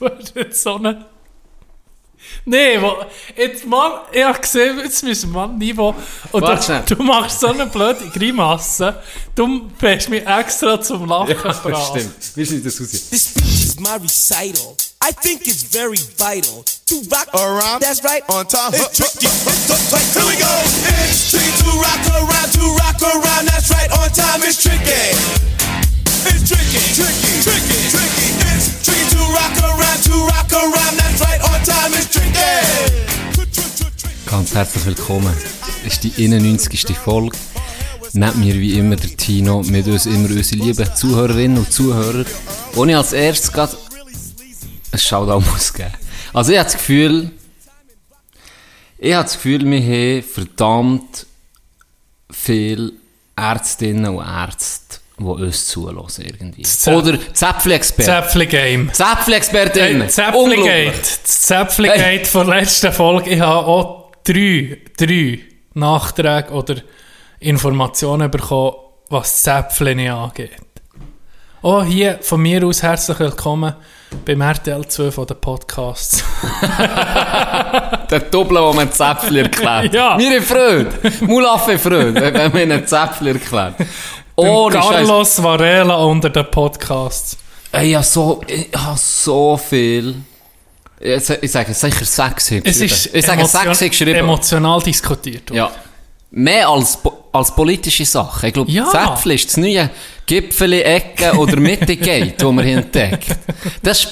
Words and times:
du 0.00 0.08
hast 0.08 0.34
jetzt 0.34 0.62
so 0.62 0.74
eine... 0.76 1.06
Nee, 2.44 2.80
wo, 2.80 2.96
jetzt 3.36 3.64
Mann, 3.64 3.92
ich 4.12 4.22
habe 4.22 4.38
gesehen, 4.38 4.78
jetzt 4.78 5.02
müssen 5.02 5.32
wir 5.32 5.46
mal 5.46 5.54
Niveau. 5.56 5.94
Und 6.32 6.42
du, 6.46 6.94
du 6.94 7.02
machst 7.02 7.40
so 7.40 7.48
eine 7.48 7.66
blöde 7.66 8.08
Grimasse. 8.10 9.02
Du 9.34 9.68
bist 9.80 10.08
mich 10.10 10.26
extra 10.26 10.80
zum 10.80 11.06
Lachen 11.06 11.28
Ja, 11.30 11.34
gebracht. 11.34 11.90
stimmt. 11.96 12.36
Wie 12.36 12.44
sieht 12.44 12.66
das 12.66 12.78
aus? 12.80 12.90
This 12.90 13.30
speech 13.30 13.64
is 13.64 13.80
my 13.80 13.96
recital. 14.02 14.76
I 15.02 15.12
think 15.22 15.46
it's 15.46 15.62
very 15.62 15.96
vital 16.18 16.62
to 16.88 16.96
rock 17.10 17.28
around. 17.32 17.80
That's 17.80 18.04
right. 18.04 18.22
On 18.28 18.46
time. 18.46 18.74
It's 18.74 18.98
tricky. 18.98 19.26
Here 19.26 20.26
we 20.28 20.36
go. 20.36 20.52
It's 21.00 21.30
tricky 21.30 21.52
to 21.64 21.70
rock 21.80 22.04
around, 22.20 22.52
to 22.52 22.64
rock 22.84 23.00
around. 23.00 23.48
That's 23.48 23.70
right. 23.72 23.90
On 23.96 24.10
time. 24.12 24.42
It's 24.44 24.60
tricky. 24.62 25.16
It's 26.28 26.44
tricky, 26.44 26.84
tricky, 26.92 27.32
tricky, 27.40 27.78
tricky. 27.88 28.28
It's 28.52 28.84
tricky 28.84 29.08
to 29.16 29.20
rock 29.32 29.56
around, 29.72 29.89
Ganz 34.26 34.54
herzlich 34.54 34.86
willkommen. 34.86 35.34
Es 35.84 35.94
ist 35.94 36.04
die 36.04 36.24
91. 36.24 36.96
Folge. 36.96 37.36
Neben 38.12 38.40
mir 38.40 38.54
wie 38.54 38.78
immer 38.78 38.96
der 38.96 39.16
Tino, 39.16 39.62
mit 39.62 39.86
uns 39.86 40.06
immer 40.06 40.30
unsere 40.30 40.62
lieben 40.64 40.94
Zuhörerinnen 40.94 41.58
und 41.58 41.72
Zuhörer. 41.72 42.24
Ich 42.72 42.96
als 42.96 43.12
erstes 43.12 43.52
gerade 43.52 43.76
ein 44.92 44.98
Shoutout 44.98 45.44
muss 45.50 45.72
geben. 45.72 45.92
Also 46.32 46.52
ich 46.52 46.58
habe 46.58 46.70
das 46.70 46.76
Gefühl, 46.78 47.32
ich 48.98 49.14
habe 49.14 49.24
das 49.24 49.34
Gefühl, 49.34 49.64
wir 49.68 49.80
haben 49.80 50.22
verdammt 50.22 51.26
viele 52.30 52.92
Ärztinnen 53.36 54.16
und 54.16 54.24
Ärzte, 54.24 54.99
die 55.20 55.44
uns 55.44 55.66
zulassen 55.66 56.24
irgendwie. 56.24 56.62
Zäp- 56.62 56.94
Oder. 56.96 57.18
Zäpfli-Game. 57.32 58.90
Zäpfli-Expertinnen. 58.92 60.02
Hey, 60.02 60.08
Zäpfli-Gate. 60.08 61.20
Das 61.22 61.40
Zäpfli-Gate 61.42 62.00
Hey. 62.00 62.24
von 62.24 62.46
der 62.46 62.56
letzten 62.60 62.92
Folge. 62.92 63.30
Ich 63.30 63.40
habe 63.40 63.66
auch 63.66 64.10
drei, 64.24 64.78
drei 64.96 65.38
Nachträge 65.74 66.50
oder 66.50 66.76
Informationen 67.38 68.30
bekommen, 68.30 68.72
was 69.08 69.42
Zäpfli 69.42 69.94
nicht 69.94 70.10
angeht. 70.10 70.50
Oh, 71.62 71.82
hier 71.82 72.18
von 72.22 72.40
mir 72.40 72.64
aus 72.66 72.82
herzlich 72.82 73.18
willkommen 73.18 73.74
beim 74.24 74.40
RTL 74.40 74.86
2 74.86 75.10
von 75.10 75.26
den 75.26 75.38
Podcasts. 75.40 76.24
Der 78.10 78.20
Doppel, 78.30 78.56
wo 78.60 78.72
man 78.72 78.90
Zäpfli 78.90 79.40
erklärt. 79.40 79.92
Ja. 79.94 80.16
Mir 80.16 80.42
Freude. 80.42 80.90
Mulaffe 81.20 81.78
Freude, 81.78 82.14
wenn 82.14 82.50
man 82.52 82.56
einen 82.72 82.86
Zäpfli 82.86 83.30
erklärt. 83.32 83.74
Ohne 84.40 84.76
Scheiß. 84.76 84.90
Carlos 84.90 85.42
Varela 85.42 85.96
unter 86.04 86.30
den 86.30 86.50
Podcasts. 86.50 87.36
Ey, 87.72 87.90
Ich 87.90 87.94
habe 87.94 88.04
so, 88.04 88.40
ich 88.46 88.68
habe 88.76 88.98
so 88.98 89.56
viel. 89.56 90.16
Ich, 90.98 91.30
ich 91.30 91.50
sage 91.50 91.72
sicher 91.72 92.04
sechs 92.04 92.50
Es 92.50 92.60
geschrieben. 92.60 92.66
ist 92.66 93.14
Ich 93.14 93.24
sage 93.26 93.44
sechs 93.46 93.78
geschrieben. 93.78 94.18
emotional 94.18 94.82
diskutiert. 94.82 95.48
worden. 95.50 95.56
Ja. 95.56 95.70
Mehr 96.32 96.68
als, 96.68 96.98
als 97.32 97.54
politische 97.54 98.04
Sachen. 98.04 98.46
Ich 98.48 98.52
glaube, 98.54 98.70
Ja. 98.70 98.86
Zäpfli 98.88 99.34
ist 99.34 99.48
das 99.48 99.56
neue 99.56 99.90
Gipfeli, 100.26 100.80
Ecke 100.82 101.32
oder 101.36 101.56
Mitte-Gate, 101.58 102.40
das 102.40 102.52
man 102.52 102.64
hier 102.64 102.78
entdeckt. 102.78 103.26
Das, 103.82 104.08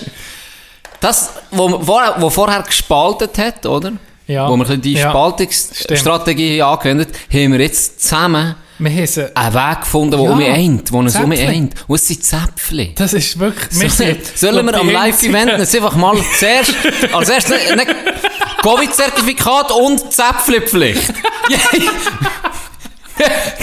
das 1.01 1.31
wo, 1.51 1.71
wo, 1.87 2.01
wo 2.17 2.31
vorher 2.31 2.63
gespaltet 2.63 3.39
hat, 3.39 3.67
oder? 3.67 3.93
Ja. 4.27 4.49
Wo 4.49 4.57
bisschen 4.61 4.81
die 4.83 4.95
Ja. 4.95 5.11
Spaltungsstrategie 5.11 6.61
angewendet 6.63 7.11
haben 7.33 7.53
wir 7.53 7.61
jetzt 7.61 8.03
zusammen 8.03 8.57
Wir 8.81 8.91
haben 8.93 9.07
sie- 9.07 9.37
einen 9.37 9.55
Weg 9.55 9.81
gefunden, 9.81 10.11
der 10.13 10.21
Ja. 10.21 10.31
um 10.31 10.39
mich 10.39 10.49
eint, 10.49 10.89
der 10.89 10.95
uns 10.99 11.17
um 11.17 11.33
eint. 11.33 11.75
Und 11.89 11.97
es 11.97 12.07
sind 12.07 12.25
Zäpfli. 12.25 12.93
Das 12.95 13.13
ist 13.13 13.39
wirklich... 13.39 13.81
wir 13.81 13.91
So, 13.91 13.97
sind- 14.05 14.39
sollen 14.39 14.67
wir 14.67 14.75
am 14.75 14.89
Live-Event 14.91 15.51
einfach 15.53 15.97
mal 15.97 16.17
zuerst, 16.39 16.75
als 17.13 17.29
erstes 17.29 17.71
ein 17.73 17.81
Covid-Zertifikat 18.63 19.73
und 19.73 20.13
Zäpfli-Pflicht? 20.13 21.13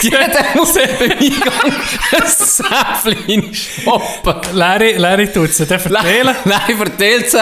Jeder 0.02 0.46
muss 0.56 0.74
beim 0.74 1.12
Eingang 1.12 1.74
ein 2.12 2.28
Zäpfli 2.28 3.54
shoppen. 3.84 4.36
Larry, 4.54 4.98
Larry 4.98 5.32
tut 5.32 5.54
sie 5.54 5.66
dann 5.66 5.80
verteilen. 5.80 6.36
Nein, 6.44 6.78
verteilt 6.78 7.32
sie. 7.32 7.38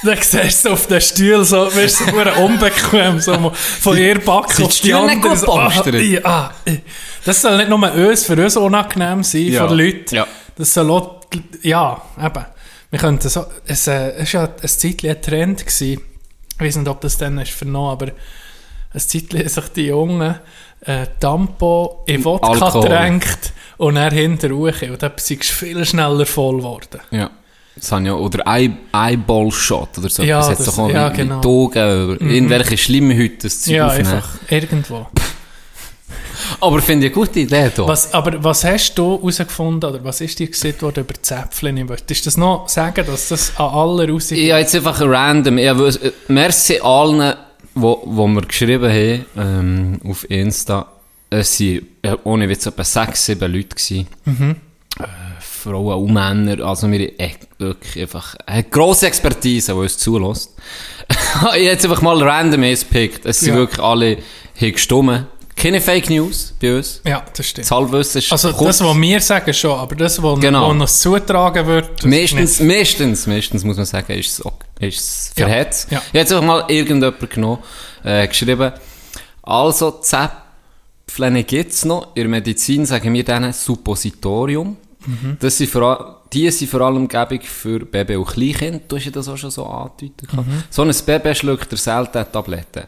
Dann 0.04 0.18
siehst 0.20 0.64
du 0.64 0.70
auf 0.70 0.86
den 0.86 1.00
Stuhl 1.00 1.44
so, 1.44 1.74
wirst 1.74 2.00
du 2.00 2.04
so 2.04 2.42
unbequem, 2.42 3.18
so 3.20 3.52
von 3.54 3.96
ihr 3.96 4.20
Backen 4.20 4.64
auf 4.64 4.80
die 4.80 4.94
andere. 4.94 5.36
So, 5.36 5.52
ah, 5.58 5.72
ah, 6.24 6.50
äh. 6.64 6.78
das 7.24 7.42
soll 7.42 7.56
nicht 7.56 7.68
nur 7.68 7.92
uns, 7.92 8.24
für 8.24 8.42
uns 8.42 8.56
unangenehm 8.56 9.24
sein, 9.24 9.42
Ja. 9.48 9.66
den 9.66 9.76
Leuten. 9.78 10.14
Ja. 10.14 10.26
Das 10.56 10.72
soll 10.74 10.90
auch, 10.90 11.20
ja, 11.62 12.00
eben. 12.24 12.46
Wir 12.90 12.98
könnten 12.98 13.28
so, 13.28 13.46
es 13.66 13.86
äh, 13.86 14.12
es 14.12 14.22
ist 14.24 14.32
ja 14.32 14.44
ein 14.44 14.68
Zeitchen 14.68 15.10
ein 15.10 15.20
Trend 15.20 15.66
gewesen. 15.66 16.00
Ich 16.54 16.60
weiß 16.60 16.76
nicht, 16.76 16.88
ob 16.88 17.00
das 17.00 17.18
dann 17.18 17.38
ist 17.38 17.52
vernommen, 17.52 17.90
aber 17.90 18.06
ein 18.06 19.00
Zeitchen 19.00 19.48
sich 19.48 19.68
die 19.68 19.86
Jungen 19.86 20.36
äh, 20.80 21.06
Tampo 21.20 22.02
in 22.06 22.24
Wodka 22.24 22.48
Alkohol. 22.52 22.82
getränkt 22.82 23.52
und 23.76 23.96
dann 23.96 24.12
hinterher 24.12 24.92
und 24.92 25.02
dann 25.02 25.12
sind 25.16 25.44
sie 25.44 25.52
viel 25.52 25.84
schneller 25.84 26.24
voll 26.24 26.58
geworden. 26.58 27.00
Ja. 27.10 27.30
Das 27.80 27.90
ja, 27.90 28.12
oder 28.14 28.46
Eye- 28.46 28.76
Eyeball-Shot 28.92 29.98
oder 29.98 30.08
so. 30.08 30.22
Ja, 30.22 30.46
das 30.46 30.58
das- 30.58 30.66
doch 30.66 30.78
auch 30.78 30.90
ja, 30.90 31.08
genau. 31.10 31.40
Augen, 31.40 32.14
über 32.14 32.20
irgendwelche 32.20 32.76
Schlimmhüte 32.76 33.46
das 33.48 33.62
Zeug 33.62 33.74
Ja, 33.74 33.86
aufnehmen. 33.88 34.12
einfach 34.14 34.28
irgendwo. 34.48 35.06
Aber 36.60 36.80
finde 36.80 37.06
ich 37.06 37.12
eine 37.12 37.24
gute 37.26 37.40
Idee 37.40 37.70
hier. 37.74 37.86
Was, 37.86 38.12
aber 38.14 38.42
was 38.42 38.64
hast 38.64 38.94
du 38.94 39.18
herausgefunden, 39.18 39.90
oder 39.90 40.02
was 40.04 40.20
ist 40.20 40.38
dir 40.38 40.46
gesagt 40.48 40.82
worden 40.82 41.00
über 41.04 41.14
Zäpfchen? 41.20 41.88
Willst 41.88 42.08
du 42.10 42.14
das 42.24 42.36
noch 42.36 42.68
sagen, 42.68 43.04
dass 43.06 43.28
das 43.28 43.52
an 43.58 43.66
alle 43.66 44.08
raus... 44.10 44.30
Ich 44.30 44.50
habe 44.50 44.60
jetzt 44.60 44.74
einfach 44.74 45.00
random, 45.00 45.58
ich 45.58 45.68
habe, 45.68 45.88
äh, 45.88 46.12
merci 46.28 46.80
allen, 46.80 47.34
wo, 47.74 48.00
wo 48.04 48.26
wir 48.28 48.42
geschrieben 48.42 48.90
haben, 48.90 49.26
ähm, 49.36 50.00
auf 50.08 50.28
Insta. 50.30 50.86
Es 51.30 51.60
waren, 51.60 51.80
äh, 52.02 52.16
ohne 52.24 52.48
Witz, 52.48 52.66
etwa 52.66 52.84
sechs, 52.84 53.26
sieben 53.26 53.52
Leute 53.52 53.76
gewesen. 53.76 54.06
Äh, 54.26 55.04
Frauen 55.68 56.02
und 56.04 56.12
Männer, 56.12 56.64
also 56.66 56.90
wir 56.90 57.12
wirklich 57.58 58.02
einfach, 58.02 58.34
eine 58.46 58.64
grosse 58.64 59.06
Expertise, 59.06 59.72
die 59.72 59.78
uns 59.78 59.98
zulässt. 59.98 60.54
ich 61.10 61.34
habe 61.42 61.58
jetzt 61.58 61.84
einfach 61.84 62.02
mal 62.02 62.22
random 62.22 62.62
gepickt. 62.62 63.24
Es 63.26 63.40
sind 63.40 63.54
Ja. 63.54 63.56
wirklich 63.60 63.80
alle, 63.80 64.18
haben 64.60 64.72
gestummen. 64.72 65.26
Keine 65.56 65.80
Fake 65.80 66.08
News 66.08 66.54
bei 66.62 66.76
uns. 66.76 67.00
ja, 67.04 67.24
das 67.36 67.46
stimmt. 67.46 67.64
Das 67.68 67.76
Halbwissen 67.76 68.18
ist 68.20 68.30
Also 68.30 68.52
kurz. 68.52 68.78
das, 68.78 68.86
was 68.86 68.96
wir 68.96 69.20
sagen 69.20 69.52
schon, 69.52 69.76
aber 69.76 69.96
das, 69.96 70.22
was 70.22 70.38
Genau. 70.38 70.70
uns 70.70 71.00
zutragen 71.00 71.66
wird... 71.66 72.04
Meistens, 72.04 72.60
nicht. 72.60 72.78
meistens, 72.78 73.26
meistens 73.26 73.64
muss 73.64 73.76
man 73.76 73.84
sagen, 73.86 74.12
ist 74.12 74.38
es, 74.38 74.44
ist 74.80 74.98
es 75.00 75.32
Ja. 75.36 75.46
verhetzt. 75.46 75.90
Ja. 75.90 75.98
Ich 75.98 76.04
habe 76.08 76.18
jetzt 76.18 76.32
einfach 76.32 76.46
mal 76.46 76.64
irgendjemand 76.68 77.28
genommen, 77.30 77.58
äh, 78.04 78.28
geschrieben, 78.28 78.72
also 79.42 79.90
Zäpfchen 80.00 81.44
gibt 81.44 81.72
es 81.72 81.84
noch. 81.84 82.08
In 82.14 82.22
der 82.22 82.28
Medizin 82.28 82.86
sagen 82.86 83.12
wir 83.12 83.24
denen 83.24 83.52
Suppositorium. 83.52 84.76
Mhm. 85.08 85.36
Das 85.40 85.56
sind 85.56 85.70
vor, 85.70 86.22
die 86.32 86.50
sind 86.50 86.70
vor 86.70 86.82
allem 86.82 87.08
gäbig 87.08 87.48
für 87.48 87.80
Baby 87.80 88.16
und 88.16 88.26
Kleinkind. 88.28 88.82
Du 88.88 88.96
hast 88.96 89.06
ja 89.06 89.10
das 89.10 89.28
auch 89.28 89.36
schon 89.36 89.50
so 89.50 89.64
andeuten 89.66 90.26
Mhm. 90.32 90.62
So 90.70 90.82
ein 90.82 90.94
Baby 91.06 91.34
schluckt 91.34 91.72
er 91.72 91.78
selten 91.78 92.24
Tabletten. 92.32 92.84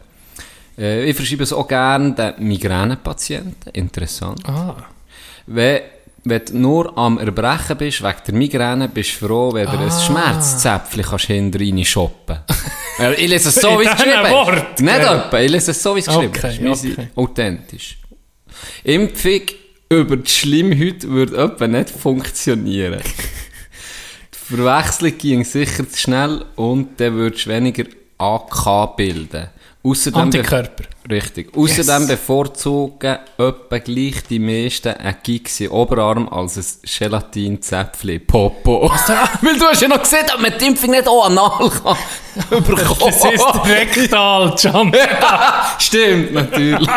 Äh, 0.78 1.04
ich 1.08 1.16
verschreibe 1.16 1.42
es 1.44 1.52
auch 1.52 1.66
gerne 1.66 2.12
den 2.12 2.34
Migränepatienten. 2.46 3.72
Interessant. 3.72 4.40
Ah, 4.48 4.76
Wenn, 5.46 5.80
wenn 6.24 6.44
du 6.44 6.56
nur 6.58 6.98
am 6.98 7.18
Erbrechen 7.18 7.76
bist, 7.78 8.02
wegen 8.02 8.18
der 8.26 8.34
Migräne, 8.34 8.88
bist 8.88 9.20
du 9.22 9.26
froh, 9.26 9.52
wenn 9.54 9.66
du 9.66 9.72
Ah. 9.72 9.84
ein 9.84 9.90
Schmerzzäpfchen 9.90 11.02
kannst 11.04 11.24
hinter 11.26 11.60
rein 11.60 11.84
shoppen 11.84 12.38
Ja, 12.98 13.12
Ich 13.12 13.28
lese 13.28 13.48
es 13.48 13.54
so, 13.54 13.68
wie 13.80 13.84
es 13.86 13.92
geschrieben 13.96 14.26
ist. 14.26 14.80
Nicht 14.80 14.94
etwa, 14.98 15.38
ich 15.40 15.50
lese 15.50 15.70
es 15.70 15.82
so, 15.82 15.96
wie 15.96 16.00
es 16.00 16.06
geschrieben 16.06 16.32
Okay, 16.36 16.48
ist. 16.50 16.60
Wir 16.62 16.74
sind 16.76 16.98
okay. 16.98 17.08
authentisch. 17.16 17.98
Impfung 18.84 19.40
über 19.92 20.16
die 20.16 20.30
Schlimmhäute 20.30 21.08
würde 21.08 21.36
etwa 21.36 21.66
nicht 21.66 21.90
funktionieren. 21.90 23.00
die 24.34 24.56
Verwechslung 24.56 25.18
ging 25.18 25.44
sicher 25.44 25.88
zu 25.88 25.98
schnell 25.98 26.44
und 26.54 27.00
dann 27.00 27.14
würdest 27.14 27.46
du 27.46 27.50
weniger 27.50 27.84
AK 28.16 28.96
bilden. 28.96 29.48
Außerdem 29.82 30.20
Antikörper. 30.20 30.84
Richtig. 31.10 31.56
Außerdem 31.56 32.02
Yes. 32.02 32.08
bevorzugen 32.08 33.16
etwa 33.38 33.78
gleich 33.78 34.22
die 34.28 34.38
meisten 34.38 34.90
einen 34.90 35.16
Gigsi 35.22 35.66
Oberarm 35.68 36.28
als 36.28 36.56
ein 36.58 36.64
Gelatin-Zäpfli 37.08 38.18
Popo. 38.20 38.90
Weil 39.40 39.58
du 39.58 39.64
hast 39.64 39.80
ja 39.80 39.88
noch 39.88 40.02
gesehen, 40.02 40.26
dass 40.26 40.38
man 40.38 40.52
die 40.56 40.66
Impfung 40.66 40.90
nicht 40.90 41.08
auch 41.08 41.26
anal 41.26 41.70
kann. 41.70 41.96
Das 43.00 43.24
ist 43.24 43.66
rektal, 43.66 44.54
John. 44.56 44.92
Stimmt, 45.78 46.32
natürlich. 46.32 46.88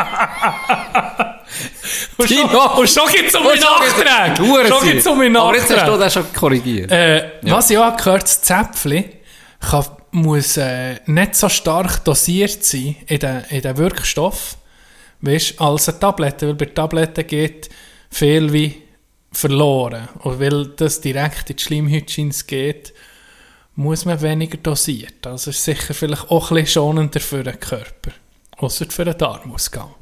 Tino. 2.28 2.80
und 2.80 2.90
schon 2.90 3.08
gibt 3.12 3.30
es 3.30 3.36
um 3.36 3.44
meine 3.44 3.62
Nachträge. 3.62 4.48
Hure 4.48 4.68
Schon 4.68 4.84
gibt 4.84 5.00
es 5.00 5.08
um 5.08 5.18
meine 5.18 5.40
Aber 5.40 5.56
jetzt 5.56 5.76
hast 5.76 5.88
du 5.88 5.98
das 5.98 6.14
schon 6.14 6.34
korrigiert. 6.34 6.92
Äh, 6.92 7.32
Was 7.44 7.70
ich 7.70 7.78
auch 7.78 7.96
gehört, 7.96 8.24
das 8.24 8.42
Zäpfchen 8.42 9.06
kann, 9.60 9.86
muss 10.12 10.58
äh, 10.58 11.00
nicht 11.06 11.36
so 11.36 11.50
stark 11.50 12.04
dosiert 12.06 12.64
sein 12.64 12.96
in 13.08 13.20
den, 13.20 13.44
in 13.50 13.62
den 13.62 13.78
Wirkstoff, 13.78 14.58
weißt, 15.22 15.60
als 15.60 15.90
eine 15.90 16.00
Tablette. 16.00 16.48
Weil 16.48 16.56
bei 16.56 16.66
Tabletten 16.66 17.26
geht 17.26 17.70
viel 18.10 18.54
wie 18.54 18.82
verloren. 19.32 20.08
Und 20.20 20.40
weil 20.40 20.68
das 20.68 21.02
direkt 21.02 21.50
in 21.50 21.56
die 21.56 21.64
Schleimhäute 21.64 22.30
geht 22.46 22.94
muss 23.76 24.06
man 24.06 24.22
weniger 24.22 24.58
dosiert. 24.58 25.26
Also 25.26 25.50
ist 25.50 25.64
sicher 25.64 25.94
vielleicht 25.94 26.30
auch 26.30 26.52
ein 26.52 26.56
bisschen 26.58 26.84
schonender 26.84 27.20
für 27.20 27.44
den 27.44 27.60
Körper. 27.60 28.12
Ausser 28.58 28.86
für 28.90 29.06
den 29.06 29.18
Darmausgang. 29.18 29.96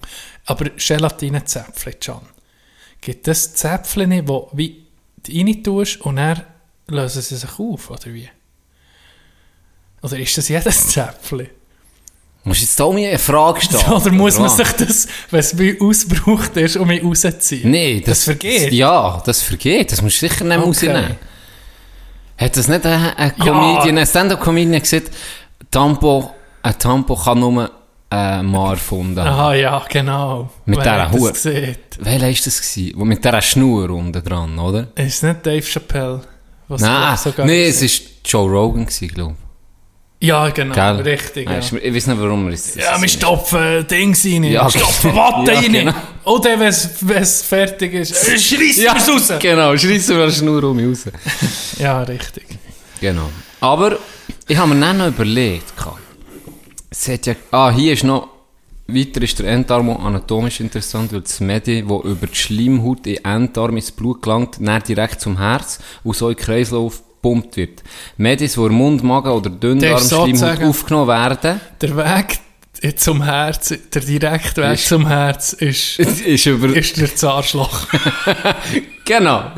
Aber 0.46 0.66
Gelatinezäpfchen, 0.70 1.94
Can. 2.00 2.22
Gibt 3.00 3.28
es 3.28 3.54
Zäpfchen, 3.54 4.12
wie 4.54 4.86
du 5.24 5.32
rein 5.38 5.64
tust 5.64 6.02
und 6.02 6.16
dann 6.18 6.44
lösen 6.88 7.22
sie 7.22 7.36
sich 7.36 7.60
auf, 7.60 7.90
oder 7.90 8.06
wie? 8.14 8.30
Oder 10.02 10.18
ist 10.20 10.38
das 10.38 10.50
jedes 10.50 10.88
Zäpfchen? 10.90 11.48
Musst 12.44 12.62
du 12.62 12.66
jetzt 12.66 12.82
auch 12.82 12.92
mir 12.92 13.10
eine 13.10 13.20
Frage 13.20 13.62
stellen? 13.66 13.86
Oder 13.94 14.12
muss 14.12 14.40
man 14.40 14.50
sich 14.50 14.72
das, 14.72 15.08
wenn 15.30 15.40
es 15.40 15.58
wie 15.60 15.80
ausgebraucht 15.80 16.58
ist, 16.58 16.76
um 16.78 16.88
mich 16.88 17.04
rausziehen? 17.04 17.70
Nee, 17.70 18.00
das, 18.00 18.08
Das 18.20 18.24
vergeht? 18.24 18.74
Ja, 18.74 19.22
das 19.26 19.44
vergeht. 19.44 19.92
Das 19.92 20.02
musst 20.02 20.22
du 20.22 20.28
sicher 20.28 20.44
nicht 20.46 20.58
Okay. 20.58 20.66
rausnehmen. 20.66 21.16
Hat 22.38 22.58
das 22.58 22.68
nicht 22.68 22.84
ein, 22.86 23.14
ein 23.16 23.36
Comedian, 23.38 24.00
ein 24.00 24.08
Stand-Up-Comedian 24.08 24.82
gesagt, 24.82 25.12
Tampo, 25.70 26.34
ein 26.64 26.80
Tampo 26.80 27.16
kann 27.16 27.40
nur 27.40 27.70
ein 28.12 28.46
Mann 28.46 28.72
erfunden 28.72 29.20
haben? 29.20 29.28
Aha, 29.28 29.54
ja, 29.56 29.82
genau. 29.90 30.50
Mit 30.66 30.80
Wer 30.84 31.08
dieser 31.08 31.32
gesehen? 31.32 31.76
Welcher 32.00 32.22
war 32.26 32.32
das? 32.32 32.62
Gewesen? 32.62 32.94
Wo 32.96 33.06
mit 33.06 33.24
dieser 33.24 33.42
Schnur 33.42 33.90
unten 33.90 34.24
dran, 34.24 34.60
oder? 34.60 34.88
Ist 34.96 35.16
es 35.16 35.24
nicht 35.24 35.46
Dave 35.46 35.62
Chappelle? 35.62 36.22
Was 36.68 36.82
Nein, 36.82 37.18
sogar 37.18 37.46
nee, 37.46 37.66
es 37.68 37.82
war 37.82 37.90
Joe 38.26 38.50
Rogan, 38.50 38.86
glaube 38.86 39.36
Ja, 40.20 40.50
genau, 40.50 40.72
ich. 40.72 40.76
Gell? 40.76 40.96
richtig. 41.02 41.46
Ja, 41.48 41.54
Ja, 41.54 41.58
ist 41.60 41.74
Ich 41.74 41.94
weiß 41.96 42.08
nicht, 42.08 42.22
warum 42.22 42.48
er 42.48 42.54
es 42.54 42.76
ja 42.76 43.02
wir 43.02 43.08
stopfen 43.10 43.88
Dings 43.88 44.26
rein, 44.26 44.44
Ja, 44.44 44.66
wir 44.66 44.70
stopfen 44.80 45.16
Watte 45.16 45.52
ja, 45.54 45.60
rein. 45.60 45.72
genau. 45.72 45.94
Oder 46.26 46.60
wenn 46.60 46.68
es 47.24 47.42
fertig 47.44 47.94
ist, 47.94 48.12
äh, 48.28 48.38
schreissen 48.38 48.84
Ja, 48.84 48.94
wir's 48.96 49.10
raus. 49.10 49.34
genau, 49.40 49.76
schreissen 49.78 50.16
wir 50.18 50.24
eine 50.24 50.32
Schnur 50.34 50.64
um 50.66 50.80
raus. 50.80 51.06
Ja, 51.80 52.04
richtig. 52.04 52.46
Genau. 53.00 53.30
Aber 53.62 53.98
ich 54.48 54.58
habe 54.58 54.74
mir 54.74 54.80
dann 54.82 54.98
noch 54.98 55.08
überlegt. 55.08 55.74
Es 56.92 57.08
hat 57.08 57.26
ja, 57.26 57.36
ah, 57.52 57.72
hier 57.72 57.94
ist 57.94 58.04
noch, 58.04 58.28
weiter 58.88 59.22
ist 59.22 59.40
der 59.40 59.48
Enddarm 59.48 59.90
auch 59.90 60.04
anatomisch 60.04 60.60
interessant, 60.60 61.14
weil 61.14 61.22
das 61.22 61.40
Medi, 61.40 61.82
das 61.82 62.04
über 62.04 62.28
die 62.28 62.36
Schleimhaut 62.36 63.08
in 63.08 63.16
den 63.16 63.26
Enddarm 63.26 63.78
ins 63.78 63.92
Blut 63.92 64.22
gelangt, 64.22 64.58
dann 64.60 64.84
direkt 64.84 65.22
zum 65.22 65.38
Herz 65.38 65.80
und 66.04 66.16
so 66.16 66.30
in 66.30 66.36
den 66.36 66.44
Kreislauf 66.44 67.02
gepumpt 67.16 67.56
wird. 67.56 67.82
Medis, 68.18 68.54
die 68.56 68.60
im 68.62 68.74
Mund, 68.74 69.04
Magen 69.04 69.32
oder 69.32 69.50
sozusagen- 70.00 70.66
aufgenommen 70.68 71.08
werden, 71.08 71.62
Der 71.80 71.96
Weg 71.96 72.40
zum 72.98 73.22
Herz, 73.24 73.74
der 73.94 74.02
direkte 74.02 74.62
Weg 74.64 74.74
Ist- 74.74 74.88
zum 74.88 75.08
Herz 75.08 75.54
ist, 75.54 76.00
ist 76.00 76.46
über... 76.48 76.76
ist 76.76 76.98
der 76.98 77.16
Zahnschlag. 77.16 77.70
genau. 79.06 79.52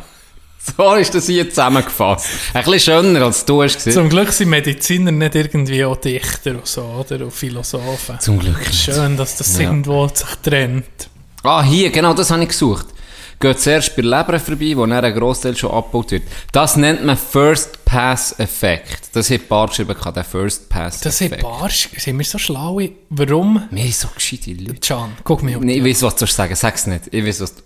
So 0.77 0.93
ist 0.93 1.13
das 1.13 1.25
hier 1.27 1.49
zusammengefasst. 1.49 2.27
Ein 2.53 2.63
bisschen 2.63 2.79
schöner, 2.79 3.25
als 3.25 3.43
du 3.45 3.61
hast 3.63 3.75
gesehen. 3.75 3.93
Zum 3.93 4.09
Glück 4.09 4.31
sind 4.31 4.49
Mediziner 4.49 5.11
nicht 5.11 5.35
irgendwie 5.35 5.83
auch 5.83 5.97
Dichter 5.97 6.51
und 6.51 6.65
so, 6.67 6.81
oder? 6.83 7.25
Und 7.25 7.31
Philosophen. 7.33 8.19
Zum 8.19 8.39
Glück 8.39 8.59
nicht. 8.59 8.73
Schön, 8.85 9.17
dass 9.17 9.35
das 9.37 9.53
Ja. 9.57 9.63
irgendwo 9.63 10.07
sich 10.07 10.25
trennt. 10.41 11.09
Ah, 11.43 11.61
hier, 11.63 11.89
genau, 11.91 12.13
das 12.13 12.31
habe 12.31 12.43
ich 12.43 12.49
gesucht. 12.49 12.87
Geht 13.39 13.59
zuerst 13.59 13.93
bei 13.97 14.03
Leber 14.03 14.39
vorbei, 14.39 14.71
wo 14.77 14.85
dann 14.85 15.03
ein 15.03 15.13
Grossteil 15.13 15.57
schon 15.57 15.71
abgebaut 15.71 16.11
wird. 16.11 16.23
Das 16.53 16.77
nennt 16.77 17.03
man 17.03 17.17
First 17.17 17.83
Pass 17.83 18.39
Effekt. 18.39 19.09
Das 19.11 19.29
hat 19.29 19.49
Bar 19.49 19.67
geschrieben, 19.67 19.93
gehabt, 19.93 20.15
der 20.15 20.23
First 20.23 20.69
Pass 20.69 21.01
Das 21.01 21.17
sind 21.17 21.33
Effekt. 21.33 21.43
Barsch, 21.43 21.89
sind 21.97 22.17
wir 22.17 22.23
so 22.25 22.37
schlau? 22.37 22.79
Warum? 23.09 23.67
Wir 23.69 23.83
sind 23.83 23.95
so 23.95 24.07
gescheite 24.15 24.51
Leute. 24.53 24.79
Can, 24.79 25.11
guck 25.25 25.41
um. 25.43 25.47
Nee, 25.65 25.79
ich 25.79 25.83
weiß, 25.83 26.03
was 26.03 26.15
du 26.15 26.25
sagen. 26.25 26.55
Sag's 26.55 26.87
nicht. 26.87 27.09
Ich 27.11 27.25
weiß, 27.25 27.41
was 27.41 27.55
du... 27.55 27.61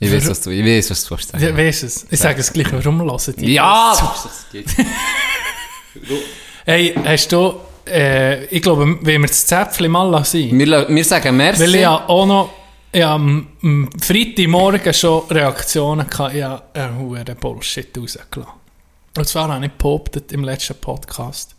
Ich 0.00 0.12
weiß, 0.12 0.30
was 0.30 0.40
du... 0.42 0.50
Ich 0.50 0.64
weiß, 0.64 0.90
was 0.90 1.04
du 1.04 1.16
sagen. 1.16 1.42
Ja, 1.42 1.56
weißt 1.56 1.82
es? 1.82 2.06
Ich 2.10 2.20
sage 2.20 2.40
es 2.40 2.52
gleich, 2.52 2.72
warum 2.72 3.00
hören 3.02 3.34
die? 3.36 3.54
Ja! 3.54 3.94
Hey, 6.64 6.94
hast 7.02 7.32
du, 7.32 7.54
äh, 7.86 8.44
ich 8.44 8.60
glaube, 8.60 8.98
wenn 9.00 9.22
wir 9.22 9.28
das 9.28 9.46
Zäpfchen 9.46 9.90
mal 9.90 10.08
lassen, 10.10 10.56
Wir, 10.56 10.86
wir 10.86 11.04
sagen 11.04 11.34
merci. 11.34 11.62
weil 11.62 11.74
ich 11.76 11.80
ja 11.80 12.06
auch 12.06 12.26
noch, 12.26 12.50
ich 12.92 13.02
habe 13.02 13.46
am, 13.62 13.88
Freitagmorgen 13.98 14.92
schon 14.92 15.22
Reaktionen 15.30 16.08
gehabt, 16.08 16.34
ich 16.34 16.42
habe 16.42 16.62
einen 16.74 16.98
hohen 16.98 17.24
Bullshit 17.40 17.88
rausgelassen. 17.96 18.52
Und 19.16 19.26
zwar 19.26 19.48
habe 19.48 19.64
ich 19.64 19.72
behauptet 19.72 20.30
im 20.32 20.44
letzten 20.44 20.74
Podcast, 20.74 21.56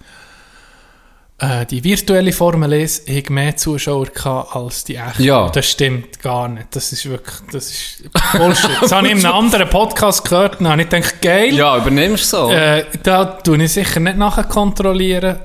äh, 1.39 1.65
die 1.65 1.83
virtuelle 1.83 2.33
Formel 2.33 2.73
1 2.73 3.03
hat 3.07 3.29
mehr 3.29 3.55
Zuschauer 3.55 4.07
gehabt 4.07 4.55
als 4.55 4.83
die 4.83 4.95
echte. 4.95 5.23
Ja. 5.23 5.49
Das 5.49 5.69
stimmt 5.69 6.21
gar 6.21 6.49
nicht. 6.49 6.67
Das 6.75 6.91
ist 6.91 7.07
wirklich, 7.07 7.35
das 7.51 7.71
ist 7.71 8.03
Bullshit. 8.33 8.69
Das 8.81 8.91
habe 8.91 9.07
ich 9.07 9.13
in 9.13 9.25
einem 9.25 9.35
anderen 9.35 9.69
Podcast 9.69 10.25
gehört 10.25 10.59
und 10.59 10.67
habe 10.67 10.81
ich 10.81 10.89
gedacht, 10.89 11.21
geil. 11.21 11.53
Ja, 11.53 11.77
übernimmst 11.77 12.33
du 12.33 12.37
so. 12.37 12.51
Äh, 12.51 12.85
da 13.03 13.25
tue 13.25 13.63
ich 13.63 13.71
sicher 13.71 14.01
nicht 14.01 14.17
nachher 14.17 14.43
kontrollieren. 14.43 15.39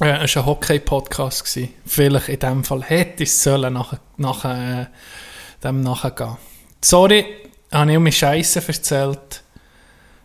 Äh, 0.00 0.24
es 0.24 0.36
war 0.36 0.44
ein 0.44 0.46
Hockey-Podcast. 0.46 1.58
Vielleicht 1.84 2.28
in 2.28 2.38
dem 2.38 2.64
Fall 2.64 2.84
hätte 2.84 3.24
ich 3.24 3.30
es 3.30 3.42
sollen 3.42 3.72
nachher, 3.72 3.98
nachher, 4.18 4.82
äh, 4.82 5.64
dem 5.64 5.82
nachgehen. 5.82 6.36
Sorry, 6.80 7.26
habe 7.72 7.90
ich 7.90 7.96
um 7.96 8.04
mich 8.04 8.18
Scheiße 8.18 8.62
erzählt. 8.64 9.42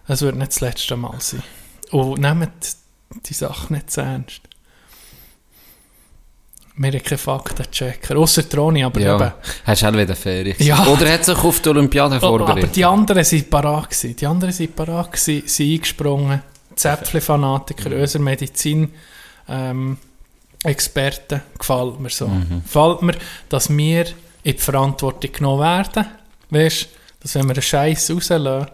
Es 0.08 0.22
wird 0.22 0.36
nicht 0.36 0.52
das 0.52 0.62
letzte 0.62 0.96
Mal 0.96 1.16
sein. 1.20 1.42
Und 1.90 2.20
nehmt 2.20 2.76
die 3.26 3.34
Sache 3.34 3.74
nicht 3.74 3.90
zu 3.90 4.02
ernst. 4.02 4.42
Wir 6.76 6.92
haben 6.92 7.04
keine 7.04 7.18
Faktenchecker. 7.20 8.18
Ausser 8.18 8.50
Troni, 8.50 8.84
aber 8.84 9.00
eben. 9.00 9.20
ja. 9.20 9.36
Hast 9.66 9.82
du 9.84 9.88
auch 9.88 9.94
wieder 9.94 10.16
Ferien? 10.16 10.56
Ja. 10.60 10.86
Oder 10.88 11.12
hat 11.14 11.24
sich 11.26 11.38
auf 11.38 11.60
die 11.60 11.70
Olympiade 11.70 12.16
Oh, 12.22 12.28
aber 12.28 12.38
vorbereitet? 12.40 12.76
die 12.76 12.84
anderen 12.86 13.24
sind 13.24 13.50
parat 13.50 13.90
gewesen. 13.92 14.16
Die 14.16 14.26
anderen 14.26 14.54
sind 14.54 14.76
parat 14.76 15.12
gewesen, 15.12 15.48
sind 15.48 15.72
eingesprungen. 15.72 16.42
Zäpfli-Fanatiker, 16.76 17.96
unsere 17.96 18.24
Medizin, 18.24 18.92
ähm, 19.48 19.98
Experten, 20.64 21.42
gefällt 21.60 22.00
mir 22.00 22.10
so. 22.10 22.30
Gefällt 22.64 23.02
mir, 23.04 23.14
dass 23.50 23.70
wir 23.70 24.06
in 24.44 24.54
die 24.56 24.58
Verantwortung 24.58 25.32
genommen 25.32 25.62
werden. 25.62 26.06
Weißt 26.50 26.88
dass 27.22 27.36
wenn 27.36 27.46
wir 27.46 27.54
einen 27.54 27.62
Scheiß 27.62 28.12
rauslassen, 28.12 28.68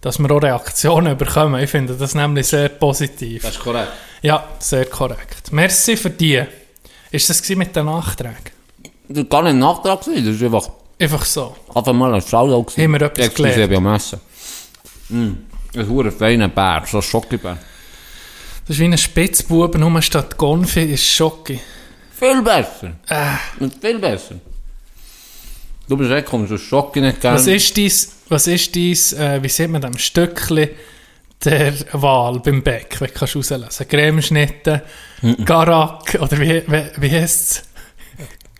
dass 0.00 0.18
wir 0.20 0.30
auch 0.30 0.42
Reaktionen 0.42 1.16
bekommen. 1.16 1.60
Ich 1.60 1.70
finde 1.70 1.94
das 1.94 2.14
nämlich 2.14 2.46
sehr 2.46 2.68
positiv. 2.68 3.42
Das 3.42 3.52
ist 3.56 3.60
korrekt. 3.60 3.88
Ja, 4.22 4.44
sehr 4.60 4.84
korrekt. 4.84 5.50
Merci 5.52 5.96
für 5.96 6.10
die. 6.10 6.42
Ist 7.16 7.30
das 7.30 7.48
mit 7.48 7.74
den 7.74 7.86
Nachträgen? 7.86 8.52
Das 9.08 9.16
war 9.16 9.24
gar 9.24 9.42
nicht 9.44 9.52
ein 9.52 9.58
Nachtrag, 9.58 10.00
das 10.00 10.08
ist 10.08 10.42
einfach... 10.42 10.68
Einfach 10.98 11.24
so. 11.24 11.56
Einfach 11.74 11.92
mal 11.94 12.12
ein 12.12 12.20
gewesen. 12.20 12.82
Haben 12.82 12.92
wir 12.92 13.02
etwas 13.02 13.34
gelernt? 13.34 13.56
Ich 13.56 13.62
habe 13.62 13.74
ja 13.74 13.80
messen. 13.80 14.20
Mm. 15.08 15.32
Ein 15.74 15.88
hure 15.88 16.12
feiner 16.12 16.48
Bär, 16.48 16.82
so 16.86 16.98
ein 16.98 17.02
Schokibär. 17.02 17.56
Das 18.66 18.76
ist 18.76 18.80
wie 18.80 18.84
ein 18.84 18.98
Spitzbuben, 18.98 19.80
nur 19.80 20.02
statt 20.02 20.36
Gonfi 20.36 20.92
ist 20.92 21.06
Schocki. 21.06 21.58
Viel 22.18 22.42
besser. 22.42 22.92
Äh, 23.08 23.68
Viel 23.80 23.98
besser. 23.98 24.34
Du 25.88 25.96
bist 25.96 26.10
echt, 26.10 26.26
kommst 26.26 26.50
du 26.50 26.58
Schoki 26.58 27.00
nicht 27.00 27.20
gerne. 27.20 27.38
was 27.38 27.46
ist 27.46 27.74
dies, 27.76 28.12
was 28.28 28.46
ist 28.46 28.74
dies, 28.74 29.14
äh, 29.14 29.42
wie 29.42 29.48
sieht 29.48 29.70
man 29.70 29.80
das, 29.80 30.02
Stückchen 30.02 30.68
der 31.44 31.74
Wahl 31.92 32.40
beim 32.40 32.62
Beck, 32.62 33.00
wenn 33.00 33.08
du 33.08 33.14
kannst 33.14 33.36
rauslesen 33.36 33.88
Cremeschnitte, 33.88 34.82
Garak, 35.44 36.18
oder 36.20 36.38
wie, 36.40 36.62
wie, 36.66 36.84
wie 36.96 37.10
heisst 37.10 37.50
es? 37.50 37.62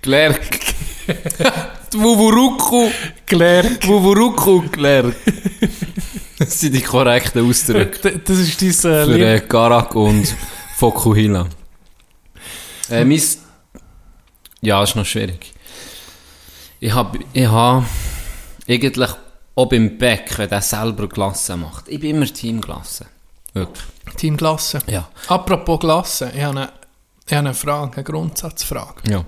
Klerk. 0.03 0.61
Wuvuruku. 1.93 2.91
Klerk. 3.27 3.87
Wuvuruku 3.87 4.63
Klerk. 4.71 5.17
Das 6.39 6.61
sind 6.61 6.75
die 6.75 6.83
korrekten 6.83 7.49
Ausdrücke. 7.49 8.19
Das 8.19 8.39
ist 8.39 8.61
dein 8.61 8.69
äh, 8.69 9.05
Für 9.05 9.19
äh, 9.19 9.41
Garak 9.49 9.95
und 9.95 10.35
Fokuhila. 10.77 11.49
Äh, 12.91 13.05
mein... 13.05 13.21
Ja, 14.61 14.83
ist 14.83 14.97
noch 14.97 15.07
schwierig. 15.07 15.55
Ich 16.79 16.93
habe 16.93 17.19
ich 17.33 17.47
hab 17.47 17.85
eigentlich 18.69 19.11
auch 19.57 19.67
beim 19.67 19.97
Beck, 19.99 20.37
wenn 20.37 20.49
der 20.49 20.61
selber 20.61 21.09
Glasse 21.09 21.57
macht. 21.57 21.89
Ich 21.89 21.99
bin 21.99 22.17
immer 22.17 22.27
Team 22.27 22.61
Glasse. 22.61 23.07
Wirklich. 23.55 23.85
Team 24.17 24.37
Glasse. 24.37 24.81
Ja. 24.87 25.09
Apropos 25.29 25.81
Glasse, 25.81 26.31
ich 26.35 26.43
habe 26.43 26.59
eine, 26.59 26.73
ich 27.27 27.33
habe 27.33 27.49
eine 27.49 27.55
Frage, 27.55 27.95
eine 27.97 28.05
Grundsatzfrage. 28.05 29.11
Ja. 29.11 29.25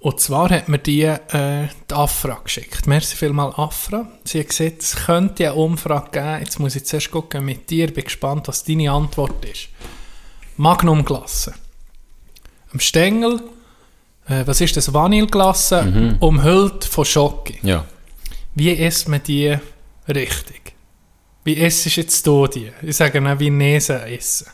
Und 0.00 0.20
zwar 0.20 0.50
hat 0.50 0.68
mir 0.68 0.78
die, 0.78 1.02
äh, 1.02 1.68
die 1.88 1.94
Afra 1.94 2.40
geschickt. 2.42 2.86
Merci 2.86 3.16
vielmal 3.16 3.52
Afra. 3.56 4.06
Sie 4.24 4.40
hat 4.40 4.48
gesagt, 4.48 4.82
es 4.82 4.96
könnte 4.96 5.44
eine 5.44 5.54
Umfrage 5.54 6.10
geben. 6.10 6.40
Jetzt 6.40 6.58
muss 6.58 6.76
ich 6.76 6.84
zuerst 6.84 7.10
gucken 7.10 7.44
mit 7.44 7.70
dir. 7.70 7.92
Bin 7.92 8.04
gespannt, 8.04 8.46
was 8.48 8.64
deine 8.64 8.90
Antwort 8.90 9.44
ist. 9.44 9.68
Magnumglasse. 10.56 11.54
Am 12.72 12.80
Stängel, 12.80 13.40
äh, 14.28 14.46
was 14.46 14.60
ist 14.60 14.76
das? 14.76 14.92
Vanilleglasse, 14.92 16.16
umhüllt 16.20 16.84
von 16.84 17.04
Schoki. 17.04 17.58
Ja. 17.62 17.84
Wie 18.56 18.70
isst 18.72 19.08
man 19.08 19.22
die 19.22 19.56
richtig? 20.08 20.72
Wie 21.44 21.52
isst 21.52 21.86
jetzt 21.96 22.26
du 22.26 22.46
die? 22.48 22.72
Ich 22.82 22.96
sage 22.96 23.20
nicht, 23.20 23.38
wie 23.38 23.50
Nesen 23.50 24.00
essen. 24.02 24.48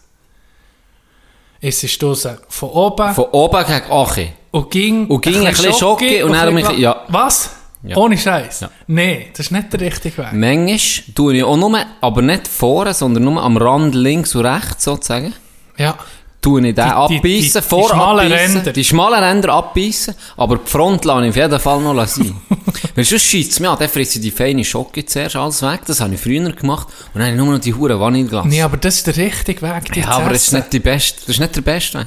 Essest 1.61 2.03
du 2.03 2.13
sie 2.15 2.37
von 2.49 2.69
oben 2.71 3.15
Von 3.15 3.27
oben 3.33 3.65
gegen 3.65 3.91
Ache. 3.93 4.33
und 4.51 4.71
ging, 4.71 5.07
Und 5.07 5.23
ging 5.23 5.47
ein 5.47 5.53
bisschen 5.55 5.73
Schoki 5.73 6.23
und 6.23 6.33
dann 6.33 6.55
bisschen- 6.55 6.81
ja. 6.81 7.05
Was? 7.09 7.51
Ja. 7.85 7.97
Ohne 7.97 8.19
Scheiß. 8.19 8.61
Ja. 8.61 8.71
Nee, 8.89 9.29
das 9.33 9.47
ist 9.47 9.53
nicht 9.53 9.73
der 9.73 9.81
richtige 9.81 10.19
Weg. 10.19 10.33
Manchmal 10.33 11.15
tue 11.15 11.37
ich 11.37 11.45
auch 11.45 11.57
nur, 11.57 11.79
aber 12.01 12.23
nicht 12.23 12.47
vorne, 12.49 12.93
sondern 12.95 13.25
nur 13.25 13.43
am 13.43 13.57
Rand 13.57 13.95
links 13.95 14.35
und 14.35 14.45
rechts 14.45 14.85
sozusagen. 14.85 15.33
Ja. 15.79 15.97
Tue 16.43 16.67
ich 16.69 16.75
den 16.75 16.85
abbeissen, 16.85 17.23
die- 17.23 17.77
die 17.77 17.89
schmalen 17.89 18.33
Ränder. 18.33 18.73
Die 18.73 18.85
schmalen 18.85 19.23
Ränder 19.25 19.49
abbeissen, 19.55 20.15
aber 20.37 20.57
die 20.57 20.69
Front 20.71 21.05
lasse 21.05 21.23
ich 21.25 21.31
auf 21.31 21.37
jeden 21.37 21.61
Fall 21.61 21.81
noch 21.81 22.07
sein. 22.07 22.35
Weil 22.97 23.05
sonst 23.05 23.25
scheitzt 23.25 23.61
mir 23.61 23.71
an, 23.71 23.79
dann 23.79 23.89
frisse 23.89 24.17
ich 24.19 24.23
die 24.23 24.31
feine 24.33 24.65
Schocke 24.65 25.07
zuerst 25.07 25.37
alles 25.37 25.63
weg, 25.63 25.81
das 25.87 26.01
habe 26.01 26.15
ich 26.15 26.21
früher 26.21 26.51
gemacht, 26.51 26.89
und 27.15 27.21
dann 27.21 27.23
habe 27.29 27.31
ich 27.37 27.37
nur 27.43 27.53
noch 27.55 27.61
die 27.61 27.73
hure 27.73 27.99
Vanilleglas. 27.99 28.45
Nee, 28.47 28.61
aber 28.61 28.77
das 28.77 28.97
ist 28.97 29.07
der 29.07 29.17
richtige 29.17 29.63
Weg, 29.63 29.93
die 29.93 30.01
ja, 30.01 30.09
aber 30.09 30.31
das 30.31 30.43
ist 30.49 30.53
nicht, 30.53 30.73
die 30.73 30.81
beste, 30.81 31.21
das 31.21 31.29
ist 31.29 31.39
nicht 31.41 31.55
der 31.57 31.61
beste 31.63 31.99
Weg. 32.01 32.07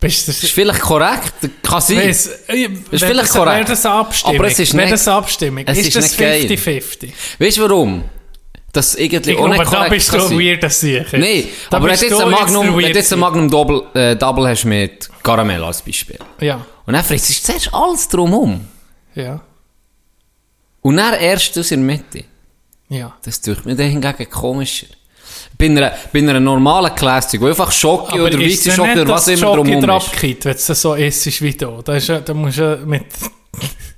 Bist 0.00 0.28
Das 0.28 0.40
ist 0.44 0.52
vielleicht 0.52 0.80
korrekt, 0.80 1.32
kann 1.60 1.80
sein. 1.80 1.96
Weiss, 1.96 2.28
äh, 2.46 2.68
ist 2.92 3.02
vielleicht 3.04 3.22
das, 3.22 3.32
korrekt. 3.32 3.56
Wäre 3.56 3.64
das 3.70 3.84
Abstimmung? 3.84 4.36
Aber 4.38 4.46
es 4.46 4.58
ist 4.60 4.72
nicht- 4.72 4.92
das 4.92 5.08
eine 5.08 5.16
Abstimmung? 5.16 5.64
es 5.66 5.78
ist, 5.78 5.86
ist 5.88 5.96
das 5.96 6.04
nicht 6.04 6.18
geil. 6.18 6.42
50-50? 6.46 7.12
Weißt 7.40 7.56
du 7.56 7.62
warum? 7.62 8.04
Das 8.78 8.94
irgendwie 8.94 9.32
Ich 9.32 9.36
nicht 9.40 9.54
glaube, 9.54 9.70
da 9.70 9.88
bist 9.88 10.12
du 10.12 10.18
kann 10.18 10.28
sein. 10.28 10.38
weird, 10.38 10.62
das 10.62 10.78
sicher. 10.80 11.18
Nein, 11.18 11.44
Da 11.68 11.76
aber 11.78 11.88
wenn 11.88 11.96
du 11.98 12.04
jetzt 12.06 12.20
ein 12.20 12.30
Magnum, 12.30 12.76
wenn 12.76 12.94
jetzt 12.94 13.12
ein. 13.12 13.18
Magnum 13.18 13.50
Double, 13.50 13.82
äh, 13.94 14.14
Double 14.14 14.46
hast 14.48 14.64
mit 14.66 15.08
Karamell 15.22 15.64
als 15.64 15.82
Beispiel. 15.82 16.18
Ja, 16.40 16.64
Und 16.86 16.92
dann 16.94 17.02
frisst 17.02 17.28
du 17.28 17.42
zuerst 17.42 17.74
alles 17.74 18.06
drumherum. 18.08 18.64
ja, 19.14 19.40
Und 20.82 20.96
dann 20.96 21.14
erst 21.14 21.58
aus 21.58 21.70
in 21.72 21.86
der 21.86 21.96
Mitte. 21.96 22.24
ja. 22.88 23.16
Das 23.24 23.40
tut 23.40 23.66
mir 23.66 23.74
dann 23.74 23.88
hingegen 23.90 24.30
komischer. 24.30 24.86
Bei 25.58 25.66
einer, 25.66 25.92
bei 26.12 26.20
einer 26.20 26.38
normalen 26.38 26.94
Classic, 26.94 27.42
einfach 27.42 27.72
Schoki 27.72 28.20
oder 28.20 28.38
ist 28.40 28.64
weiße 28.66 28.80
nicht, 28.80 28.96
oder 28.96 29.08
was 29.08 29.26
immer 29.28 29.56
drumherum 29.56 29.82
ist. 29.84 29.90
abkippt, 29.90 30.44
wenn 30.44 30.54
es 30.54 30.66
so 30.66 30.94
isst 30.94 31.42
wie 31.42 31.52
du? 31.54 31.82
Da, 31.82 31.94
ist, 31.96 32.08
da 32.08 32.32
musst 32.32 32.58
du 32.58 32.76
mit... 32.86 33.06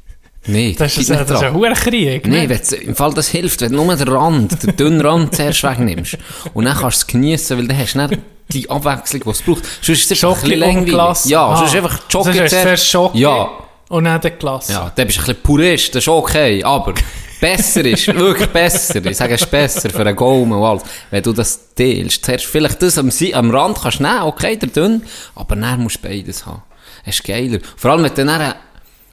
Nein, 0.53 0.75
Das 0.79 0.97
ist, 0.97 1.09
nicht 1.09 1.21
das 1.21 1.31
ist 1.31 1.43
ein 1.43 1.55
hoher 1.55 1.73
Krieg. 1.73 2.27
Nein, 2.27 2.49
ne? 2.49 2.61
im 2.83 2.95
Fall 2.97 3.13
das 3.15 3.29
hilft, 3.29 3.61
wenn 3.61 3.73
du 3.73 3.83
nur 3.85 3.97
den 3.97 4.09
Rand, 4.09 4.63
den 4.63 4.77
dünnen 4.77 5.01
Rand 5.01 5.35
zuerst 5.35 5.63
wegnimmst. 5.63 6.19
Und 6.55 6.65
dann 6.65 6.77
kannst 6.77 6.99
du 6.99 7.01
es 7.03 7.07
geniessen, 7.07 7.59
weil 7.59 7.67
dann 7.69 7.79
hast 7.79 7.95
du 7.95 7.99
dann 7.99 8.19
die 8.53 8.69
Abwechslung, 8.69 9.23
die 9.25 9.31
es 9.31 9.43
braucht. 9.43 9.63
Sonst 9.83 10.01
ist 10.01 10.13
es 10.13 10.25
einfach 10.25 10.43
ein 10.45 10.59
langweilig. 10.59 11.25
Ja, 11.27 11.47
Ah. 11.47 11.57
sonst 11.57 11.71
ist 11.71 11.77
einfach 11.77 12.01
hast 12.13 12.27
du 12.27 12.47
zuerst 12.49 12.87
Schoki 12.87 13.19
Ja, 13.21 13.49
und 13.89 14.05
dann 14.05 14.21
den 14.21 14.39
Glas. 14.39 14.69
ja, 14.69 14.91
dann 14.95 15.07
bist 15.07 15.19
du 15.19 15.23
ein 15.23 15.27
bisschen 15.27 15.43
Purist, 15.43 15.95
das 15.95 16.05
ist 16.05 16.09
okay, 16.09 16.63
aber 16.65 16.95
besser 17.41 17.85
ist, 17.85 18.07
wirklich 18.09 18.49
besser, 18.49 19.05
ich 19.05 19.17
sage, 19.17 19.35
es 19.35 19.43
ist 19.43 19.51
besser 19.51 19.89
für 19.89 20.01
einen 20.01 20.17
Gaumen 20.17 20.53
und 20.53 20.63
alles, 20.65 20.83
wenn 21.11 21.23
du 21.23 21.33
das 21.33 21.61
teilst. 21.75 22.25
Zuerst 22.25 22.45
vielleicht 22.47 22.83
das 22.83 22.99
am, 22.99 23.11
am 23.35 23.51
Rand 23.51 23.81
kannst 23.81 23.99
du 24.01 24.03
nehmen, 24.03 24.23
okay, 24.23 24.57
der 24.57 24.69
dünn, 24.69 25.03
aber 25.35 25.57
dann 25.57 25.81
musst 25.83 26.05
du 26.05 26.09
beides 26.09 26.45
haben. 26.45 26.63
Das 27.05 27.15
ist 27.15 27.25
geiler. 27.25 27.59
Vor 27.77 27.93
allem, 27.93 28.03
wenn 28.05 28.15
du 28.15 28.25
dann 28.27 28.55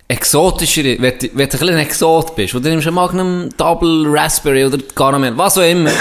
exotischere, 0.08 0.98
wenn, 1.02 1.18
du- 1.20 1.30
wenn 1.34 1.38
du 1.38 1.42
ein 1.42 1.48
bisschen 1.50 1.70
ein 1.70 1.78
Exot 1.80 2.36
bist, 2.36 2.56
oder 2.56 2.70
nimmst 2.70 2.86
du 2.86 2.90
einen 2.90 2.96
Magnum 2.96 3.50
Double 3.58 4.06
Raspberry 4.08 4.66
oder 4.66 4.78
Caramel, 4.96 5.38
was 5.38 5.58
auch 5.58 5.64
immer, 5.64 5.92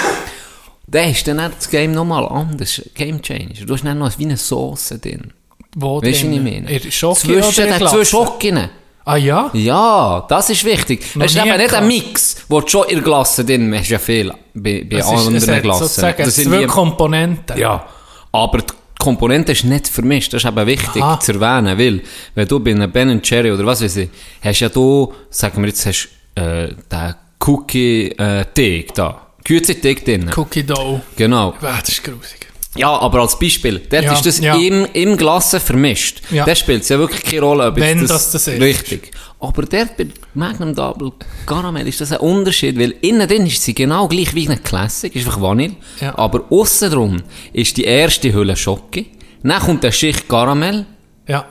dann 0.87 1.09
ist 1.09 1.27
dann 1.27 1.37
das 1.37 1.69
Game 1.69 1.91
nochmal 1.91 2.25
anders. 2.25 2.81
Game 2.95 3.21
Changer. 3.21 3.65
Du 3.65 3.73
hast 3.73 3.83
dann 3.83 3.99
noch 3.99 4.17
wie 4.17 4.23
eine 4.25 4.37
Sauce 4.37 4.93
drin. 5.01 5.33
Wo 5.75 6.01
Weißt 6.01 6.23
du, 6.23 6.27
was 6.29 6.35
ich 6.35 6.41
meine? 6.41 6.79
Zwischen 6.79 7.67
den 7.67 7.87
zwei 7.87 8.05
Schokinnen. 8.05 8.69
Ah 9.05 9.15
ja? 9.15 9.49
Ja, 9.53 10.25
das 10.27 10.49
ist 10.49 10.65
wichtig. 10.65 11.15
Noch 11.15 11.25
Es 11.25 11.33
ist 11.35 11.37
eben 11.45 11.57
nicht 11.57 11.73
ein. 11.73 11.87
Mix, 11.87 12.37
wo 12.49 12.59
du 12.59 12.67
schon 12.67 12.87
in 12.87 12.95
der 12.95 13.03
Glasse 13.03 13.45
drin 13.45 13.73
hast. 13.77 13.87
ja 13.89 13.99
viel 13.99 14.33
bei, 14.53 14.85
bei 14.89 15.01
anderen 15.03 15.61
Glassen. 15.61 15.83
sozusagen 15.83 16.23
Das 16.25 16.35
sind 16.35 16.49
zwei 16.49 16.65
Komponenten. 16.65 17.57
ja, 17.57 17.85
aber 18.33 18.57
die 18.59 18.73
Komponente 18.99 19.51
ist 19.51 19.63
nicht 19.63 19.87
vermischt. 19.87 20.33
Das 20.33 20.43
ist 20.43 20.49
eben 20.49 20.67
wichtig 20.67 21.01
Aha. 21.01 21.19
zu 21.19 21.33
erwähnen, 21.33 21.77
weil, 21.77 22.01
wenn 22.35 22.47
du 22.47 22.59
bei 22.59 22.71
einem 22.71 22.91
Ben 22.91 23.21
Cherry 23.21 23.51
oder 23.51 23.65
was 23.65 23.81
weiß 23.81 23.97
ich, 23.97 24.09
hast 24.41 24.59
ja 24.59 24.69
du, 24.69 25.13
sagen 25.29 25.61
wir 25.61 25.69
jetzt, 25.69 25.85
hast 25.85 26.09
äh, 26.35 26.69
den 26.91 27.15
Cookie-Teig 27.39 28.93
da. 28.95 29.21
Güte-Teig 29.43 30.03
drin. 30.03 30.29
Cookie 30.35 30.63
Dough. 30.63 31.01
Genau. 31.15 31.53
Ah, 31.61 31.79
das 31.79 31.89
ist 31.89 32.03
grusig. 32.03 32.47
Ja, 32.75 32.89
aber 32.99 33.21
als 33.21 33.39
Beispiel, 33.39 33.81
dort 33.89 34.03
Ja, 34.03 34.13
ist 34.13 34.25
das 34.25 34.39
ja. 34.39 34.55
im, 34.55 34.85
im 34.93 35.17
Glasse 35.17 35.59
vermischt. 35.59 36.21
Ja. 36.29 36.45
Da 36.45 36.53
spielt 36.55 36.87
ja 36.87 36.99
wirklich 36.99 37.23
keine 37.23 37.41
Rolle, 37.41 37.67
ob 37.67 37.75
Wenn 37.77 37.99
jetzt 38.01 38.11
das 38.11 38.31
das 38.31 38.47
ist. 38.47 38.61
Richtig. 38.61 39.11
Aber 39.39 39.61
dort 39.63 39.95
bei 39.97 40.07
Magnum 40.33 40.73
Double 40.73 41.11
Caramel 41.45 41.87
ist 41.87 42.01
das 42.01 42.11
ein 42.11 42.17
Unterschied, 42.19 42.77
weil 42.79 42.95
innen 43.01 43.27
drin 43.27 43.45
ist 43.45 43.61
sie 43.61 43.75
genau 43.75 44.07
gleich 44.07 44.33
wie 44.33 44.47
eine 44.47 44.57
Classic, 44.57 45.15
ist 45.15 45.25
einfach 45.27 45.39
Vanille. 45.39 45.75
Ja. 46.01 46.17
Aber 46.17 46.45
aussen 46.49 46.89
drum 46.91 47.17
ist 47.53 47.77
die 47.77 47.83
erste 47.83 48.33
Hülle 48.33 48.55
Schoki, 48.55 49.11
dann 49.43 49.59
kommt 49.61 49.83
eine 49.85 49.91
Schicht 49.93 50.27
Caramel, 50.27 50.85
Ja. 51.27 51.45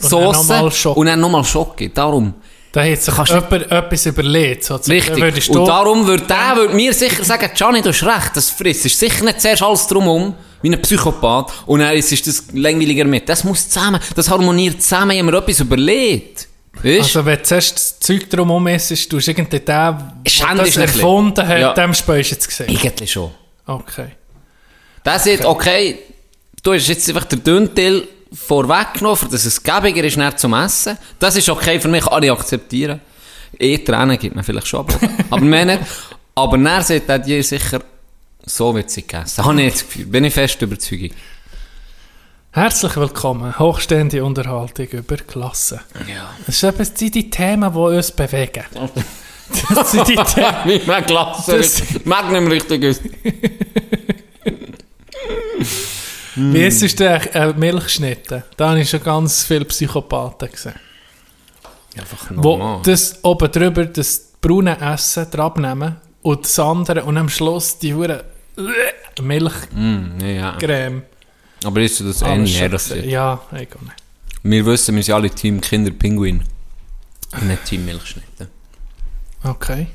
Und 0.00 0.10
dann 0.10 0.10
Sauce 0.10 0.48
nochmal 0.48 0.70
Schoki. 0.72 1.00
und 1.00 1.06
dann 1.06 1.20
nochmal 1.20 1.44
Schoki. 1.44 1.92
Darum. 1.92 2.34
Da 2.72 2.82
hat 2.82 3.02
sich 3.02 3.14
Kannst 3.14 3.32
jemand 3.32 3.70
etwas 3.70 4.06
überlegt. 4.06 4.64
sozusagen. 4.64 5.22
Richtig. 5.22 5.50
Und 5.50 5.66
darum 5.68 6.06
würde 6.06 6.24
der 6.24 6.56
würde 6.56 6.74
mir 6.74 6.94
sicher 6.94 7.22
sagen, 7.22 7.50
Gianni, 7.54 7.82
du 7.82 7.90
hast 7.90 8.02
recht, 8.02 8.30
das 8.34 8.48
frisst. 8.48 8.86
ist 8.86 8.98
sicher 8.98 9.22
nicht 9.26 9.40
zuerst 9.42 9.62
alles 9.62 9.86
drumherum, 9.86 10.34
wie 10.62 10.70
ein 10.74 10.80
Psychopath, 10.80 11.52
und 11.66 11.80
dann 11.80 11.94
ist 11.94 12.10
ist 12.10 12.26
das 12.26 12.44
langweiliger 12.54 13.04
mit. 13.04 13.28
Das 13.28 13.44
muss 13.44 13.68
zusammen, 13.68 14.00
das 14.16 14.30
harmoniert 14.30 14.82
zusammen, 14.82 15.10
ich 15.10 15.18
habe 15.18 15.30
mir 15.30 15.36
etwas 15.38 15.60
überlegt. 15.60 16.48
Weißt 16.82 17.00
Also 17.16 17.24
wenn 17.26 17.36
du 17.38 17.42
zuerst 17.42 17.74
das 17.76 18.00
Zeug 18.00 18.28
drumherum 18.30 18.66
isst, 18.68 18.88
tust 19.10 19.26
du 19.26 19.30
irgendwie 19.30 19.58
den, 19.58 19.64
der 19.66 20.14
das 20.56 20.76
erfunden 20.76 21.46
hat, 21.46 21.58
Ja. 21.60 21.72
dem 21.74 21.94
Speis 21.94 22.30
jetzt 22.30 22.48
gesehen. 22.48 22.68
Eigentlich 22.68 23.12
schon. 23.12 23.30
Okay. 23.66 24.08
Der 25.04 25.18
sagt, 25.18 25.44
okay, 25.44 25.98
du 26.62 26.72
hast 26.72 26.88
jetzt 26.88 27.08
einfach 27.08 27.24
den 27.26 27.42
dünnen 27.44 27.74
Teil 27.74 28.02
vorweggenommen, 28.32 29.30
dass 29.30 29.44
es 29.44 29.62
gäbiger 29.62 30.02
ist 30.04 30.16
näher 30.16 30.36
zum 30.36 30.54
Essen. 30.54 30.96
Das 31.18 31.36
ist 31.36 31.48
okay 31.48 31.78
für 31.78 31.88
mich, 31.88 32.04
kann 32.04 32.22
ich 32.22 32.30
akzeptieren. 32.32 33.00
Eh, 33.58 33.78
Tränen 33.78 34.18
gibt 34.18 34.34
man 34.34 34.42
vielleicht 34.44 34.66
schon, 34.66 34.80
aber, 34.80 34.94
aber 35.30 35.44
mehr 35.44 35.64
nicht. 35.66 35.80
Aber 36.34 36.56
dann 36.56 36.82
sagt 36.82 37.08
er 37.08 37.18
dir 37.18 37.42
sicher, 37.44 37.80
so 38.46 38.74
wird 38.74 38.90
sie 38.90 39.02
gegessen. 39.02 39.44
Habe 39.44 39.60
ich 39.60 39.66
jetzt 39.66 39.82
das 39.82 39.88
Gefühl, 39.88 40.06
bin 40.06 40.24
ich 40.24 40.32
fest 40.34 40.60
Überzeugung. 40.62 41.10
Herzlich 42.54 42.96
willkommen. 42.96 43.58
Hochstehende 43.58 44.22
Unterhaltung 44.24 44.86
über 44.88 45.16
Klasse. 45.16 45.80
Ja. 46.06 46.30
Das 46.46 46.60
sind 46.60 47.14
die 47.14 47.30
Themen, 47.30 47.72
die 47.72 47.78
uns 47.78 48.12
bewegen. 48.12 48.64
Das 49.74 49.90
sind 49.92 50.08
die 50.08 50.14
Themen. 50.16 50.54
Wie 50.64 50.80
man 50.86 51.04
Klasse 51.04 51.58
Das- 51.58 51.82
Magnum 52.06 52.46
richtig 52.48 52.82
ist. 52.84 53.02
Wie 56.36 56.64
ist 56.64 56.82
es 56.82 56.94
denn 56.96 57.20
äh, 57.34 57.52
Milchschnitte? 57.52 58.44
Da 58.56 58.70
habe 58.70 58.80
ich 58.80 58.88
schon 58.88 59.02
ganz 59.02 59.44
viele 59.44 59.66
Psychopathen 59.66 60.50
gesehen. 60.50 60.72
Einfach 61.98 62.30
Wo 62.30 62.56
normal. 62.56 62.80
das 62.84 63.22
oben 63.22 63.50
drüber 63.52 63.84
das 63.84 64.32
braune 64.40 64.78
Essen 64.80 65.30
dran 65.30 65.52
nehmen 65.60 65.96
und 66.22 66.44
das 66.44 66.58
andere 66.58 67.04
und 67.04 67.18
am 67.18 67.28
Schluss 67.28 67.78
die 67.78 67.92
hure 67.94 68.24
Milchcreme. 69.20 70.16
Mm, 70.16 70.24
ja. 70.24 70.56
Aber 71.64 71.80
ist 71.80 72.00
das 72.00 72.22
Alles 72.22 72.90
ähnlich? 72.90 73.06
Ja, 73.10 73.40
ich 73.52 73.68
auch 73.76 73.80
nicht. 73.82 73.96
wir 74.42 74.66
wissen, 74.66 74.94
wir 74.96 75.02
sind 75.02 75.14
alle 75.14 75.30
Team 75.30 75.60
Kinderpinguin. 75.60 76.42
Und 77.32 77.48
nicht 77.48 77.64
Team 77.64 77.84
Milchschnitte. 77.84 78.48
Okay. 79.42 79.86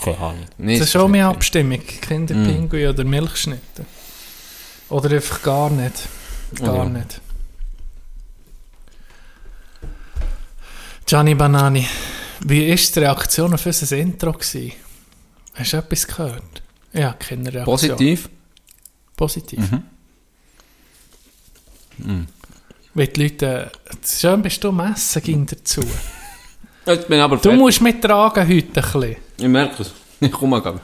Keine 0.00 0.18
Ahnung. 0.18 0.46
Nee, 0.58 0.78
Das 0.78 0.88
ist 0.88 0.96
auch 0.96 1.08
meine 1.08 1.26
Abstimmung. 1.26 1.80
Kinderpinguin 1.80 2.88
oder 2.88 3.04
Milchschnitte. 3.04 3.84
Oder 4.88 5.10
einfach 5.16 5.42
gar 5.42 5.70
nicht. 5.70 6.08
Gar 6.56 6.76
Ja. 6.76 6.84
nicht. 6.84 7.20
Gianni 11.06 11.34
Banani, 11.34 11.86
wie 12.46 12.68
war 12.70 12.76
die 12.76 12.98
Reaktion 13.00 13.52
auf 13.54 13.66
unser 13.66 13.96
Intro? 13.96 14.32
Gewesen? 14.32 14.72
Hast 15.54 15.72
du 15.72 15.76
etwas 15.76 16.06
gehört? 16.06 16.62
Ja, 16.92 17.12
keine 17.14 17.44
Reaktion. 17.52 17.64
Positiv? 17.64 18.28
Positiv. 19.16 19.70
Mhm. 19.70 19.82
Weil 22.94 23.06
die 23.08 23.22
Leute, 23.22 23.70
schön 24.06 24.42
bist 24.42 24.62
du 24.64 24.68
am 24.68 24.80
Essen 24.80 25.22
ging 25.22 25.46
dazu. 25.46 25.80
Jetzt 26.86 27.06
bin 27.08 27.16
ich 27.18 27.22
aber 27.24 27.36
Du 27.36 27.42
fertig. 27.42 27.58
musst 27.60 27.80
mittragen 27.80 28.46
heute 28.48 28.66
ein 28.66 28.72
bisschen. 28.72 29.16
Ich 29.38 29.48
merke 29.48 29.82
es. 29.82 29.92
Ich 30.20 30.30
komme 30.30 30.62
gerade. 30.62 30.80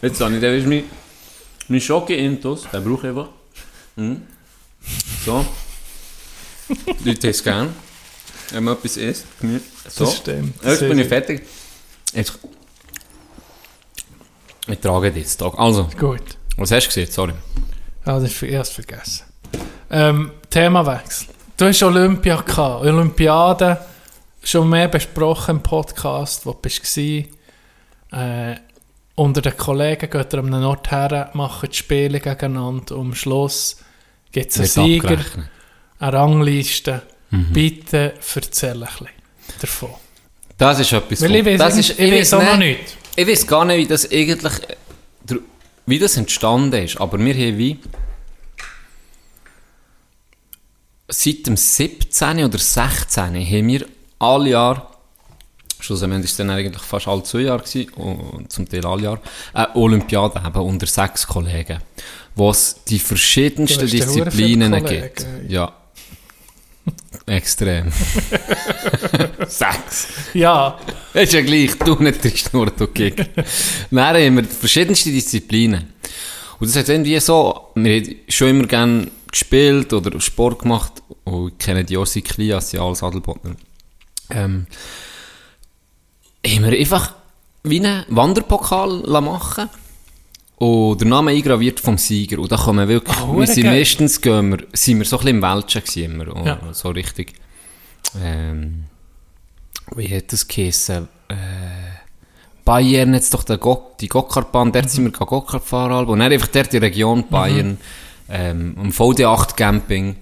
Jetzt 0.00 0.20
habe 0.20 0.34
ich, 0.34 0.40
der 0.40 0.56
ist 0.56 0.66
mein, 0.66 0.82
mein 1.68 1.80
Schocke-Intus. 1.80 2.62
Den 2.72 2.82
brauche 2.82 3.06
ich 3.06 3.10
einfach. 3.10 3.28
Mhm. 3.94 4.22
So. 5.24 5.46
Die 6.68 7.08
Leute 7.08 7.20
haben 7.28 7.30
es 7.30 7.42
gern. 7.44 7.74
Wenn 8.50 8.64
man 8.64 8.74
etwas 8.74 8.96
isst. 8.96 9.24
So. 9.88 10.04
Das 10.04 10.16
stimmt. 10.16 10.54
Jetzt 10.64 10.80
bin 10.80 10.98
ich 10.98 11.06
fertig. 11.06 11.42
Jetzt. 12.12 12.38
Ich 14.66 14.78
trage 14.78 15.10
dich 15.12 15.22
jetzt. 15.22 15.40
Also, 15.42 15.88
Gut. 15.98 16.36
was 16.56 16.70
hast 16.72 16.84
du 16.84 16.88
gesehen? 16.88 17.10
Sorry. 17.10 17.34
Ja, 18.04 18.18
das 18.18 18.32
ist 18.32 18.42
erst 18.42 18.72
vergessen. 18.72 19.24
Ähm, 19.90 20.32
Themawechsel. 20.50 21.28
Du 21.56 21.66
hast 21.66 21.82
Olympia 21.82 22.36
gehabt. 22.40 22.84
Olympiade 22.84 23.78
schon 24.42 24.68
mehr 24.68 24.88
besprochen 24.88 25.56
im 25.56 25.62
Podcast, 25.62 26.46
wo 26.46 26.52
du 26.52 26.58
bist. 26.58 26.96
Äh, 26.98 27.26
unter 29.14 29.42
den 29.42 29.56
Kollegen 29.56 30.10
geht 30.10 30.32
er 30.32 30.38
an 30.38 30.54
einen 30.54 30.64
Ort 30.64 30.90
her, 30.90 31.30
machen 31.34 31.68
die 31.70 31.76
Spiele 31.76 32.20
gegeneinander. 32.20 32.96
Und 32.96 33.08
am 33.08 33.14
Schluss 33.14 33.76
gibt 34.32 34.50
es 34.50 34.58
einen 34.58 34.68
Sieger, 34.68 35.10
abgerechnet. 35.10 35.48
eine 35.98 36.12
Rangliste. 36.12 37.02
Bitte 37.30 38.14
erzähl 38.34 38.72
ein 38.72 38.80
bisschen 38.80 39.08
davon. 39.60 39.90
Das 40.58 40.78
ist 40.78 40.92
etwas 40.92 41.22
Weil 41.22 41.36
ich 41.36 41.46
weiß, 41.46 41.58
das 41.58 41.78
ich, 41.78 41.90
ist, 41.90 41.98
ich 41.98 42.12
weiß 42.12 42.34
auch 42.34 42.42
noch 42.42 42.56
nicht-. 42.58 42.96
Ich 43.16 43.26
weiß 43.26 43.46
gar 43.46 43.64
nicht, 43.64 43.78
wie 43.78 43.86
das 43.86 44.10
eigentlich, 44.10 44.52
wie 45.86 45.98
das 45.98 46.16
entstanden 46.16 46.84
ist, 46.84 47.00
aber 47.00 47.18
wir 47.18 47.34
haben 47.34 47.58
wie 47.58 47.78
seit 51.12 51.46
dem 51.46 51.56
17. 51.56 52.44
oder 52.44 52.58
16. 52.58 53.22
haben 53.22 53.68
wir 53.68 53.86
alle 54.18 54.50
Jahr, 54.50 54.90
schlussendlich 55.78 56.22
war 56.22 56.24
es 56.24 56.36
dann 56.36 56.50
eigentlich 56.50 56.82
fast 56.82 57.08
alle 57.08 57.22
zwei 57.22 57.40
Jahre, 57.40 57.62
gewesen, 57.62 57.90
und 57.94 58.50
zum 58.50 58.68
Teil 58.68 58.86
alle 58.86 59.02
Jahre, 59.02 59.20
eine 59.52 59.74
Olympiade 59.76 60.42
eben 60.44 60.60
unter 60.60 60.86
sechs 60.86 61.26
Kollegen, 61.26 61.78
wo 62.34 62.50
es 62.50 62.76
die 62.88 62.98
verschiedensten 62.98 63.86
Disziplinen 63.86 64.84
gibt. 64.84 65.26
Ja. 65.48 65.72
Extrem. 67.26 67.92
sechs. 69.46 70.08
Ja, 70.34 70.78
Das 71.12 71.24
ist 71.24 71.32
ja 71.34 71.42
gleich, 71.42 71.78
du 71.78 71.94
nicht 72.02 72.20
trinkst 72.20 72.52
nur, 72.52 72.66
du 72.66 72.88
Kick. 72.88 73.30
Dann 73.90 74.16
haben 74.16 74.36
wir 74.36 74.44
verschiedenste 74.44 75.10
Disziplinen. 75.10 75.92
Und 76.58 76.68
das 76.68 76.76
hat 76.76 76.88
irgendwie 76.88 77.18
so, 77.20 77.68
wir 77.74 78.00
haben 78.00 78.16
schon 78.28 78.48
immer 78.48 78.66
gerne 78.66 79.08
gespielt 79.32 79.92
oder 79.92 80.20
Sport 80.20 80.60
gemacht. 80.60 81.01
Und 81.24 81.52
ich 81.52 81.58
kenne 81.58 81.84
die 81.84 81.96
Ossi 81.96 82.22
Klias, 82.22 82.70
die 82.70 82.78
alles 82.78 83.02
Adelbotner. 83.02 83.54
Ähm, 84.30 84.66
haben 86.46 86.64
wir 86.64 86.78
einfach 86.78 87.14
wie 87.64 87.78
einen 87.80 88.04
Wanderpokal 88.08 89.02
machen 89.20 89.68
und 90.56 91.00
der 91.00 91.08
Name 91.08 91.30
eingraviert 91.32 91.80
vom 91.80 91.98
Sieger. 91.98 92.38
Und 92.40 92.50
da 92.50 92.56
kommen 92.56 92.80
wir 92.80 92.94
wirklich, 92.94 93.16
Ah, 93.16 93.32
wir 93.36 93.46
sind 93.46 93.66
meistens 93.66 94.20
gehen 94.20 94.50
wir, 94.50 94.66
sind 94.72 94.98
wir 94.98 95.04
so 95.04 95.16
ein 95.18 95.24
bisschen 95.24 95.36
im 95.36 95.42
Welschen 95.42 95.80
gewesen, 95.82 96.04
immer, 96.04 96.34
und 96.36 96.46
Ja. 96.46 96.58
so 96.72 96.88
richtig, 96.90 97.34
ähm, 98.20 98.84
wie 99.94 100.14
hat 100.16 100.32
das 100.32 100.46
geheissen? 100.48 101.08
Äh, 101.28 101.34
Bayern 102.64 103.14
jetzt 103.14 103.34
doch 103.34 103.42
der 103.42 103.58
Go 103.58 103.90
die 104.00 104.08
Gokkartbahn, 104.08 104.70
dort 104.72 104.88
sind 104.90 105.04
wir 105.04 105.10
Gokart 105.10 105.64
fahren, 105.64 106.06
und 106.06 106.18
dann 106.20 106.32
einfach 106.32 106.48
dort 106.48 106.72
die 106.72 106.78
Region 106.78 107.28
Bayern, 107.28 107.78
ähm, 108.28 108.76
am 108.78 108.90
VD8 108.90 109.56
Camping, 109.56 110.16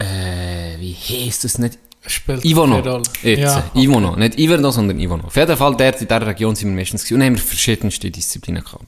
äh, 0.00 0.78
wie 0.78 0.94
heisst 0.94 1.44
das 1.44 1.58
nicht? 1.58 1.78
spielt 2.06 2.44
Ivono. 2.44 3.02
Jetzt, 3.22 3.40
Ja, 3.40 3.70
Ivono. 3.74 4.16
Nicht 4.16 4.38
Iverno, 4.38 4.70
sondern 4.70 4.98
Ivono. 4.98 5.24
Auf 5.24 5.36
jeden 5.36 5.56
Fall, 5.56 5.76
dort 5.76 6.00
in 6.00 6.08
dieser 6.08 6.26
Region 6.26 6.54
sind 6.54 6.70
wir 6.70 6.76
meistens 6.76 7.04
gewesen. 7.04 7.20
Und 7.20 7.26
haben 7.26 7.34
wir 7.34 7.42
verschiedenste 7.42 8.10
Disziplinen 8.10 8.64
gehabt. 8.64 8.84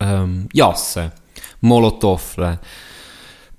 Ähm, 0.00 0.48
Jassen, 0.52 1.12
Molotov, 1.60 2.36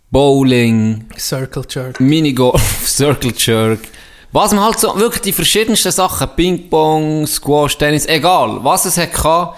Bowling, 0.09 1.05
Circle 1.17 1.63
Jerk. 1.69 1.99
Minigolf, 1.99 2.61
Circle 2.85 3.33
Jerk. 3.37 3.79
Was 4.31 4.51
man 4.51 4.65
halt 4.65 4.79
so, 4.79 4.97
wirklich 4.97 5.21
die 5.21 5.33
verschiedensten 5.33 5.91
Sachen, 5.91 6.27
Ping-Pong, 6.35 7.25
Squash, 7.25 7.77
Tennis, 7.77 8.05
egal, 8.05 8.59
was 8.63 8.85
es 8.85 8.97
hat 8.97 9.13
gehabt, 9.13 9.57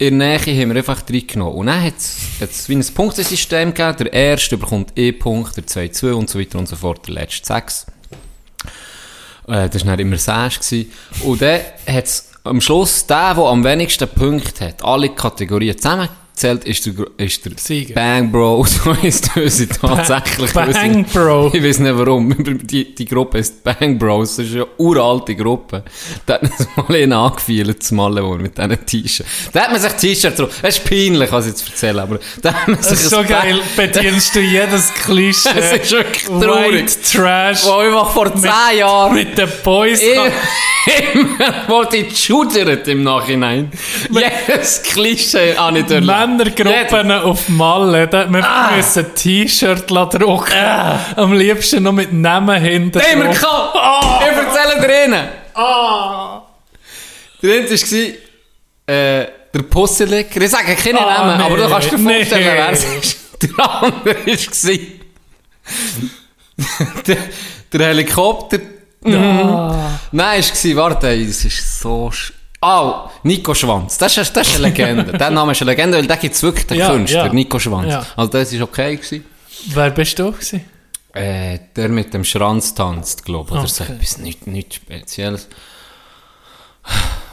in 0.00 0.18
der 0.18 0.38
Nähe 0.38 0.62
haben 0.62 0.70
wir 0.70 0.76
einfach 0.76 1.02
reingenommen. 1.08 1.54
Und 1.54 1.66
dann 1.66 1.82
hat 1.84 1.94
es 1.98 2.68
wie 2.70 2.74
ein 2.74 2.84
Punktesystem 2.94 3.74
gegeben, 3.74 3.96
der 3.98 4.12
erste 4.12 4.56
bekommt 4.56 4.92
E-Punkt, 4.96 5.58
der 5.58 5.66
zweite 5.66 5.92
2 5.92 6.14
und 6.14 6.30
so 6.30 6.40
weiter 6.40 6.58
und 6.58 6.66
so 6.66 6.74
fort, 6.74 7.06
der 7.06 7.14
letzte 7.14 7.46
6. 7.46 7.86
Äh, 9.46 9.68
das 9.68 9.84
war 9.84 9.98
dann 9.98 10.00
immer 10.00 10.16
6. 10.16 10.58
gewesen. 10.58 10.90
Und 11.22 11.42
dann 11.42 11.60
hat 11.86 12.04
es 12.04 12.30
am 12.44 12.62
Schluss 12.62 13.06
der, 13.06 13.34
der 13.34 13.44
am 13.44 13.62
wenigsten 13.62 14.08
Punkte 14.08 14.68
hat, 14.68 14.82
alle 14.82 15.10
Kategorien 15.10 15.76
zusammengezählt, 16.34 16.64
ist 16.64 16.86
der, 16.86 16.94
ist 17.26 17.44
der 17.44 17.52
Sieger. 17.56 17.94
Bang 17.94 18.30
Bro, 18.32 18.64
so 18.68 18.96
heisst 19.02 19.30
unsere 19.36 19.68
tatsächlich. 19.68 20.52
Bang 20.52 20.68
unsere- 20.68 21.02
Bro. 21.04 21.50
Ich 21.54 21.62
weiß 21.62 21.78
nicht 21.80 21.98
warum. 21.98 22.34
Die, 22.66 22.94
die 22.94 23.04
Gruppe 23.04 23.38
ist 23.38 23.62
Bang 23.64 23.98
Bros. 23.98 24.36
Das 24.36 24.46
ist 24.46 24.54
eine 24.54 24.66
uralte 24.78 25.34
Gruppe. 25.36 25.82
Da 26.26 26.34
hat 26.34 26.42
uns 26.42 26.68
mal 26.76 26.96
einen 26.96 27.12
angefühlt, 27.12 27.82
zum 27.82 27.96
Malen, 27.98 28.42
mit 28.42 28.56
diesen 28.56 28.86
T-Shirts. 28.86 29.30
Da 29.52 29.62
hat 29.62 29.72
man 29.72 29.80
sich 29.80 29.92
T-Shirts 29.92 30.36
drauf. 30.36 30.50
Es 30.62 30.78
ist 30.78 30.84
peinlich, 30.88 31.30
was 31.32 31.46
ich 31.46 31.52
jetzt 31.52 31.68
erzähle, 31.68 32.02
aber 32.02 32.18
da 32.42 32.52
hat 32.54 32.68
man 32.68 32.76
sich 32.82 32.90
Das 32.90 33.02
ist 33.02 33.10
so 33.10 33.16
Bang- 33.18 33.26
geil. 33.28 33.60
Bedienst 33.76 34.34
du 34.34 34.40
jedes 34.40 34.92
Klischee. 34.94 35.48
Es 35.56 35.72
ist 35.72 35.90
wirklich 35.92 36.24
traurig. 36.24 36.72
White 36.86 36.96
Trash. 37.12 37.64
Wo 37.64 37.72
einfach 37.74 38.10
vor 38.12 38.24
Mit- 38.30 38.40
10 38.42 38.50
Jahren 38.78 39.14
Mit 39.14 39.36
den 39.38 39.48
Boys. 39.64 40.00
immer 40.00 40.30
wurde 41.68 41.98
ich 41.98 42.08
geschudert 42.08 42.88
im 42.88 43.02
Nachhinein. 43.02 43.70
Jedes 44.10 44.82
Klischee 44.82 45.54
habe 45.56 45.80
ich 45.80 45.86
durch. 45.86 46.00
Männergruppen 46.26 47.10
auf 47.12 47.48
Malle, 47.48 48.06
da 48.08 48.26
man 48.26 48.42
Ah. 48.42 48.70
müssen 48.76 49.04
ein 49.06 49.14
T-Shirt 49.14 49.90
drucken. 50.06 50.52
Am 51.16 51.32
liebsten 51.32 51.82
noch 51.82 51.92
mit 51.92 52.12
Namen 52.12 52.60
hinten 52.60 52.98
Den 52.98 53.02
haben 53.02 53.22
wir 53.22 53.38
drauf. 53.38 53.72
gehabt! 53.72 54.22
Ich 54.22 54.36
erzähle 54.36 54.80
dir 54.80 54.94
einen. 55.04 55.28
Der 57.42 57.56
eine 57.56 57.68
war, 57.68 58.94
äh, 58.94 59.26
der 59.54 59.62
Pusselecker. 59.68 60.40
Ich 60.42 60.50
sage 60.50 60.74
keine 60.76 61.00
Ah, 61.00 61.18
Namen, 61.24 61.38
nee, 61.38 61.44
aber 61.44 61.56
du 61.56 61.68
kannst 61.68 61.90
dir 61.90 61.98
nee. 61.98 62.14
vorstellen, 62.24 62.44
wer 62.44 62.70
es 62.70 62.84
ist. 62.84 63.18
Der 63.42 63.64
andere 63.82 64.14
war, 64.26 64.78
der, 67.06 67.16
der 67.72 67.86
Helikopter. 67.88 68.58
Ah. 69.06 69.98
Nein, 70.12 70.40
war, 70.40 70.76
warte, 70.76 71.26
das 71.26 71.44
ist 71.46 71.80
so... 71.80 72.08
sch- 72.12 72.32
Ah, 72.62 73.10
Nico 73.22 73.54
Schwanz. 73.54 73.96
Das 73.96 74.16
ist, 74.16 74.36
das 74.36 74.48
ist 74.48 74.56
eine 74.56 74.68
Legende. 74.68 75.16
der 75.16 75.30
Name 75.30 75.52
ist 75.52 75.62
eine 75.62 75.70
Legende, 75.70 75.96
weil 75.98 76.06
da 76.06 76.16
gibt 76.16 76.34
es 76.34 76.42
wirklich 76.42 76.66
den 76.66 76.78
Ja, 76.78 76.90
Künstler, 76.90 77.26
ja. 77.26 77.32
Nico 77.32 77.58
Schwanz. 77.58 77.88
Ja. 77.90 78.04
Also 78.16 78.30
das 78.32 78.52
war 78.54 78.62
okay. 78.64 78.96
Gewesen. 78.96 79.24
Wer 79.68 79.90
bist 79.90 80.18
du 80.18 80.30
gewesen? 80.32 80.64
Äh, 81.12 81.58
der 81.74 81.88
mit 81.88 82.12
dem 82.14 82.22
Schranz 82.24 82.74
tanzt, 82.74 83.24
glaube 83.24 83.50
ich. 83.52 83.58
Oder 83.58 83.66
so 83.68 83.84
etwas 83.84 84.18
nicht, 84.18 84.46
nicht 84.46 84.74
Spezielles. 84.74 85.48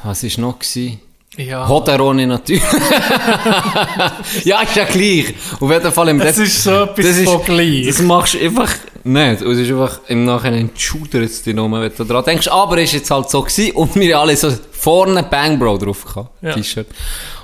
Was 0.04 0.24
war 0.24 0.42
noch? 0.42 0.60
Gewesen? 0.60 1.02
Ja. 1.38 1.68
Hoderoni 1.68 2.26
natürlich. 2.26 2.64
ja, 4.44 4.62
ist 4.62 4.76
ja 4.76 4.86
gleich. 4.86 5.34
Auf 5.60 5.72
jeden 5.72 5.92
Fall 5.92 6.10
im 6.10 6.20
Das 6.20 6.38
ist 6.38 6.64
so 6.64 6.72
etwas 6.84 7.06
das 7.06 7.18
ist- 7.18 7.30
von 7.30 7.44
gleich. 7.44 7.86
Das 7.88 8.02
machst 8.02 8.34
du 8.34 8.40
einfach 8.40 8.74
nicht. 9.04 9.42
Und 9.42 9.52
es 9.54 9.60
ist 9.60 9.70
einfach 9.72 10.00
im 10.08 10.26
Nachhinein 10.26 10.70
schudert 10.76 11.24
es 11.24 11.44
dich 11.44 11.56
nur, 11.56 11.72
wenn 11.72 11.92
du 11.96 12.04
dran 12.04 12.24
denkst. 12.26 12.48
Aber 12.48 12.78
es 12.78 12.86
ist 12.86 12.94
jetzt 12.94 13.12
halt 13.12 13.30
so 13.30 13.42
gewesen 13.42 13.72
und 13.76 13.96
wir 13.96 14.20
alle 14.20 14.36
so 14.36 14.52
vorne 14.72 15.24
Bang 15.24 15.60
Bro 15.60 15.78
drauf 15.78 16.06
gehabt. 16.06 16.44
Ja. 16.44 16.54
T-Shirt. 16.54 16.88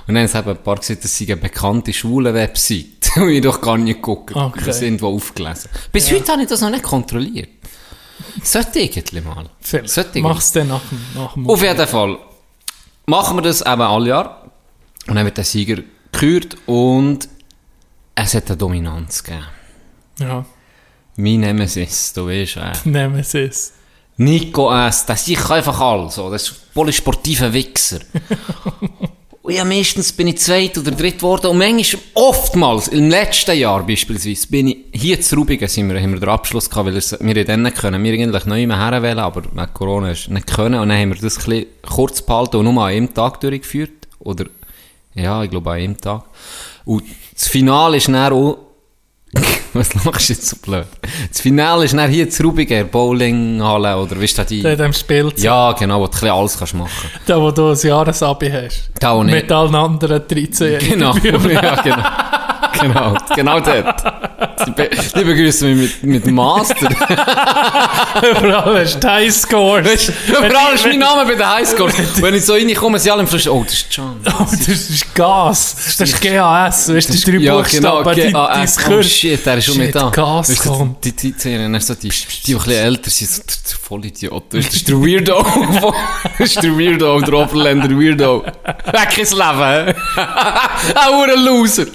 Und 0.06 0.14
dann 0.16 0.28
haben 0.32 0.48
ein 0.50 0.56
paar 0.58 0.76
gesagt, 0.76 1.02
das 1.04 1.16
sei 1.16 1.24
eine 1.26 1.36
bekannte 1.38 1.92
schwule 1.92 2.34
Website. 2.34 2.86
Und 3.16 3.30
ich 3.30 3.40
doch 3.40 3.60
gar 3.60 3.78
nicht 3.78 4.02
gucken. 4.02 4.36
Okay. 4.36 4.60
Das 4.66 4.82
irgendwo 4.82 5.06
aufgelesen. 5.14 5.70
Bis 5.92 6.10
heute 6.12 6.32
habe 6.32 6.42
ich 6.42 6.48
das 6.48 6.60
noch 6.60 6.68
nicht 6.70 6.82
kontrolliert. 6.82 7.48
Sollte 8.42 8.80
ich 8.80 9.02
mal. 9.24 9.46
Sollte 9.62 10.10
ich 10.18 10.22
mach's 10.22 10.52
dann 10.52 10.68
nach 10.68 10.80
dem, 10.90 11.00
nach 11.14 11.32
dem 11.34 11.48
auf 11.48 11.62
jeden 11.62 11.86
Fall 11.86 12.18
machen 13.06 13.36
wir 13.36 13.42
das 13.42 13.60
eben 13.60 13.80
alle 13.82 14.08
Jahr. 14.08 14.50
Und 15.06 15.16
dann 15.16 15.24
wird 15.24 15.36
der 15.36 15.44
Sieger 15.44 15.82
gekürt 16.12 16.56
und 16.66 17.28
es 18.14 18.34
hat 18.34 18.48
eine 18.48 18.56
Dominanz 18.56 19.22
gegeben. 19.22 19.44
Ja, 20.18 20.44
Mein 21.16 21.40
Nemesis, 21.40 22.12
du 22.12 22.28
weißt, 22.28 22.56
äh, 22.56 22.72
Nemesis. 22.88 23.74
Nico 24.16 24.72
S., 24.72 25.06
das 25.06 25.26
ich 25.26 25.50
einfach 25.50 25.80
alles, 25.80 26.14
so. 26.14 26.30
das 26.30 26.42
ist 26.42 26.50
ein 26.52 26.56
polysportiver 26.72 27.52
Wichser. 27.52 27.98
und 29.44 29.52
ja, 29.52 29.62
meistens 29.62 30.10
bin 30.10 30.28
ich 30.28 30.38
zweit 30.38 30.78
oder 30.78 30.90
dritt 30.90 31.18
geworden. 31.18 31.48
Und 31.48 31.58
manchmal, 31.58 32.02
oftmals, 32.14 32.88
im 32.88 33.10
letzten 33.10 33.54
Jahr 33.58 33.86
beispielsweise, 33.86 34.46
bin 34.46 34.68
ich 34.68 34.78
hier 34.94 35.20
zu 35.20 35.36
Rubigen, 35.36 35.68
sind 35.68 35.92
wir, 35.92 36.00
haben 36.00 36.14
wir 36.14 36.20
den 36.20 36.30
Abschluss 36.30 36.70
gehabt, 36.70 36.86
weil 36.86 37.34
wir 37.34 37.44
dann 37.44 37.60
nicht 37.60 37.76
können, 37.76 38.02
wir 38.02 38.14
eigentlich 38.14 38.46
neu 38.46 38.66
mehr 38.66 38.78
herwählen, 38.78 39.18
aber 39.18 39.44
wegen 39.44 39.74
Corona 39.74 40.12
ist 40.12 40.30
nicht 40.30 40.46
können. 40.46 40.80
Und 40.80 40.88
dann 40.88 40.98
haben 40.98 41.10
wir 41.10 41.20
das 41.20 41.36
ein 41.36 41.44
bisschen 41.44 41.66
kurz 41.86 42.22
behalten 42.22 42.56
und 42.56 42.72
nur 42.72 42.82
an 42.84 42.88
einem 42.88 43.12
Tag 43.12 43.38
durchgeführt, 43.40 44.08
oder, 44.18 44.46
ja, 45.14 45.42
ich 45.42 45.50
glaube 45.50 45.72
an 45.72 45.76
einem 45.76 46.00
Tag. 46.00 46.24
Und 46.86 47.02
das 47.34 47.46
Finale 47.46 47.98
ist 47.98 48.08
dann 48.08 48.32
auch, 48.32 48.56
was 49.72 50.04
machst 50.04 50.28
du 50.28 50.32
jetzt 50.32 50.48
so 50.48 50.56
blöd? 50.56 50.86
Das 51.30 51.40
Finale 51.40 51.84
ist 51.84 51.94
dann 51.94 52.10
hier 52.10 52.28
zu 52.30 52.42
Rubigen, 52.44 52.88
Bowlinghalle, 52.88 53.96
oder 53.96 54.20
wie 54.20 54.24
ist 54.24 54.38
das 54.38 54.46
die? 54.46 54.60
In 54.60 54.76
dem 54.78 54.92
Spiel, 54.92 55.32
Ja, 55.36 55.72
genau, 55.72 56.00
wo 56.00 56.06
du 56.06 56.08
ein 56.08 56.10
bisschen 56.10 56.30
alles 56.30 56.58
kannst 56.58 56.74
machen 56.74 57.10
da 57.26 57.40
wo 57.40 57.50
du 57.50 57.70
ein 57.70 57.78
Jahresabi 57.78 58.50
hast. 58.50 58.90
Da, 59.00 59.16
wo 59.16 59.22
Mit 59.22 59.50
allen 59.50 59.74
anderen 59.74 60.22
13 60.26 60.78
Genau, 60.78 61.14
ja, 61.22 61.82
genau. 61.82 62.02
Genau, 62.80 63.16
genau 63.34 63.60
dort. 63.60 64.53
Die, 64.66 64.70
be 64.72 64.90
die 65.16 65.24
begrüßen 65.24 65.68
mich 65.76 66.02
mit, 66.02 66.24
mit 66.24 66.26
Master. 66.34 66.88
Überall 68.30 68.80
hast 68.84 69.02
du 69.02 69.10
Highscores. 69.10 70.12
Überall 70.28 70.74
ist 70.74 70.86
mein 70.86 70.98
Name 70.98 71.24
bei 71.26 71.34
den 71.34 71.48
Highscore. 71.48 71.92
Wenn 72.20 72.34
ich 72.34 72.44
so 72.44 72.54
reinkomme, 72.54 72.98
sind 72.98 73.12
alle 73.12 73.22
im 73.22 73.26
Fluss, 73.28 73.46
oh, 73.48 73.62
das 73.64 73.74
ist 73.74 73.86
John. 73.90 74.20
Oh, 74.26 74.44
das 74.50 74.68
ist 74.68 75.14
Gas. 75.14 75.76
Das 75.98 76.08
ist 76.10 76.20
GAS. 76.20 76.92
Weißt 76.94 77.08
du, 77.08 77.12
die 77.14 77.24
drei 77.24 77.36
Ja, 77.38 77.56
Buchstaben, 77.56 78.14
die 78.14 78.32
GAS. 78.32 78.78
Oh 78.90 79.02
shit, 79.02 79.44
der 79.44 79.58
ist 79.58 79.64
schon 79.66 79.78
mit 79.78 79.94
da. 79.94 80.10
Gas 80.10 80.50
Weißt 80.50 80.62
kommt. 80.62 81.04
die 81.04 81.14
Zeiten, 81.16 81.80
so 81.80 81.94
die, 81.94 82.08
die, 82.08 82.14
die 82.46 82.54
ein 82.54 82.70
älter 82.70 83.10
sind, 83.10 83.30
so, 83.30 83.42
der- 83.42 83.54
der 83.70 83.78
Vollidiot. 83.82 84.44
Das 84.50 84.66
ist 84.66 84.88
der 84.88 84.96
Weirdo. 84.96 85.44
Das 86.38 86.48
ist 86.48 86.62
der 86.62 86.70
Weirdo, 86.78 87.20
der 87.20 87.34
Oberländer 87.34 87.90
Weirdo. 87.90 88.44
Weg 88.44 89.18
ins 89.18 89.32
Leben. 89.32 89.94
Auch 90.16 91.22
ein 91.24 91.44
Loser. 91.44 91.86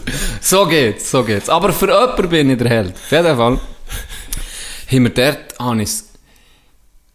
So 0.42 0.66
geht's, 0.66 1.12
so 1.12 1.24
geht's. 1.24 1.50
Aber 1.50 1.72
für 1.74 1.88
jemanden 1.88 2.30
bin 2.30 2.49
ich 2.52 2.58
der 2.58 2.70
Held. 2.70 2.94
Auf 2.96 3.12
jeden 3.12 3.38
Fall. 3.38 3.60
Haben 4.92 5.04
wir 5.04 5.10
dort, 5.10 5.60
habe 5.60 5.82
ich 5.82 5.90
es 5.90 6.10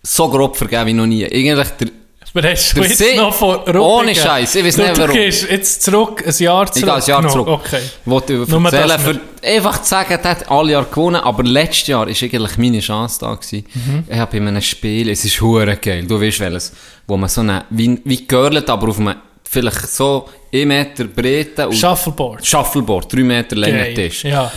so 0.02 0.28
grob 0.28 0.56
vergeben 0.56 0.86
wie 0.86 0.92
noch 0.92 1.06
nie. 1.06 1.24
Eigentlich 1.24 1.68
der, 1.70 1.88
du 2.34 2.40
jetzt 2.48 2.98
See- 2.98 3.16
noch 3.16 3.32
von 3.34 3.56
Ruppigen? 3.56 3.78
Ohne 3.80 4.14
Scheiß, 4.14 4.54
ich 4.56 4.74
Du- 4.74 4.82
nicht 4.82 4.96
Du 4.96 5.00
warum. 5.02 5.14
gehst 5.14 5.48
jetzt 5.50 5.82
zurück, 5.82 6.22
ein 6.26 6.34
Jahr 6.36 6.66
zurück. 6.66 6.76
Ich 6.76 6.82
gehe 6.84 6.94
ein 6.94 7.02
Jahr 7.22 7.28
zurück. 7.28 7.46
Okay. 7.48 7.80
Wollte 8.04 8.34
erzählen, 8.34 8.72
wir- 8.72 8.98
für, 8.98 9.20
einfach 9.42 9.82
zu 9.82 9.88
sagen, 9.88 10.18
der 10.22 10.30
hat 10.32 10.50
alle 10.50 10.72
Jahre 10.72 10.86
gewonnen, 10.86 11.16
aber 11.22 11.42
letztes 11.44 11.86
Jahr 11.88 12.00
war 12.06 12.08
eigentlich 12.08 12.58
meine 12.58 12.80
Chance 12.80 13.18
da. 13.20 13.34
Gewesen. 13.34 13.64
Mhm. 13.74 14.04
Ich 14.08 14.18
habe 14.18 14.36
in 14.36 14.48
einem 14.48 14.62
Spiel, 14.62 15.08
es 15.10 15.24
ist 15.24 15.40
hure 15.40 15.76
geil, 15.76 16.04
du 16.06 16.20
weißt 16.20 16.40
welches, 16.40 16.72
wo 17.06 17.16
man 17.16 17.28
so 17.28 17.40
eine, 17.40 17.64
wie, 17.70 18.00
wie 18.04 18.26
girlet, 18.26 18.68
aber 18.68 18.88
auf 18.88 18.98
einem, 18.98 19.14
vielleicht 19.48 19.88
so 19.88 20.28
1 20.52 20.66
Meter 20.66 21.04
Breite 21.04 21.68
und 21.68 21.74
Shuffleboard. 21.76 22.44
Shuffleboard, 22.44 23.12
3 23.12 23.20
Meter 23.22 23.56
Länge 23.56 23.78
Geil. 23.78 23.94
Tisch. 23.94 24.24
Ja. 24.24 24.50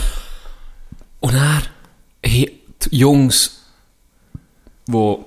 Und 1.20 1.34
er, 1.34 1.62
hey, 2.22 2.60
die 2.82 2.96
Jungs, 2.96 3.62
wo, 4.86 5.24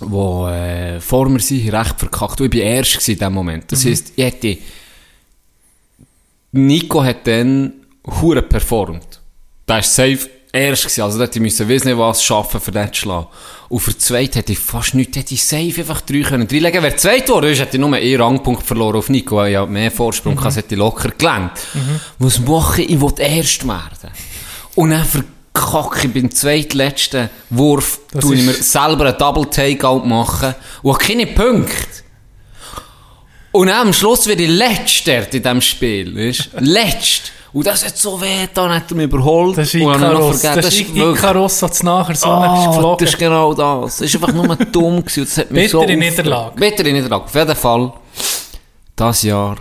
wo 0.00 0.48
äh, 0.48 1.00
vor 1.00 1.28
mir 1.28 1.40
sind, 1.40 1.72
recht 1.72 1.98
verkackt. 1.98 2.40
Und 2.40 2.54
ich 2.54 2.60
war 2.60 2.66
erst 2.68 3.08
in 3.08 3.18
dem 3.18 3.32
Moment. 3.32 3.70
Das 3.70 3.84
heisst, 3.84 4.12
ich 4.16 4.24
hätte, 4.24 4.58
Nico 6.52 7.02
hat 7.02 7.26
dann 7.26 7.72
hure 8.04 8.42
performt. 8.42 9.20
Der 9.68 9.80
ist 9.80 9.94
safe 9.94 10.30
erst 10.52 10.84
gewesen. 10.84 11.02
Also, 11.02 11.18
da 11.18 11.24
hätte 11.24 11.38
ich 11.38 11.68
wissen, 11.68 11.98
was 11.98 12.22
schaffen, 12.22 12.60
für 12.60 12.72
den 12.72 12.92
zu 12.92 13.02
schlagen. 13.02 13.26
Und 13.68 13.80
für 13.80 13.96
zweit 13.96 14.36
hätte 14.36 14.52
ich 14.52 14.58
fast 14.58 14.94
nichts, 14.94 15.16
hätte 15.16 15.34
ich 15.34 15.44
safe 15.44 15.80
einfach 15.80 16.00
drei 16.00 16.20
können 16.20 16.48
reinlegen. 16.48 16.82
Wer 16.82 16.96
zweit 16.96 17.28
wurde, 17.28 17.50
ist, 17.50 17.60
hätte 17.60 17.76
ich 17.76 17.80
nur 17.80 17.92
einen 17.94 18.20
Rangpunkt 18.20 18.62
verloren 18.62 18.96
auf 18.96 19.08
Nico, 19.08 19.44
ja 19.44 19.66
mehr 19.66 19.90
Vorsprung 19.90 20.34
mhm. 20.34 20.50
hätte 20.50 20.74
ich 20.74 20.78
locker 20.78 21.10
gelernt. 21.10 21.52
Was 22.18 22.38
mache 22.40 22.82
ich? 22.82 22.90
Ich 22.90 23.00
will 23.00 23.12
erst 23.18 23.66
werden. 23.66 24.10
Und 24.76 24.90
dann 24.90 25.04
verkacke 25.04 26.06
ich 26.06 26.14
beim 26.14 26.30
zweitletzten 26.30 27.28
Wurf, 27.50 27.98
Das 28.12 28.22
tue 28.22 28.36
ich 28.36 28.44
mir 28.44 28.52
selber 28.52 29.06
einen 29.06 29.18
Double 29.18 29.46
Takeout 29.46 30.04
machen 30.04 30.54
und 30.82 30.94
habe 30.94 31.04
keine 31.04 31.26
Punkte. 31.26 32.04
Und 33.52 33.70
am 33.70 33.92
Schluss 33.92 34.26
werde 34.26 34.42
ich 34.44 34.50
Letzter 34.50 35.32
in 35.32 35.42
diesem 35.42 35.60
Spiel, 35.62 36.14
weißt? 36.14 36.50
Letzt. 36.60 37.32
Und 37.54 37.66
das 37.66 37.86
hat 37.86 37.96
so 37.96 38.20
weh, 38.20 38.48
dann 38.52 38.70
hat 38.70 38.90
er 38.90 38.96
mich 38.96 39.04
überholt. 39.06 39.56
Das 39.56 39.72
ist 39.72 39.80
und 39.80 39.90
dann 39.94 40.02
habe 40.02 40.12
ich 40.12 40.18
noch 40.20 40.28
Icarus. 40.28 40.40
vergessen, 40.42 40.62
Das 40.62 40.74
ist 40.74 40.94
Icarus, 40.94 41.58
so 41.58 41.84
nachher 41.86 42.14
so 42.14 42.28
oh, 42.28 42.66
geflogen. 42.66 42.96
das 43.06 43.14
ist 43.14 43.18
genau 43.18 43.54
das. 43.54 43.96
Das 43.96 44.00
ist 44.02 44.14
einfach 44.14 44.32
nur 44.34 44.56
dumm 44.72 45.02
gewesen. 45.02 45.24
Das 45.24 45.38
hat 45.38 45.50
mich 45.50 45.70
so 45.70 45.80
Bittere 45.80 45.96
aufgeregt. 45.96 46.18
Niederlage. 46.18 46.60
Bittere 46.60 46.92
Niederlage. 46.92 47.24
Auf 47.24 47.34
jeden 47.34 47.56
Fall, 47.56 47.92
das 48.94 49.22
Jahr, 49.22 49.56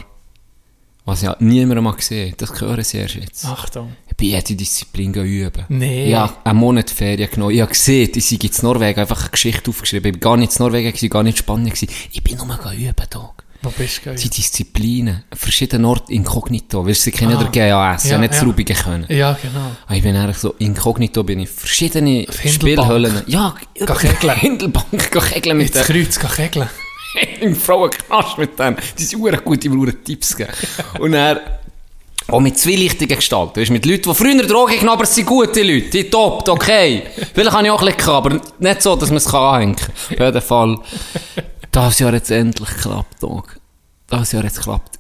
was 1.06 1.22
ja 1.22 1.38
niemand 1.40 1.82
mal 1.82 1.94
gesehen 1.94 2.34
das 2.38 2.60
hören 2.60 2.84
sie 2.84 2.98
erst 2.98 3.16
jetzt. 3.16 3.46
Achtung. 3.46 3.96
Bin 4.18 4.30
jede 4.30 4.56
Disziplin 4.56 5.14
üben. 5.14 5.66
Nee. 5.70 6.10
Ich 6.10 6.16
habe 6.16 6.34
einen 6.46 6.60
Monat 6.60 6.90
Ferien 6.90 7.30
genommen. 7.30 7.54
Ich 7.54 7.62
habe 7.62 7.72
gesehen, 7.72 8.10
ich 8.16 8.26
sei 8.26 8.38
in 8.42 8.52
Norwegen 8.62 9.00
einfach 9.02 9.20
eine 9.22 9.30
Geschichte 9.30 9.70
aufgeschrieben. 9.70 10.10
Ich 10.10 10.16
war 10.16 10.32
gar 10.32 10.38
nicht 10.38 10.54
in 10.58 10.64
Norwegen, 10.66 10.88
gewesen, 10.90 11.10
gar 11.10 11.24
nicht 11.24 11.38
in 11.38 11.44
Spanien. 11.44 11.70
gewesen. 11.74 11.90
Ich 12.14 12.24
bin 12.24 12.38
nur 12.38 12.46
üben, 12.72 12.96
Tag. 13.10 13.44
Wo 13.62 13.72
bist 13.72 14.02
du? 14.06 14.14
Die 14.14 14.30
Disziplinen, 14.30 15.24
verschiedene 15.34 15.88
Orte 15.88 16.14
inkognito. 16.14 16.86
Weißt 16.86 17.00
du, 17.00 17.04
sie 17.06 17.12
kennen 17.12 17.36
Ah. 17.36 17.44
der 17.44 17.68
GAS, 17.68 18.06
ja, 18.06 18.12
Ja, 18.12 18.18
nicht 18.20 18.34
ja. 18.36 18.44
Rubigen 18.44 18.76
können. 18.78 19.06
Ja, 19.10 19.38
genau. 19.42 19.72
Ah, 19.88 19.96
Ich 19.96 20.04
bin 20.04 20.16
eigentlich 20.16 20.38
so 20.38 20.54
inkognito, 20.60 21.24
bin 21.24 21.40
ich 21.40 21.50
verschiedene. 21.50 22.28
Spielhöllen. 22.32 23.24
Ja, 23.28 23.56
Geh 23.74 23.86
kegeln. 23.86 24.36
Hindelbank, 24.40 25.12
kegeln 25.12 25.58
mit 25.58 25.74
den 25.74 25.82
Kreuz 25.84 26.20
kegeln. 26.20 26.70
im 27.42 27.56
Frauenknast 27.56 28.38
mit 28.38 28.58
denen. 28.60 28.78
Die 29.00 29.04
sind 29.04 29.44
gut, 29.44 29.64
die 29.64 29.70
mir 29.70 30.04
Tipps 30.04 30.36
geben. 30.38 30.52
Und 31.00 31.14
er 31.14 31.60
auch 32.28 32.40
mit 32.40 32.58
zwielichtigen 32.58 33.16
Gestalten. 33.18 33.60
Weißt, 33.60 33.72
mit 33.72 33.86
Leuten, 33.86 34.10
die 34.10 34.16
früher 34.16 34.44
Drogen 34.46 34.74
genommen 34.80 34.98
aber 34.98 35.06
sind 35.06 35.26
gute 35.26 35.62
Leute. 35.62 35.90
Die 35.90 36.10
top, 36.10 36.48
okay. 36.50 37.04
Vielleicht 37.34 37.52
habe 37.52 37.66
ich 37.66 37.72
auch 37.72 37.82
ein 37.82 37.94
bisschen 37.96 38.14
aber 38.14 38.40
nicht 38.60 38.82
so, 38.82 38.96
dass 38.96 39.10
man 39.10 39.18
es 39.18 39.34
anhängen 39.34 39.76
kann. 39.76 39.90
Auf 39.94 40.20
jeden 40.20 40.42
Fall. 40.42 40.80
Das 41.72 42.00
Jahr 42.00 42.14
jetzt 42.14 42.32
endlich 42.32 42.70
geklappt, 42.70 43.22
Dog. 43.22 43.58
Das 44.08 44.32
Jahr 44.32 44.44
jetzt 44.44 44.58
geklappt. 44.58 45.00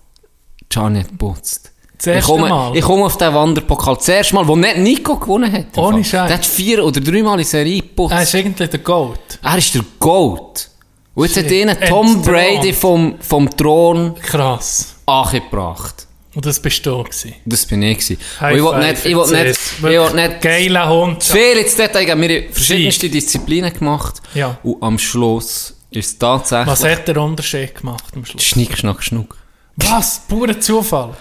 Gianni 0.69 0.99
hat 0.99 1.09
geputzt. 1.09 1.71
Ich 2.05 2.25
komme, 2.25 2.49
Mal. 2.49 2.75
ich 2.75 2.83
komme 2.83 3.05
auf 3.05 3.17
den 3.17 3.33
Wanderpokal. 3.33 3.95
Das 3.95 4.09
erste 4.09 4.35
Mal, 4.35 4.47
wo 4.47 4.55
nicht 4.55 4.77
Nico 4.77 5.15
gewonnen 5.17 5.51
hat. 5.51 5.77
Ohne. 5.77 6.03
Scheiß. 6.03 6.27
Der 6.27 6.37
hat 6.37 6.45
vier 6.45 6.83
oder 6.83 6.99
dreimal 6.99 7.39
in 7.39 7.45
Serie 7.45 7.81
geputzt. 7.81 8.13
Er 8.13 8.21
ist 8.23 8.33
irgendwie 8.33 8.67
der 8.67 8.79
Goat. 8.79 9.39
Er 9.41 9.57
ist 9.57 9.73
der 9.73 9.83
Goat. 9.97 10.69
Und 11.15 11.25
jetzt 11.25 11.37
hat 11.37 11.43
Shit. 11.45 11.53
ihnen 11.53 11.77
Tom 11.87 12.07
Entthront. 12.07 12.25
Brady 12.25 12.73
vom, 12.73 13.15
vom 13.21 13.49
Thron 13.49 14.15
Krass. 14.21 14.95
angebracht. 15.05 16.05
Und 16.35 16.45
das 16.45 16.59
bist 16.59 16.85
du 16.85 17.01
gewesen. 17.01 17.33
Das 17.45 17.65
bin 17.65 17.81
ich 17.81 17.97
gewesen. 17.97 18.17
Ich 18.19 18.41
will 18.41 18.61
five, 18.63 18.77
nicht, 18.85 19.05
ich 19.05 19.15
will 19.15 19.23
nicht, 19.23 19.45
jetzt. 19.45 19.73
ich 19.77 19.83
will 19.83 20.13
nicht 20.13 20.41
Geiler 20.41 20.89
Hund. 20.89 21.23
zu 21.23 21.33
viel 21.33 21.57
ins 21.57 21.75
Detail 21.75 22.05
gehen. 22.05 22.21
Wir 22.21 22.41
haben 22.43 22.53
verschiedenste 22.53 23.09
Disziplinen 23.09 23.73
gemacht. 23.73 24.21
Ja. 24.33 24.57
Und 24.61 24.83
am 24.83 24.99
Schluss 24.99 25.75
ist 25.91 26.05
es 26.07 26.17
tatsächlich 26.19 26.67
Was 26.67 26.83
hat 26.83 27.07
der 27.07 27.17
Unterschied 27.21 27.73
gemacht 27.75 28.03
am 28.15 28.25
Schluss? 28.25 28.43
Schnick, 28.43 28.77
Schnack, 28.77 29.01
Schnuck. 29.01 29.37
Was? 29.77 30.21
Purer 30.27 30.59
Zufall. 30.59 31.15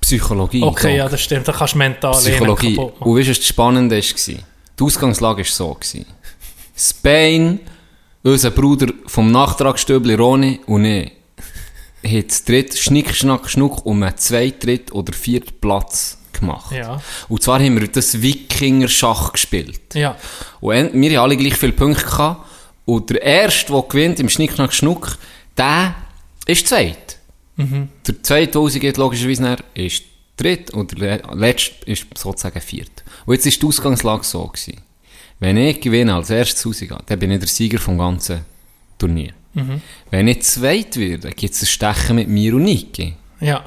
Psychologie. 0.00 0.62
Okay, 0.62 0.96
ja, 0.96 1.08
das 1.08 1.22
stimmt. 1.22 1.48
Da 1.48 1.52
kannst 1.52 1.74
du 1.74 1.78
mental 1.78 2.12
Psychologie. 2.12 2.76
kaputt 2.76 3.00
machen. 3.00 3.10
Und 3.10 3.18
weißt 3.18 3.26
du, 3.28 3.30
was 3.30 3.38
das 3.38 3.46
Spannende 3.48 3.96
war? 3.96 4.34
Die 4.78 4.84
Ausgangslage 4.84 5.38
war 5.38 5.44
so. 5.44 5.74
gewesen. 5.74 6.06
Spain, 6.76 7.60
unser 8.22 8.50
Bruder 8.50 8.92
vom 9.06 9.32
Nachtragstöbli 9.32 10.14
Roni 10.14 10.60
und 10.66 10.84
ich, 10.84 11.12
hat 12.04 12.30
das 12.30 12.44
dritte 12.44 12.76
Schnick, 12.76 13.14
Schnack, 13.14 13.50
Schnuck 13.50 13.84
um 13.84 14.02
einen 14.02 14.16
zweiten, 14.16 14.60
dritten 14.60 14.92
oder 14.92 15.12
vierten 15.12 15.54
Platz 15.60 16.18
gemacht. 16.32 16.72
Ja. 16.72 17.02
Und 17.28 17.42
zwar 17.42 17.60
haben 17.60 17.80
wir 17.80 17.88
das 17.88 18.22
Wikinger-Schach 18.22 19.32
gespielt. 19.32 19.94
Ja. 19.94 20.16
Und 20.60 20.94
wir 20.94 21.10
haben 21.10 21.24
alle 21.24 21.36
gleich 21.36 21.54
viele 21.56 21.72
Punkte 21.72 22.04
gehabt. 22.04 22.46
Und 22.84 23.10
der 23.10 23.22
Erste, 23.22 23.72
der 23.72 23.82
gewinnt 23.82 24.20
im 24.20 24.28
Schnick, 24.28 24.52
Schnack, 24.52 24.72
Schnuck, 24.72 25.18
der 25.56 25.94
ist 26.46 26.68
zweit. 26.68 27.18
Der 27.56 28.22
zweite, 28.22 28.52
der 28.52 28.60
rausgeht, 28.60 28.96
logischerweise 28.96 29.42
nachher, 29.42 29.64
ist 29.74 30.04
dritt 30.36 30.70
und 30.70 30.92
der 30.92 30.98
Le- 30.98 31.22
letzte 31.34 31.84
ist 31.90 32.06
sozusagen 32.16 32.60
viert. 32.60 33.02
Und 33.26 33.34
jetzt 33.34 33.46
ist 33.46 33.60
die 33.60 33.66
Ausgangslage 33.66 34.22
so 34.22 34.46
gewesen. 34.46 34.80
Wenn 35.40 35.56
ich 35.56 35.80
gewinne 35.80 36.14
als 36.14 36.30
erstes 36.30 36.64
rausgehe, 36.64 36.96
dann 37.04 37.18
bin 37.18 37.32
ich 37.32 37.40
der 37.40 37.48
Sieger 37.48 37.80
vom 37.80 37.98
ganzen 37.98 38.44
Turnier. 38.96 39.32
Wenn 40.10 40.28
ich 40.28 40.42
zweit 40.42 40.96
werde, 40.96 41.30
gibt 41.30 41.54
es 41.54 41.62
ein 41.62 41.66
Stechen 41.66 42.16
mit 42.16 42.28
mir 42.28 42.54
und 42.54 42.64
Niki. 42.64 43.14
Ja. 43.40 43.64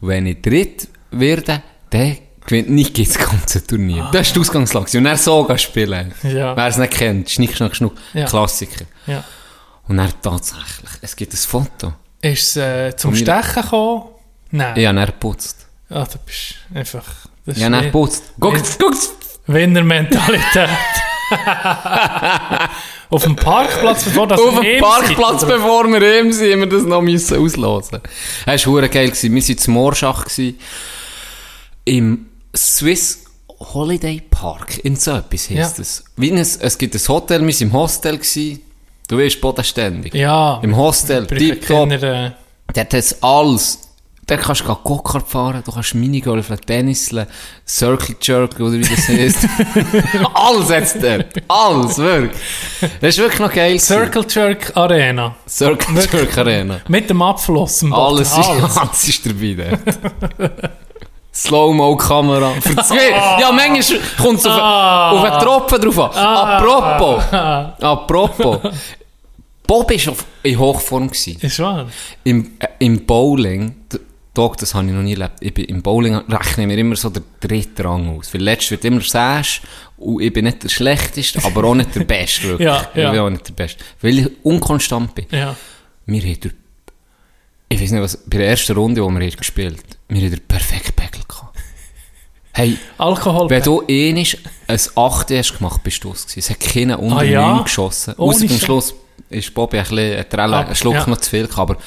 Und 0.00 0.08
wenn 0.08 0.26
ich 0.26 0.40
dritt 0.42 0.88
werde, 1.10 1.62
dann 1.90 2.16
gewinnt 2.46 2.70
Niki 2.70 3.04
das 3.04 3.18
ganze 3.18 3.66
Turnier. 3.66 4.08
Das 4.12 4.28
ist 4.28 4.36
die 4.36 4.40
Ausgangslage. 4.40 4.98
Und 4.98 5.06
er 5.06 5.16
so 5.16 5.46
spielen. 5.56 6.12
Ja. 6.22 6.56
Wer 6.56 6.66
es 6.66 6.76
nicht 6.78 6.92
kennt, 6.92 7.30
Schnick, 7.30 7.56
Schnack, 7.56 7.76
Schnuck, 7.76 7.94
Ja. 8.14 8.26
Klassiker. 8.26 8.84
Ja. 9.06 9.24
Und 9.88 9.98
er 9.98 10.08
tatsächlich, 10.20 10.90
es 11.00 11.14
gibt 11.16 11.32
ein 11.32 11.36
Foto. 11.36 11.92
Ist 12.20 12.56
es 12.56 12.56
äh, 12.56 12.96
zum 12.96 13.14
Stechen 13.14 13.62
gekommen? 13.62 14.04
Nein. 14.50 14.76
Ich 14.76 14.86
habe 14.86 14.98
ihn 15.00 15.06
geputzt. 15.06 15.66
Ah, 15.88 16.04
du 16.04 16.18
bist 16.24 16.54
einfach... 16.72 17.04
Das 17.44 17.56
Ich 17.56 17.64
habe 17.64 17.74
ihn 17.74 17.80
ist 17.80 17.86
geputzt. 17.86 18.22
Guckt, 18.38 18.78
guckt! 18.78 19.08
Winnermentalität. 19.46 20.68
Auf 23.12 23.24
dem 23.24 23.36
Parkplatz, 23.36 24.04
bevor 24.04 24.26
das 24.26 24.40
Auf 24.40 24.58
dem 24.58 24.80
Parkplatz, 24.80 25.44
oder? 25.44 25.56
bevor 25.56 25.86
wir 25.86 26.00
heim 26.00 26.32
sind, 26.32 26.50
haben 26.52 26.60
wir 26.60 26.66
das 26.66 26.84
noch 26.84 27.02
müssen 27.02 27.38
auslosen. 27.38 28.00
Es 28.46 28.66
war 28.66 28.88
geil. 28.88 29.08
gewesen. 29.10 29.34
Wir 29.34 29.42
waren 29.42 29.58
zum 29.58 29.74
Morschach 29.74 30.24
gewesen, 30.24 30.58
im 31.84 32.26
Swiss 32.56 33.24
Holiday 33.74 34.22
Park. 34.30 34.78
In 34.84 34.96
so 34.96 35.12
etwas 35.12 35.50
heisst 35.50 35.78
Ja. 35.78 35.84
Wie 36.16 36.30
ein, 36.32 36.38
es 36.38 36.78
gibt 36.78 36.94
ein 36.94 37.08
Hotel, 37.08 37.40
wir 37.46 37.52
waren 37.54 37.62
im 37.62 37.72
Hostel. 37.74 38.16
Gewesen. 38.16 38.60
Du 39.08 39.18
weißt, 39.18 39.40
bodenständig. 39.42 40.14
Ja. 40.14 40.58
Im 40.62 40.74
Hostel, 40.74 41.26
keiner, 41.26 42.02
äh, 42.02 42.30
Dort 42.68 42.78
hat 42.78 42.94
es 42.94 43.22
alles. 43.22 43.78
Dort 44.32 44.44
kannst 44.44 44.66
du 44.66 44.74
Go-Kart 44.74 45.28
fahren, 45.28 45.62
du 45.62 45.70
kannst 45.70 45.94
Minigolfen, 45.94 46.58
Tenniseln, 46.58 47.26
Circle 47.68 48.16
Jerk 48.18 48.58
oder 48.58 48.72
wie 48.72 48.80
das 48.80 49.06
heisst. 49.06 49.46
alles 50.34 50.70
es 50.70 50.94
dort. 50.98 51.26
Alles, 51.48 51.98
wirklich. 51.98 52.40
Das 53.02 53.10
ist 53.10 53.18
wirklich 53.18 53.40
noch 53.40 53.52
geil. 53.52 53.78
Circle 53.78 54.24
Jerk 54.26 54.74
Arena. 54.74 55.36
Circle 55.46 56.08
Jerk 56.10 56.38
Arena. 56.38 56.80
Mit 56.88 57.10
dem 57.10 57.20
Abfluss. 57.20 57.82
im. 57.82 57.92
Alles 57.92 58.38
ist, 58.38 58.48
alles 58.78 59.08
ist 59.08 59.26
dabei 59.26 59.54
dort. 59.54 60.80
Slow-Mo-Kamera. 61.34 62.52
Für 62.62 62.76
zwei. 62.76 63.10
Ja, 63.38 63.52
manchmal 63.52 64.00
kommt 64.16 64.38
es 64.38 64.46
auf, 64.46 64.58
auf 64.58 65.24
einen 65.24 65.40
Tropfen 65.42 65.78
drauf 65.78 65.98
an. 65.98 66.24
Apropos. 66.24 67.22
Apropos. 67.82 68.72
Bob 69.66 69.90
war 69.90 70.14
in 70.42 70.58
Hochform. 70.58 71.08
Gewesen. 71.08 71.36
Ist 71.38 71.58
wahr? 71.58 71.86
Im, 72.24 72.52
äh, 72.58 72.68
im 72.78 73.04
Bowling, 73.04 73.74
Dog, 74.34 74.56
das 74.56 74.74
habe 74.74 74.86
ich 74.86 74.92
noch 74.92 75.02
nie 75.02 75.12
erlebt, 75.12 75.34
ich 75.40 75.52
bin, 75.52 75.66
im 75.66 75.82
Bowling 75.82 76.14
rechne 76.16 76.62
ich 76.62 76.66
mir 76.66 76.78
immer 76.78 76.96
so 76.96 77.10
der 77.10 77.22
dritte 77.40 77.84
Rang 77.84 78.18
aus. 78.18 78.32
Weil 78.32 78.42
letztes 78.42 78.70
wird 78.72 78.84
immer 78.86 79.02
Säsch 79.02 79.60
und 79.98 80.22
ich 80.22 80.32
bin 80.32 80.46
nicht 80.46 80.62
der 80.62 80.70
Schlechteste, 80.70 81.44
aber 81.44 81.64
auch 81.64 81.74
nicht 81.74 81.94
der 81.94 82.04
Beste, 82.04 82.42
wirklich. 82.48 82.66
Ja, 82.66 82.88
ja. 82.94 83.06
Ich 83.06 83.10
bin 83.12 83.20
auch 83.20 83.30
nicht 83.30 83.46
der 83.48 83.52
Beste. 83.52 83.84
Weil 84.00 84.18
ich 84.18 84.30
unkonstant 84.42 85.14
bin. 85.14 85.26
Ja. 85.30 85.54
Wir 86.06 86.22
haben 86.22 86.40
durch, 86.40 86.54
ich 87.68 87.80
weiß 87.80 87.90
nicht 87.90 88.02
was, 88.02 88.16
bei 88.26 88.38
der 88.38 88.48
ersten 88.48 88.74
Runde, 88.76 89.00
die 89.02 89.06
wir 89.06 89.20
haben 89.26 89.36
gespielt 89.36 89.84
wir 90.08 90.20
haben 90.22 90.30
den 90.30 90.40
perfekten 90.46 90.92
Pegel 90.92 91.22
gehabt. 91.28 91.58
Hey, 92.54 92.76
Alkohol. 92.98 93.48
wenn 93.48 93.62
du 93.62 93.80
einmal 93.88 94.24
ein 94.68 94.80
8 94.94 95.30
hast 95.30 95.56
gemacht, 95.56 95.82
bist 95.82 96.04
du 96.04 96.12
es 96.12 96.26
gewesen. 96.26 96.38
Es 96.38 96.50
hat 96.50 96.60
keinen 96.60 96.96
unter 96.96 97.16
Ah, 97.16 97.22
ja? 97.22 97.54
9 97.54 97.64
geschossen. 97.64 98.14
Ohne 98.18 98.34
Außer 98.34 98.46
beim. 98.46 98.58
Schluss 98.58 98.94
ist 99.30 99.54
Bobby 99.54 99.78
ein 99.78 99.84
bisschen, 99.84 100.38
einen 100.38 100.74
Schluck 100.74 100.94
ja. 100.94 101.06
noch 101.08 101.16
zu 101.16 101.30
viel 101.30 101.46
gehabt, 101.46 101.58
aber 101.70 101.80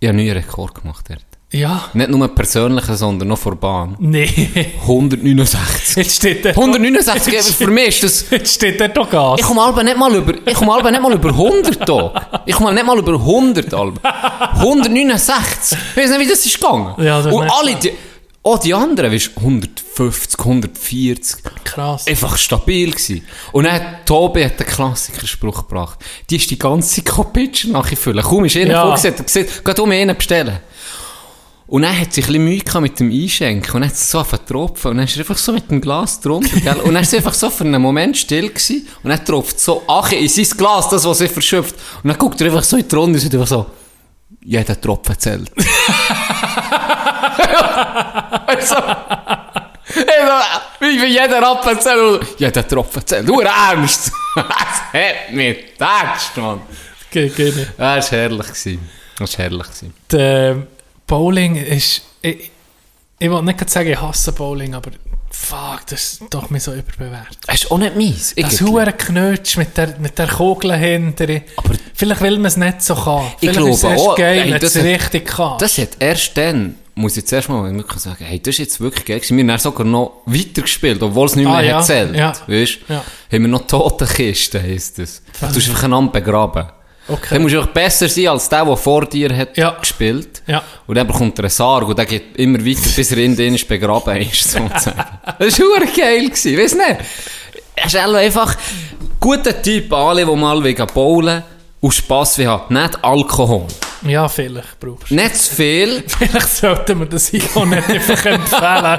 ich 0.00 0.08
habe 0.08 0.16
nie 0.16 0.28
einen 0.28 0.40
Rekord 0.42 0.74
gemacht 0.74 1.04
dort. 1.08 1.24
Ja. 1.52 1.90
Nicht 1.94 2.10
nur 2.10 2.28
persönlichen, 2.28 2.96
sondern 2.96 3.28
noch 3.28 3.38
vor 3.38 3.56
Bahn. 3.56 3.96
Nee. 3.98 4.48
169. 4.82 5.96
Jetzt 5.96 6.16
steht 6.16 6.44
der... 6.44 6.52
169, 6.52 7.32
eben, 7.34 7.42
für 7.42 7.66
mich 7.66 7.88
ist 7.88 8.02
das... 8.04 8.30
Jetzt 8.30 8.54
steht 8.54 8.78
der 8.78 8.88
doch 8.88 9.10
Gas. 9.10 9.40
Ich 9.40 9.46
komme 9.46 9.60
Alben 9.62 9.84
nicht 9.84 9.96
mal 9.96 10.14
über, 10.14 10.34
ich 10.46 10.54
komme 10.54 10.90
nicht 10.90 11.02
mal 11.02 11.12
über 11.12 11.28
100 11.30 11.88
da. 11.88 12.42
Ich 12.46 12.54
komme 12.54 12.72
nicht 12.72 12.86
mal 12.86 12.96
über 12.98 13.14
100 13.14 13.74
Alben. 13.74 13.98
169. 14.04 15.78
Ich 15.90 15.96
weiß 16.02 16.10
nicht, 16.10 16.20
wie 16.20 16.28
das 16.28 16.46
ist 16.46 16.60
gegangen. 16.60 16.94
Ja, 16.98 17.20
das 17.20 17.34
Und 17.34 17.50
alle, 17.50 17.74
die, 17.74 17.92
auch 18.44 18.58
die 18.58 18.72
anderen, 18.72 19.12
weißt, 19.12 19.32
150, 19.36 20.38
140. 20.38 21.36
Krass. 21.64 22.06
Einfach 22.06 22.36
stabil 22.38 22.92
gewesen. 22.92 23.26
Und 23.52 23.64
dann 23.64 23.74
hat 23.74 24.06
Tobi 24.06 24.44
hat 24.44 24.58
den 24.58 24.66
Klassikerspruch 24.66 25.66
gebracht. 25.68 25.98
Die 26.30 26.36
ist 26.36 26.50
die 26.50 26.58
ganze 26.58 27.02
Kopitsch 27.02 27.66
nachgefüllt. 27.66 28.22
Kaum 28.22 28.44
ist 28.44 28.56
einer 28.56 28.70
Ja. 28.70 28.82
vorgesehen, 28.82 29.14
hat 29.14 29.20
er 29.20 29.24
gesagt, 29.24 29.64
geht 29.64 29.80
um 29.80 29.90
einen 29.90 30.16
bestellen. 30.16 30.58
Und 31.70 31.82
dann 31.82 31.96
hat 31.98 32.12
sie 32.12 32.20
ein 32.22 32.26
bisschen 32.26 32.44
Mühe 32.44 32.80
mit 32.80 32.98
dem 32.98 33.12
Einschenken. 33.12 33.72
Und 33.74 33.80
dann 33.82 33.90
hat 33.90 33.96
sie 33.96 34.04
so 34.06 34.18
angefangen 34.18 34.46
zu 34.46 34.52
tropfen. 34.52 34.90
Und 34.90 34.96
dann 34.96 35.06
ist 35.06 35.14
er 35.16 35.20
einfach 35.20 35.38
so 35.38 35.52
mit 35.52 35.70
dem 35.70 35.80
Glas 35.80 36.20
drunter, 36.20 36.58
gell? 36.60 36.76
Und 36.82 36.94
dann 36.94 37.02
ist 37.04 37.10
sie 37.12 37.18
einfach 37.18 37.32
so 37.34 37.48
für 37.48 37.62
einen 37.64 37.80
Moment 37.80 38.16
still 38.16 38.48
gewesen. 38.48 38.88
Und 39.04 39.10
dann 39.10 39.24
tropft 39.24 39.60
so 39.60 39.84
Ache 39.86 40.16
in 40.16 40.28
sein 40.28 40.46
Glas, 40.56 40.88
das, 40.88 41.04
was 41.04 41.18
sie 41.18 41.28
verschöpft. 41.28 41.76
Und 42.02 42.08
dann 42.08 42.18
guckt 42.18 42.40
er 42.40 42.48
einfach 42.48 42.64
so 42.64 42.76
in 42.76 42.88
die 42.88 42.94
Runde 42.96 43.14
und 43.14 43.20
sagt 43.20 43.34
einfach 43.34 43.46
so, 43.46 43.66
jeder 44.44 44.80
Tropfen 44.80 45.16
zählt. 45.18 45.50
also, 48.46 48.74
also, 48.74 50.34
wie 50.80 50.98
für 50.98 51.06
jeder 51.06 51.40
Rapfen 51.40 51.80
zählt. 51.80 52.26
Jeder 52.38 52.66
Tropfen 52.66 53.06
zählt. 53.06 53.28
Du 53.28 53.40
ernst? 53.40 54.10
das 54.34 54.46
hat 54.92 55.32
mich 55.32 55.56
getatscht, 55.72 56.36
Mann. 56.36 56.62
Ge- 57.10 57.28
nicht. 57.28 57.70
Das 57.76 58.10
war 58.12 58.18
herrlich. 58.18 58.46
Das 58.48 58.66
war 58.66 59.28
herrlich. 59.38 59.66
gewesen. 59.66 59.94
Bowling 61.10 61.56
ist... 61.56 62.02
Ich, 62.22 62.50
ich 63.18 63.30
will 63.30 63.42
nicht 63.42 63.68
sagen, 63.68 63.90
ich 63.90 64.00
hasse 64.00 64.32
Bowling, 64.32 64.74
aber... 64.74 64.92
Fuck, 65.32 65.86
das 65.88 66.14
ist 66.14 66.22
doch 66.30 66.50
mir 66.50 66.58
so 66.60 66.72
überbewertet. 66.72 67.38
Das 67.46 67.62
ist 67.62 67.70
auch 67.70 67.78
nicht 67.78 67.94
meins. 67.96 68.34
Das 68.36 68.60
hure 68.60 68.92
Knötsch 68.92 69.56
mit 69.56 69.76
der, 69.76 69.96
mit 69.98 70.18
der 70.18 70.26
Kugel 70.28 70.74
hinter. 70.76 71.24
Aber- 71.56 71.74
Vielleicht 71.94 72.20
will 72.20 72.36
man 72.36 72.46
es 72.46 72.56
nicht 72.56 72.82
so 72.82 72.94
kann. 72.94 73.26
Ich 73.40 73.50
Vielleicht 73.50 73.60
ist 73.68 73.74
es 73.74 73.80
glaube 73.80 73.94
erst 73.94 74.06
auch, 74.08 74.16
geil, 74.16 74.44
wenn 74.52 74.62
es 74.62 74.76
richtig 74.76 75.26
kann. 75.26 75.58
Das 75.58 75.78
hat 75.78 75.88
erst 76.00 76.36
dann, 76.36 76.74
muss 76.96 77.16
ich 77.16 77.26
zuerst 77.26 77.48
mal 77.48 77.72
wirklich 77.74 78.00
sagen, 78.02 78.24
hey, 78.24 78.40
das 78.40 78.54
ist 78.54 78.58
jetzt 78.58 78.80
wirklich 78.80 79.04
geil 79.04 79.18
gewesen. 79.20 79.36
Wir 79.36 79.52
haben 79.52 79.60
sogar 79.60 79.86
noch 79.86 80.22
weitergespielt, 80.26 81.00
obwohl 81.02 81.26
es 81.26 81.36
nicht 81.36 81.46
mehr 81.46 81.54
Ah, 81.54 81.60
ja, 81.62 81.76
hat 81.78 81.86
zählt. 81.86 82.14
ja, 82.16 82.32
Weißt? 82.48 82.78
ja. 82.88 82.96
Haben 83.32 83.42
wir 83.42 83.48
noch 83.48 83.66
Totenkisten, 83.68 84.62
heisst 84.62 84.98
das. 84.98 85.22
Du 85.40 85.46
tust 85.46 85.68
einfach 85.68 85.84
einander 85.84 86.12
begraben. 86.12 86.66
Okay. 87.10 87.28
Dann 87.30 87.42
musst 87.42 87.54
du 87.54 87.60
einfach 87.60 87.72
besser 87.72 88.08
sein 88.08 88.28
als 88.28 88.48
der, 88.48 88.64
der 88.64 88.76
vor 88.76 89.04
dir 89.06 89.36
hat 89.36 89.56
Ja. 89.56 89.70
gespielt. 89.80 90.42
Ja. 90.46 90.62
Und 90.86 90.94
dann 90.96 91.06
bekommt 91.06 91.38
er 91.38 91.44
einen 91.44 91.50
Sarg 91.50 91.88
und 91.88 91.98
der 91.98 92.06
geht 92.06 92.36
immer 92.36 92.58
weiter, 92.64 92.88
bis 92.96 93.10
er 93.12 93.18
in 93.18 93.36
den 93.36 93.54
ist 93.54 93.66
begraben 93.68 94.16
ist, 94.18 94.42
sozusagen. 94.52 95.04
das 95.38 95.58
war 95.60 95.80
geil, 95.96 96.28
gewesen, 96.28 96.58
weißt 96.58 96.74
du 96.74 96.78
nicht? 96.78 96.96
Er 97.76 97.86
ist 97.86 97.96
einfach 97.96 98.54
ein 98.54 99.10
guter 99.18 99.60
Typ, 99.62 99.92
alle, 99.92 100.24
die 100.24 100.36
mal 100.36 100.62
wegen 100.62 100.86
Bowlen 100.86 101.42
und 101.80 101.92
Spass 101.94 102.36
wie 102.38 102.46
haben. 102.46 102.72
Nicht 102.74 103.02
Alkohol. 103.02 103.66
Ja, 104.06 104.28
vielleicht 104.28 104.78
brauchst 104.80 105.10
du. 105.10 105.14
Nicht 105.14 105.36
zu 105.36 105.54
viel. 105.56 106.02
Vielleicht 106.06 106.48
sollten 106.56 107.00
wir 107.00 107.06
das 107.06 107.30
Icon 107.34 107.68
nicht 107.68 107.86
einfach 107.86 108.24
empfehlen. 108.24 108.98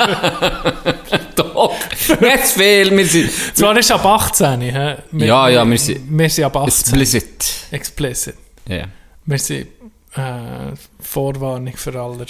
Doch. 1.36 1.74
Nicht 2.21 2.47
zu 2.47 2.60
viel. 2.60 2.95
Wir 2.97 3.06
sind 3.06 3.30
Zwar 3.54 3.78
ist 3.78 3.91
ab 3.91 4.06
18, 4.06 4.62
hä? 4.62 4.95
Wir, 5.12 5.28
Ja, 5.28 5.50
ja, 5.50 5.65
wir 5.69 5.78
sind- 5.78 6.02
Wir 6.10 6.30
sind 6.30 6.43
ab 6.45 6.58
18. 6.58 6.67
explicit. 6.93 7.45
Explicit. 7.71 8.36
Ja. 8.67 8.86
Wir 9.26 9.38
sind 9.39 9.67
äh, 10.15 10.74
Vorwarnung 11.00 11.76
für 11.76 12.00
alle 12.00 12.26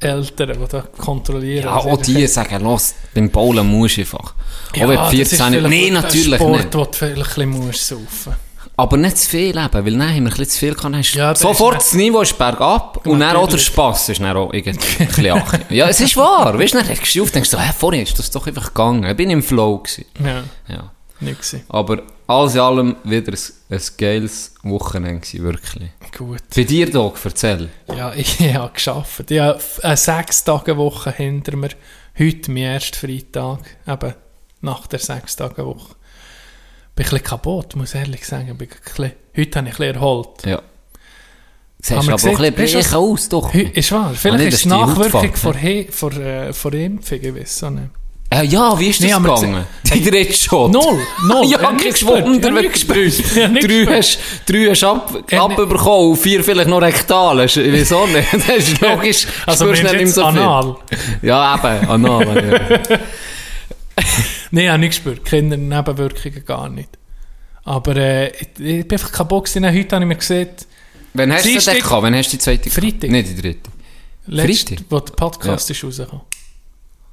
Eltern, 0.00 0.58
die 0.62 0.68
da 0.68 0.80
kontrollieren. 0.96 1.64
Ja, 1.64 1.76
auch 1.76 2.00
die 2.00 2.26
sagen, 2.28 2.62
los, 2.62 2.94
beim 3.14 3.30
Bowlen 3.30 3.66
musst 3.66 3.96
du 3.96 4.02
einfach. 4.02 4.34
Ja, 4.74 4.84
auch 4.84 4.88
wenn 4.90 4.96
das 4.96 5.10
du 5.10 5.16
ist 5.20 5.28
14 5.30 5.46
vielleicht 5.54 5.62
Nein, 5.70 5.84
ein 5.86 5.92
natürlich 6.02 6.34
Sport, 6.36 6.56
nicht. 6.58 6.74
wo 6.74 6.84
du 6.84 6.92
vielleicht 6.92 7.18
ein 7.18 7.24
bisschen 7.24 7.66
musst 7.66 7.86
saufen 7.88 8.34
Aber 8.78 8.96
nicht 8.96 9.18
zu 9.18 9.28
viel 9.28 9.48
eben, 9.58 9.72
weil 9.72 9.82
dann 9.98 10.02
haben 10.08 10.14
wir 10.14 10.14
ein 10.14 10.24
bisschen 10.24 10.48
zu 10.48 10.58
viel 10.60 10.74
gehabt. 10.74 10.94
Hast 10.94 11.14
du 11.14 11.18
Ja, 11.18 11.34
sofort 11.34 11.76
das 11.76 11.92
Niveau 11.94 12.20
ist 12.22 12.38
bergab 12.38 13.04
und 13.06 13.18
dann 13.20 13.36
auch 13.36 13.48
der. 13.48 13.58
Spass 13.58 14.08
ist 14.08 14.20
dann 14.20 14.36
auch 14.36 14.52
irgendwie 14.52 15.02
ein 15.02 15.06
bisschen. 15.08 15.42
Ja, 15.70 15.88
es 15.88 16.00
ist 16.00 16.16
wahr. 16.16 16.56
Weißt 16.58 16.74
du, 16.74 16.78
dann 16.78 16.86
regst 16.86 17.14
du 17.14 17.22
auf 17.22 17.28
und 17.28 17.34
denkst 17.34 17.50
so, 17.50 17.58
hä, 17.58 17.72
vorhin 17.76 18.02
ist 18.02 18.18
das 18.18 18.30
doch 18.30 18.46
einfach 18.46 18.68
gegangen. 18.68 19.04
Ich 19.04 19.16
bin 19.16 19.30
im 19.30 19.42
Flow 19.42 19.78
gewesen. 19.78 20.04
Ja, 20.24 20.44
Ja. 20.72 20.92
nicht. 21.20 21.38
Aber 21.68 22.02
alles 22.28 22.54
in 22.54 22.60
allem 22.60 22.96
wieder 23.04 23.32
ein, 23.32 23.38
ein 23.76 23.82
geiles 23.96 24.54
Wochenende 24.62 25.20
gewesen, 25.20 25.42
wirklich. 25.44 25.90
Gut. 26.16 26.42
Bei 26.54 26.62
dir, 26.62 26.90
Doc, 26.90 27.18
erzähl. 27.24 27.68
Ja, 27.94 28.12
ich, 28.14 28.38
ich 28.40 28.54
habe 28.54 28.72
geschafft. 28.72 29.30
Ich 29.30 29.40
habe 29.40 29.58
eine 29.82 29.96
sechs 29.96 30.44
Tage 30.44 30.76
Woche 30.76 31.10
hinter 31.10 31.56
mir. 31.56 31.70
Heute 32.16 32.50
mein 32.52 32.62
erster 32.62 32.98
Freitag, 33.08 33.58
eben 33.88 34.14
nach 34.60 34.86
der 34.86 34.98
sechs 35.00 35.34
Tage 35.36 35.64
Woche. 35.66 35.96
Bin 36.98 37.06
ein 37.06 37.10
bisschen 37.10 37.22
kaputt, 37.22 37.76
muss 37.76 37.94
ich 37.94 38.00
ehrlich 38.00 38.26
sagen. 38.26 38.56
Bin 38.58 38.68
ein 38.68 38.76
bisschen, 38.84 39.12
heute 39.36 39.58
habe 39.58 39.68
ich 39.68 39.74
ein 39.74 39.78
bisschen 39.78 39.94
erholt. 39.94 40.28
Ja. 40.44 40.60
Siehst 41.80 41.92
aber 41.92 42.06
wir 42.08 42.14
auch 42.16 42.18
ein 42.24 42.34
gesehen? 42.36 42.54
bisschen 42.54 42.80
das- 42.82 42.94
aus, 42.94 43.28
doch. 43.28 43.54
Ist 43.54 43.92
wahr. 43.92 44.10
Ah, 44.10 44.14
Vielleicht 44.16 44.38
nicht, 44.44 44.52
ist 44.54 44.60
es 44.60 44.64
Nachwirkung 44.66 45.22
He 45.56 45.86
vor, 45.92 46.12
äh, 46.14 46.52
Impfung, 46.84 47.18
ich 47.22 47.34
weiß 47.36 47.62
auch 47.62 47.70
nicht. 47.70 47.84
Äh, 48.30 48.44
ja, 48.46 48.76
wie 48.78 48.88
ist 48.88 49.00
das 49.00 49.06
Nee, 49.06 49.16
gegangen? 49.28 49.64
Die 49.94 50.10
dritte 50.10 50.32
Shot. 50.34 50.72
Null, 50.72 50.98
null. 51.28 51.46
ja, 51.50 51.60
hab 51.62 51.78
kein. 51.78 51.94
Wunder, 52.02 52.52
wenn 52.52 52.64
du 52.64 52.86
drei, 52.86 53.86
drei 53.86 53.96
hast, 53.96 54.18
drei 54.44 54.66
hast 54.70 54.82
ab, 54.84 55.18
Ja, 55.30 55.44
abbekommen 55.44 56.10
und 56.10 56.16
vier 56.16 56.42
vielleicht 56.44 56.68
noch 56.68 56.82
rektal. 56.82 57.40
hast. 57.42 57.56
Ich 57.58 57.72
weiß 57.72 57.92
auch 57.92 58.08
nicht. 58.08 58.26
Das 58.32 58.56
ist 58.58 58.80
logisch. 58.80 59.26
Also, 59.46 59.64
spürst 59.66 59.82
nicht 59.84 59.94
du 59.94 59.98
mehr 59.98 60.06
so 60.08 60.20
viel. 60.30 60.40
anal? 60.40 60.76
Ja, 61.22 61.54
eben, 61.54 61.88
anal. 61.88 62.60
ja. 62.90 62.98
Nein, 64.50 64.64
ich 64.64 64.70
habe 64.70 64.78
nicht 64.78 64.90
gespürt. 64.90 65.24
Kinder 65.24 65.56
Nebenwirkungen 65.56 66.44
gar 66.44 66.68
nicht. 66.68 66.90
Aber 67.64 67.96
äh, 67.96 68.28
ich, 68.30 68.48
ich 68.58 68.88
bin 68.88 68.92
einfach 68.92 69.12
kaputt 69.12 69.44
gewesen. 69.46 69.66
Heute 69.66 69.94
habe 69.96 70.04
ich 70.04 70.08
mir 70.08 70.16
gesehen, 70.16 70.48
Wann 71.14 71.32
hast 71.32 71.44
du 71.44 71.48
Dienstag- 71.50 71.74
den 71.74 71.82
gehabt? 71.82 72.02
Wann 72.02 72.14
hast 72.14 72.28
du 72.32 72.36
die 72.36 72.38
zweite? 72.42 72.70
Freitag. 72.70 73.10
Nicht 73.10 73.28
die 73.30 73.42
dritte. 73.42 73.70
letzte, 74.26 74.74
Freitag? 74.76 74.86
wo 74.90 75.00
der 75.00 75.12
Podcast 75.14 75.70
ist 75.70 75.84
rausgekommen, 75.84 76.22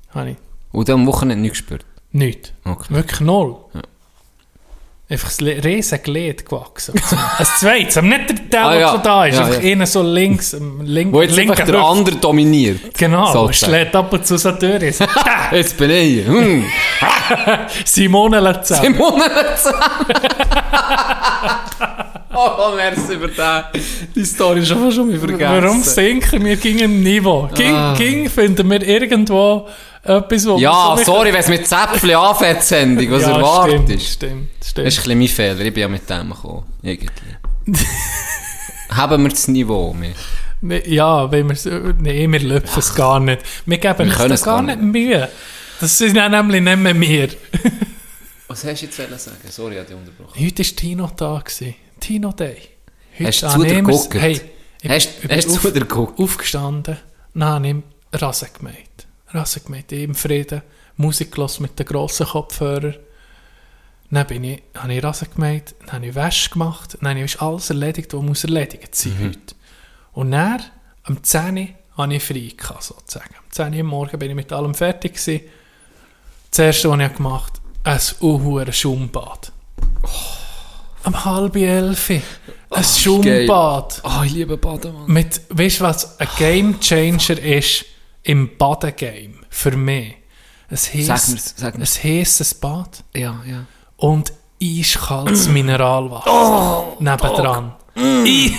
habe 0.09 0.29
ich 0.31 0.37
Und 0.71 0.89
am 0.89 1.05
Wochenende 1.07 1.41
nicht 1.41 1.51
gespürt. 1.53 1.85
nichts. 2.11 2.51
Okay. 2.63 2.93
Wirklich 2.93 3.19
null. 3.21 3.57
Einfach 5.07 5.31
ein 5.39 5.47
riesen 5.59 6.01
Glied 6.01 6.45
gewachsen. 6.47 6.95
ein 7.37 7.45
zweites, 7.59 7.97
aber 7.97 8.07
nicht 8.07 8.29
der, 8.29 8.35
der, 8.51 8.65
Ah, 8.65 8.71
der 8.71 8.79
ja. 8.81 8.89
schon 8.91 9.03
da 9.03 9.25
ist. 9.27 9.35
Ja, 9.35 9.45
einfach 9.45 9.61
ja. 9.63 9.71
einer 9.71 9.85
so 9.85 10.01
links, 10.01 10.53
ähm, 10.53 10.81
link, 10.83 11.13
Wo 11.13 11.21
jetzt 11.21 11.35
linker 11.35 11.51
einfach 11.53 11.65
der 11.71 11.81
andere 11.83 12.15
dominiert. 12.15 12.79
Genau, 12.97 13.25
sozusagen. 13.31 13.71
schlägt 13.71 13.95
ab 13.95 14.11
und 14.11 14.25
zu 14.25 14.37
so 14.37 14.51
durch. 14.51 14.95
Jetzt 15.51 15.77
bin 15.77 15.91
ich. 15.91 16.25
Hm. 16.25 16.65
Simone 17.85 18.39
Lazar. 18.39 18.81
Simone 18.83 19.29
Oh, 22.37 22.75
merci 22.75 23.17
für 23.17 23.29
den. 23.29 23.63
Die 24.13 24.25
Story 24.25 24.59
ist 24.59 24.67
schon 24.67 24.91
schon 24.91 25.09
mal 25.09 25.17
vergessen. 25.19 25.63
Warum 25.63 25.81
sinken 25.83 26.43
wir 26.43 26.57
gegen 26.57 26.83
ein 26.83 27.01
Niveau? 27.01 27.47
Ging, 27.55 27.73
Ah. 27.73 27.93
ging 27.97 28.29
finden 28.29 28.69
wir 28.69 28.81
irgendwo 28.85 29.69
etwas, 30.05 30.45
wo 30.47 30.57
Ja, 30.57 30.95
so 30.97 31.03
sorry, 31.03 31.33
wenn 31.33 31.39
es 31.41 31.47
mit 31.49 31.67
Zäpfchen 31.67 32.11
anfängt, 32.15 32.61
die 32.61 32.65
Sendung, 32.65 33.11
was 33.11 33.21
Ja, 33.23 33.35
erwartest. 33.37 34.07
Stimmt, 34.13 34.49
Das 34.59 34.69
stimmt, 34.69 34.87
ist 34.87 34.95
stimmt. 34.95 35.09
ein 35.11 35.19
bisschen 35.19 35.19
mein 35.19 35.27
Fehler, 35.27 35.59
ich 35.61 35.73
bin 35.73 35.81
ja 35.81 35.87
mit 35.87 36.09
dem 36.09 36.29
gekommen. 36.29 36.63
Irgendwie. 36.81 37.09
Haben 38.89 39.23
wir 39.23 39.29
das 39.29 39.47
Niveau 39.47 39.93
mehr? 39.93 40.13
Ja, 40.87 41.31
wenn 41.31 41.49
wir 41.49 41.93
nee, 41.99 42.27
wir 42.31 42.39
löpfen 42.39 42.79
es 42.79 42.93
gar 42.95 43.19
nicht. 43.19 43.41
Wir 43.65 43.77
geben 43.77 43.99
Wir 43.99 44.05
uns 44.05 44.17
es 44.33 44.43
gar 44.43 44.57
gar 44.57 44.61
nicht 44.63 44.81
Mühe. 44.81 45.29
Das 45.79 45.97
sind 45.97 46.15
ja 46.15 46.29
nämlich 46.29 46.61
nicht 46.61 46.77
mehr 46.77 46.99
wir. 46.99 47.29
Was 48.47 48.63
hast 48.63 48.81
du 48.81 48.85
jetzt 48.85 48.95
sagen? 48.97 49.37
Sorry, 49.49 49.73
ich 49.73 49.79
habe 49.79 49.87
dich 49.89 49.97
unterbrochen. 49.97 50.39
Heute 50.45 50.63
war 50.63 50.75
Tino 50.75 51.11
da. 51.15 51.39
Gewesen. 51.43 51.75
Tino 51.99 52.31
Day. 52.31 52.57
Heute 53.17 53.27
Hast 53.27 53.43
du 53.43 53.49
zu 53.49 53.63
dir 53.63 53.75
geguckt? 53.81 54.13
Hey, 54.13 54.41
ich 54.81 54.89
Hast- 54.89 55.21
bin- 55.21 55.31
hast 55.37 55.47
geguckt? 55.73 56.19
Aufgestanden, 56.19 56.97
dann 57.33 57.43
habe 57.43 57.67
ich 57.67 58.21
Rasen 58.21 58.49
gemäht. 58.57 58.75
Rasen 59.35 59.63
gemäht, 59.65 59.91
im 59.91 60.15
Frieden. 60.15 60.61
Musik 60.97 61.31
gehört 61.33 61.59
mit 61.59 61.77
den 61.77 61.85
grossen 61.85 62.25
Kopfhörern. 62.27 62.95
Dann 64.11 64.27
bin 64.27 64.43
ich, 64.43 64.63
habe 64.75 64.93
ich 64.93 65.03
Rasen 65.03 65.27
gemäht, 65.33 65.75
dann 65.81 65.93
habe 65.93 66.05
ich 66.07 66.15
Wäsche 66.15 66.49
gemacht, 66.51 66.97
dann 67.01 67.09
habe 67.09 67.25
ich 67.25 67.41
alles 67.41 67.69
erledigt, 67.69 68.13
was 68.13 68.21
muss 68.21 68.43
erledigt 68.43 68.95
sein 68.95 69.13
Mhm. 69.19 69.25
heute. 69.27 69.55
Und 70.13 70.31
dann, 70.31 70.63
am 71.03 71.21
10 71.23 71.57
Uhr, 71.57 71.67
habe 71.97 72.13
ich 72.13 72.23
frei 72.23 72.53
gehabt, 72.55 72.83
sozusagen. 72.83 73.35
Am 73.35 73.51
10 73.51 73.73
Uhr 73.73 73.79
am 73.81 73.85
Morgen 73.87 74.19
bin 74.19 74.29
ich 74.29 74.35
mit 74.35 74.51
allem 74.53 74.73
fertig 74.73 75.13
gewesen. 75.15 75.41
Das 76.51 76.59
erste, 76.59 76.89
was 76.89 76.99
ich 76.99 77.15
gemacht 77.17 77.53
habe, 77.83 77.95
ein 77.99 78.01
unhuere 78.21 78.71
Schaumbad. 78.71 79.51
Am 81.03 81.25
halb 81.25 81.55
elf. 81.55 82.09
Ein 82.09 82.83
Schaumbad. 82.83 84.01
Oh, 84.03 84.23
ich 84.23 84.31
liebe 84.31 84.57
Baden, 84.57 84.93
Mann. 84.93 85.05
Mit, 85.07 85.41
weißt 85.49 85.79
du, 85.79 85.83
was 85.83 86.19
ein 86.19 86.27
Game 86.37 86.79
Changer 86.79 87.39
ist 87.39 87.85
im 88.25 88.57
Badegame? 88.57 89.35
Für 89.49 89.71
mich. 89.71 90.15
Ein 90.69 90.77
mir's, 90.93 91.53
sag 91.55 91.77
mir's. 91.77 91.99
ein 92.03 92.59
Bad. 92.59 93.03
Ja, 93.15 93.41
ja. 93.47 93.65
Und 93.97 94.33
eiskaltes 94.61 95.47
Mineralwasser 95.47 96.97
nebendran. 96.99 97.73
I 97.95 98.53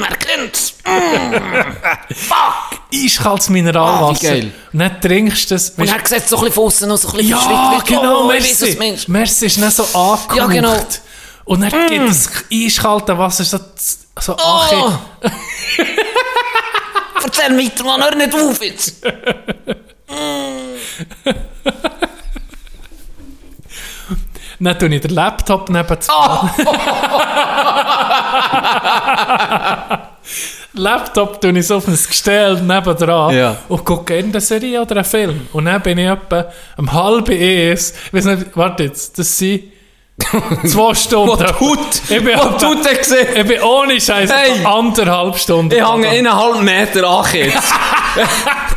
Er 0.00 0.16
kennt's. 0.16 0.74
eiskaltes 2.92 3.48
Mineralwasser. 3.48 4.28
Ah, 4.28 4.32
geil. 4.32 4.52
Und 4.72 4.78
dann 4.80 5.00
trinkst 5.00 5.50
du 5.50 5.54
das. 5.54 5.70
Und 5.70 5.88
er 5.88 6.06
sieht 6.06 6.28
so 6.28 6.36
ein 6.36 6.40
bisschen 6.40 6.54
von 6.54 6.64
aussen 6.64 6.88
noch 6.88 6.98
so 6.98 7.08
ein 7.08 7.16
bisschen 7.16 7.30
ja, 7.30 7.82
genau, 7.86 8.24
oh, 8.24 8.26
merci. 8.26 8.76
meinst. 8.78 9.08
Merci 9.08 9.46
ist 9.46 9.58
nicht 9.58 9.72
so 9.72 9.84
angeguckt. 9.84 10.36
Ja, 10.36 10.46
genau. 10.46 10.74
Mm. 10.74 10.84
Und 11.44 11.60
dann 11.60 11.88
gibt 11.88 12.08
das 12.08 12.28
eiskalte 12.52 13.16
Wasser 13.16 13.44
so, 13.44 13.58
so 14.18 14.36
Oh. 14.36 14.92
Erzähl 17.24 17.56
weiter, 17.58 17.84
Mann, 17.84 18.02
hör 18.02 18.14
nicht 18.14 18.34
auf 18.34 18.62
jetzt. 18.62 19.04
Dann 24.60 24.78
tue 24.78 24.88
ich 24.94 25.00
den 25.00 25.14
Laptop 25.14 25.68
neben 25.70 26.00
zu 26.00 26.10
Oh. 26.12 26.48
Laptop 30.74 31.40
tue 31.40 31.58
ich 31.58 31.66
so 31.66 31.76
auf 31.76 31.88
ein 31.88 31.92
Gestell 31.94 32.60
nebendran 32.60 33.34
Ja. 33.36 33.56
und 33.68 33.84
gucke 33.84 34.14
irgendeine 34.16 34.40
Serie 34.40 34.82
oder 34.82 34.96
einen 34.96 35.04
Film. 35.04 35.46
Und 35.52 35.64
dann 35.66 35.80
bin 35.82 35.98
ich 35.98 36.06
etwa 36.08 36.46
um 36.76 36.92
halb 36.92 37.28
eins, 37.30 37.94
ich 38.06 38.12
weiß 38.12 38.24
nicht, 38.26 38.46
warte 38.56 38.84
jetzt, 38.84 39.18
das 39.18 39.36
sind 39.38 39.64
zwei 40.66 40.94
Stunden. 40.94 41.38
Was 41.40 41.58
tut? 41.58 41.78
Ich 42.10 42.24
bin, 42.24 42.36
Was 42.38 42.60
tut 42.62 42.84
er 42.86 42.94
gesehen? 42.96 43.26
ich 43.34 43.46
bin 43.46 43.60
ohne 43.62 44.00
Scheiß 44.00 44.30
Hey. 44.32 44.64
anderthalb 44.64 45.38
Stunden. 45.38 45.74
Ich 45.76 45.86
hänge 45.86 46.08
eineinhalb 46.08 46.62
Meter 46.62 47.08
an 47.08 47.24
jetzt. 47.32 47.72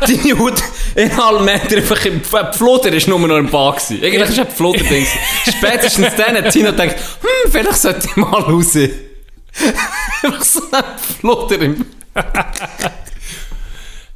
Deine 0.00 0.38
Haut 0.38 0.62
eineinhalb 0.96 1.40
Meter 1.42 1.76
einfach 1.76 2.04
im 2.06 2.22
die 2.22 2.56
Flotter 2.58 2.92
ist 2.92 3.08
nur 3.08 3.18
noch 3.18 3.36
im 3.36 3.48
Bad 3.48 3.76
gewesen. 3.76 4.04
Eigentlich 4.04 4.28
ist 4.30 4.38
ein 4.38 4.46
Flotter 4.50 4.84
Ding. 4.84 5.06
Spätestens 5.48 6.14
dann 6.16 6.36
hat 6.36 6.50
Tina 6.50 6.70
gedacht, 6.70 6.96
hm, 7.20 7.50
vielleicht 7.52 7.76
sollte 7.76 8.06
ich 8.06 8.16
mal 8.16 8.40
raus. 8.42 8.74
einfach 10.22 10.44
so 10.44 10.60
ein 10.72 10.84
Flotter 11.20 11.60
im... 11.60 11.84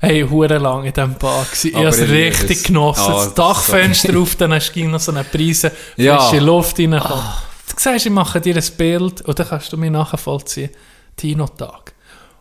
Hey, 0.07 0.23
hure 0.23 0.59
lang 0.59 0.85
in 0.85 0.93
diesem 0.93 1.19
gewesen. 1.19 1.69
Ich 1.69 1.75
habe 1.75 1.89
es 1.89 2.01
richtig 2.01 2.63
genossen. 2.63 3.13
Ah, 3.13 3.25
das 3.25 3.35
Dachfenster 3.35 4.17
auf, 4.17 4.37
dann 4.37 4.53
hast 4.53 4.73
du 4.73 4.85
noch 4.85 5.01
so 5.01 5.11
eine 5.11 5.25
Prise 5.25 5.73
Ja. 5.97 6.19
frische 6.19 6.45
Luft 6.45 6.79
reinkommen. 6.79 7.25
Du 7.69 7.75
siehst, 7.77 8.07
ich 8.07 8.13
mache 8.13 8.41
dir 8.41 8.55
ein 8.55 8.65
Bild 8.79 9.23
und 9.23 9.37
dann 9.37 9.49
kannst 9.49 9.73
du 9.73 9.77
mich 9.77 9.91
nachvollziehen. 9.91 10.71
Tino-Tag. 11.17 11.93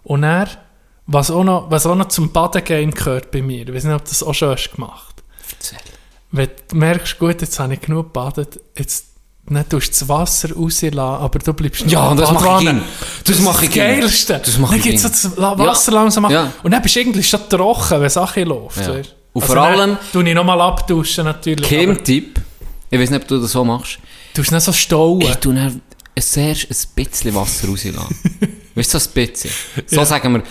Und 0.04 0.24
er, 0.24 0.48
was 1.08 1.32
auch, 1.32 1.44
noch, 1.44 1.72
was 1.72 1.88
auch 1.88 1.96
noch 1.96 2.10
zum 2.10 2.32
Baden 2.32 2.64
gehen 2.64 2.92
gehört 2.92 3.32
bei 3.32 3.42
mir, 3.42 3.68
ich 3.68 3.74
weiß 3.74 3.86
nicht, 3.86 3.96
ob 3.96 4.04
du 4.04 4.10
das 4.10 4.22
auch 4.22 4.34
schon 4.36 4.50
hast 4.50 4.72
gemacht. 4.72 5.24
Erzähl. 5.52 5.80
Wenn 6.32 6.50
du 6.68 6.76
merkst, 6.76 7.18
gut, 7.18 7.42
jetzt 7.42 7.60
habe 7.60 7.74
ich 7.74 7.82
genug 7.82 8.14
gebadet, 8.14 8.60
jetzt 8.78 9.08
nicht 9.48 9.70
tust 9.70 9.88
du 9.88 9.92
das 10.00 10.10
Wasser 10.10 10.54
rauslassen, 10.54 11.00
aber 11.00 11.40
du 11.40 11.54
bleibst 11.54 11.86
Ja, 11.88 12.12
in 12.12 12.18
der 12.18 12.26
das 12.26 12.34
mache 12.34 12.46
ich 12.46 12.50
Badwanne. 12.52 12.70
immer. 12.72 12.82
Das 13.26 13.40
mache 13.40 13.66
ich 13.66 13.70
Das. 13.72 13.76
Geilste. 13.78 14.42
Das 14.44 14.58
mache 14.58 14.72
dann 14.72 14.80
ich 14.80 14.84
gibt 14.86 14.96
es 14.96 15.02
das 15.22 15.38
Wasser 15.38 15.92
langsam 15.92 16.26
ab. 16.26 16.32
Ja. 16.32 16.52
Und 16.64 16.72
dann 16.72 16.82
bist 16.82 16.96
du 16.96 17.00
irgendwie 17.00 17.24
schon 17.24 17.42
trocken, 17.50 18.02
wenn 18.02 18.10
Sachen 18.10 18.48
läuft. 18.48 18.78
Ja. 18.78 18.92
Und 18.92 18.98
Also 19.44 19.48
vor 19.48 19.56
dann 19.56 19.80
allem- 19.80 19.98
tue 20.14 20.28
ich 20.30 20.34
nochmal 20.36 20.60
abduschen 20.62 21.26
natürlich. 21.26 21.66
aber 21.66 21.94
Kim-Tipp. 21.96 22.40
Ich 22.90 23.00
weiß 23.00 23.10
nicht, 23.10 23.22
ob 23.22 23.28
du 23.28 23.40
das 23.40 23.52
so 23.52 23.64
machst. 23.66 24.00
Du 24.34 24.42
tust 24.42 24.52
nicht 24.52 24.64
so 24.64 24.72
stauen. 24.74 25.22
Ich 25.22 25.36
tue 25.36 25.54
dann 25.54 25.82
zuerst 26.20 26.68
ein 26.72 26.78
bisschen 26.96 27.36
Wasser 27.36 27.68
rauslassen. 27.68 28.16
weißt 28.76 28.94
du, 28.94 29.00
so 29.00 29.10
ein 29.10 29.14
bisschen. 29.14 29.52
So 29.86 29.96
Ja. 29.98 30.06
sagen 30.06 30.34
wir, 30.34 30.44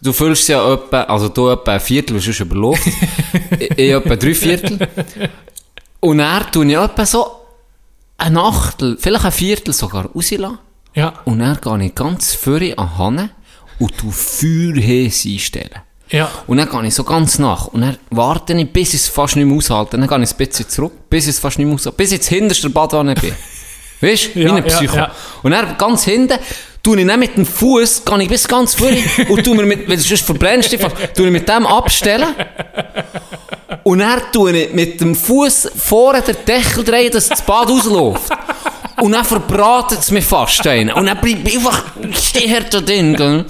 du 0.00 0.12
füllst 0.12 0.48
ja 0.48 0.72
etwa, 0.72 1.02
also 1.02 1.28
du 1.28 1.48
etwa 1.50 1.72
ein 1.74 1.80
Viertel, 1.80 2.14
weil 2.14 2.20
sonst 2.22 2.40
überläuft. 2.40 2.86
ich 3.58 3.70
ich 3.70 3.90
etwa 3.92 4.16
drei 4.16 4.34
Viertel. 4.34 4.88
Und 6.00 6.18
dann 6.18 6.50
tue 6.50 6.66
ich 6.66 6.76
etwa 6.76 7.06
so 7.06 7.26
ein 8.22 8.36
Achtel, 8.36 8.96
vielleicht 9.00 9.24
ein 9.24 9.32
Viertel 9.32 9.72
sogar 9.74 10.06
rauslassen. 10.06 10.58
Ja, 10.94 11.14
Und 11.24 11.38
dann 11.38 11.58
gehe 11.60 11.86
ich 11.86 11.94
ganz 11.94 12.34
vorne 12.34 12.76
an 12.78 12.98
Hanne 12.98 13.30
und 13.78 13.96
tu 13.96 14.10
Feuerhäse 14.10 15.28
einstellen. 15.30 15.80
ja. 16.10 16.30
Und 16.46 16.58
dann 16.58 16.68
gehe 16.68 16.86
ich 16.86 16.94
so 16.94 17.04
ganz 17.04 17.38
nach. 17.38 17.68
Und 17.68 17.80
dann 17.82 17.96
warte 18.10 18.52
ich, 18.52 18.70
bis 18.72 18.90
ich 18.94 19.00
es 19.00 19.08
fast 19.08 19.36
nicht 19.36 19.46
mehr 19.46 19.56
aushalte. 19.56 19.96
Dann 19.98 20.06
gehe 20.08 20.22
ich 20.22 20.30
ein 20.30 20.36
bisschen 20.36 20.68
zurück, 20.68 20.92
bis 21.08 21.24
ich 21.24 21.30
es 21.30 21.38
fast 21.38 21.58
nicht 21.58 21.66
mehr 21.66 21.74
aushalte. 21.74 21.96
Bis 21.96 22.08
ich 22.12 22.18
jetzt 22.18 22.28
hinterst 22.28 22.62
der 22.64 22.68
Badwanne 22.68 23.14
bin. 23.14 23.34
Weißt 24.02 24.26
du? 24.26 24.34
Wie 24.34 24.42
Ja, 24.42 24.54
ein 24.54 24.66
ja, 24.66 24.76
Psycho. 24.76 24.96
ja. 24.96 25.10
Und 25.42 25.52
dann 25.52 25.78
ganz 25.78 26.04
hinten, 26.04 26.38
tue 26.82 27.00
ich 27.00 27.06
dann 27.06 27.20
mit 27.20 27.36
dem 27.36 27.46
Fuß, 27.46 28.04
gehe 28.04 28.22
ich 28.22 28.28
bis 28.28 28.48
ganz 28.48 28.74
vorne 28.74 28.98
und 29.28 29.44
tue 29.44 29.54
mir 29.54 29.64
mit, 29.64 29.88
weil 29.88 29.98
sonst 29.98 30.28
du 30.28 30.34
fast, 30.78 30.96
tue 31.16 31.26
ich 31.26 31.32
mit 31.32 31.48
dem 31.48 31.66
abstellen. 31.66 32.34
Und 33.84 34.00
dann 34.00 34.20
tue 34.32 34.56
ich 34.56 34.72
mit 34.72 35.00
dem 35.00 35.14
Fuß 35.14 35.70
vorne 35.76 36.20
den 36.22 36.36
Deckel 36.46 36.84
drehen, 36.84 37.12
dass 37.12 37.28
das 37.28 37.42
Bad 37.42 37.68
rausläuft. 37.68 38.30
Und 39.00 39.12
dann 39.12 39.24
verbratet 39.24 40.00
es 40.00 40.10
mich 40.10 40.24
fast 40.24 40.66
einen. 40.66 40.92
Und 40.92 41.06
dann 41.06 41.18
bleib 41.20 41.46
ich 41.46 41.56
einfach, 41.56 41.82
ich 42.08 42.18
stehe 42.28 42.48
hier 42.48 42.60
da 42.62 42.80
drin? 42.80 43.44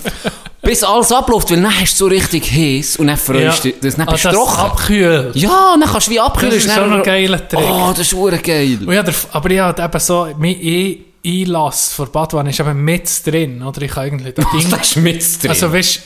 Bis 0.62 0.84
alles 0.84 1.10
abläuft, 1.10 1.50
weil 1.50 1.60
dann 1.60 1.80
hast 1.80 1.94
du 2.00 2.04
so 2.04 2.06
richtig 2.06 2.50
heiß 2.52 2.96
und 2.96 3.08
dann 3.08 3.16
freust 3.16 3.64
du 3.64 3.68
dich, 3.70 3.80
das- 3.80 3.96
dann 3.96 4.06
Ah, 4.08 4.12
bist 4.12 4.24
du 4.24 4.28
das 4.28 4.36
trocken. 4.36 4.60
abkühlt. 4.60 5.36
Ja, 5.36 5.74
dann 5.78 5.88
kannst 5.90 6.06
du 6.06 6.10
wie 6.12 6.20
abkühlen. 6.20 6.54
Das 6.54 6.64
ist 6.64 6.72
schon 6.74 6.92
ein 6.92 7.02
geiler 7.02 7.48
Trick. 7.48 7.60
Oh, 7.60 7.88
das 7.90 7.98
ist 8.00 8.14
ure 8.14 8.38
geil. 8.38 8.78
Und 8.86 8.92
ja, 8.94 9.02
der, 9.02 9.14
aber 9.32 9.50
ich 9.50 9.58
habe 9.58 9.82
eben 9.82 9.98
so, 10.00 10.28
mein 10.38 10.50
I- 10.52 11.04
Einlass 11.24 11.92
vor 11.94 12.06
Badwanne 12.06 12.50
ist 12.50 12.60
eben 12.60 12.82
mit 12.84 13.08
drin, 13.26 13.62
oder? 13.62 13.82
Ich 13.82 13.90
kann 13.92 14.04
eigentlich 14.04 14.34
da 14.34 14.42
Was, 14.52 14.68
das 14.70 14.80
ist 14.90 14.96
mit 14.96 15.42
drin. 15.42 15.50
Also 15.50 15.72
weißt 15.72 15.96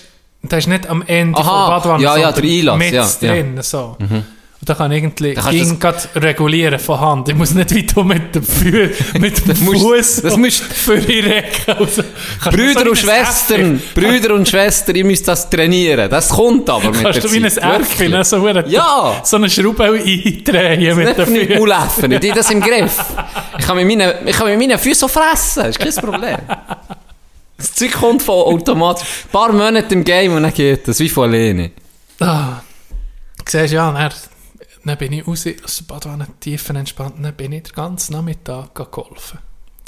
du, 0.43 0.49
das 0.49 0.59
ist 0.61 0.67
nicht 0.69 0.89
am 0.89 1.03
Ende 1.07 1.39
Aha, 1.39 1.43
von 1.67 1.71
Badwanne, 1.77 2.03
ja, 2.05 2.17
ja, 2.17 2.33
der 2.33 2.45
Einlass, 2.45 2.79
mit 2.79 2.93
ja, 2.93 3.03
ja. 3.21 3.33
drin, 3.35 3.59
so. 3.63 3.97
Und 3.99 4.25
da 4.67 4.75
kann 4.75 4.91
irgendwie 4.93 5.33
Da 5.35 5.41
kannst 5.41 5.59
du 5.61 5.65
ging 5.65 5.79
grad 5.79 6.09
regulieren 6.17 6.79
von 6.79 7.01
Hand. 7.01 7.29
Ich 7.29 7.35
muss 7.35 7.55
nicht 7.55 7.75
weiter 7.75 8.05
mit 8.05 8.35
dem, 8.35 8.43
Fü 8.43 8.91
mit 9.19 9.47
dem 9.49 9.57
Fuß 9.57 10.23
das 10.23 10.37
musst- 10.37 10.63
für 10.63 10.99
die 10.99 11.21
Recken. 11.21 11.77
Also, 11.79 12.03
kannst 12.43 12.59
du 12.59 12.63
Brüder 12.63 12.73
so 12.73 12.81
und 12.81 12.87
wie 12.87 12.91
ein 12.91 12.97
Schwestern, 12.97 13.83
Brüder 13.95 14.35
und 14.35 14.49
Schwestern, 14.49 14.97
ihr 14.97 15.05
müsst 15.05 15.27
das 15.29 15.49
trainieren. 15.49 16.11
Das 16.11 16.29
kommt 16.29 16.69
aber 16.69 16.91
mit 16.91 17.03
Kannst 17.03 17.23
der 17.23 17.31
du 17.31 17.33
wie 17.33 17.45
ein 17.45 17.51
Zeit. 17.51 17.63
Äffchen 17.81 17.99
Wirklich. 17.99 18.11
ne, 18.11 18.25
so, 18.25 18.37
verdammt- 18.43 18.69
Ja. 18.71 19.21
so 19.25 19.37
eine 19.37 19.49
Schraube 19.49 19.85
eindrehen 19.85 20.97
mit 20.97 21.15
für 21.17 21.31
nicht 21.31 21.47
Füßen. 21.47 21.59
Mulläffen, 21.59 22.13
ich 22.13 22.17
habe 22.19 22.33
das 22.35 22.51
im 22.51 22.61
Griff. 22.61 23.05
Ich 23.59 23.67
kann 23.67 23.77
mit 23.77 23.87
meinen, 23.87 24.13
ich 24.27 24.37
kann 24.37 24.49
mit 24.49 24.59
meinen 24.59 24.79
Füßen 24.79 25.01
so 25.01 25.09
fressen, 25.09 25.63
das 25.65 25.77
ist 25.77 25.79
kein 25.79 26.05
Problem. 26.05 26.39
Das 27.57 27.73
Zeug 27.75 27.93
kommt 27.93 28.23
von 28.23 28.35
automatisch. 28.35 29.07
Ein 29.25 29.31
paar 29.31 29.53
Monate 29.53 29.95
im 29.95 30.05
Game 30.05 30.35
und 30.35 30.43
dann 30.43 30.53
geht 30.53 30.87
das, 30.89 30.99
wie 31.01 31.09
von 31.09 31.25
alleine. 31.33 31.71
Ah, 32.21 32.61
siehst 33.49 33.73
ja, 33.73 33.91
dann, 33.93 34.11
dann 34.87 34.99
bin 34.99 35.13
ich 35.13 35.27
raus 35.27 35.45
aus 35.65 35.77
der 35.79 35.85
Badwanne 35.85 36.27
tiefen 36.41 36.77
entspannt, 36.77 37.17
dann 37.21 37.35
bin 37.35 37.53
ich 37.53 37.65
den 37.65 37.75
ganzen 37.75 38.13
Nachmittag 38.13 38.75
geholfen. 38.75 39.39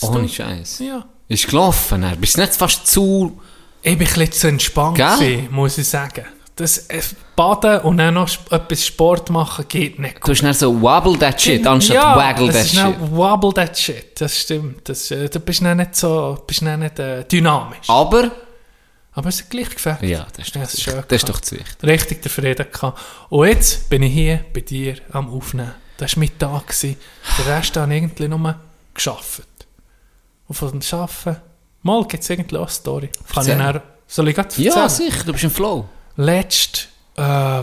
Ohne. 0.02 0.28
Scheiß. 0.28 0.80
Ja. 0.80 1.04
Ist 1.28 1.48
gelaufen, 1.48 2.02
dann. 2.02 2.18
bist 2.20 2.36
du 2.36 2.40
nicht 2.40 2.54
fast 2.54 2.86
zu... 2.86 3.40
Ich 3.82 3.96
bin 3.96 4.06
ein 4.06 4.14
bisschen 4.14 4.32
zu 4.32 4.48
entspannt, 4.48 4.96
gewesen, 4.96 5.48
muss 5.52 5.78
ich 5.78 5.88
sagen. 5.88 6.24
Das 6.56 6.78
äh, 6.88 7.00
Baden 7.36 7.82
und 7.82 7.98
dann 7.98 8.14
noch 8.14 8.28
etwas 8.50 8.84
Sport 8.84 9.30
machen 9.30 9.64
geht 9.68 10.00
nicht 10.00 10.16
Du 10.24 10.32
hast 10.32 10.42
dann 10.42 10.52
so 10.52 10.82
wobble 10.82 11.16
that 11.16 11.40
shit, 11.40 11.64
anstatt 11.64 11.94
ja, 11.94 12.16
waggle 12.16 12.48
das 12.48 12.56
that 12.56 12.66
shit. 12.66 12.78
dann 12.78 13.16
wobble 13.16 13.52
that 13.54 13.78
shit, 13.78 14.20
das 14.20 14.36
stimmt. 14.36 14.88
Das, 14.88 15.08
äh, 15.12 15.28
du 15.28 15.38
bist 15.38 15.62
dann 15.62 15.76
nicht 15.76 15.94
so 15.94 16.36
bist 16.44 16.62
dann 16.62 16.80
nicht, 16.80 16.98
äh, 16.98 17.24
dynamisch. 17.24 17.88
Aber... 17.88 18.32
Aber 19.18 19.30
es 19.30 19.40
hat 19.42 19.50
gleich 19.50 19.70
gefällt. 19.70 20.00
Ja, 20.02 20.28
das 20.36 20.46
ist 20.46 20.54
doch, 20.54 20.60
Ja, 20.60 20.62
das 20.62 20.74
ist 20.74 20.82
schön 20.82 21.04
das 21.08 21.16
ist 21.16 21.28
doch 21.28 21.40
zu 21.40 21.56
wichtig. 21.56 21.82
Richtig 21.82 22.22
den 22.22 22.30
Frieden 22.30 22.66
gehabt. 22.70 23.00
Und 23.30 23.48
jetzt 23.48 23.90
bin 23.90 24.04
ich 24.04 24.12
hier 24.12 24.44
bei 24.54 24.60
dir 24.60 24.98
am 25.10 25.28
Aufnehmen. 25.28 25.74
Das 25.96 26.14
war 26.14 26.20
mein 26.20 26.38
Tag. 26.38 26.68
gewesen. 26.68 26.96
Den 27.36 27.44
Rest 27.46 27.76
habe 27.76 27.92
ich 27.92 28.00
irgendwie 28.00 28.28
nur 28.28 28.54
geschafft. 28.94 29.42
Und 30.46 30.54
von 30.54 30.70
dem 30.70 31.00
Arbeiten, 31.00 31.42
mal 31.82 32.06
gibt 32.06 32.22
es 32.22 32.30
irgendwie 32.30 32.58
auch 32.58 32.60
eine 32.60 32.70
Story. 32.70 33.10
Kann 33.34 33.48
ich 33.48 33.56
dann, 33.56 33.82
soll 34.06 34.28
ich 34.28 34.36
gerade 34.36 34.50
erzählen? 34.50 34.72
Ja, 34.72 34.88
sicher, 34.88 35.24
du 35.24 35.32
bist 35.32 35.42
im 35.42 35.50
Flow. 35.50 35.88
Letzt, 36.14 36.88
äh, 37.16 37.60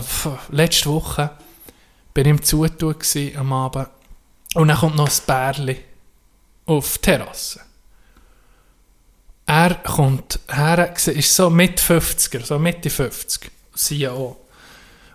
letzte 0.50 0.90
Woche 0.90 1.30
bin 2.12 2.26
ich 2.26 2.30
im 2.32 2.42
Zutun 2.42 2.96
am 3.34 3.52
Abend. 3.54 3.88
Und 4.52 4.68
dann 4.68 4.76
kommt 4.76 4.96
noch 4.96 5.08
ein 5.08 5.20
Bärli 5.26 5.82
auf 6.66 6.98
die 6.98 7.00
Terrasse. 7.00 7.60
Er 9.46 9.74
kommt 9.76 10.40
her, 10.48 10.92
ist 10.96 11.36
so 11.36 11.50
mit 11.50 11.80
50er, 11.80 12.44
so 12.44 12.58
Mitte 12.58 12.90
50, 12.90 13.50
sie 13.74 13.98
ja 13.98 14.10
auch. 14.10 14.36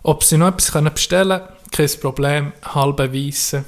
Ob 0.03 0.23
sie 0.23 0.38
noch 0.38 0.47
etwas 0.47 0.71
bestellen 0.93 1.41
können, 1.41 1.57
kein 1.71 1.99
Problem, 1.99 2.53
halbe 2.63 3.13
Weisse, 3.13 3.65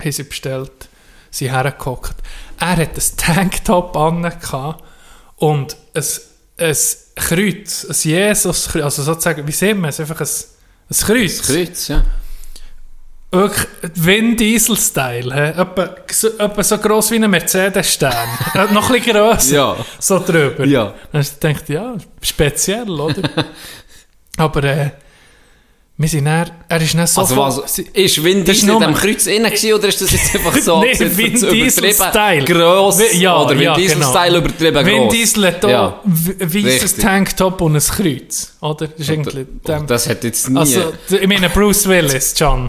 haben 0.00 0.12
sie 0.12 0.22
bestellt, 0.24 0.88
sie 1.30 1.50
hergehockt. 1.50 2.14
Er 2.58 2.76
hat 2.76 2.96
ein 2.96 3.16
Tanktop 3.16 3.96
an 3.96 4.32
und 5.36 5.76
ein, 5.94 6.04
ein 6.58 6.76
Kreuz, 7.14 7.84
ein 7.84 7.96
Jesus, 8.02 8.74
also 8.76 9.02
sozusagen, 9.02 9.46
wie 9.46 9.52
sehen 9.52 9.80
wir 9.80 9.88
es, 9.88 10.00
einfach 10.00 10.20
ein, 10.20 10.26
ein 10.26 10.96
Kreuz. 10.96 11.42
Kreuz, 11.42 11.88
ja. 11.88 12.02
Wirklich 13.36 13.66
Vin 13.94 14.36
Diesel-Style. 14.36 15.34
hä? 15.34 15.60
Etwa, 15.60 15.94
so, 16.10 16.28
etwa 16.38 16.62
so 16.62 16.78
gross 16.78 17.10
wie 17.10 17.16
ein 17.22 17.30
Mercedes-Stern. 17.30 18.28
Äh, 18.54 18.72
Noch 18.72 18.90
ein 18.90 19.00
bisschen 19.00 19.12
grösser. 19.14 19.54
Ja. 19.54 19.76
So 19.98 20.18
drüber. 20.18 20.64
Ja. 20.64 20.94
Dann 21.12 21.20
hast 21.20 21.42
du 21.42 21.48
gedacht, 21.48 21.68
ja, 21.68 21.94
speziell, 22.22 22.90
oder? 22.90 23.22
Aber 24.38 24.64
äh, 24.64 24.90
Wir 25.98 26.08
sind 26.10 26.26
dann, 26.26 26.50
er 26.68 26.80
ist 26.82 26.94
dann 26.94 27.06
so... 27.06 27.20
Also 27.22 27.36
was, 27.38 27.78
ist 27.78 28.22
Vin 28.22 28.44
Das 28.44 28.56
ist 28.56 28.62
Diesel 28.64 28.74
in 28.74 28.80
dem 28.82 28.94
Kreuz 28.94 29.26
innen 29.26 29.46
gewesen, 29.50 29.72
oder 29.72 29.88
ist 29.88 30.00
das 30.02 30.12
jetzt 30.12 30.34
einfach 30.34 30.54
so 30.58 30.80
Nee, 30.82 30.92
zu- 30.92 31.16
Vin 31.16 31.36
zu 31.36 31.50
Diesel-Style. 31.50 32.44
gross, 32.44 33.00
ja, 33.14 33.40
oder 33.40 33.54
Vin 33.54 33.62
ja, 33.62 33.74
Diesel-Style 33.74 34.32
genau. 34.32 34.44
übertrieben 34.44 34.86
Vin 34.86 34.98
gross? 35.04 35.12
Diesel 35.14 35.46
hat 35.46 35.64
Ja. 35.64 36.00
weißes. 36.04 36.96
Tanktop 36.96 37.60
und 37.62 37.76
ein 37.76 37.80
Kreuz, 37.82 38.52
oder? 38.60 38.88
Das 38.88 39.00
ist 39.00 39.08
irgendwie... 39.08 39.46
dem- 39.66 39.86
Das 39.86 40.06
hat 40.08 40.22
jetzt 40.24 40.50
nie... 40.50 40.58
also, 40.58 40.92
ich 41.08 41.26
meine 41.26 41.48
Bruce 41.48 41.88
Willis, 41.88 42.34
John. 42.36 42.68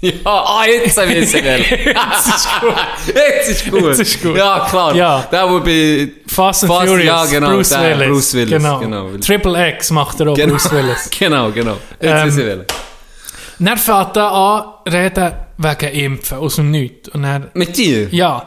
Ja, 0.00 0.12
ah, 0.24 0.64
jetzt 0.66 0.96
habe 0.96 1.12
ich 1.12 1.18
es 1.24 1.34
ist 1.34 2.60
gut. 2.60 2.74
Jetzt 3.14 3.48
ist 3.50 3.70
gut. 3.70 3.82
Jetzt 3.82 4.00
ist 4.00 4.22
gut. 4.22 4.36
Ja, 4.36 4.66
klar. 4.68 4.94
Ja. 4.94 5.26
Der, 5.30 5.48
wo 5.50 5.60
bei... 5.60 6.08
Fast 6.26 6.64
and 6.64 6.72
Fast, 6.72 6.86
Furious, 6.88 7.04
ja, 7.04 7.24
genau, 7.26 7.50
Bruce, 7.50 7.68
der, 7.70 7.98
Willis. 7.98 8.08
Bruce 8.08 8.34
Willis, 8.34 8.50
Genau. 8.50 8.78
genau. 8.78 9.16
Triple 9.18 9.68
X 9.70 9.90
macht 9.90 10.20
er 10.20 10.28
auch, 10.28 10.34
Genau. 10.34 10.52
Bruce 10.52 10.70
Willis. 10.72 11.10
genau, 11.18 11.50
genau. 11.50 11.76
Jetzt 12.00 12.22
Ähm, 12.22 12.28
ist 12.28 12.36
will. 12.36 12.64
Dann 13.58 13.76
fängt 13.78 14.16
er 14.16 14.30
an, 14.32 14.64
reden 14.92 15.32
wegen 15.56 15.94
Impfen, 15.94 16.38
aus 16.38 16.56
dem 16.56 16.70
Nichts. 16.70 17.08
Und 17.08 17.22
dann, 17.24 17.50
Mit 17.54 17.76
dir? 17.76 18.08
ja. 18.12 18.46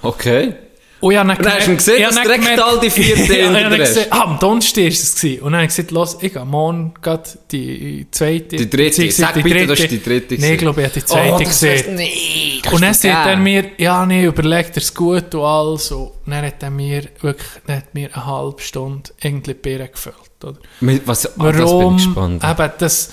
Okay. 0.00 0.54
Und 1.02 1.10
ich 1.12 1.18
habe 1.18 1.28
dann 1.28 1.36
Und 1.36 1.44
dann 1.44 1.52
hast 1.54 1.66
du 1.66 1.70
gemerkt- 1.72 1.78
gesehen, 1.84 2.02
dass 2.02 2.14
direkt 2.22 2.44
gemerkt- 2.44 2.62
all 2.62 2.80
die 2.80 2.90
vier 2.90 3.16
Ja, 3.18 3.68
drin 3.68 3.78
gesehen, 3.78 4.06
ah, 4.10 4.22
am 4.22 4.38
Donnerstag 4.38 4.84
war 4.84 4.88
es. 4.88 5.14
gewesen. 5.16 5.42
Und 5.42 5.52
dann 5.52 5.54
habe 5.54 5.64
ich 5.64 5.68
gesagt, 5.76 5.90
los, 5.90 6.16
ich 6.20 6.32
gehe 6.32 6.44
morgen 6.44 6.94
gerade 7.02 7.22
die 7.50 8.06
zweite. 8.12 8.56
Die 8.56 8.70
dritte. 8.70 9.10
Sag 9.10 9.34
bitte, 9.42 9.66
das 9.66 9.80
ist 9.80 9.90
die 9.90 10.02
dritte 10.02 10.36
Nein, 10.38 10.52
ich 10.52 10.58
glaube, 10.58 10.80
ich 10.80 10.86
habe 10.88 11.00
die 11.00 11.04
zweite 11.04 11.34
oh, 11.34 11.38
gesehen. 11.38 11.94
Nee, 11.96 12.62
Und 12.70 12.80
dann 12.82 12.94
sagt 12.94 13.26
er 13.26 13.36
mir, 13.36 13.64
ja, 13.78 14.06
nee, 14.06 14.24
überlegt 14.26 14.76
er 14.76 14.82
es 14.82 14.94
gut 14.94 15.34
und 15.34 15.42
alles. 15.42 15.90
Und 15.90 16.12
dann 16.26 16.46
hat 16.46 16.62
er 16.62 16.70
mir 16.70 17.02
wirklich 17.20 17.48
dann 17.66 17.76
hat 17.78 17.92
mir 17.94 18.08
eine 18.14 18.24
halbe 18.26 18.62
Stunde 18.62 19.10
irgendwie 19.20 19.54
die 19.54 19.58
Birne 19.60 19.88
gefüllt. 19.88 20.14
Oder? 20.44 20.58
Mit- 20.80 21.06
Was, 21.06 21.26
ah, 21.26 21.30
das 21.36 21.56
bin 21.56 21.64
Warum? 21.64 21.96
ich 21.96 22.04
gespannt. 22.04 22.44
Eben, 22.44 22.70
das, 22.78 23.08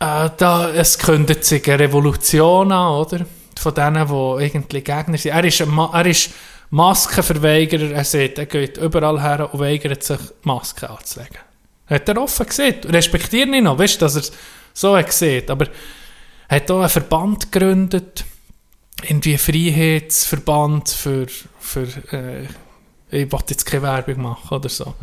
äh, 0.00 0.30
da, 0.38 0.70
es 0.74 0.98
kündet 0.98 1.44
sich 1.44 1.68
eine 1.68 1.80
Revolution 1.80 2.72
an, 2.72 2.92
oder? 2.94 3.26
Von 3.60 3.74
denen, 3.74 4.06
die 4.08 4.44
irgendwie 4.44 4.80
Gegner 4.80 5.18
sind. 5.18 5.32
Er 5.32 5.44
ist, 5.44 5.60
ein 5.60 5.78
er 5.78 6.06
ist 6.06 6.30
Maskenverweigerer. 6.70 7.92
Er 7.92 8.04
sagt, 8.04 8.38
er 8.38 8.46
geht 8.46 8.76
überall 8.78 9.20
her 9.22 9.52
und 9.52 9.60
weigert 9.60 10.02
sich, 10.02 10.18
Masken 10.42 10.86
anzulegen. 10.86 11.38
Hat 11.86 12.08
er 12.08 12.20
offen 12.20 12.46
gesehen. 12.46 12.76
Respektiere 12.84 13.48
ihn 13.56 13.64
noch, 13.64 13.78
weißt 13.78 13.96
du, 13.96 14.00
dass 14.00 14.16
er 14.16 14.22
es 14.22 14.32
so 14.72 14.96
hat 14.96 15.06
gesehen. 15.06 15.48
Aber 15.48 15.66
er 16.48 16.56
hat 16.56 16.70
auch 16.70 16.80
einen 16.80 16.88
Verband 16.88 17.50
gegründet, 17.50 18.24
irgendwie 19.02 19.30
einen 19.30 19.38
Freiheitsverband 19.38 20.88
für, 20.88 21.26
für 21.58 21.86
äh, 22.12 22.46
ich 23.10 23.30
wollte 23.30 23.50
jetzt 23.50 23.64
keine 23.64 23.82
Werbung 23.82 24.22
machen 24.22 24.56
oder 24.56 24.68
so, 24.68 24.94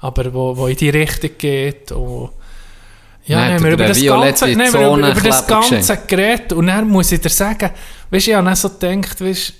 aber 0.00 0.32
wo, 0.34 0.56
wo 0.56 0.66
in 0.66 0.76
die 0.76 0.90
Richtung 0.90 1.30
geht 1.38 1.92
und 1.92 2.30
ja, 3.24 3.38
Nein, 3.38 3.54
haben 3.54 3.64
wir 3.64 3.72
über 3.72 3.86
das 3.86 4.04
Ganze, 4.04 4.46
nein, 4.48 4.72
wir 4.72 4.96
über, 4.96 5.10
über 5.12 5.20
das 5.20 5.46
Ganze 5.46 5.96
geredet 6.08 6.52
und 6.52 6.66
dann 6.66 6.88
muss 6.88 7.12
ich 7.12 7.20
dir 7.20 7.28
sagen, 7.28 7.70
weißt 8.10 8.26
du, 8.26 8.30
ich 8.30 8.36
habe 8.36 8.46
dann 8.46 8.56
so 8.56 8.68
gedacht, 8.68 9.20
weißt, 9.20 9.52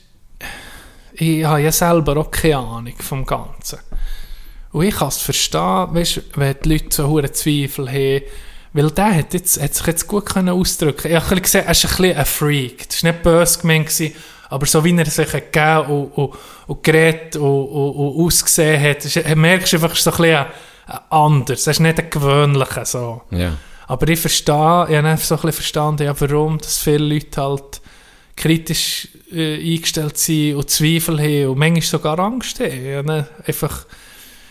ich 1.14 1.44
habe 1.44 1.60
ja 1.60 1.72
selber 1.72 2.16
auch 2.16 2.30
keine 2.30 2.58
Ahnung 2.58 2.94
vom 2.98 3.24
Ganzen. 3.24 3.78
Und 4.72 4.86
ich 4.86 4.94
kann 4.94 5.08
es 5.08 5.18
verstehen, 5.18 5.88
weißt, 5.94 6.22
wenn 6.34 6.56
die 6.64 6.68
Leute 6.68 6.86
so 6.90 7.08
hohe 7.08 7.30
Zweifel 7.30 7.88
haben, 7.88 8.22
weil 8.72 8.90
der 8.90 9.16
hat, 9.16 9.34
jetzt, 9.34 9.60
hat 9.60 9.74
sich 9.74 9.86
jetzt 9.86 10.06
gut 10.06 10.26
können 10.26 10.48
ausdrücken 10.48 11.12
Ich 11.12 11.22
habe 11.22 11.40
gesehen, 11.40 11.66
er 11.66 11.72
ist 11.72 11.84
ein 11.84 11.90
bisschen 11.90 12.16
ein 12.16 12.24
Freak. 12.24 12.88
Das 12.88 13.04
war 13.04 13.12
nicht 13.12 13.22
böse 13.22 13.60
gemeint, 13.60 14.12
aber 14.48 14.66
so 14.66 14.82
wie 14.84 14.96
er 14.96 15.06
sich 15.06 15.30
gegeben 15.30 15.86
und, 15.88 16.12
und, 16.12 16.34
und 16.66 16.82
geredet 16.82 17.36
und, 17.36 17.44
und, 17.44 17.90
und 17.92 18.24
ausgesehen 18.24 18.82
hat, 18.82 19.04
ist, 19.04 19.36
merkst 19.36 19.74
du 19.74 19.76
einfach, 19.76 19.94
so 19.94 20.10
ein 20.10 20.16
bisschen 20.16 20.46
anders. 21.10 21.66
Er 21.66 21.70
ist 21.70 21.80
nicht 21.80 21.98
ein 21.98 22.10
gewöhnlicher. 22.10 22.84
So. 22.86 23.22
Ja. 23.30 23.52
Aber 23.88 24.08
ich 24.08 24.20
verstehe, 24.20 24.86
ich 24.88 24.96
habe 24.96 25.08
einfach 25.08 25.24
so 25.24 25.34
ein 25.34 25.40
bisschen 25.42 25.52
verstanden, 25.52 26.04
ja, 26.04 26.18
warum 26.18 26.58
dass 26.58 26.78
viele 26.78 27.14
Leute 27.14 27.42
halt 27.42 27.82
kritisch 28.36 29.08
äh, 29.32 29.56
eingestellt 29.74 30.18
sind 30.18 30.56
und 30.56 30.68
Zweifel 30.70 31.18
haben 31.18 31.46
und 31.48 31.58
manchmal 31.58 31.82
sogar 31.82 32.18
Angst 32.18 32.60
haben. 32.60 33.06
Ja? 33.06 33.26
Einfach, 33.46 33.86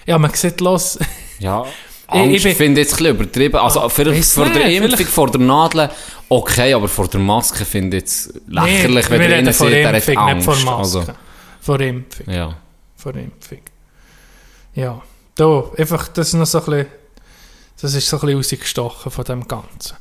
ja, 0.06 0.18
man 0.18 0.34
sieht, 0.34 0.62
los, 0.62 0.98
Ja. 1.40 1.66
Ich- 2.14 2.18
Angst 2.20 2.36
ich 2.36 2.44
bin- 2.44 2.56
finde 2.58 2.82
ich 2.82 2.88
jetzt 2.88 2.94
ein 3.00 3.04
bisschen 3.06 3.16
übertrieben. 3.16 3.56
Also 3.56 3.88
vielleicht 3.88 4.18
weiss 4.20 4.34
vor 4.34 4.50
der 4.50 4.66
Impfung, 4.66 4.90
vielleicht- 4.98 5.10
vor 5.12 5.32
der 5.32 5.40
Nadel, 5.40 5.90
okay, 6.28 6.74
aber 6.74 6.90
vor 6.90 7.08
der 7.08 7.22
Maske 7.22 7.64
finde 7.64 7.96
ich 7.98 8.04
jetzt 8.04 8.34
lächerlich, 8.50 9.10
wir 9.10 9.18
wenn 9.18 9.30
der 9.30 9.40
innen 9.40 9.54
sieht, 9.54 9.72
er 9.72 9.88
hat 9.94 9.96
Impfung, 9.96 10.14
nicht 10.26 10.48
Angst. 10.48 10.64
vor. 10.66 10.78
Also, 10.78 11.06
Vor 11.62 11.80
Impfung. 11.80 12.30
ja. 12.34 12.54
Vor 12.98 13.16
Impfung. 13.16 13.60
Ja, 14.76 15.02
da, 15.36 15.64
einfach, 15.78 16.10
das 16.10 16.28
ist 16.28 16.34
noch 16.34 16.46
so 16.46 16.58
ein 16.60 16.66
bisschen, 16.66 16.88
das 17.82 17.94
ist 17.94 18.10
so 18.10 18.18
ein 18.18 18.22
bisschen 18.22 18.38
rausgestochen 18.38 19.10
von 19.12 19.24
dem 19.24 19.48
Ganzen. 19.48 19.96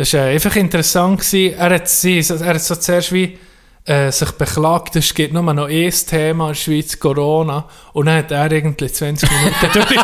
Das 0.00 0.14
war 0.14 0.22
einfach 0.22 0.56
interessant. 0.56 1.20
Gewesen. 1.20 1.58
Er 1.58 1.74
hat, 1.74 1.86
sie, 1.86 2.20
er 2.20 2.54
hat 2.54 2.62
so 2.62 2.74
zuerst 2.74 3.12
wie 3.12 3.36
äh, 3.84 4.10
sich 4.10 4.30
beklagt, 4.30 4.96
es 4.96 5.12
gibt 5.12 5.34
nur 5.34 5.42
noch 5.42 5.66
ein 5.68 5.90
Thema 5.90 6.44
in 6.44 6.48
der 6.48 6.54
Schweiz, 6.54 6.98
Corona. 6.98 7.66
Und 7.92 8.06
dann 8.06 8.16
hat 8.16 8.30
er 8.30 8.50
irgendwie 8.50 8.90
20 8.90 9.28
Minuten 9.30 9.56
durch 9.74 10.00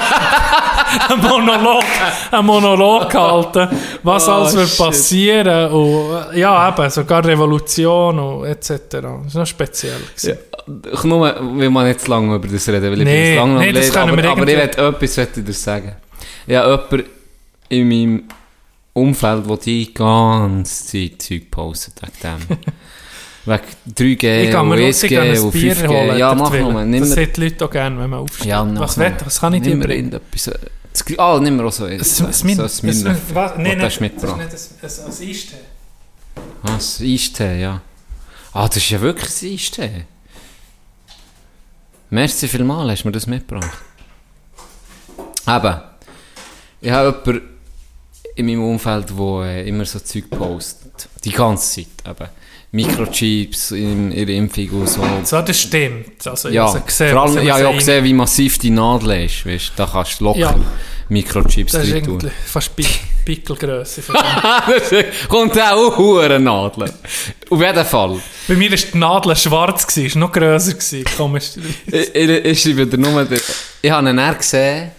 einen 1.09 1.23
Monolog, 1.23 1.85
einen 2.31 2.47
Monolog 2.47 3.09
gehalten, 3.09 3.69
was 4.03 4.29
Oh, 4.29 4.33
alles 4.33 4.55
wird 4.55 4.77
passieren. 4.77 5.73
Und, 5.73 6.35
äh, 6.35 6.41
ja, 6.41 6.69
eben, 6.69 6.91
sogar 6.91 7.25
Revolution 7.25 8.19
und 8.19 8.45
etc. 8.49 8.69
Das 8.91 9.03
war 9.03 9.25
noch 9.33 9.47
speziell. 9.47 9.97
Gewesen. 10.15 10.39
Ich 10.93 11.05
nur, 11.05 11.59
will 11.59 11.71
man 11.71 11.89
nicht 11.89 12.03
zu 12.03 12.11
lange 12.11 12.35
über 12.35 12.49
das 12.49 12.69
reden, 12.69 12.93
weil 12.93 12.99
ich 12.99 13.05
Nee, 13.07 13.29
bin 13.31 13.37
lange 13.37 13.55
noch 13.55 13.61
nee, 13.61 13.73
das 13.73 13.91
können 13.91 14.11
aber, 14.11 14.23
wir 14.23 14.31
aber 14.31 14.43
ich 14.43 14.47
will 14.47 14.59
etwas 14.59 15.17
ich 15.17 15.43
dir 15.43 15.53
sagen. 15.55 15.97
Habe 16.51 16.85
jemanden 16.91 17.05
in 17.71 17.89
meinem 17.89 18.29
Umfeld, 18.97 19.49
der 19.49 19.57
die 19.59 19.93
ganze 19.95 20.87
Zeit 20.87 21.23
Zeug 21.23 21.51
postet 21.51 22.01
wegen 22.03 22.13
dem. 22.49 22.59
wegen 23.45 24.17
3G 24.19 24.43
Ich 24.45 24.51
kann 24.51 24.69
mir 24.69 24.75
und 24.77 24.81
lustig 24.81 25.13
1G 25.13 25.21
ein 25.21 25.51
Bier 25.53 25.77
5G. 25.77 25.89
holen. 25.89 26.19
Ja, 26.19 26.35
mach. 26.35 26.51
Nimm 26.53 27.01
Das 27.01 27.11
sehen 27.11 27.31
die 27.37 27.41
Leute 27.43 27.65
auch 27.65 27.71
gerne, 27.71 27.99
wenn 28.01 28.11
man 28.11 28.21
aufsteht. 28.21 28.47
ja, 28.47 28.61
was, 28.81 28.97
nur. 28.97 29.13
was 29.25 29.41
kann 29.41 29.55
ich 29.55 29.63
dir 29.63 29.79
bringen? 29.79 30.13
äh, 30.13 30.21
das 30.33 31.05
Ah, 31.19 31.39
nimm 31.43 31.57
mir 31.59 31.65
auch 31.67 31.73
so 31.73 31.85
eins. 31.85 32.21
Ein, 32.21 32.27
ein, 32.29 32.35
Min- 32.45 32.57
so 32.57 32.63
ein 32.63 32.69
Smirnoff. 32.71 33.07
ein- 33.07 33.35
was- 33.35 33.51
Was 33.53 33.59
Nein, 33.59 33.67
hast 33.67 33.67
nein, 33.67 33.79
du 33.79 33.85
das 33.85 34.01
mitgebracht? 34.01 34.53
ist 34.55 34.81
nicht 34.81 34.83
ein, 34.83 35.07
ein, 35.07 35.23
ein 35.23 35.29
Eistee. 35.31 35.57
Ah, 36.63 36.75
das 36.77 37.01
Eistee, 37.03 37.61
ja. 37.61 37.81
Ah, 38.53 38.67
das 38.69 38.77
ist 38.79 38.91
ja 38.91 39.01
wirklich 39.03 39.43
ein 39.43 39.53
Eistee. 39.55 40.05
Merci 42.11 42.49
vielmals, 42.49 42.91
hast 42.93 43.03
du 43.03 43.09
mir 43.09 43.13
das 43.13 43.27
mitgebracht. 43.27 43.79
Eben, 45.47 45.81
ich 46.81 46.91
habe 46.91 47.09
jemanden 47.27 47.56
in 48.37 48.47
meinem 48.47 48.63
Umfeld, 48.65 49.07
der 49.11 49.43
äh, 49.45 49.69
immer 49.69 49.85
so 49.85 49.99
Zeug 49.99 50.31
postet. 50.31 51.09
Die 51.25 51.33
ganze 51.33 51.83
Zeit 51.83 51.87
eben. 52.21 52.29
Mikrochips 52.73 53.71
in 53.71 54.13
ihrer 54.13 54.31
Impfung 54.31 54.69
und 54.81 54.89
so. 54.89 55.03
So, 55.25 55.41
das 55.41 55.59
stimmt. 55.59 56.27
Also, 56.27 56.49
Ja, 56.51 56.67
ich 56.69 56.75
habe 56.75 56.85
gesehen, 56.85 57.13
vor 57.13 57.23
allem, 57.23 57.35
was 57.37 57.43
ich 57.43 57.51
habe 57.51 57.61
ja 57.63 57.67
auch 57.67 57.71
rein- 57.71 57.79
gesehen, 57.79 58.05
wie 58.05 58.13
massiv 58.13 58.59
die 58.59 58.71
Nadel 58.71 59.25
ist. 59.25 59.47
Weißt, 59.47 59.73
da 59.77 59.87
kannst 59.87 60.21
du 60.21 60.25
locker 60.25 60.39
Ja. 60.41 60.55
Mikrochips 61.09 61.73
Das 61.73 61.85
ist 61.85 61.93
drin 61.95 62.05
tun. 62.05 62.31
fast 62.47 62.75
Pi 62.77 62.85
Pickelgrösse. 63.25 64.03
von 64.03 64.17
dem. 64.91 65.05
Kommt 65.29 65.59
auch 65.61 65.97
hure 65.97 66.39
Nadel. 66.39 66.93
Auf 67.49 67.61
jeden 67.61 67.85
Fall. 67.85 68.21
Bei 68.49 68.55
mir 68.55 68.71
war 68.71 68.77
die 68.79 68.99
Nadel 68.99 69.37
schwarz, 69.37 69.87
gewesen, 69.87 70.07
ist 70.07 70.17
noch 70.17 70.33
grösser. 70.33 70.73
gewesen, 70.75 71.05
Komisch. 71.17 71.51
Ich, 71.87 72.15
ich, 72.15 72.29
ich 72.45 72.61
schreibe 72.63 72.87
dir 72.87 72.99
nur, 72.99 73.25
den- 73.25 73.41
ich 73.83 73.91
habe 73.91 74.09
ihn 74.11 74.17
dann 74.17 74.37
gesehen 74.37 74.91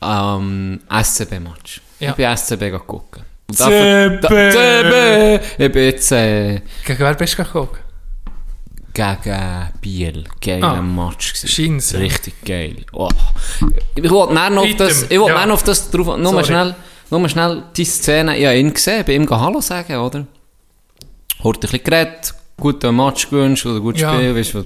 am 0.00 0.80
SCB-Match. 0.90 1.80
Ja. 2.00 2.10
Ich 2.10 2.16
bin 2.16 2.36
SCB 2.36 2.86
gucken. 2.86 3.24
CB. 3.52 4.20
CB! 4.20 5.40
Ich 5.58 5.72
bin 5.72 5.82
jetzt 5.84 6.12
äh, 6.12 6.60
Gegen 6.84 6.98
wer 6.98 7.14
bist 7.14 7.38
du 7.38 7.44
geguckt? 7.44 7.80
gegen 8.98 9.68
Biel. 9.80 10.24
Geiler 10.44 10.78
Ah. 10.78 10.82
Match 10.82 11.32
gewesen. 11.34 12.00
Richtig 12.00 12.34
geil. 12.44 12.76
Oh. 12.92 13.08
Ich 13.94 14.10
wollte 14.10 14.34
dann 14.34 14.54
noch 14.54 14.64
auf 14.64 14.76
das, 14.76 15.02
ich 15.08 15.18
wollte 15.18 15.34
ja. 15.34 15.40
dann 15.40 15.50
auf 15.52 15.62
das 15.62 15.90
drauf, 15.90 16.16
nur 16.18 16.32
mal 16.32 16.44
schnell, 16.44 16.74
nur 17.10 17.20
mal 17.20 17.28
schnell 17.28 17.62
die 17.76 17.84
Szene, 17.84 18.36
ich 18.36 18.44
habe 18.44 18.56
ihn 18.58 18.74
gesehen, 18.74 19.04
bei 19.06 19.14
ihm 19.14 19.28
Hallo 19.30 19.60
sagen, 19.60 19.96
oder? 19.96 20.26
Hat 21.44 21.54
ein 21.54 21.60
bisschen 21.60 21.84
geredet, 21.84 22.34
guten 22.58 22.96
Match 22.96 23.30
gewünscht 23.30 23.66
oder 23.66 23.80
gutes 23.80 24.02
Ja. 24.02 24.14
Spiel, 24.14 24.34
weißt 24.34 24.54
du, 24.54 24.64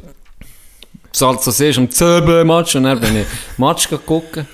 was 1.26 1.44
so 1.44 1.50
siehst, 1.50 1.78
am 1.78 1.90
CB-Match 1.90 2.74
und 2.76 2.84
dann 2.84 3.00
bin 3.00 3.16
ich 3.18 3.26
Match 3.58 3.88
gucken. 4.06 4.46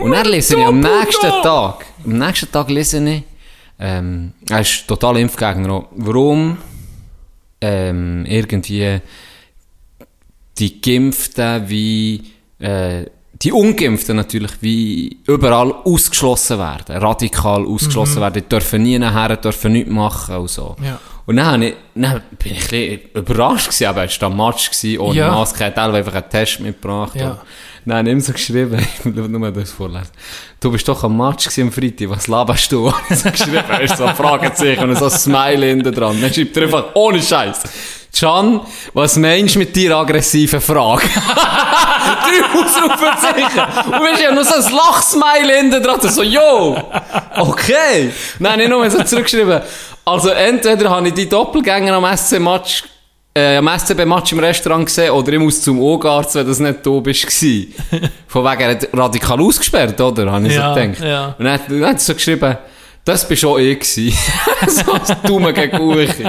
Und 0.00 0.12
dann 0.12 0.26
lese 0.26 0.56
ich 0.56 0.64
am 0.64 0.80
nächsten 0.80 1.30
Tag, 1.42 1.86
am 2.04 2.18
nächsten 2.18 2.50
Tag 2.52 2.70
lese 2.70 3.02
ich, 3.08 3.22
ähm, 3.80 4.32
er 4.48 4.60
ist 4.60 4.86
total 4.86 5.18
Impfgegner, 5.18 5.86
warum 5.92 6.56
ähm, 7.60 8.24
irgendwie 8.26 9.00
die 10.58 10.80
Geimpften 10.80 11.68
wie 11.68 12.22
äh, 12.58 13.06
die 13.42 13.52
Ungeimpften 13.52 14.16
natürlich 14.16 14.50
wie 14.60 15.18
überall 15.26 15.72
ausgeschlossen 15.84 16.58
werden, 16.58 16.96
radikal 16.96 17.64
ausgeschlossen 17.64 18.20
werden, 18.20 18.42
die 18.42 18.48
dürfen 18.48 18.82
nie 18.82 18.98
nachher, 18.98 19.36
dürfen 19.36 19.72
nichts 19.72 19.90
machen 19.90 20.36
und 20.36 20.50
so. 20.50 20.74
Ja. 20.82 20.98
Und 21.26 21.36
dann, 21.36 21.62
ich, 21.62 21.74
dann 21.94 22.22
bin 22.38 22.52
ich 22.52 22.62
ein 22.62 22.68
bisschen 22.68 23.00
überrascht 23.14 23.66
gewesen, 23.66 23.86
aber 23.86 24.04
es 24.04 24.20
war 24.20 24.30
ein 24.30 24.36
Match 24.36 24.70
gewesen, 24.70 24.98
ohne 24.98 25.18
Ja. 25.18 25.30
Maske, 25.30 25.66
hat 25.66 25.78
einfach 25.78 26.14
einen 26.14 26.30
Test 26.30 26.58
mitgebracht. 26.60 27.14
Ja. 27.14 27.30
Und 27.32 27.38
Ich 27.90 28.06
ihm 28.06 28.20
so 28.20 28.32
geschrieben, 28.32 28.78
ich 29.04 29.04
will 29.04 29.28
nur 29.28 29.50
das 29.50 29.70
vorlesen. 29.70 30.10
Du 30.60 30.70
bist 30.70 30.86
doch 30.88 31.02
am 31.04 31.16
Match 31.16 31.48
am 31.58 31.72
Freitag, 31.72 32.10
was 32.10 32.26
laberst 32.26 32.70
du? 32.72 32.92
So 33.10 33.30
geschrieben, 33.30 33.64
ist 33.80 33.96
so 33.96 34.04
ein 34.04 34.14
Fragezeichen 34.14 34.88
und 34.88 34.96
so 34.96 35.06
ein 35.06 35.10
Smile 35.10 35.66
hinten 35.66 35.94
dran. 35.94 36.20
Dann 36.20 36.32
schreibt 36.32 36.56
er 36.56 36.64
einfach, 36.64 36.84
ohne 36.94 37.22
Scheiß. 37.22 37.62
Can, 38.18 38.60
was 38.94 39.16
meinst 39.16 39.54
du 39.54 39.60
mit 39.60 39.76
deiner 39.76 39.98
aggressiven 39.98 40.60
Frage? 40.60 41.08
Drei 41.14 42.60
Ausrufezeichen. 42.60 43.84
Und 43.86 44.00
wir 44.00 44.20
ja 44.20 44.32
nur 44.32 44.44
so 44.44 44.54
ein 44.54 44.74
Lachsmile 44.74 45.56
hinten 45.58 45.82
dran. 45.82 46.00
So, 46.00 46.22
yo, 46.22 46.76
okay. 47.36 48.10
Nein, 48.38 48.58
nicht 48.58 48.70
nur 48.70 48.90
so 48.90 49.02
zurückgeschrieben. 49.02 49.60
Also, 50.04 50.30
entweder 50.30 50.90
habe 50.90 51.08
ich 51.08 51.14
die 51.14 51.28
Doppelgänger 51.28 51.92
am 51.92 52.16
SC-Match, 52.16 52.84
äh, 53.38 53.56
am 53.58 53.68
SCB-Match 53.68 54.32
im 54.32 54.38
Restaurant 54.40 54.86
gesehen, 54.86 55.10
oder 55.12 55.32
ich 55.32 55.38
muss 55.38 55.62
zum 55.62 55.80
Ogarzt, 55.80 56.34
wenn 56.34 56.46
das 56.46 56.58
nicht 56.58 56.84
du 56.84 57.00
bist. 57.00 57.24
Von 58.26 58.44
wegen, 58.44 58.60
er 58.60 58.70
hat 58.70 58.88
radikal 58.92 59.40
ausgesperrt, 59.40 60.00
oder? 60.00 60.30
Habe 60.30 60.46
ich 60.48 60.54
Ja, 60.54 60.74
so 60.74 60.80
gedacht. 60.80 61.02
ja. 61.04 61.34
Und 61.38 61.44
dann, 61.44 61.52
hat- 61.54 61.68
dann 61.70 61.84
hat 61.86 61.92
er 61.94 61.98
so 61.98 62.14
geschrieben, 62.14 62.56
das 63.04 63.26
bist 63.26 63.40
schon 63.40 63.58
ich 63.62 63.84
so, 64.68 64.92
als 64.92 65.14
Dumme 65.22 65.52
gegen 65.54 65.80
Uchi. 65.80 66.24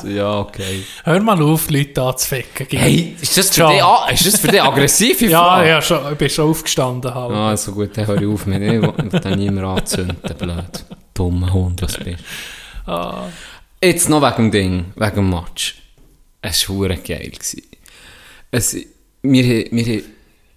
So, 0.00 0.06
ja, 0.08 0.38
okay. 0.38 0.84
Hör 1.02 1.18
mal 1.20 1.42
auf, 1.42 1.68
Leute 1.70 2.00
anzuficken. 2.02 2.66
Hey, 2.70 3.16
ist 3.20 3.36
das 3.36 3.50
für 3.50 3.66
dich, 3.66 3.82
a- 3.82 4.08
ist 4.12 4.26
das 4.26 4.38
für 4.40 4.46
dich 4.48 4.62
aggressive 4.62 5.26
ja, 5.28 5.38
Frage? 5.42 5.68
ja, 5.70 5.82
schon, 5.82 5.98
ich 6.12 6.18
bin 6.18 6.30
schon 6.30 6.48
aufgestanden. 6.50 7.12
Halt. 7.12 7.32
Ah, 7.32 7.56
so 7.56 7.72
gut, 7.72 7.90
dann 7.96 8.06
höre 8.06 8.22
ich 8.22 8.28
auf 8.28 8.46
mit 8.46 8.62
dann 9.24 9.38
niemand 9.38 9.80
anzünden, 9.80 10.16
blöd. 10.38 10.84
Dummer 11.14 11.52
Hund, 11.52 11.82
was 11.82 11.94
du 11.94 12.04
bist. 12.04 12.22
Ah. 12.86 13.24
Jetzt 13.82 14.08
noch 14.08 14.22
wegen 14.22 14.50
dem 14.50 14.50
Ding, 14.52 14.84
wegen 14.94 15.16
dem 15.16 15.30
Match. 15.30 15.79
Es 16.42 16.68
war 16.68 16.88
geil. 16.88 17.30
gewesen. 17.30 17.62
Es, 18.50 18.76
wir, 19.22 19.44
wir 19.70 19.84
haben 19.84 20.02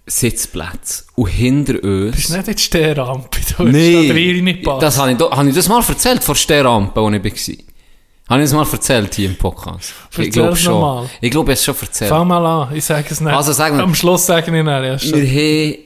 Sitzplätze. 0.06 1.04
Und 1.14 1.28
hinter 1.28 1.82
uns... 1.82 2.16
Bist 2.16 2.30
du 2.30 2.36
nicht 2.36 2.48
in 2.48 2.56
die 2.56 2.62
Stehrampe? 2.62 3.38
Da 3.56 3.64
rein 3.64 4.42
nicht 4.42 4.60
gepasst. 4.60 4.82
das 4.82 4.98
habe 4.98 5.12
ich, 5.12 5.18
habe 5.20 5.48
ich 5.48 5.54
das 5.54 5.68
mal 5.68 5.82
erzählt 5.86 6.22
vor 6.24 6.34
der 6.34 6.64
Rampe, 6.64 7.00
wo 7.00 7.10
ich 7.10 7.22
war? 7.22 7.64
Habe 8.30 8.42
ich 8.42 8.50
das 8.50 8.52
mal 8.54 8.66
erzählt 8.70 9.14
hier 9.14 9.28
im 9.28 9.36
Podcast? 9.36 9.92
ich 10.12 10.18
Erzähl 10.18 10.30
glaube 10.30 10.52
es 10.54 10.62
schon. 10.62 10.72
nochmal. 10.74 11.10
Ich 11.20 11.30
glaube, 11.30 11.52
ich 11.52 11.58
habe 11.58 11.72
es 11.72 11.78
schon 11.78 11.88
erzählt. 11.88 12.08
Fang 12.08 12.26
mal 12.28 12.44
an, 12.46 12.74
ich 12.76 12.84
sage 12.84 13.06
es 13.10 13.20
nicht. 13.20 13.32
Also, 13.32 13.52
sag 13.52 13.72
mal. 13.74 13.82
Am 13.82 13.94
Schluss 13.94 14.24
sage 14.26 14.46
ich 14.46 14.52
nicht. 14.52 14.66
Ja, 14.66 15.16
Wir 15.18 15.72
haben... 15.72 15.78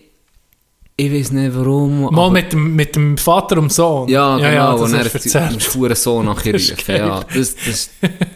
Ich 1.01 1.13
weiß 1.13 1.31
nicht 1.31 1.55
warum... 1.55 2.13
Mal 2.13 2.29
mit 2.33 2.53
dem, 2.53 2.75
mit 2.75 2.97
dem 2.97 3.17
Vater 3.17 3.59
und 3.59 3.73
Sohn. 3.73 4.09
Ja, 4.09 4.37
genau. 4.37 4.49
ja, 4.49 4.73
und 4.73 4.93
das 4.93 4.93
er 4.93 5.05
hast 5.05 5.77
hat 5.77 5.97
Sohn 5.97 6.27
nachher 6.27 6.55
rufen. 6.55 6.75
Ja, 6.89 7.21
das, 7.23 7.55
das 7.55 7.91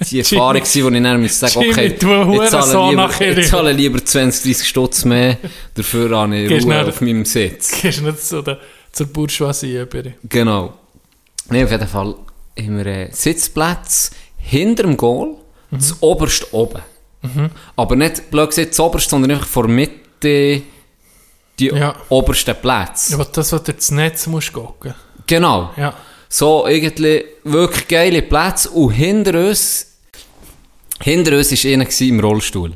die 0.09 0.21
Erfahrung 0.21 0.63
wo 0.63 0.89
ich 0.95 1.03
dann 1.03 1.21
Jimmy, 1.21 1.57
okay, 1.59 1.91
ich 2.41 2.51
zahle, 2.51 2.91
lieber, 2.91 3.41
ich 3.41 3.47
zahle 3.49 3.73
lieber 3.73 4.05
20, 4.05 4.45
30 4.45 4.69
Stutz 4.69 5.05
mehr, 5.05 5.39
dafür 5.75 6.17
habe 6.17 6.37
ich 6.37 6.65
Ruhe 6.65 6.87
auf 6.87 7.01
meinem 7.01 7.25
Sitz. 7.25 7.83
Gehst 7.83 7.99
du 7.99 8.05
nicht 8.05 8.23
zu 8.23 8.43
der, 8.43 8.61
zur 8.93 9.07
Bourgeoisie 9.07 9.81
über. 9.81 10.03
Genau. 10.29 10.75
Nee, 11.51 11.65
auf 11.65 11.71
jeden 11.73 11.89
Fall 11.89 12.15
haben 12.57 12.77
wir 12.79 12.87
äh, 12.87 13.09
Sitzplätze 13.11 14.13
hinter 14.37 14.85
dem 14.85 14.97
Goal, 14.97 15.35
das 15.73 16.01
oberste 16.01 16.47
oben. 16.55 16.83
Aber 17.75 17.97
nicht 17.97 18.31
blöd 18.31 18.51
gesagt 18.51 18.71
das 18.71 18.79
oberste, 18.79 19.11
sondern 19.11 19.33
einfach 19.33 19.49
vor 19.49 19.67
Mitte 19.67 20.63
die 21.59 21.67
Ja. 21.69 21.95
obersten 22.09 22.55
Plätze. 22.57 23.15
Aber 23.15 23.25
das, 23.27 23.53
was 23.53 23.63
du 23.63 23.73
ins 23.73 23.91
Netz 23.91 24.27
musst 24.27 24.53
gucken. 24.53 24.95
Genau. 25.27 25.71
Ja. 25.77 25.95
So, 26.29 26.67
irgendwie 26.67 27.25
wirklich 27.45 27.89
geile 27.89 28.23
Plätze. 28.23 28.71
Und 28.71 28.93
hinter 28.93 29.49
uns, 29.49 29.87
hinter 31.01 31.37
uns 31.37 31.53
war 31.65 31.73
einer 31.73 32.01
im 32.01 32.21
Rollstuhl. 32.21 32.73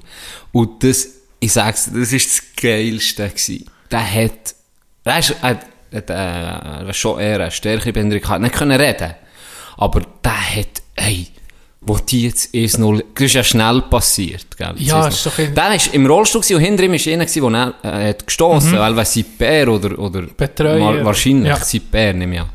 Und 0.53 0.83
das, 0.85 1.09
ich 1.41 1.53
sag's 1.53 1.87
dir, 1.87 2.01
das 2.01 2.13
war 2.13 2.19
das 2.19 2.43
Geilste 2.61 3.29
gewesen. 3.29 3.71
Der 3.91 4.13
hat, 4.15 4.55
der 5.05 5.19
ist, 5.19 5.35
er 5.43 5.61
hat, 5.93 6.87
äh, 6.91 6.93
schon 6.93 7.19
eher 7.21 7.41
eine 7.41 7.51
stärkere 7.51 7.93
Behinderung 7.93 8.23
gehabt, 8.23 8.43
nicht 8.43 8.55
können 8.55 8.79
reden. 8.81 9.15
Aber 9.79 10.03
der 10.25 10.57
hat, 10.57 10.83
hey, 10.97 11.29
wo 11.89 11.97
die 11.99 12.25
jetzt 12.25 12.53
1-0, 12.53 13.05
das 13.15 13.25
ist 13.25 13.35
ja 13.35 13.45
schnell 13.45 13.81
passiert, 13.83 14.57
gell? 14.57 14.75
Ja, 14.79 15.07
ist 15.07 15.25
doch 15.25 15.37
Der 15.37 15.55
war 15.57 15.95
im 15.95 16.07
Rollstuhl 16.07 16.41
gewesen 16.41 16.57
und 16.57 16.63
hinter 16.63 16.83
ihm 16.83 16.93
war 16.93 17.13
einer 17.13 17.25
gewesen, 17.27 17.53
der 17.53 17.75
äh, 18.03 18.09
hat 18.09 18.27
gestossen, 18.27 18.73
weil 18.79 19.05
sein 19.07 19.25
Bär 19.39 19.69
oder, 19.69 19.97
oder 19.99 20.23
Mhm. 20.23 20.31
Betreuer. 20.37 20.81
wa- 21.01 21.05
wahrscheinlich 21.05 21.49
Ja. 21.73 21.81
Bär, 21.91 22.13
nehme 22.13 22.35
ich 22.35 22.41
an. 22.41 22.49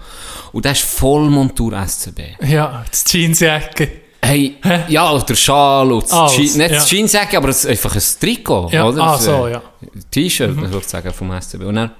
Und 0.51 0.65
der 0.65 0.73
ist 0.73 0.82
voll 0.84 1.29
Montur 1.29 1.71
SCB. 1.73 2.19
Ja, 2.45 2.84
das 2.91 3.05
Jeansjacke. 3.07 3.89
Hey, 4.23 4.57
ja, 4.89 5.09
oder 5.11 5.36
Schal 5.36 5.91
und 5.93 6.03
das 6.03 6.11
Alles, 6.11 6.36
Jeans, 6.36 6.55
nicht 6.57 6.69
ja. 6.71 6.75
das 6.77 6.91
Jeansjacke, 6.91 7.38
aber 7.38 7.47
das, 7.47 7.65
einfach 7.65 7.95
ein 7.95 8.01
Trikot, 8.19 8.69
Ja, 8.71 8.86
oder? 8.86 9.01
ah, 9.01 9.11
Das, 9.15 9.25
so, 9.25 9.47
ja. 9.47 9.61
T-Shirt, 10.11 10.55
sozusagen, 10.71 11.11
vom 11.13 11.32
SCB. 11.41 11.63
Und 11.63 11.75
dann 11.75 11.91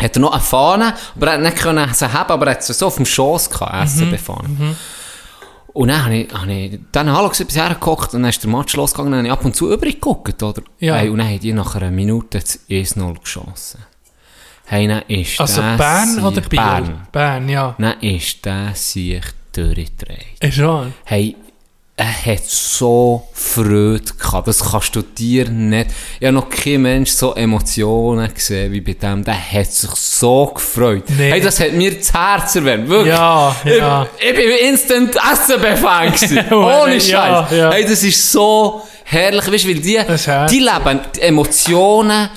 hat 0.00 0.16
er 0.16 0.20
noch 0.20 0.32
eine 0.32 0.40
Fahne, 0.40 0.94
aber 1.16 1.26
er 1.28 1.32
hat 1.34 1.40
nicht 1.40 1.56
können 1.56 1.88
sie 1.94 2.12
haben, 2.12 2.30
aber 2.30 2.46
er 2.46 2.52
hat 2.52 2.62
sie 2.62 2.72
so 2.74 2.86
auf 2.86 2.96
dem 2.96 3.06
Schoss 3.06 3.48
gehabt, 3.50 3.72
Mhm, 3.72 3.86
SCB-Fahne. 3.88 4.76
Und 5.72 5.88
dann 5.88 6.04
habe 6.04 6.16
ich, 6.16 6.32
habe 6.32 6.52
ich 6.52 6.80
dann 6.92 7.06
gesagt, 7.06 7.46
bis 7.46 7.56
hergeguckt 7.56 8.14
und 8.14 8.22
dann 8.22 8.30
ist 8.30 8.42
der 8.42 8.50
Match 8.50 8.74
losgegangen 8.76 9.12
und 9.12 9.18
dann 9.18 9.30
habe 9.30 9.34
ich 9.34 9.40
ab 9.40 9.44
und 9.44 9.56
zu 9.56 9.72
übrig 9.72 9.94
geguckt, 9.94 10.42
oder? 10.42 10.62
Ja. 10.78 10.96
Hey, 10.96 11.08
und 11.08 11.18
dann 11.18 11.28
haben 11.28 11.40
die 11.40 11.52
nach 11.52 11.74
einer 11.74 11.90
Minute 11.90 12.40
das 12.40 12.60
1-0 12.68 13.20
geschossen. 13.20 13.80
Hey, 14.66 14.86
dann 14.86 15.02
ist 15.08 15.40
Also 15.40 15.62
der 15.62 15.76
Bern 15.76 16.24
oder 16.24 16.40
Biel? 16.42 16.58
Bern. 16.60 17.06
Bern, 17.10 17.48
ja. 17.48 17.74
Dann 17.78 18.00
ist 18.00 18.44
der 18.44 18.74
sich 18.74 19.22
durchgedreht. 19.52 20.38
Ist 20.40 20.54
schon. 20.56 20.92
Hey, 21.04 21.36
er 22.02 22.34
hat 22.34 22.44
so 22.44 23.22
Freude 23.32 24.02
gehabt. 24.18 24.48
Das 24.48 24.70
kannst 24.70 24.96
du 24.96 25.02
dir 25.02 25.48
nicht. 25.48 25.90
Ich 26.18 26.26
habe 26.26 26.34
noch 26.34 26.48
kein 26.50 26.82
Mensch 26.82 27.10
so 27.12 27.34
Emotionen 27.34 28.32
gesehen 28.34 28.72
wie 28.72 28.80
bei 28.80 28.94
dem. 28.94 29.22
Der 29.22 29.34
hat 29.52 29.70
sich 29.72 29.90
so 29.90 30.46
gefreut. 30.46 31.04
Nee. 31.16 31.30
Hey, 31.30 31.40
das 31.40 31.60
hat 31.60 31.72
mir 31.72 31.96
das 31.96 32.12
Herz 32.12 32.56
erwärmt. 32.56 32.88
Wirklich. 32.88 33.14
Ja, 33.14 33.54
ja. 33.64 34.06
Ich, 34.18 34.30
ich 34.30 34.34
bin 34.34 34.68
instant 34.70 35.12
gewesen. 35.12 36.40
Ja, 36.50 36.56
Ohne 36.82 37.00
Scheiß. 37.00 37.50
ja. 37.52 37.70
Hey, 37.70 37.84
das 37.84 38.02
ist 38.02 38.32
so 38.32 38.82
herrlich. 39.04 39.46
Weißt 39.52 39.64
du, 39.64 39.68
weil 39.68 39.74
die, 39.80 40.00
die 40.50 40.58
leben 40.60 41.00
die 41.14 41.20
Emotionen 41.20 42.30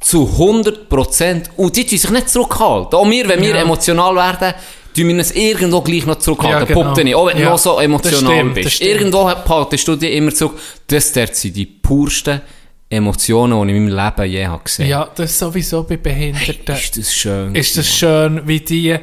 zu 0.00 0.24
100% 0.38 1.42
und 1.58 1.76
die 1.76 1.84
tun 1.86 1.98
sich 1.98 2.10
nicht 2.10 2.30
zurückhalten. 2.30 2.98
Auch 2.98 3.08
wir, 3.10 3.28
wenn 3.28 3.42
wir 3.42 3.50
Ja. 3.54 3.62
emotional 3.62 4.14
werden, 4.14 4.54
tun 4.94 5.08
wir 5.08 5.14
uns 5.16 5.30
irgendwo 5.32 5.80
gleich 5.80 6.06
noch 6.06 6.16
zurückhalten. 6.18 6.60
Ja, 6.76 6.82
genau. 6.82 6.94
Nicht. 6.94 7.14
Auch 7.14 7.26
wenn 7.26 7.36
du 7.36 7.42
Ja. 7.42 7.50
noch 7.50 7.58
so 7.58 7.78
emotional 7.78 8.34
stimmt, 8.34 8.54
bist. 8.54 8.80
Irgendwo 8.80 9.28
haltest 9.30 9.88
du 9.88 9.96
dich 9.96 10.12
immer 10.14 10.34
zurück. 10.34 10.58
Das 10.86 11.12
sind 11.12 11.56
die 11.56 11.66
pursten 11.66 12.40
Emotionen, 12.88 13.66
die 13.68 13.72
ich 13.72 13.76
in 13.78 13.84
meinem 13.94 13.96
Leben 14.16 14.30
je 14.32 14.46
habe 14.46 14.64
gesehen 14.64 14.88
Ja, 14.88 15.08
das 15.14 15.30
ist 15.30 15.38
sowieso 15.38 15.84
bei 15.84 15.96
Behinderten. 15.96 16.74
Ist 16.74 16.96
das 16.98 17.14
schön. 17.14 17.54
ist 17.54 17.76
das 17.76 17.88
schön, 17.88 18.42
wie 18.46 18.60
die 18.60 18.96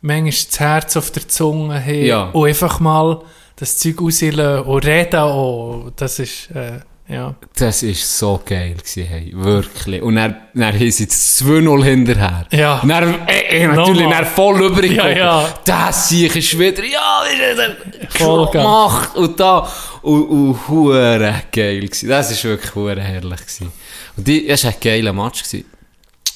manchmal 0.00 0.30
das 0.30 0.60
Herz 0.60 0.96
auf 0.96 1.10
der 1.12 1.28
Zunge 1.28 1.80
haben 1.84 2.04
Ja. 2.04 2.30
und 2.30 2.48
einfach 2.48 2.80
mal 2.80 3.20
das 3.56 3.78
Zeug 3.78 4.00
rauslassen 4.00 4.62
und 4.64 4.84
reden 4.86 5.20
auch. 5.20 5.90
Das 5.94 6.18
ist, 6.18 6.50
äh, 6.52 6.80
ja. 7.10 7.34
Das 7.56 7.82
war 7.82 7.94
so 7.94 8.40
geil, 8.44 8.74
gewesen, 8.74 9.04
hey, 9.04 9.32
wirklich. 9.34 10.00
Und 10.00 10.16
dann, 10.16 10.36
dann 10.54 10.78
sie 10.78 11.06
das 11.06 11.42
2-0 11.42 11.84
hinterher. 11.84 12.46
Ja. 12.52 12.80
Und 12.80 12.88
dann, 12.88 13.26
äh, 13.26 13.62
äh, 13.62 13.66
natürlich, 13.66 14.02
Nochmal. 14.02 14.22
dann 14.22 14.26
voll 14.26 14.62
übrig. 14.62 14.92
Ja, 14.92 15.08
ja. 15.08 15.54
Das 15.64 16.08
Sieg 16.08 16.34
ist 16.36 16.58
wieder, 16.58 16.84
ja, 16.84 17.22
ist 17.24 18.16
Voll 18.16 18.48
gemacht. 18.50 19.16
Und 19.16 19.38
da, 19.40 19.68
und, 20.02 20.22
und, 20.24 20.68
hure 20.68 21.42
geil 21.52 21.80
gewesen. 21.80 22.08
Das 22.08 22.44
war 22.44 22.50
wirklich 22.50 22.74
hure 22.74 23.00
herrlich 23.00 23.40
gewesen. 23.40 23.72
Und 24.16 24.26
die, 24.26 24.46
das 24.46 24.64
war 24.64 24.72
ein 24.72 24.76
geiler 24.80 25.12
Match 25.12 25.42
gewesen. 25.42 25.64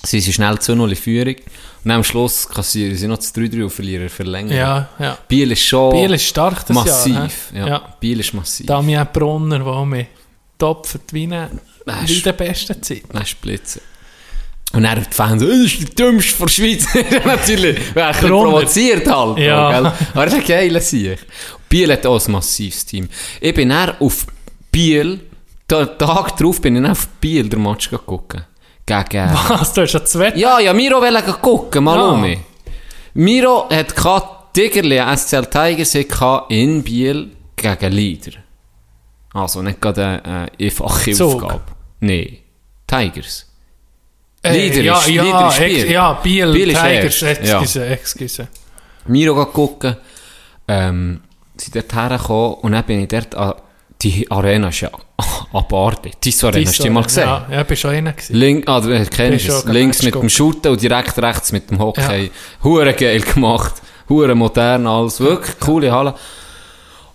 Sie 0.03 0.20
sind 0.20 0.33
schnell 0.35 0.55
2-0 0.55 0.89
in 0.89 0.97
Führung. 0.97 1.37
Und 1.85 1.91
am 1.91 2.03
Schluss 2.03 2.49
kassieren 2.49 2.97
sie 2.97 3.07
noch 3.07 3.18
das 3.18 3.35
3-3 3.35 3.62
und 3.62 3.70
verlieren 3.70 4.09
verlängern. 4.09 4.57
Ja, 4.57 4.89
ja. 4.99 5.18
Biel 5.29 5.53
ist 5.53 5.62
schon 5.62 5.93
Biel 5.93 6.14
ist 6.14 6.25
stark 6.25 6.66
das 6.66 6.75
massiv. 6.75 7.14
Jahr. 7.14 7.29
ja. 7.55 7.66
ja. 7.66 7.95
Biel 8.01 8.20
ist 8.20 8.33
massiv. 8.33 8.66
Damian 8.66 9.07
Brunner, 9.12 9.85
mich 9.85 10.07
topfert 10.07 10.24
wie 11.13 11.27
ist- 12.11 12.17
in 12.19 12.23
der 12.23 12.33
besten 12.33 12.83
Zeit. 12.83 13.03
Dann 13.13 13.27
splitzen. 13.27 13.81
Und 14.73 14.83
dann 14.83 15.05
die 15.11 15.15
Fans 15.15 15.41
so, 15.41 15.47
das 15.49 15.57
ist 15.59 15.99
der 15.99 16.07
dümmste 16.07 16.35
von 16.37 16.47
der 16.47 16.53
Schweiz. 16.53 16.87
Natürlich, 17.25 17.79
wer 17.95 18.13
provoziert 18.13 19.07
halt. 19.09 19.39
Ja. 19.39 19.71
Gell? 19.81 19.93
Aber 20.15 20.25
das 20.25 20.35
ist 20.35 20.41
ein 20.41 20.47
geiler 20.47 20.81
Sieg. 20.81 21.19
Biel 21.69 21.93
hat 21.93 22.05
auch 22.07 22.25
ein 22.27 22.33
massives 22.33 22.85
Team. 22.85 23.09
Ich 23.41 23.55
bin 23.55 23.69
dann 23.69 23.95
auf 24.01 24.27
Biel, 24.73 25.21
den 25.71 25.99
Tag 25.99 26.37
drauf 26.37 26.61
bin 26.61 26.75
ich 26.77 26.83
dann 26.83 26.91
auf 26.91 27.07
Biel 27.21 27.49
den 27.49 27.63
Match 27.63 27.89
gucken. 28.05 28.45
Gegen... 28.85 29.31
Was, 29.49 29.73
du 29.73 29.83
hast 29.83 29.93
ja 29.93 30.05
zwei 30.05 30.33
Ja, 30.35 30.59
ja, 30.59 30.73
Miro 30.73 31.01
wollte 31.01 31.33
gucken, 31.41 31.85
mal 31.85 31.97
Ja. 31.97 32.09
um. 32.09 32.37
Miro 33.15 33.69
hat 33.71 33.95
Tigerli, 34.53 35.01
SCL 35.17 35.47
Tigers, 35.47 35.95
in 36.49 36.83
Biel 36.83 37.31
gegen 37.57 37.93
Leader. 37.93 38.33
Also 39.35 39.61
nicht 39.62 39.80
gerade 39.80 40.22
eine 40.24 40.49
äh, 40.59 40.64
einfache 40.66 41.12
Zug. 41.12 41.43
Aufgabe. 41.43 41.61
Nee, 42.01 42.41
Tigers. 42.87 43.47
Äh, 44.43 44.53
Leader 44.53 44.82
ja, 44.82 44.99
ist- 44.99 45.09
ja, 45.09 45.22
Leader 45.22 45.49
ist 45.49 45.59
Biel. 45.59 45.91
ja, 45.91 46.12
Biel, 46.14 46.53
Biel 46.53 46.70
ist 46.70 46.80
Tigers, 46.82 47.22
erst, 47.22 47.43
ja. 47.45 47.61
excuse, 47.61 47.87
excuse. 47.87 48.49
Miro 49.07 49.45
gucken. 49.47 49.97
Ähm, 50.68 51.20
sind 51.57 51.76
dort 51.76 51.95
hergekommen 51.95 52.55
und 52.55 52.72
dann 52.72 52.85
bin 52.85 53.01
ich 53.01 53.09
dort 53.09 53.35
an, 53.35 53.55
die 54.03 54.30
Arena 54.30 54.68
ist 54.68 54.80
ja 54.80 54.91
abartig. 55.53 56.20
Tissot 56.20 56.55
Arena, 56.55 56.68
hast 56.68 56.78
du 56.78 56.82
die 56.85 56.91
mal 56.91 57.03
gesehen? 57.05 57.24
Ja, 57.26 57.47
ja, 57.51 57.62
bist 57.62 57.82
schon 57.82 57.91
einer. 57.93 58.14
Link, 58.28 58.68
ah, 58.68 58.80
du 58.80 58.89
kennst 59.07 59.47
Bist 59.47 59.49
es. 59.49 59.64
Links 59.66 60.03
mit 60.03 60.14
dem. 60.14 60.28
Shooten 60.28 60.72
und 60.72 60.80
direkt 60.82 61.16
rechts 61.18 61.53
mit 61.53 61.70
dem 61.70 61.78
Hockey. 61.78 62.24
Ja. 62.24 62.30
Hure 62.62 62.93
geil 62.95 63.20
gemacht. 63.20 63.74
Hure 64.09 64.35
modern 64.35 64.87
alles. 64.87 65.20
Wirklich 65.20 65.59
coole 65.61 65.91
Halle. 65.93 66.14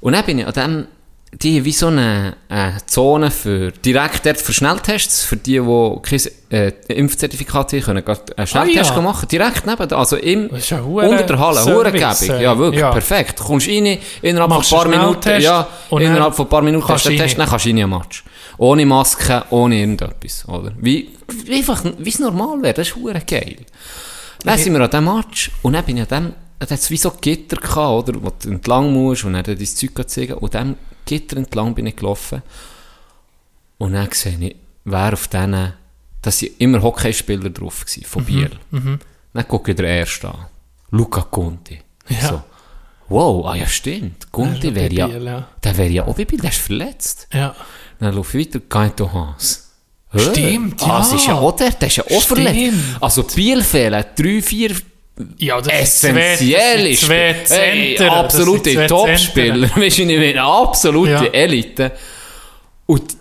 Und 0.02 0.14
dann 0.14 0.26
bin 0.26 0.40
ich 0.40 0.48
an 0.48 0.54
dem, 0.54 0.88
die 1.32 1.58
haben 1.60 1.66
wie 1.66 1.72
so 1.72 1.88
eine, 1.88 2.36
äh, 2.50 2.72
Zone 2.88 3.30
für, 3.30 3.72
direkt 3.72 4.26
dort 4.26 4.38
für 4.40 4.52
Schnelltests, 4.52 5.24
für 5.24 5.38
die, 5.38 5.60
die 5.60 5.96
kein 6.02 6.22
äh, 6.50 6.74
Impfzertifikat 6.94 7.72
haben, 7.74 7.82
können 7.82 8.04
gerade 8.06 8.38
einen 8.38 8.48
Schnelltest 8.48 8.92
Ah, 8.92 8.96
ja. 8.96 9.02
machen. 9.02 9.28
Direkt 9.28 9.66
neben, 9.68 9.94
also 9.94 10.16
im, 10.16 10.50
ja 10.70 10.82
unter 10.82 11.24
der 11.24 11.40
Halle. 11.40 11.64
Hurengebig. 11.66 12.30
äh, 12.30 12.44
Ja, 12.44 12.58
wirklich, 12.58 12.82
ja. 12.82 12.92
perfekt. 12.92 13.40
Kommst 13.40 13.68
rein, 13.68 14.00
innerhalb 14.24 14.52
von 14.52 14.64
ein 14.64 14.70
paar 14.70 14.88
Minuten, 14.88 15.42
ja, 15.42 15.68
dann 15.90 16.02
innerhalb 16.02 16.36
von 16.36 16.46
ein 16.46 16.50
paar 16.50 16.62
Minuten 16.64 16.86
kannst 16.86 17.06
hast 17.06 17.06
du 17.06 17.10
den 17.12 17.20
Test, 17.20 17.38
dann 17.38 17.48
kannst 17.48 17.66
du 17.66 17.70
rein 17.70 17.84
am 17.84 17.90
Match. 17.92 18.24
Ohne 18.58 18.86
Maske, 18.86 19.44
ohne 19.52 19.80
irgendetwas, 19.80 20.46
oder? 20.48 20.72
Wie, 20.80 21.10
wie 21.46 21.54
einfach, 21.56 21.84
wie 21.98 22.10
es 22.10 22.20
normal 22.20 22.62
wäre, 22.62 22.74
das 22.74 22.88
ist 22.90 22.96
hure 22.96 23.22
geil. 23.26 23.58
Dann 24.44 24.58
sind 24.58 24.74
wir 24.74 24.82
an 24.82 24.90
diesem 24.90 25.06
Match 25.06 25.52
und 25.62 25.74
dann 25.74 25.86
bin 25.86 25.98
ich 25.98 26.12
an 26.12 26.24
dem, 26.26 26.34
da 26.58 26.66
hat 26.70 26.72
es 26.80 26.90
wie 26.90 26.98
so 26.98 27.12
Gitter 27.22 27.56
gehabt, 27.58 28.10
oder, 28.10 28.22
wo 28.22 28.32
du 28.42 28.50
entlang 28.50 28.92
musst 28.92 29.24
und 29.26 29.34
dann 29.34 29.44
dein 29.44 29.58
Zeug 29.66 29.92
zeigen 30.10 30.34
und 30.34 30.56
an 30.56 30.70
dem 30.70 30.76
Gitter 31.10 31.38
entlang 31.38 31.74
bin 31.74 31.88
ich 31.88 31.96
gelaufen 31.96 32.44
und 33.80 33.94
dann 33.94 34.12
sehe 34.12 34.38
ich, 34.40 34.56
wer 34.86 35.14
auf 35.14 35.28
diesen, 35.28 35.74
da 36.22 36.32
sind 36.32 36.52
immer 36.60 36.84
Hockeyspieler 36.84 37.50
drauf 37.50 37.84
gewesen, 37.84 38.06
von 38.06 38.24
Biel. 38.24 38.52
Dann 39.34 39.48
gucke 39.48 39.72
ich 39.72 39.78
den 39.78 39.88
ersten 39.88 40.28
an. 40.28 40.46
Luca 40.92 41.22
Conti. 41.22 41.80
Ja. 42.10 42.28
So. 42.30 42.44
Wow, 43.08 43.48
ah 43.48 43.56
ja 43.56 43.66
stimmt. 43.66 44.32
Conti 44.32 44.76
wäre 44.76 44.90
bei 44.90 44.96
ja, 44.96 45.08
Biel, 45.08 45.24
ja. 45.24 45.48
der 45.64 45.78
wäre 45.78 45.90
ja 45.90 46.06
auch 46.06 46.18
wie 46.20 46.26
Biel, 46.26 46.40
der 46.40 46.52
ist 46.52 46.60
verletzt. 46.60 47.28
Ja. 47.34 47.56
Dann 48.00 48.14
laufe 48.14 48.38
ich 48.38 48.48
weiter, 48.48 48.60
Gaito. 48.70 49.12
Hör. 49.12 49.36
Stimmt, 50.16 50.84
ah, 50.84 50.88
ja. 50.88 50.98
das 51.00 51.14
ist 51.14 51.26
ja 51.26 51.34
auch 51.36 51.56
der, 51.56 51.72
der 51.72 51.88
ist 51.88 51.98
ja 51.98 52.04
auch 52.04 52.22
verletzt. 52.22 52.78
Also 53.00 53.24
Biel 53.24 53.64
fehlen 53.64 54.06
drei, 54.16 54.42
vier 54.44 54.76
Ja, 55.38 55.60
das 55.60 55.74
essentielle 55.74 56.90
ist 56.90 57.06
zwei, 57.06 57.36
Hey, 57.50 57.98
absolute 58.00 58.88
Topspieler. 58.88 59.70
Weißt 59.76 59.98
du, 59.98 60.04
ich 60.04 60.18
meine, 60.18 60.42
absolute 60.42 61.12
Ja. 61.12 61.24
Elite. 61.26 61.92
Und 62.86 63.18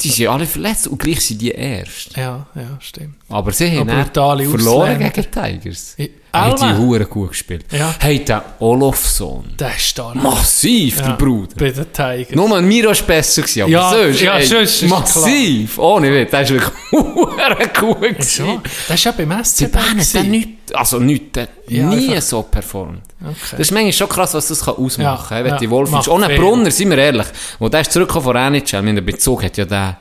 die 0.00 0.08
sind 0.10 0.28
alle 0.28 0.46
verletzt 0.46 0.86
und 0.86 0.98
gleich 0.98 1.20
sind 1.20 1.42
die 1.42 1.50
erst. 1.50 2.16
Ja, 2.16 2.46
ja, 2.54 2.78
stimmt. 2.80 3.16
Aber 3.28 3.52
sie 3.52 3.76
haben 3.76 3.90
Aber 3.90 4.38
verloren 4.44 4.98
gegen 5.12 5.30
Tigers. 5.30 5.96
Ja, 5.98 6.06
Haben 6.32 6.56
die. 6.56 6.78
Huren 6.82 7.08
gut 7.10 7.30
gespielt. 7.30 7.64
Ja. 7.72 7.94
Hey, 7.98 8.24
der 8.24 8.44
Olofsson. 8.60 9.44
Der 9.58 9.74
ist 9.74 9.86
stark. 9.88 10.14
Massiv, 10.14 11.02
der 11.02 11.12
Bruder. 11.14 11.54
Bei 11.58 11.70
den 11.70 11.92
Tigers. 11.92 12.30
Nur 12.36 12.56
ein 12.56 12.66
Miro 12.68 12.90
war 12.90 12.96
besser, 13.06 13.42
gewesen, 13.42 13.62
aber 13.62 13.70
Ja, 13.72 13.90
sonst, 13.90 14.20
ja, 14.20 14.38
ey, 14.38 14.46
sonst 14.46 14.82
massiv. 14.82 15.78
Ohne 15.78 16.12
Witz, 16.12 16.30
der 16.30 16.40
ist 16.42 16.50
wirklich 16.50 16.72
hure 16.92 17.68
gut 17.80 18.00
gewesen. 18.00 18.46
Ja, 18.46 18.62
das 18.86 18.94
ist 18.96 19.04
ja 19.04 19.12
beim 19.12 19.30
Die 19.30 19.44
SCB. 19.44 19.72
Dann 20.14 20.30
nicht, 20.30 20.57
also 20.74 20.98
nicht, 20.98 21.36
der 21.36 21.44
hat 21.44 21.50
Ja, 21.68 21.86
nie 21.88 22.08
einfach. 22.10 22.22
so 22.22 22.42
performt. 22.42 23.02
Okay. 23.20 23.34
Das 23.52 23.60
ist 23.60 23.70
manchmal 23.72 23.92
schon 23.92 24.08
krass, 24.08 24.34
was 24.34 24.48
das 24.48 24.64
kann 24.64 24.74
ausmachen 24.76 25.02
Ja, 25.02 25.42
kann. 25.42 25.46
Ja, 25.46 25.56
die 25.58 25.70
Wolf 25.70 25.92
ist. 25.92 26.08
Ohne. 26.08 26.28
Brunner, 26.36 26.70
sind 26.70 26.90
wir 26.90 26.98
ehrlich. 26.98 27.26
Wo 27.58 27.68
der 27.68 27.80
ist 27.82 27.92
zurückgekommen 27.92 28.24
von 28.24 28.36
NHL, 28.36 28.82
mit 28.82 28.96
dem 28.96 29.04
Bezug 29.06 29.42
hat 29.42 29.56
ja 29.56 29.64
der, 29.64 29.96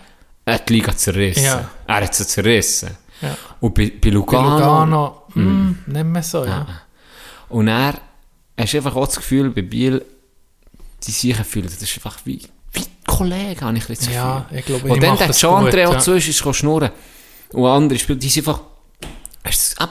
er 0.46 0.54
hat 0.54 0.70
die 0.70 0.74
Liga 0.74 0.96
zerrissen. 0.96 1.44
Ja. 1.44 1.70
Er 1.88 1.96
hat 2.04 2.14
sie 2.16 2.26
zerrissen. 2.28 2.92
Ja. 3.22 3.36
Und 3.60 3.74
bei, 3.74 3.86
bei 3.86 3.98
Bei 4.02 4.10
Lugano, 4.10 4.58
Lugano, 4.58 5.22
mm. 5.34 5.72
nicht 5.88 6.06
mehr 6.06 6.24
so, 6.24 6.46
ja. 6.46 6.68
und 7.50 7.68
er, 7.68 7.96
hast 8.60 8.74
du 8.74 8.78
einfach 8.78 8.96
auch 8.96 9.08
das 9.08 9.16
Gefühl, 9.16 9.50
bei 9.50 9.64
Biel, 9.64 10.06
die 11.06 11.12
sich 11.12 11.36
fühlen, 11.38 11.66
das 11.66 11.82
ist 11.82 11.96
einfach 11.96 12.18
wie, 12.26 12.42
wie 12.74 12.84
Kollegen, 13.08 13.62
habe 13.62 13.78
ich 13.78 13.86
das 13.86 14.08
Ja, 14.14 14.46
Gefühl. 14.50 14.60
ich 14.60 14.66
glaube, 14.66 14.88
Und 14.90 15.02
dann 15.04 15.18
der 15.18 15.28
gut, 15.28 15.88
auch 15.88 15.94
ja. 15.94 16.00
zwischen 16.00 16.30
ist 16.30 16.56
schnurren. 16.56 16.92
Und 17.54 17.66
andere 17.66 17.98
Spieler, 17.98 18.20
die 18.20 18.30
sind 18.30 18.48
einfach, 18.48 18.62
hast 19.44 19.82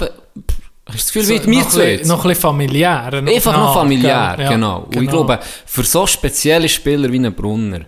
hast 0.86 0.94
du 0.94 0.98
das 0.98 1.12
Gefühl, 1.12 1.22
So, 1.24 1.44
wie 1.44 1.48
mir 1.50 1.62
noch, 1.62 1.68
zu 1.68 1.86
jetzt? 1.86 2.06
noch 2.08 2.24
ein 2.24 2.28
bisschen 2.28 2.42
familiär. 2.42 3.12
Einfach 3.12 3.56
noch 3.56 3.74
familiär? 3.74 4.36
Ja, 4.38 4.48
genau. 4.50 4.86
Und 4.86 5.02
ich 5.02 5.08
glaube, 5.08 5.40
für 5.66 5.84
so 5.84 6.06
spezielle 6.06 6.68
Spieler 6.68 7.10
wie 7.10 7.16
einen 7.16 7.34
Brunner 7.34 7.80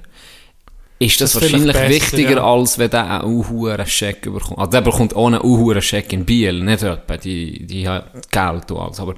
ist 0.99 1.21
das, 1.21 1.33
Das 1.33 1.43
wahrscheinlich 1.43 1.73
besser, 1.75 1.89
wichtiger, 1.89 2.37
ja. 2.39 2.45
als 2.45 2.77
wenn 2.79 2.91
der 2.91 3.09
einen 3.23 3.39
unhuren 3.39 3.87
Scheck 3.87 4.23
bekommt. 4.23 4.59
Also 4.59 4.71
der 4.73 4.81
bekommt 4.81 5.15
auch 5.15 5.29
einen 5.29 5.41
unhuren 5.41 5.81
Scheck 5.81 6.13
in 6.13 6.25
Biel, 6.25 6.63
nicht 6.65 6.83
etwa, 6.83 7.17
die, 7.17 7.65
die 7.67 7.87
haben 7.87 8.05
Geld 8.31 8.71
und 8.73 8.79
alles. 8.79 8.99
Aber 8.99 9.15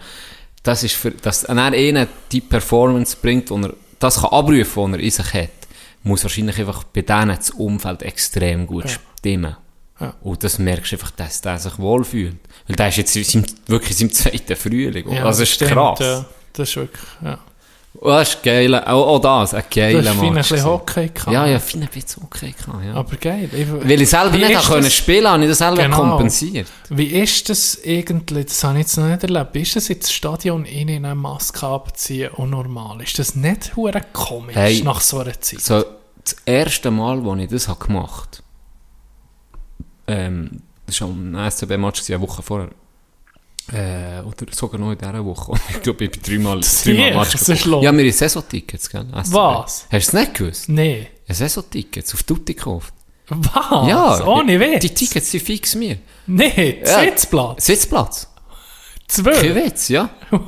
das 0.62 0.84
ist 0.84 0.94
für, 0.96 1.10
dass 1.10 1.44
er 1.44 1.56
einen 1.56 2.06
die 2.32 2.42
Performance 2.42 3.16
bringt, 3.20 3.50
und 3.50 3.64
er 3.64 3.74
das 3.98 4.20
kann 4.20 4.30
abrufen, 4.30 4.92
was 4.92 4.92
er 4.92 5.00
in 5.00 5.10
sich 5.10 5.34
hat, 5.34 5.48
muss 6.02 6.22
wahrscheinlich 6.22 6.58
einfach 6.58 6.84
bei 6.84 7.02
denen 7.02 7.36
das 7.36 7.50
Umfeld 7.50 8.02
extrem 8.02 8.66
gut 8.66 8.98
stimmen. 9.18 9.56
Ja. 10.00 10.14
Und 10.22 10.42
das 10.42 10.58
merkst 10.58 10.92
du 10.92 10.96
einfach, 10.96 11.10
dass 11.12 11.40
der 11.42 11.58
sich 11.58 11.78
wohlfühlt. 11.78 12.36
Weil 12.66 12.76
der 12.76 12.88
ist 12.88 12.96
jetzt 12.96 13.14
wirklich 13.68 13.90
in 13.92 13.96
seinem 14.08 14.12
zweiten 14.12 14.56
Frühling. 14.56 15.08
Ja, 15.12 15.24
also 15.24 15.40
das 15.42 15.48
ist 15.50 15.54
stimmt, 15.56 15.72
krass. 15.72 15.98
Ja, 16.00 16.24
das 16.54 16.68
ist 16.70 16.76
wirklich, 16.76 17.02
ja. 17.22 17.38
Oh, 18.00 18.08
das 18.08 18.28
ist 18.34 18.42
geil. 18.44 18.72
Auch, 18.74 18.86
auch 19.08 19.18
das, 19.18 19.52
ein 19.52 19.64
Du 19.68 19.80
geiler 19.80 20.10
hast 20.10 20.16
fein 20.18 20.28
ein 20.28 20.34
Match. 20.34 20.48
bisschen. 20.48 20.64
Hockey 20.64 21.08
gehabt. 21.08 21.32
Ja, 21.32 21.46
ja, 21.46 21.58
fein 21.58 21.82
ein 21.82 21.88
bisschen 21.88 22.22
okay 22.22 22.54
gehabt, 22.56 22.84
ja. 22.84 22.94
Aber 22.94 23.16
geil. 23.16 23.50
Ich, 23.52 23.66
Weil 23.70 24.00
ich 24.00 24.08
selber 24.08 24.36
nicht 24.38 24.54
habe 24.56 24.66
können 24.66 24.84
das- 24.84 24.94
spielen, 24.94 25.26
habe 25.28 25.42
ich 25.42 25.48
das 25.48 25.58
selber 25.58 25.82
Genau. 25.82 25.96
kompensiert. 25.96 26.68
Wie 26.88 27.06
ist 27.06 27.48
das 27.48 27.78
eigentlich, 27.84 28.46
das 28.46 28.62
habe 28.62 28.74
ich 28.78 28.82
jetzt 28.86 28.96
noch 28.96 29.06
nicht 29.08 29.24
erlebt, 29.24 29.56
ist 29.56 29.74
das 29.74 29.90
ins 29.90 30.12
Stadion 30.12 30.64
in 30.66 30.88
eine 30.88 31.14
Maske 31.16 31.66
abziehen 31.66 32.30
und 32.36 32.50
normal? 32.50 33.02
Ist 33.02 33.18
das 33.18 33.34
nicht 33.34 33.74
hure 33.74 34.00
komisch 34.12 34.54
Hey. 34.54 34.82
nach 34.82 35.00
so 35.00 35.18
einer 35.18 35.38
Zeit? 35.40 35.60
So, 35.60 35.84
das 36.22 36.36
erste 36.46 36.92
Mal, 36.92 37.18
als 37.28 37.40
ich 37.42 37.50
das 37.50 37.66
habe 37.68 37.84
gemacht 37.84 38.39
ähm, 40.06 40.62
das 40.86 41.00
war 41.00 41.08
am 41.08 41.34
SCB-Match, 41.50 42.02
eine 42.10 42.20
Woche 42.20 42.42
vorher, 42.42 42.70
äh, 43.72 44.20
oder 44.22 44.46
sogar 44.50 44.80
noch 44.80 44.92
in 44.92 44.98
dieser 44.98 45.24
Woche. 45.24 45.52
Ich 45.70 45.82
glaube, 45.82 46.04
ich 46.04 46.10
bin 46.10 46.22
dreimal, 46.22 46.60
dreimal 46.60 47.10
Ja, 47.10 47.16
Match 47.18 47.64
los. 47.66 47.84
Ja, 47.84 47.92
wir 47.92 47.98
haben 48.04 48.12
Saisontickets, 48.12 48.90
gell? 48.90 49.06
SCB. 49.22 49.32
Was? 49.34 49.82
Hast 49.82 49.92
du 49.92 49.96
es 49.96 50.12
nicht 50.12 50.34
gewusst? 50.34 50.68
Nee. 50.68 51.08
Ein 51.28 51.34
Saisontickets 51.34 52.14
auf 52.14 52.22
Tutti 52.24 52.54
gekauft. 52.54 52.92
Was? 53.28 53.88
ja, 53.88 54.26
Ohne 54.26 54.58
Witz? 54.58 54.80
Die 54.80 54.92
Tickets 54.92 55.30
sind 55.30 55.42
fix 55.44 55.76
mir. 55.76 55.98
Nee, 56.26 56.82
Ja. 56.84 57.00
Sitzplatz. 57.00 57.64
Sitzplatz. 57.66 58.26
Kein 58.26 59.24
Zwölf. 59.24 59.54
Witz, 59.54 59.88
ja. 59.88 60.10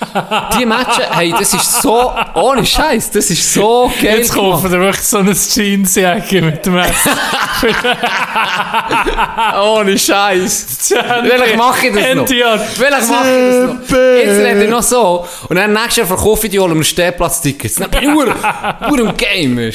Die 0.58 0.66
Matches, 0.66 1.04
hey, 1.10 1.30
das 1.38 1.52
ist 1.54 1.82
so, 1.82 2.12
ohne 2.34 2.64
Scheiß, 2.64 3.10
das 3.10 3.30
ist 3.30 3.52
so 3.52 3.90
geil 4.02 4.18
Jetzt 4.18 4.34
kaufen 4.34 4.70
wir 4.70 4.80
wirklich 4.80 5.04
so 5.04 5.18
eine 5.18 5.32
Jeansjacke 5.32 6.42
mit 6.42 6.64
dem 6.64 6.74
Ohne 9.62 9.98
Scheiß. 9.98 10.94
Vielleicht 11.22 11.56
mache 11.56 11.88
ich 11.88 11.94
das 11.94 12.14
noch. 12.14 12.26
Vielleicht 12.26 13.08
mache 13.10 13.30
ich 13.30 13.36
das 13.46 13.90
noch. 13.90 13.96
Jetzt 14.16 14.38
rede 14.38 14.64
ich 14.64 14.70
noch 14.70 14.82
so. 14.82 15.26
Und 15.48 15.56
dann 15.56 15.72
nächstes 15.72 15.96
Jahr 15.96 16.06
verkaufe 16.06 16.46
ich 16.46 16.52
die 16.52 16.58
alle 16.58 16.72
um 16.72 16.82
Stehplatz-Tickets. 16.82 17.74
Dann 17.80 17.90
bin 17.90 18.00
ich 18.02 18.08
nur, 18.08 18.34
nur 18.88 18.98
im 19.00 19.16
Game. 19.16 19.70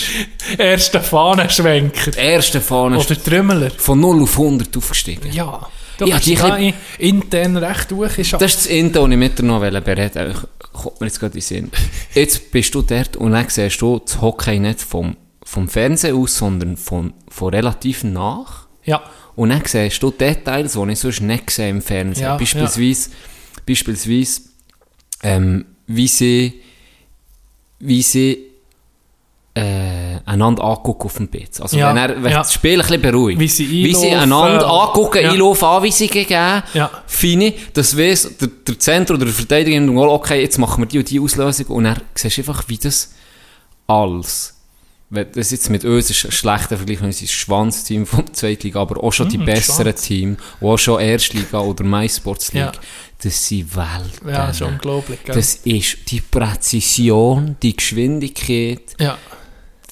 Erster 0.57 1.01
Fahnenschwenker. 1.01 2.11
du. 2.11 2.19
Erste 2.19 2.61
Fahne 2.61 2.97
ist 2.97 3.09
Oder 3.11 3.21
Trümmeler. 3.23 3.71
von 3.77 3.99
0 3.99 4.23
auf 4.23 4.33
100 4.33 4.75
aufgestiegen. 4.77 5.31
Ja. 5.31 5.59
Du 5.97 6.05
Ja, 6.05 6.19
die 6.19 6.35
da 6.35 6.57
intern 6.99 7.57
recht 7.57 7.91
durch. 7.91 8.17
Ist 8.17 8.33
Das 8.33 8.41
ist 8.43 8.57
das 8.57 8.67
Ende, 8.67 8.99
das 8.99 9.09
ich 9.09 9.17
mit 9.17 9.39
dir 9.39 9.43
noch 9.43 9.59
bereden 9.59 10.15
wollte. 10.15 10.47
Kommt 10.73 11.01
mir 11.01 11.07
jetzt 11.07 11.19
gerade 11.19 11.33
in 11.33 11.39
den 11.39 11.41
Sinn. 11.41 11.71
Jetzt 12.13 12.51
bist 12.51 12.75
du 12.75 12.81
dort 12.81 13.15
und 13.15 13.31
dann 13.31 13.47
siehst 13.49 13.81
du 13.81 13.99
das 13.99 14.21
Hockey 14.21 14.59
nicht 14.59 14.81
vom, 14.81 15.15
vom 15.43 15.67
Fernsehen 15.67 16.15
aus, 16.17 16.37
sondern 16.37 16.75
von, 16.77 17.13
von 17.29 17.53
relativ 17.53 18.03
nach. 18.03 18.67
ja. 18.83 19.01
Und 19.35 19.49
dann 19.49 19.63
siehst 19.65 20.01
du 20.01 20.11
Details, 20.11 20.73
die 20.73 20.91
ich 20.91 20.99
sonst 20.99 21.21
nicht 21.21 21.49
sehe 21.49 21.69
im 21.69 21.81
Fernsehen. 21.81 22.23
Ja, 22.23 22.37
beispielsweise, 22.37 23.09
beispielsweise 23.65 24.41
ähm, 25.23 25.65
wie 25.87 26.07
sie, 26.07 26.61
wie 27.79 28.01
sie 28.01 28.51
äh, 29.57 30.19
einander 30.25 30.63
angucken 30.63 31.05
auf 31.05 31.15
dem 31.15 31.27
Platz. 31.29 31.61
Also 31.61 31.77
Ja, 31.77 31.89
wenn, 31.89 31.97
er, 31.97 32.21
wenn 32.23 32.31
ja. 32.31 32.39
das 32.39 32.53
Spiel 32.53 32.73
ein 32.73 32.79
bisschen 32.79 33.01
beruhigt. 33.01 33.39
Wie 33.39 33.47
sie 33.47 33.69
wie 33.69 33.95
sie 33.95 34.11
einander 34.13 34.67
angucken, 34.69 35.21
Ja. 35.23 35.31
einlaufen, 35.31 35.65
Anweisungen 35.67 36.11
geben. 36.11 36.63
Ja. 36.73 36.91
Feine, 37.07 37.53
das 37.73 37.97
weiss, 37.97 38.29
der, 38.37 38.49
der 38.67 38.77
Zentrum 38.79 39.15
oder 39.17 39.25
der 39.25 39.33
Verteidiger 39.33 39.79
nimmt 39.79 39.95
mal, 39.95 40.09
okay, 40.09 40.41
jetzt 40.41 40.57
machen 40.57 40.81
wir 40.83 40.87
die 40.87 40.99
und 40.99 41.09
die 41.09 41.19
Auslösung 41.21 41.67
und 41.67 41.85
dann 41.85 42.01
siehst 42.15 42.37
du 42.37 42.41
einfach, 42.41 42.63
wie 42.67 42.77
das 42.77 43.13
alles 43.87 44.51
wenn 45.11 45.27
das 45.33 45.51
jetzt 45.51 45.69
mit 45.69 45.85
uns 45.85 46.09
ist 46.09 46.25
ein 46.25 46.31
schlechter 46.31 46.77
Vergleich, 46.77 46.99
wenn 46.99 47.05
unser 47.07 47.27
Schwanzteam 47.27 48.05
vom 48.07 48.33
Zweitliga, 48.33 48.81
aber 48.81 49.01
auch 49.03 49.13
schon 49.13 49.29
die 49.29 49.37
Mm, 49.37 49.45
besseren 49.45 49.85
Schwanz. 49.91 50.01
Teams, 50.01 50.37
die 50.59 50.65
auch 50.65 50.77
schon 50.77 50.99
Erstliga 50.99 51.59
oder 51.59 51.83
MySports 51.83 52.51
League, 52.53 52.63
Ja. 52.63 52.71
das 53.21 53.47
sind 53.47 53.73
Welten. 53.75 54.27
Ja, 54.27 54.47
das 54.47 54.55
ist 54.59 54.61
unglaublich. 54.63 55.23
Gell? 55.23 55.35
Das 55.35 55.55
ist 55.57 55.97
die 56.09 56.21
Präzision, 56.21 57.55
die 57.61 57.75
Geschwindigkeit, 57.75 58.81
ja. 58.99 59.17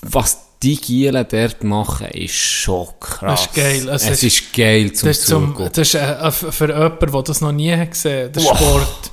Was 0.04 0.38
die 0.62 0.78
Gielen 0.80 1.26
dort 1.30 1.64
machen, 1.64 2.08
ist 2.08 2.34
schon 2.36 2.88
krass. 2.99 3.41
Das 3.41 3.41
ist 3.47 3.54
geil. 3.56 3.89
Es 3.89 4.04
Es, 4.04 4.10
ist- 4.10 4.24
ist, 4.24 4.54
geil 4.54 4.93
zum 4.93 5.08
Das 5.10 5.18
ist, 5.18 5.28
zum, 5.28 5.56
das 5.58 5.78
ist 5.78 5.95
äh, 5.95 6.32
für 6.32 6.51
für 6.51 6.68
jemanden, 6.68 7.12
der 7.12 7.22
das 7.24 7.41
noch 7.41 7.51
nie 7.51 7.76
hat 7.76 7.91
gesehen 7.91 8.32
der 8.32 8.43
Wow. 8.43 8.58
Sport, 8.58 9.12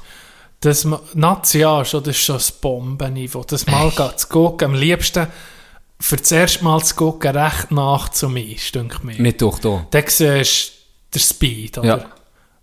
Das 0.61 0.85
ma- 0.85 1.01
Nazi 1.15 1.61
ja, 1.61 1.85
schon, 1.85 2.03
das 2.05 2.17
ist 2.17 2.23
schon 2.23 2.37
ein 2.37 2.43
Bombenniveau. 2.61 3.43
Das 3.45 3.67
mal 3.67 3.91
zu 4.17 4.29
gucken, 4.29 4.67
am 4.67 4.75
liebsten 4.75 5.27
für 5.99 6.17
das 6.17 6.31
erste 6.33 6.65
Mal 6.65 6.83
zu 6.85 6.95
gucken, 6.95 7.37
recht 7.37 7.71
nach 7.73 8.09
zu 8.11 8.29
mir, 8.29 8.57
denke 8.75 9.05
mir. 9.05 9.21
Mit 9.21 9.41
durch 9.41 9.59
da. 9.59 9.87
Dann 9.91 10.05
siehst 10.07 10.73
du 11.11 11.19
den 11.19 11.21
Speed, 11.21 11.79
oder? 11.79 11.87
Ja. 11.89 12.05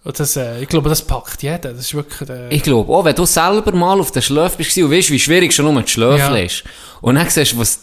Und 0.03 0.17
das, 0.19 0.37
äh, 0.37 0.61
ich 0.61 0.69
glaube, 0.69 0.87
das 0.89 1.01
packt 1.01 1.43
jeder. 1.43 1.57
Das 1.73 1.79
ist 1.79 1.93
wirklich... 1.93 2.29
Äh, 2.29 2.49
Ich 2.55 2.63
glaube, 2.63 2.91
auch 2.93 3.03
wenn 3.03 3.15
du 3.15 3.25
selber 3.25 3.73
mal 3.73 3.99
auf 3.99 4.11
den 4.11 4.21
Schläfen 4.21 4.57
bist 4.57 4.77
und 4.77 4.89
weißt, 4.91 5.09
wie 5.11 5.19
schwierig 5.19 5.53
schon 5.53 5.65
nur 5.71 5.81
die 5.81 5.91
Schläfe 5.91 6.17
Ja. 6.19 6.35
ist. 6.37 6.63
Und 7.01 7.15
dann 7.15 7.29
siehst 7.29 7.51
du, 7.53 7.57
was 7.57 7.79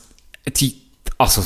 die, 0.49 0.77
also, 1.19 1.43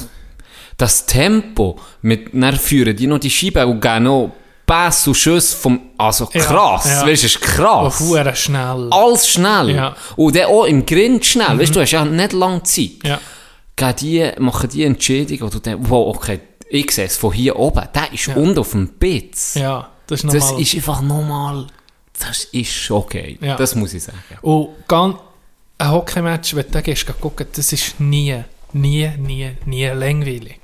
das 0.76 1.07
Tempo, 1.07 1.78
mit, 2.03 2.30
dann 2.32 2.57
führen 2.57 2.96
die 2.96 3.07
noch 3.07 3.18
die 3.18 3.30
Scheibe 3.30 3.66
und 3.66 3.80
geben 3.80 4.05
noch 4.05 4.32
Pässe 4.66 5.11
und 5.11 5.16
Schüsse 5.16 5.57
vom, 5.57 5.80
also 5.96 6.28
Ja, 6.32 6.40
krass, 6.42 6.84
ja. 6.86 7.07
weißt 7.07 7.22
du, 7.22 7.26
ist 7.26 7.40
krass. 7.40 8.01
Huren 8.01 8.36
schnell. 8.36 8.88
Alles 8.90 9.26
schnell. 9.28 9.70
Ja. 9.74 9.96
Und 10.16 10.36
dann 10.36 10.44
auch 10.46 10.64
im 10.64 10.84
Grind 10.84 11.24
schnell, 11.24 11.59
weißt 11.59 11.70
du, 11.70 11.74
du 11.74 11.80
hast 11.80 11.90
ja 11.92 12.05
nicht 12.05 12.32
lange 12.32 12.62
Zeit. 12.64 12.90
Ja. 13.05 13.18
Gehen 13.76 13.94
die, 14.01 14.30
machen 14.40 14.68
die 14.68 14.84
Entscheidung, 14.84 15.40
wo 15.40 15.46
du 15.49 15.59
denkst, 15.61 15.88
wow, 15.88 16.14
okay, 16.14 16.40
ich 16.68 16.90
sehe 16.90 17.07
es 17.07 17.16
von 17.16 17.32
hier 17.32 17.57
oben, 17.59 17.82
der 17.94 18.12
ist 18.12 18.28
unten 18.28 18.59
auf 18.59 18.72
dem 18.72 18.88
Bitz. 18.88 19.55
Ja, 19.55 19.88
das 20.07 20.22
ist 20.22 20.34
Das 20.34 20.44
normal. 20.44 20.62
ist 20.62 20.74
einfach 20.74 21.01
nochmal, 21.01 21.66
das 22.18 22.44
ist 22.53 22.92
geil. 23.11 23.38
Ja. 23.40 23.57
Das 23.57 23.74
muss 23.74 23.94
ich 23.94 24.03
sagen. 24.03 24.18
Und 24.42 24.68
ganz, 24.86 25.16
ein 25.78 25.90
Hockeymatch, 25.92 26.55
wenn 26.57 26.66
du 26.66 26.70
da 26.72 26.80
gehst, 26.82 27.07
geh 27.07 27.12
gucken, 27.18 27.46
das 27.55 27.72
ist 27.72 27.99
nie, 28.01 28.36
nie, 28.72 29.10
nie, 29.18 29.50
nie 29.66 29.86
langweilig. 29.86 30.60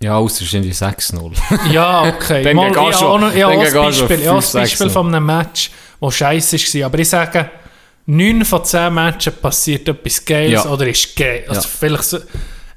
Ja, 0.00 0.16
außer 0.16 0.44
sind 0.44 0.62
die 0.62 0.72
6-0. 0.72 1.32
Ja, 1.72 2.02
okay. 2.04 2.42
Dann 2.44 2.54
Mal, 2.56 2.70
ich 2.70 2.96
schon- 2.96 3.20
noch- 3.20 3.34
ich 3.34 3.40
dann 3.40 3.50
ein 3.58 3.72
Beispiel, 3.72 4.20
ich 4.20 4.26
habe 4.28 4.36
ein 4.38 4.42
5-6 4.42 4.52
Beispiel 4.52 4.90
von 4.90 5.06
einem 5.14 5.26
Match, 5.26 5.70
das 6.00 6.14
scheiße 6.16 6.56
war. 6.56 6.86
Aber 6.86 6.98
ich 7.00 7.08
sage, 7.08 7.50
9 8.06 8.44
von 8.44 8.64
10 8.64 8.94
Matches 8.94 9.34
passiert 9.34 9.88
etwas 9.88 10.24
Geiles 10.24 10.64
Ja. 10.64 10.70
oder 10.70 10.86
ist 10.88 11.16
geil. 11.16 11.44
Also 11.48 11.62
Ja. 11.62 11.68
vielleicht, 11.80 12.04
so, 12.04 12.18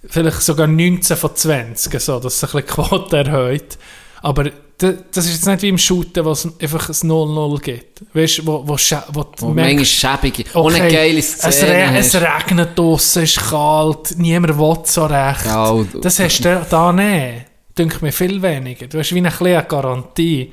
vielleicht 0.09 0.41
sogar 0.41 0.65
19 0.67 1.15
von 1.15 1.35
20, 1.35 1.99
so, 2.01 2.19
dass 2.19 2.39
sich 2.39 2.53
ein 2.55 2.63
bisschen 2.63 2.85
Quote 2.87 3.17
erhöht. 3.17 3.77
Aber 4.23 4.49
das 4.81 5.25
ist 5.25 5.33
jetzt 5.33 5.47
nicht 5.47 5.61
wie 5.61 5.69
im 5.69 5.77
Shooten, 5.77 6.25
wo 6.25 6.31
es 6.31 6.45
einfach 6.59 6.89
ein 6.89 6.93
0-0 6.95 7.61
gibt. 7.61 8.01
Weißt 8.13 8.39
du, 8.39 8.47
wo, 8.47 8.67
wo, 8.67 8.75
wo 9.13 9.23
du 9.23 9.45
Und 9.47 9.55
merkst, 9.55 9.91
schäbige, 9.91 10.43
ohne 10.53 10.79
geile 10.89 11.19
es, 11.19 11.33
Szene. 11.33 11.71
re 11.71 11.91
hast. 11.93 12.13
es 12.15 12.21
regnet 12.21 12.77
draussen, 12.77 13.23
es 13.23 13.37
ist 13.37 13.49
kalt, 13.49 14.17
niemand 14.17 14.57
will 14.57 14.77
so 14.85 15.05
recht. 15.05 15.45
Ja, 15.45 15.85
das 16.01 16.19
hast 16.19 16.39
du 16.45 16.65
da 16.69 16.91
nicht. 16.91 17.45
Denke 17.77 17.97
mir 18.03 18.11
viel 18.11 18.41
weniger. 18.41 18.87
Du 18.87 18.99
hast 18.99 19.13
wie 19.13 19.17
eine 19.19 19.31
kleine 19.31 19.63
Garantie, 19.63 20.51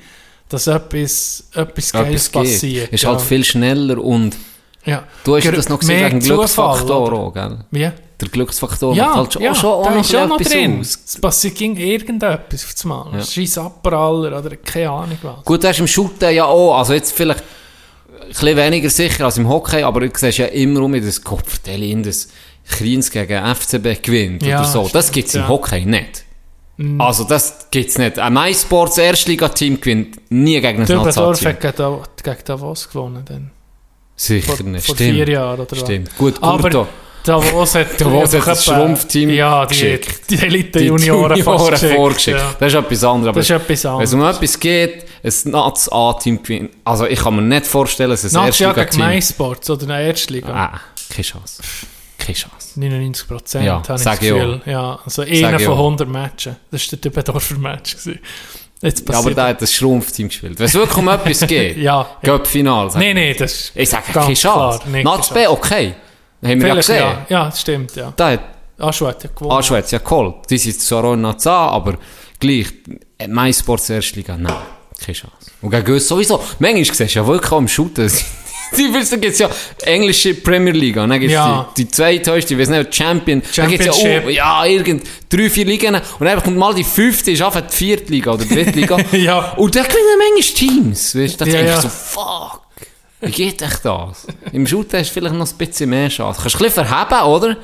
dass 0.48 0.66
etwas, 0.66 1.48
etwas 1.54 1.92
Geiles 1.92 2.28
passiert. 2.28 2.92
Ist 2.92 3.02
ja. 3.02 3.10
halt 3.10 3.20
viel 3.20 3.44
schneller 3.44 3.98
und 4.02 4.36
ja. 4.84 5.04
du 5.24 5.36
hast 5.36 5.44
Ger- 5.44 5.52
das 5.52 5.68
noch 5.68 5.80
gesehen 5.80 6.06
wegen 6.06 6.20
Glücksfaktor 6.20 7.12
auch, 7.12 7.32
gell? 7.34 7.58
Wie? 7.70 7.90
Der 8.20 8.28
Glücksfaktor 8.28 8.94
Ja, 8.96 9.06
macht 9.06 9.16
halt 9.16 9.32
schon, 9.34 9.42
ja, 9.42 9.52
auch 9.52 9.56
schon 9.56 9.70
auch 9.70 9.84
da 9.84 9.90
noch 9.94 10.00
ist 10.00 10.14
auch 10.16 10.26
noch 10.26 10.40
drin. 10.40 10.80
aus. 10.80 10.98
Es 11.06 11.20
passiert 11.20 11.54
ging 11.54 11.76
irgendetwas 11.76 12.64
auf 12.64 12.72
das 12.72 12.84
Mal. 12.84 13.10
Ja. 13.14 13.24
Scheiß 13.24 13.58
Abpraller 13.58 14.38
oder 14.38 14.56
keine 14.56 14.90
Ahnung 14.90 15.18
was. 15.22 15.44
Gut, 15.44 15.62
du 15.62 15.68
hast 15.68 15.78
im 15.78 15.86
Shooten 15.86 16.34
ja 16.34 16.44
auch, 16.44 16.76
also 16.78 16.94
jetzt 16.94 17.12
vielleicht 17.12 17.44
ein 18.20 18.28
bisschen 18.28 18.56
weniger 18.56 18.90
sicher 18.90 19.24
als 19.24 19.38
im 19.38 19.48
Hockey, 19.48 19.82
aber 19.84 20.00
du 20.00 20.10
siehst 20.12 20.38
ja 20.38 20.46
immer 20.46 20.80
um 20.82 20.92
das 21.00 21.22
Kopfteil 21.22 21.80
in 21.82 22.02
das 22.02 22.28
Kriens 22.68 23.10
gegen 23.10 23.54
FCB 23.54 24.02
gewinnt 24.02 24.42
Ja, 24.42 24.58
oder 24.60 24.68
so. 24.68 24.90
Das 24.92 25.04
stimmt, 25.06 25.14
gibt's 25.14 25.34
im 25.36 25.42
ja. 25.42 25.48
Hockey 25.48 25.84
nicht. 25.84 26.24
Also 26.98 27.24
das 27.24 27.66
gibt's 27.70 27.98
nicht. 27.98 28.18
Ein 28.18 28.34
MySports 28.34 28.98
Erstligateam 28.98 29.80
gewinnt 29.80 30.18
nie 30.30 30.60
gegen 30.60 30.80
ein 30.80 30.86
Dübendorf 30.86 31.06
Nationalteam. 31.06 31.48
hat 31.48 31.60
gegen 31.60 31.76
Dav- 31.76 32.08
gegen 32.22 32.44
Davos 32.44 32.88
gewonnen. 32.88 33.24
Dann. 33.24 33.50
Sicher 34.16 34.56
Vor, 34.56 34.66
nicht. 34.66 34.86
vor 34.86 34.94
Stimmt. 34.96 35.14
vier 35.14 35.28
Jahren 35.28 35.60
oder 35.60 35.70
was. 35.70 35.78
Stimmt. 35.80 36.16
Gut, 36.18 36.40
Kurto. 36.40 36.86
Davos 37.28 37.74
hat, 37.74 38.00
Davos 38.00 38.34
hat 38.34 38.46
das 38.46 38.64
Schrumpfteam 38.64 39.30
Ja, 39.30 39.66
die, 39.66 39.74
geschickt. 39.74 40.30
die 40.30 40.38
Elite-Junioren 40.38 41.36
Junioren 41.36 41.68
geschickt, 41.68 41.94
vorgeschickt. 41.94 42.38
Ja. 42.38 42.54
Das 42.58 42.72
ist 42.72 42.78
etwas 42.78 43.04
anderes. 43.04 43.34
Das 43.34 43.44
ist 43.44 43.50
Aber 43.50 43.64
etwas 43.64 43.84
wenn 43.84 44.00
es 44.04 44.14
um 44.14 44.24
etwas 44.24 44.60
geht, 44.60 45.04
ein 45.22 45.50
Nats-A-Team 45.50 46.42
gewinnt. 46.42 46.70
Also 46.84 47.06
ich 47.06 47.18
kann 47.20 47.36
mir 47.36 47.42
nicht 47.42 47.66
vorstellen, 47.66 48.10
dass 48.10 48.24
ein 48.24 48.30
ja 48.30 48.40
gegen 48.40 48.46
Erstligateam... 48.48 49.06
MySports 49.06 49.70
oder 49.70 49.82
eine 49.84 50.06
Erstliga. 50.06 50.48
Ah, 50.52 50.80
keine 51.10 51.24
Chance. 51.24 51.62
Keine 52.18 52.34
Chance. 52.34 52.80
99 52.80 53.28
Prozent, 53.28 53.64
Ja, 53.64 53.82
habe 53.86 53.98
ich 53.98 54.04
das 54.04 54.18
Gefühl. 54.20 54.60
Ja, 54.64 54.98
also 55.04 55.22
einer 55.22 55.60
von 55.60 55.74
auch. 55.74 55.78
100 55.78 56.08
Matchen. 56.08 56.56
Das 56.70 56.82
war 56.90 56.98
der 56.98 57.10
Dübendorfer 57.10 57.58
Match. 57.58 57.96
gewesen. 57.96 58.20
Jetzt 58.80 59.08
Ja, 59.08 59.18
aber 59.18 59.34
der 59.34 59.44
hat 59.48 59.62
das 59.62 59.72
Schrumpfteam 59.74 60.28
gespielt. 60.28 60.58
Wenn 60.58 60.66
es 60.66 60.74
wirklich 60.74 60.96
um 60.96 61.08
etwas 61.08 61.40
geht, 61.40 61.76
ja, 61.76 61.82
ja. 61.82 62.06
Göpp-Final, 62.22 62.90
Nein, 62.94 63.16
nein, 63.16 63.34
das 63.36 63.52
ist 63.52 63.72
Ich 63.74 63.88
sage, 63.90 64.04
keine 64.12 64.34
Chance. 64.34 64.80
klar, 64.80 65.02
Nats 65.02 65.30
B, 65.30 65.46
okay. 65.46 65.94
Haben 66.42 66.60
wir 66.60 66.68
ja 66.68 66.74
gesehen. 66.74 66.96
ja. 66.98 67.26
ja, 67.28 67.44
das 67.46 67.60
stimmt, 67.60 67.96
ja. 67.96 68.12
Da 68.16 68.30
hat 68.32 68.40
Aschua 68.78 69.08
hat 69.08 69.24
ja 69.24 69.30
gewonnen. 69.34 69.56
Anschweiz 69.56 69.90
ja 69.90 69.98
geholt. 69.98 70.36
Die 70.50 70.58
sind 70.58 70.80
zwar 70.80 71.04
auch 71.04 71.14
in 71.14 71.22
Nats 71.22 71.46
A, 71.46 71.68
aber 71.70 71.98
gleich. 72.38 72.66
Äh, 73.18 73.26
MySports 73.26 73.90
Erstliga, 73.90 74.36
nein. 74.36 74.54
Keine 75.04 75.14
Chance. 75.16 75.34
Und 75.60 75.70
gegen 75.70 75.92
uns 75.92 76.06
sowieso. 76.06 76.40
Manchmal 76.60 76.84
siehst 76.84 77.00
du 77.00 77.18
ja 77.18 77.26
wirklich 77.26 77.50
im 77.52 77.66
Shooten. 77.68 78.10
Die 78.76 78.92
wissen, 78.92 79.18
gibt 79.18 79.32
es 79.32 79.38
ja 79.38 79.48
englische 79.82 80.34
Premier 80.34 80.74
League, 80.74 80.98
und 80.98 81.08
dann 81.08 81.18
gibt 81.18 81.30
es 81.30 81.36
Ja. 81.36 81.70
die, 81.74 81.84
die 81.86 81.90
zweithöchste, 81.90 82.52
ich 82.52 82.60
weiß 82.60 82.68
nicht, 82.68 82.94
Champion, 82.94 83.40
dann 83.56 83.70
gibt's 83.70 83.86
ja, 83.86 83.92
Championship. 83.94 84.24
oh, 84.26 84.28
ja, 84.28 84.64
irgend, 84.66 85.04
drei, 85.30 85.48
vier 85.48 85.64
Ligen, 85.64 85.94
und 85.94 86.26
dann 86.26 86.42
kommt 86.42 86.58
mal 86.58 86.74
die 86.74 86.84
fünfte, 86.84 87.30
ist 87.30 87.40
einfach 87.40 87.62
die 87.62 87.74
vierte 87.74 88.12
Liga 88.12 88.30
oder 88.32 88.44
die 88.44 88.54
dritte 88.54 88.78
Liga. 88.78 88.98
Ja. 89.12 89.52
Und 89.56 89.74
da 89.74 89.82
gewinnen 89.84 90.18
manchmal 90.18 90.54
Teams, 90.54 91.16
weißt 91.16 91.40
du, 91.40 91.44
da 91.46 91.50
Ja, 91.50 91.56
denke 91.56 91.70
ich 91.70 91.76
ja. 91.76 91.80
so, 91.80 91.88
fuck, 91.88 92.60
wie 93.20 93.30
geht 93.30 93.62
echt 93.62 93.84
das? 93.84 94.26
Im 94.52 94.66
Shooten 94.66 94.98
hast 94.98 95.10
du 95.10 95.14
vielleicht 95.14 95.34
noch 95.34 95.50
ein 95.50 95.56
bisschen 95.56 95.90
mehr 95.90 96.08
Chance. 96.08 96.40
Kannst 96.40 96.54
du 96.54 96.58
ein 96.58 96.64
bisschen 96.64 96.86
verheben, 96.86 97.22
oder? 97.26 97.48
Ein 97.48 97.56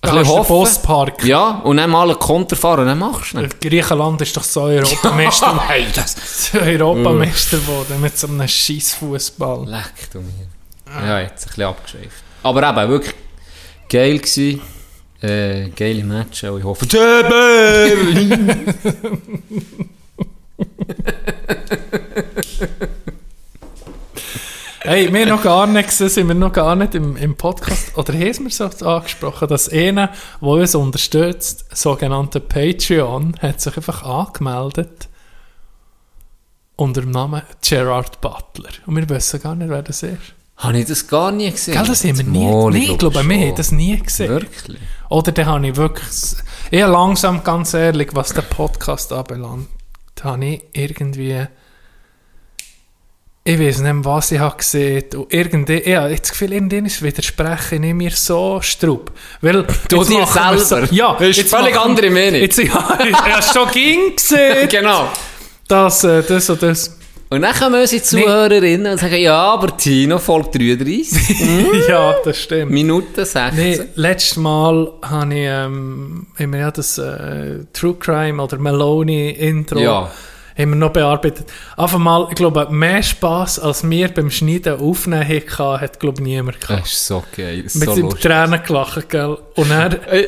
Da 0.00 0.14
bisschen 0.14 0.28
hoffen. 0.28 0.48
Bosspark. 0.48 1.24
Ja, 1.24 1.60
und 1.62 1.76
dann 1.76 1.90
mal 1.90 2.08
einen 2.08 2.18
Konter 2.18 2.56
fahren 2.56 2.86
dann 2.86 2.98
machst 2.98 3.34
du 3.34 3.40
nicht. 3.40 3.60
Griechenland 3.60 4.20
ist 4.22 4.34
doch 4.36 4.42
so 4.42 4.62
Europameister, 4.62 5.62
Nein, 5.68 5.86
das... 5.94 6.16
so 6.50 6.58
Europameister 6.58 7.58
geworden 7.58 8.00
mit 8.00 8.16
so 8.16 8.26
einem 8.26 8.48
scheiß 8.48 8.94
Fußball. 8.94 9.68
Leck 9.68 10.10
du 10.12 10.20
mir. 10.20 10.48
Ja, 11.06 11.20
jetzt 11.20 11.44
ein 11.44 11.48
bisschen 11.48 11.64
abgeschweift. 11.64 12.24
Aber 12.42 12.68
eben, 12.68 12.90
wirklich 12.90 13.14
geil 13.88 14.18
gewesen. 14.18 14.62
Äh, 15.20 15.68
geile 15.68 16.02
Matches 16.02 16.50
und 16.50 16.60
ich 16.60 16.64
hoffe... 16.64 16.88
Töber! 16.88 17.86
Hey, 24.82 25.12
wir 25.12 25.26
noch 25.26 25.42
gar 25.42 25.66
nicht 25.66 25.90
gesehen, 25.90 26.08
sind 26.08 26.28
wir 26.28 26.34
noch 26.34 26.54
gar 26.54 26.74
nicht 26.74 26.94
im, 26.94 27.14
im 27.14 27.36
Podcast, 27.36 27.98
oder 27.98 28.14
haben 28.14 28.44
wir 28.44 28.50
so 28.50 28.86
angesprochen, 28.86 29.46
dass 29.46 29.68
einer, 29.68 30.10
der 30.40 30.48
uns 30.48 30.74
unterstützt, 30.74 31.66
sogenannte 31.76 32.40
Patreon, 32.40 33.36
hat 33.42 33.60
sich 33.60 33.76
einfach 33.76 34.02
angemeldet 34.02 35.10
unter 36.76 37.02
dem 37.02 37.10
Namen 37.10 37.42
Gerard 37.62 38.22
Butler. 38.22 38.70
Und 38.86 38.96
wir 38.96 39.06
wissen 39.10 39.42
gar 39.42 39.54
nicht, 39.54 39.68
wer 39.68 39.82
das 39.82 40.02
ist. 40.02 40.16
Habe 40.56 40.78
ich 40.78 40.86
das 40.86 41.06
gar 41.06 41.30
nie 41.30 41.50
gesehen? 41.50 41.74
Gell, 41.74 41.86
das 41.86 42.02
haben 42.02 42.16
wir 42.16 42.24
nie 42.24 42.46
Mal, 42.46 42.70
Nee, 42.70 42.92
ich 42.92 42.98
glaube, 42.98 43.22
wir 43.22 43.38
haben 43.38 43.54
das 43.54 43.72
nie 43.72 43.98
gesehen. 43.98 44.30
Wirklich? 44.30 44.80
Oder 45.10 45.32
dann 45.32 45.44
habe 45.44 45.68
ich 45.68 45.76
wirklich, 45.76 46.08
eher 46.70 46.88
langsam, 46.88 47.44
ganz 47.44 47.74
ehrlich, 47.74 48.08
was 48.14 48.32
den 48.32 48.44
Podcast 48.44 49.12
anbelangt, 49.12 49.68
habe 50.22 50.44
ich 50.46 50.62
irgendwie, 50.72 51.46
ich 53.52 53.58
weiß 53.60 53.78
nicht 53.80 53.92
mehr, 53.92 54.04
was 54.04 54.32
ich 54.32 54.38
habe 54.38 54.56
gesehen 54.56 55.04
und 55.14 55.32
irgendwie, 55.32 55.74
ich 55.74 55.96
habe 55.96 56.14
das 56.16 56.30
Gefühl, 56.30 56.52
irgendwann 56.52 56.84
widerspreche 56.86 57.76
ich 57.76 57.94
mir 57.94 58.10
so 58.10 58.60
strub. 58.62 59.10
Weil, 59.40 59.64
Du 59.88 60.04
dir 60.04 60.26
selber? 60.26 60.58
So, 60.58 60.76
ja, 60.90 61.14
Das 61.18 61.28
ist 61.28 61.36
jetzt 61.38 61.54
völlig 61.54 61.74
machen- 61.74 61.90
andere 61.90 62.10
Meinung. 62.10 62.40
Jetzt, 62.40 62.58
ja, 62.62 62.98
ich 63.08 63.14
habe 63.16 63.42
schon 63.42 63.70
ging 63.72 64.14
gesehen, 64.16 64.68
Genau. 64.70 65.08
dass 65.68 66.04
äh, 66.04 66.22
das 66.22 66.48
und 66.50 66.62
das. 66.62 66.96
Und 67.32 67.42
dann 67.42 67.54
kommen 67.54 67.80
unsere 67.80 68.02
Zuhörerinnen 68.02 68.90
und 68.90 68.98
sagen, 68.98 69.14
ja, 69.20 69.36
aber 69.52 69.76
Tino 69.76 70.18
folgt 70.18 70.56
33, 70.56 71.88
ja, 71.88 72.14
das 72.24 72.36
stimmt. 72.42 72.72
Minute 72.72 73.24
16. 73.24 73.54
Nee, 73.54 73.80
letztes 73.94 74.36
Mal 74.36 74.90
habe 75.02 75.32
ich, 75.34 75.40
ähm, 75.46 76.26
wir 76.36 76.58
ja 76.58 76.70
das 76.72 76.98
äh, 76.98 77.64
True 77.72 77.94
Crime 78.00 78.42
oder 78.42 78.58
Meloni 78.58 79.30
Intro 79.30 79.78
Ja. 79.78 80.10
Haben 80.60 80.70
wir 80.70 80.76
noch 80.76 80.92
bearbeitet. 80.92 81.50
Einfach 81.76 81.98
mal, 81.98 82.26
ich 82.30 82.36
glaube, 82.36 82.68
mehr 82.70 83.02
Spass 83.02 83.58
als 83.58 83.88
wir 83.88 84.08
beim 84.08 84.30
Schneiden 84.30 84.78
aufnehmen 84.80 85.26
hatten, 85.28 85.80
hat, 85.80 86.00
glaube 86.00 86.20
ich, 86.20 86.24
niemand 86.24 86.60
gehabt. 86.60 86.82
Das 86.82 86.92
ist 86.92 87.06
so 87.06 87.24
geil. 87.36 87.62
Mit 87.62 87.70
so 87.70 87.94
lustig. 87.94 88.22
Tränen 88.22 88.62
gelacht, 88.62 89.08
gell? 89.08 89.38
Und 89.54 89.70
dann 89.70 89.92
Äh, 89.92 90.26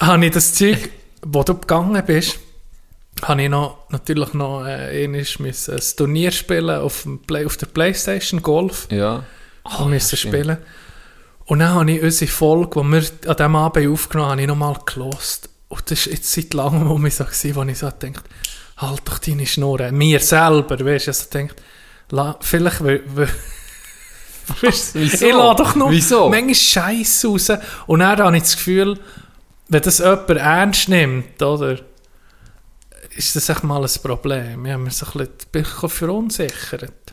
habe 0.00 0.24
ich 0.26 0.32
das 0.32 0.54
Zeug, 0.54 0.90
wo 1.24 1.42
du 1.42 1.54
gegangen 1.54 2.02
bist, 2.06 2.38
habe 3.22 3.42
ich 3.42 3.48
noch, 3.48 3.78
natürlich 3.90 4.32
noch 4.34 4.64
äh, 4.66 5.04
ein 5.04 5.24
Turnier 5.96 6.30
spielen 6.32 6.80
auf, 6.80 7.02
dem 7.02 7.20
Play, 7.20 7.44
auf 7.44 7.56
der 7.56 7.66
Playstation, 7.66 8.42
Golf. 8.42 8.88
Ja. 8.90 9.24
Oh, 9.78 9.84
müssen 9.84 10.16
spielen. 10.16 10.58
Und 11.44 11.58
dann 11.60 11.74
habe 11.74 11.92
ich 11.92 12.02
unsere 12.02 12.30
Folge, 12.30 12.80
die 12.80 12.88
wir 12.88 13.02
an 13.30 13.36
diesem 13.36 13.56
Abend 13.56 13.88
aufgenommen 13.88 14.30
haben, 14.30 14.32
habe 14.32 14.42
ich 14.42 14.48
nochmal 14.48 14.76
gelost. 14.86 15.50
Und 15.68 15.90
das 15.90 16.06
war 16.06 16.12
jetzt 16.12 16.32
seit 16.32 16.54
langem, 16.54 16.88
wo 16.88 16.98
ich 17.06 17.14
so 17.14 17.24
war, 17.24 17.54
wo 17.54 17.70
ich 17.70 17.78
so 17.78 17.86
dachte, 17.86 18.12
halt 18.76 19.02
doch 19.04 19.18
deine 19.18 19.46
Schnur. 19.46 19.90
Mir 19.92 20.20
selber, 20.20 20.78
weißt 20.84 21.06
du, 21.06 21.10
also 21.10 21.30
denkt, 21.30 21.62
vielleicht, 22.40 22.84
weil, 22.84 23.02
weil, 23.06 23.28
Weißt 24.60 24.94
du, 24.94 25.00
Wieso? 25.00 25.26
Ich 25.26 25.32
lade 25.32 25.62
doch 25.62 25.74
nur 25.74 25.90
Wieso? 25.90 26.28
manchmal 26.28 26.54
Scheiße 26.54 27.28
raus. 27.28 27.50
Und 27.86 28.00
dann 28.00 28.18
habe 28.18 28.36
ich 28.36 28.42
das 28.42 28.56
Gefühl, 28.56 28.98
wenn 29.68 29.82
das 29.82 29.98
jemand 29.98 30.28
ernst 30.30 30.88
nimmt, 30.88 31.40
oder, 31.42 31.78
ist 33.14 33.36
das 33.36 33.48
echt 33.48 33.62
mal 33.62 33.82
ein 33.82 34.02
Problem. 34.02 34.66
Ich 34.66 34.72
habe 34.72 34.82
mich 34.82 34.94
so 34.94 35.06
ein 35.18 35.28
bisschen 35.50 35.88
verunsichert. 35.88 37.11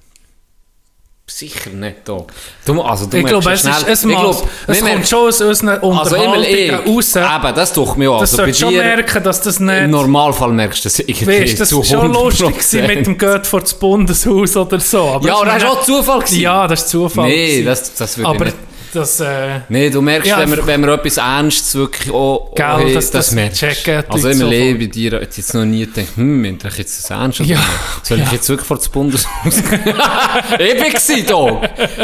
Sicher 1.32 1.70
nicht 1.70 1.98
da. 2.06 2.26
Du, 2.66 2.82
also, 2.82 3.06
du 3.06 3.18
ich 3.18 3.26
glaube, 3.26 3.52
es, 3.52 3.64
ja 3.64 3.72
ist, 3.72 3.80
schnell- 3.82 3.94
es, 3.94 4.04
ich 4.04 4.10
glaub, 4.10 4.50
es 4.68 4.80
kommt 4.82 5.08
schon 5.08 5.28
aus 5.28 5.42
unseren 5.42 5.70
Also 5.70 5.88
Unterhaltungen 5.88 6.44
ich. 6.44 6.72
raus. 6.74 7.16
Eben, 7.16 7.56
das 7.56 7.74
ich 7.92 7.96
mir 7.98 8.12
auch. 8.12 8.20
Das 8.22 8.32
Also 8.32 8.38
solltest 8.38 8.60
schon 8.62 8.74
merken, 8.74 9.24
dass 9.24 9.42
das 9.42 9.60
nicht... 9.60 9.78
im 9.84 9.92
Normalfall 9.92 10.50
merkst 10.52 10.84
du 10.86 10.90
das 10.90 11.00
irgendwie 11.00 11.42
Weißt, 11.44 11.60
das 11.60 11.70
zu 11.70 11.78
war 11.78 11.84
schon 11.86 12.12
100%. 12.16 12.42
lustig 12.44 12.88
mit 12.88 13.06
dem 13.06 13.18
Geht 13.18 13.46
vor 13.48 13.62
das 13.62 13.74
Bundeshaus 13.76 14.58
oder 14.58 14.80
so. 14.80 15.04
Aber 15.04 15.28
Ja, 15.28 15.46
das 15.46 15.64
war 15.64 15.72
auch 15.72 15.84
Zufall. 15.84 16.20
gewesen. 16.20 16.42
Ja, 16.42 16.68
das 16.68 16.82
ist 16.82 16.90
Zufall. 16.90 17.28
Nee, 17.28 17.48
gewesen. 17.62 17.66
das, 17.66 17.94
das 17.94 18.18
würde 18.18 18.34
ich 18.34 18.40
nicht... 18.46 18.56
das... 18.94 19.20
Äh, 19.20 19.62
Nee, 19.70 19.90
du 19.90 20.02
merkst, 20.02 20.28
Ja, 20.30 20.40
wenn, 20.40 20.52
wir, 20.52 20.66
wenn 20.68 20.82
wir 20.82 20.94
etwas 20.94 21.18
Ernstes 21.18 21.76
wirklich 21.76 22.12
auch, 22.14 22.54
Gell, 22.56 22.66
auch 22.66 22.94
das- 22.94 23.12
das 23.12 23.32
merkst. 23.32 23.60
checken 23.60 24.04
Also 24.10 24.32
sofort. 24.32 24.50
Leben 24.52 24.80
bei 24.80 24.86
dir 24.88 25.12
hat 25.22 25.38
jetzt 25.38 25.54
noch 25.54 25.66
nie 25.66 25.86
gedacht, 25.86 26.08
hm, 26.16 26.42
meint 26.42 26.64
ich 26.66 26.78
jetzt 26.78 26.98
das 27.04 27.10
ernst 27.10 27.40
Ja? 27.40 27.58
Soll 28.04 28.20
ich 28.20 28.26
ja. 28.26 28.32
jetzt 28.34 28.50
wirklich 28.50 28.68
vor 28.68 28.78
das 28.78 28.90
Bundeshaus 28.90 29.30
Ich 29.46 30.74
bin 30.74 30.84
gewesen, 30.94 31.26
Dog. 31.28 31.62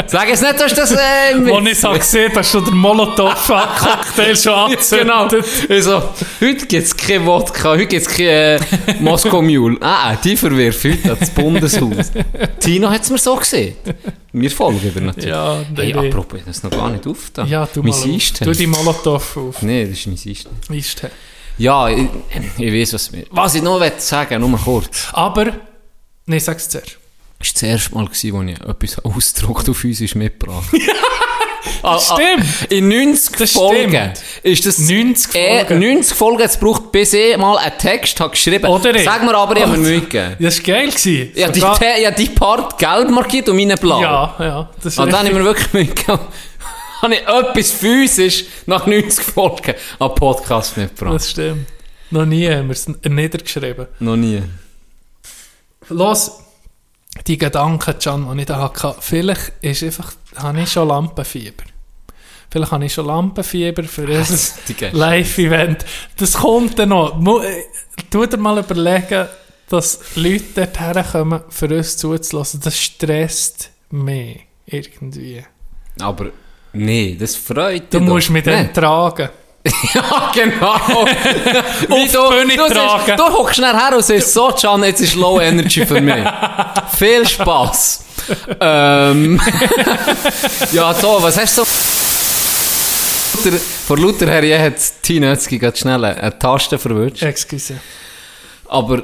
Sag 0.07 0.29
jetzt 0.29 0.41
nicht, 0.43 0.59
dass 0.59 0.73
das... 0.73 0.91
Äh, 0.93 0.97
Wo 1.39 1.59
ich 1.59 1.71
es 1.71 1.83
habe 1.83 1.99
gesehen 1.99 2.31
hast 2.35 2.53
du 2.53 2.61
den 2.61 2.75
Molotow-Cocktail 2.77 4.35
schon 4.35 4.53
Genau. 4.99 5.23
angezündet. 5.23 5.45
Also, 5.69 6.03
heute 6.41 6.65
gibt 6.65 6.85
es 6.87 6.95
kein 6.95 7.25
Wodka, 7.25 7.69
heute 7.69 7.85
gibt 7.87 8.07
es 8.07 8.13
kein 8.15 8.25
äh, 8.27 8.59
Moskau 8.99 9.41
Mule. 9.41 9.77
Ah, 9.81 10.11
ah, 10.11 10.17
die 10.23 10.35
verwirft 10.37 10.83
heute 10.85 11.11
ans 11.13 11.29
Bundeshaus. 11.31 12.11
Tino 12.59 12.89
hat 12.89 13.01
es 13.03 13.09
mir 13.09 13.17
so 13.17 13.35
gesehen. 13.35 13.75
Wir 14.37 14.51
folgen 14.51 14.81
über 14.81 14.99
natürlich. 14.99 15.29
Ja, 15.29 15.63
hey, 15.77 15.93
apropos, 15.93 16.41
das 16.45 16.57
ist 16.57 16.63
noch 16.65 16.71
gar 16.71 16.89
nicht 16.89 17.07
aufgetan. 17.07 17.47
Ja, 17.47 17.65
du 17.65 17.81
mein 17.81 17.91
mal 17.91 18.15
auf. 18.15 18.39
Du 18.41 18.51
die 18.51 18.67
Molotow 18.67 19.37
auf. 19.37 19.61
Nein, 19.61 19.89
das 19.89 19.99
ist 19.99 20.07
mein 20.07 20.15
Eistee. 20.15 20.49
Eistee. 20.69 21.07
Ja, 21.57 21.87
ich, 21.87 22.09
ich 22.57 22.73
weiß, 22.73 22.93
was, 22.93 23.11
was 23.31 23.55
ich 23.55 23.61
noch 23.61 23.79
will 23.79 23.93
sagen 23.97 24.41
nur 24.41 24.59
kurz. 24.59 25.07
Aber... 25.13 25.53
Nein, 26.25 26.39
sag's 26.41 26.67
zuerst. 26.67 26.97
Das 27.39 27.47
war 27.47 27.53
das 27.53 27.63
erste 27.63 27.95
Mal, 27.95 28.07
wo 28.07 28.41
ich 28.41 28.59
etwas 28.59 28.99
ausgedruckt 29.05 29.69
auf 29.69 29.83
uns 29.85 30.15
mitgebracht 30.15 30.69
ah, 30.73 30.77
stimmt. 31.99 32.71
In 32.71 32.87
90 32.87 33.35
Das 33.37 33.51
Folgen 33.51 33.89
stimmt. 33.89 34.21
ist 34.43 34.65
das... 34.65 34.77
90 34.79 35.35
Äh, 35.35 35.65
Folgen. 35.65 35.79
90 35.79 36.17
Folgen 36.17 36.41
es 36.41 36.59
gebraucht, 36.59 36.91
bis 36.91 37.13
ich 37.13 37.37
mal 37.37 37.57
einen 37.57 37.77
Text 37.77 38.19
habe 38.19 38.31
geschrieben 38.31 38.65
Oder 38.65 38.95
ich. 38.95 39.03
Sag 39.03 39.23
mir 39.23 39.35
aber, 39.35 39.55
ich 39.57 39.63
habe 39.63 39.71
mir 39.73 39.79
Oder- 39.79 39.87
Mühe 39.89 40.01
gegeben. 40.01 40.35
Das 40.39 40.57
war 40.59 40.63
geil. 40.65 40.89
Gewesen. 40.89 41.31
Ja, 41.35 41.49
die, 41.49 41.59
ja, 42.03 42.11
die 42.11 42.29
Part 42.29 42.77
gelb 42.77 43.09
markiert 43.09 43.49
und 43.49 43.55
meine 43.55 43.75
blau. 43.75 44.01
ja, 44.01 44.35
ja. 44.39 44.69
Das 44.83 44.97
Und 44.97 45.11
dann 45.11 45.19
habe 45.19 45.29
ich 45.29 45.33
mir 45.35 45.43
wirklich 45.43 45.73
Mühe 45.73 45.85
gegeben. 45.85 46.19
habe 47.01 47.13
ich 47.15 47.21
etwas 47.21 47.71
physisch 47.71 48.45
nach 48.65 48.85
90 48.87 49.23
Folgen 49.23 49.73
an 49.99 50.15
Podcast 50.15 50.77
mitgebracht. 50.77 51.15
Das 51.15 51.29
stimmt. 51.31 51.67
Noch 52.11 52.25
nie 52.25 52.47
haben 52.49 52.67
wir 52.67 52.73
es 52.73 52.87
niedergeschrieben. 52.87 53.87
Noch 53.99 54.15
nie. 54.15 54.41
Los, 55.89 56.31
die 57.27 57.37
Gedanken, 57.37 57.95
Can, 57.99 58.27
die 58.35 58.39
ich 58.41 58.45
da 58.47 58.59
hatte, 58.59 58.95
vielleicht 58.99 59.53
ist 59.61 59.83
einfach, 59.83 60.13
habe 60.37 60.61
ich 60.61 60.71
schon 60.71 60.87
Lampenfieber. 60.87 61.63
Vielleicht 62.49 62.71
habe 62.71 62.85
ich 62.85 62.93
schon 62.93 63.05
Lampenfieber 63.07 63.83
für 63.83 64.07
unser 64.07 64.53
Die 64.67 64.73
Gäste. 64.73 64.95
Live-Event. 64.97 65.85
Das 66.17 66.33
kommt 66.33 66.77
dann 66.79 66.89
noch. 66.89 67.19
Äh, 67.43 67.63
Tu 68.09 68.25
dir 68.25 68.37
mal 68.37 68.57
überlegen, 68.59 69.27
dass 69.69 69.99
Leute 70.15 70.67
dorthin 70.67 71.03
kommen, 71.11 71.41
für 71.49 71.67
uns 71.75 71.97
zuzulassen. 71.97 72.61
Das 72.63 72.77
stresst 72.79 73.71
mich 73.89 74.41
irgendwie. 74.65 75.43
Aber 76.01 76.27
nee, 76.73 77.15
das 77.19 77.35
freut 77.35 77.93
Du 77.93 77.99
dich 77.99 78.07
musst 78.07 78.27
doch. 78.27 78.33
mich 78.33 78.43
dann 78.43 78.73
tragen. 78.73 79.29
Ja, 79.95 80.31
genau. 80.31 80.75
Wie 81.87 82.07
die 82.07 82.11
Bühne 82.11 82.55
du, 82.55 82.71
tragen. 82.71 83.05
sagst, 83.07 83.19
du 83.19 83.23
hockst 83.33 83.55
schnell 83.55 83.73
her 83.73 83.95
und 83.95 84.05
sagst, 84.05 84.31
so, 84.33 84.49
Can, 84.49 84.83
jetzt 84.83 85.01
ist 85.01 85.15
Low 85.15 85.39
Energy 85.41 85.83
für 85.83 85.99
mich. 85.99 86.23
Viel 86.95 87.27
Spass. 87.27 88.04
Ähm, 88.59 89.39
ja, 90.71 90.93
so, 90.93 91.17
was 91.21 91.37
hast 91.37 91.57
du 91.57 91.63
so... 91.63 91.67
Luther- 93.49 93.59
Vor 93.59 93.97
Luther 93.97 94.27
her 94.31 94.63
hat 94.65 94.75
Tina 95.01 95.31
Ötzki 95.33 95.57
gerade 95.59 95.77
schnell 95.77 96.03
eine 96.05 96.37
Taste 96.39 96.77
verwünscht. 96.79 97.21
Excuse. 97.23 97.75
Aber 98.67 99.03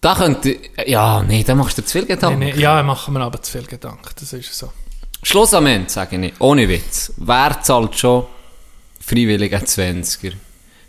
da 0.00 0.14
könnte... 0.14 0.56
Ja, 0.86 1.22
nee, 1.22 1.42
da 1.42 1.54
machst 1.54 1.78
du 1.78 1.82
dir 1.82 1.86
zu 1.86 1.92
viel 1.92 2.02
Nee, 2.02 2.08
Gedanken. 2.14 2.38
nee, 2.40 2.52
ja, 2.56 2.82
machen 2.82 3.14
wir 3.14 3.20
aber 3.20 3.40
zu 3.42 3.52
viel 3.52 3.66
Gedanken. 3.66 4.02
Das 4.18 4.32
ist 4.32 4.54
so. 4.56 4.70
Schluss 5.22 5.54
am 5.54 5.66
Ende, 5.66 5.88
sage 5.90 6.16
ich. 6.24 6.32
Ohne 6.38 6.68
Witz. 6.68 7.12
Wer 7.16 7.58
zahlt 7.62 7.98
schon 7.98 8.24
freiwillig 9.00 9.54
einen 9.54 9.64
20er? 9.64 10.32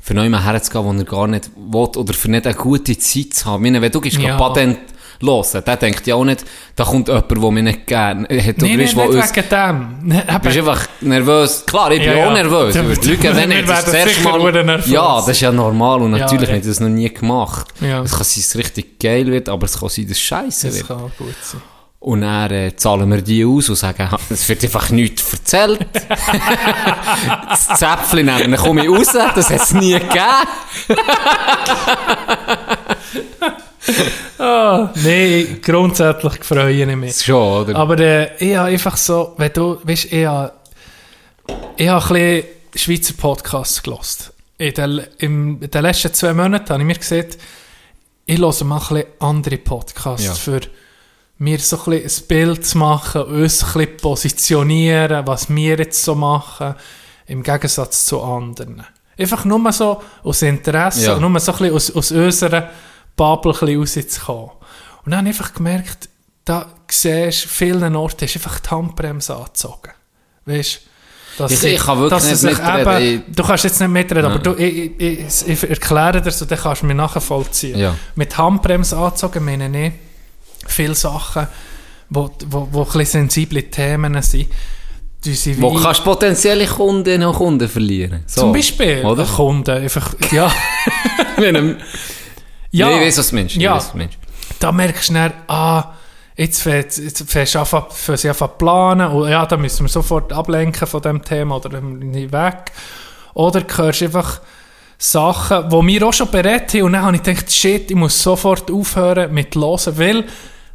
Für 0.01 0.13
jemanden 0.13 0.43
herzugehen, 0.43 0.85
wo 0.85 0.91
er 0.99 1.05
gar 1.05 1.27
nicht 1.27 1.49
will, 1.55 1.81
oder 2.01 2.13
für 2.13 2.29
nicht 2.29 2.45
eine 2.45 2.53
gute 2.55 2.97
Zeit 2.99 3.33
zu 3.33 3.45
haben. 3.45 3.65
Ich 3.65 3.71
meine, 3.71 3.81
wenn 3.81 3.91
du 3.91 4.01
gehst 4.01 4.17
ja. 4.17 4.37
Patent 4.37 4.77
hören, 5.21 5.63
der 5.65 5.77
denkt 5.77 6.07
ja 6.07 6.15
auch 6.15 6.25
nicht, 6.25 6.43
da 6.75 6.83
kommt 6.83 7.07
jemand, 7.07 7.31
der 7.31 7.51
mich 7.51 7.63
nicht 7.63 7.87
gerne 7.87 8.21
hat, 8.23 8.57
Nein, 8.57 8.77
nicht 8.77 8.95
wegen 8.95 9.49
dem. 9.49 9.87
Nee, 10.03 10.21
Du 10.27 10.39
bist 10.39 10.57
einfach 10.57 10.87
nervös. 11.01 11.63
Klar, 11.65 11.91
ich 11.91 11.99
bin 11.99 12.09
Ja, 12.17 12.25
auch 12.25 12.35
ja. 12.35 12.43
nervös. 12.43 12.73
Du- 12.73 12.81
über 12.81 12.95
die 12.95 13.09
Leute, 13.09 13.35
wenn 13.35 13.51
ich 13.51 13.65
das 13.65 13.85
das 13.85 13.93
erste 13.93 14.21
Mal... 14.21 14.81
Ja, 14.87 15.15
das 15.17 15.27
ist 15.29 15.41
ja 15.41 15.51
normal 15.51 16.01
und 16.01 16.13
Ja, 16.13 16.19
natürlich 16.19 16.49
ja. 16.49 16.55
habe 16.55 16.59
ich 16.61 16.67
das 16.67 16.79
noch 16.79 16.89
nie 16.89 17.09
gemacht. 17.13 17.67
Ja. 17.81 18.01
Es 18.01 18.11
kann 18.11 18.23
sein, 18.23 18.41
dass 18.41 18.47
es 18.47 18.55
richtig 18.57 18.99
geil 18.99 19.25
wird, 19.27 19.49
aber 19.49 19.65
es 19.65 19.79
kann 19.79 19.89
sein, 19.89 20.07
dass 20.07 20.17
es 20.17 20.21
scheiße 20.21 20.67
das 20.67 20.75
wird. 20.77 20.87
kann 20.87 21.11
gut 21.17 21.35
sein. 21.41 21.61
Und 21.99 22.21
dann 22.21 22.51
äh, 22.51 22.75
zahlen 22.75 23.09
wir 23.09 23.21
die 23.21 23.43
aus 23.43 23.67
und 23.69 23.75
sagen, 23.77 24.07
es 24.29 24.47
wird 24.47 24.63
einfach 24.63 24.91
nichts 24.91 25.33
erzählt. 25.33 25.87
das 27.49 27.67
Zäpfchen 27.79 28.27
nehmen, 28.27 28.51
dann 28.51 28.61
komme 28.61 28.83
ich 28.83 28.89
raus, 28.91 29.07
das 29.13 29.49
hat 29.49 29.61
es 29.61 29.73
nie 29.73 29.93
gegeben. 29.93 30.19
Ah, 34.37 34.89
Nein, 34.95 35.59
grundsätzlich 35.63 36.43
freue 36.43 36.71
ich 36.71 36.95
mich. 36.95 37.17
Schon, 37.23 37.61
oder? 37.63 37.75
Aber 37.77 37.97
äh, 37.99 38.35
ich 38.37 38.55
habe 38.55 38.69
einfach 38.69 38.97
so, 38.97 39.33
wenn 39.37 39.53
du, 39.53 39.77
weißt, 39.83 40.11
ich 40.11 40.25
habe, 40.25 40.51
ich 41.77 41.87
habe 41.87 42.05
ein 42.05 42.13
bisschen 42.13 42.43
Schweizer 42.75 43.13
Podcasts 43.13 43.81
gelost. 43.81 44.33
In 44.57 44.73
den, 44.73 45.01
im, 45.19 45.61
in 45.61 45.69
den 45.71 45.81
letzten 45.81 46.13
zwei 46.13 46.33
Monaten 46.33 46.69
habe 46.69 46.81
ich 46.81 46.87
mir 46.87 46.95
gesagt, 46.95 47.37
ich 48.25 48.37
höre 48.39 48.63
mal 48.65 48.75
ein 48.77 48.79
bisschen 48.79 49.05
andere 49.19 49.57
Podcasts 49.57 50.25
Ja. 50.25 50.33
für 50.33 50.61
mir 51.37 51.59
so 51.59 51.77
ein, 51.85 52.01
bisschen 52.01 52.23
ein 52.23 52.27
Bild 52.27 52.65
zu 52.65 52.77
machen, 52.77 53.21
uns 53.23 53.63
ein 53.63 53.73
bisschen 53.73 53.97
positionieren, 53.97 55.27
was 55.27 55.49
wir 55.49 55.77
jetzt 55.77 56.03
so 56.03 56.15
machen, 56.15 56.75
im 57.27 57.43
Gegensatz 57.43 58.05
zu 58.05 58.21
anderen. 58.21 58.85
Einfach 59.17 59.45
nur 59.45 59.71
so 59.71 60.01
aus 60.23 60.41
Interesse, 60.41 61.05
Ja. 61.07 61.19
nur 61.19 61.39
so 61.39 61.51
ein 61.53 61.57
bisschen 61.57 61.73
aus, 61.75 61.95
aus 61.95 62.11
unserer 62.11 62.69
Bubble 63.15 63.53
ein 63.61 63.77
rauszukommen. 63.79 64.49
Und 65.05 65.11
dann 65.11 65.19
habe 65.19 65.29
ich 65.29 65.37
einfach 65.39 65.53
gemerkt, 65.53 66.09
da 66.45 66.67
siehst 66.89 67.45
du, 67.45 67.47
vielen 67.49 67.95
Orten 67.95 68.25
ist 68.25 68.35
einfach 68.35 68.59
die 68.59 68.69
Handbremse 68.69 69.35
angezogen. 69.35 69.91
Weißt 70.45 70.81
dass 71.37 71.51
Ich- 71.51 71.63
ich 71.63 71.79
kann 71.81 71.99
wirklich 71.99 72.23
nicht 72.23 72.43
mitreden. 72.43 73.01
Eben, 73.25 73.35
du 73.35 73.43
kannst 73.43 73.63
jetzt 73.65 73.79
nicht 73.81 73.89
mitreden, 73.89 74.23
aber 74.25 74.35
Nein. 74.35 74.43
du, 74.43 74.53
ich, 74.55 74.91
ich, 75.01 75.47
ich, 75.49 75.69
erkläre 75.69 76.21
dir 76.21 76.31
so, 76.31 76.45
dann 76.45 76.57
kannst 76.57 76.81
du 76.81 76.85
mir 76.85 76.95
nachvollziehen. 76.95 77.77
Ja. 77.77 77.95
Mit 78.15 78.37
Handbremse 78.37 78.95
angezogen 78.95 79.43
meine 79.43 79.87
ich 79.87 79.93
viele 80.67 80.95
Sachen, 80.95 81.47
wo, 82.09 82.29
wo, 82.47 82.67
wo 82.71 82.87
ein 82.97 83.05
sensible 83.05 83.63
Themen 83.63 84.21
sind. 84.21 84.47
Sie 85.21 85.59
Wo 85.61 85.73
kannst 85.73 86.01
du 86.01 86.03
potenzielle 86.03 86.67
Kundinnen 86.67 87.27
und 87.27 87.35
Kunden 87.35 87.67
verlieren? 87.67 88.23
So, 88.27 88.41
zum 88.41 88.53
Beispiel 88.53 89.03
Oder? 89.03 89.23
ein 89.23 89.29
Kunde, 89.29 89.73
einfach, 89.73 90.13
ja, 90.31 90.51
Ja, 92.75 92.89
Nee, 92.89 92.95
ich 92.95 93.01
weiss, 93.07 93.17
was 93.17 93.29
du 93.29 93.35
meinst. 93.35 93.55
Ja. 93.55 93.75
weiss, 93.75 93.85
was 93.85 93.91
du 93.91 93.97
meinst. 93.97 94.17
da 94.59 94.71
merkst 94.71 95.09
du 95.09 95.13
dann, 95.13 95.33
ah, 95.47 95.93
jetzt 96.35 96.61
fängst 96.61 96.97
du 96.97 97.59
an, 97.59 97.67
du 97.71 98.29
an 98.29 98.35
zu 98.35 98.47
planen 98.57 99.11
und 99.11 99.29
ja, 99.29 99.45
da 99.45 99.55
müssen 99.57 99.85
wir 99.85 99.89
sofort 99.89 100.33
ablenken 100.33 100.87
von 100.87 101.01
dem 101.01 101.23
Thema 101.23 101.55
oder 101.57 101.79
nicht 101.79 102.31
weg. 102.31 102.71
Oder 103.33 103.61
du 103.61 103.77
hörst 103.77 104.03
einfach 104.03 104.41
Sachen, 104.97 105.69
die 105.69 105.87
wir 105.87 106.07
auch 106.07 106.13
schon 106.13 106.29
berät 106.31 106.73
haben 106.73 106.83
und 106.83 106.93
dann 106.93 107.03
habe 107.03 107.15
ich 107.15 107.23
gedacht, 107.23 107.51
shit, 107.51 107.89
ich 107.89 107.97
muss 107.97 108.21
sofort 108.21 108.69
aufhören 108.71 109.33
mit 109.33 109.55
hören, 109.55 109.97
weil 109.97 110.25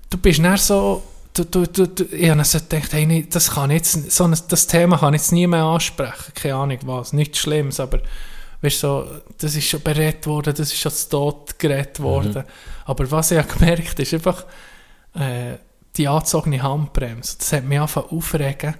du 0.08 0.18
bist 0.18 0.42
dann 0.42 0.56
so, 0.56 1.02
du, 1.34 1.44
du, 1.44 1.66
du, 1.66 1.86
du, 1.86 2.04
ich 2.04 2.30
habe 2.30 2.44
so 2.44 2.58
gedacht, 2.58 2.92
hey, 2.92 3.26
das 3.30 3.50
kann 3.50 3.70
jetzt, 3.70 4.10
so 4.10 4.24
ein, 4.24 4.36
das 4.48 4.66
Thema 4.66 4.98
kann 4.98 5.14
ich 5.14 5.20
jetzt 5.20 5.32
nie 5.32 5.46
mehr 5.46 5.64
ansprechen, 5.64 6.32
keine 6.34 6.54
Ahnung 6.54 6.78
was, 6.82 7.12
nichts 7.12 7.38
Schlimmes, 7.38 7.80
aber 7.80 8.00
weißt, 8.62 8.80
so, 8.80 9.06
das 9.38 9.54
ist 9.54 9.68
schon 9.68 9.82
berät 9.82 10.26
worden, 10.26 10.54
das 10.54 10.72
ist 10.72 10.80
schon 10.80 10.92
zu 10.92 11.08
Tod 11.08 11.58
geredet 11.58 12.00
worden. 12.00 12.44
Aber 12.84 13.10
was 13.10 13.30
ich 13.30 13.38
habe 13.42 13.48
gemerkt 13.48 13.98
ist 13.98 14.14
einfach 14.14 14.44
äh, 15.14 15.56
die 15.96 16.06
angezogene 16.06 16.62
Handbremse. 16.62 17.36
Das 17.38 17.52
hat 17.52 17.64
mich 17.64 17.78
angefangen 17.78 18.10
aufregen, 18.10 18.74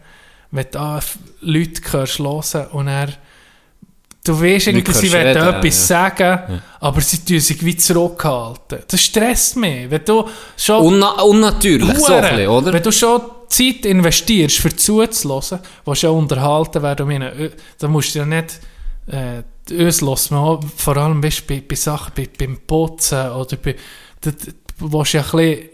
wenn 0.51 0.67
du 0.71 1.01
Leute 1.41 1.93
hörst 1.93 2.19
hören 2.19 2.67
und 2.73 2.89
er 2.89 3.09
Du 4.23 4.39
weißt 4.39 4.67
irgendwie, 4.67 4.93
sie 4.93 5.11
wollen 5.13 5.29
reden, 5.29 5.49
etwas 5.49 5.89
ja. 5.89 6.11
sagen, 6.11 6.61
aber 6.81 7.01
sie 7.01 7.25
tun 7.25 7.41
sich 7.41 7.65
wie 7.65 7.75
zurückhalten. 7.75 8.81
Das 8.87 9.01
stresst 9.01 9.57
mich. 9.57 9.91
Wenn 9.91 10.05
du 10.05 10.29
schon 10.59 10.85
Unna 10.85 11.23
unnatürlich, 11.23 11.99
so 11.99 12.21
bisschen, 12.21 12.49
oder? 12.49 12.73
Wenn 12.73 12.83
du 12.83 12.93
schon 12.93 13.23
Zeit 13.49 13.87
investierst, 13.87 14.59
für 14.59 14.69
willst 14.69 16.03
du 16.03 16.07
ja 16.07 16.11
unterhalten 16.11 16.83
werden. 16.83 17.23
Äh, 17.23 17.51
Da 17.79 17.89
musst 17.89 18.15
du 18.15 18.19
ja 18.19 18.27
nicht, 18.27 18.61
äh, 19.07 19.43
uns 19.71 20.01
lässt 20.01 20.31
man 20.31 20.41
auch, 20.41 20.61
vor 20.77 20.97
allem 20.97 21.23
weißt, 21.23 21.47
bei, 21.47 21.63
bei 21.67 21.75
Sachen, 21.75 22.13
bei, 22.17 22.29
beim 22.39 22.59
Putzen 22.67 23.31
oder 23.31 23.57
bei, 23.57 23.77
willst 24.23 25.15
du 25.15 25.19
ja 25.19 25.25
ein 25.25 25.31
bisschen 25.31 25.69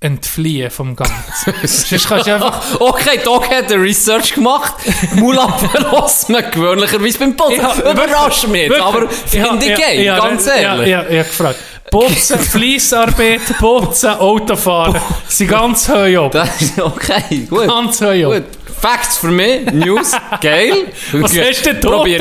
entfliehen 0.00 0.70
vom 0.70 0.94
Ganzen. 0.94 1.54
Sonst 1.64 2.08
kannst 2.08 2.26
du 2.26 2.34
einfach, 2.34 2.80
Okay, 2.80 3.20
Doc 3.24 3.50
hat 3.50 3.72
eine 3.72 3.82
Research 3.82 4.34
gemacht. 4.34 4.74
Mulaffen 5.14 5.70
lässt 5.92 6.28
man 6.28 6.50
gewöhnlicherweise 6.50 7.18
beim 7.18 7.36
Putzen. 7.36 7.56
Ja, 7.56 7.90
Überrascht 7.90 8.46
mich, 8.46 8.80
aber 8.80 9.08
finde 9.08 9.66
ich 9.66 9.70
Ja, 9.70 9.76
geil, 9.76 10.00
ja, 10.00 10.18
ganz 10.18 10.46
ja, 10.46 10.54
ehrlich. 10.54 10.88
Ja, 10.88 11.02
ja, 11.02 11.10
ja, 11.10 11.22
gefragt. 11.22 11.58
Putzen, 11.90 12.38
Fleissarbeit, 12.38 13.40
Putzen, 13.58 14.10
Autofahren. 14.10 15.00
Sie 15.26 15.46
ganz 15.46 15.88
hoch 15.88 16.30
ist 16.60 16.80
okay, 16.80 17.46
gut. 17.48 17.66
Ganz 17.66 18.00
hoch. 18.00 18.34
Gut. 18.34 18.44
Facts 18.80 19.18
für 19.18 19.28
mich, 19.28 19.70
News, 19.72 20.12
geil. 20.40 20.86
Was 21.12 21.36
hast 21.36 21.64
du 21.64 21.72
denn 21.72 21.80
da 21.80 21.90
mal. 21.90 22.12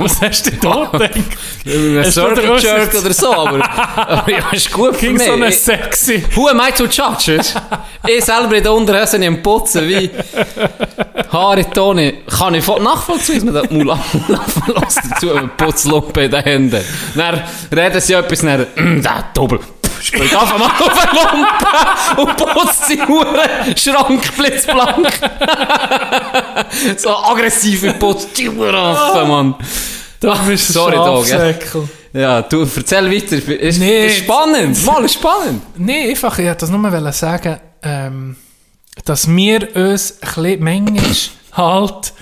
Was 0.00 0.20
hast 0.20 0.40
du 0.42 0.50
denn 0.50 0.60
da 0.60 0.90
gedacht? 0.90 2.12
Circle 2.12 2.58
Jerk 2.60 2.94
oder 2.94 3.12
so, 3.12 3.32
aber, 3.32 3.70
aber 3.96 4.30
ja, 4.30 4.50
ist 4.52 4.72
gut 4.72 4.96
für 4.96 5.10
mich. 5.10 5.22
so 5.22 5.32
eine 5.32 5.52
sexy. 5.52 6.24
Who 6.34 6.48
am 6.48 6.60
I 6.60 6.72
to 6.72 6.84
judge? 6.84 7.42
ich 8.06 8.24
selber 8.24 8.56
in 8.56 8.62
der 8.62 8.72
Unterhose 8.72 9.24
am 9.26 9.42
Putzen, 9.42 9.88
wie 9.88 10.10
Haare, 11.32 11.68
Tone. 11.70 12.14
Kann 12.38 12.54
ich 12.54 12.64
voll 12.64 12.82
nachvollziehen, 12.82 13.46
dass 13.46 13.54
man 13.54 13.68
da 13.68 13.74
Mulaffen 13.74 14.24
lässt 14.28 15.00
dazu, 15.10 15.34
eine 15.34 15.48
Putzlumpe 15.48 16.24
in 16.24 16.30
den 16.30 16.42
Händen. 16.42 16.84
Dann 17.14 17.42
reden 17.74 18.00
sie 18.00 18.14
etwas, 18.14 18.40
dann, 18.40 18.66
mm, 18.76 19.02
der 19.02 19.24
Doppel. 19.34 19.60
Springt 20.00 20.34
einfach 20.34 20.58
mal 20.58 20.66
auf 20.66 21.10
eine 21.10 21.20
Lumpe 21.20 22.22
und 22.22 22.36
putzt 22.54 22.88
die 22.88 23.00
Uhren 23.00 23.76
Schrank 23.76 24.36
blitzblank. 24.36 25.08
so 26.96 27.16
aggressive 27.16 27.92
Putz, 27.94 28.32
die 28.32 28.48
Uhren 28.48 29.28
Mann. 29.28 29.54
Du 30.20 30.32
bist 30.46 30.70
ein 30.70 30.72
sorry, 30.72 30.96
Dog, 30.96 31.26
ja. 32.12 32.42
Du, 32.42 32.66
erzähl 32.76 33.10
weiter. 33.10 33.36
Ist, 33.36 33.78
Nee. 33.78 34.06
ist 34.06 34.18
spannend. 34.18 34.84
Mal, 34.86 35.04
ist 35.04 35.14
spannend. 35.14 35.62
Nein, 35.76 36.10
einfach, 36.10 36.38
ich 36.38 36.46
wollte 36.46 36.60
das 36.60 36.70
nur 36.70 37.12
sagen, 37.12 37.60
ähm, 37.82 38.36
dass 39.04 39.28
wir 39.28 39.76
uns 39.76 40.18
ein 40.22 40.58
bisschen 40.58 40.64
manchmal 40.64 41.04
halt, 41.52 42.12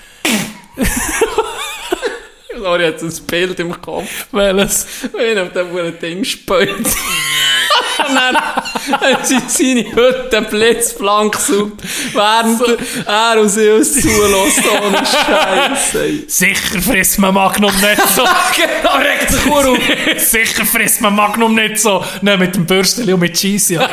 Sorry, 2.57 2.83
jetzt 2.83 3.03
ein 3.03 3.25
Bild 3.25 3.59
im 3.59 3.81
Kopf. 3.81 4.27
weil 4.31 4.59
es, 4.59 4.87
Wenn 5.13 5.39
auf 5.39 5.55
ein 5.55 5.99
Ding 5.99 6.23
späut. 6.23 6.69
Und 6.69 6.85
dann 8.15 8.35
hat 8.37 9.27
sie 9.27 9.39
seine 9.47 9.95
Hütte 9.95 10.41
blitzblank 10.41 11.35
saugt, 11.35 11.81
während 12.13 12.61
er 13.05 13.41
und 13.41 13.49
sie 13.49 13.69
uns 13.69 14.01
zulässt, 14.01 14.61
ohne 14.65 14.97
Scheiße. 15.05 16.23
sicher 16.27 16.81
frisst 16.81 17.19
man 17.19 17.33
Magnum 17.33 17.73
nicht 17.73 18.09
so. 18.15 18.23
genau, 18.55 18.97
regt 18.97 19.29
sich 19.29 19.45
nur 19.45 19.67
auf. 19.67 19.79
sicher 20.17 20.65
frisst 20.65 21.01
man 21.01 21.15
Magnum 21.15 21.55
nicht 21.55 21.79
so. 21.79 22.03
Nein, 22.21 22.39
mit 22.39 22.55
dem 22.55 22.65
Bürstchen 22.65 23.11
und 23.13 23.19
mit 23.19 23.33
Cheese. 23.33 23.75
Ja. 23.75 23.89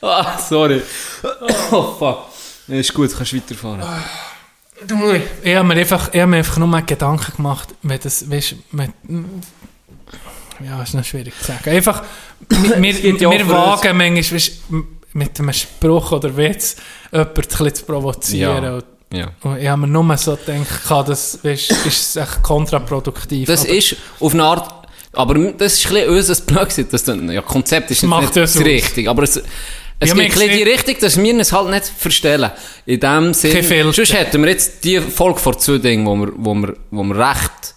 Ah, 0.00 0.38
sorry. 0.38 0.82
Oh, 1.70 1.96
fuck. 1.98 2.28
Ja, 2.68 2.76
ist 2.76 2.94
gut, 2.94 3.14
kannst 3.16 3.34
weiterfahren. 3.34 3.82
Ich 5.42 5.54
habe 5.54 5.66
mir 5.66 5.74
einfach, 5.74 6.12
ich 6.12 6.20
habe 6.20 6.30
mir 6.30 6.36
einfach 6.38 6.58
nur 6.58 6.68
mal 6.68 6.82
Gedanken 6.82 7.36
gemacht, 7.36 7.74
wenn 7.82 7.98
das, 8.00 8.30
weißt, 8.30 8.54
mit, 8.72 8.90
ja, 10.64 10.82
ist 10.82 10.94
noch 10.94 11.04
schwierig 11.04 11.34
zu 11.40 11.46
sagen. 11.46 11.70
Einfach, 11.70 12.02
wir, 12.48 13.02
wir, 13.02 13.16
ja 13.16 13.30
wir 13.30 13.48
wagen 13.48 13.96
manchmal, 13.96 14.36
weißt, 14.36 14.52
mit 15.14 15.38
einem 15.38 15.52
Spruch 15.52 16.12
oder 16.12 16.36
Witz, 16.36 16.76
jemanden 17.12 17.64
ein 17.64 17.74
zu 17.74 17.84
provozieren. 17.84 18.64
Ja. 18.64 18.80
Ja. 19.10 19.30
und 19.42 19.56
ich 19.56 19.66
habe 19.66 19.80
mir 19.80 19.86
nur 19.86 20.16
so 20.18 20.36
gedacht, 20.36 21.08
das, 21.08 21.42
weißt, 21.42 21.86
ist 21.86 22.16
echt 22.16 22.42
kontraproduktiv. 22.42 23.46
Das 23.48 23.64
Aber 23.64 23.74
ist 23.74 23.96
auf 24.20 24.34
eine 24.34 24.44
Art, 24.44 24.86
aber 25.12 25.34
das 25.52 25.74
ist 25.74 25.86
ein 25.86 25.94
bisschen 25.94 26.10
unser 26.10 26.34
Blödsinn. 26.44 26.88
Das 26.90 27.06
ja, 27.06 27.40
Konzept 27.40 27.90
ist 27.90 28.02
nicht 28.02 28.38
aus. 28.38 28.58
richtig, 28.58 29.08
aber 29.08 29.22
es, 29.22 29.42
es 30.00 30.10
Ja, 30.10 30.14
geht 30.14 30.38
ein 30.40 30.48
die 30.56 30.62
Richtung, 30.62 30.94
dass 31.00 31.20
wir 31.20 31.40
es 31.40 31.52
halt 31.52 31.70
nicht 31.70 31.86
verstellen. 31.86 32.50
In 32.86 33.00
dem 33.00 33.34
Sinn, 33.34 33.52
Kein 33.52 33.64
Filter. 33.64 33.92
sonst 33.92 34.12
hätten 34.12 34.42
wir 34.42 34.50
jetzt 34.50 34.84
die 34.84 35.00
Folge 35.00 35.40
vor 35.40 35.58
zwei 35.58 35.78
Dingen, 35.78 36.06
wo 36.06 36.14
wir, 36.16 36.32
wo 36.36 36.54
wir, 36.54 36.76
wo 36.90 37.02
wir 37.02 37.16
recht 37.16 37.74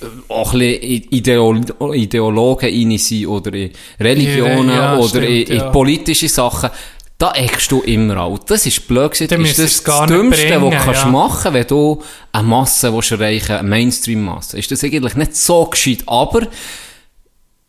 äh, 0.00 0.06
auch 0.28 0.52
ein 0.54 0.60
bisschen 0.60 1.92
Ideologen 1.92 2.68
rein 2.68 2.98
sind 2.98 3.26
oder 3.26 3.52
in 3.52 3.70
Religionen 3.98 4.68
Ja, 4.68 4.94
ja, 4.94 4.96
oder 4.96 5.08
stimmt, 5.08 5.26
in, 5.26 5.46
in 5.46 5.56
ja. 5.56 5.70
politische 5.70 6.28
Sachen. 6.28 6.70
Da 7.18 7.32
eckst 7.32 7.70
du 7.70 7.82
immer. 7.82 8.28
Und 8.28 8.48
Das 8.48 8.64
ist 8.64 8.86
blöd 8.88 9.10
gewesen. 9.12 9.28
Das 9.28 9.40
ist 9.50 9.58
das, 9.58 9.82
das 9.82 10.06
Dümmste, 10.06 10.62
was 10.62 10.70
du 10.70 10.84
kannst 10.84 11.06
machen 11.06 11.52
wenn 11.52 11.66
du 11.66 12.02
eine 12.32 12.48
Masse 12.48 12.94
willst 12.94 13.10
erreichen 13.10 13.56
eine 13.56 13.68
Mainstream-Masse. 13.68 14.56
Ist 14.58 14.70
das 14.70 14.82
eigentlich 14.84 15.16
nicht 15.16 15.36
so 15.36 15.66
gescheit. 15.66 16.04
Aber, 16.06 16.46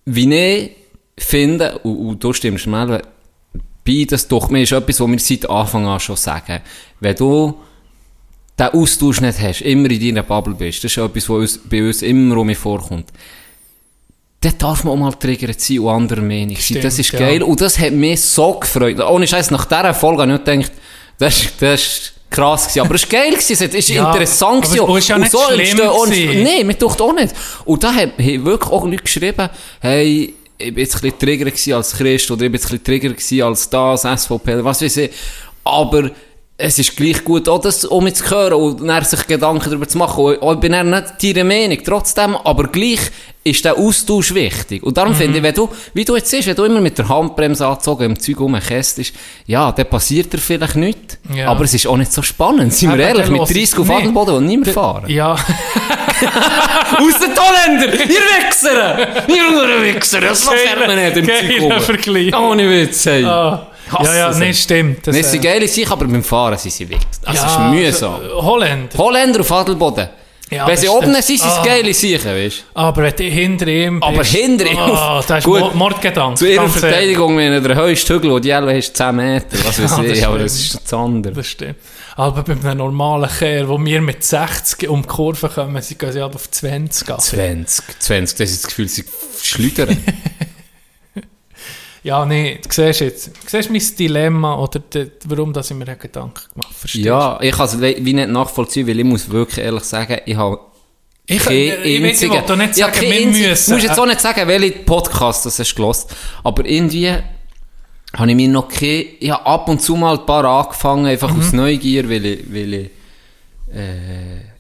wie 0.06 0.34
ich 0.34 0.72
finde, 1.18 1.80
und, 1.80 1.98
und 1.98 2.24
du 2.24 2.32
stimmst 2.32 2.66
mir 2.68 3.02
bei, 4.00 4.06
das 4.06 4.28
doch 4.28 4.50
mir 4.50 4.64
ist 4.64 4.72
etwas, 4.72 5.00
was 5.00 5.08
wir 5.10 5.20
seit 5.20 5.50
Anfang 5.50 5.88
an 5.88 6.00
schon 6.00 6.16
sagen. 6.16 6.60
Wenn 7.00 7.16
du 7.16 7.56
den 8.58 8.68
Austausch 8.68 9.22
nicht 9.22 9.40
hast, 9.40 9.62
immer 9.62 9.90
in 9.90 10.00
deiner 10.00 10.24
Bubble 10.24 10.56
bist, 10.56 10.84
das 10.84 10.92
ist 10.92 10.98
etwas, 10.98 11.30
was 11.30 11.38
uns, 11.38 11.60
bei 11.70 11.86
uns 11.86 12.02
immer 12.02 12.38
um 12.38 12.48
mich 12.48 12.58
vorkommt, 12.58 13.10
dann 14.42 14.58
darf 14.58 14.84
man 14.84 14.94
auch 14.94 14.98
mal 14.98 15.14
triggert 15.14 15.62
sein 15.62 15.80
und 15.80 15.90
anderer 15.90 16.22
Meinung 16.22 16.58
sein. 16.60 16.82
Das 16.82 16.98
ist 16.98 17.12
ja. 17.12 17.20
geil 17.20 17.44
und 17.44 17.62
das 17.62 17.78
hat 17.78 17.94
mich 17.94 18.22
so 18.22 18.54
gefreut. 18.54 19.00
Ohne 19.00 19.28
Scheiß, 19.28 19.52
nach 19.52 19.66
dieser 19.66 19.94
Folge 19.94 20.24
habe 20.24 20.32
ich 20.34 20.38
nicht 20.40 20.46
gedacht, 20.46 20.72
das 21.20 21.44
ist, 21.44 21.62
das 21.62 22.12
krass 22.32 22.68
gewesen. 22.68 22.86
Aber 22.86 22.96
es 22.96 23.04
war 23.04 23.10
geil 23.20 23.32
gewesen, 23.34 23.54
es 23.54 23.62
ist 23.76 23.90
Ja, 23.90 24.08
interessant 24.12 24.66
aber 24.66 24.88
gewesen. 24.88 24.98
es 24.98 25.04
ist 25.04 25.10
ja 25.10 25.18
nicht 25.20 25.72
schlimm 25.72 25.88
auch- 25.90 26.06
gewesen. 26.06 26.44
Nee, 26.44 26.64
mir 26.64 26.78
tut 26.78 27.00
auch 27.00 27.14
nicht. 27.14 27.36
Und 27.66 27.84
da 27.84 27.94
haben 27.94 28.12
wirklich 28.18 28.72
auch 28.72 28.86
Leute 28.86 29.04
geschrieben, 29.04 29.50
hey, 29.80 30.34
ich 30.62 30.74
bin 30.74 30.84
jetzt 30.84 30.96
ein 30.96 31.12
bisschen 31.12 31.40
gewesen 31.40 31.74
als 31.74 31.94
Christ 31.94 32.32
oder 32.32 32.46
ich 32.46 32.52
bin 32.52 32.60
jetzt 32.60 32.72
ein 32.72 32.80
bisschen 32.80 33.16
gewesen 33.16 33.42
als 33.44 33.70
das, 33.70 34.02
SVP, 34.02 34.64
was 34.64 34.82
weiß 34.82 34.98
ich. 34.98 35.12
Aber 35.64 36.12
es 36.62 36.80
ist 36.80 36.96
gleich 36.96 37.24
gut, 37.24 37.50
auch 37.50 37.60
das 37.60 37.84
um 37.86 38.14
zu 38.14 38.30
hören 38.30 38.54
und 38.54 38.88
dann 38.88 39.04
sich 39.04 39.26
Gedanken 39.28 39.66
darüber 39.70 39.88
zu 39.88 39.98
machen. 39.98 40.36
Und 40.38 40.54
ich 40.56 40.60
bin 40.60 40.72
dann 40.74 40.90
nicht 40.90 41.36
deiner 41.36 41.44
Meinung, 41.44 41.78
trotzdem, 41.84 42.36
aber 42.36 42.64
gleich 42.68 43.00
ist 43.44 43.66
der 43.66 43.76
Austausch 43.76 44.36
wichtig. 44.36 44.84
Und 44.84 44.92
Mhm. 44.92 44.94
darum 44.96 45.16
finde 45.16 45.38
ich, 45.40 45.44
wenn 45.44 45.56
du, 45.56 45.68
wie 45.96 46.06
du 46.06 46.16
jetzt 46.16 46.30
siehst, 46.30 46.48
wenn 46.48 46.56
du 46.56 46.64
immer 46.66 46.80
mit 46.80 46.96
der 47.00 47.10
Handbremse 47.10 47.66
angezogen 47.66 48.04
im 48.04 48.20
Zeug 48.20 48.40
rumkästest, 48.40 49.14
ja, 49.48 49.72
dann 49.72 49.88
passiert 49.88 50.32
dir 50.32 50.38
vielleicht 50.38 50.76
nichts. 50.76 51.18
Ja. 51.36 51.48
Aber 51.48 51.64
es 51.64 51.74
ist 51.74 51.88
auch 51.88 51.98
nicht 51.98 52.14
so 52.14 52.22
spannend, 52.22 52.72
sind 52.72 52.96
wir 52.96 53.04
ehrlich, 53.04 53.28
mit 53.30 53.40
los- 53.40 53.50
30 53.50 53.80
auf. 53.80 53.90
Adelboden 53.90 54.36
und 54.36 54.46
niemand 54.46 54.70
fahren. 54.72 55.06
Ja, 55.10 55.36
Aus 56.98 57.20
den 57.20 57.32
Holländer! 57.36 57.94
Ihr 57.94 58.10
Wichser! 58.10 59.08
Ihr 59.28 59.96
Wichser! 59.96 60.22
Das 60.22 60.48
fährt 60.48 60.86
man 60.88 60.96
nicht 60.96 61.18
im 61.18 61.26
Zeug 61.26 61.62
rum. 61.62 61.82
Vergleich. 61.82 62.36
Ohne 62.38 62.70
Witz, 62.70 63.06
hey. 63.08 63.26
ah, 63.26 63.68
Hasse 63.92 64.12
ja, 64.12 64.18
ja, 64.18 64.34
sie. 64.34 64.40
nee, 64.40 64.54
stimmt. 64.54 65.06
Das, 65.08 65.16
Das 65.18 65.32
sind 65.32 65.44
äh, 65.44 65.48
geile 65.48 65.68
Sachen, 65.68 65.92
aber 65.92 66.06
beim 66.06 66.24
Fahren 66.24 66.58
sind 66.58 66.72
sie 66.74 66.88
wichtig. 66.90 67.08
Das 67.24 67.36
ja, 67.36 67.46
ist 67.68 67.72
mühsam. 67.74 68.16
Holländer. 68.36 68.98
Holländer 68.98 69.40
auf 69.42 69.52
Adelboden. 69.52 70.10
Ja, 70.50 70.68
Wenn 70.68 70.76
sie 70.76 70.88
ist 70.88 70.92
oben 70.92 71.14
sind, 71.14 71.24
sind 71.24 71.36
es 71.38 71.44
Ah. 71.44 71.64
geile 71.64 71.94
Sachen, 71.94 72.26
weißt 72.36 72.64
Aber 72.74 73.04
wenn 73.04 73.16
du 73.16 73.24
hinter 73.24 73.68
ihm. 73.68 74.04
Aber 74.04 74.22
hinter 74.22 74.66
ihm? 74.70 74.78
Ah, 74.78 75.24
das 75.26 75.38
ist 75.40 75.46
Gut. 75.46 75.62
Mo- 75.62 75.72
Mordgedanke. 75.76 76.36
Zu 76.40 76.46
ihrer. 76.52 76.68
Verteidigung, 76.68 77.38
wenn 77.38 77.64
der 77.64 77.76
höchste 77.76 78.16
Hügel, 78.16 78.32
den 78.32 78.42
die 78.42 78.50
Elbe 78.50 78.74
ist, 78.74 78.98
10 78.98 79.16
Meter. 79.16 79.46
Was 79.64 79.82
weiß 79.82 80.00
ich, 80.12 80.26
aber 80.28 80.40
das 80.40 80.54
ist 80.56 80.74
das 80.84 80.94
andere. 80.94 81.34
Das 81.34 81.48
stimmt. 81.48 81.76
Aber 82.18 82.44
bei 82.44 82.52
einem 82.52 82.80
normalen 82.80 83.30
Kerl, 83.30 83.70
wo 83.70 83.80
wir 83.80 84.02
mit 84.02 84.26
60 84.26 84.90
um 84.90 85.04
die 85.04 85.08
Kurve 85.08 85.48
kommen, 85.48 85.82
sie 85.82 85.96
gehen 85.96 86.12
sie 86.12 86.22
halt 86.22 86.36
auf 86.36 86.52
20 86.52 87.08
gehen. 87.08 87.18
20, 87.18 88.00
20, 88.00 88.38
das 88.38 88.50
ist 88.52 88.64
das 88.66 88.68
Gefühl, 88.70 88.90
sie 88.90 89.06
schleudern. 89.42 90.04
Ja, 92.04 92.26
nee, 92.26 92.60
du 92.64 92.70
siehst 92.72 93.02
jetzt, 93.02 93.28
du 93.28 93.34
siehst 93.48 93.70
mein 93.70 93.82
Dilemma 94.00 94.56
oder 94.56 94.80
de, 94.80 95.12
warum 95.26 95.54
dass 95.54 95.70
ich 95.70 95.78
mir 95.78 95.86
Gedanken 95.96 96.42
gemacht 96.54 96.74
verstehst 96.74 97.06
ja, 97.06 97.40
ich 97.42 97.52
kann 97.56 97.66
es 97.68 97.80
wie 97.80 98.14
nicht 98.14 98.30
nachvollziehen, 98.30 98.88
weil 98.88 99.00
ich 99.00 99.06
muss 99.06 99.30
wirklich 99.30 99.64
ehrlich 99.64 99.84
sagen, 99.84 100.18
ich 100.26 100.36
habe 100.36 100.60
Ich, 101.28 101.38
kein 101.44 101.56
ich, 101.56 101.74
ich, 101.86 102.02
ich 102.04 102.22
will 102.32 102.42
doch 102.48 102.56
nicht 102.56 102.78
Ja, 102.78 102.88
sagen, 102.88 103.00
kein 103.00 103.10
wir 103.12 103.28
müssen. 103.28 103.70
Du 103.70 103.76
musst 103.76 103.88
jetzt 103.88 104.00
auch 104.00 104.06
nicht 104.08 104.20
sagen, 104.20 104.48
welche 104.48 104.72
Podcast 104.80 105.46
das 105.46 105.60
hast 105.60 105.76
gehört. 105.76 106.08
Aber 106.44 106.66
irgendwie 106.66 107.10
habe 108.18 108.30
ich 108.30 108.36
mir 108.36 108.50
noch 108.50 108.68
kein, 108.68 109.06
ich 109.20 109.30
habe 109.30 109.46
ab 109.46 109.70
und 109.70 109.82
zu 109.82 109.96
mal 109.96 110.18
ein 110.18 110.26
paar 110.26 110.44
angefangen, 110.46 111.06
einfach 111.06 111.32
Mhm. 111.32 111.40
aus 111.40 111.54
Neugier, 111.54 112.10
weil 112.10 112.26
ich, 112.26 112.52
weil 112.52 112.74
ich, 112.74 112.90
äh, 113.74 114.51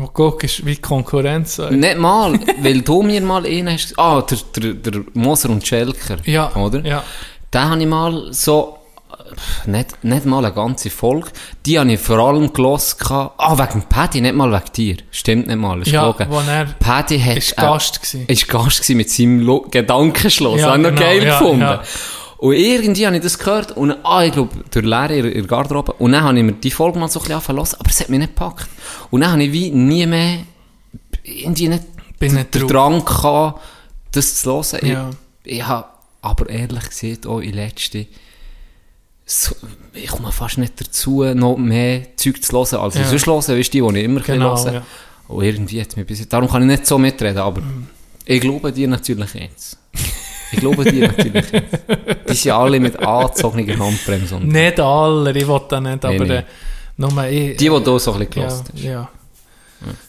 Wo 0.00 0.06
guckst, 0.06 0.64
wie 0.64 0.76
die 0.76 0.80
Konkurrenz 0.80 1.56
sagt. 1.56 1.72
nicht 1.72 1.98
mal, 1.98 2.38
weil 2.62 2.80
du 2.82 3.02
mir 3.02 3.20
mal 3.20 3.44
einen 3.44 3.72
hast, 3.72 3.98
ah, 3.98 4.22
der, 4.22 4.38
der, 4.56 4.74
der 4.74 5.02
Moser 5.14 5.50
und 5.50 5.66
Schelker, 5.66 6.16
Ja, 6.24 6.54
oder? 6.54 6.84
ja. 6.86 7.02
Den 7.52 7.62
habe 7.62 7.80
ich 7.80 7.86
mal 7.88 8.28
so, 8.32 8.78
äh, 9.66 9.70
nicht, 9.70 10.04
nicht 10.04 10.24
mal 10.24 10.44
eine 10.44 10.54
ganze 10.54 10.88
Folge, 10.90 11.28
die 11.66 11.78
habe 11.80 11.92
ich 11.92 11.98
vor 12.00 12.18
allem 12.18 12.52
gehört, 12.52 12.96
ah, 13.10 13.58
wegen 13.58 13.82
Paddy, 13.88 14.20
nicht 14.20 14.34
mal 14.36 14.52
wegen 14.52 14.72
dir, 14.76 14.96
stimmt 15.10 15.48
nicht 15.48 15.56
mal, 15.58 15.82
ist 15.82 15.90
Ja, 15.90 16.14
wo 16.28 16.40
er 16.48 16.66
Paddy 16.78 17.18
hat, 17.18 17.36
ist 17.38 17.52
äh, 17.58 17.60
Gast 17.60 18.00
gewesen. 18.00 18.24
ist 18.28 18.46
Gast 18.48 18.78
gewesen 18.82 18.96
mit 18.98 19.10
seinem 19.10 19.40
Lo 19.40 19.66
Gedankenschluss. 19.70 20.60
Ja, 20.60 20.66
Ja, 20.68 20.72
habe 20.74 20.82
ich 20.82 20.88
noch 20.90 20.94
genau, 20.94 21.00
geil 21.10 21.24
ja, 21.24 21.38
gefunden. 21.38 21.60
ja. 21.62 21.82
Und 22.38 22.54
irgendwie 22.54 23.04
habe 23.06 23.16
ich 23.16 23.22
das 23.22 23.36
gehört 23.38 23.76
und 23.76 23.90
ah, 24.04 24.22
ich 24.24 24.32
glaube, 24.32 24.50
durch 24.70 24.84
Lehre 24.84 25.16
in, 25.18 25.32
der 25.34 25.42
Garderobe. 25.42 25.92
Und 25.94 26.12
dann 26.12 26.22
habe 26.22 26.38
ich 26.38 26.44
mir 26.44 26.52
die 26.52 26.70
Folge 26.70 26.98
mal 26.98 27.08
so 27.08 27.18
ein 27.18 27.22
bisschen 27.22 27.34
angefangen 27.34 27.58
aber 27.58 27.90
es 27.90 28.00
hat 28.00 28.08
mich 28.08 28.18
nicht 28.20 28.34
gepackt. 28.36 28.68
Und 29.10 29.22
dann 29.22 29.32
habe 29.32 29.42
ich 29.42 29.52
wie 29.52 29.70
nie 29.70 30.06
mehr 30.06 30.38
irgendwie 31.24 31.68
nicht 31.68 31.84
Bin 32.18 32.34
nicht 32.34 32.54
den. 32.54 32.68
Drang 32.68 33.04
gehabt, 33.04 33.60
das 34.12 34.36
zu 34.36 34.52
hören. 34.52 34.86
Ja. 34.86 35.10
Ich, 35.42 35.56
ich 35.56 35.66
habe 35.66 35.86
aber 36.22 36.48
ehrlich 36.48 36.88
gesagt 36.88 37.26
auch 37.26 37.40
in 37.40 37.54
letzter 37.54 38.00
so, 39.30 39.54
ich 39.92 40.06
komme 40.08 40.32
fast 40.32 40.56
nicht 40.58 40.80
dazu, 40.80 41.22
noch 41.34 41.56
mehr 41.58 42.16
Zeug 42.16 42.42
zu 42.42 42.52
hören, 42.52 42.80
als 42.80 42.94
ich 42.94 43.02
Ja. 43.02 43.08
sonst 43.08 43.26
höre, 43.26 43.36
weißt 43.58 43.74
du, 43.74 43.84
die, 43.86 43.92
die 43.92 43.98
ich 43.98 44.04
immer 44.04 44.20
Genau, 44.20 44.56
hören 44.56 44.74
ja. 44.74 44.82
Und 45.26 45.44
irgendwie 45.44 45.80
hat 45.82 45.94
mich 45.96 46.06
bis 46.06 46.20
jetzt, 46.20 46.32
darum 46.32 46.48
kann 46.48 46.62
ich 46.62 46.68
nicht 46.68 46.86
so 46.86 46.98
mitreden, 46.98 47.38
aber 47.38 47.62
ich 48.24 48.40
glaube 48.40 48.72
dir 48.72 48.88
natürlich 48.88 49.34
jetzt. 49.34 49.76
Ich 50.52 50.60
glaube 50.60 50.84
dir 50.84 51.08
natürlich 51.08 51.50
jetzt. 51.52 51.78
Die 52.28 52.34
sind 52.34 52.52
alle 52.52 52.80
mit 52.80 52.98
angezogener 52.98 53.78
Handbremse. 53.78 54.40
Nicht 54.40 54.80
alle, 54.80 55.30
ich 55.30 55.46
will 55.46 55.60
das 55.68 55.80
nicht, 55.80 56.04
aber 56.04 56.24
nee. 56.24 56.36
äh, 56.36 56.42
nur 56.96 57.24
ich. 57.26 57.56
die, 57.56 57.68
die 57.68 57.84
du 57.84 57.98
so 57.98 58.12
ein 58.12 58.18
bisschen 58.18 58.42
ja, 58.42 58.48
gehört 58.48 58.64
hast. 58.72 58.78
ja. 58.82 59.08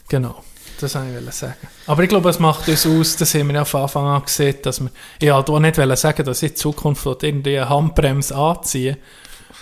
Genau. 0.07 0.43
Das 0.79 0.95
wollte 0.95 1.07
ich 1.09 1.15
wollte 1.15 1.31
sagen. 1.31 1.55
Aber 1.87 2.03
ich 2.03 2.09
glaube, 2.09 2.29
es 2.29 2.39
macht 2.39 2.67
uns 2.69 2.85
aus, 2.85 3.17
das 3.17 3.33
haben 3.33 3.47
wir 3.49 3.55
ja 3.55 3.65
von 3.65 3.81
Anfang 3.81 4.05
an 4.05 4.23
gesehen, 4.23 4.55
dass 4.61 4.79
wir, 4.79 4.89
ich 5.19 5.29
wollte 5.29 5.51
auch 5.51 5.59
nicht 5.59 5.75
sagen, 5.75 6.25
dass 6.25 6.41
ich 6.41 6.51
in 6.51 6.55
Zukunft 6.55 7.05
irgendwie 7.05 7.59
eine 7.59 7.69
Handbremse 7.69 8.35
anziehen 8.35 8.97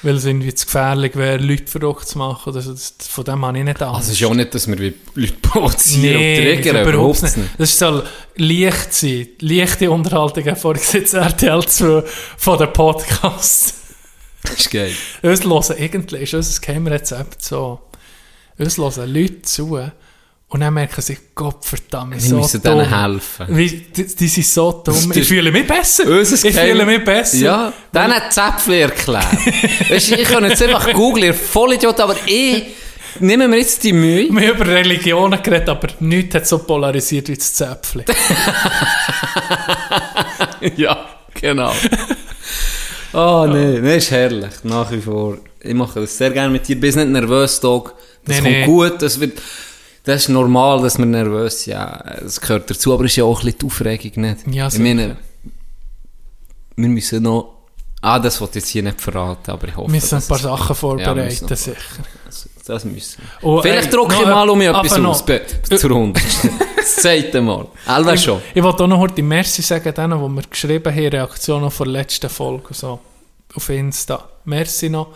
weil 0.04 0.16
es 0.16 0.26
irgendwie 0.26 0.54
zu 0.54 0.66
gefährlich 0.66 1.16
wäre, 1.16 1.38
Leute 1.38 1.68
verrückt 1.68 2.08
zu 2.08 2.18
machen. 2.18 2.52
Oder 2.52 2.62
so. 2.62 2.72
Das, 2.72 2.94
von 3.10 3.24
dem 3.24 3.46
habe 3.46 3.58
ich 3.58 3.64
nicht 3.64 3.82
Angst. 3.82 3.96
Also 3.96 4.12
es 4.12 4.22
ist 4.22 4.26
auch 4.26 4.34
nicht, 4.34 4.54
dass 4.54 4.68
wir 4.68 4.78
wie 4.78 4.94
Leute 5.16 5.34
provozieren 5.42 6.20
Nee, 6.20 6.56
und 6.56 6.64
triggern, 6.64 6.88
überhaupt 6.88 7.24
nicht. 7.24 7.36
Das 7.58 7.78
soll 7.78 8.04
leicht 8.36 8.94
sein. 8.94 9.28
Leichte 9.40 9.90
Unterhaltung, 9.90 10.56
vorhin 10.56 10.82
gesagt, 10.82 11.14
RTL 11.14 11.66
2 11.66 12.04
von 12.38 12.58
den 12.58 12.74
Podcasts. 12.74 13.74
Das 14.44 14.54
ist 14.54 14.72
geil. 14.72 14.94
Uns 15.24 15.44
hören 15.44 15.78
irgendwie, 15.78 16.18
ist 16.18 16.34
unser 16.34 16.62
Geheimrezept 16.62 17.44
so, 17.44 17.82
uns 18.58 18.78
hören 18.78 19.14
Leute 19.14 19.42
zu 19.42 19.80
und 20.50 20.62
dann 20.62 20.74
merken 20.74 21.02
sie, 21.02 21.18
Gott 21.36 21.66
verdammt, 21.66 22.14
Wir 22.14 22.22
so 22.22 22.38
müssen 22.38 22.62
dumm. 22.62 22.80
denen 22.80 23.02
helfen. 23.04 23.56
Die, 23.56 23.94
die 24.16 24.28
sind 24.28 24.46
so 24.46 24.72
dumm. 24.72 25.10
Das 25.10 25.18
Ich 25.18 25.28
fühle 25.28 25.52
mich 25.52 25.68
besser. 25.68 26.04
Ich 26.22 26.56
fühle 26.56 26.86
mich 26.86 27.04
besser. 27.04 27.38
Ja, 27.38 27.74
dann 27.92 28.14
hat 28.14 28.32
Zäpfli 28.32 28.82
erklärt. 28.82 29.26
weißt, 29.90 30.12
ich 30.14 30.24
kann 30.24 30.46
jetzt 30.46 30.62
einfach 30.64 30.92
googeln, 30.94 31.34
voll 31.34 31.74
Idiot, 31.74 32.00
aber 32.00 32.16
ich 32.26 32.64
nehme 33.20 33.48
mir 33.50 33.58
jetzt 33.58 33.84
die 33.84 33.92
Mühe. 33.94 34.28
Wir 34.30 34.50
haben 34.50 34.56
über 34.62 34.68
Religionen 34.68 35.42
geredet, 35.44 35.68
aber 35.70 35.90
nichts 36.00 36.36
hat 36.36 36.48
so 36.48 36.60
polarisiert 36.60 37.28
wie 37.28 37.36
das 37.36 37.54
Zäpfli. 37.54 38.06
ja, 40.78 41.06
genau. 41.34 41.74
Oh, 43.14 43.48
nee, 43.50 43.80
nee, 43.80 43.98
ist 43.98 44.12
herrlich, 44.12 44.52
nach 44.64 44.92
wie 44.92 45.00
vor. 45.02 45.38
Ich 45.62 45.74
mache 45.74 46.02
das 46.02 46.16
sehr 46.18 46.30
gerne 46.30 46.50
mit 46.52 46.68
dir. 46.68 46.78
Bist 46.80 46.98
nicht 46.98 47.08
nervös, 47.10 47.60
Dog. 47.62 47.96
Das 48.26 48.36
Nee, 48.36 48.42
kommt 48.44 48.52
nee. 48.52 48.66
gut, 48.66 49.02
das 49.02 49.20
wird... 49.20 49.42
Das 50.08 50.22
ist 50.24 50.30
normal, 50.30 50.82
dass 50.82 50.98
man 50.98 51.12
nervös 51.12 51.64
sind. 51.64 51.74
Ja, 51.74 52.02
das 52.22 52.40
gehört 52.40 52.70
dazu, 52.70 52.94
aber 52.94 53.04
es 53.04 53.12
ist 53.12 53.18
ja 53.18 53.26
auch 53.26 53.40
ein 53.42 53.46
bisschen 53.46 53.60
die 53.60 53.66
Aufregung, 53.66 54.12
nicht? 54.24 54.38
Ja, 54.48 54.68
ich 54.70 54.80
meine, 54.80 55.18
wir 56.78 56.88
müssen 56.90 57.24
noch... 57.24 57.54
Ah, 58.02 58.18
das 58.20 58.40
wollte 58.40 58.60
ich 58.60 58.64
jetzt 58.64 58.72
hier 58.72 58.84
nicht 58.84 59.02
verraten, 59.02 59.52
aber 59.52 59.68
ich 59.68 59.76
hoffe, 59.76 59.88
Wir 59.92 59.96
müssen 60.00 60.16
ein 60.16 60.24
paar 60.28 60.38
Sachen 60.38 60.62
Ja, 60.64 60.70
wir 60.70 60.76
vorbereiten, 60.76 61.46
noch- 61.50 61.58
sicher. 61.58 61.76
Das, 62.26 62.50
das 62.66 62.86
müssen 62.86 63.22
wir. 63.42 63.50
Oh, 63.50 63.62
Vielleicht 63.62 63.86
ey, 63.88 63.92
drucke 63.92 64.14
ich 64.16 64.22
noch- 64.22 64.28
mal 64.28 64.50
um 64.50 64.62
etwas 64.62 64.94
aus, 64.94 65.26
zur. 65.26 66.14
Das 66.14 66.96
zweite 67.02 67.42
Mal. 67.42 67.68
Elva 67.88 68.16
schon. 68.16 68.40
Ich 68.54 68.64
wollte 68.64 68.84
auch 68.84 68.88
noch 68.88 69.00
heute 69.00 69.22
Merci 69.24 69.62
sagen, 69.62 69.94
denen, 69.94 70.22
die 70.24 70.30
mir 70.30 70.42
geschrieben 70.44 70.94
haben, 70.96 71.08
Reaktionen 71.08 71.72
von 71.72 71.86
der 71.92 71.94
letzten 72.02 72.30
Folge, 72.30 72.74
so, 72.74 73.00
auf 73.56 73.70
Insta. 73.70 74.24
Merci 74.46 74.90
noch. 74.90 75.08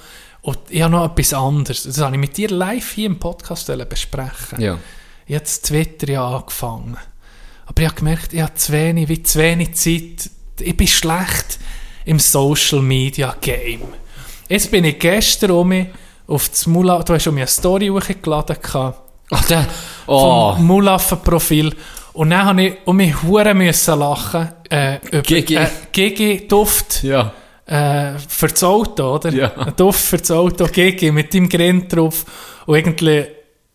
Und 0.42 0.58
ich 0.70 0.82
habe 0.82 0.92
noch 0.92 1.06
etwas 1.06 1.34
anderes. 1.34 1.84
Das 1.84 2.00
habe 2.00 2.16
ich 2.16 2.20
mit 2.20 2.36
dir 2.38 2.50
live 2.50 2.92
hier 2.92 3.06
im 3.06 3.20
Podcast 3.20 3.72
besprechen. 3.90 4.60
Ja. 4.60 4.78
Ich 5.28 5.36
habe 5.36 5.46
das 5.46 5.62
Twitter 5.62 6.10
ja 6.10 6.28
angefangen. 6.28 6.98
Aber 7.68 7.82
ich 7.82 7.88
habe 7.88 7.98
gemerkt, 7.98 8.34
ich 8.34 8.42
habe 8.42 8.54
zu 8.56 8.72
wenig, 8.72 9.08
wie 9.08 9.24
zu 9.24 9.40
wenig 9.40 9.76
Zeit. 9.76 10.30
Ich 10.60 10.76
bin 10.76 10.88
schlecht 10.88 11.60
im 12.06 12.20
Social 12.20 12.82
Media 12.82 13.36
Game. 13.40 13.84
Jetzt 14.50 14.72
bin 14.72 14.84
ich 14.84 15.00
gestern 15.00 15.52
um 15.52 15.70
mich 15.70 15.88
auf 16.28 16.50
das 16.50 16.66
Mula, 16.66 17.04
du 17.04 17.14
hast 17.14 17.28
um 17.28 17.36
mich 17.36 17.44
eine 17.44 17.48
Story 17.48 17.88
hochgeladen 17.88 18.58
Ach, 19.34 19.46
der... 19.48 19.68
Oh. 20.08 20.56
vom 20.56 20.66
Mulaffen-Profil. 20.66 21.76
Und 22.14 22.32
dann 22.32 22.46
habe 22.46 22.64
ich 22.64 22.78
um 22.86 22.98
mich 22.98 23.22
hure 23.24 23.54
müssen 23.54 24.00
lachen. 24.00 24.50
Äh, 24.70 24.98
über, 25.08 25.22
Gigi. 25.22 25.56
Äh, 25.56 25.68
Gigi 25.92 26.48
Duft 26.48 27.04
Ja. 27.04 27.34
Äh, 27.72 28.20
für 28.28 28.48
das 28.48 28.64
Auto, 28.64 29.16
oder? 29.16 29.32
Ja. 29.32 29.52
Ein 29.56 29.74
Duft 29.76 30.02
für 30.02 30.18
das 30.18 30.32
Auto, 30.32 30.66
Gigi, 30.68 31.12
mit 31.12 31.34
deinem 31.34 31.48
Grind 31.50 31.96
drauf. 31.96 32.26
Und 32.66 32.76
irgendwie 32.76 33.26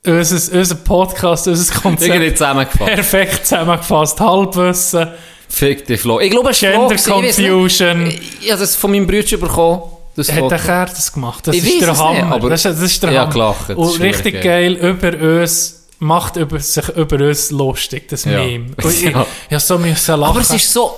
unser, 0.06 0.58
unser 0.58 0.74
Podcast, 0.76 1.48
unser 1.48 1.74
Irgendwie 1.74 1.80
Konzept 1.80 2.38
zusammengefasst. 2.38 2.94
perfekt 2.94 3.46
zusammengefasst. 3.46 4.20
Halbwissen, 4.20 5.08
Fick 5.48 5.86
dich, 5.86 6.00
Flo. 6.00 6.18
Ich 6.20 6.30
glaube, 6.30 6.50
es 6.50 6.56
ist 6.56 6.68
Gender 6.70 6.98
Flo. 6.98 7.20
Ich 7.22 7.36
Confusion. 7.36 8.06
Ich, 8.08 8.42
ich 8.42 8.50
habe 8.50 8.60
das 8.60 8.74
von 8.74 8.90
meinem 8.90 9.06
Bruder 9.06 9.36
bekommen. 9.36 9.82
Das 10.16 10.32
Hat 10.32 10.50
der 10.50 10.58
Kerl 10.58 10.86
das 10.86 11.12
gemacht? 11.12 11.46
Das 11.46 11.54
Ich 11.54 11.62
ist 11.64 11.80
der 11.82 11.90
es 11.90 11.98
nicht, 11.98 12.06
Hammer. 12.22 12.34
aber- 12.34 12.50
das, 12.50 12.64
ist, 12.64 12.72
das 12.80 12.82
ist 12.90 13.02
der 13.02 13.12
Ich 13.12 13.16
hab 13.18 13.32
Hammer. 13.34 13.54
gelacht, 13.64 13.70
Und 13.78 14.00
richtig 14.00 14.42
geil 14.42 14.72
über 14.74 15.40
uns, 15.42 15.86
macht 15.98 16.36
über, 16.36 16.58
sich 16.58 16.88
über 16.90 17.24
uns 17.26 17.50
lustig, 17.50 18.08
das 18.08 18.24
Ja. 18.24 18.42
Meme. 18.42 18.66
Und 18.82 18.92
ich, 18.92 19.02
Ja. 19.02 19.26
ich 19.48 19.54
hab 19.54 19.60
so 19.60 19.78
müssen 19.78 20.18
lachen. 20.20 20.30
Aber 20.30 20.40
es 20.40 20.50
ist 20.50 20.72
so 20.72 20.90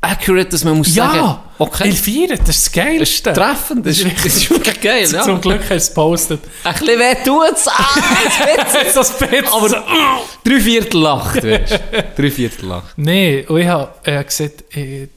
accurate, 0.00 0.48
dass 0.50 0.64
man 0.64 0.78
muss 0.78 0.94
sagen, 0.94 1.16
ja, 1.16 1.42
okay, 1.58 1.88
ich 1.88 2.00
feiere, 2.00 2.36
das 2.36 2.56
ist 2.56 2.66
das 2.66 2.72
Geilste. 2.72 3.32
treffend, 3.32 3.84
das 3.86 3.98
ist, 3.98 4.06
das 4.16 4.24
ist 4.26 4.50
wirklich 4.50 4.80
geil, 4.80 5.10
ja. 5.10 5.22
Zum 5.22 5.40
Glück 5.40 5.60
hast 5.62 5.70
du 5.70 5.74
es 5.74 5.88
gepostet. 5.88 6.40
Ein 6.64 6.72
bisschen 6.74 6.98
weh 7.00 7.14
tut's, 7.24 7.66
ah, 7.68 7.84
Jetzt 8.84 8.96
das 8.96 9.18
Bild. 9.18 9.46
aber 9.52 9.84
drei 10.44 10.60
Viertel 10.60 11.00
lacht, 11.00 11.42
weißt 11.42 11.72
du. 11.72 12.04
Drei 12.22 12.30
Viertel 12.30 12.66
lacht. 12.68 12.92
Nee, 12.96 13.44
und 13.48 13.58
ich 13.60 13.66
habe 13.66 13.90
äh, 14.04 14.22
gesagt, 14.22 14.64
äh, 14.76 15.08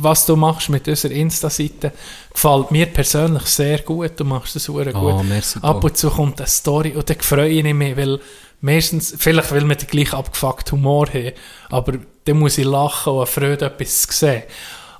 was 0.00 0.24
du 0.26 0.34
machst 0.34 0.68
mit 0.70 0.88
unserer 0.88 1.12
Insta-Seite, 1.12 1.92
gefällt 2.32 2.70
mir 2.70 2.86
persönlich 2.86 3.44
sehr 3.44 3.78
gut. 3.80 4.12
Du 4.16 4.24
machst 4.24 4.56
das 4.56 4.64
sehr 4.64 4.96
Oh, 4.96 5.16
gut. 5.18 5.24
merci, 5.28 5.58
Ab 5.62 5.84
und 5.84 5.96
zu 5.96 6.08
kommt 6.10 6.40
eine 6.40 6.48
Story 6.48 6.92
und 6.96 7.08
dann 7.08 7.20
freue 7.20 7.50
ich 7.50 7.62
mich, 7.74 7.96
weil 7.96 8.18
meistens, 8.60 9.14
vielleicht 9.18 9.52
weil 9.52 9.66
wir 9.68 9.74
den 9.74 9.86
gleich 9.88 10.12
abgefuckt 10.12 10.72
Humor 10.72 11.08
haben, 11.08 11.32
aber 11.70 11.94
dann 12.24 12.38
muss 12.38 12.58
ich 12.58 12.64
lachen 12.64 13.12
und 13.12 13.28
Freude, 13.28 13.66
etwas 13.66 14.02
sehen. 14.02 14.42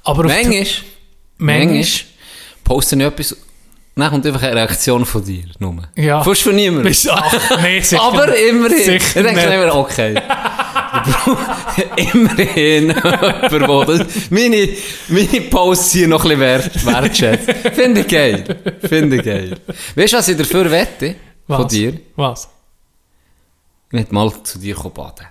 Aber 0.04 0.24
Manchmal, 0.24 0.66
manchmal, 1.38 1.84
posten 2.64 3.00
ich 3.00 3.06
etwas, 3.06 3.36
dann 3.98 4.10
kommt 4.10 4.26
einfach 4.26 4.42
eine 4.44 4.54
Reaktion 4.54 5.04
von 5.04 5.24
dir, 5.24 5.42
nur. 5.58 5.82
Ja. 5.96 6.22
Fast 6.22 6.42
von 6.42 6.54
niemandem. 6.54 6.94
ach, 7.10 7.60
nee, 7.62 7.80
sicher 7.82 8.00
Aber 8.00 8.36
immerhin. 8.36 8.78
Sicher 8.78 8.96
ich 8.96 9.12
denke 9.12 9.34
nicht. 9.34 9.52
immer, 9.52 9.74
okay. 9.74 10.14
immerhin 11.96 12.88
jemand, 13.50 14.30
meine, 14.30 14.68
meine 15.08 15.40
Posts 15.50 15.92
hier 15.92 16.08
noch 16.08 16.24
ein 16.24 16.28
bisschen 16.28 16.40
wert, 16.40 16.86
wertschätzt. 16.86 17.50
Finde 17.74 18.00
ich 18.02 18.08
geil. 18.08 18.44
Finde 18.88 19.16
ich 19.16 19.24
geil. 19.24 19.56
Weißt 19.96 20.12
du, 20.12 20.16
was 20.16 20.28
ich 20.28 20.36
dafür 20.36 20.70
wette? 20.70 21.16
Von 21.46 21.64
Was? 21.64 21.72
dir? 21.72 21.94
Was? 22.14 22.48
Ich 23.88 23.92
möchte 23.92 24.14
mal 24.14 24.30
zu 24.44 24.58
dir 24.58 24.74
baden. 24.76 25.26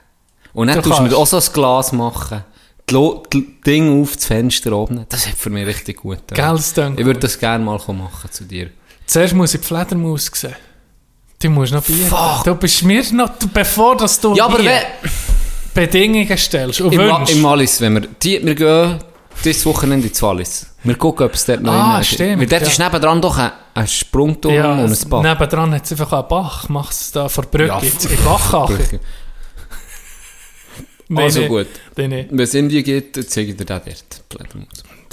Und 0.54 0.68
dann 0.68 0.78
Du 0.78 0.82
tust 0.90 1.00
du 1.00 1.04
mir 1.04 1.16
auch 1.16 1.28
so 1.28 1.38
ein 1.38 1.44
Glas 1.54 1.92
machen. 1.92 2.44
Die 2.90 2.96
die 3.34 3.62
Ding 3.62 4.02
auf 4.02 4.16
das 4.16 4.26
Fenster 4.26 4.72
oben. 4.72 5.06
Das 5.10 5.28
hat 5.28 5.36
für 5.36 5.50
mich 5.50 5.68
richtig 5.68 5.98
gut. 5.98 6.20
Gell, 6.30 6.46
das 6.54 6.74
Ich 6.98 7.06
würde 7.06 7.20
das 7.20 7.38
gerne 7.38 7.64
mal 7.64 7.78
machen 7.78 8.32
zu 8.32 8.46
dir. 8.46 8.70
Zuerst 9.06 9.34
muss 9.36 9.54
ich 9.54 9.62
die 9.62 9.68
Fledermaus 9.68 10.32
sehen. 10.34 10.56
Die 11.42 11.50
musst 11.50 11.72
du 11.72 11.76
noch 11.76 11.84
bieten. 11.84 12.08
Fuck. 12.08 12.44
Du 12.46 12.56
bist 12.56 12.84
mir 12.84 13.04
noch, 13.14 13.38
du- 13.38 13.48
bevor 13.50 13.96
dass 13.98 14.20
du 14.20 14.36
Ja, 14.36 14.46
aber. 14.46 14.60
Bedingungen 15.74 16.38
stellst 16.38 16.82
und 16.82 16.92
Im, 16.94 17.00
wünschst. 17.00 17.36
Im 17.36 17.42
wenn 17.82 17.94
wir, 17.94 18.02
die, 18.24 18.44
wir 18.44 18.56
gehen 18.56 19.00
dieses 19.44 19.66
Wochenende 19.66 20.08
ins 20.08 20.22
Wallis. 20.22 20.68
Wir 20.84 20.96
gucken, 20.96 21.26
ob 21.26 21.34
es 21.34 21.46
dort 21.46 21.62
noch 21.62 21.74
Ah, 21.74 21.96
immer- 21.96 22.04
stimmt, 22.04 22.40
Weil 22.42 22.48
dort 22.48 22.62
ja. 22.64 22.68
ist 22.68 22.80
nebendran 22.80 23.22
doch 23.22 23.38
ein, 23.38 23.52
ein 23.74 23.88
Sprungturm 23.88 24.54
ja, 24.54 24.72
und 24.74 24.80
ein 24.92 25.10
Bad. 25.10 25.24
nebendran 25.24 25.74
hat 25.74 25.86
es 25.86 25.92
einfach 25.92 26.14
einen 26.14 26.28
Bach. 26.28 26.70
Machst 26.70 27.02
es 27.02 27.12
da 27.12 27.30
vor 27.30 27.44
der 27.46 27.50
Brücke 27.58 27.68
Ja, 27.70 27.80
jetzt 27.82 28.06
in 28.06 28.24
Bachache. 28.24 29.00
Nee, 31.10 31.22
Also 31.24 31.42
gut. 31.46 31.68
Wenn 31.96 32.12
es 32.40 32.54
in 32.54 32.68
die 32.68 32.84
geht, 32.84 33.16
dann 33.16 33.28
zeige 33.28 33.52
ich 33.52 33.58
dir 33.58 33.66
den 33.66 33.82
dort. 33.86 34.24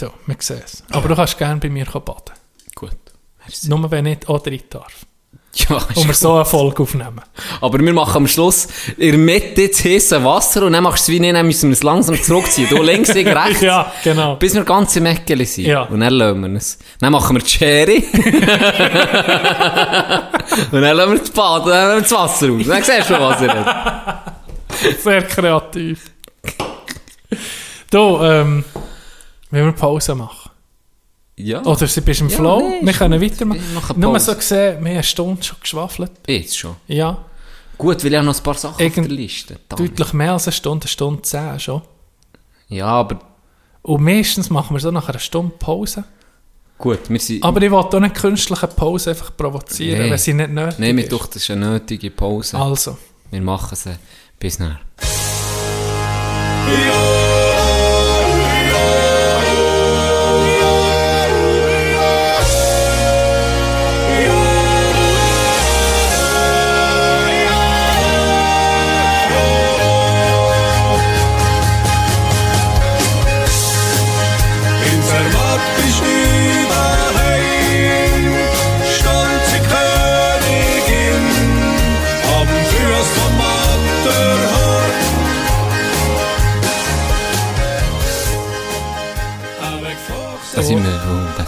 So, 0.00 0.10
wir 0.26 0.36
sehen 0.40 0.60
es. 0.64 0.82
Aber 0.90 1.08
du 1.08 1.14
kannst 1.14 1.38
gerne 1.38 1.60
bei 1.60 1.68
mir 1.68 1.84
baden. 1.84 2.34
Gut. 2.74 2.96
Merci. 3.44 3.68
Nur 3.68 3.88
wenn 3.90 4.06
ich 4.06 4.28
auch 4.28 4.44
rein 4.44 4.60
darf. 4.70 5.06
Ja, 5.68 5.76
Und 5.94 6.08
wir 6.08 6.14
so 6.14 6.34
eine 6.34 6.44
Folge 6.44 6.82
aufnehmen. 6.82 7.20
Aber 7.60 7.78
wir 7.78 7.92
machen 7.92 8.16
am 8.16 8.26
Schluss 8.26 8.66
in 8.98 9.12
der 9.12 9.18
Mitte 9.18 9.68
das 9.68 9.84
heiße 9.84 10.24
Wasser 10.24 10.64
und 10.64 10.72
dann 10.72 10.82
machst 10.82 11.06
du 11.06 11.12
es 11.12 11.16
wie 11.16 11.20
nicht, 11.20 11.34
dann 11.34 11.46
müssen 11.46 11.70
wir 11.70 11.74
es 11.74 11.82
langsam 11.84 12.20
zurückziehen. 12.20 12.68
Du 12.68 12.82
links, 12.82 13.10
ich 13.14 13.26
rechts. 13.26 13.60
Ja, 13.64 13.92
genau. 14.02 14.34
Bis 14.36 14.54
wir 14.54 14.64
ganz 14.64 14.96
im 14.96 15.06
Eckeli 15.06 15.44
sind. 15.44 15.66
Ja. 15.66 15.82
Und 15.82 16.00
dann 16.00 16.12
lassen 16.12 16.40
wir 16.40 16.56
es. 16.58 16.78
Dann 16.98 17.12
machen 17.12 17.36
wir 17.36 17.42
die 17.42 17.48
Schere. 17.50 17.94
und 20.72 20.82
dann 20.82 20.96
lassen 20.96 21.12
wir 21.12 21.18
das 21.20 21.30
Bad, 21.30 21.66
dann 21.66 21.88
lassen 21.88 21.94
wir 21.94 22.00
das 22.02 22.12
Wasser 22.12 22.48
raus. 22.48 22.62
Dann 22.66 22.82
siehst 22.82 23.10
du, 23.10 23.20
was 23.20 23.40
er 23.40 23.64
hat. 23.64 24.34
Sehr 25.02 25.22
kreativ. 25.22 26.00
Du, 27.90 28.18
ähm, 28.22 28.64
wenn 29.50 29.64
wir 29.66 29.72
Pause 29.72 30.14
machen. 30.16 30.43
Ja. 31.36 31.62
Oder 31.64 31.86
sie 31.88 32.00
bist 32.00 32.20
im 32.20 32.28
Ja, 32.28 32.36
Flow, 32.36 32.58
nee, 32.60 32.78
wir 32.86 32.90
ist 32.92 32.98
können 32.98 33.20
gut. 33.20 33.30
weitermachen. 33.32 34.00
Nur 34.00 34.20
so 34.20 34.34
gesehen, 34.34 34.58
wir 34.58 34.76
haben 34.78 34.86
eine 34.86 35.02
Stunde 35.02 35.42
schon 35.42 35.56
geschwafelt. 35.60 36.12
Jetzt 36.26 36.56
schon. 36.58 36.76
Ja, 36.86 37.24
Gut, 37.76 38.04
weil 38.04 38.12
ich 38.12 38.16
habe 38.16 38.26
noch 38.26 38.36
ein 38.36 38.42
paar 38.44 38.54
Sachen 38.54 38.74
auf 38.76 38.80
Irgend- 38.80 39.10
der 39.10 39.16
Liste. 39.16 39.56
Dann. 39.68 39.78
deutlich 39.78 40.12
mehr 40.12 40.32
als 40.34 40.46
eine 40.46 40.52
Stunde, 40.52 40.84
eine 40.84 40.88
Stunde 40.88 41.22
zehn 41.22 41.58
schon. 41.58 41.82
Ja, 42.68 42.86
aber 42.86 43.18
Und 43.82 44.00
meistens 44.04 44.48
machen 44.48 44.76
wir 44.76 44.80
so 44.80 44.92
nach 44.92 45.08
einer 45.08 45.18
Stunde 45.18 45.52
Pause. 45.58 46.04
gut, 46.78 47.00
wir 47.10 47.18
sind... 47.18 47.42
Aber 47.42 47.60
ich 47.60 47.70
wollte 47.72 47.96
auch 47.96 48.00
nicht 48.00 48.14
künstliche 48.14 48.68
Pause 48.68 49.10
einfach 49.10 49.36
provozieren, 49.36 50.02
Nee. 50.02 50.10
wenn 50.12 50.18
sie 50.18 50.34
nicht 50.34 50.50
nötig 50.50 50.78
Nein, 50.78 50.94
mir 50.94 51.02
ist. 51.02 51.10
doch, 51.12 51.26
das 51.26 51.36
ist 51.42 51.50
eine 51.50 51.68
nötige 51.70 52.12
Pause. 52.12 52.56
Also, 52.58 52.96
Wir 53.32 53.40
machen 53.42 53.74
sie. 53.74 53.96
Bis 54.38 54.60
nachher. 54.60 54.78
In 56.68 57.53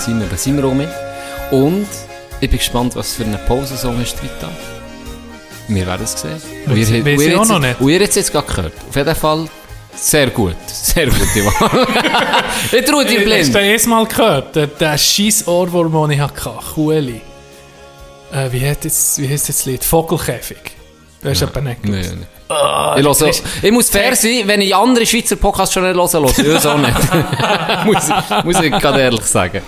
sind 0.06 0.20
wir, 0.20 0.26
da 0.28 0.36
sind 0.36 0.56
wir 0.56 0.64
rum. 0.64 0.80
Und 1.50 1.86
ich 2.40 2.48
bin 2.50 2.58
gespannt, 2.58 2.94
was 2.96 3.12
für 3.14 3.24
eine 3.24 3.38
Pause-Song 3.38 4.00
ist 4.02 4.22
Vita. 4.22 4.50
Wir 5.68 5.86
werden 5.86 6.04
es 6.04 6.20
sehen. 6.20 6.40
Ihr 6.68 6.76
ich 6.76 6.88
auch 7.34 7.40
jetzt- 7.40 7.48
noch 7.48 7.58
nicht. 7.58 7.80
Und 7.80 7.88
ihr 7.88 7.98
habt 8.00 8.08
es 8.10 8.14
jetzt 8.16 8.32
gerade 8.32 8.46
gehört. 8.46 8.72
Auf 8.88 8.96
jeden 8.96 9.14
Fall 9.16 9.48
sehr 9.94 10.26
gut. 10.30 10.54
Sehr 10.68 11.06
gute 11.06 11.44
Wahl. 11.46 11.86
ich 12.72 12.84
traue 12.84 13.04
Hast 13.04 13.16
blind. 13.24 13.54
du 13.54 13.58
erst 13.60 13.86
mal 13.86 14.06
gehört? 14.06 14.54
Der, 14.54 14.66
der 14.66 14.98
scheiß 14.98 15.48
Ohrwurm, 15.48 15.92
den 16.08 16.18
ich 16.18 16.20
hatte, 16.20 16.50
Kuhli. 16.74 17.20
Äh, 18.32 18.52
wie, 18.52 18.68
hat 18.68 18.84
jetzt, 18.84 19.18
wie 19.18 19.24
jetzt 19.26 19.48
das 19.48 19.64
Lied? 19.64 19.82
Vogelkäfig. 19.84 20.58
Du 21.22 21.30
hast 21.30 21.42
aber 21.42 21.60
nicht 21.62 21.84
Nee, 21.84 22.02
gewusst. 22.02 22.14
Nee. 22.48 23.00
ich, 23.00 23.20
höre, 23.20 23.32
ich 23.62 23.72
muss 23.72 23.90
fair 23.90 24.14
sein, 24.14 24.42
wenn 24.46 24.60
ich 24.60 24.74
andere 24.74 25.06
Schweizer 25.06 25.36
Podcasts 25.36 25.74
schon 25.74 25.82
nicht 25.84 25.96
höre, 25.96 26.20
höre 26.20 26.28
ich 26.36 26.54
uns 26.54 26.66
auch 26.66 26.78
nicht. 26.78 26.94
muss, 27.86 28.08
ich, 28.08 28.44
muss 28.44 28.60
ich 28.60 28.72
gerade 28.72 29.00
ehrlich 29.00 29.24
sagen. 29.24 29.62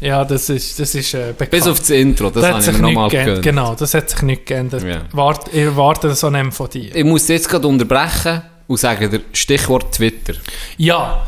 Ja, 0.00 0.24
das 0.24 0.48
ist, 0.48 0.78
das 0.80 0.94
ist 0.94 1.12
äh, 1.12 1.32
bekannt. 1.32 1.50
Bis 1.50 1.66
auf 1.66 1.78
das 1.78 1.90
Intro, 1.90 2.30
das, 2.30 2.34
das 2.34 2.44
habe 2.44 2.54
hat 2.54 2.60
ich 2.60 2.66
sich 2.66 2.78
mir 2.78 2.82
nochmal 2.88 3.10
geändert. 3.10 3.42
gegönnt. 3.42 3.56
Genau, 3.56 3.74
das 3.74 3.92
hat 3.92 4.08
sich 4.08 4.22
nicht 4.22 4.46
geändert. 4.46 4.82
Ja. 4.82 5.02
Wart, 5.12 5.48
ich 5.52 5.60
erwarte 5.60 6.10
auch 6.10 6.30
nicht 6.30 6.54
von 6.54 6.70
dir. 6.70 6.94
Ich 6.94 7.04
muss 7.04 7.28
jetzt 7.28 7.48
gerade 7.48 7.68
unterbrechen 7.68 8.42
und 8.66 8.78
sagen, 8.78 9.10
der 9.10 9.20
Stichwort 9.32 9.94
Twitter. 9.94 10.34
Ja, 10.78 11.26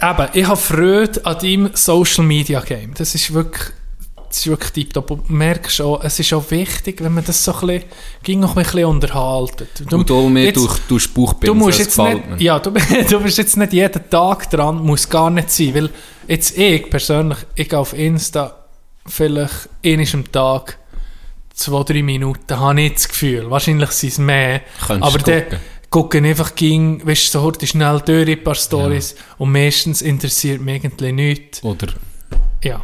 eben, 0.00 0.28
ich 0.34 0.46
habe 0.46 0.56
Freude 0.56 1.24
an 1.24 1.38
deinem 1.38 1.70
Social 1.74 2.24
Media 2.24 2.60
Game. 2.60 2.94
Das 2.94 3.14
ist 3.14 3.34
wirklich, 3.34 3.72
ist 4.38 4.46
wirklich 4.46 4.72
tiptop. 4.72 5.10
Und 5.10 5.28
du 5.28 5.32
merkst 5.32 5.80
auch, 5.80 6.02
es 6.02 6.18
ist 6.18 6.32
auch 6.32 6.50
wichtig, 6.50 7.02
wenn 7.02 7.14
man 7.14 7.24
das 7.24 7.42
so 7.44 7.52
ein 7.54 7.60
bisschen, 7.66 7.84
ging 8.22 8.40
noch 8.40 8.56
ein 8.56 8.62
bisschen 8.64 8.84
unterhalten. 8.86 9.66
Du, 9.88 9.96
Und 9.96 10.10
auch 10.10 10.28
mehr 10.28 10.44
jetzt- 10.44 10.56
durch, 10.56 10.78
durch 10.88 11.06
Du 11.08 11.14
Bauchbinsen, 11.26 11.58
musst 11.58 11.78
das 11.80 11.86
jetzt 11.86 11.98
nicht, 11.98 12.28
mir. 12.30 12.36
ja, 12.42 12.58
du, 12.58 12.70
du 13.10 13.20
bist 13.20 13.38
jetzt 13.38 13.56
nicht 13.56 13.72
jeden 13.72 14.10
Tag 14.10 14.50
dran, 14.50 14.78
muss 14.84 15.08
gar 15.08 15.30
nicht 15.30 15.50
sein, 15.50 15.74
weil 15.74 15.90
jetzt 16.28 16.56
ich 16.58 16.88
persönlich, 16.90 17.38
ich 17.54 17.68
gehe 17.68 17.78
auf 17.78 17.92
Insta 17.92 18.54
vielleicht 19.06 19.68
einmal 19.84 20.06
am 20.14 20.30
Tag 20.32 20.78
zwei, 21.54 21.82
drei 21.82 22.02
Minuten, 22.02 22.58
habe 22.58 22.80
ich 22.82 22.94
das 22.94 23.08
Gefühl. 23.08 23.50
Wahrscheinlich 23.50 23.90
sind 23.90 24.12
es 24.12 24.18
mehr. 24.18 24.62
Könntest 24.86 25.14
aber 25.14 25.18
dann 25.24 25.42
gucken. 25.42 25.58
gucken 25.90 26.24
einfach 26.24 26.54
ging, 26.54 27.06
weißt 27.06 27.26
du, 27.34 27.38
so 27.38 27.42
heute 27.42 27.66
schnell 27.66 28.00
durch 28.04 28.28
ein 28.28 28.42
paar 28.42 28.54
Stories 28.54 29.14
und 29.38 29.52
meistens 29.52 30.00
interessiert 30.02 30.60
mich 30.62 30.82
irgendwie 30.84 31.12
nichts. 31.12 31.62
Oder 31.62 31.88
Ja. 32.64 32.82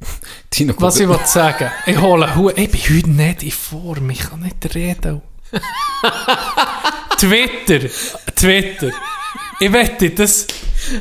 Tino 0.50 0.74
Was 0.78 1.00
ich 1.00 1.08
wollte 1.08 1.26
sagen, 1.26 1.70
ich 1.86 1.98
hole 1.98 2.34
Hu, 2.34 2.50
ich 2.50 2.70
bin 2.70 2.80
heute 2.96 3.10
nicht 3.10 3.42
in 3.42 3.50
Form, 3.50 4.10
ich 4.10 4.20
kann 4.20 4.40
nicht 4.40 4.74
reden. 4.74 5.22
Twitter, 7.18 7.88
Twitter. 8.34 8.90
Ich 9.58 9.72
wette, 9.72 10.10
das, 10.10 10.46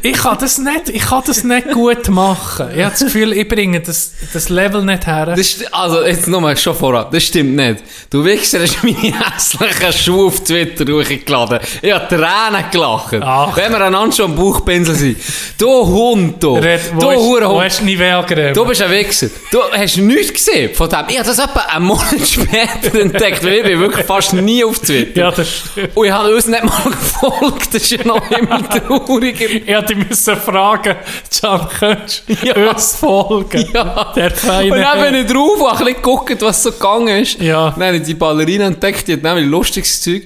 ich 0.01 0.13
kann 0.13 0.37
das 0.39 0.57
nicht, 0.57 0.89
ich 0.89 1.01
kann 1.01 1.23
das 1.25 1.43
nicht 1.43 1.71
gut 1.71 2.09
machen. 2.09 2.67
Ich 2.75 2.81
habe 2.83 2.91
das 2.91 2.99
Gefühl, 2.99 3.33
ich 3.33 3.47
bringe 3.47 3.79
das, 3.79 4.11
das 4.33 4.49
Level 4.49 4.83
nicht 4.83 5.05
her. 5.07 5.33
Das 5.35 5.57
also, 5.71 6.03
jetzt 6.05 6.27
nochmal 6.27 6.57
schon 6.57 6.75
vorab, 6.75 7.11
das 7.11 7.23
stimmt 7.23 7.55
nicht. 7.55 7.83
Du 8.09 8.23
Wichser 8.23 8.59
hast 8.61 8.83
meine 8.83 8.97
hässlichen 8.97 9.93
Schuhe 9.93 10.27
auf 10.27 10.43
Twitter 10.43 10.85
durchgeladen. 10.85 11.59
Ich 11.81 11.91
habe 11.91 12.07
Tränen 12.07 12.65
gelacht. 12.71 13.15
Ach. 13.21 13.55
Wenn 13.55 13.71
wir 13.71 13.81
einander 13.85 14.15
schon 14.15 14.31
am 14.31 14.35
Bauchpinsel 14.35 14.95
sind. 14.95 15.17
Du 15.57 15.69
Hund, 15.85 16.41
du. 16.43 16.55
Red, 16.55 16.81
wo, 16.93 16.99
du 16.99 17.09
ist, 17.09 17.17
wo 17.17 17.23
Hurenhund. 17.23 17.63
hast 17.63 17.79
du 17.81 17.85
Nivea? 17.85 18.21
Du 18.53 18.65
bist 18.65 18.81
ein 18.81 18.91
Wichser. 18.91 19.27
Du 19.51 19.59
hast 19.71 19.97
nichts 19.97 20.33
gesehen 20.33 20.73
von 20.73 20.89
dem. 20.89 21.05
Ich 21.09 21.17
habe 21.19 21.27
das 21.27 21.39
etwa 21.39 21.59
einen 21.61 21.85
Monat 21.85 22.05
später 22.25 22.99
entdeckt, 22.99 23.43
weil 23.43 23.53
ich 23.53 23.63
bin 23.63 23.79
wirklich 23.79 24.05
fast 24.05 24.33
nie 24.33 24.63
auf 24.63 24.79
Twitter. 24.79 25.19
ja, 25.21 25.31
das 25.31 25.47
stimmt. 25.49 25.95
Und 25.95 26.05
ich 26.05 26.11
habe 26.11 26.35
uns 26.35 26.47
nicht 26.47 26.63
mal 26.63 26.83
gefolgt. 26.89 27.73
Das 27.73 27.81
ist 27.83 27.91
ja 27.91 28.03
noch 28.05 28.29
immer 28.31 28.67
trauriger. 28.69 29.45
Ich 29.69 29.75
hätte 29.75 29.95
müssen 29.95 30.35
fragen, 30.35 30.95
Can, 31.39 31.67
könntest 31.79 32.23
du 32.27 32.33
Ja. 32.41 32.71
uns 32.71 32.95
folgen? 32.95 33.69
Ja. 33.71 34.11
Der 34.15 34.31
feine 34.31 34.73
Und 34.73 34.79
dann 34.81 34.99
bin 35.01 35.13
ich 35.25 35.31
drauf 35.31 35.61
und 35.61 35.67
ein 35.67 35.77
bisschen 35.77 35.93
geguckt, 35.95 36.41
was 36.41 36.63
so 36.63 36.71
gegangen 36.71 37.21
ist. 37.21 37.39
Ja. 37.39 37.69
Dann 37.77 37.83
habe 37.89 37.97
ich 37.97 38.03
die 38.03 38.15
Ballerina 38.15 38.65
entdeckt, 38.65 39.07
die 39.07 39.13
hat 39.13 39.21
nämlich 39.21 39.45
lustiges 39.45 40.01
Zeug. 40.01 40.23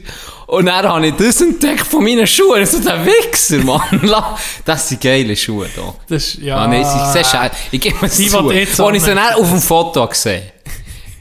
Und 0.48 0.68
dann 0.68 0.88
habe 0.88 1.08
ich 1.08 1.16
das 1.16 1.42
entdeckt 1.42 1.86
von 1.86 2.04
meinen 2.06 2.26
Schuhen. 2.26 2.66
So 2.66 2.80
der 2.80 3.06
Wichser, 3.06 3.58
Mann. 3.58 3.82
Das 4.66 4.88
sind 4.88 5.02
geile 5.02 5.36
Schuhe 5.36 5.68
da. 5.76 5.94
Das 6.08 6.24
ist, 6.36 6.36
ja. 6.42 6.66
Nein, 6.66 6.86
sie 6.86 7.18
siehst 7.18 7.34
du, 7.34 7.38
ich 7.72 7.82
gebe 7.82 7.98
Die, 8.08 8.28
zu. 8.30 8.50
die 8.50 8.82
Als 8.82 8.96
ich 8.98 9.04
dann 9.04 9.18
auf 9.20 9.50
dem 9.50 9.60
Foto 9.62 10.08
gesehen 10.08 10.53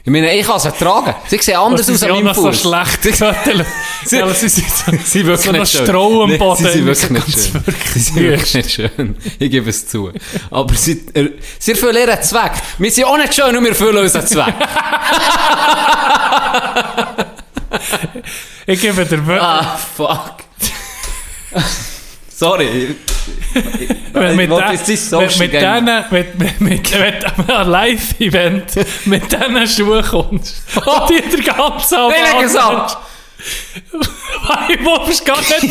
ich 0.05 0.11
meine, 0.11 0.35
ich 0.35 0.45
kann 0.45 0.59
sie 0.59 0.69
tragen. 0.71 1.15
Sie 1.27 1.37
sehen 1.37 1.55
anders 1.55 1.89
aus 1.89 2.03
auch 2.03 2.09
meinem 2.09 2.25
noch 2.25 2.35
so 2.35 2.51
Fuß. 2.51 2.61
schlecht. 2.61 3.03
Sie- 3.03 3.23
ja, 4.17 4.33
sie 4.33 4.49
sind 4.49 4.67
so, 4.69 4.91
Sie 5.05 5.25
wirklich 5.25 5.45
so 5.45 5.51
nicht 5.53 5.71
schön. 5.71 5.85
Stroh 5.87 6.23
am 6.23 6.29
Nee, 6.29 6.37
Boden. 6.37 6.65
Sie 6.65 6.71
sind 6.71 6.85
wirklich 6.85 7.09
nicht 7.11 7.31
schön. 7.51 7.63
Sie 7.93 7.99
sind 7.99 8.15
wirklich 8.17 8.53
nicht 8.53 8.71
schön. 8.71 9.15
Ich 9.39 9.49
gebe 9.49 9.69
es 9.69 9.87
zu. 9.87 10.11
Aber 10.51 10.73
sie, 10.75 11.05
er, 11.13 11.29
sie 11.57 11.71
erfüllen 11.71 11.95
ihren 12.07 12.21
Zweck. 12.21 12.51
Wir 12.79 12.91
sind 12.91 13.05
auch 13.05 13.17
nicht 13.17 13.33
schön 13.33 13.55
und 13.55 13.63
wir 13.63 13.69
erfüllen 13.69 13.97
unseren 13.97 14.27
Zweck. 14.27 14.53
Ich 18.65 18.79
gebe 18.79 19.05
dir 19.05 19.25
wirklich, 19.27 19.41
ah, 19.41 19.77
fuck. 19.97 20.35
Sorry. 22.35 22.95
wenn 24.13 24.35
mit, 24.35 24.49
den- 24.49 24.97
Social 24.97 25.47
mit 25.47 25.53
mit, 26.11 26.59
mit, 26.59 26.61
mit, 26.61 27.49
einem 27.49 27.69
Live-Event 27.69 29.05
mit 29.05 29.31
diesen 29.31 29.67
Schuhen 29.67 30.03
kommst, 30.03 30.63
und 30.75 31.09
die 31.09 31.21
der 31.21 31.53
ganze 31.53 31.97
Abend 31.97 32.17
Ich 32.17 32.33
lege 32.33 32.45
es 32.45 32.55
ab. 32.55 33.05
Weil 34.47 34.77
du 34.77 35.05
bist 35.05 35.25
gar 35.25 35.37
nicht 35.37 35.51
dabei. 35.51 35.67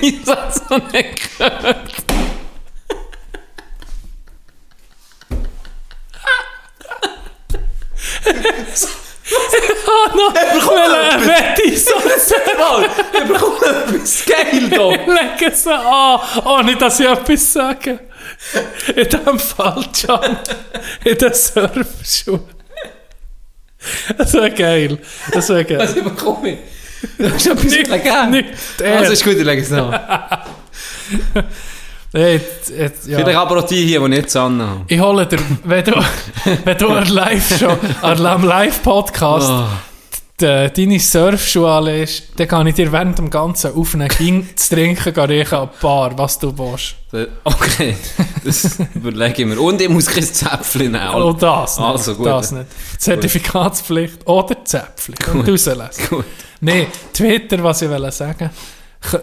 Ich 0.00 0.26
habe 0.26 0.48
es 0.48 0.68
noch 0.70 0.92
nicht 0.92 1.38
gehört. 1.38 1.92
Ah, 9.86 10.16
noch, 10.16 10.34
welche 10.34 11.26
Wette 11.26 11.78
so 11.78 11.94
Mal, 12.58 12.86
ich 13.12 13.28
bekomme 13.28 13.56
etwas 13.66 14.24
geil 14.24 14.68
hier. 14.68 14.88
legen 14.88 15.54
sie 15.54 15.72
an, 15.74 16.20
ohne 16.44 16.76
dass 16.76 17.00
ich 17.00 17.06
etwas 17.08 17.52
sage. 17.52 17.98
In 18.94 19.08
dem 19.08 19.38
Fall, 19.38 19.84
Can, 20.06 20.38
in 21.04 21.18
den 21.18 21.34
Surfschuhen. 21.34 22.44
Das 24.16 24.32
wäre 24.34 24.50
geil. 24.50 24.98
Das 25.32 25.48
wäre 25.48 25.64
geil. 25.64 25.78
Was 25.78 25.94
bekomme 25.94 26.50
ich? 26.50 26.58
Das 27.18 27.34
ist 27.34 27.46
etwas 27.46 27.88
legal. 27.88 28.30
Nicht 28.30 28.48
Also 28.82 29.12
ist 29.12 29.24
gut, 29.24 29.36
ich 29.36 29.44
lege 29.44 29.62
es 29.62 29.70
noch. 29.70 29.92
Hey, 32.12 32.34
jetzt, 32.34 32.70
jetzt, 32.70 33.06
ja. 33.08 33.18
Vielleicht 33.18 33.38
aber 33.38 33.58
auch 33.60 33.66
die 33.66 33.86
hier, 33.86 34.00
die 34.00 34.12
ich 34.12 34.18
jetzt 34.18 34.36
anhabe. 34.36 34.82
Ich 34.86 35.00
hole 35.00 35.26
dir, 35.26 35.38
wenn 35.64 35.84
du, 35.84 35.92
wenn 36.64 36.76
du 36.78 36.88
an 36.88 37.08
Live 37.08 37.58
schon, 37.58 37.78
an 38.02 38.26
einem 38.26 38.44
Live-Podcast 38.44 39.48
Oh. 39.50 39.64
de- 40.38 40.68
deine 40.70 41.00
Surfschuhe 41.00 41.70
anlegst, 41.70 42.24
dann 42.36 42.48
kann 42.48 42.66
ich 42.66 42.74
dir 42.74 42.92
während 42.92 43.16
dem 43.16 43.30
ganzen 43.30 43.74
Aufnehmen 43.74 44.08
ging 44.18 44.46
zu 44.56 44.74
trinken, 44.74 45.14
gehen 45.14 45.24
riechen 45.24 45.54
an 45.56 45.70
Bar, 45.80 46.18
was 46.18 46.38
du 46.38 46.52
willst. 46.58 46.96
Okay, 47.44 47.96
das 48.44 48.78
überlege 48.94 49.42
ich 49.42 49.48
mir. 49.48 49.58
Und 49.60 49.80
ich 49.80 49.88
muss 49.88 50.06
kein 50.06 50.24
Zäpfchen 50.24 50.92
nehmen. 50.92 51.14
Oh, 51.14 51.32
das 51.32 51.78
nicht. 51.78 51.86
Also 51.86 52.14
gut. 52.14 52.26
Das 52.26 52.52
nicht. 52.52 52.66
Zertifikatspflicht 52.98 54.26
oder 54.26 54.62
Zäpfchen. 54.64 55.14
Und 55.32 55.48
rauslesen. 55.48 56.08
Gut. 56.10 56.24
Nein, 56.60 56.86
Twitter, 57.14 57.62
was 57.62 57.80
ich 57.82 57.88
will 57.88 58.12
sagen 58.12 58.50
K- 59.00 59.20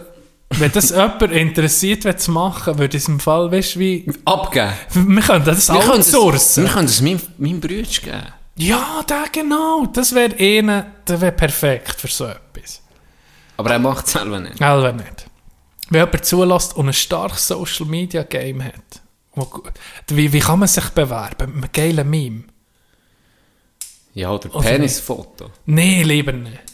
Wenn 0.50 0.72
das 0.72 0.90
jemand 0.90 1.22
interessiert, 1.22 2.04
will 2.04 2.16
zu 2.16 2.32
machen, 2.32 2.78
würde 2.78 2.96
ich 2.96 3.04
es 3.04 3.08
im 3.08 3.20
Fall, 3.20 3.50
weißt 3.52 3.76
du, 3.76 3.78
wie... 3.80 4.12
Abgeben. 4.24 4.72
Wir 4.92 5.22
können 5.22 5.44
das 5.44 5.70
outsourcen. 5.70 6.64
Wir 6.64 6.70
können 6.70 6.86
es 6.86 7.00
meinem, 7.00 7.20
meinem 7.38 7.60
Bruder 7.60 7.82
geben. 7.82 8.26
Ja, 8.56 9.02
da 9.06 9.24
genau. 9.32 9.86
Das 9.86 10.14
wäre 10.14 10.34
einer, 10.38 10.86
der 11.06 11.20
wäre 11.20 11.32
perfekt 11.32 12.00
für 12.00 12.08
so 12.08 12.26
etwas. 12.26 12.82
Aber 13.56 13.70
er 13.70 13.78
macht 13.78 14.06
es 14.06 14.12
selber 14.12 14.40
nicht. 14.40 14.58
Selber 14.58 14.92
nicht. 14.92 15.26
Wenn 15.88 16.00
jemand 16.00 16.24
zulässt 16.24 16.76
und 16.76 16.88
ein 16.88 16.92
starkes 16.92 17.48
Social 17.48 17.86
Media 17.86 18.22
Game 18.24 18.62
hat, 18.62 19.00
wie, 20.08 20.32
wie 20.32 20.40
kann 20.40 20.58
man 20.58 20.68
sich 20.68 20.88
bewerben? 20.90 21.54
Mit 21.54 21.64
einem 21.64 21.72
geilen 21.72 22.10
Meme? 22.10 22.44
Ja, 24.14 24.30
oder 24.32 24.48
Penisfoto. 24.48 25.50
Nee, 25.66 26.02
lieber 26.02 26.32
nicht. 26.32 26.69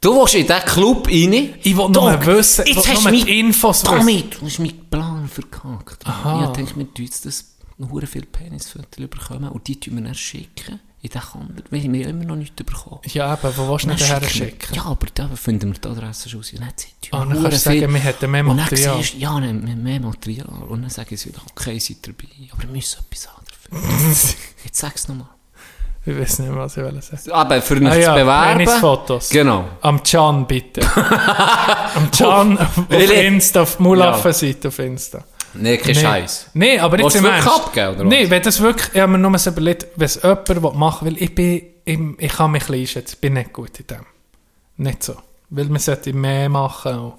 Du 0.00 0.14
willst 0.16 0.34
in 0.34 0.46
diesen 0.46 0.60
Club 0.64 1.06
rein? 1.08 1.54
Ich 1.62 1.76
will 1.76 1.88
nur 1.90 2.26
wissen, 2.26 2.64
jetzt 2.66 2.88
hast 2.88 3.02
nur 3.02 3.10
du 3.12 3.18
die 3.18 3.24
mich- 3.24 3.38
Infos. 3.38 3.82
Damit, 3.82 4.40
du 4.40 4.46
hast 4.46 4.58
meinen 4.58 4.88
Plan 4.88 5.28
verkackt. 5.28 6.06
Aha. 6.06 6.44
Ich 6.44 6.50
denke, 6.56 6.76
wir 6.76 6.94
tun 6.94 7.04
jetzt 7.04 7.26
das 7.26 7.44
hure 7.78 8.06
viele 8.06 8.26
Penisfotos 8.26 9.06
bekommen 9.08 9.48
und 9.50 9.66
die 9.68 9.78
tun 9.78 9.96
wir 9.96 10.02
dann 10.04 10.14
schicken. 10.14 10.80
In 11.02 11.08
den 11.08 11.20
Kanal. 11.22 11.48
Wir 11.70 11.82
haben 11.82 11.94
ja 11.94 12.08
immer 12.08 12.24
noch 12.24 12.36
nichts 12.36 12.56
bekommen. 12.62 13.00
Ja, 13.06 13.28
aber 13.28 13.56
wo 13.56 13.70
willst 13.70 13.84
du 13.86 13.88
nicht 13.88 14.02
daher 14.02 14.28
schicken 14.28 14.68
wir-? 14.68 14.76
Ja, 14.76 14.84
aber 14.84 15.06
da 15.14 15.28
finden 15.28 15.72
wir 15.72 15.80
die 15.80 15.88
Adresse 15.88 16.28
schon 16.28 16.40
raus. 16.40 16.52
Und 16.52 16.60
dann 16.60 16.68
tun 16.76 16.86
Ah, 17.12 17.24
wir 17.28 17.34
dann 17.34 17.42
kannst 17.42 17.66
du 17.66 17.70
viel- 17.70 17.80
sagen, 17.80 17.94
wir 17.94 18.00
hätten 18.00 18.30
mehr 18.30 18.40
Und 18.42 18.48
dann 18.48 18.56
Material. 18.58 18.96
siehst 19.02 19.14
ja, 19.14 19.40
nein, 19.40 19.64
mehr, 19.64 19.76
mehr 19.76 20.00
Material. 20.00 20.62
Und 20.68 20.82
dann 20.82 20.90
sagen 20.90 21.16
sie 21.16 21.30
wieder, 21.30 21.40
okay, 21.50 21.78
seid 21.78 22.06
dabei. 22.06 22.28
Aber 22.52 22.62
wir 22.64 22.68
müssen 22.68 22.98
etwas 23.10 23.28
anderes 23.28 23.58
finden. 23.62 24.36
Jetzt 24.64 24.78
sag's 24.78 25.08
nochmal. 25.08 25.28
Ich 26.06 26.18
weiß 26.18 26.38
nicht, 26.38 26.54
was 26.54 26.76
ich 26.76 26.82
will 26.82 27.02
sagen. 27.02 27.32
Aber 27.32 27.60
für 27.60 27.76
mich 27.76 27.90
Ah 27.90 27.92
zu 27.92 28.00
ja, 28.00 28.14
bewerben... 28.14 28.58
Penisfotos. 28.58 29.28
Genau. 29.28 29.64
Am 29.82 30.02
Can 30.02 30.46
bitte. 30.46 30.80
Am 31.94 32.10
Can 32.10 32.58
auf, 32.58 32.78
auf? 32.78 32.90
Insta, 32.90 33.62
auf 33.62 33.78
Mulaffen-Seite 33.78 34.68
auf 34.68 34.78
Insta. 34.78 35.24
Nee, 35.52 35.76
kein 35.76 35.94
Scheiß. 35.94 36.50
Nee, 36.54 36.78
aber 36.78 37.00
jetzt 37.00 37.16
im 37.16 37.24
Ernst. 37.24 37.48
abgeben, 37.48 37.94
oder 37.96 38.04
Nee, 38.04 38.30
wenn 38.30 38.42
das 38.42 38.60
wirklich, 38.60 38.94
ich 38.94 39.00
habe 39.00 39.12
mir 39.12 39.18
nur 39.18 39.36
so 39.38 39.50
überlegt, 39.50 39.88
wenn 39.96 40.06
es 40.06 40.22
jemand 40.22 40.76
machen 40.76 41.06
will, 41.06 41.22
ich 41.22 41.34
bin, 41.34 41.62
ich, 41.84 41.98
ich 42.18 42.32
kann 42.32 42.52
mich 42.52 42.68
ein 42.68 42.74
einschätzen, 42.74 43.14
ich 43.14 43.20
bin 43.20 43.34
nicht 43.34 43.52
gut 43.52 43.78
in 43.80 43.86
dem. 43.88 44.06
Nicht 44.76 45.02
so. 45.02 45.16
Weil 45.50 45.66
man 45.66 45.80
sollte 45.80 46.12
mehr 46.12 46.48
machen. 46.48 46.98
Und 46.98 47.14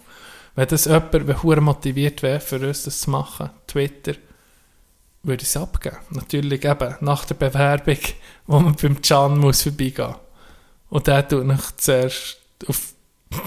wenn 0.56 0.68
das 0.68 0.86
jemand, 0.86 1.14
wenn 1.14 1.44
hure 1.44 1.62
motiviert 1.62 2.24
wäre, 2.24 2.40
für 2.40 2.60
uns 2.66 2.84
das 2.84 3.02
zu 3.02 3.10
machen, 3.10 3.49
Twitter, 3.68 4.14
würde 5.24 5.44
ich 5.44 5.49
es 5.49 5.58
abgeben. 5.58 5.98
Natürlich 6.12 6.66
eben, 6.66 6.95
nach 7.02 7.26
der 7.26 7.36
Bewerbung, 7.36 7.98
wo 8.52 8.60
man 8.60 8.76
beim 8.76 9.02
Can 9.02 9.38
muss 9.40 9.64
vorbeigehen. 9.64 10.15
Und 10.90 11.07
der 11.07 11.28
tut 11.28 11.45
noch 11.45 11.72
zuerst 11.78 12.38
auf... 12.68 12.94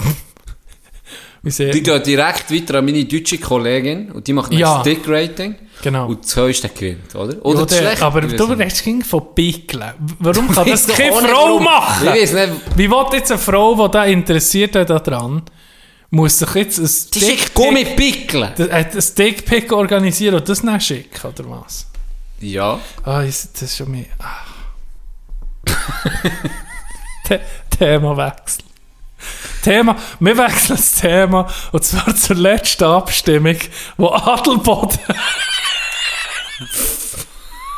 Die 1.42 1.82
gehen 1.82 2.02
direkt 2.02 2.50
weiter 2.50 2.78
an 2.78 2.86
meine 2.86 3.04
deutsche 3.04 3.36
Kollegin 3.36 4.10
und 4.12 4.26
die 4.26 4.32
macht 4.32 4.50
ein 4.50 4.56
Ja. 4.56 4.80
Stick-Rating 4.80 5.54
genau. 5.82 6.06
und 6.08 6.24
das 6.24 6.34
höchste 6.36 6.70
gewinnt, 6.70 7.14
oder? 7.14 7.44
Oder 7.44 7.58
Ja, 7.60 7.66
das 7.66 7.76
schlechte. 7.78 8.04
aber 8.06 8.20
du 8.22 8.44
redest 8.44 8.82
ging 8.82 9.04
von 9.04 9.34
Pickeln. 9.34 9.92
Warum 10.20 10.50
kann 10.50 10.66
das 10.70 10.86
keine 10.86 11.12
Frau 11.12 11.20
warum. 11.22 11.62
machen? 11.64 12.06
Ich 12.08 12.22
weiß 12.22 12.32
nicht, 12.32 12.52
Wie 12.76 12.88
will 12.90 13.04
jetzt 13.12 13.30
eine 13.30 13.38
Frau, 13.38 13.74
die 13.86 13.92
da 13.92 14.04
interessiert 14.06 14.74
ist 14.74 14.88
daran, 14.88 15.42
muss 16.08 16.38
sich 16.38 16.54
jetzt 16.54 16.78
ein 16.78 17.20
schickt 17.20 17.52
Gummipickeln. 17.52 18.50
das- 18.56 18.68
äh, 18.68 18.72
ein 18.72 19.02
organisieren 19.72 20.36
und 20.36 20.48
das 20.48 20.62
nicht 20.62 20.82
schicken, 20.82 21.28
oder 21.28 21.50
was? 21.50 21.88
Ja. 22.40 22.80
Ah, 23.02 23.22
das 23.22 23.50
ist 23.60 23.76
schon 23.76 23.90
mehr... 23.90 24.06
Ah. 24.18 24.53
The 27.28 27.38
Themawechsel. 27.70 28.64
Thema, 29.62 29.96
wir 30.20 30.36
wechseln 30.36 30.76
das 30.76 30.92
Thema, 30.96 31.48
und 31.72 31.82
zwar 31.82 32.14
zur 32.14 32.36
letzten 32.36 32.84
Abstimmung, 32.84 33.56
wo 33.96 34.08
Adelboden... 34.10 34.98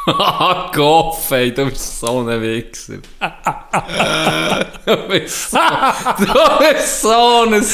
Ah, 0.08 0.70
Gott, 0.72 1.16
ey, 1.32 1.52
du 1.52 1.64
bist 1.66 1.98
so 1.98 2.20
ein 2.20 2.40
Wichser. 2.40 2.98
du 4.84 4.96
bist 5.08 5.50
so, 5.50 5.58
du 5.58 6.58
bist 6.60 7.00
so 7.00 7.42
ein 7.42 7.66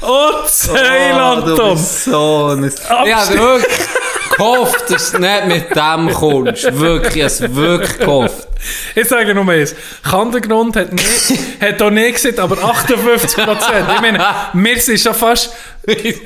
Oh, 0.00 0.30
Zeiland, 0.46 1.46
du 1.48 1.56
Tom! 1.56 1.74
bist 1.76 2.04
so 2.04 2.46
ein... 2.46 2.72
Hab 2.88 3.06
wirklich 3.30 3.88
gehofft, 4.38 4.90
dass 4.90 5.12
du 5.12 5.18
nicht 5.18 5.46
mit 5.46 5.76
dem 5.76 6.12
kommst. 6.12 6.78
Wirklich, 6.78 7.16
ich 7.16 7.22
hab's 7.24 7.40
wirklich 7.40 7.98
gehofft. 7.98 8.48
Ich 8.94 9.06
sage 9.08 9.34
nur 9.34 9.48
eins. 9.48 9.74
Kandergrund 10.02 10.76
hat, 10.76 10.88
hat 11.60 11.82
auch 11.82 11.90
nie 11.90 12.10
gesagt, 12.10 12.38
aber 12.38 12.62
58 12.62 13.44
Prozent. 13.44 13.86
Ich 13.94 14.00
meine, 14.00 14.24
wir 14.52 14.80
sind 14.80 15.00
schon 15.00 15.14
fast... 15.14 15.52
Wir 15.84 15.96
sind 15.96 16.18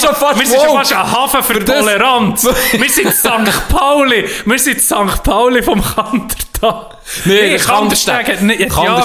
schon 0.00 0.14
fast 0.14 0.40
wir 0.40 0.46
sind 0.46 0.60
schon 0.60 0.76
fast 0.76 0.92
ein 0.92 1.12
Hafen 1.12 1.42
für, 1.42 1.64
Toleranz. 1.64 2.44
wir 2.72 2.90
sind 2.90 3.12
St. 3.12 3.68
Pauli. 3.68 4.28
Wir 4.44 4.58
sind 4.58 4.80
St. 4.80 5.22
Pauli 5.22 5.62
vom 5.62 5.82
Kandertag. 5.82 6.95
Nee, 7.24 7.52
ja 7.52 7.58
Kandersteg, 7.58 8.26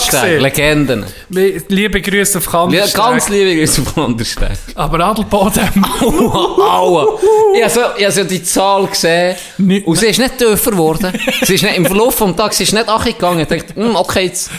gesehen. 0.09 0.41
Legenden. 0.41 1.05
Liebe 1.29 2.01
Grüße 2.01 2.39
auf 2.39 2.45
Ja, 2.45 2.51
Kandersteg. 2.51 2.95
ganz 2.95 3.29
liebe 3.29 3.55
Grüße 3.57 3.81
auf 3.83 3.93
Kandersteg. 3.95 4.49
aber 4.75 4.99
Adelboden... 5.05 5.69
Aua. 6.01 7.19
Ich 7.55 7.61
habe 7.63 7.69
so, 7.73 7.79
ich 7.97 8.05
hab 8.05 8.11
so 8.11 8.23
die 8.23 8.43
Zahl 8.43 8.87
gesehen 8.87 9.35
Nicht- 9.59 9.85
und 9.85 9.95
sie 9.97 10.07
ist 10.07 10.17
nicht 10.19 10.37
tiefer 10.37 10.71
geworden. 10.71 11.11
sie 11.43 11.53
ist 11.55 11.63
nicht, 11.63 11.77
Im 11.77 11.85
Verlauf 11.85 12.17
des 12.17 12.35
Tages 12.35 12.57
sie 12.57 12.63
ist 12.63 12.73
nicht 12.73 12.89
angegangen. 12.89 13.39
Ich 13.41 13.47
dachte, 13.47 13.75
hm, 13.75 13.95
okay, 13.95 14.25
jetzt... 14.25 14.49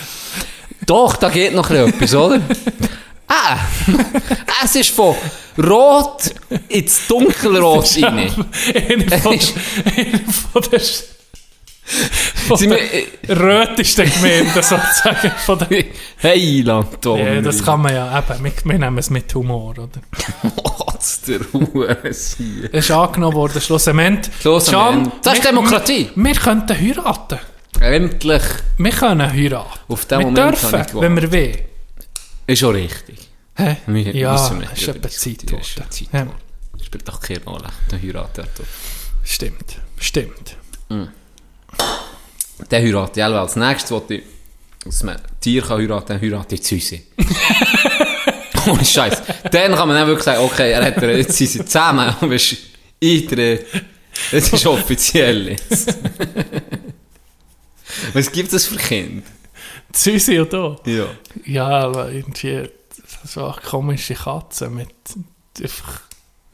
Doch, 0.86 1.16
da 1.16 1.28
geht 1.28 1.52
noch 1.54 1.68
etwas, 1.70 2.14
oder? 2.14 2.40
Ah, 3.34 3.56
es 4.62 4.76
ist 4.76 4.90
von 4.90 5.14
rot 5.58 6.34
ins 6.68 7.06
dunkelrot 7.06 7.88
rein. 8.02 8.30
Einer 8.74 9.18
von 9.22 10.62
der... 10.70 10.80
Sie 12.56 12.66
der 12.68 12.78
mir- 12.78 13.36
rötesten 13.40 14.10
Gemeinden 14.10 14.52
sozusagen. 14.62 15.30
Von 15.44 15.58
der, 15.58 15.84
Heiland, 16.22 17.00
Tom. 17.02 17.18
Ja, 17.18 17.40
das 17.40 17.64
kann 17.64 17.80
man 17.82 17.94
ja 17.94 18.18
eben. 18.18 18.44
Wir, 18.44 18.52
wir 18.64 18.78
nehmen 18.78 18.98
es 18.98 19.10
mit 19.10 19.34
Humor, 19.34 19.70
oder? 19.78 19.88
Kotz 20.62 21.22
der 21.22 21.40
Ruhe. 21.52 21.96
Es 22.04 22.36
ist 22.72 22.90
angenommen 22.90 23.34
worden, 23.36 23.60
schlussendlich. 23.60 24.32
Schlussendlich. 24.40 25.12
Das 25.22 25.34
ist 25.38 25.44
wir- 25.44 25.50
Demokratie. 25.50 26.10
Wir, 26.14 26.24
wir 26.24 26.34
könnten 26.34 26.78
heiraten. 26.78 27.38
Endlich. 27.80 28.42
Wir 28.78 28.90
können 28.92 29.32
heiraten. 29.32 29.78
Auf 29.88 30.04
den 30.06 30.18
wir 30.20 30.26
Moment 30.26 30.62
dürfen, 30.62 30.80
ich 30.88 30.94
wenn 31.00 31.16
wir 31.16 31.32
wollen. 31.32 31.58
Ist 32.46 32.58
schon 32.58 32.74
richtig. 32.74 33.18
Hä? 33.56 33.76
Wir 33.86 34.14
Ja, 34.14 34.50
wir 34.50 34.68
es 34.72 34.80
ist 34.82 34.88
etwa 34.88 35.08
Zeit 35.08 35.46
geworden. 35.46 35.62
Geworden. 36.10 36.30
Spielt 36.82 37.08
doch 37.08 37.20
keine 37.20 37.44
Rolle. 37.44 37.68
Heiratet 38.02 38.48
doch. 38.58 38.64
Stimmt, 39.24 39.76
stimmt. 39.98 40.56
Der 42.70 42.80
heiratet 42.80 43.16
ja 43.16 43.26
als 43.28 43.56
nächstes, 43.56 43.90
wollte 43.90 44.14
ich, 44.14 44.22
dass 44.84 45.02
man 45.02 45.16
Tier 45.40 45.62
kann 45.62 45.78
heiraten, 45.78 46.06
dann 46.08 46.20
heirate 46.20 46.54
ich 46.54 46.62
Züsi. 46.62 47.02
Ohne 48.66 48.84
Scheiß. 48.84 49.22
Dann 49.50 49.74
kann 49.74 49.88
man 49.88 49.96
dann 49.96 50.06
wirklich 50.06 50.24
sagen, 50.24 50.44
okay, 50.44 50.72
er 50.72 50.84
hat 50.84 51.02
jetzt 51.02 51.36
Züsi 51.36 51.64
zusammen, 51.64 52.14
aber 52.20 52.34
es 52.34 52.52
ist 52.52 52.62
eintreten. 53.02 53.64
Es 54.30 54.52
ist 54.52 54.66
offiziell 54.66 55.48
jetzt. 55.48 55.96
Was 58.12 58.30
gibt 58.30 58.52
es 58.52 58.66
für 58.66 58.76
Kinder? 58.76 59.22
Susi 59.94 60.38
und 60.38 60.52
da. 60.52 60.76
Ja. 60.86 61.06
Ja, 61.44 61.66
aber 61.66 62.10
irgendwie 62.10 62.68
so 63.24 63.44
eine 63.46 63.60
komische 63.60 64.14
Katze 64.14 64.70
mit 64.70 64.88
einfach... 65.62 66.00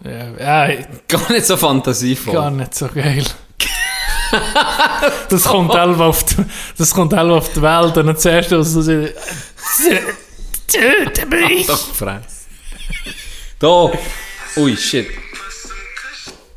Ja, 0.05 0.69
ja, 0.69 0.77
Gar 1.09 1.33
nicht 1.33 1.47
so 1.47 1.57
fantasievoll. 1.57 2.35
gar 2.35 2.51
nicht 2.51 2.75
so 2.75 2.89
geil. 2.89 3.25
Das 5.29 5.45
kommt 5.45 5.73
selber 5.73 6.07
auf 6.07 6.25
die, 6.25 6.37
das 6.77 6.95
kommt 6.95 7.13
selber 7.13 7.37
auf 7.37 7.53
die 7.53 7.63
Welt 7.63 7.97
und 7.97 8.07
dann 8.07 8.17
zuerst 8.17 8.53
aus 8.53 8.73
so 8.73 8.83
sie- 8.83 9.09
Töte 10.67 11.27
mich! 11.27 11.67
Doch, 11.67 11.95
fress. 11.95 12.47
Da. 13.59 13.91
Ui, 14.57 14.77
shit. 14.77 15.09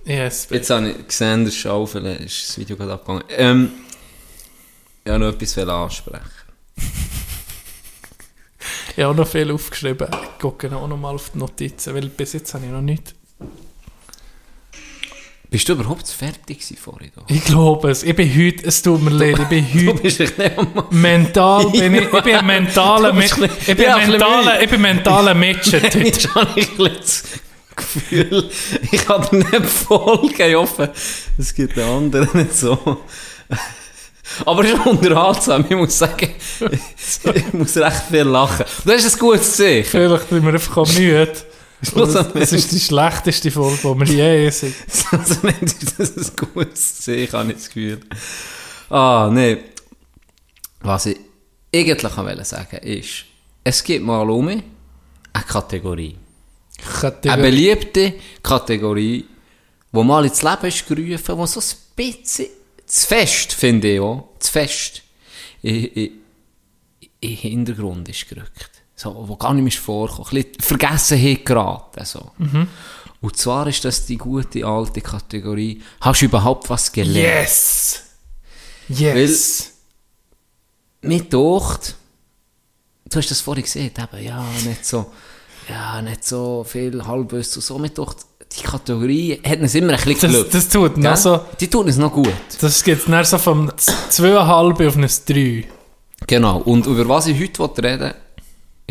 Yes, 0.04 0.48
Jetzt 0.50 0.70
habe 0.70 0.90
ich 0.90 1.08
gesehen, 1.08 1.46
der 1.46 1.52
Schaufel 1.52 2.06
ist 2.08 2.50
das 2.50 2.58
Video 2.58 2.76
gerade 2.76 2.94
abgegangen. 2.94 3.24
Ähm, 3.30 3.72
ich 5.06 5.12
wollte 5.12 5.26
noch 5.26 5.34
etwas 5.34 5.58
ansprechen. 5.58 6.30
ich 8.98 9.04
habe 9.04 9.16
noch 9.16 9.28
viel 9.28 9.52
aufgeschrieben. 9.52 10.08
Ich 10.12 10.40
gucke 10.42 10.76
auch 10.76 10.88
noch 10.88 10.98
mal 10.98 11.16
auf 11.16 11.30
die 11.30 11.38
Notizen, 11.38 11.96
weil 11.96 12.10
bis 12.10 12.34
jetzt 12.34 12.54
habe 12.54 12.66
ich 12.66 12.72
noch 12.72 12.82
nichts. 12.82 13.14
Bist 15.52 15.68
du 15.68 15.74
überhaupt 15.74 16.08
fertig 16.08 16.64
vorhin? 16.82 17.12
Ich 17.28 17.44
glaube 17.44 17.92
es. 17.92 18.04
Ich 18.04 18.16
bin 18.16 18.34
heute, 18.34 18.66
es 18.66 18.82
tut 18.82 19.04
mir 19.04 19.10
leid, 19.10 19.38
ich 19.38 19.48
bin 19.50 19.68
Du 19.74 19.92
heute 19.92 20.02
bist 20.02 20.20
nicht 20.22 20.38
mental, 20.92 21.66
bin 21.72 21.94
ich, 21.94 22.04
ich 22.04 22.24
bin 22.24 22.36
ein 22.36 22.46
mentaler, 22.46 23.12
ein 23.12 23.20
ich 23.20 23.36
bin 23.36 23.86
ein 23.86 24.12
mentaler, 24.12 24.64
ich 24.64 24.70
bin 24.70 24.82
mentaler 24.82 25.32
habe 25.32 25.46
ich 25.46 25.74
ein 25.92 26.78
bisschen 26.78 26.94
das 26.96 27.24
Gefühl, 27.76 28.50
ich 28.94 29.06
kann 29.06 29.28
dir 29.30 29.40
nicht 29.40 29.66
folgen. 29.66 30.42
Ich 30.42 30.56
hoffe, 30.56 30.94
es 31.38 31.54
gibt 31.54 31.76
den 31.76 31.84
anderen 31.84 32.30
nicht 32.32 32.56
so. 32.56 33.02
Aber 34.46 34.64
es 34.64 34.72
ist 34.72 34.86
unterhaltsam, 34.86 35.66
ich 35.68 35.76
muss 35.76 35.98
sagen. 35.98 36.34
ich 37.36 37.54
muss 37.54 37.76
recht 37.76 38.04
viel 38.10 38.22
lachen. 38.22 38.64
Das 38.86 39.04
ist 39.04 39.16
ein 39.16 39.20
gutes 39.20 39.58
Zeichen. 39.58 39.84
Vielleicht 39.84 40.30
sind 40.30 40.46
wir 40.46 40.54
einfach 40.54 40.78
auch 40.78 40.94
müde. 40.94 41.34
Das 41.82 42.52
ist 42.54 42.72
die 42.72 42.80
schlechteste 42.80 43.52
Folge, 43.52 43.78
die 43.82 44.18
wir 44.18 44.44
je 44.44 44.50
sind. 44.50 44.76
Also, 45.12 45.44
wenn 45.44 45.56
das 45.98 46.10
ist 46.10 46.40
ein 46.40 46.48
gutes 46.54 47.02
Zeichen, 47.02 47.34
habe 47.34 47.52
ich 47.52 47.58
das 47.58 47.68
Gefühl. 47.68 48.00
Ah, 48.90 49.30
nee. 49.32 49.58
Was 50.82 51.08
ich 51.08 51.18
eigentlich 51.74 52.18
wollte 52.18 52.46
sagen 52.46 52.78
ist, 52.78 53.26
es 53.64 53.84
gibt 53.84 54.06
mal 54.06 54.30
um 54.30 54.48
eine 54.48 54.64
Kategorie. 55.48 56.18
Eine 57.24 57.42
beliebte 57.44 58.14
Kategorie, 58.42 59.26
die 59.92 60.04
mal 60.04 60.26
ins 60.26 60.42
Leben 60.42 60.66
ist 60.66 60.88
gerufen, 60.88 61.38
die 61.38 61.48
so 61.48 61.60
ein 61.60 61.78
bisschen 61.96 62.48
zu 62.86 63.08
fest, 63.08 63.54
finde 63.54 63.94
ich 63.94 64.00
auch, 64.00 64.30
zu 64.40 64.52
fest 64.52 65.04
in, 65.62 65.86
in, 65.86 66.12
in 67.00 67.10
den 67.22 67.38
Hintergrund 67.38 68.10
ist 68.10 68.28
gerückt. 68.28 68.81
So, 69.02 69.16
wo 69.28 69.36
gar 69.36 69.52
nicht 69.56 69.64
mehr 69.64 69.74
ist 69.74 69.80
vorgekommen. 69.80 70.28
Ein 70.32 70.44
bisschen 70.44 70.62
Vergessenheit 70.62 71.44
geraten. 71.44 72.06
So. 72.06 72.32
Und 73.22 73.36
zwar 73.36 73.66
ist 73.66 73.84
das 73.84 74.06
die 74.06 74.18
gute 74.18 74.64
alte 74.64 75.02
Kategorie, 75.02 75.82
hast 76.02 76.22
du 76.22 76.26
überhaupt 76.26 76.70
was 76.70 76.92
gelernt? 76.92 77.16
Yes! 77.40 78.04
Yes! 78.90 79.72
Mir 81.02 81.24
doocht, 81.24 81.96
du 83.10 83.18
hast 83.18 83.32
das 83.32 83.42
vorhin 83.42 83.64
gesehen, 83.64 83.92
eben, 83.98 84.24
ja, 84.24 84.46
nicht 84.68 84.86
so, 84.86 85.12
ja, 85.68 86.00
nicht 86.04 86.24
so 86.24 86.64
viel 86.64 87.04
Halbwissen 87.04 87.56
und 87.60 87.64
so, 87.66 87.80
mir 87.80 87.90
doocht, 87.90 88.18
die 88.56 88.62
Kategorie 88.64 89.42
hat 89.44 89.62
uns 89.62 89.74
immer 89.74 89.94
ein 89.94 90.00
bisschen 90.04 90.22
Das, 90.22 90.32
Glück. 90.32 90.52
das 90.52 90.70
tut 90.70 90.98
noch 90.98 91.18
so, 91.18 91.40
Die 91.60 91.68
tut 91.68 91.88
uns 91.88 91.98
noch 91.98 92.12
gut. 92.14 92.34
das 92.60 92.84
geht 92.84 93.08
dann 93.08 93.26
so 93.26 93.40
vom 93.40 93.68
2,5 93.70 94.88
auf 94.88 94.96
ein 94.96 95.10
3. 95.26 95.68
Genau. 96.28 96.60
Und 96.60 96.86
über 96.86 97.08
was 97.10 97.26
ich 97.26 97.40
heute 97.42 97.84
reden 97.84 98.14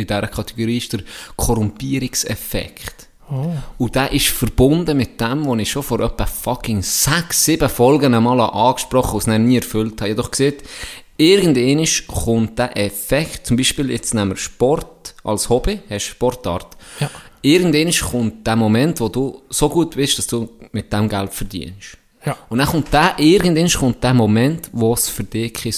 in 0.01 0.07
dieser 0.07 0.27
Kategorie 0.27 0.79
ist 0.79 0.93
der 0.93 1.01
Korrumpierungseffekt. 1.37 3.09
Oh. 3.31 3.53
Und 3.79 3.95
der 3.95 4.11
ist 4.13 4.29
verbunden 4.29 4.97
mit 4.97 5.21
dem, 5.21 5.47
was 5.47 5.61
ich 5.61 5.71
schon 5.71 5.83
vor 5.83 6.01
etwa 6.01 6.27
fucking 6.27 6.83
sechs, 6.83 7.45
sieben 7.45 7.69
Folgen 7.69 8.15
einmal 8.15 8.41
angesprochen 8.41 9.15
und 9.15 9.21
es 9.21 9.27
nie 9.27 9.57
erfüllt 9.57 10.01
habe. 10.01 10.11
Ich 10.11 10.17
habe 10.17 10.23
doch 10.23 10.31
gesehen, 10.31 10.57
irgendwann 11.17 11.87
kommt 12.09 12.59
der 12.59 12.77
Effekt, 12.77 13.47
zum 13.47 13.57
Beispiel 13.57 13.91
jetzt 13.91 14.15
nehmen 14.15 14.31
wir 14.31 14.37
Sport 14.37 15.15
als 15.23 15.49
Hobby, 15.49 15.81
hast 15.89 16.07
Sportart. 16.07 16.77
Ja. 16.99 17.11
Irgendwann 17.43 17.93
kommt 17.93 18.47
der 18.47 18.57
Moment, 18.57 19.01
wo 19.01 19.09
du 19.09 19.43
so 19.49 19.69
gut 19.69 19.95
bist, 19.95 20.19
dass 20.19 20.27
du 20.27 20.49
mit 20.73 20.93
dem 20.93 21.09
Geld 21.09 21.33
verdienst. 21.33 21.99
Ja. 22.25 22.37
Und 22.49 22.59
dann 22.59 22.67
kommt 22.67 22.93
der, 22.93 23.15
irgendwann 23.19 23.71
kommt 23.71 24.03
der 24.03 24.15
Moment, 24.15 24.69
wo 24.73 24.93
es 24.93 25.09
für 25.09 25.25
dich 25.25 25.55
kein 25.55 25.75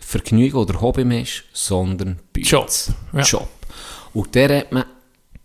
Vergnügen 0.00 0.56
oder 0.56 0.80
Hobby 0.80 1.04
mehr 1.04 1.22
ist, 1.22 1.44
sondern 1.52 2.18
Bütz. 2.32 2.50
Job, 2.50 2.70
ja. 3.12 3.20
Job. 3.22 3.48
Und 4.14 4.34
der 4.34 4.58
hat 4.58 4.72
man 4.72 4.84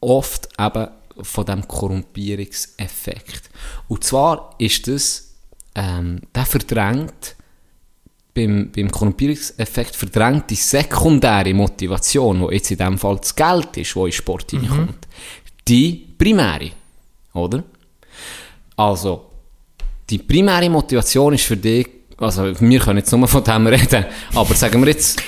oft 0.01 0.49
eben 0.59 0.87
von 1.21 1.45
dem 1.45 1.67
Korrumpierungseffekt. 1.67 3.49
Und 3.87 4.03
zwar 4.03 4.55
ist 4.59 4.87
das, 4.87 5.35
ähm, 5.75 6.21
der 6.33 6.45
verdrängt, 6.45 7.35
beim, 8.33 8.71
beim 8.71 8.91
Korrumpierungseffekt 8.91 9.95
verdrängt 9.95 10.49
die 10.51 10.55
sekundäre 10.55 11.53
Motivation, 11.53 12.47
die 12.47 12.55
jetzt 12.55 12.69
in 12.69 12.77
dem 12.77 12.97
Fall 12.99 13.17
das 13.17 13.35
Geld 13.35 13.77
ist, 13.77 13.95
wo 13.95 14.05
in 14.05 14.11
Sport 14.11 14.53
Mhm. 14.53 14.61
hineinkommt, 14.61 15.07
die 15.67 16.07
primäre. 16.17 16.71
Oder? 17.33 17.63
Also, 18.75 19.25
die 20.09 20.19
primäre 20.19 20.69
Motivation 20.69 21.33
ist 21.33 21.45
für 21.45 21.57
dich, 21.57 21.87
also 22.17 22.59
wir 22.59 22.79
können 22.79 22.99
jetzt 22.99 23.11
nur 23.11 23.27
von 23.27 23.43
dem 23.43 23.67
reden, 23.67 24.05
aber 24.35 24.53
sagen 24.53 24.81
wir 24.85 24.91
jetzt, 24.91 25.21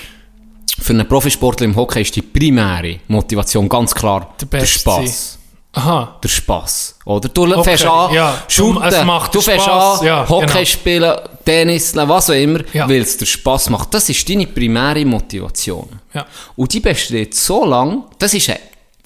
für 0.82 0.94
einen 0.94 1.08
Profisportler 1.08 1.66
im 1.66 1.76
Hockey 1.76 2.02
ist 2.02 2.16
die 2.16 2.22
primäre 2.22 3.00
Motivation 3.08 3.68
ganz 3.70 3.94
klar 3.94 4.34
Der 4.41 4.48
der, 4.60 4.66
Spaß. 4.66 5.38
Aha. 5.74 6.18
Der 6.24 6.28
Spaß. 6.30 6.96
Oder? 7.06 7.30
Du 7.30 7.44
Okay, 7.46 7.64
fängst 7.64 7.86
an, 7.86 8.14
ja. 8.14 8.44
shooten, 8.48 8.82
Es 8.84 9.04
macht 9.06 9.36
du 9.36 9.41
fängst 9.41 9.66
Spaß, 9.66 10.00
an, 10.02 10.06
ja, 10.06 10.28
Hockey 10.28 10.48
genau. 10.48 10.66
spielen, 10.66 11.16
Tennis, 11.46 11.96
was 11.96 12.30
auch 12.30 12.34
immer, 12.34 12.60
Ja. 12.74 12.90
weil 12.90 13.02
es 13.02 13.18
dir 13.18 13.26
Spaß 13.28 13.70
macht. 13.70 13.94
Das 13.94 14.10
ist 14.10 14.28
deine 14.28 14.48
primäre 14.48 15.06
Motivation. 15.06 15.88
Ja. 16.14 16.26
Und 16.56 16.74
die 16.74 16.80
besteht 16.80 17.36
so 17.36 17.66
lang, 17.66 18.04
das 18.18 18.34
ist 18.34 18.50
eine, 18.50 18.60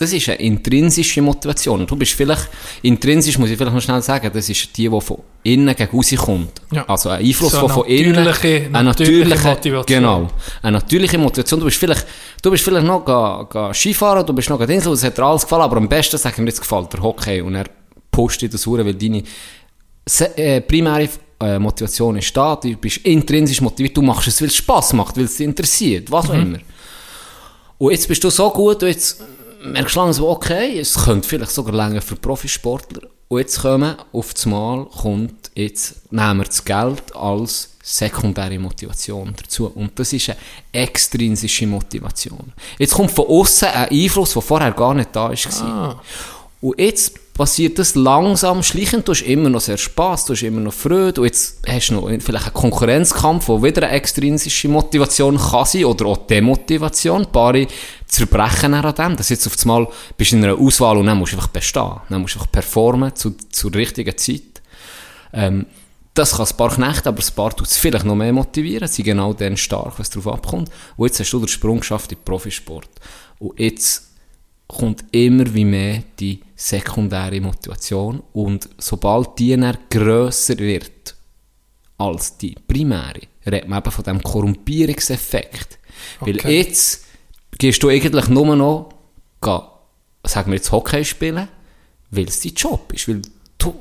das 0.03 0.13
ist 0.13 0.30
eine 0.30 0.39
intrinsische 0.39 1.21
Motivation. 1.21 1.85
Du 1.88 1.95
bist 1.95 2.13
vielleicht, 2.13 2.49
intrinsisch 2.81 3.38
muss 3.38 3.49
ich 3.49 3.57
vielleicht 3.57 3.73
noch 3.73 3.81
schnell 3.81 4.01
sagen, 4.01 4.30
das 4.34 4.49
ist 4.49 4.75
die, 4.77 4.89
die 4.89 5.01
von 5.01 5.17
innen 5.43 5.75
gegen 5.75 5.95
raus 5.95 6.13
kommt. 6.17 6.61
Ja. 6.71 6.85
Also 6.88 7.09
ein 7.09 7.25
Einfluss, 7.25 7.51
So 7.53 7.59
eine 7.59 7.69
von 7.69 7.85
innen, 7.85 8.15
natürliche- 8.15 8.65
eine 8.71 8.84
natürliche 8.84 9.30
natürliche 9.30 9.47
Motivation. 9.49 9.85
Genau. 9.85 10.30
Eine 10.61 10.71
natürliche 10.77 11.17
Motivation. 11.17 11.59
Du 11.59 11.65
bist 11.65 11.77
vielleicht, 11.77 12.05
du 12.41 12.51
bist 12.51 12.63
vielleicht 12.63 12.85
noch 12.85 13.03
ga, 13.05 13.47
ga 13.49 13.73
Skifahren, 13.73 14.25
du 14.25 14.34
bist 14.34 14.49
noch 14.49 14.59
Insel, 14.61 14.93
es 14.93 15.03
hat 15.03 15.17
dir 15.17 15.23
alles 15.23 15.43
gefallen, 15.43 15.63
aber 15.63 15.77
am 15.77 15.88
besten, 15.89 16.17
sagen 16.17 16.38
wir 16.38 16.47
jetzt, 16.47 16.61
gefällt 16.61 16.91
der 16.93 17.01
Hockey. 17.01 17.41
Und 17.41 17.55
er 17.55 17.65
dich 18.15 18.49
das 18.49 18.65
hure, 18.65 18.85
weil 18.85 18.93
deine 18.95 19.23
äh, 20.35 20.61
primäre 20.61 21.09
äh, 21.39 21.59
Motivation 21.59 22.17
ist 22.17 22.35
da, 22.35 22.55
du 22.55 22.75
bist 22.75 22.97
intrinsisch 22.97 23.61
motiviert, 23.61 23.97
du 23.97 24.01
machst 24.01 24.27
es, 24.27 24.41
weil 24.41 24.49
es 24.49 24.55
Spass 24.55 24.93
macht, 24.93 25.17
weil 25.17 25.25
es 25.25 25.38
dich 25.38 25.47
interessiert, 25.47 26.11
was 26.11 26.30
auch 26.30 26.34
immer. 26.35 26.59
Und 27.77 27.91
jetzt 27.91 28.07
bist 28.07 28.23
du 28.23 28.30
so 28.30 28.49
gut, 28.51 28.81
und 28.84 28.89
jetzt 28.89 29.21
merkst 29.64 29.95
du 29.95 29.99
langsam, 29.99 30.26
okay, 30.26 30.80
es 30.80 30.94
könnte 30.94 31.27
vielleicht 31.27 31.52
sogar 31.52 31.73
länger 31.73 32.02
für 32.02 32.15
Profisportler. 32.15 33.02
Und 33.27 33.40
jetzt 33.40 33.61
kommen, 33.61 33.95
auf 34.11 34.34
das 34.34 34.45
Mal 34.45 34.85
kommt 34.85 35.52
jetzt, 35.56 36.11
nehmen 36.11 36.40
wir 36.40 36.45
das 36.45 36.64
Geld 36.64 37.15
als 37.15 37.69
sekundäre 37.81 38.60
Motivation 38.60 39.34
dazu. 39.35 39.68
Und 39.68 39.98
das 39.98 40.14
ist 40.14 40.30
eine 40.30 40.38
extrinsische 40.72 41.68
Motivation. 41.68 42.53
Jetzt 42.77 42.94
kommt 42.94 43.11
von 43.11 43.27
außen 43.27 43.68
ein 43.69 43.90
Einfluss, 43.90 44.34
der 44.34 44.41
vorher 44.41 44.72
gar 44.72 44.94
nicht 44.94 45.10
da 45.15 45.31
war. 45.31 46.02
Und 46.61 46.80
jetzt 46.80 47.34
passiert 47.34 47.77
das 47.77 47.95
langsam, 47.95 48.64
schleichend, 48.64 49.07
du 49.07 49.11
hast 49.11 49.23
immer 49.23 49.49
noch 49.49 49.60
sehr 49.60 49.77
Spass, 49.77 50.26
du 50.26 50.34
hast 50.34 50.44
immer 50.44 50.61
noch 50.61 50.73
Freude, 50.73 51.19
und 51.19 51.27
jetzt 51.27 51.57
hast 51.68 51.90
du 51.90 51.95
noch 51.95 52.07
vielleicht 52.07 52.45
einen 52.45 52.53
Konkurrenzkampf, 52.53 53.49
wo 53.49 53.61
wieder 53.61 53.84
eine 53.84 53.91
extrinsische 53.98 54.69
Motivation 54.69 55.38
kann 55.38 55.65
sein, 55.65 55.85
oder 55.85 56.06
auch 56.06 56.18
Demotivation, 56.27 57.26
Paare 57.31 57.68
zerbrechen 58.14 58.73
an 58.73 58.95
dem, 58.95 59.15
dass 59.18 59.30
jetzt 59.30 59.48
auf 59.48 59.56
einmal 59.61 59.88
bist 60.18 60.31
du 60.31 60.38
in 60.38 60.44
einer 60.44 60.57
Auswahl 60.57 60.98
und 60.98 61.07
dann 61.07 61.18
musst 61.18 61.34
du 61.34 61.38
einfach 61.38 61.49
bestehen, 61.49 61.99
dann 62.10 62.22
musst 62.22 62.35
du 62.35 62.40
einfach 62.40 62.52
performen 62.52 63.15
zu, 63.15 63.35
zur 63.49 63.73
richtigen 63.73 64.15
Zeit. 64.18 64.61
Ähm, 65.34 65.65
das 66.14 66.38
kann 66.38 66.45
ein 66.45 66.57
paar 66.57 66.69
knechten, 66.76 67.07
aber 67.07 67.23
ein 67.23 67.35
paar 67.35 67.56
tut 67.56 67.68
es 67.68 67.77
vielleicht 67.77 68.06
noch 68.06 68.15
mehr 68.15 68.31
motivieren, 68.31 68.88
sie 68.88 68.98
sind 68.98 69.06
genau 69.06 69.34
dann 69.34 69.57
stark, 69.57 69.98
was 69.98 70.11
darauf 70.11 70.35
abkommt. 70.35 70.69
Und 70.95 71.07
jetzt 71.07 71.19
hast 71.19 71.34
du 71.34 71.40
den 71.40 71.48
Sprung 71.48 71.80
geschafft 71.80 72.11
in 72.11 72.19
den 72.19 72.23
Profisport. 72.23 72.90
Und 73.40 73.60
jetzt 73.60 74.10
kommt 74.68 75.03
immer 75.11 75.52
wie 75.53 75.65
mehr 75.65 76.03
die 76.19 76.40
sekundäre 76.56 77.41
Motivation 77.41 78.22
und 78.34 78.69
sobald 78.77 79.40
die 79.40 79.57
dann 79.57 79.77
grösser 79.90 80.57
wird 80.60 81.15
als 81.98 82.38
die 82.38 82.56
primäre, 82.68 83.22
redet 83.45 83.68
man 83.68 83.80
eben 83.80 83.91
von 83.91 84.03
dem 84.03 84.22
Korrumpierungseffekt. 84.22 85.80
Weil 86.19 86.35
Okay. 86.35 86.57
jetzt 86.60 87.03
gehst 87.57 87.81
du 87.84 87.89
eigentlich 87.89 88.27
nur 88.30 88.55
noch, 88.55 88.89
gehen, 89.41 89.61
sagen 90.25 90.51
wir 90.51 90.55
jetzt 90.57 90.71
Hockey 90.71 91.03
spielen, 91.05 91.47
weil 92.11 92.25
es 92.27 92.39
dein 92.41 92.53
Job 92.53 92.91
ist. 92.93 93.07
Weil 93.07 93.21
du, 93.57 93.75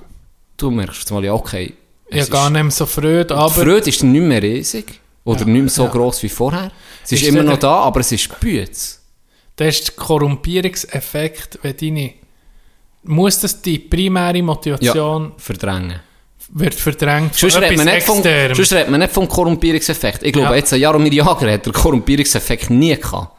du 0.57 0.71
merkst 0.71 1.11
mal, 1.11 1.25
ja, 1.25 1.33
okay, 1.35 1.75
habe 2.13 2.27
gar 2.31 2.51
nicht 2.51 2.63
mehr 2.63 2.71
so 2.71 2.87
Freude, 2.87 3.27
die 3.27 3.35
aber... 3.35 3.51
Freude 3.51 3.89
ist 3.89 4.03
nicht 4.03 4.23
mehr 4.23 4.43
riesig 4.43 5.01
oder 5.25 5.41
Ja, 5.41 5.47
nicht 5.47 5.61
mehr 5.63 5.71
so 5.71 5.85
ja. 5.85 5.91
gross 5.91 6.23
wie 6.23 6.29
vorher. 6.29 6.71
Es 7.05 7.13
ist, 7.13 7.23
Ist 7.23 7.29
immer 7.29 7.43
der- 7.43 7.53
noch 7.53 7.59
da, 7.59 7.75
aber 7.77 8.01
es 8.01 8.13
ist 8.13 8.39
Bütz. 8.41 9.01
Das 9.57 9.69
ist 9.79 9.89
der 9.89 9.95
Korrumpierungseffekt, 9.97 11.59
wenn 11.63 11.77
deine... 11.77 12.15
Muss 13.05 13.41
das 13.41 13.61
die 13.61 13.79
primäre 13.81 14.43
Motivation 14.43 15.33
verdrängen. 15.37 16.01
wird 16.51 16.75
verdrängt 16.75 17.35
Sonst 17.35 17.57
redet, 17.57 17.77
man 17.77 17.87
nicht 17.87 18.07
vom, 18.07 18.23
sonst 18.23 18.73
redet 18.73 18.91
man 18.91 19.01
nicht 19.01 19.13
vom 19.13 19.27
Korrumpierungseffekt. 19.27 20.23
Ich 20.23 20.33
glaube, 20.33 20.51
Ja. 20.51 20.57
jetzt 20.57 20.73
ein 20.73 20.81
Jaromir 20.81 21.13
Jager 21.13 21.53
hat 21.53 21.67
den 21.67 21.73
Korrumpierungseffekt 21.73 22.71
nie 22.71 22.95
gehabt. 22.95 23.32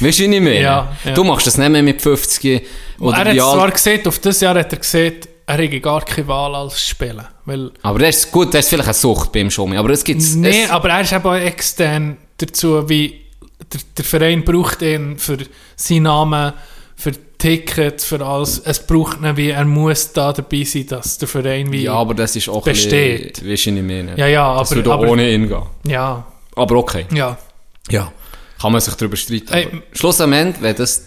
Weißt 0.00 0.18
du, 0.18 0.22
wie 0.30 0.34
ich 0.36 0.40
meine? 0.42 0.60
Ja, 0.60 0.96
ja. 1.04 1.12
Du 1.12 1.24
machst 1.24 1.46
das 1.46 1.58
nicht 1.58 1.68
mehr 1.70 1.82
mit 1.82 2.02
50 2.02 2.62
oder 2.98 3.18
er 3.18 3.24
hat 3.30 3.36
zwar 3.36 3.70
gesehen, 3.70 4.06
auf 4.06 4.18
das 4.18 4.40
Jahr 4.40 4.54
hat 4.58 4.72
er 4.72 4.78
gesehen, 4.78 5.14
er 5.46 5.56
hätte 5.58 5.80
gar 5.80 6.02
keine 6.04 6.26
Wahl 6.28 6.54
als 6.54 6.86
Spielen. 6.86 7.24
Weil, 7.44 7.70
Aber 7.82 7.98
das 8.00 8.16
ist 8.16 8.32
gut, 8.32 8.52
das 8.52 8.64
ist 8.66 8.68
vielleicht 8.70 8.88
eine 8.88 8.94
Sucht 8.94 9.32
beim 9.32 9.50
Schommi. 9.50 9.76
Aber 9.76 9.90
es 9.90 10.02
gibt 10.02 10.20
nee, 10.36 10.64
es, 10.64 10.70
aber 10.70 10.90
er 10.90 11.00
ist 11.02 11.12
eben 11.12 11.24
auch 11.26 11.34
extern 11.34 12.16
dazu, 12.38 12.88
wie 12.88 13.20
der, 13.72 13.80
der 13.96 14.04
Verein 14.04 14.44
braucht 14.44 14.82
ihn 14.82 15.16
für 15.18 15.38
seinen 15.76 16.02
Namen, 16.04 16.52
für 16.96 17.12
Tickets, 17.38 18.04
für 18.04 18.24
alles. 18.24 18.58
Es 18.64 18.84
braucht 18.84 19.20
ihn, 19.20 19.36
wie 19.36 19.50
er 19.50 19.64
muss 19.64 20.12
da 20.12 20.32
dabei 20.32 20.64
sein, 20.64 20.86
dass 20.88 21.18
der 21.18 21.28
Verein 21.28 21.70
wie... 21.70 21.82
Ja, 21.84 21.92
aber 21.94 22.14
das 22.14 22.34
ist 22.34 22.48
auch 22.48 22.64
Besteht. 22.64 23.34
bisschen, 23.34 23.50
weißt 23.50 23.66
du, 23.66 23.70
ich 23.70 23.82
meine. 23.82 24.14
Ja, 24.18 24.26
ja, 24.26 24.58
Das 24.58 24.70
aber- 24.72 24.76
würde 24.78 24.90
auch 24.90 24.94
aber- 24.94 25.08
ohne 25.10 25.30
ihn 25.30 25.48
gehen. 25.48 25.62
ja, 25.86 26.26
Aber 26.56 26.76
okay. 26.76 27.06
ja. 27.14 27.36
Ja. 27.88 28.10
Kann 28.60 28.72
man 28.72 28.80
sich 28.80 28.94
darüber 28.94 29.16
streiten. 29.16 29.52
Ey, 29.52 29.66
aber 29.66 29.82
schlussendlich, 29.92 30.62
wenn 30.62 30.76
das, 30.76 31.04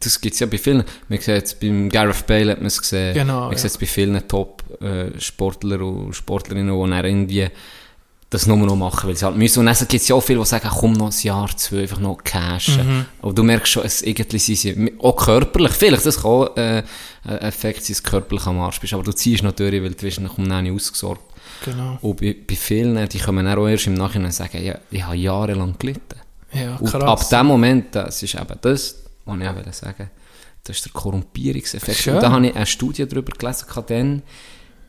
das 0.00 0.20
gibt's 0.20 0.38
ja 0.40 0.46
bei 0.46 0.58
vielen, 0.58 0.84
man 1.08 1.20
sieht 1.20 1.44
es 1.44 1.54
beim 1.54 1.88
Gareth 1.88 2.26
Bale 2.26 2.52
hat 2.52 2.58
man 2.58 2.66
es 2.66 2.80
gesehen, 2.80 3.14
Genau, 3.14 3.42
man 3.42 3.52
ja. 3.52 3.58
sieht 3.58 3.70
es 3.70 3.78
bei 3.78 3.86
vielen 3.86 4.26
Top-Sportler 4.26 5.80
und 5.80 6.14
Sportlerinnen, 6.14 6.74
die 6.74 6.90
dann 6.90 7.04
irgendwie 7.04 7.48
das 8.30 8.46
nur 8.46 8.58
noch 8.58 8.76
machen, 8.76 9.08
weil 9.08 9.16
sie 9.16 9.24
halt 9.24 9.36
müssen. 9.36 9.60
Und 9.60 9.66
dann 9.66 9.76
gibt 9.76 9.94
es 9.94 10.08
ja 10.08 10.14
auch 10.14 10.20
viele, 10.20 10.40
die 10.40 10.46
sagen, 10.46 10.68
komm 10.70 10.92
noch 10.92 11.10
ein 11.10 11.22
Jahr, 11.22 11.48
zwei, 11.56 11.82
einfach 11.82 11.98
noch 11.98 12.18
cashen. 12.22 13.06
Aber 13.22 13.32
du 13.32 13.42
merkst 13.42 13.72
schon, 13.72 13.84
es 13.84 14.02
irgendwie 14.02 14.38
sind 14.38 14.56
sie, 14.58 14.92
auch 14.98 15.16
körperlich, 15.16 15.72
vielleicht, 15.72 16.04
das 16.04 16.22
kann 16.22 16.30
auch 16.30 16.56
äh, 16.56 16.82
ein 17.24 17.38
Effekt 17.38 17.84
sein, 17.84 17.94
dass 17.94 18.02
du 18.02 18.10
körperlich 18.10 18.46
am 18.46 18.60
Arsch 18.60 18.80
bist, 18.80 18.92
aber 18.92 19.02
du 19.02 19.12
ziehst 19.12 19.42
natürlich, 19.42 19.82
weil 19.82 19.92
du 19.94 20.02
wirst 20.02 20.20
nach 20.20 20.34
dem 20.34 20.44
nicht 20.44 20.72
ausgesorgt. 20.72 21.22
Genau. 21.64 21.98
Und 22.02 22.20
bei, 22.20 22.36
bei 22.46 22.54
vielen, 22.54 23.08
die 23.08 23.18
kommen 23.18 23.46
dann 23.46 23.58
auch 23.58 23.66
erst 23.66 23.86
im 23.86 23.94
Nachhinein 23.94 24.30
sagen, 24.30 24.62
ja, 24.62 24.78
ich 24.90 25.02
habe 25.02 25.16
jahrelang 25.16 25.74
gelitten. 25.78 26.20
Ja, 26.52 26.76
Und 26.76 26.90
krass. 26.90 27.02
ab 27.04 27.28
dem 27.28 27.46
Moment, 27.46 27.94
das 27.94 28.22
ist 28.22 28.34
eben 28.34 28.58
das, 28.60 28.96
was 29.24 29.38
ich 29.40 29.48
auch 29.48 29.72
sagen 29.72 30.10
das 30.64 30.76
ist 30.76 30.84
der 30.84 30.92
Korrumpierungseffekt. 30.92 31.98
Schön. 31.98 32.14
Und 32.16 32.22
da 32.22 32.30
habe 32.30 32.46
ich 32.46 32.54
eine 32.54 32.66
Studie 32.66 33.06
darüber 33.06 33.32
gelesen, 33.32 33.66
dann 33.86 34.22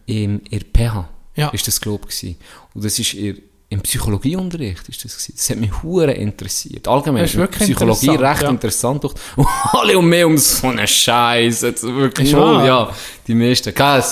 im, 0.06 0.42
in 0.50 0.60
der 0.60 0.66
PH, 0.90 1.10
Ja. 1.36 1.50
ist 1.50 1.68
das, 1.68 1.80
glaube 1.80 2.08
ich. 2.10 2.36
Und 2.74 2.84
das 2.84 3.00
ist 3.00 3.14
ihr, 3.14 3.36
im 3.70 3.82
Psychologieunterricht 3.82 4.90
ist 4.90 5.06
das 5.06 5.14
gewesen. 5.14 5.34
Das 5.38 5.50
hat 5.52 5.58
mich 5.58 5.84
hure 5.84 6.12
interessiert. 6.12 6.88
Allgemein, 6.88 7.26
ist 7.26 7.38
Psychologie 7.52 8.08
interessant, 8.08 8.22
recht 8.34 8.42
ja. 8.44 8.50
interessant. 8.50 9.06
Und 9.06 9.16
alle 9.74 9.98
um 9.98 10.10
mehr 10.10 10.28
um 10.28 10.38
so 10.38 10.68
einen 10.68 10.88
Scheiß. 10.88 11.62
Jetzt 11.62 11.84
Wirklich 11.84 12.30
Ist 12.30 12.36
wohl, 12.36 12.42
wahr. 12.56 12.66
ja. 12.66 12.94
Die 13.28 13.36
meisten, 13.36 13.74
gell, 13.74 14.04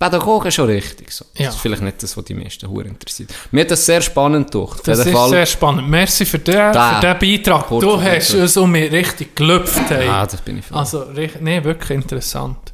Pädagogen 0.00 0.50
schon 0.50 0.64
richtig. 0.64 1.12
So. 1.12 1.26
Ja. 1.34 1.46
Das 1.46 1.56
ist 1.56 1.60
vielleicht 1.60 1.82
nicht 1.82 2.02
das, 2.02 2.16
was 2.16 2.24
die 2.24 2.32
meisten 2.32 2.66
hure 2.66 2.88
interessiert. 2.88 3.34
Mir 3.50 3.60
hat 3.60 3.70
das 3.70 3.84
sehr 3.84 4.00
spannend 4.00 4.52
durch. 4.54 4.80
Das 4.80 5.00
ist 5.00 5.10
Fall. 5.10 5.28
sehr 5.28 5.44
spannend. 5.44 5.90
Merci 5.90 6.24
für 6.24 6.38
den, 6.38 6.72
Da. 6.72 6.94
für 7.02 7.14
den 7.14 7.18
Beitrag. 7.18 7.66
Kurz 7.66 7.84
du 7.84 8.00
hast 8.00 8.34
uns 8.34 8.56
um 8.56 8.72
mich 8.72 8.90
richtig 8.90 9.36
gelüpft. 9.36 9.90
Hey. 9.90 10.08
Ah, 10.08 10.24
das 10.24 10.40
bin 10.40 10.56
ich 10.58 10.64
froh. 10.64 10.76
Also, 10.76 11.04
nee, 11.40 11.62
wirklich 11.62 11.90
interessant. 11.90 12.72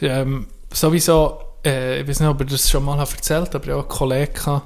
Ähm, 0.00 0.46
sowieso, 0.72 1.40
äh, 1.62 2.00
ich 2.00 2.08
weiß 2.08 2.20
nicht, 2.20 2.28
ob 2.30 2.40
ich 2.40 2.48
das 2.48 2.70
schon 2.70 2.84
mal 2.86 2.96
habe 2.96 3.10
erzählt 3.10 3.54
aber 3.54 3.64
ich 3.66 3.70
habe 3.70 3.80
einen 3.80 3.88
Kollegen, 3.88 4.62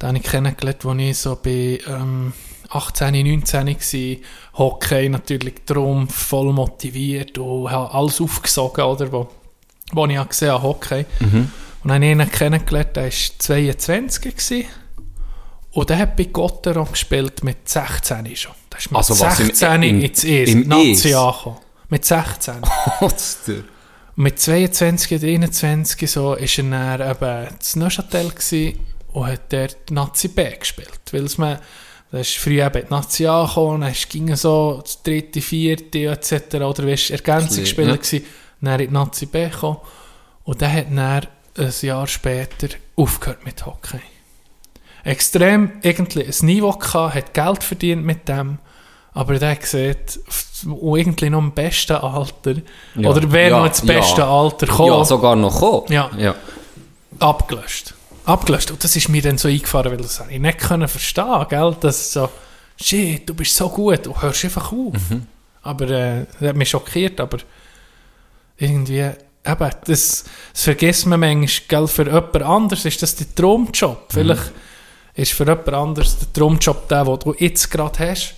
den 0.00 0.08
habe 0.08 0.18
ich 0.18 0.24
kennengelernt, 0.24 0.86
als 0.86 0.98
ich 0.98 1.18
so 1.18 1.38
bei 1.42 1.80
ähm, 1.86 2.32
18, 2.70 3.12
19 3.12 3.66
war. 3.66 4.16
Hockey 4.58 5.08
natürlich 5.10 5.66
drum, 5.66 6.08
voll 6.08 6.50
motiviert 6.54 7.36
und 7.36 7.70
habe 7.70 7.92
alles 7.92 8.22
aufgesogen, 8.22 8.84
oder, 8.84 9.12
wo, 9.12 9.28
wo 9.92 10.06
ich 10.06 10.18
auch 10.18 10.28
gesehen 10.28 10.52
habe, 10.52 10.62
Hockey. 10.62 11.04
Und 11.20 11.50
dann 11.84 11.94
habe 11.94 12.04
ich 12.06 12.10
ihn 12.12 12.30
kennengelernt, 12.30 12.96
der 12.96 13.04
war 13.04 13.10
22 13.38 14.22
gewesen. 14.36 14.64
Und 15.72 15.90
der 15.90 15.98
hat 15.98 16.16
bei 16.16 16.24
Gotteron 16.24 16.88
gespielt 16.90 17.44
mit 17.44 17.68
16 17.68 18.34
schon. 18.36 18.52
Der 18.72 18.78
ist 18.78 18.90
mit 18.90 18.98
Also 18.98 19.18
was, 19.20 19.38
im- 19.40 19.46
16 19.46 19.82
im- 19.82 20.00
ins 20.02 20.24
ES, 20.24 20.50
im 20.50 20.68
Nazi 20.68 21.14
angekommen. 21.14 21.58
Mit 21.88 22.04
16. 22.04 22.54
Trotzdem. 22.98 23.64
mit 24.16 24.40
22 24.40 25.14
oder 25.18 25.26
21 25.28 26.10
so 26.10 26.34
ist 26.34 26.58
er 26.58 26.64
dann 26.98 27.10
eben 27.10 27.48
in 27.74 27.80
Neuchâtel 27.80 28.32
und 29.12 29.26
hat 29.26 29.52
dort 29.52 29.90
Nazi 29.90 30.28
B 30.28 30.50
gespielt. 30.58 31.00
Weil 31.12 31.24
es 31.24 31.38
man, 31.38 31.58
da 32.10 32.18
ist 32.18 32.36
früh 32.36 32.60
eben 32.62 32.82
die 32.86 32.90
Nazi 32.90 33.26
angekommen, 33.26 33.82
dann 33.82 33.94
ging 34.08 34.34
so 34.34 34.80
das 34.82 35.02
dritte, 35.02 35.40
vierte 35.40 35.98
etc. 36.06 36.54
oder 36.56 36.86
weißt, 36.86 37.10
Ergänzungsspieler 37.12 37.90
Ja. 37.90 37.96
gsi, 37.96 38.24
dann 38.60 38.80
in 38.80 38.88
die 38.88 38.92
Nazi 38.94 39.26
B 39.26 39.48
gekommen 39.48 39.78
und 40.44 40.60
der 40.60 40.72
hat 40.72 40.86
dann 40.90 41.00
ein 41.58 41.72
Jahr 41.82 42.06
später 42.06 42.68
aufgehört 42.96 43.44
mit 43.44 43.64
Hockey. 43.66 44.00
Extrem 45.04 45.72
irgendwie 45.82 46.24
ein 46.24 46.46
Niveau 46.46 46.72
gehabt, 46.72 47.14
hat 47.14 47.34
Geld 47.34 47.62
verdient 47.64 48.04
mit 48.04 48.28
dem, 48.28 48.58
aber 49.14 49.38
der 49.38 49.56
sieht 49.62 50.20
irgendwie 50.64 51.30
noch 51.30 51.38
im 51.38 51.52
besten 51.52 51.94
Alter, 51.96 52.54
Ja. 52.94 53.08
oder 53.10 53.30
wäre 53.32 53.50
Ja, 53.50 53.58
noch 53.58 53.66
ins 53.66 53.80
beste 53.84 54.20
ja. 54.22 54.28
Alter 54.30 54.66
gekommen, 54.66 54.88
Ja, 54.92 55.04
sogar 55.04 55.36
noch 55.36 55.54
gekommen. 55.54 55.86
Ja. 55.90 56.10
ja. 56.16 56.34
abgelöscht. 57.20 57.94
Abgelöscht. 58.24 58.70
Und 58.70 58.84
das 58.84 58.94
ist 58.94 59.08
mir 59.08 59.22
dann 59.22 59.38
so 59.38 59.48
eingefahren, 59.48 59.90
weil 59.90 59.98
das 59.98 60.22
ich 60.28 60.38
nicht 60.38 60.58
können 60.58 60.88
verstehen, 60.88 61.46
gell? 61.48 61.76
Das 61.80 62.12
so, 62.12 62.28
shit, 62.80 63.28
du 63.28 63.34
bist 63.34 63.54
so 63.54 63.68
gut, 63.70 64.04
du 64.04 64.20
hörst 64.20 64.44
einfach 64.44 64.70
auf. 64.72 64.92
Mhm. 65.10 65.26
Aber 65.62 65.88
äh, 65.88 66.26
das 66.38 66.48
hat 66.50 66.56
mich 66.56 66.68
schockiert, 66.70 67.20
aber 67.20 67.38
irgendwie, 68.58 69.00
eben, 69.00 69.16
das, 69.44 70.24
das 70.52 70.62
vergisst 70.62 71.06
man 71.06 71.20
manchmal, 71.20 71.66
gell? 71.68 71.88
Für 71.88 72.04
jemand 72.04 72.42
anderes 72.42 72.84
ist 72.84 73.02
das 73.02 73.16
der 73.16 73.34
Traumjob. 73.34 73.98
Mhm. 74.00 74.12
Vielleicht 74.12 74.52
ist 75.14 75.32
für 75.32 75.44
jemand 75.44 75.68
anderes 75.68 76.18
der 76.18 76.32
Traumjob 76.32 76.88
der, 76.88 77.04
den 77.04 77.18
du 77.18 77.34
jetzt 77.38 77.70
gerade 77.70 78.10
hast. 78.10 78.34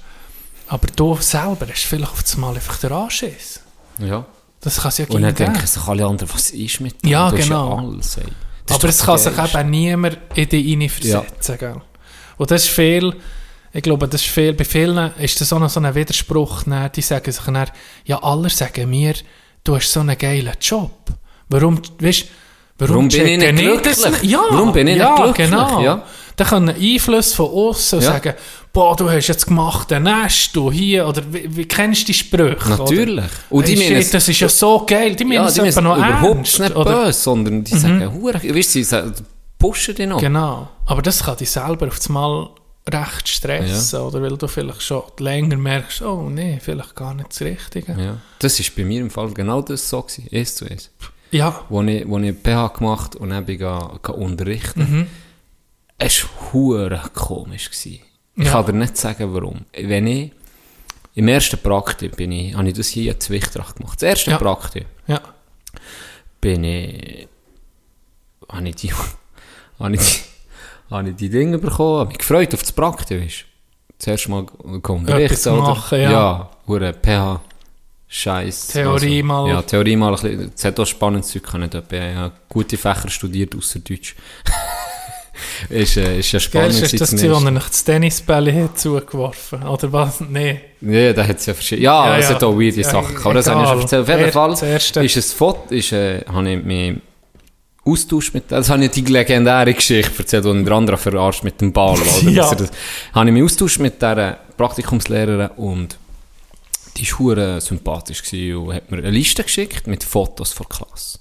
Aber 0.68 0.86
du 0.94 1.16
selber 1.16 1.66
hast 1.68 1.84
vielleicht 1.84 2.12
auf 2.12 2.22
einmal 2.34 2.54
einfach 2.54 2.78
den 2.78 2.92
Anschiss. 2.92 3.60
ja. 3.98 4.24
Das 4.62 4.78
kann 4.82 4.90
es 4.90 4.98
ja 4.98 5.06
Und 5.08 5.22
dann 5.22 5.34
denken 5.34 5.66
sich 5.66 5.82
alle 5.88 6.04
anderen, 6.04 6.28
was 6.34 6.50
ist 6.50 6.80
mit 6.80 7.02
dem? 7.02 7.08
Ja, 7.08 7.30
Du 7.30 7.36
genau. 7.38 7.78
alles, 7.78 8.18
ey. 8.18 8.24
Das 8.66 8.76
Aber 8.76 8.88
es 8.90 9.02
kann 9.02 9.16
sich 9.16 9.38
eben 9.38 9.70
niemand 9.70 10.18
in 10.34 10.48
dich 10.50 10.66
hineinversetzen. 10.66 11.56
Gell? 11.58 11.80
Und 12.36 12.50
das 12.50 12.64
ist 12.64 12.70
viel, 12.70 13.16
ich 13.72 13.82
glaube, 13.82 14.06
das 14.06 14.20
ist 14.20 14.30
viel, 14.30 14.52
bei 14.52 14.64
vielen 14.64 15.14
ist 15.16 15.40
das 15.40 15.52
auch 15.54 15.58
noch 15.58 15.70
so 15.70 15.80
ein 15.80 15.94
Widerspruch, 15.94 16.64
dann, 16.64 16.92
die 16.92 17.00
sagen 17.00 17.32
sich 17.32 17.42
dann, 17.42 17.70
ja, 18.04 18.22
alle 18.22 18.50
sagen 18.50 18.90
mir, 18.90 19.14
du 19.64 19.76
hast 19.76 19.90
so 19.92 20.00
einen 20.00 20.16
geilen 20.18 20.52
Job. 20.60 20.90
Warum, 21.48 21.80
weißt, 21.98 22.24
warum, 22.78 22.94
Warum 22.94 23.08
bin 23.08 23.26
ich 23.42 23.52
nicht 23.52 23.86
das 23.86 23.96
glücklich? 24.02 24.22
nicht? 24.22 24.32
Ja, 24.32 24.40
Warum 24.50 24.72
bin 24.72 24.86
ich 24.86 24.96
ja, 24.96 25.10
nicht 25.10 25.22
glücklich? 25.24 25.50
Genau. 25.50 25.80
Ja. 25.82 26.02
Da 26.36 26.44
können 26.44 26.70
Einflüsse 26.70 27.36
von 27.36 27.46
außen 27.50 28.00
Ja. 28.00 28.06
sagen, 28.12 28.34
boah, 28.72 28.96
du 28.96 29.10
hast 29.10 29.26
jetzt 29.26 29.46
gemacht, 29.46 29.90
den 29.90 30.04
Nest, 30.04 30.54
du 30.56 30.70
hier, 30.72 31.06
oder 31.06 31.22
wie, 31.30 31.54
wie 31.56 31.64
kennst 31.66 32.02
du 32.02 32.06
die 32.06 32.14
Sprüche? 32.14 32.68
Natürlich. 32.68 33.24
Oder? 33.24 33.28
Und 33.50 33.68
die 33.68 33.76
hey, 33.76 33.90
meinen 33.90 34.00
es- 34.00 34.10
das 34.10 34.26
ist 34.28 34.40
ja 34.40 34.48
so 34.48 34.84
geil, 34.86 35.14
die 35.16 35.24
meinen 35.24 35.34
Ja, 35.34 35.46
es 35.48 35.54
die 35.54 35.70
sind 35.70 35.84
noch 35.84 35.96
überhaupt 35.98 36.24
ernst. 36.36 36.58
nicht 36.60 36.76
oder? 36.76 36.90
Mhm. 37.00 37.04
böse, 37.06 37.20
sondern 37.20 37.64
die 37.64 37.76
sagen, 37.76 38.12
hure, 38.14 38.34
weißt 38.42 38.74
du, 38.76 38.84
sie 38.84 39.12
pushen 39.58 39.94
dich 39.94 40.06
noch. 40.06 40.18
Genau. 40.20 40.68
Aber 40.86 41.02
das 41.02 41.22
kann 41.24 41.36
dich 41.36 41.50
selber 41.50 41.88
auf 41.88 41.98
einmal 42.06 42.48
recht 42.88 43.28
stressen, 43.28 44.00
oder 44.00 44.22
weil 44.22 44.36
du 44.36 44.48
vielleicht 44.48 44.82
schon 44.82 45.02
länger 45.18 45.56
merkst, 45.56 46.02
oh 46.02 46.28
nee, 46.30 46.58
vielleicht 46.60 46.94
gar 46.96 47.14
nicht 47.14 47.30
das 47.30 47.40
Richtige. 47.42 47.92
Ja. 47.92 48.16
Das 48.38 48.58
ist 48.58 48.74
bei 48.74 48.84
mir 48.84 49.00
im 49.00 49.10
Fall 49.10 49.30
genau 49.32 49.62
das 49.62 49.88
so 49.88 50.02
gewesen, 50.02 50.28
eins 50.32 50.54
zu 50.56 50.64
eins. 50.68 50.90
Ja, 51.30 51.64
Wo 51.68 51.82
ich, 51.82 52.08
wo 52.08 52.18
ich 52.18 52.34
PH 52.42 52.68
gemacht 52.78 53.14
und 53.16 53.30
dann 53.30 53.44
bin 53.44 53.60
ich 53.60 54.08
unterrichten. 54.08 54.80
Mhm. 54.80 55.06
Es 55.98 56.24
war 56.24 56.52
hure 56.52 57.02
komisch. 57.14 57.70
Gewesen. 57.70 58.00
Ich 58.36 58.44
Ja. 58.46 58.52
kann 58.52 58.66
dir 58.66 58.72
nicht 58.72 58.96
sagen, 58.96 59.32
warum. 59.34 59.64
Wenn 59.72 60.06
ich, 60.06 60.32
im 61.14 61.28
ersten 61.28 61.58
Praktikum 61.58 62.16
bin 62.16 62.32
ich, 62.32 62.54
habe 62.56 62.66
ich 62.68 62.74
das 62.74 62.88
hier 62.88 63.12
in 63.12 63.20
Zwichtracht 63.20 63.76
gemacht. 63.76 64.00
Das 64.02 64.08
erste 64.08 64.30
Ja. 64.32 64.38
Praktikum 64.38 64.88
ja, 65.06 65.20
bin 66.40 66.64
ich, 66.64 67.28
habe 68.48 68.68
ich 68.68 68.76
die, 68.76 68.92
habe 69.78 69.94
ich 69.94 70.00
die, 70.00 70.18
habe 70.90 71.10
ich 71.10 71.16
die 71.16 71.28
Dinge 71.30 71.58
bekommen, 71.58 71.98
habe 72.00 72.08
mich 72.08 72.18
gefreut 72.18 72.52
auf 72.54 72.60
das 72.60 72.72
Praktikum. 72.72 73.26
Ist. 73.26 73.44
Zuerst 73.98 74.28
mal 74.28 74.46
unterrichten, 74.62 75.08
Etwas 75.08 75.46
machen, 75.46 76.00
ja. 76.00 76.10
Ja, 76.10 76.50
hure 76.66 76.92
PH. 76.94 77.40
Scheiß. 78.12 78.68
Theorie 78.68 79.22
mal. 79.22 79.48
Ja, 79.48 79.62
Theorie 79.62 79.94
mal 79.94 80.08
ein 80.08 80.12
bisschen. 80.14 80.52
Es 80.54 80.64
hat 80.64 80.80
auch 80.80 80.86
spannendes 80.86 81.30
Zeug 81.30 81.44
können. 81.44 81.70
Ich 81.72 82.00
habe 82.00 82.32
gute 82.48 82.76
Fächer 82.76 83.08
studiert, 83.08 83.54
außer 83.54 83.78
Deutsch. 83.78 84.16
ist, 85.68 85.96
äh, 85.96 86.18
ist 86.18 86.32
ja 86.32 86.38
Gell, 86.38 86.40
spannend. 86.40 86.70
ist 86.70 86.90
seit 86.90 87.00
das 87.00 87.10
gewesen, 87.10 87.30
wo 87.30 87.44
er 87.44 87.50
nach 87.52 87.68
das 87.68 87.84
Tennisbälle 87.84 88.64
hat 88.64 88.78
zugeworfen 88.78 89.62
Oder 89.62 89.92
was? 89.92 90.20
Nee. 90.20 90.60
Ja, 90.80 91.12
da 91.12 91.24
hat 91.26 91.38
es 91.38 91.46
ja 91.46 91.54
verschiedene. 91.54 91.84
Ja, 91.84 92.06
Ja, 92.08 92.18
es 92.18 92.28
ja. 92.28 92.34
hat 92.34 92.42
auch 92.42 92.54
weirde 92.58 92.80
Ja, 92.80 92.90
Sachen 92.90 93.14
gehabt. 93.14 93.36
Das 93.36 93.46
habe 93.48 93.62
ich 93.62 93.68
schon 93.68 93.80
erzählt. 93.80 94.02
Auf 94.02 94.08
jeden 94.18 94.32
Fall 94.32 94.50
das 94.50 94.62
Erste. 94.62 95.04
ist 95.04 95.16
ein 95.16 95.36
Foto, 95.36 95.74
ist, 95.74 95.92
äh, 95.92 96.24
habe 96.26 96.50
ich 96.50 96.64
mich 96.64 96.96
austauscht 97.84 98.34
mit, 98.34 98.50
das 98.52 98.68
habe 98.68 98.84
ich 98.84 98.90
die 98.90 99.00
legendäre 99.02 99.72
Geschichte 99.74 100.18
erzählt, 100.18 100.44
die 100.44 100.64
der 100.64 100.72
andere 100.74 100.96
verarscht 100.96 101.44
mit 101.44 101.60
dem 101.60 101.72
Ball, 101.72 101.98
oder? 101.98 102.30
Ja. 102.30 102.54
Das, 102.54 102.70
habe 103.14 103.28
ich 103.28 103.32
mich 103.32 103.42
austauscht 103.42 103.78
mit 103.78 104.00
dieser 104.00 104.38
Praktikumslehrerin 104.56 105.48
und 105.56 105.98
die 106.96 107.10
war 107.10 107.18
hure 107.18 107.60
sympathisch 107.60 108.22
gewesen 108.22 108.56
und 108.56 108.74
hat 108.74 108.90
mir 108.90 108.98
eine 108.98 109.10
Liste 109.10 109.42
geschickt 109.42 109.86
mit 109.86 110.04
Fotos 110.04 110.52
von 110.52 110.68
Klasse. 110.68 111.18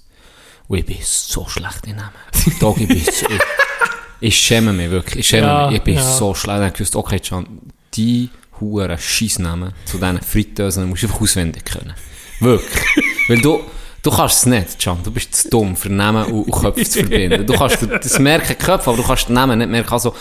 Und 0.68 0.78
ich 0.78 0.86
bin 0.86 0.98
so 1.02 1.46
schlecht 1.48 1.86
in 1.86 1.96
Namen. 1.96 2.12
Tag, 2.60 2.76
ich 2.76 2.88
bin 2.88 3.00
so, 3.04 3.26
ich, 3.26 3.40
ich 4.20 4.38
schäme 4.38 4.72
mich 4.72 4.90
wirklich. 4.90 5.20
Ich 5.20 5.28
schäme 5.28 5.46
Ja, 5.46 5.66
mich. 5.66 5.78
Ich 5.78 5.82
bin 5.82 5.94
ja. 5.94 6.02
so 6.02 6.34
schlecht. 6.34 6.62
Ich 6.66 6.72
gewusst, 6.74 6.96
okay, 6.96 7.18
Can, 7.18 7.46
die 7.94 8.30
hure 8.60 8.98
Scheissnamen 8.98 9.72
zu 9.84 9.98
diesen 9.98 10.20
Fritteusen 10.20 10.88
musst 10.88 11.02
du 11.02 11.06
einfach 11.06 11.20
auswendig 11.20 11.64
können. 11.64 11.94
Wirklich. 12.40 12.84
Weil 13.28 13.40
du, 13.40 13.60
du 14.02 14.10
kannst 14.10 14.38
es 14.38 14.46
nicht, 14.46 14.78
Can. 14.78 14.98
Du 15.02 15.10
bist 15.10 15.34
zu 15.34 15.50
dumm, 15.50 15.76
für 15.76 15.90
Namen 15.90 16.24
und, 16.26 16.50
Köpfe 16.50 16.84
zu 16.84 17.00
verbinden. 17.00 17.46
Du 17.46 17.54
kannst 17.54 17.78
das 17.82 18.18
merken, 18.18 18.56
Köpfe, 18.58 18.90
aber 18.90 18.96
du 18.96 19.06
kannst 19.06 19.28
die 19.28 19.32
Namen 19.32 19.58
nicht 19.58 19.70
merken. 19.70 19.92
Also, 19.92 20.14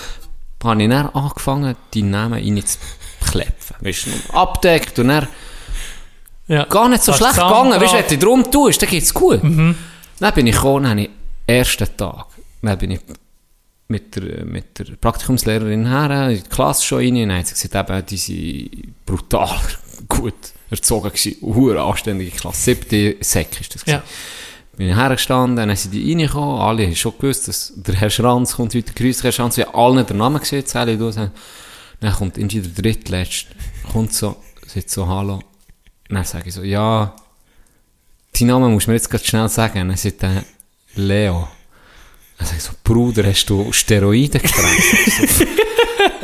habe 0.64 0.84
ich 0.84 0.90
dann 0.90 1.08
angefangen, 1.10 1.76
die 1.94 2.04
Namen 2.04 2.34
reinzuklepfen. 2.34 3.76
Weißt 3.80 4.08
du, 4.08 4.34
abdeckt 4.34 5.00
und 5.00 5.08
dann 5.08 5.28
Ja. 6.48 6.66
gar 6.66 6.90
nicht 6.90 7.04
so 7.04 7.14
schlecht 7.14 7.36
gegangen. 7.36 7.80
Weißt 7.80 7.94
du, 7.94 7.98
wenn 7.98 8.08
du 8.08 8.18
drum 8.18 8.52
tust, 8.52 8.82
dann 8.82 8.90
geht's 8.90 9.14
gut. 9.14 9.42
Dann 9.44 10.34
bin 10.36 10.48
ich 10.48 10.56
gekommen, 10.56 10.84
dann 10.84 10.98
ich 10.98 11.10
ersten 11.48 11.88
Tag, 11.96 12.26
dann 12.62 12.78
bin 12.78 12.92
ich 12.92 13.00
mit 13.88 14.16
der, 14.16 14.46
mit 14.46 14.78
der 14.78 14.96
Praktikumslehrerin 15.00 15.88
her, 15.88 16.30
in 16.30 16.44
die 16.44 16.50
Klasse 16.50 16.86
schon 16.86 16.98
rein, 17.00 17.14
und 17.24 17.30
dann 17.30 17.40
hat 17.40 17.48
sie 17.48 17.68
gesagt, 17.68 17.90
eben, 17.90 18.06
die 18.06 18.18
sind 18.18 19.06
brutal 19.06 19.50
gut 20.08 20.34
erzogen 20.70 21.12
gewesen, 21.12 21.38
hure 21.42 21.82
anständige 21.82 22.32
Klasse, 22.32 22.62
siebte 22.62 23.18
Sek 23.22 23.60
ist 23.62 23.76
das 23.76 23.86
gewesen. 23.86 24.02
Ja. 24.02 24.78
bin 24.78 24.90
ich 24.90 24.96
hergestanden, 24.96 25.68
dann 25.68 25.76
sind 25.76 25.94
die 25.94 26.12
reingekommen, 26.12 26.60
alle 26.60 26.86
haben 26.86 26.96
schon 26.96 27.14
gewusst, 27.18 27.48
dass 27.48 27.74
der 27.76 27.96
Herr 27.96 28.10
Schranz 28.10 28.56
kommt 28.56 28.76
heute, 28.76 28.94
grüßt 28.94 29.24
Herr 29.24 29.32
Schranz, 29.32 29.58
wir 29.58 29.68
haben 29.68 29.76
allen 29.76 30.06
den 30.06 30.18
Namen 30.18 30.40
gesehen, 30.40 30.66
zähle 30.66 30.94
ich 30.94 31.00
durch, 31.00 31.16
dann 31.16 32.14
kommt 32.14 32.38
irgendwie 32.38 32.62
der 32.62 32.72
drittletzte, 32.72 33.48
kommt 33.92 34.14
so, 34.14 34.38
sagt 34.68 34.90
so, 34.90 35.08
hallo, 35.08 35.40
dann 36.10 36.24
sage 36.24 36.50
ich 36.50 36.54
so, 36.56 36.64
ja, 36.64 37.16
deinen 38.38 38.48
Namen 38.48 38.74
musst 38.74 38.88
du 38.88 38.92
mir 38.92 38.96
jetzt 38.96 39.10
gerade 39.10 39.24
schnell 39.24 39.50
sagen, 39.50 39.88
dann 39.88 39.98
sagt 39.98 40.24
er, 40.24 40.44
Leo. 40.96 41.48
Dann 42.38 42.48
sage 42.48 42.58
ich 42.58 42.64
so, 42.64 42.72
Bruder, 42.84 43.26
hast 43.26 43.46
du 43.46 43.72
Steroide 43.72 44.40
gekriegt? 44.40 45.48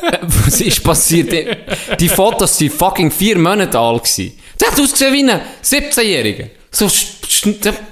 Was 0.45 0.61
ist 0.61 0.83
passiert? 0.83 1.31
Die, 1.31 1.47
die 1.99 2.09
Fotos 2.09 2.59
waren 2.59 2.69
fucking 2.69 3.11
vier 3.11 3.37
Monate 3.37 3.79
alt. 3.79 4.03
Gewesen. 4.03 4.37
Der 4.59 4.71
hat 4.71 4.79
ausgesehen 4.79 5.13
wie 5.13 5.29
ein 5.29 5.41
17-Jähriger. 5.63 6.49
So 6.75 6.89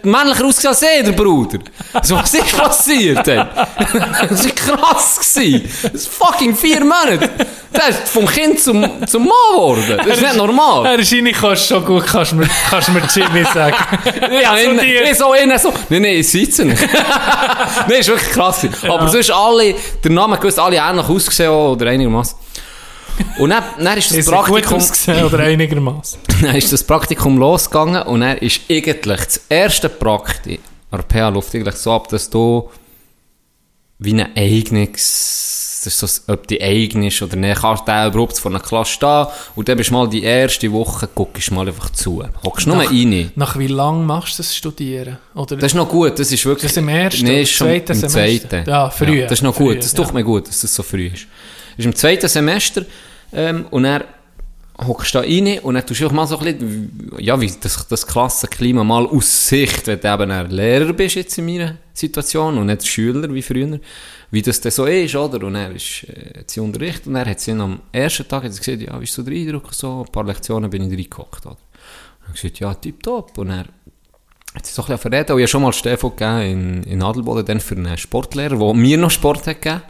männlicher 0.02 0.44
ausgesehen 0.46 0.68
als 0.74 0.82
er, 0.82 1.04
der 1.04 1.14
Bruder. 1.14 1.60
So, 2.02 2.18
was 2.18 2.34
ist 2.34 2.52
passiert 2.58 3.26
denn? 3.26 3.48
Das 4.30 4.44
war 4.44 4.52
krass. 4.52 5.34
Gewesen. 5.34 5.70
Das 5.84 5.94
ist 5.94 6.08
fucking 6.10 6.54
vier 6.54 6.82
Monate. 6.82 7.30
Der 7.74 7.88
ist 7.88 8.10
vom 8.10 8.26
Kind 8.26 8.60
zum, 8.60 8.86
zum 9.08 9.24
Mann 9.24 9.32
geworden. 9.54 10.02
Das 10.06 10.18
ist 10.18 10.22
nicht 10.22 10.36
normal. 10.36 10.86
Er 10.86 11.00
ist 11.00 11.16
kannst 11.40 11.68
schon 11.68 11.86
gut, 11.86 12.06
kannst 12.06 12.34
du 12.34 12.36
mir, 12.36 12.50
kannst 12.70 12.90
du 12.90 12.92
mir 12.92 13.04
Jimmy 13.14 13.46
sagen. 13.54 13.76
Ja, 14.42 14.54
so 14.62 14.72
nee, 14.74 15.14
so 15.14 15.34
innen 15.34 15.58
so. 15.58 15.74
Nein, 15.88 16.02
nein, 16.02 16.16
ich 16.16 16.30
sitze 16.30 16.66
nicht. 16.66 16.82
nein, 17.88 18.00
ist 18.00 18.10
wirklich 18.10 18.32
krass. 18.32 18.62
gewesen. 18.62 18.92
Aber 18.92 19.08
sonst 19.08 19.32
alle, 19.32 19.76
der 20.04 20.12
Name 20.12 20.38
gewusst, 20.38 20.60
alle 20.60 20.76
ähnlich 20.76 21.08
ausgesehen 21.08 21.50
oder 21.52 21.90
einigermaßen. 21.90 22.38
Und 23.38 23.50
dann, 23.50 23.64
dann 23.78 23.98
ist 23.98 24.10
das 24.12 24.18
Ist 24.18 24.30
Praktikum, 24.30 24.78
ausgesehen 24.78 25.24
oder 25.26 25.40
einigermaßen? 25.40 26.20
dann 26.42 26.56
ist 26.56 26.72
das 26.74 26.84
Praktikum 26.84 27.38
losgegangen 27.38 28.04
und 28.04 28.22
dann 28.22 28.38
ist 28.38 28.62
eigentlich 28.70 29.22
das 29.24 29.42
erste 29.50 29.90
Praktikum 29.90 30.60
an 30.94 31.02
der 31.02 31.08
PH 31.08 31.30
läuft 31.34 31.56
eigentlich 31.56 31.76
so 31.76 31.92
ab, 31.92 32.08
dass 32.10 32.30
du 32.30 32.70
wie 33.98 34.14
ein 34.14 34.30
eigenes, 34.38 35.82
das 35.84 36.02
ist 36.04 36.26
so, 36.26 36.32
ob 36.34 36.48
die 36.48 36.62
eigen 36.62 37.04
ist 37.04 37.22
oder 37.24 37.36
nicht, 37.36 37.62
kannst 37.62 37.88
du 37.88 37.92
überhaupt 38.08 38.38
vor 38.38 38.52
einer 38.52 38.60
Klasse 38.60 38.92
stehen 38.94 39.26
und 39.56 39.68
dann 39.68 39.78
bist 39.78 39.90
du 39.90 39.94
mal 39.96 40.08
die 40.08 40.22
erste 40.24 40.72
Woche, 40.72 41.10
guckst 41.16 41.50
du 41.50 41.56
mal 41.56 41.68
einfach 41.68 41.90
zu. 41.90 42.24
Hockst 42.46 42.68
nur 42.68 42.76
Nach- 42.78 42.92
rein. 42.92 43.32
Nach 43.36 43.58
wie 43.58 43.68
lang 43.68 44.06
machst 44.06 44.38
du 44.38 44.44
das 44.44 44.56
Studieren? 44.56 45.18
Oder 45.34 45.56
Das 45.56 45.72
ist 45.72 45.76
noch 45.76 45.90
gut, 45.90 46.20
das 46.20 46.32
ist 46.32 46.46
wirklich... 46.46 46.64
Das 46.64 46.72
ist 46.74 46.78
im 46.78 46.90
ersten 46.90 47.24
Nee, 47.26 47.42
ist 47.42 47.52
schon 47.52 47.68
zweiten 47.70 47.92
im 47.94 48.10
zweiten. 48.10 48.70
Ja, 48.70 48.90
früh. 48.92 49.22
das 49.24 49.32
ist 49.32 49.42
noch 49.42 49.56
Früh, 49.56 49.74
gut, 49.74 49.78
das 49.80 49.94
ja. 49.94 50.04
tut 50.04 50.14
mir 50.14 50.24
gut, 50.24 50.48
dass 50.48 50.62
das 50.62 50.76
so 50.76 50.84
früh 50.84 51.08
ist. 51.08 51.26
Das 51.76 51.80
ist 51.80 51.86
im 51.86 51.96
zweiten 51.96 52.28
Semester 52.28 52.86
ähm, 53.32 53.66
und 53.72 53.84
dann 53.84 54.04
hockst 54.88 55.14
da 55.14 55.20
rein 55.20 55.60
und 55.60 55.76
dann 55.76 55.86
tust 55.86 56.02
du 56.02 56.06
einfach 56.06 56.16
mal 56.16 56.28
so 56.28 56.40
ein 56.40 56.46
bisschen, 56.46 57.12
ja, 57.20 57.40
wie 57.40 57.52
das, 57.62 57.88
das 57.88 58.08
Klassenklima 58.08 58.84
mal 58.84 59.06
aus 59.06 59.48
Sicht, 59.48 59.88
wenn 59.88 60.00
du 60.00 60.14
eben 60.14 60.32
ein 60.32 60.50
Lehrer 60.50 60.94
bist 60.94 61.16
jetzt 61.16 61.38
in 61.38 61.46
meiner 61.46 61.78
Situation 61.94 62.58
und 62.58 62.66
nicht 62.66 62.88
Schüler 62.88 63.32
wie 63.34 63.42
früher, 63.42 63.80
wie 64.32 64.42
das 64.42 64.62
dann 64.62 64.72
so 64.72 64.86
ist, 64.86 65.16
oder? 65.16 65.46
Und 65.46 65.56
er 65.56 65.72
ist, 65.72 66.06
äh, 66.06 66.44
sie 66.48 66.60
unterrichtet 66.60 67.08
und 67.08 67.16
er 67.16 67.26
hat 67.26 67.40
sie 67.40 67.52
am 67.52 67.82
ersten 67.92 68.28
Tag 68.28 68.44
gesagt, 68.44 68.68
ja, 68.68 69.00
wie 69.00 69.04
ist 69.04 69.14
so 69.14 69.22
der 69.22 69.34
Eindruck, 69.34 69.74
so, 69.74 70.04
ein 70.06 70.12
paar 70.12 70.26
Lektionen 70.26 70.70
bin 70.70 70.92
ich 70.92 70.98
reingehockt, 70.98 71.46
oder? 71.46 71.58
Und 72.22 72.30
er 72.30 72.34
gesagt, 72.34 72.60
ja, 72.60 72.74
tipptopp. 72.74 73.38
Und 73.38 73.50
er 73.52 73.66
hat 74.56 74.66
sich 74.66 74.74
so 74.74 74.82
ein 74.82 74.88
bisschen 74.88 75.12
verreden. 75.12 75.38
Ich 75.38 75.44
habe 75.44 75.48
schon 75.48 75.62
mal 75.62 75.74
Stefan 75.74 76.10
gegeben 76.16 76.42
in, 76.42 76.84
in 76.84 77.04
Adelboden, 77.04 77.46
dann 77.46 77.60
für 77.60 77.76
einen 77.76 77.98
Sportlehrer, 77.98 78.58
der 78.58 78.74
mir 78.74 78.98
noch 78.98 79.12
Sport 79.12 79.46
hat 79.46 79.62
gegeben. 79.62 79.84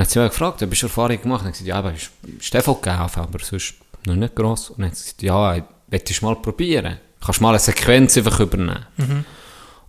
Dann 0.00 0.06
hat 0.06 0.12
sie 0.12 0.18
mich 0.20 0.30
gefragt, 0.30 0.62
ob 0.62 0.72
ich 0.72 0.82
Erfahrung 0.82 1.20
gemacht? 1.20 1.40
Und 1.42 1.46
er 1.46 1.48
hat 1.48 1.52
gesagt, 1.52 1.68
ja, 1.68 1.74
aber 1.74 1.92
ich 1.92 2.04
habe 2.06 2.40
Stefan 2.40 2.74
gegeben, 2.76 2.96
aber 3.16 3.38
sonst 3.44 3.74
noch 4.06 4.14
nicht 4.16 4.34
gross. 4.34 4.70
Und 4.70 4.78
dann 4.78 4.86
hat 4.86 4.96
sie 4.96 5.04
gesagt, 5.04 5.22
ja, 5.22 5.62
willst 5.88 6.22
du 6.22 6.24
mal 6.24 6.36
probieren? 6.36 6.96
Kannst 7.20 7.40
du 7.40 7.42
mal 7.42 7.50
eine 7.50 7.58
Sequenz 7.58 8.16
einfach 8.16 8.40
übernehmen? 8.40 8.86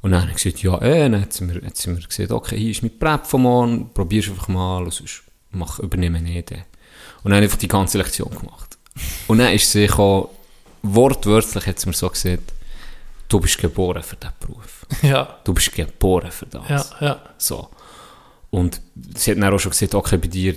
Und 0.01 0.11
dann 0.11 0.19
habe 0.23 0.31
ich 0.31 0.43
gesagt, 0.43 0.61
ja, 0.63 0.81
eh. 0.81 1.09
Dann 1.09 1.21
hat 1.21 1.31
sie 1.31 1.45
mir, 1.45 1.61
hat 1.65 1.77
sie 1.77 1.89
mir 1.91 2.01
gesagt, 2.01 2.29
okay, 2.29 2.57
hier 2.57 2.71
ist 2.71 2.81
mein 2.81 2.99
Prep 2.99 3.25
von 3.25 3.41
morgen, 3.43 3.89
probierst 3.93 4.27
einfach 4.31 4.49
mal, 4.49 4.83
und 4.83 4.93
sonst 4.93 5.23
mach, 5.51 5.79
übernehme 5.79 6.21
ich 6.21 6.43
den. 6.43 6.57
Und 7.23 7.31
dann 7.31 7.35
habe 7.35 7.45
ich 7.45 7.51
einfach 7.51 7.59
die 7.59 7.69
ganze 7.69 7.97
Lektion 7.97 8.31
gemacht. 8.37 8.77
Und 9.29 9.37
dann 9.37 9.53
ist 9.53 9.71
sie 9.71 9.87
gekommen, 9.87 10.27
wortwörtlich 10.81 11.65
hat 11.67 11.79
sie 11.79 11.87
mir 11.87 11.93
so 11.95 12.09
gesagt, 12.09 12.51
du 13.29 13.39
bist 13.39 13.57
geboren 13.57 14.03
für 14.03 14.17
diesen 14.17 14.33
Beruf. 14.41 14.85
Ja, 15.03 15.37
Du 15.45 15.53
bist 15.53 15.71
geboren 15.73 16.31
für 16.31 16.47
das. 16.47 16.67
ja, 16.67 16.85
ja. 16.99 17.19
So. 17.37 17.69
Und 18.51 18.81
sie 19.15 19.31
hat 19.31 19.37
dann 19.37 19.51
auch 19.51 19.59
schon 19.59 19.71
gesagt, 19.71 19.95
okay, 19.95 20.17
bei 20.17 20.27
dir, 20.27 20.55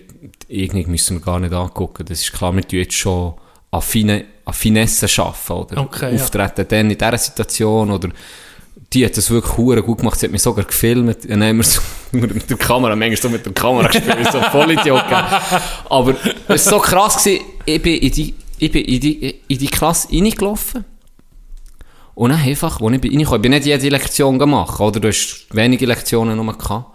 irgendwie 0.48 0.84
müssen 0.86 1.18
wir 1.18 1.24
gar 1.24 1.38
nicht 1.38 1.54
angucken. 1.54 2.04
Das 2.06 2.20
ist 2.20 2.32
klar, 2.32 2.54
wir 2.54 2.66
tun 2.66 2.80
jetzt 2.80 2.94
schon 2.94 3.34
an, 3.70 3.80
Fine, 3.80 4.24
an 4.44 4.52
Finesse 4.52 5.06
arbeiten, 5.22 5.52
oder? 5.52 5.80
Okay, 5.80 6.14
ja. 6.14 6.22
Auftreten 6.22 6.66
dann 6.68 6.90
in 6.90 6.98
dieser 6.98 7.18
Situation, 7.18 7.92
oder 7.92 8.08
die 8.92 9.04
hat 9.04 9.16
das 9.16 9.30
wirklich 9.30 9.56
hure 9.56 9.82
gut 9.82 9.98
gemacht. 9.98 10.18
Sie 10.18 10.26
hat 10.26 10.32
mich 10.32 10.42
sogar 10.42 10.64
gefilmt. 10.64 11.28
Dann 11.28 11.42
haben 11.42 11.56
wir 11.56 11.64
so 11.64 11.80
mit 12.12 12.50
der 12.50 12.56
Kamera, 12.56 12.96
manchmal 12.96 13.16
so 13.16 13.28
mit 13.28 13.46
der 13.46 13.52
Kamera 13.52 13.86
gespielt, 13.86 14.32
so 14.32 14.40
Vollidiot. 14.40 15.08
gell. 15.08 15.24
Aber 15.88 16.16
es 16.48 16.66
war 16.66 16.72
so 16.72 16.78
krass, 16.80 17.22
gewesen. 17.22 17.44
ich 17.64 17.80
bin 17.80 17.94
in 17.94 18.10
die, 18.10 18.34
ich 18.58 18.72
bin 18.72 18.84
in 18.84 19.00
die, 19.00 19.40
in 19.46 19.58
die 19.58 19.68
Klasse 19.68 20.08
reingelaufen. 20.10 20.84
Und 22.16 22.30
dann 22.30 22.40
einfach, 22.40 22.80
als 22.80 22.92
ich 22.92 23.00
bin 23.00 23.20
ich 23.20 23.30
bin 23.30 23.50
nicht 23.50 23.66
jede 23.66 23.88
Lektion 23.88 24.38
gemacht, 24.38 24.80
oder? 24.80 24.98
Du 24.98 25.08
hast 25.08 25.46
wenige 25.50 25.86
Lektionen 25.86 26.36
nur 26.36 26.58
gehabt 26.58 26.93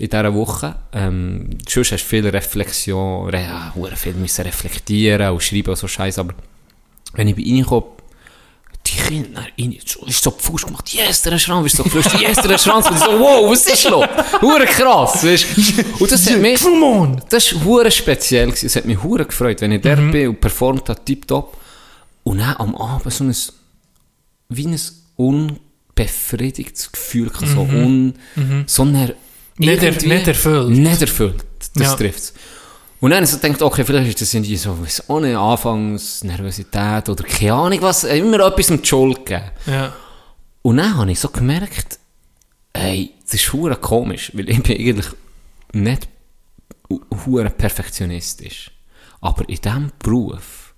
in 0.00 0.08
dieser 0.08 0.34
Woche. 0.34 0.76
Ähm, 0.92 1.50
sonst 1.68 1.92
hast 1.92 2.04
du 2.04 2.08
viel 2.08 2.26
Reflexion, 2.26 3.28
re, 3.28 3.42
ja, 3.42 3.72
hure 3.74 3.96
viel 3.96 4.14
müssen 4.14 4.42
reflektieren 4.42 5.30
und 5.30 5.42
schreiben 5.42 5.68
und 5.70 5.76
so 5.76 5.86
Scheiße, 5.86 6.20
aber 6.20 6.32
wenn 7.12 7.28
ich 7.28 7.36
bin 7.36 7.44
reingekommen, 7.44 7.84
die 8.86 8.96
Kinder 8.96 9.42
rein, 9.58 9.76
so, 9.84 10.06
ist 10.06 10.22
so 10.22 10.30
Fuß 10.30 10.64
gemacht, 10.64 10.88
yes, 10.94 11.20
der 11.20 11.38
Schrank, 11.38 11.66
ist 11.66 11.76
so 11.76 11.82
geflüstert, 11.82 12.22
yes, 12.22 12.38
der 12.38 12.56
Schrank, 12.56 12.90
und 12.90 12.98
so, 12.98 13.10
wow, 13.20 13.50
was 13.50 13.66
ist 13.66 13.90
los? 13.90 14.06
Hure 14.40 14.64
krass, 14.64 15.22
weißt 15.22 15.46
Und 16.00 16.10
das 16.10 16.30
hat 16.30 16.38
mich, 16.38 16.58
das 17.28 17.54
war 17.54 17.64
hure 17.64 17.90
speziell, 17.90 18.46
gewesen. 18.46 18.66
es 18.66 18.76
hat 18.76 18.86
mich 18.86 19.02
hure 19.02 19.26
gefreut, 19.26 19.60
wenn 19.60 19.72
ich 19.72 19.82
der 19.82 19.96
bin 19.96 20.28
und 20.28 20.40
performt 20.40 20.88
habe, 20.88 21.04
tipptopp. 21.04 21.58
Und 22.22 22.38
dann 22.38 22.56
am 22.56 22.74
Abend 22.74 23.12
so 23.12 23.24
ein, 23.24 23.36
wie 24.48 24.66
ein 24.66 24.80
unbefriedigtes 25.16 26.90
Gefühl, 26.90 27.30
so 27.34 27.60
un, 27.60 28.14
so 28.66 28.82
eine, 28.82 29.14
Nicht 29.60 29.82
er- 29.82 29.92
nicht 30.08 30.26
erfüllt. 30.28 30.70
Nicht 30.70 31.00
erfüllt, 31.00 31.44
das 31.74 31.82
Ja. 31.88 31.94
trifft's. 31.94 32.32
Und 33.00 33.12
dann 33.12 33.24
so 33.24 33.38
gedacht, 33.38 33.62
okay, 33.62 33.84
vielleicht 33.84 34.08
ist 34.10 34.20
das 34.20 34.34
irgendwie 34.34 34.56
so, 34.56 34.74
nicht, 34.74 35.36
Anfangsnervosität 35.36 37.08
oder 37.08 37.24
keine 37.24 37.54
Ahnung 37.54 37.82
was, 37.82 38.04
immer 38.04 38.40
etwas 38.46 38.70
mit 38.70 38.86
Schuld 38.86 39.24
gegeben. 39.24 39.50
Ja. 39.66 39.94
Und 40.62 40.76
dann 40.76 40.96
habe 40.96 41.10
ich 41.10 41.18
so 41.20 41.28
gemerkt, 41.30 41.98
ey, 42.74 43.14
das 43.24 43.34
ist 43.34 43.52
hure 43.52 43.76
komisch, 43.76 44.30
weil 44.34 44.50
ich 44.50 44.62
bin 44.62 44.76
eigentlich 44.76 45.06
nicht 45.72 46.08
hu- 46.90 47.00
hure 47.24 47.48
perfektionistisch. 47.50 48.70
Aber 49.22 49.48
in 49.48 49.56
diesem 49.56 49.92
Beruf 49.98 50.74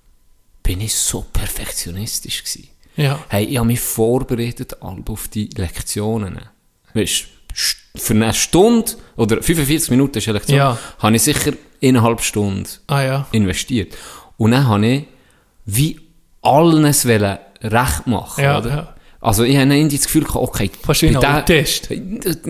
bin 0.62 0.80
ich 0.80 0.94
so 0.94 1.22
perfektionistisch 1.32 2.44
gewesen. 2.44 2.68
Ja. 2.96 3.24
Hey, 3.28 3.44
ich 3.46 3.56
habe 3.56 3.66
mich 3.66 3.80
vorbereitet 3.80 4.80
auf 4.82 5.28
die 5.28 5.48
Lektionen. 5.56 6.38
Weißt 6.94 7.12
st- 7.12 7.26
für 7.96 8.14
eine 8.14 8.32
Stunde 8.32 8.92
oder 9.16 9.42
45 9.42 9.90
Minuten 9.90 10.18
ist 10.18 10.26
Lektion, 10.26 10.56
Ja. 10.58 10.78
habe 10.98 11.16
ich 11.16 11.22
sicher 11.22 11.52
eineinhalb 11.82 12.20
Stunden 12.22 12.66
Ah 12.86 13.02
ja. 13.02 13.26
investiert. 13.32 13.94
Und 14.36 14.52
dann 14.52 14.66
habe 14.68 14.86
ich 14.86 15.04
wie 15.66 16.00
alles 16.42 17.06
wollen 17.06 17.38
recht 17.62 18.06
machen. 18.06 18.42
Ja, 18.42 18.58
oder? 18.58 18.68
ja. 18.70 18.94
Also 19.20 19.44
ich 19.44 19.56
habe 19.56 19.72
irgendwie 19.72 19.96
das 19.98 20.06
Gefühl, 20.06 20.22
gehabt, 20.24 20.36
okay, 20.42 20.68
Fast 20.84 21.02
wie 21.02 21.16
Autist. 21.16 21.88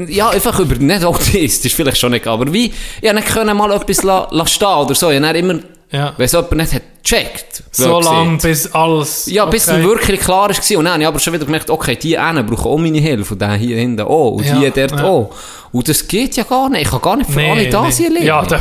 ja, 0.09 0.31
einfach 0.31 0.59
über, 0.59 0.74
nicht 0.77 1.05
autistisch, 1.05 1.74
vielleicht 1.74 1.99
schon 1.99 2.12
nicht, 2.12 2.27
aber 2.27 2.51
wie, 2.51 2.73
ich 3.03 3.24
können 3.27 3.57
mal 3.59 3.70
etwas 3.73 4.03
la, 4.05 4.27
la 4.31 4.47
stehen 4.47 4.69
oder 4.69 4.95
so, 4.95 5.11
ich 5.11 5.20
habe 5.20 5.37
immer, 5.37 5.59
Ja. 5.93 6.14
wenn 6.16 6.24
es 6.24 6.32
jemand 6.32 6.52
nicht 6.56 6.73
hat 6.74 6.82
gecheckt, 7.05 7.62
So 7.73 8.01
lange, 8.01 8.39
bis 8.39 8.73
alles... 8.73 9.27
Ja, 9.27 9.44
bis 9.44 9.69
okay. 9.69 9.78
es 9.81 9.85
wirklich 9.85 10.20
klar 10.20 10.48
war. 10.48 10.78
Und 10.78 10.85
dann 10.85 10.93
habe 10.94 11.02
ich 11.02 11.06
aber 11.09 11.19
schon 11.19 11.32
wieder 11.35 11.44
gemerkt, 11.44 11.69
okay, 11.69 11.97
die 11.97 12.16
einen 12.16 12.47
brauchen 12.47 12.70
auch 12.70 12.78
meine 12.78 12.98
Hilfe 12.98 13.35
und 13.35 13.40
der 13.43 13.55
hier 13.55 13.77
hinten 13.77 14.01
auch 14.02 14.31
und 14.31 14.47
Ja, 14.47 14.55
die 14.59 14.70
dort 14.70 14.93
ja. 14.93 15.05
auch. 15.05 15.35
Und 15.73 15.89
das 15.89 16.06
geht 16.09 16.36
ja 16.36 16.44
gar 16.44 16.69
nicht, 16.70 16.82
ich 16.82 16.90
kann 16.90 17.01
gar 17.02 17.16
nicht 17.16 17.31
für 17.31 17.43
alle 17.43 17.69
da 17.69 17.90
sein 17.90 18.12
lernen. 18.12 18.27
Ja, 18.27 18.43
da, 18.44 18.60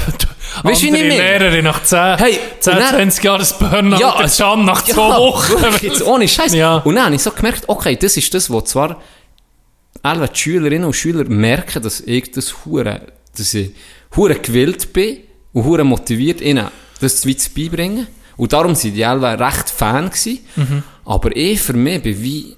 Weißt 0.63 0.81
du, 0.81 0.87
wie 0.87 0.97
ich? 0.97 1.03
Lehrerin 1.17 1.63
nach 1.63 1.81
10, 1.83 2.17
Hey, 2.17 2.39
10 2.59 2.73
und 2.73 2.79
dann- 2.81 2.89
20 2.95 3.23
Jahren 3.23 3.39
das 3.39 3.57
Burnout, 3.57 3.97
Ja, 3.99 4.17
der 4.17 4.27
Can 4.29 4.65
nach 4.65 4.83
zwei 4.83 5.01
Ja, 5.09 5.17
Wochen. 5.17 5.49
wirklich, 5.61 5.81
Jetzt 5.83 6.05
ohne 6.05 6.27
Scheiß. 6.27 6.53
Ja. 6.53 6.77
Und 6.77 6.95
dann 6.95 7.05
habe 7.05 7.15
ich 7.15 7.21
so 7.21 7.31
gemerkt, 7.31 7.63
okay, 7.67 7.95
das 7.95 8.17
ist 8.17 8.33
das, 8.33 8.49
wo 8.49 8.59
zwar 8.61 9.01
alle 10.03 10.27
die 10.27 10.37
Schülerinnen 10.39 10.85
und 10.85 10.93
Schüler 10.95 11.23
merken, 11.25 11.81
dass 11.81 12.01
ich 12.01 12.31
das 12.31 12.65
hure, 12.65 13.01
dass 13.37 13.53
ich 13.53 13.71
hure 14.17 14.35
gewillt 14.35 14.91
bin 14.93 15.17
und 15.53 15.63
hure 15.65 15.83
motiviert, 15.83 16.41
ihnen 16.41 16.67
das 17.01 17.25
wie 17.25 17.35
zu 17.35 17.49
beibringen. 17.51 18.07
Und 18.37 18.53
darum 18.53 18.75
sind 18.75 18.95
die 18.95 19.05
alle 19.05 19.39
recht 19.39 19.69
Fan 19.69 20.09
gewesen. 20.09 20.39
Mhm. 20.55 20.83
Aber 21.05 21.35
ich 21.35 21.61
für 21.61 21.73
mich 21.73 22.01
bin 22.01 22.21
wie 22.21 22.55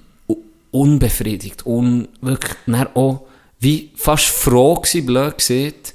unbefriedigt 0.70 1.64
und 1.66 2.08
wirklich 2.20 2.54
dann 2.66 2.88
auch 2.94 3.26
wie 3.60 3.92
fast 3.94 4.26
froh 4.26 4.74
gewesen, 4.74 5.06
blöd 5.06 5.38
gesagt, 5.38 5.94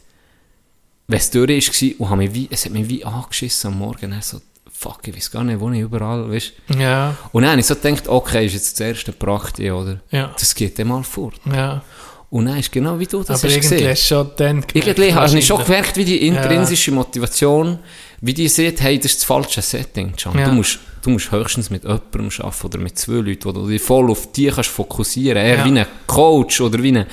wenn 1.07 1.17
es 1.17 1.29
durch 1.31 1.71
gewesen, 1.71 1.95
und 1.99 2.09
habe 2.09 2.17
mich 2.19 2.33
wie, 2.33 2.47
es 2.51 2.65
hat 2.65 2.71
mich 2.71 2.87
wie 2.87 3.03
angeschissen 3.03 3.73
am 3.73 3.79
Morgen, 3.79 4.11
dann 4.11 4.21
so 4.21 4.39
fuck, 4.71 5.07
ich 5.07 5.15
weiß 5.15 5.31
gar 5.31 5.43
nicht, 5.43 5.59
wo 5.59 5.69
ich 5.71 5.81
überall, 5.81 6.31
weißt 6.31 6.53
Ja, 6.77 7.17
Und 7.33 7.43
dann 7.43 7.51
habe 7.51 7.59
ich 7.59 7.67
so 7.67 7.75
gedacht, 7.75 8.07
okay, 8.07 8.45
ist 8.45 8.53
jetzt 8.53 8.79
das 8.79 8.87
erste 8.87 9.11
Prakti, 9.11 9.69
oder? 9.69 9.99
Ja. 10.11 10.33
Das 10.39 10.55
geht 10.55 10.79
dann 10.79 10.87
mal 10.87 11.03
fort. 11.03 11.39
ja. 11.45 11.81
Und 12.31 12.45
dann 12.45 12.57
ist 12.59 12.71
genau 12.71 12.99
wie 12.99 13.07
du 13.07 13.19
das 13.23 13.29
Aber 13.29 13.37
hast 13.37 13.43
irgendwie 13.55 13.69
gesehen. 13.75 13.89
hast 13.89 14.05
schon 14.07 14.29
dann 14.37 14.47
gemerkt, 14.61 14.75
Irgendwie 14.75 15.13
hast 15.15 15.33
du 15.33 15.41
schon 15.41 15.63
gemerkt, 15.63 15.97
wie 15.97 16.05
die 16.05 16.27
intrinsische 16.27 16.91
Motivation, 16.91 17.79
wie 18.21 18.33
die 18.35 18.47
sieht, 18.47 18.81
hey, 18.81 18.97
das 18.99 19.11
ist 19.13 19.21
das 19.21 19.23
falsche 19.25 19.61
Setting, 19.63 20.15
Can. 20.15 20.37
Ja. 20.37 20.45
Du, 20.49 20.53
musst, 20.53 20.77
du 21.01 21.09
musst 21.09 21.31
höchstens 21.31 21.71
mit 21.71 21.83
jemandem 21.83 22.29
arbeiten 22.39 22.65
oder 22.67 22.77
mit 22.77 22.99
zwei 22.99 23.13
Leuten, 23.13 23.45
wo 23.45 23.51
du 23.51 23.67
dich 23.67 23.81
voll 23.81 24.11
auf 24.11 24.31
die 24.31 24.47
kannst 24.47 24.69
fokussieren. 24.69 25.41
Eher 25.43 25.57
Ja. 25.57 25.65
wie 25.65 25.79
ein 25.79 25.85
Coach 26.05 26.61
oder 26.61 26.83
wie 26.83 26.95
ein, 26.99 27.05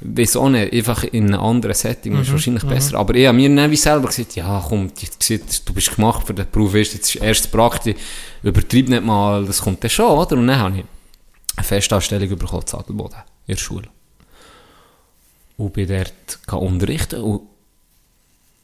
weiss 0.00 0.34
auch 0.36 0.48
nicht, 0.48 0.72
einfach 0.72 1.04
in 1.04 1.26
einem 1.34 1.40
anderen 1.40 1.74
Setting 1.74 2.14
Mhm, 2.14 2.22
ist 2.22 2.32
wahrscheinlich 2.32 2.64
besser. 2.64 2.96
Aber 2.98 3.14
ich 3.14 3.26
habe 3.26 3.36
mir 3.36 3.54
dann 3.54 3.70
wie 3.70 3.76
selber 3.76 4.06
gesagt, 4.08 4.36
ja 4.36 4.64
komm, 4.66 4.90
die, 4.94 5.38
du 5.66 5.74
bist 5.74 5.94
gemacht 5.94 6.26
für 6.26 6.32
den 6.32 6.46
Beruf, 6.50 6.72
weißt, 6.72 6.94
jetzt 6.94 7.14
ist 7.14 7.22
erst 7.22 7.52
Praktik, 7.52 7.98
übertreib 8.42 8.88
nicht 8.88 9.04
mal, 9.04 9.44
das 9.44 9.60
kommt 9.60 9.84
dann 9.84 9.90
schon, 9.90 10.06
oder? 10.16 10.34
Und 10.38 10.46
dann 10.46 10.58
habe 10.58 10.78
ich 10.78 10.84
eine 11.56 11.64
Festanstellung 11.64 12.26
bekommen, 12.38 12.64
in 12.72 12.78
Adelboden, 12.78 13.18
in 13.46 13.54
der 13.54 13.60
Schule. 13.60 13.88
Und 15.60 15.74
bin 15.74 15.88
dort 15.88 16.38
unterrichten 16.52 17.20
und 17.20 17.42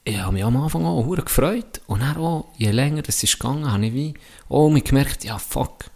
ich 0.04 0.16
habe 0.18 0.32
mich 0.32 0.44
am 0.44 0.56
Anfang 0.56 0.86
auch 0.86 1.04
hure 1.04 1.22
gefreut. 1.22 1.80
Und 1.86 2.00
dann 2.00 2.16
auch, 2.16 2.46
je 2.56 2.70
länger 2.70 3.02
das 3.02 3.22
ist 3.22 3.38
gegangen, 3.38 3.70
habe 3.70 3.84
ich 3.86 3.92
wie 3.92 4.14
auch 4.48 4.72
gemerkt, 4.72 5.24
ja 5.24 5.36
fuck, 5.36 5.90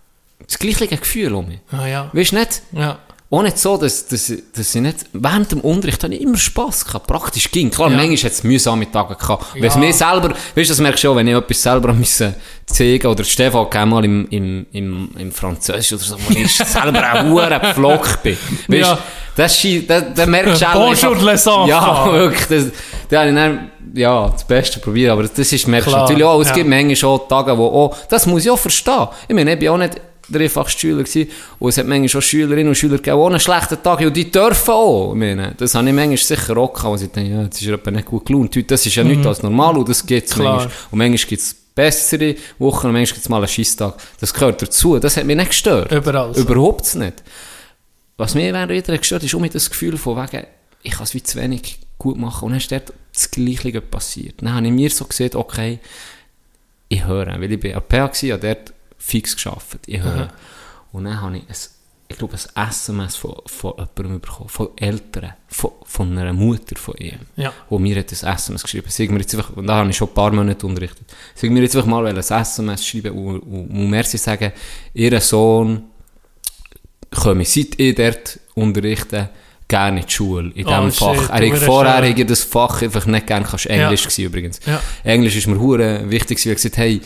das 0.44 0.59
gleiche 0.59 0.89
Gefühl 0.89 1.32
um 1.35 1.48
mich. 1.48 1.60
Ah, 1.70 1.86
ja. 1.86 2.10
Weißt 2.12 2.32
du 2.32 2.36
nicht? 2.36 2.62
Ja. 2.72 2.98
Auch 3.32 3.43
nicht 3.43 3.59
so, 3.59 3.77
dass, 3.77 4.09
dass, 4.09 4.32
dass 4.57 4.74
ich 4.74 4.81
nicht, 4.81 4.97
während 5.12 5.52
dem 5.52 5.61
Unterricht 5.61 6.02
habe 6.02 6.12
ich 6.12 6.20
immer 6.20 6.36
Spass 6.36 6.85
gehabt, 6.85 7.07
praktisch 7.07 7.48
ging. 7.52 7.70
Klar, 7.70 7.89
Ja. 7.90 7.97
manchmal 7.97 8.16
hat 8.16 8.32
es 8.32 8.43
mühsame 8.43 8.90
Tage 8.90 9.15
gehabt. 9.15 9.47
Wenn 9.55 9.65
es 9.65 9.74
Ja. 9.74 9.81
mir 9.81 9.93
selber, 9.93 10.31
weißt 10.31 10.57
du, 10.57 10.62
das 10.65 10.81
merkst 10.81 11.05
du 11.05 11.12
auch, 11.12 11.16
wenn 11.16 11.28
ich 11.28 11.35
etwas 11.36 11.62
selber 11.62 11.93
müssen 11.94 12.35
zeigen 12.66 13.07
oder 13.07 13.23
Stefan 13.23 13.70
kam 13.70 13.90
mal 13.90 14.05
im, 14.05 14.27
im, 14.31 14.66
im, 14.73 15.11
im 15.16 15.31
Französisch 15.32 15.93
oder 15.93 16.02
so, 16.02 16.16
wo 16.28 16.35
ich 16.36 16.51
selber 16.57 17.09
ein 17.09 17.31
hure 17.31 17.61
Pflock 17.73 18.20
bin. 18.24 18.36
Weißt 18.36 18.69
du, 18.69 18.74
Ja. 18.77 18.98
das, 19.36 19.62
das, 19.86 20.05
das 20.16 20.27
merkst 20.27 20.62
du 20.62 20.66
auch 20.69 20.73
Bonjour, 20.74 21.16
les 21.16 21.47
enfants. 21.47 21.69
Ja, 21.69 22.12
wirklich, 22.12 22.47
das, 22.48 22.65
da 23.11 23.20
habe 23.20 23.28
ich 23.28 23.35
dann, 23.36 23.70
ja, 23.94 24.28
das 24.28 24.43
Beste 24.44 24.81
probiert, 24.81 25.12
aber 25.12 25.23
das 25.23 25.52
ist, 25.52 25.69
merkst 25.69 25.86
du 25.89 25.93
natürlich 25.97 26.24
auch, 26.24 26.40
es 26.40 26.48
ja. 26.48 26.55
gibt 26.55 26.69
manchmal 26.69 26.97
schon 26.97 27.20
Tage, 27.28 27.57
wo, 27.57 27.66
oh, 27.66 27.94
das 28.09 28.27
muss 28.27 28.44
ich 28.44 28.51
auch 28.51 28.59
verstehen. 28.59 29.07
Ich 29.28 29.35
meine, 29.36 29.52
ich 29.52 29.59
bin 29.61 29.69
auch 29.69 29.77
nicht 29.78 30.01
der 30.32 30.40
einfachste 30.43 30.81
Schüler 30.81 31.02
gewesen, 31.02 31.31
und 31.59 31.69
es 31.69 31.78
hat 31.78 31.86
manchmal 31.86 32.09
schon 32.09 32.23
Schülerinnen 32.23 32.69
und 32.69 32.74
Schüler 32.74 32.97
gegeben, 32.97 33.16
auch 33.19 33.27
einen 33.27 33.40
schlechten 33.40 33.82
Tag 33.82 34.01
und 34.01 34.16
die 34.16 34.31
dürfen 34.31 34.70
auch. 34.70 35.12
Ich 35.12 35.19
meine, 35.19 35.55
das 35.57 35.74
habe 35.74 35.89
ich 35.89 35.94
manchmal 35.94 36.16
sicher 36.16 36.57
auch 36.57 36.73
gehabt, 36.73 37.01
wo 37.01 37.05
ich 37.05 37.11
denke, 37.11 37.31
ja, 37.32 37.43
jetzt 37.43 37.61
ist 37.61 37.69
er 37.69 37.74
etwa 37.74 37.90
nicht 37.90 38.07
gut 38.07 38.27
gelaunt. 38.27 38.55
Heute, 38.57 38.62
Das 38.66 38.86
ist 38.86 38.94
ja 38.94 39.05
nichts 39.05 39.27
als 39.27 39.43
normal, 39.43 39.77
und 39.77 39.89
das 39.89 40.05
gibt 40.07 40.28
es 40.28 40.36
Mhm. 40.36 40.44
Manchmal. 40.44 40.70
Und 40.90 40.98
manchmal 40.98 41.28
gibt 41.28 41.43
es 41.43 41.55
bessere 41.74 42.35
Wochen, 42.59 42.86
und 42.89 42.93
manchmal 42.93 43.15
gibt 43.15 43.19
es 43.24 43.28
mal 43.28 43.36
einen 43.39 43.48
Scheisstag. 43.48 43.94
Das 44.20 44.32
gehört 44.35 44.62
dazu. 44.62 44.98
Das 44.98 45.16
hat 45.16 45.24
mich 45.24 45.36
nicht 45.36 45.48
gestört. 45.51 45.93
Überall 45.93 46.35
so. 46.35 46.40
Überhaupt 46.40 46.94
nicht. 46.94 47.23
Was 48.16 48.35
mir 48.35 48.52
während 48.52 48.70
wieder 48.70 48.98
gestört 48.98 49.23
ist, 49.24 49.35
auch 49.35 49.40
mit 49.40 49.55
das 49.55 49.70
Gefühl 49.70 49.97
von 49.97 50.16
wegen, 50.16 50.47
ich 50.82 50.93
kann 50.93 51.05
es 51.05 51.15
wie 51.15 51.23
zu 51.23 51.39
wenig 51.40 51.78
gut 51.98 52.19
machen. 52.19 52.47
Und 52.47 52.51
dann 52.52 52.59
ist 52.59 52.70
dort 52.70 52.93
das 53.15 53.31
Gleiche 53.31 53.81
passiert. 53.81 54.35
Dann 54.43 54.55
habe 54.55 54.66
ich 54.66 54.73
mir 54.73 54.90
so 54.90 55.05
gesehen, 55.05 55.35
okay, 55.35 55.78
ich 56.89 57.07
höre. 57.07 57.27
Weil 57.40 57.52
ich 57.52 57.61
bin 57.61 57.74
an 57.74 57.82
PA 57.89 58.09
gewesen, 58.09 58.39
dort 58.40 58.73
fix 59.01 59.35
geschafft. 59.35 59.78
Ich 59.86 60.01
höre. 60.01 60.28
Und 60.93 61.05
dann 61.05 61.20
habe 61.20 61.39
ich 61.39 61.43
ein, 61.43 61.56
ich 62.09 62.18
glaube, 62.18 62.35
ein 62.36 62.68
SMS 62.68 63.16
von, 63.16 63.36
von 63.47 63.72
jemandem 63.72 64.20
bekommen, 64.20 64.48
von 64.48 64.68
Eltern, 64.77 65.32
von, 65.48 65.70
von 65.85 66.18
einer 66.18 66.32
Mutter 66.32 66.77
von 66.77 66.94
ihm. 66.98 67.20
Ja. 67.36 67.52
Wo 67.68 67.78
mir 67.78 67.98
hat 67.98 68.10
ein 68.10 68.35
SMS 68.35 68.62
geschrieben. 68.62 68.89
Sag 68.90 69.10
mir 69.10 69.20
jetzt 69.20 69.35
einfach, 69.35 69.56
und 69.56 69.66
da 69.66 69.77
habe 69.77 69.90
ich 69.90 69.97
schon 69.97 70.09
ein 70.09 70.14
paar 70.14 70.32
Monate 70.32 70.66
unterrichtet. 70.66 71.06
Sag 71.35 71.51
mir 71.51 71.62
jetzt 71.62 71.74
einfach 71.77 71.89
mal, 71.89 72.06
ein 72.06 72.16
SMS 72.16 72.86
schreiben 72.86 73.12
und, 73.12 73.40
und, 73.40 73.70
und 73.70 73.90
merci 73.90 74.18
sagen, 74.18 74.52
ihr 74.94 75.20
Sohn 75.20 75.85
komme, 77.10 77.44
seit 77.44 77.78
ich 77.78 77.94
dort 77.94 78.39
unterrichte, 78.55 79.31
gerne 79.68 80.01
in 80.01 80.06
die 80.06 80.12
Schule, 80.12 80.52
in 80.55 80.66
Oh, 80.66 80.68
diesem 80.68 80.90
shit, 80.90 80.98
Fach. 80.98 81.31
Er 81.31 81.52
hat 81.52 81.59
vorher 81.62 82.10
hat 82.10 82.18
er 82.18 82.24
das 82.24 82.43
Fach 82.43 82.82
einfach 82.82 83.06
nicht 83.06 83.27
gerne, 83.27 83.47
kannst 83.48 83.66
Englisch 83.66 84.02
gewesen 84.02 84.24
übrigens. 84.24 84.60
Ja. 84.66 84.82
Englisch 85.05 85.36
ist 85.36 85.47
mir 85.47 85.59
hure 85.59 86.10
wichtig, 86.10 86.39
gewesen. 86.39 86.51
ich 86.51 86.56
gesagt, 86.56 86.77
hey, 86.77 87.01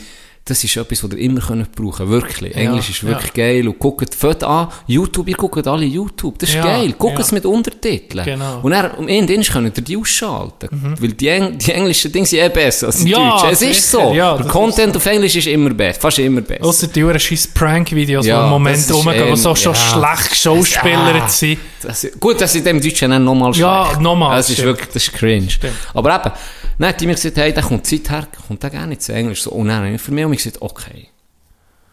das 0.47 0.63
ist 0.63 0.77
etwas, 0.77 1.03
was 1.03 1.11
ihr 1.13 1.17
immer 1.17 1.41
könnt 1.41 1.71
brauchen 1.75 2.07
wirklich. 2.07 2.55
Englisch 2.55 2.91
ist 2.91 3.03
wirklich 3.03 3.33
geil. 3.33 3.67
Und 3.67 3.79
guckt, 3.79 4.13
fällt 4.13 4.43
an, 4.43 4.67
YouTube, 4.85 5.27
ihr 5.27 5.35
guckt 5.35 5.65
alle 5.67 5.85
YouTube. 5.85 6.37
Das 6.37 6.49
ist 6.49 6.55
Ja, 6.55 6.63
geil. 6.63 6.93
Guckt 6.99 7.15
ja. 7.15 7.21
es 7.21 7.31
mit 7.31 7.47
Untertiteln. 7.47 8.23
Genau. 8.23 8.59
Und 8.61 8.69
dann, 8.69 8.91
am 8.91 9.07
Ende 9.07 9.35
könnt 9.41 9.75
ihr 9.75 9.83
die 9.83 9.97
ausschalten. 9.97 10.95
Weil 10.99 11.13
die, 11.13 11.29
Eng 11.29 11.57
die 11.57 11.71
englischen 11.71 12.11
Dinge 12.11 12.27
sind 12.27 12.37
eh 12.41 12.49
besser 12.49 12.85
als 12.87 13.03
die 13.03 13.09
Ja, 13.09 13.31
deutschen. 13.31 13.49
Es 13.49 13.61
ist 13.63 13.89
so. 13.89 14.13
ja, 14.13 14.35
Der 14.35 14.43
das 14.43 14.51
Content 14.53 14.95
auf 14.95 15.05
Englisch 15.07 15.35
ist 15.35 15.47
immer 15.47 15.71
besser. 15.71 15.99
Fast 15.99 16.19
immer 16.19 16.41
besser. 16.41 16.63
Ausser 16.63 16.87
die 16.87 17.03
Uhren 17.03 17.19
scheiß 17.19 17.47
Prank-Videos, 17.47 18.23
Ja, 18.27 18.37
die 18.41 18.43
im 18.43 18.49
Moment 18.51 18.77
das 18.77 18.83
ist 18.85 18.93
rumgehen, 18.93 19.27
die 19.33 19.35
so 19.37 19.55
schon 19.55 19.73
ja. 19.73 19.79
schlecht 19.79 20.29
geschauspielert 20.29 21.23
Ah. 21.23 21.27
sind. 21.27 21.57
Das, 21.81 22.07
gut, 22.19 22.39
dass 22.39 22.53
ich 22.53 22.63
dem 22.63 22.79
Deutschen 22.79 23.09
dann 23.09 23.23
nochmal 23.23 23.51
Ja, 23.55 23.85
schlecht. 23.87 24.01
nochmal, 24.01 24.37
Das 24.37 24.47
ist 24.49 24.53
stimmt. 24.57 24.67
wirklich, 24.67 24.89
das 24.93 25.03
ist 25.07 25.13
cringe. 25.13 25.47
Aber 25.95 26.15
eben, 26.15 26.31
dann 26.79 26.89
hat 26.89 27.01
die 27.01 27.07
mir 27.07 27.13
gesagt, 27.15 27.37
hey, 27.37 27.53
da 27.53 27.61
kommt 27.61 27.85
Zeit 27.85 28.09
her, 28.09 28.27
kommt 28.47 28.61
der 28.63 28.69
gerne 28.69 28.97
zu 28.97 29.13
Englisch. 29.13 29.41
So, 29.43 29.51
und 29.51 29.67
dann 29.67 29.77
habe 29.77 29.89
ich 29.91 30.01
für 30.01 30.11
mich 30.11 30.25
gesagt, 30.43 30.61
okay. 30.61 31.07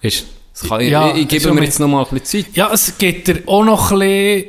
Ist, 0.01 0.27
kann, 0.69 0.81
Ja, 0.81 1.15
ich, 1.15 1.23
ich 1.23 1.29
gebe 1.29 1.43
schon 1.43 1.55
mir 1.55 1.61
mit- 1.61 1.69
jetzt 1.71 1.79
nochmal 1.81 2.05
ein 2.11 2.19
bisschen 2.19 2.45
Zeit. 2.47 2.57
Ja, 2.57 2.71
es 2.73 2.97
gibt 2.99 3.29
dir 3.29 3.43
auch 3.47 3.65
noch 3.65 3.91
ein 3.93 3.99
bisschen 3.99 4.45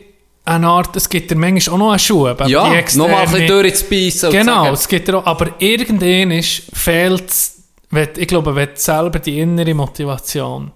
eine 0.45 0.67
Art, 0.67 0.95
es 0.95 1.07
gibt 1.07 1.31
dir 1.31 1.35
manchmal 1.35 1.75
auch 1.75 1.79
noch 1.79 1.89
einen 1.91 1.99
Schub. 1.99 2.47
Ja, 2.47 2.73
externe- 2.73 2.97
nochmal 2.97 3.25
ein 3.27 3.31
bisschen 3.31 3.47
durchzubeissen. 3.47 4.31
Genau, 4.31 4.71
es 4.73 4.87
gibt 4.87 5.07
dir 5.07 5.17
auch, 5.19 5.25
aber 5.25 5.51
irgendwann 5.59 6.41
fehlt 6.43 7.33
ich 8.17 8.27
glaube, 8.27 8.55
wenn 8.55 8.69
selber 8.73 9.19
die 9.19 9.39
innere 9.39 9.73
Motivation, 9.75 10.71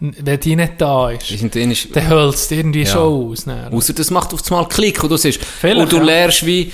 wenn 0.00 0.40
die 0.40 0.56
nicht 0.56 0.72
da 0.78 1.10
ist, 1.10 1.30
ist, 1.70 1.96
dann 1.96 2.08
es 2.34 2.50
irgendwie 2.50 2.80
Ja. 2.82 2.86
schon 2.86 3.30
aus. 3.30 3.46
dann. 3.46 3.72
Außer 3.72 3.92
das 3.94 4.10
macht 4.10 4.34
auf 4.34 4.42
einmal 4.50 4.68
Klick 4.68 5.02
und 5.02 5.10
du 5.10 5.16
siehst, 5.16 5.42
Vielleicht, 5.42 5.80
und 5.80 5.92
du 5.92 5.96
ja. 5.98 6.02
lernst 6.02 6.44
wie, 6.44 6.72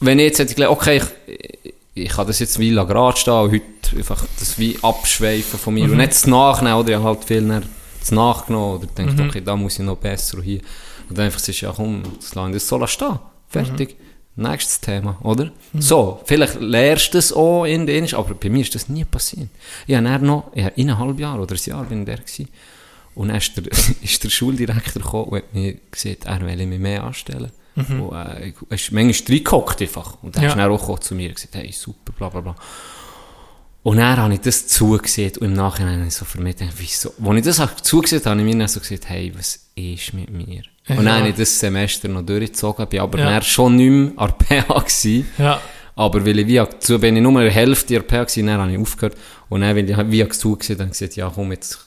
wenn 0.00 0.18
ich 0.18 0.24
jetzt 0.24 0.38
hätte 0.40 0.54
gelernt, 0.54 0.72
okay, 0.76 0.96
ich, 1.28 1.55
ich 1.96 2.10
kann 2.10 2.26
das 2.26 2.38
jetzt 2.38 2.58
wie 2.58 2.70
gerade 2.70 3.16
stehen 3.16 3.32
und 3.34 3.52
heute 3.52 3.96
einfach 3.96 4.24
das 4.38 4.58
wie 4.58 4.78
abschweifen 4.82 5.58
von 5.58 5.74
mir 5.74 5.84
Mhm. 5.86 5.92
und 5.92 5.96
nicht 5.98 6.12
das 6.12 6.26
Nachnehmen, 6.26 6.78
oder 6.78 6.90
ich 6.90 6.94
habe 6.96 7.04
halt 7.06 7.24
viel 7.24 7.46
dann 7.48 7.64
das 8.00 8.10
nachgenommen 8.12 8.76
oder 8.78 8.86
denkt, 8.86 9.16
Mhm. 9.18 9.28
okay, 9.28 9.40
da 9.40 9.56
muss 9.56 9.78
ich 9.78 9.84
noch 9.84 9.96
besser 9.96 10.36
und 10.38 10.44
hier. 10.44 10.60
Und 11.08 11.16
dann 11.18 11.26
einfach 11.26 11.40
sagst 11.40 11.60
ja 11.62 11.72
komm, 11.74 12.02
das 12.20 12.34
lasse 12.34 12.48
ich 12.50 12.54
das 12.54 12.68
soll 12.68 12.86
stehen. 12.88 13.18
Fertig. 13.48 13.96
Mhm. 13.98 14.42
Nächstes 14.48 14.80
Thema, 14.80 15.16
oder? 15.22 15.50
So, 15.78 16.20
vielleicht 16.26 16.60
lernst 16.60 17.14
du 17.14 17.18
das 17.18 17.32
auch 17.32 17.64
in 17.64 17.86
den 17.86 18.12
aber 18.14 18.34
bei 18.34 18.50
mir 18.50 18.60
ist 18.60 18.74
das 18.74 18.88
nie 18.90 19.04
passiert. 19.04 19.48
Ich 19.86 19.96
habe 19.96 20.26
noch, 20.26 20.50
ich 20.54 20.62
habe 20.62 20.74
eineinhalb 20.76 21.18
Jahre 21.18 21.40
oder 21.40 21.54
ein 21.54 21.60
Jahr 21.64 21.84
bin 21.84 22.00
ich 22.00 22.04
der 22.04 22.18
gewesen. 22.18 22.48
Und 23.14 23.28
dann 23.28 23.38
ist 23.38 23.56
der, 23.56 23.64
ist 24.02 24.22
der 24.22 24.28
Schuldirektor 24.28 25.02
gekommen 25.02 25.24
und 25.30 25.36
hat 25.38 25.54
mir 25.54 25.76
gesagt, 25.90 26.26
er 26.26 26.40
will 26.44 26.66
mich 26.66 26.78
mehr 26.78 27.02
anstellen. 27.04 27.50
Und, 27.76 28.12
äh, 28.16 28.52
ist 28.74 28.90
manchmal 28.92 29.36
reingehockt 29.36 29.82
einfach. 29.82 30.16
Und 30.22 30.34
dann 30.36 30.44
Ja. 30.44 30.48
ist 30.50 30.56
er 30.56 30.70
auch 30.70 30.98
zu 30.98 31.14
mir 31.14 31.32
gesagt, 31.32 31.54
hey, 31.54 31.70
super, 31.72 32.12
bla, 32.16 32.28
bla, 32.30 32.40
bla. 32.40 32.56
Und 33.82 33.98
dann 33.98 34.16
habe 34.16 34.34
ich 34.34 34.40
das 34.40 34.66
zugesehen 34.66 35.30
und 35.38 35.46
im 35.46 35.52
Nachhinein 35.52 35.98
habe 35.98 36.08
ich 36.08 36.14
so 36.14 36.24
für 36.24 36.40
mich 36.40 36.56
gedacht, 36.56 36.74
wieso? 36.78 37.12
Als 37.24 37.36
ich 37.38 37.44
das 37.44 37.58
habe 37.60 37.76
zugesehen 37.80 38.20
habe, 38.24 38.30
habe 38.30 38.40
ich 38.48 38.54
mir 38.54 38.58
dann 38.58 38.68
so 38.68 38.80
gesagt, 38.80 39.08
hey, 39.08 39.32
was 39.36 39.60
ist 39.76 40.12
mit 40.12 40.28
mir? 40.30 40.62
Und 40.88 40.96
dann 40.96 41.06
Ja. 41.06 41.18
habe 41.18 41.28
ich 41.28 41.36
das 41.36 41.58
Semester 41.60 42.08
noch 42.08 42.22
durchgezogen, 42.22 42.86
bin 42.88 42.98
aber 43.00 43.18
Ja. 43.20 43.40
schon 43.42 43.76
nicht 43.76 43.90
mehr 43.90 44.12
an 44.16 44.32
der 44.50 44.62
PH 44.62 44.74
gewesen. 44.80 45.26
Ja. 45.38 45.60
Aber 45.94 46.26
weil 46.26 46.38
ich 46.40 46.46
wie 46.48 46.62
zu 46.80 46.98
bin 46.98 47.16
ich 47.16 47.22
nur 47.22 47.38
eine 47.40 47.48
Hälfte 47.50 47.94
der 47.94 48.02
PH 48.02 48.24
gewesen, 48.24 48.46
dann 48.48 48.60
habe 48.60 48.72
ich 48.72 48.78
aufgehört. 48.78 49.16
Und 49.48 49.60
dann, 49.60 49.76
weil 49.76 49.88
ich 49.88 49.96
wie 50.10 50.28
zugesehen 50.30 50.80
habe, 50.80 50.90
gesagt, 50.90 51.14
ja 51.16 51.30
komm, 51.32 51.52
jetzt 51.52 51.85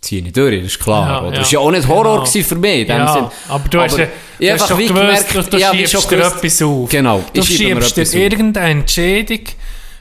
ziehe 0.00 0.22
ich 0.26 0.32
durch, 0.32 0.62
das 0.62 0.72
ist 0.72 0.80
klar. 0.80 1.06
Ja, 1.08 1.20
oder? 1.22 1.32
ja. 1.34 1.38
Das 1.40 1.46
war 1.48 1.52
ja 1.52 1.58
auch 1.60 1.70
nicht 1.70 1.88
Horror 1.88 2.24
Genau. 2.24 2.44
für 2.46 2.54
mich. 2.56 2.88
Ja, 2.88 3.12
Sinn. 3.12 3.24
aber 3.48 3.68
du 3.68 3.80
hast 3.80 3.98
ja- 3.98 4.06
du 4.38 4.50
hast 4.52 4.78
wie 4.78 4.86
gewusst, 4.86 5.28
gemerkt, 5.28 5.52
du 5.52 5.58
wie 5.58 5.62
schiebst 5.86 5.92
schon 5.92 6.08
dir 6.18 6.24
etwas 6.26 6.62
auf. 6.62 6.88
Genau, 6.88 7.24
Du 7.34 7.42
schiebst 7.42 7.96
dir 7.96 8.14
irgendeine 8.14 8.70
Entschädigung, 8.80 9.46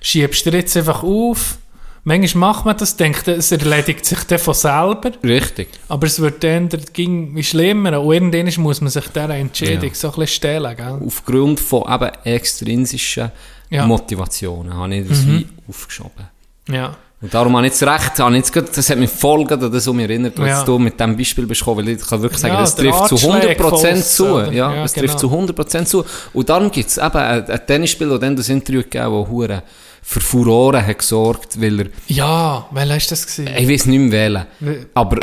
schiebst 0.02 0.46
dir 0.46 0.54
jetzt 0.54 0.76
einfach 0.78 1.04
auf. 1.04 1.58
Manchmal 2.06 2.50
macht 2.54 2.66
man 2.66 2.78
das, 2.78 2.96
denkt, 2.96 3.28
es 3.28 3.52
erledigt 3.52 4.06
sich 4.06 4.20
dann 4.24 4.40
von 4.40 4.54
selber. 4.54 5.12
Richtig. 5.22 5.68
Aber 5.90 6.08
es 6.08 6.20
wird 6.20 6.42
dann 6.46 6.70
der 6.70 6.80
ging 6.94 7.44
schlimmer. 7.44 8.00
Und 8.00 8.34
irgendwann 8.34 8.64
muss 8.64 8.80
man 8.80 8.90
sich 8.90 9.06
dieser 9.10 9.30
Entschädigung 9.36 9.90
Ja. 9.90 9.94
so 9.96 10.08
ein 10.08 10.14
bisschen 10.14 10.28
stellen. 10.28 10.76
Gell? 10.78 10.98
Aufgrund 11.06 11.60
von 11.60 11.84
eben 11.94 12.10
extrinsischen 12.24 13.32
Ja. 13.70 13.86
Motivationen 13.86 14.74
habe 14.74 14.96
ich 14.96 15.08
das 15.10 15.28
wie 15.28 15.46
aufgeschoben. 15.68 16.28
Ja. 16.70 16.96
Und 17.22 17.34
darum 17.34 17.56
habe 17.58 17.68
ich 17.68 17.74
jetzt 17.74 17.84
recht, 17.84 18.18
habe 18.20 18.32
ich 18.32 18.38
jetzt 18.38 18.54
gerade, 18.54 18.70
das 18.74 18.90
hat 18.90 18.98
mich 18.98 19.10
voll 19.10 19.44
gerade 19.46 19.66
an 19.66 19.72
das 19.74 19.86
um 19.88 19.98
mich 19.98 20.08
erinnert, 20.10 20.40
was 20.40 20.48
Ja. 20.48 20.64
du 20.64 20.80
mit 20.80 20.98
diesem 20.98 21.18
Beispiel 21.18 21.46
bist 21.46 21.60
gekommen, 21.62 21.86
weil 21.86 21.96
ich 21.96 22.08
kann 22.08 22.22
wirklich 22.22 22.40
sagen, 22.40 22.54
Ja, 22.54 22.62
das 22.62 22.76
der 22.76 22.86
trifft 22.86 23.08
zu 23.10 23.16
Ratschlag 23.16 23.58
100% 23.60 23.62
von 23.91 24.04
zu. 24.04 24.38
Ja, 24.40 24.52
ja, 24.74 24.84
es 24.86 24.94
genau. 24.94 25.06
trifft 25.08 25.20
zu 25.20 25.28
100% 25.30 25.86
zu. 25.86 26.06
Und 26.34 26.48
darum 26.50 26.72
gibt 26.72 26.90
es 26.90 26.98
eben 26.98 27.18
ein, 27.18 27.62
Tennisspieler, 27.68 28.12
der 28.12 28.20
dann 28.20 28.36
das 28.38 28.48
Interview 28.48 28.84
gegeben 28.84 29.04
hat, 29.04 29.12
das 29.24 29.30
hure 29.30 29.64
für 30.02 30.22
Furore 30.22 30.86
hat 30.88 30.98
gesorgt, 31.00 31.60
weil 31.62 31.82
er, 31.82 31.86
Ja, 32.08 32.66
welcher 32.72 32.90
war 32.91 32.98
das? 33.10 33.28
Gewesen? 33.28 33.48
ich 33.58 33.70
weiß 33.70 33.86
nicht 33.88 34.00
mehr 34.00 34.12
wählen, 34.12 34.88
aber 34.94 35.18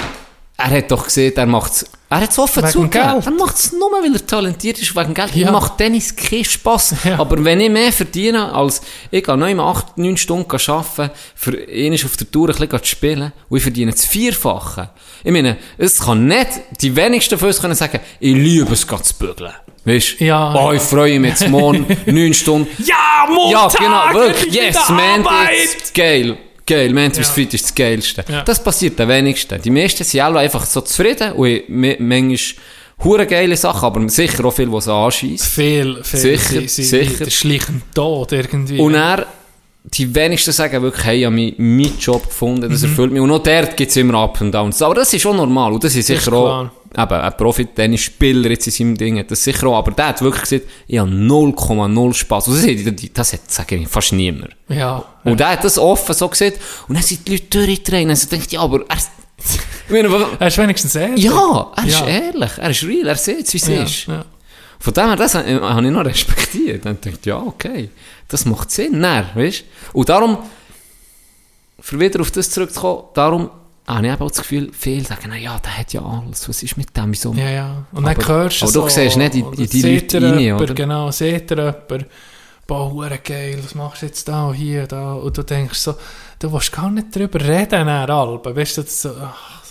er 0.59 0.71
hat 0.71 0.91
doch 0.91 1.05
gesehen, 1.05 1.37
er 1.37 1.47
macht's, 1.47 1.85
er 2.09 2.21
hat 2.21 2.31
es 2.31 2.39
offen 2.39 2.63
Wegen 2.63 2.73
zugegeben. 2.73 3.23
Er 3.25 3.31
macht 3.33 3.57
es 3.57 3.73
nur, 3.73 3.91
weil 3.91 4.15
er 4.15 4.27
talentiert 4.27 4.79
ist, 4.81 4.95
wegen 4.95 5.13
Geld. 5.13 5.35
Ja. 5.35 5.51
Macht 5.51 5.77
Tennis 5.77 6.15
keinen 6.15 6.45
Spass. 6.45 6.95
Ja. 7.05 7.19
Aber 7.19 7.45
wenn 7.45 7.61
ich 7.61 7.69
mehr 7.69 7.93
verdiene, 7.93 8.53
als 8.55 8.81
ich 9.11 9.25
gehe 9.25 9.37
noch 9.37 9.49
immer 9.49 9.65
8, 9.65 9.99
9 9.99 10.17
Stunden 10.17 10.51
arbeiten, 10.51 11.11
für 11.35 11.61
ihn 11.65 11.93
auf 11.95 12.17
der 12.17 12.31
Tour 12.31 12.49
ein 12.51 12.55
bisschen 12.57 12.79
zu 12.85 12.85
spielen, 12.91 13.33
und 13.49 13.57
ich 13.57 13.63
verdiene 13.63 13.91
das 13.91 14.05
Vierfache. 14.05 14.91
Ich 15.25 15.33
meine, 15.33 15.57
es 15.79 15.99
kann 15.99 16.27
nicht, 16.27 16.49
die 16.81 16.95
wenigsten 16.95 17.39
von 17.39 17.49
uns 17.49 17.61
können 17.61 17.75
sagen, 17.75 18.01
ich 18.21 18.35
liebe 18.35 18.73
es, 18.73 18.87
gerade 18.87 19.03
zu 19.03 19.15
bügeln. 19.15 19.53
Weißt 19.85 20.21
du? 20.21 20.25
Ja, 20.25 20.55
oh, 20.55 20.71
ja. 20.71 20.77
ich 20.77 20.83
freue 20.83 21.19
mich 21.21 21.31
jetzt 21.39 21.49
morgen, 21.49 21.87
9 22.07 22.35
Stunden. 22.35 22.69
Ja, 22.85 23.27
Ja, 23.29 23.35
Montag! 23.35 23.81
genau, 23.81 24.15
wirklich. 24.15 24.55
Yes, 24.55 24.77
ist 25.75 25.95
geil. 25.95 26.39
Geil, 26.67 26.93
Montag 26.93 27.19
bis. 27.19 27.29
Freitag 27.29 27.55
ist 27.55 27.65
das 27.65 27.75
Geilste. 27.75 28.25
Das 28.45 28.63
passiert 28.63 28.99
den 28.99 29.09
wenigsten. 29.09 29.61
Die 29.63 29.71
meisten 29.71 30.03
sind 30.05 30.21
alle 30.21 30.41
einfach 30.41 30.67
so 30.67 30.81
zufrieden 30.81 31.33
und 31.33 31.69
manchmal 31.69 32.37
hure 33.05 33.27
geile 33.27 33.57
Sachen, 33.57 33.85
aber 33.85 34.09
sicher 34.09 34.45
auch 34.45 34.53
viel, 34.53 34.73
was 34.73 34.89
anschießt. 34.89 35.45
Viel, 35.47 36.03
viel. 36.03 36.19
Sicher, 36.21 36.61
sie, 36.63 36.69
sie, 36.69 36.83
sicher. 36.85 37.31
Schleichen 37.31 37.83
Tod 37.95 38.33
irgendwie. 38.33 38.79
Und 38.81 38.95
er, 38.95 39.27
die 39.85 40.13
wenigsten 40.15 40.51
sagen 40.53 40.83
wirklich, 40.83 41.05
hey, 41.05 41.19
ich 41.21 41.25
habe 41.27 41.37
meinen 41.37 41.99
Job 42.01 42.25
gefunden, 42.27 42.67
Mhm. 42.67 42.73
das 42.73 42.83
erfüllt 42.83 43.13
mich. 43.13 43.21
Und 43.23 43.31
auch 43.31 43.43
dort 43.43 43.77
gibt 43.77 43.91
es 43.91 43.97
immer 43.97 44.15
Up 44.19 44.41
und 44.41 44.51
Downs. 44.53 44.83
Aber 44.83 44.95
das 44.97 45.13
ist 45.13 45.23
schon 45.23 45.37
normal. 45.37 45.73
Und 45.75 45.85
das 45.85 45.95
ist 45.95 46.09
ist 46.11 46.25
sicher 46.25 46.33
auch, 46.33 46.71
eben, 46.97 47.13
ein 47.13 47.37
Profi-Tennis-Spieler 47.37 48.51
jetzt 48.51 48.67
in 48.67 48.73
seinem 48.73 48.97
Ding, 48.97 49.19
hat 49.19 49.31
das 49.31 49.45
sicher 49.45 49.67
auch. 49.69 49.77
Aber 49.79 49.93
der 49.93 50.09
hat 50.09 50.23
wirklich 50.23 50.43
gesagt, 50.45 50.65
ich 50.87 50.99
habe 50.99 51.11
0,0 51.11 52.15
Spaß. 52.15 52.49
Und 52.49 52.57
das, 52.57 52.67
hat- 52.67 53.19
das 53.19 53.33
hat, 53.33 53.51
sage 53.51 53.77
ich, 53.77 53.89
fast 53.89 54.13
niemand. 54.13 54.57
ja. 54.69 55.05
Und 55.25 55.41
er 55.41 55.51
hat 55.51 55.65
das 55.65 55.77
offen 55.79 56.15
so 56.15 56.29
gesehen. 56.29 56.55
Und 56.89 56.95
dann 56.95 57.03
sind 57.03 57.27
die 57.27 57.33
Leute 57.33 57.47
durchgetragen. 57.67 58.11
Und 58.11 58.33
denkt, 58.33 58.53
ja, 58.53 58.61
aber 58.61 58.85
er, 58.89 58.97
meine, 59.89 60.27
Er 60.39 60.47
ist 60.49 60.59
wenigstens 60.59 60.95
ehrlich. 60.95 61.25
ja, 61.25 61.73
er 61.77 61.85
ist 61.87 62.01
Ja. 62.01 62.07
ehrlich, 62.07 62.51
er 62.59 62.71
ist 62.71 62.83
real, 62.85 63.07
er 63.09 63.17
sieht 63.17 63.53
wie 63.53 63.57
es 63.59 63.67
Ja, 63.69 63.83
ist. 63.83 64.07
ja. 64.07 64.25
Von 64.79 64.95
dem 64.95 65.07
her, 65.07 65.17
das 65.17 65.35
habe 65.35 65.49
ich 65.85 65.91
noch 65.91 66.05
respektiert. 66.05 66.85
Dann 66.85 66.99
ich, 67.05 67.25
ja, 67.27 67.39
okay, 67.39 67.91
das 68.29 68.45
macht 68.45 68.71
Sinn, 68.71 69.01
nein, 69.01 69.27
weißt 69.35 69.65
Und 69.95 70.09
darum, 70.09 70.39
für 71.81 71.99
wieder 72.01 72.21
auf 72.21 72.31
das 72.31 72.51
zurückzukommen, 72.51 73.05
darum 73.15 73.51
habe 73.87 74.07
ich 74.07 74.13
eben 74.13 74.23
auch 74.23 74.29
das 74.31 74.39
Gefühl, 74.39 74.71
viele 74.73 75.05
sagen, 75.05 75.33
ja, 75.41 75.59
der 75.59 75.79
hat 75.79 75.93
ja 75.93 76.03
alles, 76.03 76.49
was 76.49 76.63
ist 76.63 76.77
mit 76.77 76.97
dem, 76.97 77.13
wieso? 77.13 77.33
Ja, 77.35 77.49
ja. 77.51 77.87
Und 77.93 78.05
dann 78.05 78.17
Aber- 78.17 78.27
hörst 78.29 78.61
du 78.63 78.65
aber 78.67 78.73
so... 78.73 78.83
du 78.83 78.89
siehst 78.91 79.17
nicht 79.17 79.35
in- 79.37 79.53
in 79.53 79.67
die 79.69 79.83
Leute 79.83 80.23
rein, 80.23 80.39
jemand, 80.41 80.63
oder? 80.63 80.75
Genau, 80.75 81.11
sieht 81.11 81.51
er 81.53 81.57
jemand, 81.89 82.07
boah, 82.67 82.91
hure 82.91 83.19
geil, 83.19 83.61
was 83.63 83.75
machst 83.77 84.03
du 84.03 84.07
jetzt 84.07 84.27
da 84.27 84.47
und 84.47 84.55
hier, 84.55 84.87
da? 84.89 85.15
Und 85.15 85.39
du 85.39 85.43
denkst 85.45 85.79
so, 85.79 85.95
du 86.41 86.53
willst 86.53 86.73
gar 86.73 86.91
nicht 86.91 87.15
drüber 87.15 87.41
reden, 87.41 87.87
dann, 87.87 88.11
Alben. 88.11 88.57
Weißt 88.57 88.79
du, 88.79 88.83
das, 88.83 89.03
so, 89.03 89.11
ach, 89.21 89.63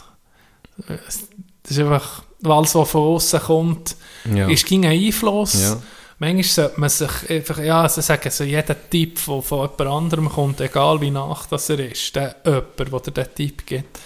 das 0.87 1.71
ist 1.71 1.79
einfach, 1.79 2.23
alles, 2.43 2.75
was 2.75 2.89
von 2.89 3.01
außen 3.01 3.39
kommt, 3.41 3.95
Ja. 4.33 4.47
ist 4.47 4.65
gegen 4.65 4.85
einen 4.85 5.03
Einfluss. 5.05 5.61
Ja. 5.61 5.77
Manchmal 6.17 6.43
sollte 6.43 6.79
man 6.79 6.89
sich 6.89 7.29
einfach, 7.29 7.57
ja, 7.59 7.81
also 7.81 7.99
sagen, 8.01 8.31
so 8.31 8.43
jeder 8.45 8.75
Tipp, 8.89 9.19
der 9.27 9.41
von 9.41 9.61
jemand 9.69 9.81
anderem 9.81 10.29
kommt, 10.29 10.61
egal 10.61 11.01
wie 11.01 11.11
nach 11.11 11.45
das 11.47 11.69
er 11.69 11.79
ist, 11.79 12.15
der 12.15 12.35
jemand, 12.45 12.77
der 12.77 12.85
dir 13.01 13.11
den 13.23 13.35
Tipp 13.35 13.65
gibt, 13.65 13.99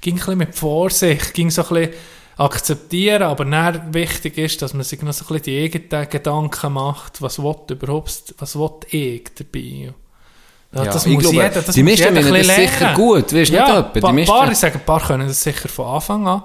ging 0.00 0.14
ein 0.14 0.18
bisschen 0.18 0.38
mit 0.38 0.54
Vorsicht, 0.54 1.34
ging 1.34 1.50
so 1.50 1.62
ein 1.62 1.68
bisschen 1.68 1.90
akzeptieren, 2.36 3.22
aber 3.22 3.44
dann 3.44 3.92
wichtig 3.94 4.38
ist, 4.38 4.62
dass 4.62 4.74
man 4.74 4.84
sich 4.84 5.02
noch 5.02 5.12
so 5.12 5.24
ein 5.24 5.28
bisschen 5.28 5.42
die 5.44 5.64
eigenen 5.64 6.08
Gedanken 6.08 6.72
macht, 6.72 7.20
was 7.22 7.38
will 7.42 7.56
überhaupt, 7.70 8.34
was 8.38 8.56
will 8.56 8.70
ich 8.90 9.24
dabei? 9.34 9.92
Ja, 10.72 10.84
Ja, 10.84 10.92
das 10.92 11.06
ich 11.06 11.14
muss 11.14 11.22
glaube, 11.22 11.36
jeder, 11.36 11.62
das 11.62 11.74
die 11.74 11.82
meisten 11.82 12.14
bisschen 12.14 12.34
das 12.46 12.56
sicher 12.56 12.80
lernen. 12.80 12.96
gut, 12.96 13.24
weisst 13.24 13.32
du, 13.32 13.38
nicht 13.40 13.50
ja, 13.52 13.82
pa- 13.82 14.12
meisten- 14.12 14.32
paar, 14.32 14.52
ich 14.52 14.58
sage, 14.58 14.74
ein 14.74 14.84
paar 14.84 15.00
können 15.04 15.26
das 15.26 15.42
sicher 15.42 15.68
von 15.68 15.86
Anfang 15.86 16.28
an. 16.28 16.42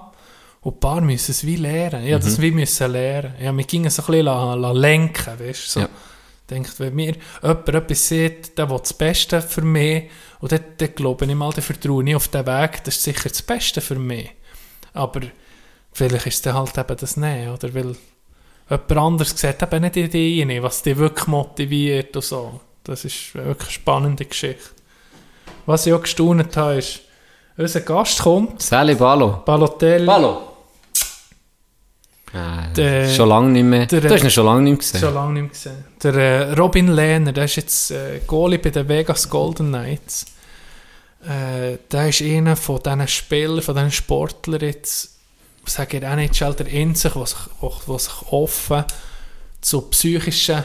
Und 0.63 0.75
ein 0.75 0.79
paar 0.79 1.01
müssen 1.01 1.31
es 1.31 1.45
wie 1.45 1.55
lernen. 1.55 2.05
Ja, 2.05 2.17
Mhm. 2.17 2.21
das 2.21 2.39
wie 2.41 2.51
müssen 2.51 2.91
lernen. 2.91 3.33
Ja, 3.41 3.51
wir 3.55 3.63
gingen 3.63 3.89
so 3.89 4.03
ein 4.03 4.05
bisschen 4.05 4.25
la, 4.25 4.53
la 4.53 4.71
lenken, 4.71 5.39
weißt 5.39 5.65
du. 5.65 5.69
So. 5.69 5.79
Ja. 5.81 5.89
Denkt, 6.49 6.79
wenn 6.79 6.93
mir 6.93 7.15
jemand 7.41 7.67
etwas 7.69 8.07
sieht, 8.07 8.57
der 8.57 8.69
will 8.69 8.79
das 8.79 8.93
Beste 8.93 9.41
für 9.41 9.61
mich, 9.61 10.09
und 10.39 10.51
dann, 10.51 10.59
dann 10.77 10.93
glaube 10.95 11.25
ich 11.25 11.33
mal, 11.35 11.51
dann 11.51 11.63
vertraue 11.63 12.03
ich 12.07 12.15
auf 12.15 12.27
den 12.27 12.45
Weg, 12.45 12.83
das 12.83 12.95
ist 12.97 13.03
sicher 13.03 13.29
das 13.29 13.41
Beste 13.41 13.79
für 13.81 13.95
mich. 13.95 14.29
Aber 14.93 15.21
vielleicht 15.93 16.27
ist 16.27 16.35
es 16.35 16.41
dann 16.41 16.55
halt 16.55 16.77
eben 16.77 16.97
das 16.97 17.15
nicht, 17.17 17.47
oder? 17.47 17.73
Weil 17.73 17.95
jemand 18.69 18.91
anderes 18.97 19.29
sieht 19.39 19.61
eben 19.63 19.81
nicht 19.81 19.97
in 19.97 20.09
dich 20.09 20.41
rein, 20.47 20.61
was 20.63 20.81
dich 20.83 20.97
wirklich 20.97 21.27
motiviert 21.27 22.15
und 22.15 22.23
so. 22.25 22.59
Das 22.83 23.05
ist 23.05 23.33
wirklich 23.33 23.61
eine 23.67 23.71
spannende 23.71 24.25
Geschichte. 24.25 24.61
Was 25.65 25.85
ich 25.87 25.93
auch 25.93 26.01
gestaunt 26.01 26.55
habe, 26.57 26.75
ist, 26.75 27.01
unser 27.57 27.81
Gast 27.81 28.19
kommt, 28.21 28.61
Sally 28.61 28.95
Ballo. 28.95 29.41
Balotelli. 29.45 30.05
Ballo. 30.05 30.47
Äh, 32.71 33.05
Der- 33.05 33.09
schon 33.09 33.29
lange 33.29 33.49
nicht 33.49 33.63
mehr. 33.63 33.85
der- 33.85 34.01
du 34.01 34.09
hast 34.13 34.23
ihn 34.23 34.29
schon 34.29 34.45
lange 34.45 34.61
nicht 34.63 34.71
mehr 34.71 34.77
gesehen. 34.79 34.99
Schon 35.01 35.13
lange 35.13 35.33
nicht 35.33 35.41
mehr 35.41 35.49
gesehen. 35.51 35.85
Der 36.03 36.13
äh, 36.15 36.53
Robin 36.53 36.87
Lehner, 36.89 37.31
der 37.33 37.45
ist 37.45 37.55
jetzt 37.57 37.91
äh, 37.91 38.21
Goalie 38.25 38.59
bei 38.59 38.69
den 38.69 38.87
Vegas 38.87 39.29
Golden 39.29 39.67
Knights. 39.69 40.25
Äh, 41.23 41.77
der 41.91 42.09
ist 42.09 42.21
einer 42.21 42.55
von 42.55 42.79
diesen 42.81 43.07
Spielern, 43.07 43.61
von 43.61 43.75
diesen 43.75 43.91
Sportlern 43.91 44.61
jetzt, 44.61 45.11
sage 45.65 45.97
ich 45.97 46.03
NHL, 46.03 46.53
der 46.55 46.65
der 46.65 46.95
sich, 46.95 47.35
der, 47.61 47.71
der 47.87 47.99
sich 47.99 48.13
offen 48.31 48.83
zu 49.61 49.81
psychischen 49.83 50.63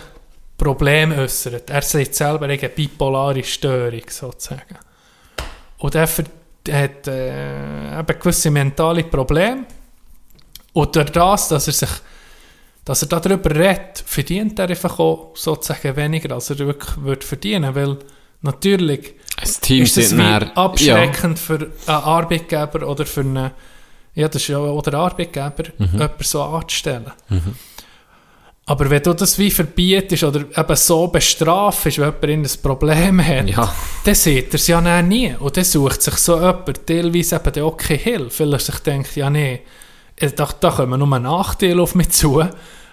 Problemen 0.57 1.19
äußert. 1.19 1.69
Er 1.69 1.83
sagt 1.83 2.15
selber, 2.15 2.49
er 2.49 2.59
eine 2.59 2.69
bipolare 2.71 3.45
Störung, 3.45 4.01
sozusagen. 4.09 4.79
Und 5.79 5.95
er 5.95 6.07
hat 6.07 7.07
äh, 7.09 7.99
eben 8.01 8.19
gewisse 8.19 8.51
mentale 8.51 9.05
Probleme. 9.05 9.65
Und 10.77 10.95
durch 10.95 11.09
das, 11.11 11.49
dass 11.49 11.67
er 11.69 11.73
sich 11.73 11.89
dass 12.85 13.03
er 13.03 13.09
darüber 13.09 13.51
redet, 13.51 14.05
verdient 14.07 14.59
er 14.61 14.69
einfach 14.69 14.99
auch 15.01 15.33
sozusagen 15.35 15.97
weniger, 15.97 16.35
als 16.35 16.51
er 16.51 16.59
wirklich 16.59 16.97
würde 17.03 17.27
verdienen 17.27 17.75
weil 17.75 17.97
natürlich 18.43 19.15
Das 19.41 19.59
Team 19.59 19.83
ist 19.83 19.97
das 19.97 20.13
wie 20.13 20.19
dann- 20.19 20.51
abschreckend 20.53 21.39
für 21.39 21.59
einen 21.87 21.97
Arbeitgeber 22.05 22.87
oder 22.87 23.05
für 23.07 23.21
einen, 23.23 23.51
ja, 24.15 24.29
das 24.29 24.43
ist 24.43 24.49
ja 24.49 24.59
auch 24.59 24.83
der 24.83 24.95
Arbeitgeber, 24.95 25.65
Mhm. 25.79 25.89
jemanden 25.93 26.23
so 26.25 26.43
anzustellen. 26.43 27.11
Aber 28.67 28.91
wenn 28.91 29.03
du 29.03 29.15
das 29.15 29.39
wie 29.39 29.51
verbietest 29.51 30.25
oder 30.25 30.41
eben 30.57 30.77
so 30.77 31.09
bestrafst, 31.09 31.85
wenn 31.87 31.93
jemand 31.93 32.25
ein 32.25 32.63
Problem 32.63 33.25
hat, 33.27 33.49
Ja. 33.49 33.75
dann 34.05 34.15
sieht 34.15 34.49
er 34.53 34.55
es 34.57 34.67
ja 34.67 35.03
nie. 35.03 35.35
Und 35.39 35.57
dann 35.57 35.65
sucht 35.65 36.03
sich 36.03 36.15
so 36.17 36.37
jemand 36.37 36.87
teilweise 36.87 37.37
eben 37.45 37.63
auch 37.65 37.77
keine 37.77 37.99
Hilfe, 38.01 38.45
weil 38.45 38.53
er 38.55 38.59
sich 38.59 38.79
denkt, 38.81 39.15
ja 39.17 39.31
nee, 39.31 39.61
äh, 40.17 40.31
da, 40.31 40.49
da 40.61 40.71
kommen 40.71 40.99
nur 40.99 41.19
Nachteile 41.19 41.83
auf 41.83 41.95
mich 41.95 42.11
zu. 42.11 42.43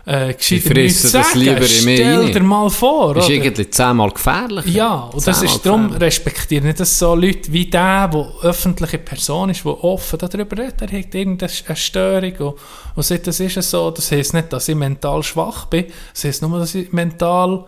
Äh, 0.05 0.33
fressen 0.33 0.73
nichts 0.73 1.01
das 1.03 1.11
sagen. 1.11 1.39
lieber 1.39 1.61
in 1.61 1.85
mich 1.85 1.97
Stell 1.97 2.31
dir 2.33 2.43
mal 2.43 2.69
vor. 2.69 3.13
Das 3.13 3.23
ist 3.23 3.29
oder? 3.29 3.35
irgendwie 3.35 3.69
zehnmal 3.69 4.11
gefährlicher. 4.11 4.67
Ja, 4.67 4.95
und 4.95 5.25
das 5.25 5.41
ist 5.41 5.65
darum 5.65 5.93
respektieren 5.93 6.65
nicht 6.65 6.81
das 6.81 6.99
so 6.99 7.15
Leute 7.15 7.53
wie 7.53 7.69
der, 7.69 8.09
der 8.09 8.27
öffentliche 8.41 8.97
Person 8.97 9.49
ist, 9.49 9.63
der 9.63 9.81
offen 9.81 10.19
darüber 10.19 10.57
redet, 10.57 10.81
er 10.81 10.99
hat 10.99 11.15
irgendeine 11.15 11.49
Störung 11.49 12.35
und, 12.35 12.55
und 12.95 13.03
sagt, 13.03 13.27
das 13.27 13.39
ist 13.39 13.69
so, 13.69 13.91
das 13.91 14.11
heisst 14.11 14.33
nicht, 14.33 14.51
dass 14.51 14.67
ich 14.67 14.75
mental 14.75 15.23
schwach 15.23 15.67
bin, 15.67 15.85
das 16.13 16.25
heisst 16.25 16.41
nur, 16.41 16.59
dass 16.59 16.75
ich 16.75 16.91
mental 16.91 17.63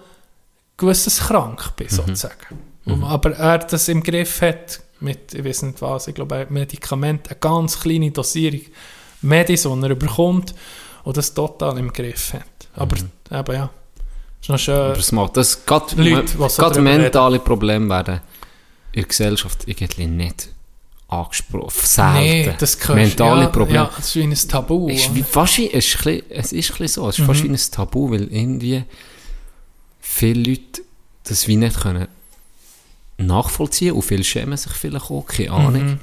gewisses 0.76 1.20
krank 1.20 1.74
bin, 1.78 1.88
sozusagen. 1.88 2.60
Und, 2.84 3.04
aber 3.06 3.32
er 3.32 3.60
das 3.60 3.88
im 3.88 4.04
Griff 4.04 4.42
hat, 4.42 4.82
mit, 5.00 5.34
ich 5.34 5.44
weiß 5.44 5.64
nicht 5.64 5.82
was, 5.82 6.10
ich 6.10 6.16
glaube, 6.16 6.36
ein 6.36 6.48
Medikament, 6.50 7.30
eine 7.30 7.40
ganz 7.40 7.80
kleine 7.80 8.12
Dosierung 8.12 8.62
Die 9.30 9.88
er 9.88 9.96
bekommt 9.96 10.54
und 11.04 11.18
das 11.18 11.34
total 11.34 11.78
im 11.78 11.92
Griff 11.92 12.34
hat. 12.34 12.44
Aber 12.76 12.98
eben, 12.98 13.54
ja, 13.54 13.70
ist 14.42 14.50
noch 14.50 14.60
schön. 14.60 14.76
Aber 14.76 14.98
es 14.98 15.12
macht 15.12 15.38
das, 15.38 15.66
gerade, 15.66 15.96
Leute, 16.02 16.82
mentale 16.82 17.40
Probleme 17.40 17.90
werden 17.90 18.22
in 18.92 19.02
der 19.02 19.08
Gesellschaft 19.08 19.68
irgendwie 19.68 20.08
nicht 20.08 20.50
angesprochen. 21.08 21.72
Selten. 21.74 22.20
Nee, 22.20 22.56
das 22.58 22.80
gehört 22.80 23.00
Mentale 23.00 23.44
ja, 23.44 23.50
Probleme. 23.50 23.76
Ja, 23.76 23.92
das 23.96 24.08
ist 24.08 24.16
wie 24.16 24.24
ein 24.24 24.34
Tabu. 24.34 24.90
ist 24.90 25.08
oder? 25.08 25.16
wie, 25.16 25.24
fast 25.24 25.60
es, 25.60 25.66
ist 25.74 25.98
ein 25.98 26.04
bisschen, 26.04 26.24
es 26.30 26.52
ist 26.54 26.72
ein 26.72 26.78
bisschen 26.78 26.88
so, 26.88 27.10
es 27.10 27.20
ist 27.20 27.26
fast 27.26 27.44
wie 27.44 27.50
ein 27.50 27.60
Tabu, 27.72 28.12
weil 28.12 28.24
irgendwie 28.24 28.84
viele 30.02 30.50
Leute 30.50 30.82
das 31.24 31.48
wie 31.48 31.56
nicht 31.56 31.80
können 31.80 32.08
nachvollziehen 33.18 33.94
und 33.94 34.02
viele 34.02 34.24
schämen 34.24 34.58
sich 34.58 34.74
vielleicht 34.74 35.10
auch, 35.10 35.26
keine 35.26 35.52
Ahnung. 35.52 36.00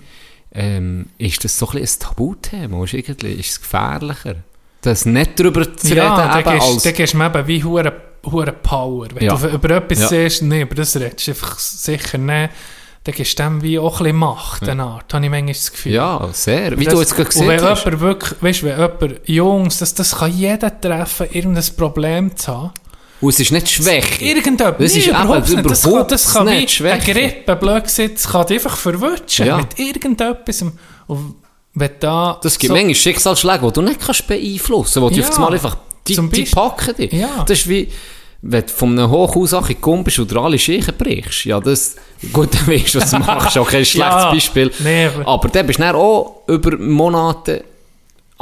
Ähm, 0.54 1.06
ist 1.18 1.44
das 1.44 1.58
so 1.58 1.68
ein 1.70 1.78
ein 1.78 1.88
Tabuthema? 1.98 2.84
Ist, 2.84 2.92
irgendwie, 2.94 3.32
ist 3.32 3.50
es 3.52 3.60
gefährlicher? 3.60 4.36
Das 4.82 5.06
nicht 5.06 5.38
darüber 5.38 5.76
zu 5.76 5.94
ja, 5.94 6.14
reden, 6.34 6.40
eben 6.50 6.58
gehst, 6.60 6.86
dann 6.86 6.94
gehst 6.94 7.12
du 7.14 7.18
mir 7.18 7.26
eben 7.26 7.46
wie 7.46 7.64
hure 7.64 7.92
hure 8.24 8.52
Power. 8.52 9.08
Wenn 9.14 9.24
Ja. 9.24 9.34
du 9.36 9.46
über 9.48 9.70
etwas 9.70 10.00
Ja. 10.00 10.08
siehst, 10.08 10.42
nee, 10.42 10.62
über 10.62 10.74
das 10.74 10.94
redest 10.96 11.26
du 11.26 11.30
einfach 11.32 11.58
sicher 11.58 12.18
nicht, 12.18 12.50
dann 13.04 13.14
gibst 13.16 13.36
du 13.38 13.42
dem 13.42 13.62
wie 13.62 13.78
auch 13.80 13.98
ein 13.98 14.04
bisschen 14.04 14.16
Macht, 14.16 14.68
eine 14.68 14.82
Art, 14.84 15.12
habe 15.12 15.24
ich 15.24 15.30
manchmal 15.30 15.52
das 15.54 15.72
Gefühl. 15.72 15.92
ja, 15.92 16.28
sehr. 16.32 16.78
Wie 16.78 16.84
Das- 16.84 16.94
du 16.94 17.00
jetzt 17.00 17.10
gerade 17.16 17.22
und 17.24 17.28
gesehen 17.30 17.48
wenn 17.48 17.60
hast. 17.62 17.84
jemand 17.84 18.00
wirklich, 18.00 18.42
weißt 18.42 18.62
du, 18.62 18.66
wenn 18.66 18.78
jemand 18.78 19.28
Jungs, 19.28 19.78
das, 19.78 19.94
das 19.94 20.16
kann 20.16 20.32
jeder 20.36 20.80
treffen, 20.80 21.26
irgendein 21.32 21.64
Problem 21.76 22.36
zu 22.36 22.52
haben. 22.56 22.70
Und 23.22 23.28
es 23.30 23.40
ist 23.40 23.52
nicht 23.52 23.70
schwächer. 23.70 24.20
Irgendetwas. 24.20 24.74
Das 24.78 24.96
ist 24.96 25.06
Nee, 25.06 25.10
überhaupt 25.10 25.48
nicht. 25.48 25.70
Das 25.70 25.82
kann, 25.82 26.08
das 26.08 26.34
kann 26.34 26.46
nicht 26.46 26.82
wie 26.84 26.88
eine. 26.90 27.02
Grippe, 27.02 27.56
blöd 27.56 27.84
gesagt, 27.84 28.22
kann 28.30 28.46
dich 28.46 28.56
einfach 28.58 28.76
verwutschen 28.76 29.46
Ja. 29.46 29.56
mit 29.58 29.78
irgendetwas. 29.78 30.62
Und 31.06 31.36
wenn 31.74 31.90
da... 32.00 32.38
Das 32.42 32.58
gibt 32.58 32.68
so- 32.68 32.74
manchmal 32.74 32.94
Schicksalsschläge, 32.94 33.66
die 33.66 33.72
du 33.72 33.82
nicht 33.82 34.00
kannst 34.00 34.26
beeinflussen 34.26 35.00
kannst, 35.02 35.16
die 35.16 35.20
Ja, 35.20 35.26
jetzt 35.26 35.38
mal 35.38 35.52
einfach, 35.52 35.76
die, 36.06 36.16
die 36.16 36.42
packen 36.44 36.96
dich. 36.96 37.12
Ja. 37.12 37.44
Das 37.46 37.58
ist 37.60 37.68
wie, 37.68 37.88
wenn 38.42 38.62
du 38.66 38.68
von 38.72 38.98
einem 38.98 39.08
Hochhaus 39.10 39.54
an 39.54 39.64
kommst 39.80 40.18
und 40.18 40.36
alle 40.36 40.58
Scheichen 40.58 40.94
brichst. 40.98 41.44
Ja, 41.44 41.60
das, 41.60 41.94
gut, 42.32 42.48
dann 42.52 42.66
weißt 42.66 42.94
du, 42.96 43.00
was 43.00 43.10
du 43.12 43.18
machst. 43.20 43.56
Okay, 43.56 43.78
ein 43.78 43.84
schlechtes 43.84 43.98
Ja. 44.22 44.30
Beispiel. 44.32 44.70
Nee, 44.80 45.06
aber- 45.06 45.28
aber 45.28 45.48
dann 45.48 45.64
bist 45.66 45.78
du 45.78 45.82
dann 45.84 45.94
auch 45.94 46.42
über 46.48 46.76
Monate 46.76 47.64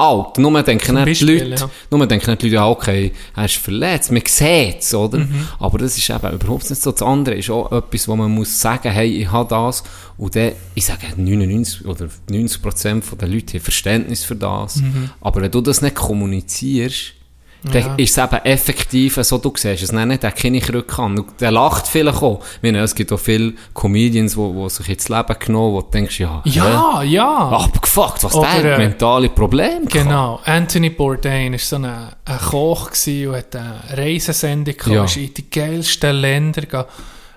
alt. 0.00 0.38
Nur 0.38 0.62
denken 0.62 0.94
dann 0.94 1.04
die 1.04 1.10
Beispiel, 1.10 1.48
Leute, 1.50 1.62
ja. 1.62 1.70
nur 1.90 2.06
denken 2.06 2.26
dann 2.26 2.38
die 2.38 2.46
Leute, 2.46 2.54
ja, 2.54 2.68
okay, 2.68 3.12
er 3.36 3.44
ist 3.44 3.56
verletzt, 3.56 4.10
man 4.10 4.22
sieht 4.26 4.80
es, 4.80 4.94
oder? 4.94 5.18
Mhm. 5.18 5.48
Aber 5.58 5.78
das 5.78 5.96
ist 5.96 6.08
eben 6.08 6.32
überhaupt 6.32 6.68
nicht 6.70 6.80
so. 6.80 6.90
Das 6.92 7.02
andere 7.02 7.36
ist 7.36 7.50
auch 7.50 7.70
etwas, 7.70 8.08
wo 8.08 8.16
man 8.16 8.30
muss 8.30 8.60
sagen, 8.60 8.90
hey, 8.90 9.08
ich 9.08 9.30
habe 9.30 9.48
das. 9.48 9.82
Und 10.16 10.34
dann, 10.34 10.52
ich 10.74 10.84
sage, 10.84 11.06
99 11.16 11.86
oder 11.86 12.08
90 12.28 12.62
Prozent 12.62 13.04
der 13.20 13.28
Leute 13.28 13.58
haben 13.58 13.62
Verständnis 13.62 14.24
für 14.24 14.36
das. 14.36 14.76
Mhm. 14.76 15.10
Aber 15.20 15.42
wenn 15.42 15.50
du 15.50 15.60
das 15.60 15.82
nicht 15.82 15.94
kommunizierst, 15.94 17.14
dann 17.62 17.98
ist 17.98 18.16
es 18.16 18.24
eben 18.24 18.44
effektiv 18.44 19.18
so, 19.22 19.38
du 19.38 19.52
siehst 19.56 19.82
es 19.82 19.92
nicht, 19.92 20.22
der 20.22 20.32
keine 20.32 20.60
Krücke 20.60 21.02
an. 21.02 21.18
Und 21.18 21.40
Der 21.40 21.50
lacht 21.50 21.86
vielleicht 21.86 22.22
auch. 22.22 22.40
Ich 22.56 22.62
meine, 22.62 22.80
es 22.80 22.94
gibt 22.94 23.12
auch 23.12 23.20
viele 23.20 23.52
Comedians, 23.74 24.34
die, 24.34 24.68
sich 24.70 24.88
ins 24.88 25.08
Leben 25.08 25.36
genommen 25.38 25.74
wo 25.74 25.80
du 25.82 25.90
denkst, 25.90 26.20
ja, 26.20 26.42
hä? 26.44 26.50
Ja, 26.50 27.02
ja. 27.02 27.48
abgefuckt, 27.50 28.24
was 28.24 28.34
Oder, 28.34 28.62
der 28.62 28.74
äh, 28.74 28.78
mentale 28.78 29.28
Probleme 29.28 29.86
gehabt. 29.86 29.92
Genau, 29.92 30.40
Anthony 30.44 30.90
Bourdain 30.90 31.52
war 31.52 31.58
so 31.58 31.76
ein, 31.76 31.84
ein 31.84 32.38
Koch 32.50 32.90
und 33.06 33.36
hat 33.36 33.56
eine 33.56 33.80
Reisesendung 33.92 34.76
gehabt, 34.76 34.94
Ja. 34.94 35.04
ist 35.04 35.16
in 35.16 35.34
die 35.34 35.50
geilsten 35.50 36.16
Länder 36.16 36.62
gegangen, 36.62 36.86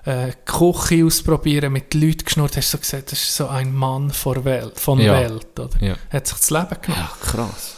äh, 0.06 0.32
Küche 0.44 1.04
ausprobieren, 1.04 1.72
mit 1.72 1.94
Leuten 1.94 2.24
geschnurrt, 2.24 2.56
hast 2.56 2.72
du 2.72 2.76
so 2.76 2.80
gesagt, 2.80 3.12
das 3.12 3.20
ist 3.22 3.36
so 3.36 3.48
ein 3.48 3.72
Mann 3.74 4.10
vor 4.10 4.44
Welt, 4.44 4.78
von 4.78 5.00
Ja. 5.00 5.12
Welt, 5.14 5.58
oder? 5.58 5.70
Ja. 5.80 5.94
Hat 6.10 6.26
sich 6.26 6.36
das 6.38 6.50
Leben 6.50 6.76
genommen. 6.82 7.08
Ja, 7.08 7.10
krass. 7.20 7.76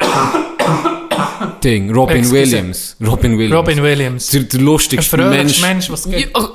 Ding, 1.64 1.90
Robin 1.94 2.18
Excuse. 2.18 2.34
Williams. 2.34 2.96
Robin 3.00 3.38
Williams. 3.38 3.54
Robin 3.56 3.82
Williams. 3.82 4.26
Der, 4.28 4.42
der 4.42 4.60
Ein 4.60 4.64
lustigste 4.66 5.16
fröhlicher 5.16 5.36
Mensch. 5.42 5.60
Mensch, 5.62 5.90
was 5.90 6.04
geht. 6.04 6.30
Ja, 6.36 6.48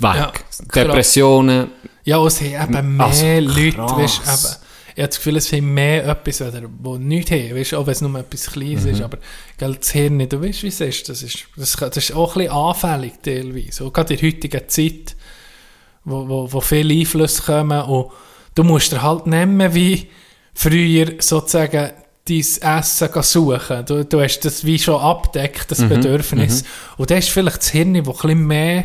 weg. 0.00 0.44
Ja, 0.74 0.84
Depressionen. 0.84 1.70
Ja, 2.04 2.16
und 2.18 2.26
es 2.28 2.40
haben 2.40 2.74
eben 2.76 2.96
mehr 2.96 3.06
Also, 3.06 3.24
Leute, 3.26 3.78
weißt, 3.78 4.20
eben, 4.20 4.56
ich 4.94 4.98
habe 4.98 5.08
das 5.08 5.16
Gefühl, 5.16 5.36
es 5.36 5.52
haben 5.52 5.72
mehr 5.74 6.04
etwas, 6.06 6.42
oder, 6.42 6.62
die 6.62 6.98
nichts 6.98 7.30
haben, 7.30 7.56
weißt, 7.56 7.74
auch 7.74 7.86
wenn 7.86 7.92
es 7.92 8.00
nur 8.00 8.18
etwas 8.18 8.46
Kleines 8.50 8.84
Mhm. 8.84 8.90
ist, 8.90 9.02
aber 9.02 9.18
gell, 9.56 9.74
das 9.76 9.90
Hirn 9.90 10.28
du 10.28 10.42
weißt, 10.42 10.62
wie 10.64 10.68
es 10.68 10.80
ist, 10.80 11.08
das 11.08 11.22
ist, 11.22 11.44
das, 11.56 11.76
das 11.76 11.96
ist 11.96 12.14
auch 12.14 12.36
ein 12.36 12.42
bisschen 12.42 12.52
anfällig 12.52 13.12
teilweise, 13.22 13.84
auch 13.84 13.92
gerade 13.92 14.14
in 14.14 14.20
der 14.20 14.28
heutigen 14.28 14.68
Zeit, 14.68 15.16
wo, 16.04 16.28
wo, 16.28 16.52
wo 16.52 16.60
viele 16.60 16.92
Einflüsse 16.94 17.42
kommen 17.42 17.80
und 17.82 18.10
du 18.54 18.64
musst 18.64 18.92
dir 18.92 19.02
halt 19.02 19.26
mehr 19.26 19.74
wie 19.74 20.08
früher 20.54 21.14
sozusagen 21.20 21.92
dein 22.28 22.38
Essen 22.38 23.22
suchen. 23.22 23.84
Du, 23.86 24.04
du 24.04 24.20
hast 24.20 24.40
das 24.40 24.64
wie 24.64 24.78
schon 24.78 25.00
abdeckt, 25.00 25.70
das 25.70 25.82
Bedürfnis. 25.82 26.64
Und 26.96 27.10
dann 27.10 27.18
ist 27.18 27.30
vielleicht 27.30 27.58
das 27.58 27.68
Hirn, 27.70 27.94
das 27.94 28.06
ein 28.06 28.12
bisschen 28.12 28.46
mehr 28.46 28.78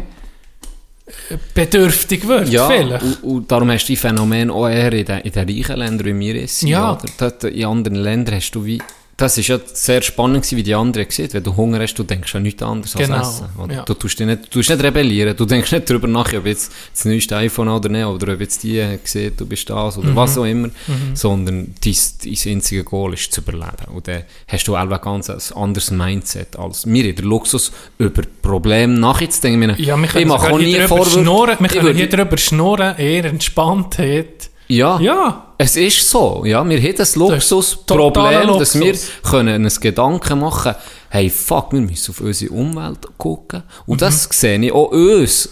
äh, 1.30 1.38
bedürftig 1.54 2.28
wird, 2.28 2.50
Ja, 2.50 2.68
vielleicht. 2.68 3.04
und, 3.04 3.24
und 3.24 3.52
darum 3.52 3.70
hast 3.72 3.84
du 3.86 3.94
die 3.94 3.96
Phänomen 3.98 4.50
auch 4.50 4.68
eher 4.68 4.92
in 4.94 5.06
den, 5.06 5.20
in 5.20 5.32
den 5.32 5.48
reichen 5.50 5.78
Ländern, 5.78 6.08
wie 6.08 6.20
wir 6.34 6.44
es 6.44 6.60
sind. 6.60 6.70
Ja. 6.70 6.94
Oder? 6.94 7.06
Dort 7.18 7.44
in 7.44 7.66
anderen 7.66 7.98
Ländern 7.98 8.36
hast 8.36 8.52
du 8.52 8.66
wie... 8.66 8.82
Das 9.20 9.36
ist 9.36 9.48
ja 9.48 9.60
sehr 9.74 10.04
spannend 10.04 10.44
gewesen, 10.44 10.58
wie 10.58 10.64
die 10.64 10.76
anderen 10.76 11.08
sehen. 11.10 11.30
Wenn 11.32 11.42
du 11.44 11.56
Hunger 11.56 11.80
hast, 11.80 11.96
du 11.96 12.04
denkst 12.04 12.36
an 12.36 12.44
nichts 12.44 12.62
anderes 12.62 12.94
Genau, 12.94 13.16
als 13.18 13.42
Essen. 13.42 13.72
Ja. 13.72 13.82
Du 13.82 13.96
tust 13.96 14.20
dich 14.20 14.28
nicht, 14.28 14.44
du 14.46 14.50
tust 14.50 14.70
nicht 14.70 14.84
rebellieren. 14.84 15.36
Du 15.36 15.46
denkst 15.46 15.72
nicht 15.72 15.90
darüber 15.90 16.08
nach, 16.08 16.32
ob 16.34 16.46
jetzt 16.46 16.72
das 16.94 17.04
neueste 17.06 17.36
iPhone 17.38 17.68
oder 17.70 17.90
nicht, 17.90 18.06
oder 18.06 18.34
ob 18.34 18.40
jetzt 18.42 18.62
die 18.62 18.86
sieht, 19.06 19.40
du 19.40 19.48
bist 19.48 19.68
das, 19.72 19.98
oder 19.98 20.10
Mhm. 20.10 20.16
was 20.16 20.38
auch 20.38 20.44
immer. 20.46 20.70
Sondern 21.16 21.74
dein, 21.84 21.96
dein 22.24 22.52
einzige 22.54 22.84
Goal 22.84 23.16
ist 23.16 23.34
zu 23.34 23.42
überleben. 23.42 23.92
Und 23.92 24.08
dann 24.08 24.22
hast 24.50 24.68
du 24.68 24.76
auch 24.78 24.82
ein 24.88 25.02
ganz 25.02 25.32
ein 25.32 25.40
anderes 25.56 25.90
Mindset 25.90 26.56
als 26.56 26.86
wir. 26.86 27.06
in 27.06 27.16
Der 27.16 27.26
Luxus, 27.26 27.72
über 27.98 28.22
Probleme 28.44 28.94
nachzudenken. 29.00 29.72
Ich 29.80 29.88
Ja, 29.88 29.98
wir 29.98 30.04
ich 30.06 30.12
können 30.12 30.28
mache 30.28 30.42
sogar 30.42 30.54
auch 30.54 30.60
nie 30.60 30.76
Vorwürfe. 30.82 31.20
schnurren. 31.22 31.56
Wir 31.60 31.66
Ich 31.66 31.80
können 31.80 31.96
hier 31.98 32.08
drüber 32.10 32.38
schnurren, 32.38 32.96
eher 33.00 33.26
Entspanntheit. 33.26 34.37
Ja. 34.68 35.00
Ja. 35.00 35.44
Es 35.58 35.76
ist 35.76 36.10
so, 36.10 36.44
ja. 36.46 36.68
Wir 36.68 36.80
haben 36.80 36.96
das 36.96 37.16
Luxusproblem, 37.16 38.14
totaler 38.14 38.60
dass 38.60 38.76
wir 38.80 38.88
Luxus. 38.92 39.10
können 39.24 39.64
uns 39.66 39.80
Gedanken 39.82 40.40
machen 40.40 40.76
hey, 41.10 41.30
fuck, 41.30 41.72
wir 41.72 41.80
müssen 41.82 42.12
auf 42.12 42.20
unsere 42.20 42.54
Umwelt 42.54 43.00
gucken. 43.18 43.64
Und 43.86 43.96
Mhm. 43.96 44.00
das 44.06 44.28
sehe 44.32 44.60
ich 44.60 44.72
auch 44.74 44.92
uns. 44.92 45.50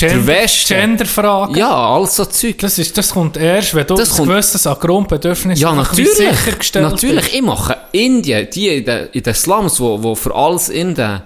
Der 0.00 0.26
Westen. 0.26 0.74
Genderfrage. 0.74 1.58
Ja, 1.58 1.70
all 1.74 2.06
so 2.06 2.24
Zeug. 2.24 2.58
Das, 2.58 2.78
ist, 2.78 2.96
das 2.98 3.10
kommt 3.12 3.36
erst, 3.36 3.74
wenn 3.74 3.86
du 3.86 3.94
Das 3.94 4.16
kommt- 4.16 4.28
gewisses 4.28 4.66
an 4.66 4.76
Grundbedürfnissen 4.78 5.62
Ja, 5.62 5.74
natürlich. 5.74 6.12
sichergestellt 6.12 6.90
Natürlich. 6.90 7.34
Ich 7.34 7.42
mache 7.42 7.76
Indien, 7.92 8.48
die 8.52 8.68
in 8.68 8.84
den, 8.84 9.08
in 9.12 9.22
den 9.22 9.34
Slums, 9.34 9.80
wo, 9.80 10.02
wo 10.02 10.14
für 10.14 10.34
alles 10.34 10.68
in 10.70 10.94
den, 10.94 11.20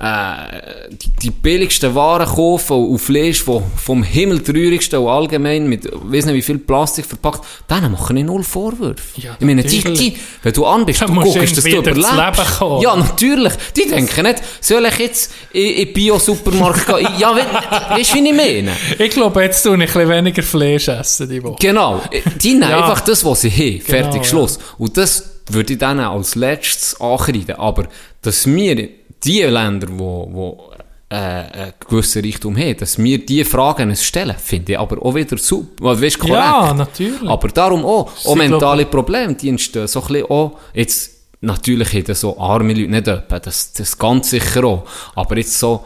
äh, 0.00 0.88
die, 0.90 1.10
die 1.22 1.30
billigsten 1.30 1.94
Waren 1.94 2.26
kaufen 2.26 2.76
und 2.88 2.98
Fleisch 2.98 3.46
wo 3.46 3.62
vom 3.76 4.02
Himmel 4.02 4.42
traurigsten 4.42 4.98
und 4.98 5.08
allgemein 5.08 5.68
mit, 5.68 5.86
weiss 5.92 6.24
nicht 6.24 6.34
wie 6.36 6.42
viel 6.42 6.58
Plastik 6.58 7.04
verpackt, 7.04 7.44
denen 7.68 7.92
machen 7.92 8.16
ich 8.16 8.24
null 8.24 8.42
Vorwürfe. 8.42 9.20
Ja, 9.20 9.36
ich 9.38 9.44
meine, 9.46 9.62
die, 9.62 9.82
die, 9.84 10.16
wenn 10.42 10.52
du 10.54 10.64
an 10.64 10.86
bist, 10.86 11.02
du 11.02 11.06
guckst, 11.14 11.56
dass 11.56 11.64
du 11.64 11.70
überlebst. 11.76 12.12
Leben. 12.12 12.80
Ja, 12.82 12.96
natürlich. 12.96 13.52
Die 13.76 13.88
denken 13.88 14.22
nicht, 14.24 14.42
soll 14.62 14.86
ich 14.86 14.98
jetzt 14.98 15.32
in, 15.52 15.66
in 15.86 15.92
Bio-Supermarkt 15.92 16.86
gehen? 16.86 17.08
Ja, 17.18 17.34
we- 17.36 17.96
weißt 17.96 18.10
du, 18.12 18.14
wie 18.16 18.28
ich 18.30 18.34
meine? 18.34 18.72
Ich 18.98 19.10
glaube, 19.10 19.42
jetzt 19.42 19.62
tue 19.62 19.74
ich 19.74 19.80
ein 19.82 19.86
bisschen 19.86 20.08
weniger 20.08 20.42
Fleisch 20.42 20.88
essen 20.88 21.28
die 21.28 21.42
Woche. 21.42 21.56
Genau. 21.60 22.00
Die 22.42 22.54
nehmen 22.54 22.62
Ja. 22.70 22.78
einfach 22.78 23.00
das, 23.02 23.22
was 23.24 23.42
sie 23.42 23.50
haben. 23.50 23.80
Fertig, 23.82 24.12
Genau, 24.12 24.24
Schluss. 24.24 24.58
Und 24.78 24.96
das 24.96 25.28
würde 25.50 25.74
ich 25.74 25.78
dann 25.78 26.00
als 26.00 26.36
letztes 26.36 26.98
ankreiden. 27.00 27.56
Aber, 27.56 27.86
dass 28.22 28.46
wir 28.46 28.88
die 29.24 29.42
Länder, 29.42 29.88
wo, 29.90 30.28
wo 30.30 30.70
äh, 31.10 31.16
einen 31.16 31.72
gewissen 31.88 32.24
Reichtum 32.24 32.56
haben, 32.56 32.76
dass 32.76 32.98
wir 32.98 33.24
diese 33.24 33.44
Fragen 33.44 33.94
stellen, 33.96 34.36
finde 34.38 34.72
ich 34.72 34.78
aber 34.78 35.04
auch 35.04 35.14
wieder 35.14 35.36
super. 35.36 36.00
Weißt, 36.00 36.18
korrekt. 36.18 36.36
Ja, 36.36 36.72
natürlich. 36.72 37.28
Aber 37.28 37.48
darum 37.48 37.84
auch, 37.84 38.10
auch 38.24 38.34
mentale 38.36 38.86
Probleme, 38.86 39.34
die 39.34 39.48
entstehen 39.48 39.88
so 39.88 40.00
ein 40.02 40.06
bisschen 40.06 40.26
auch, 40.30 40.58
jetzt, 40.72 41.10
natürlich 41.40 41.92
haben 41.92 42.14
so 42.14 42.38
arme 42.38 42.74
Leute 42.74 42.90
nicht 42.90 43.08
etwa, 43.08 43.40
das, 43.40 43.72
das 43.72 43.98
ganz 43.98 44.30
sicher 44.30 44.64
auch, 44.64 44.86
aber 45.14 45.36
jetzt 45.36 45.58
so 45.58 45.84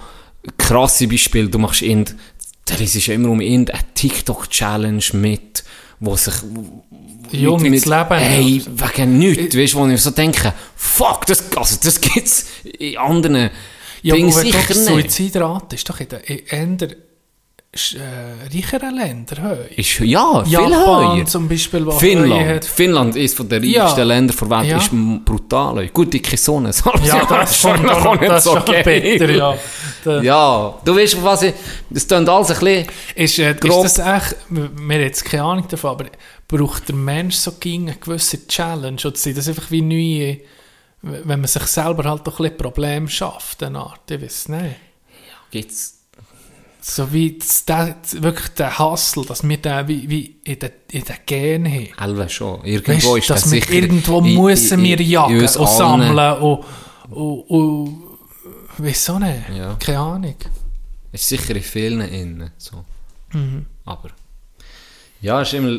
krasse 0.59 1.09
Beispiele, 1.09 1.49
du 1.49 1.59
machst 1.59 1.83
irgend, 1.83 2.15
da 2.67 2.75
ist 2.75 2.97
es 2.97 3.09
immer 3.09 3.31
um 3.31 3.41
irgendeine 3.41 3.81
TikTok-Challenge 3.95 5.05
mit, 5.15 5.65
wo 6.05 6.17
sich 6.17 6.35
Jung 7.33 7.65
ins 7.65 7.87
Leben 7.87 8.13
Ey, 8.13 8.61
haben. 8.61 8.81
wegen 8.81 9.19
nichts, 9.19 9.57
weißt 9.57 9.75
wo 9.75 9.87
ich 9.87 10.01
so 10.01 10.11
denke, 10.11 10.53
fuck, 10.77 11.27
das, 11.27 11.45
also 11.57 11.77
das 11.83 12.01
gibt's 12.01 12.47
in 12.79 12.97
anderen 12.97 13.51
Ja, 14.03 14.15
Dingen 14.15 14.31
sicher 14.31 14.59
nicht. 14.59 14.75
Suizidrate 14.75 15.77
ist 15.77 15.89
doch 15.89 16.01
in 16.01 16.09
den 16.09 16.21
in 16.21 16.79
eher 16.81 16.89
äh, 17.95 18.55
reicheren 18.55 18.95
Ländern 18.95 19.43
höher. 19.43 19.67
Ist, 19.77 19.99
ja, 20.01 20.45
viel 20.45 20.53
Japan 20.53 21.19
höher. 21.19 21.27
zum 21.27 21.49
Beispiel, 21.49 21.85
höher 21.85 21.93
Finnland. 21.93 22.47
hat. 22.49 22.65
Finnland 22.65 23.17
ist 23.17 23.37
von 23.37 23.49
den 23.49 23.65
Ja. 23.65 23.85
reichsten 23.85 24.07
Ländern 24.07 24.37
der 24.39 24.51
Welt. 24.51 24.67
Ja. 24.71 24.77
Ist 24.79 24.91
brutal. 25.25 25.79
ey. 25.79 25.89
Gut, 25.89 26.13
dicke 26.13 26.37
Sonne. 26.37 26.69
Das 26.75 26.83
Ja, 27.07 27.25
das 27.25 27.51
ist 27.51 27.61
schon, 27.61 27.89
auch 27.89 28.21
nicht 28.21 28.41
so 28.41 28.55
geil. 28.65 28.83
bitter, 28.85 29.31
ja. 29.31 29.55
Da- 30.05 30.23
Ja, 30.23 30.79
du 30.85 30.97
weißt, 30.97 31.23
was 31.23 31.43
ich... 31.43 31.55
Das 31.91 32.07
klingt 32.07 32.29
alles 32.29 32.51
ein 32.51 32.59
bisschen... 32.61 32.87
Ist, 33.15 33.39
äh, 33.39 33.55
Grob. 33.55 33.85
ist 33.85 33.99
das 33.99 34.07
echt, 34.23 34.37
wir 34.51 34.65
haben 34.65 34.91
jetzt 34.91 35.25
keine 35.25 35.43
Ahnung 35.45 35.67
davon, 35.69 35.91
aber 35.91 36.05
braucht 36.47 36.89
der 36.89 36.95
Mensch 36.95 37.37
so 37.37 37.53
gegen 37.59 37.89
eine 37.89 37.97
gewisse 37.97 38.47
Challenge? 38.47 38.99
Oder 39.05 39.17
sind 39.17 39.37
das 39.37 39.49
einfach 39.49 39.71
wie 39.71 39.83
neue, 39.83 40.39
wenn 41.03 41.41
man 41.41 41.47
sich 41.49 41.63
selber 41.65 42.05
halt 42.09 42.27
doch 42.27 42.39
ein 42.39 42.45
bisschen 42.45 42.57
Probleme 42.59 43.09
schafft, 43.09 43.63
eine 43.63 43.79
Art? 43.81 44.11
Ich 44.11 44.21
weiß 44.23 44.49
nicht. 44.51 44.77
Gibt's... 45.51 45.94
So 46.87 47.11
wie 47.15 47.39
das, 47.39 47.65
der, 47.65 47.97
wirklich 48.13 48.49
der 48.51 48.79
Hustle, 48.79 49.25
dass 49.25 49.43
wir 49.43 49.57
den 49.57 49.89
wie, 49.89 50.11
wie 50.11 50.37
in 50.45 50.59
den, 50.59 50.71
in 50.91 51.03
den 51.03 51.17
Gen 51.25 51.67
haben. 51.67 51.89
Elva 51.99 52.29
schon. 52.29 52.63
Irgendwo 52.63 53.15
Weißt, 53.15 53.19
ist 53.23 53.31
dass 53.31 53.43
das 53.45 53.53
wir 53.53 53.61
sicher... 53.63 53.73
irgendwo 53.73 54.19
in- 54.19 54.35
müssen 54.43 54.79
in- 54.81 54.85
wir 54.85 55.01
jagen 55.01 55.41
und 55.41 55.49
sammeln 55.49 56.43
und, 56.43 56.65
und, 57.11 57.41
und 57.49 58.03
wieso 58.77 59.19
nicht? 59.19 59.49
Ja. 59.57 59.77
Keine 59.77 59.99
Ahnung. 59.99 60.35
Ist 61.11 61.27
sicher 61.27 61.57
in 61.57 61.63
vielen 61.63 62.01
innen. 62.03 62.51
So. 62.59 62.85
Mhm. 63.33 63.65
Aber... 63.87 64.11
Ja, 65.23 65.41
ist 65.41 65.55
immer... 65.55 65.79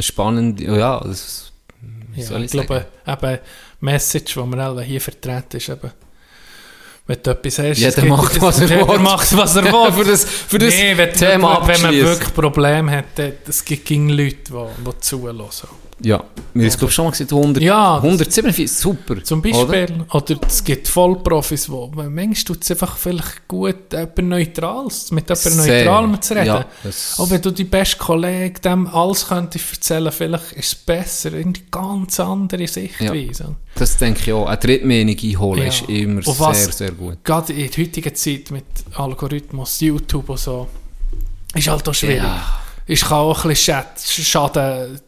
Spannend. 0.00 0.60
Ja, 0.60 0.98
das... 0.98 1.52
Ja, 2.16 2.38
ich 2.38 2.44
ich 2.46 2.50
glaube, 2.50 2.86
eben, 3.06 3.38
Message, 3.78 4.34
die 4.34 4.40
wir 4.40 4.58
alle 4.58 4.82
hier 4.82 5.00
vertreten, 5.00 5.58
ist 5.58 5.68
eben, 5.68 5.92
wenn 7.08 7.18
du 7.22 7.30
etwas 7.30 7.58
hast, 7.58 7.78
Jeder 7.78 8.04
macht, 8.04 8.40
was 8.40 8.60
er 8.60 8.68
jeder 8.68 8.86
will. 8.86 8.98
macht, 8.98 9.34
was 9.36 9.56
er 9.56 9.64
will. 9.64 9.92
für 9.92 10.04
das, 10.04 10.24
für 10.24 10.58
das 10.58 10.74
nee, 10.74 10.94
wenn, 10.96 11.12
Thema 11.12 11.32
wenn 11.32 11.40
man 11.42 11.70
abschließen. 11.70 12.06
wirklich 12.06 12.34
Probleme 12.34 12.92
hat, 12.92 13.18
es 13.48 13.64
gibt 13.64 13.88
Leute, 13.88 14.10
die, 14.18 14.84
die 14.84 15.00
zuhören. 15.00 15.48
Ja, 16.00 16.22
wir 16.54 16.62
haben 16.62 16.68
es 16.68 16.78
glaube 16.78 16.92
schon 16.92 17.06
mal 17.06 17.10
gesagt, 17.10 17.32
100, 17.32 17.62
Ja. 17.62 17.96
147, 17.96 18.70
super. 18.70 19.22
Zum 19.24 19.40
oder? 19.40 19.50
Beispiel, 19.66 20.04
oder, 20.12 20.38
es 20.46 20.62
gibt 20.62 20.86
Vollprofis, 20.86 21.68
wo 21.68 21.88
manchmal 21.94 22.34
tut 22.34 22.62
es 22.62 22.70
einfach 22.70 22.96
vielleicht 22.96 23.48
gut, 23.48 23.92
jemand 23.92 24.18
Neutrales, 24.18 25.10
mit 25.10 25.28
Sehr. 25.36 25.54
Neutralem 25.84 26.22
zu 26.22 26.34
reden. 26.34 26.46
Ja, 26.46 26.64
Auch 27.18 27.30
wenn 27.30 27.42
du 27.42 27.50
die 27.50 27.64
beste 27.64 27.96
Kollegen 27.98 28.54
dem 28.62 28.86
alles 28.86 29.26
könntest 29.26 29.72
erzählen, 29.72 30.12
vielleicht 30.12 30.52
ist 30.52 30.66
es 30.68 30.74
besser, 30.76 31.32
eine 31.32 31.52
ganz 31.70 32.20
andere 32.20 32.68
Sichtweise. 32.68 33.56
Das 33.74 33.96
denke 33.96 34.20
ich 34.22 34.32
auch. 34.32 34.46
Eine 34.46 34.56
Drittmeinung 34.56 35.16
einholen 35.20 35.62
Ja. 35.62 35.68
ist 35.68 35.88
immer 35.88 36.26
Und 36.26 36.40
was- 36.40 36.64
sehr, 36.64 36.72
sehr 36.72 36.90
gut. 36.92 37.24
Gerade 37.24 37.52
in 37.52 37.70
der 37.70 37.84
heutigen 37.84 38.14
Zeit 38.14 38.50
mit 38.52 38.64
Algorithmus, 38.94 39.80
YouTube 39.80 40.28
und 40.30 40.38
so, 40.38 40.68
ist 41.54 41.66
halt 41.68 41.88
auch 41.88 41.94
schwierig. 41.94 42.18
Ja. 42.22 42.60
Ich 42.90 43.02
kann 43.02 43.18
auch 43.18 43.44
ein 43.44 43.48
bisschen 43.50 43.74
schad- 43.74 44.00
schaden, 44.00 44.98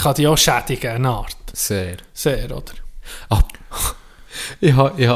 kann 0.00 0.14
die 0.14 0.26
auch 0.26 0.38
schädigen, 0.38 0.90
eine 0.90 1.08
Art. 1.10 1.36
Sehr. 1.52 1.96
Sehr, 2.12 2.44
oder? 2.50 2.72
Ah, 3.30 3.42
ich 4.60 4.72
habe, 4.72 4.92
ich 5.00 5.06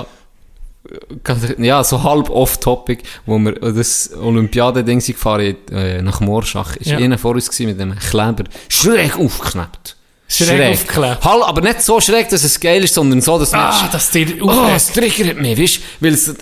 ja, 1.59 1.85
so 1.85 2.03
halb 2.03 2.31
off-topic, 2.31 3.03
wo 3.27 3.39
wir 3.39 3.53
das 3.53 4.13
Olympiade-Ding 4.15 5.01
gefahren 5.01 5.57
äh, 5.71 6.01
nach 6.03 6.21
Morschach, 6.21 6.77
ist 6.77 6.91
Ja. 6.91 6.99
einer 6.99 7.19
vor 7.19 7.35
uns 7.35 7.59
mit 7.59 7.81
einem 7.81 7.99
Kleber 7.99 8.45
schräg 8.69 9.19
aufgeknappt. 9.19 9.97
Schräg 10.31 10.73
aufgeklebt. 10.73 11.25
Halt, 11.25 11.43
aber 11.43 11.61
nicht 11.63 11.81
so 11.81 11.99
schräg, 12.01 12.29
dass 12.29 12.45
es 12.45 12.61
geil 12.61 12.85
ist, 12.85 12.93
sondern 12.95 13.21
so, 13.23 13.39
dass 13.39 13.53
Ah, 13.55 13.75
man... 13.83 13.91
dass 13.91 14.11
dir 14.11 14.27
Oh, 14.43 14.67
es 14.75 14.93
triggert 14.93 15.41
mich, 15.41 15.59
weißt 15.59 15.77
du? 15.77 15.81
Weil 16.01 16.13
es 16.15 16.35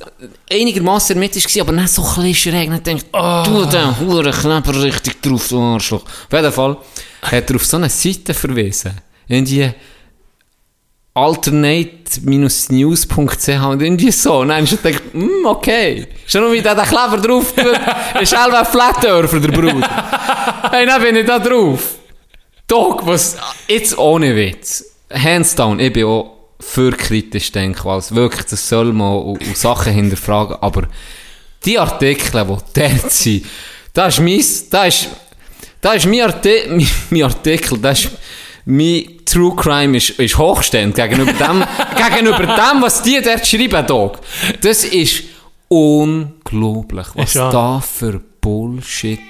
einigermaßen 0.52 1.16
mit 1.18 1.36
war, 1.36 1.62
aber 1.62 1.72
nicht 1.72 1.88
so 1.90 2.04
ein 2.18 2.34
schräg. 2.34 2.68
Nicht 2.68 2.86
denkt, 2.86 3.06
du 3.12 3.64
den 3.66 3.98
Huren 4.00 4.32
Kleber 4.32 4.82
richtig 4.82 5.22
drauf, 5.22 5.46
du 5.48 5.60
Arschloch. 5.60 6.02
Auf 6.02 6.32
jeden 6.32 6.52
Fall 6.52 6.76
hat 7.22 7.48
er 7.50 7.56
auf 7.56 7.64
so 7.64 7.76
eine 7.76 7.88
Seite 7.88 8.34
verwiesen. 8.34 8.92
Irgendwie 9.28 9.70
alternate-news.ch 11.14 13.48
und 13.66 13.82
irgendwie 13.82 14.10
so. 14.10 14.38
Und 14.40 14.48
dann 14.48 14.62
hast 14.62 14.72
du 14.72 14.76
gedacht, 14.78 15.02
hm, 15.12 15.44
okay. 15.46 16.06
Schon 16.26 16.40
nur 16.42 16.52
wie 16.52 16.60
der 16.60 16.74
den 16.74 16.84
Kleber 16.84 17.18
drauf 17.18 17.52
tut, 17.54 17.78
ist 18.20 18.30
selber 18.30 18.58
ein 18.60 18.66
Flat 18.66 19.04
Earther, 19.04 19.40
der 19.40 19.48
Bruder. 19.48 19.80
hey, 20.70 20.86
dann 20.86 21.00
bin 21.02 21.16
ich 21.16 21.26
da 21.26 21.38
drauf. 21.38 21.94
Dog, 22.68 23.06
was, 23.06 23.36
jetzt 23.68 23.96
ohne 23.96 24.34
Witz. 24.34 24.84
Hands 25.12 25.54
down, 25.54 25.78
ich 25.78 25.92
bin 25.92 26.04
auch 26.04 26.36
für 26.58 26.90
kritisch 26.90 27.52
denken, 27.52 27.88
also 27.88 28.14
wirklich, 28.16 28.46
das 28.46 28.68
soll 28.68 28.92
man 28.92 29.18
und, 29.18 29.46
und 29.46 29.56
Sachen 29.56 29.92
hinterfragen, 29.92 30.56
aber 30.60 30.88
die 31.64 31.78
Artikel, 31.78 32.30
die 32.32 32.80
dort 32.80 33.12
sind, 33.12 33.46
da 33.92 34.06
ist 34.06 34.20
mein, 34.20 34.42
da 34.70 34.86
ist, 34.86 35.08
da 35.80 35.92
ist 35.92 36.06
mein, 36.06 36.22
Arti 36.22 36.62
mein, 36.68 36.88
mein 37.10 37.22
Artikel, 37.22 37.78
das 37.78 38.04
ist, 38.04 38.10
mein 38.64 39.20
True 39.24 39.54
Crime 39.54 39.96
ist, 39.96 40.10
ist 40.10 40.38
hochstehend 40.38 40.94
gegenüber 40.94 41.32
dem, 41.32 41.64
gegenüber 41.96 42.46
dem, 42.46 42.82
was 42.82 43.02
die 43.02 43.20
dort 43.22 43.46
schreiben, 43.46 43.86
Dog. 43.86 44.18
Das 44.60 44.84
ist 44.84 45.22
unglaublich, 45.68 47.06
was 47.14 47.28
Ist 47.28 47.34
ja. 47.34 47.50
da 47.50 47.80
für 47.80 48.20
Bullshit 48.40 49.20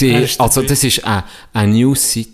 die, 0.00 0.10
Er 0.10 0.22
ist 0.22 0.40
also 0.40 0.62
das 0.62 0.82
ist 0.84 1.04
eine, 1.04 1.24
eine 1.52 1.72
News-Seite, 1.74 2.30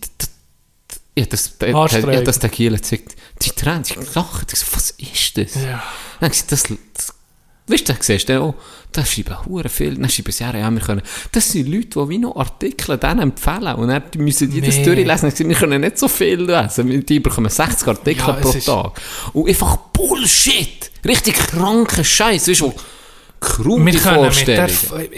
ja, 1.18 1.24
das, 1.26 1.56
der, 1.58 1.68
der, 1.68 1.76
Haarsträubend. 1.76 2.14
ja, 2.14 2.20
das 2.22 2.38
der 2.38 2.50
Giel 2.50 2.72
gezeigt. 2.74 3.16
Die 3.42 3.50
Tränen, 3.50 3.82
die 3.84 3.92
ich 3.94 4.08
so, 4.10 4.24
was 4.72 4.90
ist 4.90 5.38
das? 5.38 5.54
Ja. 5.54 5.82
Dann 6.20 6.30
gesagt, 6.30 6.52
das, 6.52 6.62
das, 6.94 7.14
weißt 7.68 7.88
du, 7.88 7.92
dann 7.94 8.02
siehst 8.02 8.28
du, 8.28 8.40
oh, 8.42 8.54
da 8.92 9.04
schreiben 9.04 9.44
hure 9.46 9.68
viel, 9.68 9.94
dann 9.96 10.08
schreiben 10.10 10.32
sie, 10.32 10.44
ja, 10.44 10.54
ja, 10.56 10.70
wir 10.70 10.80
können, 10.80 11.02
das 11.32 11.50
sind 11.52 11.68
Leute, 11.68 11.88
die 12.00 12.08
wie 12.10 12.18
noch 12.18 12.36
Artikel 12.36 12.98
denen 12.98 13.20
empfehlen 13.20 13.74
und 13.76 13.88
dann 13.88 14.02
müssen 14.16 14.50
die 14.50 14.60
das 14.60 14.76
Nee. 14.76 14.84
durchlesen. 14.84 15.28
Ich 15.28 15.34
gesagt, 15.34 15.48
wir 15.48 15.56
können 15.56 15.80
nicht 15.80 15.98
so 15.98 16.08
viel 16.08 16.40
lesen, 16.42 17.04
die 17.06 17.20
bekommen 17.20 17.50
60 17.50 17.88
Artikel 17.88 18.26
Ja, 18.26 18.32
pro 18.34 18.52
Tag. 18.52 19.00
Und 19.32 19.48
einfach 19.48 19.76
Bullshit! 19.94 20.90
Richtig 21.04 21.34
kranker 21.34 22.04
Scheiß, 22.04 22.48
weißt 22.48 22.60
du, 22.60 22.74
wo 23.40 23.46
krumme 23.46 23.92
Wir 23.92 24.44
der. 24.44 24.64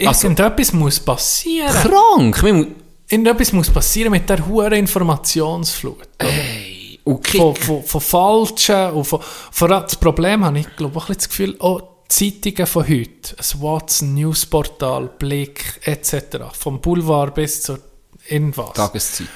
Also, 0.07 0.27
irgendetwas 0.27 0.73
muss 0.73 0.99
passieren. 0.99 1.71
krank! 1.73 2.43
Wir 2.43 2.53
mu- 2.53 2.67
Irgendetwas 3.11 3.51
muss 3.53 3.69
passieren 3.71 4.11
mit 4.11 4.29
der 4.29 4.45
hohen 4.45 4.71
Informationsflut. 4.73 6.07
Ey, 6.19 6.99
und 7.03 7.27
Von, 7.27 7.55
von, 7.55 7.83
von 7.83 8.01
falschen 8.01 8.91
und 8.91 9.03
von, 9.05 9.19
vor 9.51 9.71
allem 9.71 9.83
das 9.83 9.95
Problem 9.95 10.45
habe 10.45 10.59
ich 10.59 10.75
glaube 10.75 10.95
auch 10.99 11.09
ein 11.09 11.15
bisschen 11.15 11.17
das 11.17 11.29
Gefühl, 11.29 11.57
die 11.59 12.07
Zeitungen 12.41 12.67
von 12.67 12.83
heute, 12.87 13.35
ein 13.37 13.61
Watson, 13.61 14.13
Newsportal, 14.13 15.07
Blick 15.17 15.79
etc., 15.85 16.37
vom 16.53 16.79
Boulevard 16.81 17.33
bis 17.33 17.63
zu 17.63 17.79
irgendwas. 18.27 18.73
Tageszeitung. 18.73 19.27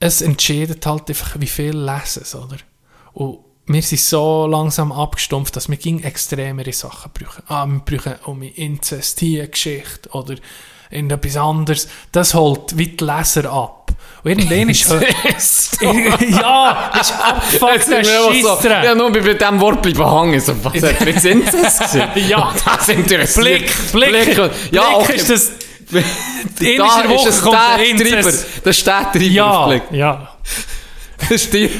es 0.00 0.22
entscheidet 0.22 0.86
halt 0.86 1.08
einfach, 1.08 1.38
wie 1.38 1.46
viel 1.46 1.76
lesen 1.76 2.22
es, 2.22 2.34
oder? 2.34 2.56
Und 3.12 3.40
wir 3.68 3.82
sind 3.82 4.00
so 4.00 4.46
langsam 4.46 4.92
abgestumpft, 4.92 5.54
dass 5.56 5.68
wir 5.68 5.76
gegen 5.76 6.02
extremere 6.02 6.72
Sachen 6.72 7.10
brauchen. 7.12 7.42
Ah, 7.48 7.66
wir 7.66 7.80
brauchen 7.98 8.14
um 8.24 8.42
Inzest 8.42 9.20
hier 9.20 9.42
eine 9.42 9.50
Geschichte 9.50 10.08
oder 10.10 10.34
irgendetwas 10.90 11.36
anderes. 11.36 11.88
Das 12.12 12.34
holt 12.34 12.76
wie 12.78 12.88
die 12.88 13.04
Leser 13.04 13.50
ab. 13.52 13.92
Und 14.24 14.30
irgendwann 14.50 14.70
ist... 14.70 14.90
ja, 15.82 16.90
das 16.94 17.10
ist 17.10 17.20
abgefuckt, 17.20 17.88
der 17.88 18.00
Ich 18.00 18.06
ja, 18.08 18.32
Scheissdreck. 18.32 18.96
nur 18.96 19.12
bei 19.12 19.20
dem 19.34 19.60
Wort 19.60 19.82
bleiben 19.82 20.10
hängen. 20.20 20.40
So, 20.40 20.54
was 20.64 20.82
hat 20.82 21.06
jetzt 21.06 21.24
Inzest 21.24 21.80
gesehen? 21.80 22.08
Ja. 22.26 22.52
das 22.64 22.88
interessiert. 22.88 23.44
Blick, 23.44 23.92
Blick, 23.92 24.34
Blick, 24.34 24.50
Ja, 24.72 24.96
okay. 24.96 25.14
ist 25.16 25.30
das... 25.30 25.52
da 25.90 25.98
ist 25.98 27.26
es 27.26 27.42
der 27.42 27.52
Treiber. 27.52 27.84
Inzest. 27.84 28.46
Der 28.64 28.72
Städttreiber 28.72 29.18
Ja, 29.24 29.66
Blick. 29.66 29.82
ja. 29.92 30.28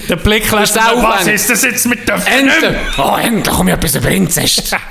Der 0.08 0.16
Blick 0.16 0.50
lässt 0.50 0.76
der 0.76 0.82
was 0.96 1.26
ist 1.26 1.48
das 1.48 1.62
jetzt 1.62 1.86
mit 1.86 2.06
der 2.08 2.16
Endlich! 2.26 2.76
Oh, 2.98 3.16
endlich 3.16 3.54
komme 3.54 3.70
ich 3.70 3.76
etwas 3.76 3.94
über 3.94 4.10
Inzest. 4.10 4.76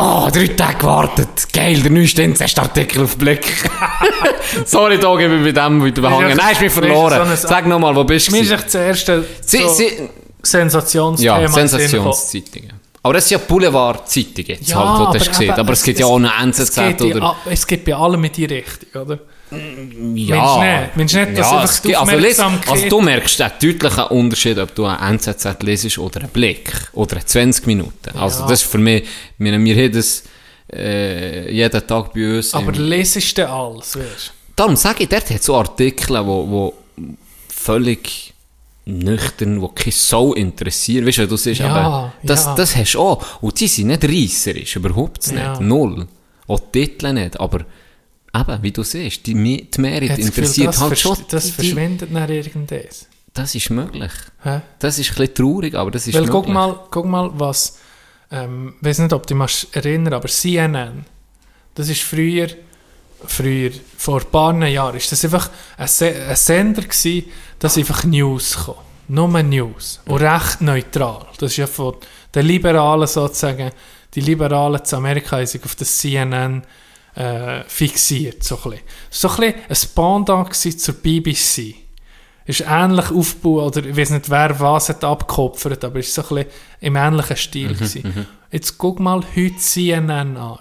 Oh, 0.00 0.28
drei 0.32 0.46
Tage 0.46 0.78
gewartet. 0.78 1.28
Geil, 1.52 1.80
der 1.80 1.90
neueste 1.90 2.22
Inzestartikel 2.22 3.02
auf 3.02 3.16
Blick. 3.16 3.44
Sorry, 4.64 4.96
da 5.00 5.16
gebe 5.16 5.38
ich 5.38 5.52
bei 5.52 5.60
dem 5.60 5.84
wieder 5.84 6.02
behangen. 6.02 6.36
Nein, 6.36 6.52
ist 6.52 6.60
mir 6.60 6.70
verloren. 6.70 7.28
so 7.36 7.48
Sag 7.48 7.66
nochmal, 7.66 7.96
wo 7.96 8.04
bist 8.04 8.28
du? 8.28 8.32
Mir 8.32 8.42
ist 8.42 8.52
echt 8.52 8.66
das 8.66 8.74
erste 8.76 9.24
so 9.44 9.58
Sensationsthema 10.40 11.40
ja. 11.40 11.48
Sensationszeitungen. 11.48 12.74
Aber 13.02 13.14
das 13.14 13.28
sind 13.28 13.40
ja 13.40 13.46
Boulevard-Zeitungen, 13.48 14.58
Ja, 14.60 14.76
halt, 14.76 14.88
wo 14.88 15.02
du 15.04 15.08
aber 15.08 15.18
gesehen. 15.18 15.42
eben, 15.42 15.52
Aber 15.52 15.72
es 15.72 15.82
gibt 15.82 15.98
ja 15.98 16.06
auch 16.06 16.16
eine 16.16 16.30
NZZ 16.42 16.78
es 16.78 17.02
oder... 17.02 17.22
a- 17.22 17.36
Es 17.50 17.66
gibt 17.66 17.84
bei 17.84 17.94
allem 17.94 18.22
in 18.22 18.32
die 18.32 18.44
Richtung, 18.44 19.02
oder? 19.02 19.18
Ja, 20.14 20.88
Meinst 20.94 21.14
du 21.14 21.18
nicht? 21.18 21.28
Nicht, 21.30 21.38
dass 21.40 21.50
ja, 21.50 21.60
einfach 21.60 21.78
die 21.80 21.96
also, 21.96 22.12
Aufmerksamkeit- 22.12 22.70
also 22.70 22.88
du 22.88 23.00
merkst 23.00 23.38
den 23.40 23.50
deutlichen 23.60 24.04
Unterschied, 24.04 24.58
ob 24.58 24.74
du 24.74 24.84
einen 24.86 25.14
NZZ 25.18 25.62
lesest 25.62 25.98
oder 25.98 26.20
einen 26.20 26.30
Blick 26.30 26.72
oder 26.92 27.16
eine 27.16 27.24
20 27.24 27.66
Minuten. 27.66 28.16
Also 28.18 28.40
Ja. 28.42 28.48
das 28.48 28.62
ist 28.62 28.70
für 28.70 28.78
mich, 28.78 29.04
wir, 29.38 29.58
wir 29.64 29.76
haben 29.84 29.92
das 29.92 30.22
äh, 30.72 31.50
jeden 31.52 31.86
Tag 31.86 32.12
bei 32.12 32.36
uns. 32.36 32.52
Aber 32.54 32.72
lesest 32.72 33.38
du 33.38 33.48
alles, 33.48 33.96
weißt? 33.96 34.32
Darum 34.54 34.76
sage 34.76 35.04
ich, 35.04 35.08
dort 35.08 35.30
hat 35.30 35.42
so 35.42 35.56
Artikel, 35.56 36.26
wo, 36.26 36.48
wo 36.50 36.74
völlig 37.48 38.34
nüchtern, 38.84 39.60
die 39.60 39.68
keine 39.82 39.92
Sau 39.92 40.34
interessieren. 40.34 41.06
Weißt 41.06 41.18
du, 41.18 41.28
du 41.28 41.36
siehst, 41.36 41.60
Ja, 41.60 41.68
aber 41.74 42.12
das, 42.22 42.44
ja. 42.46 42.54
das 42.54 42.76
hast 42.76 42.92
du 42.94 43.00
auch. 43.00 43.42
Und 43.42 43.58
die 43.60 43.68
sind 43.68 43.88
nicht 43.88 44.04
reisserisch, 44.04 44.76
überhaupt 44.76 45.30
nicht. 45.32 45.60
Null. 45.60 46.06
Auch 46.46 46.60
die 46.60 46.86
Titel 46.86 47.12
nicht. 47.12 47.38
Aber 47.38 47.60
eben, 48.40 48.62
wie 48.62 48.72
du 48.72 48.82
siehst, 48.82 49.26
die, 49.26 49.34
die 49.34 49.66
das 50.08 50.16
Gefühl, 50.16 50.26
interessiert 50.26 50.68
das 50.68 50.80
halt 50.80 50.98
schon. 50.98 51.16
Das 51.30 51.44
die- 51.46 51.52
verschwindet 51.52 52.10
nach 52.10 52.28
irgendwas. 52.28 53.06
Das 53.34 53.54
ist 53.54 53.70
möglich. 53.70 54.12
Hä? 54.42 54.60
Das 54.78 54.98
ist 54.98 55.10
ein 55.10 55.16
bisschen 55.16 55.34
traurig, 55.34 55.74
aber 55.74 55.90
das 55.90 56.06
ist 56.06 56.14
Weil 56.14 56.22
möglich. 56.22 56.34
guck 56.44 56.48
mal, 56.48 56.80
guck 56.90 57.06
mal, 57.06 57.30
was, 57.34 57.78
ähm, 58.30 58.74
ich 58.80 58.86
weiß 58.88 58.98
nicht, 59.00 59.12
ob 59.12 59.26
du 59.26 59.34
dich 59.38 59.68
erinnern, 59.72 60.14
aber 60.14 60.28
CNN, 60.28 61.04
das 61.74 61.88
ist 61.88 62.02
früher, 62.02 62.48
früher, 63.26 63.70
vor 63.96 64.20
ein 64.20 64.26
paar 64.30 64.66
Jahren, 64.66 64.96
ist 64.96 65.12
das 65.12 65.24
einfach 65.24 65.50
ein, 65.76 65.86
Se 65.88 66.12
ein 66.28 66.36
Sender 66.36 66.82
gewesen, 66.82 67.24
das 67.58 67.76
einfach 67.76 68.04
News 68.04 68.56
kam. 68.66 68.74
Nur 69.08 69.42
News. 69.42 70.00
Und 70.06 70.20
recht 70.20 70.60
neutral. 70.60 71.26
Das 71.38 71.52
ist 71.52 71.56
ja 71.56 71.66
von 71.66 71.94
den 72.34 72.44
Liberalen 72.44 73.06
sozusagen, 73.06 73.70
die 74.14 74.20
Liberalen 74.20 74.84
zu 74.84 74.96
Amerika 74.96 75.36
haben 75.36 75.46
sich 75.46 75.64
auf 75.64 75.74
das 75.76 75.96
CNN 75.98 76.62
äh, 77.18 77.64
fixiert, 77.66 78.44
so 78.44 78.56
ein 78.56 78.70
bisschen. 78.70 78.80
So 79.10 79.28
ein 79.28 79.36
bisschen 79.36 79.54
ein 79.68 79.94
Pendant 79.94 80.50
gewesen 80.50 80.78
zur 80.78 80.94
BBC 80.94 81.74
ist 82.46 82.64
ähnlich 82.66 83.10
aufgebaut, 83.10 83.76
oder 83.76 83.86
ich 83.86 83.96
weiß 83.96 84.10
nicht, 84.10 84.30
wer 84.30 84.58
was 84.58 84.88
hat 84.88 85.04
abgekopfert, 85.04 85.84
aber 85.84 85.98
ist 85.98 86.14
so 86.14 86.22
ein 86.22 86.28
bisschen 86.28 86.46
im 86.80 86.96
ähnlichen 86.96 87.36
Stil 87.36 87.74
gewesen. 87.74 88.26
Jetzt 88.50 88.78
guck 88.78 89.00
mal 89.00 89.20
heute 89.36 89.56
CNN 89.58 90.36
an. 90.38 90.56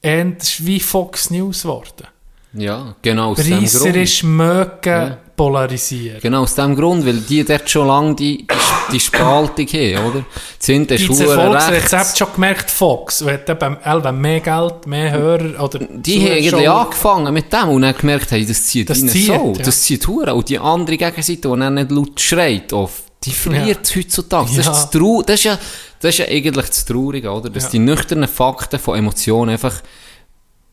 Das 0.00 0.48
ist 0.48 0.64
wie 0.66 0.80
Fox 0.80 1.30
News 1.30 1.62
geworden. 1.62 2.06
Ja, 2.54 2.96
genau. 3.02 3.32
Reisserisch, 3.32 4.22
mögen, 4.22 4.80
Ja. 4.84 5.18
Polarisieren. 5.38 6.20
Genau, 6.20 6.42
aus 6.42 6.54
dem 6.54 6.76
Grund, 6.76 7.06
weil 7.06 7.20
die 7.20 7.42
dort 7.44 7.70
schon 7.70 7.86
lange 7.86 8.14
die, 8.14 8.38
die, 8.38 8.46
die 8.92 9.00
Spaltung 9.00 9.66
haben, 9.66 10.06
oder? 10.10 10.20
Die 10.20 10.24
sind 10.66 10.90
Die 10.90 10.98
Schuhe 10.98 11.54
rechts. 11.54 12.18
schon 12.18 12.26
gemerkt, 12.34 12.70
Fox, 12.70 13.24
wenn 13.24 13.40
du 13.46 13.52
eben, 13.52 14.20
mehr 14.20 14.40
Geld, 14.40 14.86
mehr 14.86 15.12
Hörer 15.12 15.62
oder 15.64 15.78
Die 15.78 16.20
haben 16.22 16.32
eigentlich 16.32 16.68
angefangen 16.68 17.32
mit 17.32 17.50
dem 17.52 17.68
und 17.70 17.82
dann 17.82 17.96
gemerkt, 17.96 18.30
hey, 18.32 18.44
das 18.44 18.66
zieht 18.66 18.90
Das 18.90 18.98
zieht, 19.06 19.26
so, 19.26 19.54
ja. 19.56 19.62
das 19.64 19.80
zieht 19.82 20.06
hure. 20.06 20.34
Und 20.34 20.48
die 20.50 20.58
andere 20.58 20.96
Gegenseite, 20.98 21.48
die 21.48 21.58
dann 21.58 21.74
nicht 21.74 21.90
laut 21.90 22.20
schreit, 22.20 22.72
auf, 22.74 23.04
die 23.24 23.30
verliert 23.30 23.90
heutzutage. 23.96 24.50
Das, 24.56 24.66
Ja. 24.66 24.72
ist 24.72 24.90
das, 24.92 25.24
das, 25.26 25.34
ist 25.36 25.44
ja, 25.44 25.58
das 26.00 26.08
ist 26.10 26.18
ja 26.18 26.26
eigentlich 26.26 26.66
das 26.66 26.84
Traurige, 26.84 27.30
oder? 27.30 27.48
Dass 27.48 27.64
Ja. 27.64 27.70
die 27.70 27.78
nüchternen 27.78 28.28
Fakten 28.28 28.78
von 28.78 28.98
Emotionen 28.98 29.50
einfach, 29.52 29.74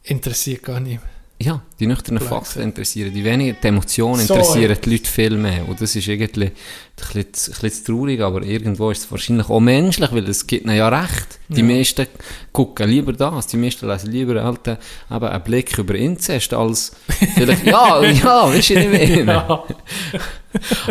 interessiert 0.04 0.64
gar 0.64 0.80
nicht 0.80 1.00
mehr. 1.02 1.15
Ja, 1.38 1.62
die 1.80 1.86
nüchternen 1.86 2.24
Fakten 2.24 2.62
interessieren, 2.62 3.14
die 3.14 3.24
weniger, 3.26 3.58
die 3.62 3.68
Emotionen 3.68 4.22
interessieren 4.22 4.78
die 4.84 4.90
Leute 4.90 5.10
viel 5.10 5.32
mehr. 5.38 5.68
Und 5.68 5.82
das 5.82 5.94
ist 5.94 6.08
irgendwie 6.08 6.46
ein 6.46 6.52
bisschen, 6.96 7.26
ein 7.54 7.62
bisschen 7.62 7.86
traurig, 7.86 8.22
aber 8.22 8.42
irgendwo 8.42 8.90
ist 8.90 9.04
es 9.04 9.12
wahrscheinlich 9.12 9.50
auch 9.50 9.60
menschlich, 9.60 10.12
weil 10.14 10.30
es 10.30 10.48
gibt 10.48 10.66
ihnen 10.66 10.78
ja 10.78 10.88
recht. 10.88 11.40
Die 11.50 11.60
Ja. 11.60 11.66
meisten 11.66 12.08
gucken 12.54 12.90
lieber 12.90 13.12
das, 13.12 13.48
die 13.48 13.58
meisten 13.58 13.86
lesen 13.86 14.12
lieber 14.12 14.36
äh, 14.36 14.78
eben 15.14 15.24
einen 15.28 15.44
Blick 15.44 15.78
über 15.78 15.96
Inzest 15.96 16.54
als 16.54 16.94
vielleicht, 17.36 17.66
ja, 17.66 18.02
ja, 18.02 18.48
weißt 18.48 18.70
du, 18.70 18.74
nicht 18.90 19.26
mehr. 19.26 19.64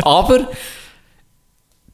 Aber 0.03 0.49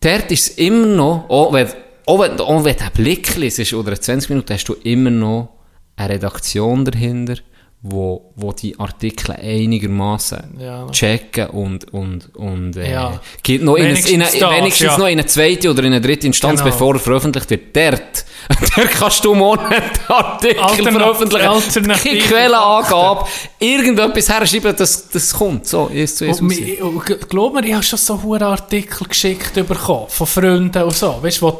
dort 0.00 0.30
ist 0.32 0.50
es 0.50 0.58
immer 0.58 0.86
noch, 0.86 1.26
auch 1.28 1.52
wenn, 1.52 1.68
auch 2.06 2.18
wenn, 2.20 2.40
auch 2.40 2.64
wenn 2.64 2.76
du 2.76 2.82
einen 2.82 2.92
Blick 2.94 3.36
liest 3.36 3.72
oder 3.74 3.88
eine 3.90 4.00
20 4.00 4.30
Minuten, 4.30 4.52
hast 4.52 4.64
du 4.64 4.74
immer 4.82 5.10
noch 5.10 5.50
eine 5.96 6.14
Redaktion 6.14 6.84
dahinter, 6.84 7.36
wo, 7.82 8.32
wo 8.36 8.52
die 8.52 8.78
Artikel 8.78 9.32
einigermaßen 9.36 10.58
Ja. 10.60 10.86
checken 10.90 11.46
und, 11.48 11.92
und, 11.94 12.34
und 12.36 12.76
äh, 12.76 12.92
Ja. 12.92 13.20
geht 13.42 13.62
noch 13.62 13.76
in, 13.76 13.86
eine, 13.86 13.98
in, 13.98 14.04
Wenigstens 14.20 14.38
das, 14.38 14.50
wenigstens 14.50 14.86
ja. 14.86 14.98
noch 14.98 15.06
in 15.06 15.12
eine 15.12 15.26
zweite 15.26 15.70
oder 15.70 15.80
in 15.84 15.86
eine 15.86 16.00
dritte 16.02 16.26
Instanz, 16.26 16.60
Genau. 16.60 16.72
bevor 16.72 16.94
er 16.94 17.00
veröffentlicht 17.00 17.48
wird. 17.48 17.74
Dort, 17.74 18.24
dort 18.76 18.90
kannst 18.90 19.24
du 19.24 19.34
morgen 19.34 19.64
einen 19.64 19.82
Artikel 20.08 20.60
Alternat- 20.60 20.92
veröffentlichen. 20.92 21.46
Alternative 21.48 22.18
Quellenangabe, 22.28 23.24
irgendetwas 23.58 24.28
herschreiben, 24.28 24.76
dass 24.76 25.08
das 25.08 25.32
kommt. 25.32 25.66
So, 25.66 25.86
ist 25.86 26.18
zu 26.18 26.26
Und, 26.28 27.28
glaub 27.30 27.54
mir, 27.54 27.64
ich 27.64 27.72
habe 27.72 27.82
schon 27.82 27.98
so 27.98 28.22
hohe 28.22 28.42
Artikel 28.42 29.06
geschickt 29.08 29.54
bekommen, 29.54 30.04
von 30.08 30.26
Freunden 30.26 30.82
und 30.82 30.94
so. 30.94 31.18
Weißt 31.22 31.40
du, 31.40 31.52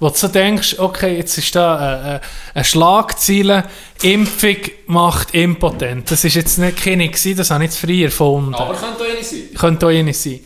wo, 0.00 0.08
du- 0.08 0.14
so 0.16 0.28
denkst, 0.28 0.76
okay, 0.78 1.16
jetzt 1.16 1.36
ist 1.38 1.54
da 1.54 1.76
eine, 1.76 2.20
eine 2.54 2.64
Schlagzeile, 2.64 3.64
Impfung 4.02 4.56
macht 4.86 5.34
impotent. 5.34 6.10
Das 6.10 6.24
ist 6.24 6.34
jetzt 6.34 6.58
nicht 6.58 6.82
keine 6.82 7.08
gewesen, 7.08 7.36
das 7.36 7.50
habe 7.50 7.64
ich 7.64 7.70
jetzt 7.70 7.80
frei 7.80 8.02
erfunden. 8.04 8.54
Aber 8.54 8.74
könnte 8.74 9.04
auch 9.04 9.16
nicht 9.16 9.26
sein. 9.28 9.48
Könnte 9.58 9.86
auch 9.86 9.90
nicht 9.90 10.18
sein. 10.20 10.40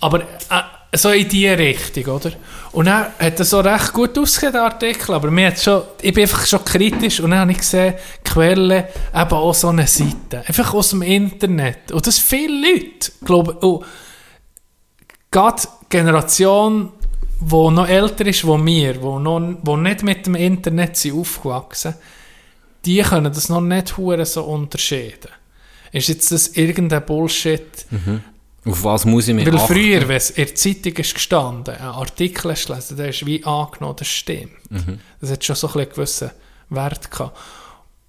Aber 0.00 0.20
äh, 0.20 0.96
so 0.96 1.10
in 1.10 1.28
die 1.28 1.48
Richtung, 1.48 2.14
oder? 2.14 2.32
Und 2.72 2.86
dann 2.86 3.06
hat 3.18 3.38
er 3.38 3.44
so 3.44 3.60
recht 3.60 3.92
gut 3.92 4.18
ausgesehen, 4.18 4.52
der 4.52 4.62
Artikel, 4.64 5.14
aber 5.14 5.30
mir 5.30 5.46
hat 5.48 5.58
schon, 5.60 5.82
ich 6.02 6.12
bin 6.12 6.22
einfach 6.24 6.44
schon 6.46 6.64
kritisch 6.64 7.20
und 7.20 7.30
dann 7.30 7.40
habe 7.40 7.52
ich 7.52 7.58
gesehen, 7.58 7.94
Quelle, 8.24 8.88
eben 9.14 9.30
auch 9.32 9.54
so 9.54 9.68
eine 9.68 9.86
Seite. 9.86 10.42
Einfach 10.46 10.74
aus 10.74 10.90
dem 10.90 11.00
Internet. 11.02 11.92
Und 11.92 12.06
das 12.06 12.18
viele 12.18 12.60
Leute, 12.72 13.12
glaube 13.24 13.56
ich, 13.58 13.62
und 13.62 13.84
gerade 15.30 15.62
Generation, 15.88 16.92
die 17.38 17.70
noch 17.70 17.88
älter 17.88 18.26
ist 18.26 18.44
als 18.44 18.64
wir, 18.64 18.92
die 18.94 18.98
noch, 19.00 19.56
wo 19.62 19.76
nicht 19.76 20.02
mit 20.02 20.26
dem 20.26 20.34
Internet 20.34 20.96
sind 20.96 21.18
aufgewachsen 21.18 21.94
die 22.86 23.02
können 23.02 23.32
das 23.32 23.48
noch 23.48 23.60
nicht 23.60 23.96
hure 23.96 24.24
so 24.24 24.44
unterscheiden. 24.44 25.30
Ist 25.92 26.08
jetzt 26.08 26.32
das 26.32 26.48
irgendein 26.48 27.04
Bullshit? 27.04 27.86
Auf 28.64 28.84
was 28.84 29.04
muss 29.04 29.28
ich 29.28 29.34
mich 29.34 29.46
Weil 29.46 29.56
achten? 29.56 29.74
früher, 29.74 30.08
wenn 30.08 30.16
es 30.16 30.30
in 30.30 30.44
der 30.46 30.54
Zeitung 30.54 30.92
ist 30.94 31.14
gestanden, 31.14 31.74
ein 31.74 31.80
Artikel 31.82 32.50
hast 32.50 32.66
gelesen, 32.66 32.96
der 32.96 33.08
ist 33.10 33.26
wie 33.26 33.44
angenommen, 33.44 33.96
das 33.98 34.08
stimmt. 34.08 34.52
Das 35.20 35.30
hat 35.30 35.44
schon 35.44 35.56
so 35.56 35.68
ein 35.68 35.72
bisschen 35.74 35.90
gewissen 35.90 36.30
Wert 36.70 37.10
gehabt. 37.10 37.36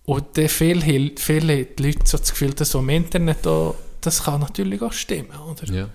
Und 0.06 0.38
dann 0.38 0.48
viele 0.48 0.82
die 0.82 1.84
Leute 1.84 2.00
so 2.06 2.18
das 2.18 2.32
Gefühl, 2.32 2.54
dass 2.54 2.72
so 2.72 2.80
im 2.80 2.90
Internet 2.90 3.46
auch, 3.46 3.76
das 4.02 4.24
kann 4.24 4.40
natürlich 4.42 4.82
auch 4.82 4.94
stimmen, 4.94 5.38
oder? 5.50 5.74
Ja. 5.74 5.90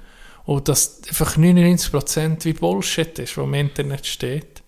Und 0.44 0.68
dass 0.68 1.02
einfach 1.08 1.36
99% 1.36 2.44
wie 2.44 2.52
Bullshit 2.52 3.18
ist, 3.18 3.36
was 3.36 3.44
im 3.44 3.54
Internet 3.54 4.06
steht. 4.06 4.62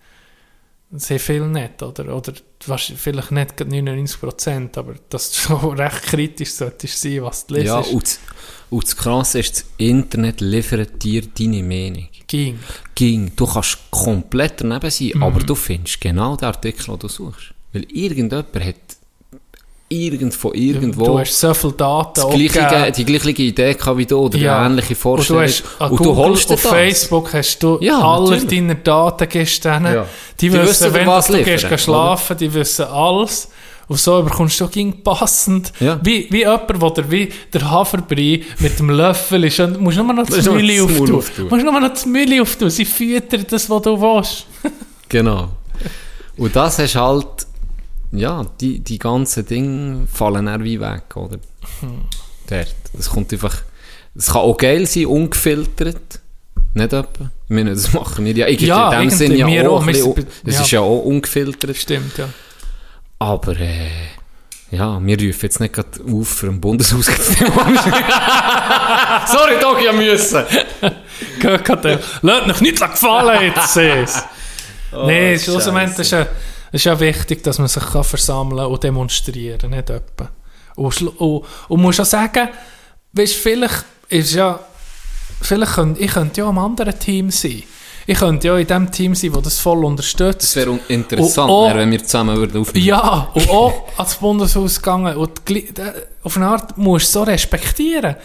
Haben 0.91 1.19
viele 1.19 1.47
nicht, 1.47 1.81
oder? 1.83 2.15
Oder 2.15 2.33
vielleicht 2.59 3.31
nicht 3.31 3.57
gerade 3.57 3.71
99%, 3.75 4.77
aber 4.77 4.95
dass 5.09 5.31
du 5.31 5.37
schon 5.59 5.77
recht 5.79 6.03
kritisch 6.03 6.51
solltest 6.51 7.01
sein, 7.01 7.21
was 7.23 7.45
du 7.47 7.55
lesest. 7.55 7.67
Ja, 7.67 7.79
und, 7.93 8.03
das- 8.03 8.19
und 8.69 8.83
das 8.83 8.95
Krasse 8.95 9.39
ist, 9.39 9.57
das 9.57 9.65
Internet 9.77 10.39
liefert 10.41 11.03
dir 11.03 11.23
deine 11.23 11.63
Meinung. 11.63 12.07
ging. 12.27 12.59
Ging. 12.95 13.31
Du 13.35 13.45
kannst 13.45 13.77
komplett 13.91 14.61
daneben 14.61 14.89
sein, 14.89 15.11
Mhm. 15.15 15.23
aber 15.23 15.39
du 15.41 15.55
findest 15.55 15.99
genau 15.99 16.35
den 16.37 16.45
Artikel, 16.45 16.85
den 16.85 16.99
du 16.99 17.07
suchst. 17.09 17.53
Weil 17.73 17.83
irgendjemand 17.91 18.55
hat 18.55 18.75
irgend 19.89 20.33
von 20.33 20.53
irgendwo 20.53 21.05
Du 21.05 21.19
hast 21.19 21.39
so 21.39 21.53
viele 21.53 21.73
Daten 21.73 22.21
gleiche, 22.31 22.91
die 22.91 23.05
gleiche 23.05 23.29
Idee 23.43 23.73
gehabt 23.73 23.97
wie 23.97 24.05
du 24.05 24.17
oder 24.17 24.37
Ja. 24.37 24.57
eine 24.59 24.67
ähnliche 24.67 24.89
Und 24.93 24.95
du 24.95 25.01
Vorstellung. 25.01 25.43
hast 25.43 25.63
Und 25.79 25.91
du 25.91 25.95
Google, 25.97 26.15
holst 26.15 26.51
auf 26.51 26.61
das. 26.61 26.71
Facebook 26.71 27.33
hast 27.33 27.59
du 27.59 27.77
Ja, 27.81 27.99
alle 27.99 28.31
natürlich. 28.31 28.47
deine 28.47 28.75
Daten 28.75 29.29
gibst 29.29 29.63
denen. 29.63 29.85
Ja. 29.93 30.05
Die, 30.39 30.49
Die 30.49 30.53
wissen, 30.53 30.67
wissen, 30.67 30.93
wenn 30.93 31.07
was 31.07 31.27
du 31.27 31.33
liefern, 31.37 31.69
gehst 31.69 31.83
schlafen, 31.83 32.37
die 32.37 32.53
wissen 32.53 32.85
alles. 32.85 33.49
Und 33.87 33.99
so 33.99 34.23
bekommst 34.23 34.59
du 34.59 34.67
ging 34.67 35.03
passend. 35.03 35.71
Ja. 35.79 35.99
Wie, 36.01 36.25
wie 36.31 36.39
jemand, 36.39 36.67
der 36.71 36.89
der, 36.89 37.11
wie 37.11 37.31
der 37.53 37.69
Haferbrei 37.69 38.41
mit 38.57 38.79
dem 38.79 38.89
Löffel 38.89 39.43
ist. 39.43 39.59
Und 39.59 39.79
musst 39.79 39.97
nur 39.97 40.11
noch 40.11 40.25
das 40.25 40.43
Mühle 40.49 40.83
auftun. 40.83 41.15
auftun. 41.17 41.47
Musst 41.49 41.63
nur 41.63 41.79
noch 41.79 41.89
das 41.89 42.05
Mühle 42.07 42.41
auftun. 42.41 42.71
Sie 42.71 42.85
füttern 42.85 43.45
das, 43.47 43.69
was 43.69 43.81
du 43.83 44.01
willst. 44.01 44.47
Genau. 45.07 45.49
Und 46.37 46.55
das 46.55 46.79
hast 46.79 46.95
halt, 46.95 47.27
ja, 48.11 48.45
die, 48.61 48.79
die 48.79 48.99
ganzen 48.99 49.45
Dinge 49.45 50.07
fallen 50.11 50.45
dann 50.45 50.63
wie 50.63 50.79
weg, 50.79 51.15
oder? 51.15 51.37
Dort. 52.49 52.75
Das 52.93 53.09
kommt 53.09 53.33
einfach, 53.33 53.57
es 54.15 54.27
kann 54.27 54.41
auch 54.41 54.57
geil 54.57 54.85
sein, 54.85 55.07
ungefiltert. 55.07 56.19
Nicht 56.73 56.93
etwa. 56.93 57.31
Ich 57.47 57.55
meine, 57.55 57.71
das 57.71 57.93
machen 57.93 58.25
wir 58.25 58.33
ja. 58.33 58.47
Irgendwie 58.47 58.65
Ja, 58.67 58.85
in 58.85 58.91
dem 58.91 58.99
irgendwie, 59.09 59.15
Sinn 59.37 59.47
ja 59.49 59.67
auch. 59.69 59.77
auch. 59.77 59.81
ein 59.81 59.85
bisschen- 59.87 60.27
Es 60.45 60.55
ja. 60.55 60.61
ist 60.61 60.71
ja 60.71 60.79
auch 60.81 60.99
ungefiltert. 61.03 61.75
Stimmt, 61.77 62.17
ja. 62.17 62.27
Aber, 63.19 63.57
äh, 63.57 63.87
ja, 64.71 64.99
wir 65.01 65.15
rufen 65.17 65.39
jetzt 65.43 65.59
nicht 65.61 65.73
gerade 65.73 65.89
auf 66.11 66.27
für 66.27 66.47
einen 66.47 66.59
Bundeshaus. 66.59 67.05
Sorry, 69.27 69.53
doch, 69.61 69.79
ich 69.79 69.91
müssen. 69.93 70.43
Lass 72.21 72.49
euch 72.49 72.61
nicht 72.61 72.79
gefallen 72.79 73.53
jetzt, 73.55 73.73
Sis. 73.73 74.23
Oh, 74.91 75.05
Nein, 75.07 75.39
schlussendlich 75.39 75.99
ist 75.99 76.13
ja, 76.83 76.93
ist 76.93 76.99
ja 76.99 76.99
wichtig, 76.99 77.43
dass 77.43 77.59
man 77.59 77.67
sich 77.67 77.83
kann 77.83 78.03
versammeln 78.03 78.65
und 78.65 78.83
demonstrieren 78.83 79.71
nicht 79.71 79.89
etwa. 79.89 80.29
Und, 80.75 81.01
und, 81.19 81.43
und 81.69 81.81
muss 81.81 81.99
auch 81.99 82.05
sagen, 82.05 82.49
weißt, 83.13 83.33
vielleicht 83.35 83.85
ist 84.09 84.33
ja, 84.33 84.59
vielleicht 85.41 85.73
könnt, 85.73 85.99
ich 85.99 86.11
könnte 86.11 86.41
ja 86.41 86.47
am 86.47 86.57
anderen 86.59 86.97
Team 86.99 87.31
sein. 87.31 87.63
Ich 88.07 88.19
könnte 88.19 88.47
ja 88.47 88.57
in 88.57 88.67
dem 88.67 88.91
Team 88.91 89.15
sein, 89.15 89.31
das 89.33 89.43
das 89.43 89.59
voll 89.59 89.83
unterstützt. 89.83 90.43
Das 90.43 90.55
wäre 90.57 90.79
interessant, 90.89 91.49
auch- 91.49 91.73
wenn 91.73 91.89
wir 91.91 92.03
zusammen 92.03 92.37
würden 92.37 92.61
aufnehmen. 92.61 92.85
Ja, 92.85 93.29
und 93.33 93.49
auch 93.49 93.87
ans 93.97 94.15
Bundeshaus 94.15 94.75
gegangen. 94.79 95.15
Und 95.17 95.41
auf 96.23 96.37
eine 96.37 96.47
Art 96.47 96.77
musst 96.77 97.07
du 97.07 97.19
so 97.19 97.23
respektieren. 97.23 98.15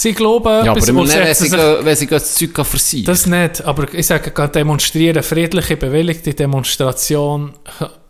Sie 0.00 0.12
glauben 0.12 0.64
Ja, 0.64 0.70
aber 0.70 0.88
immer 0.88 1.02
nicht, 1.02 1.18
wenn 1.18 1.34
sie, 1.34 1.48
sich- 1.48 1.58
wenn 1.58 1.96
sie 1.96 2.06
das 2.06 2.32
Zeug 2.36 2.64
versiehen. 2.64 3.04
Das 3.04 3.26
nicht, 3.26 3.64
aber 3.64 3.92
ich 3.92 4.06
sage, 4.06 4.30
demonstrieren, 4.48 5.24
friedliche, 5.24 5.76
bewilligte 5.76 6.32
Demonstration, 6.34 7.52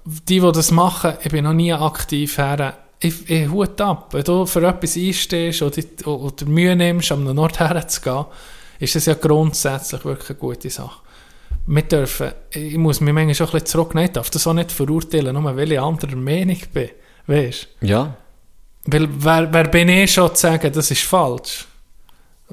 die, 0.05 0.39
die 0.39 0.53
das 0.53 0.71
machen, 0.71 1.15
ich 1.25 1.31
bin 1.31 1.45
noch 1.45 1.55
nie 1.55 1.73
aktiv 1.73 2.37
her. 2.37 2.77
Ich, 3.01 3.31
ich 3.31 3.49
hut 3.51 3.81
ab. 3.81 4.13
Wenn 4.13 4.23
du 4.23 4.45
für 4.45 4.67
etwas 4.69 4.99
einstehst 4.99 5.63
oder, 5.63 5.83
oder 6.07 6.45
Mühe 6.45 6.77
nimmst, 6.77 7.11
an 7.11 7.27
einen 7.27 7.39
Ort 7.39 7.59
herzugehen, 7.59 8.27
ist 8.81 8.95
das 8.95 9.07
ja 9.07 9.15
grundsätzlich 9.15 10.05
wirklich 10.05 10.29
eine 10.29 10.39
gute 10.41 10.69
Sache. 10.69 11.01
Wir 11.67 11.83
dürfen, 11.83 12.33
ich 12.51 12.77
muss 12.77 13.01
mich 13.01 13.15
manchmal 13.15 13.35
schon 13.35 13.47
ein 13.47 13.53
bisschen 13.53 13.67
zurücknehmen, 13.67 14.09
ich 14.09 14.13
darf 14.13 14.29
das 14.29 14.47
auch 14.47 14.53
nicht 14.53 14.73
verurteilen, 14.73 15.33
nur 15.35 15.57
weil 15.57 15.73
ich 15.73 15.81
anderer 15.81 16.17
Meinung 16.17 16.59
bin. 16.71 16.91
Weißt 17.27 17.67
ja. 17.81 18.15
Weil 18.85 19.09
wer, 19.11 19.51
wer 19.51 19.69
bin 19.69 19.89
ich 19.89 20.13
schon 20.13 20.35
zu 20.35 20.43
sagen, 20.43 20.71
das 20.71 20.91
ist 20.91 21.03
falsch? 21.05 21.65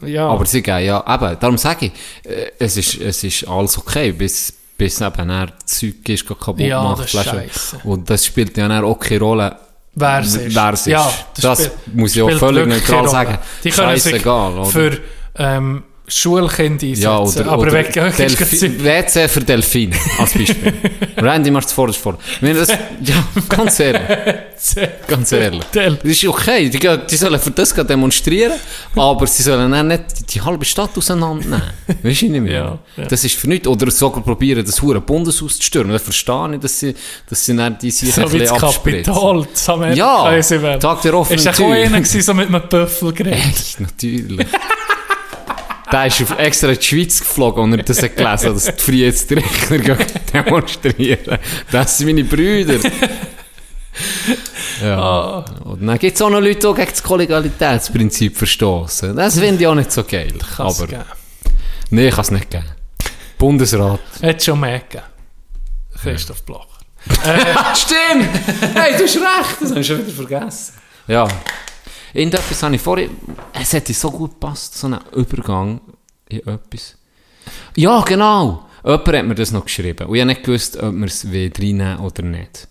Ja. 0.02 0.28
Aber 0.28 0.46
sie 0.46 0.62
gehen 0.62 0.84
ja, 0.86 1.04
eben, 1.08 1.38
darum 1.40 1.58
sage 1.58 1.86
ich, 1.88 2.30
äh, 2.30 2.52
es 2.60 2.76
ist, 2.78 3.00
es 3.00 3.24
ist 3.24 3.48
alles 3.48 3.78
okay, 3.78 4.12
bis, 4.12 4.54
bis 4.78 5.00
eben 5.02 5.30
er 5.30 5.48
das 5.48 5.66
Zeug 5.80 6.10
ist, 6.10 6.28
kaputt 6.28 6.60
Ja, 6.60 6.84
macht. 6.84 7.14
das 7.14 7.28
weißt. 7.34 7.78
Und 7.86 8.10
das 8.10 8.26
spielt 8.26 8.58
ja 8.58 8.84
auch 8.84 9.00
keine 9.00 9.20
Rolle, 9.22 9.56
Wer 9.98 10.20
es 10.20 10.36
ist. 10.36 10.54
wer 10.56 10.74
es 10.74 10.80
ist. 10.82 10.88
Ja, 10.88 11.10
das 11.42 11.60
spielt- 11.64 11.96
muss 11.96 12.16
ich 12.16 12.22
auch 12.22 12.32
völlig 12.32 12.68
neutral 12.68 13.08
sagen. 13.08 13.38
Die 13.64 13.70
können 13.70 13.98
sich 13.98 14.04
Scheissegal, 14.12 14.54
oder? 14.60 14.66
für 14.66 15.00
ähm, 15.38 15.84
Schulkind 16.08 16.84
einsetzen. 16.84 17.02
Ja, 17.04 17.20
oder, 17.20 17.46
aber 17.48 17.62
oder 17.64 17.84
du 17.84 18.00
Delfi- 18.00 18.84
WC 18.84 19.28
für 19.28 19.40
Delfine, 19.42 19.96
als 20.20 20.34
Beispiel. 20.34 20.74
Randy 21.18 21.50
macht 21.52 21.68
es 21.68 21.74
vor, 21.74 21.92
vor. 21.94 22.18
Das, 22.42 22.70
ja, 22.70 23.24
ganz 23.50 23.80
ehrlich, 23.80 24.02
ganz 25.08 25.32
ehrlich. 25.32 25.64
Das 25.72 25.96
ist 26.04 26.26
okay, 26.26 26.70
die, 26.70 26.80
die 26.80 27.16
sollen 27.16 27.40
für 27.40 27.52
das 27.52 27.74
demonstrieren, 27.74 28.54
aber 28.96 29.26
sie 29.26 29.42
sollen 29.44 29.72
dann 29.72 29.88
nicht 29.88 30.04
die, 30.20 30.26
die 30.26 30.42
halbe 30.42 30.64
Stadt 30.66 30.96
auseinandernehmen. 30.98 31.62
Weißt 32.04 32.22
du 32.22 32.26
nicht 32.30 32.42
mehr? 32.42 32.52
Ja, 32.54 32.80
ja. 32.98 33.06
Das 33.08 33.24
ist 33.24 33.36
für 33.36 33.48
nichts. 33.48 33.68
Oder 33.68 33.90
sogar 33.90 34.22
probieren, 34.24 34.64
das 34.66 34.82
hure 34.82 35.02
Bundeshaus 35.02 35.58
zu 35.58 35.64
stürmen. 35.64 35.90
Dann 35.92 36.00
verstehe 36.00 36.54
ich, 36.56 36.60
dass 36.60 36.80
sie, 36.80 36.94
dass 37.30 37.46
sie 37.46 37.56
dann 37.56 37.78
die 37.80 37.90
sich 37.92 38.14
So 38.14 38.22
ein 38.22 38.30
bisschen 38.30 38.50
abspritzen. 38.62 39.14
Kapitol, 39.14 39.48
das 39.52 39.70
Amerika. 39.70 40.32
Ja. 40.32 40.78
Tag 40.78 41.02
der 41.02 41.14
offenen 41.16 41.40
Ist 41.40 41.48
auch 41.48 41.54
Tür. 41.54 41.72
einer 41.74 42.04
so 42.06 42.34
mit 42.34 42.48
einem 42.50 42.62
Büffel 42.70 43.12
geredet. 43.14 43.40
Echt, 43.50 43.80
natürlich. 43.80 44.46
Der 45.92 46.08
ist 46.08 46.22
auf 46.22 46.38
extra 46.40 46.70
in 46.70 46.78
die 46.80 46.84
Schweiz 46.84 47.20
geflogen 47.20 47.64
und 47.64 47.74
er 47.74 47.84
das 47.84 48.02
hat 48.02 48.16
gelesen, 48.16 48.54
dass 48.54 48.76
die 48.76 48.82
gehen 48.82 49.98
demonstrieren. 50.34 51.38
Das 51.72 51.98
sind 51.98 52.08
meine 52.08 52.24
Brüder. 52.24 52.80
Ja. 54.82 55.46
Und 55.64 55.86
dann 55.86 55.98
gibt 56.00 56.16
es 56.16 56.22
auch 56.22 56.30
noch 56.30 56.42
Leute, 56.42 56.68
die 56.68 56.74
gegen 56.74 56.92
das 56.92 57.04
Kollegialitätsprinzip 57.04 58.36
verstoßen. 58.38 59.16
Das 59.16 59.40
finde 59.40 59.62
ich 59.62 59.68
auch 59.68 59.76
nicht 59.76 59.92
so 59.92 60.04
geil. 60.04 60.34
Kann's 60.56 60.80
Aber, 60.80 60.88
geben. 60.88 61.04
nee, 61.92 62.10
kann 62.10 62.22
es 62.22 62.32
nicht 62.32 62.50
geben. 62.50 62.66
Bundesrat. 63.38 64.00
Hat 64.22 64.44
schon 64.44 64.60
mehr 64.60 64.80
gegeben. 64.80 65.04
Christoph 66.02 66.44
Blocher. 66.44 66.68
Stimmt! 67.76 68.30
Hey, 68.74 68.98
du 68.98 69.04
hast 69.04 69.16
recht, 69.16 69.62
das 69.62 69.70
habe 69.70 69.80
ich 69.80 69.88
schon 69.88 70.00
wieder 70.00 70.12
vergessen. 70.28 70.74
Ja. 71.08 71.28
Irgendetwas 72.16 72.64
habe 72.64 72.76
ich 72.76 72.82
vorhin... 72.82 73.10
Es 73.52 73.74
hätte 73.74 73.94
so 73.94 74.10
gut 74.10 74.32
gepasst, 74.40 74.78
so 74.78 74.88
ein 74.88 74.98
Übergang 75.14 75.82
in 76.30 76.40
etwas. 76.40 76.98
Ja, 77.76 78.02
genau! 78.02 78.66
Jemand 78.86 79.08
hat 79.08 79.26
mir 79.26 79.36
das 79.36 79.52
noch 79.52 79.66
geschrieben. 79.66 80.08
Und 80.08 80.16
ich 80.16 80.22
habe 80.22 80.30
nicht 80.30 80.44
gewusst, 80.44 80.78
ob 80.82 80.94
wir 80.94 81.06
es 81.08 81.26
reinnehmen 81.26 81.98
oder 81.98 82.24
nicht. 82.24 82.68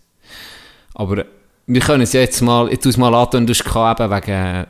Aber 0.95 1.27
wir 1.67 1.81
können 1.81 2.03
es 2.03 2.15
jetzt 2.15 2.41
mal... 2.41 2.73
Ich 2.73 2.79
tue 2.79 2.91
es 2.91 2.97
mal 2.97 3.15
antun, 3.15 3.47
du 3.47 3.53
hast 3.53 3.67
eben 3.67 4.11
wegen... 4.11 4.67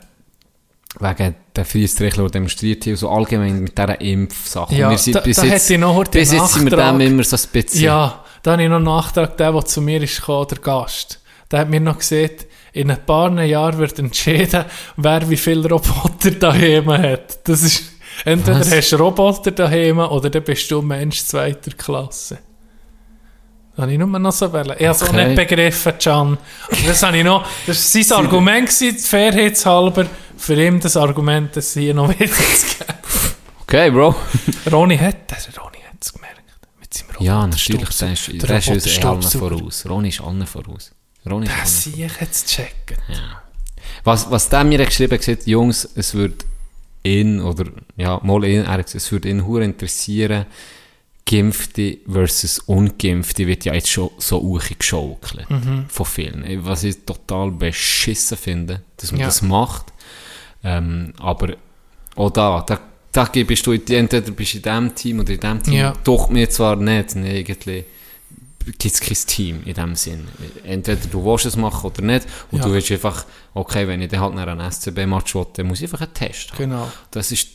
Wegen 1.01 1.35
der 1.57 1.65
Friedensrechtler, 1.65 2.25
die 2.27 2.31
demonstriert 2.31 2.87
und 2.87 2.97
so 2.97 3.11
allgemein 3.11 3.61
mit 3.61 3.77
dieser 3.77 4.01
Impfsache. 4.01 4.75
Ja, 4.75 4.91
wir 4.91 4.99
sind 4.99 5.17
da- 5.17 5.21
bis 5.21 5.37
da 5.37 5.45
jetzt, 5.45 5.71
noch 5.71 6.05
bis 6.05 6.33
jetzt 6.33 6.53
sind 6.53 6.71
wir 6.71 6.77
dem 6.77 7.01
immer 7.01 7.25
so 7.25 7.37
ein 7.37 7.43
bisschen... 7.53 7.81
Ja, 7.81 8.25
da 8.43 8.53
habe 8.53 8.63
ich 8.63 8.69
noch 8.69 8.77
einen 8.77 8.85
Nachtrag, 8.85 9.37
der, 9.37 9.53
der 9.53 9.65
zu 9.65 9.81
mir 9.81 10.03
ist 10.03 10.19
gekommen, 10.19 10.47
der 10.49 10.59
Gast. 10.59 11.21
Der 11.51 11.61
hat 11.61 11.69
mir 11.69 11.81
noch 11.81 11.99
gesagt, 11.99 12.47
in 12.75 12.91
ein 12.91 13.07
paar 13.07 13.33
Jahren 13.43 13.79
wird 13.79 13.99
entschieden, 14.01 14.65
wer 14.97 15.31
wie 15.31 15.37
viele 15.37 15.69
Roboter 15.69 16.33
daheim 16.33 16.89
hat. 16.91 17.39
Das 17.49 17.63
ist, 17.63 17.85
entweder 18.25 18.61
Was? 18.61 18.75
hast 18.75 18.91
du 18.91 18.97
Roboter 18.97 19.53
daheim 19.53 20.01
oder 20.01 20.29
dann 20.29 20.43
bist 20.43 20.71
du 20.71 20.83
Mensch 20.83 21.23
zweiter 21.23 21.71
Klasse. 21.71 22.39
Das 23.77 23.83
habe 23.83 23.93
ich 23.93 23.99
nur 23.99 24.07
noch 24.07 24.33
so 24.33 24.53
wollen. 24.53 24.75
Ich 24.79 24.87
habe 24.87 24.97
es 24.97 25.03
auch 25.03 25.13
nicht 25.13 25.35
begriffen, 25.37 25.93
Can. 25.99 26.39
Aber 26.67 26.77
Das 26.87 27.03
habe 27.03 27.17
ich 27.19 27.25
noch, 27.25 27.47
das 27.67 27.95
war 27.95 28.03
sein 28.03 28.19
Argument, 28.25 28.69
gewesen, 28.69 28.99
fairheitshalber, 28.99 30.07
für 30.37 30.55
ihn 30.63 30.81
das 30.81 30.97
Argument, 30.97 31.57
das 31.57 31.75
hier 31.75 31.95
noch 31.95 32.09
wieder 32.09 32.27
zu 32.27 32.67
geben. 32.79 32.99
Okay, 33.63 33.91
Bro. 33.91 34.15
Ronny 34.73 34.99
hat 34.99 35.31
das, 35.31 35.49
Ronny 35.61 35.79
hat 35.89 35.97
es 36.01 36.13
gemerkt. 36.13 36.41
Mit 36.81 36.93
seinem 36.93 37.09
Ja, 37.21 37.47
natürlich, 37.47 37.89
der 37.99 38.13
ist, 38.13 38.43
Der 38.43 38.59
ist 38.59 38.69
uns 38.69 38.87
eh 38.87 39.03
allen 39.03 39.23
voraus. 39.23 39.87
Ronny 39.89 40.09
ist 40.09 40.21
allen 40.21 40.47
voraus. 40.47 40.93
Ronny 41.29 41.49
allen 41.49 41.67
sehe 41.67 42.07
ich 42.07 42.21
jetzt 42.21 42.49
checken. 42.49 42.97
Was, 44.05 44.31
was 44.31 44.49
der 44.49 44.65
mir 44.65 44.85
geschrieben 44.85 45.19
hat, 45.19 45.47
Jungs, 45.47 45.89
es 45.95 46.15
würde 46.15 46.37
ihn, 47.03 47.41
oder, 47.41 47.67
ja, 47.97 48.21
mal 48.23 48.45
ihn, 48.45 48.65
er 48.65 48.79
es 48.81 49.11
würde 49.13 49.29
ihn 49.29 49.47
hure 49.47 49.65
interessieren, 49.65 50.47
Geimpfte 51.27 51.99
versus 52.07 52.59
Ungeimpfte 52.61 53.47
wird 53.47 53.65
ja 53.65 53.73
jetzt 53.73 53.89
schon 53.89 54.11
so 54.19 54.43
uchi 54.43 54.75
geschaukelt. 54.75 55.49
Mhm. 55.49 55.87
Von 55.89 56.05
vielen. 56.07 56.65
Was 56.67 56.85
ich 56.85 56.99
total 57.07 57.51
beschissen 57.51 58.37
finde, 58.37 58.83
dass 58.99 59.11
man 59.11 59.21
Ja. 59.23 59.27
das 59.27 59.41
macht. 59.41 59.87
Ähm, 60.63 61.15
aber 61.19 61.57
auch 62.17 62.31
da, 62.31 62.63
da, 62.67 62.79
da 63.13 63.25
bist 63.25 63.67
du, 63.67 63.73
entweder 63.73 64.21
bist 64.33 64.53
du 64.55 64.59
in 64.59 64.63
diesem 64.63 64.95
Team 64.95 65.21
oder 65.21 65.33
in 65.33 65.41
diesem 65.41 65.63
Team. 65.63 65.75
Ja. 65.75 65.93
Doch 66.05 66.29
mir 66.29 66.49
zwar 66.51 66.77
nicht, 66.77 67.17
nee, 67.17 67.39
irgendwie 67.41 67.85
gibt 68.65 68.85
es 68.85 69.01
kein 69.01 69.17
Team 69.27 69.63
in 69.65 69.75
dem 69.75 69.95
Sinn. 69.95 70.27
Entweder 70.65 71.01
du 71.11 71.25
willst 71.25 71.47
es 71.47 71.57
machen 71.57 71.87
oder 71.91 72.03
nicht, 72.03 72.27
und 72.51 72.59
Ja. 72.59 72.65
du 72.65 72.73
willst 72.73 72.91
einfach, 72.91 73.25
okay, 73.55 73.87
wenn 73.89 74.01
ich 74.03 74.11
dann 74.11 74.21
halt 74.21 74.35
nach 74.35 74.47
einem 74.47 74.61
SCB-Match 74.71 75.35
will, 75.35 75.47
dann 75.55 75.67
muss 75.67 75.81
ich 75.81 75.85
einfach 75.93 76.01
einen 76.07 76.15
Test 76.15 76.53
haben. 76.53 76.59
Genau. 76.59 76.91
Das 77.11 77.31
ist 77.33 77.49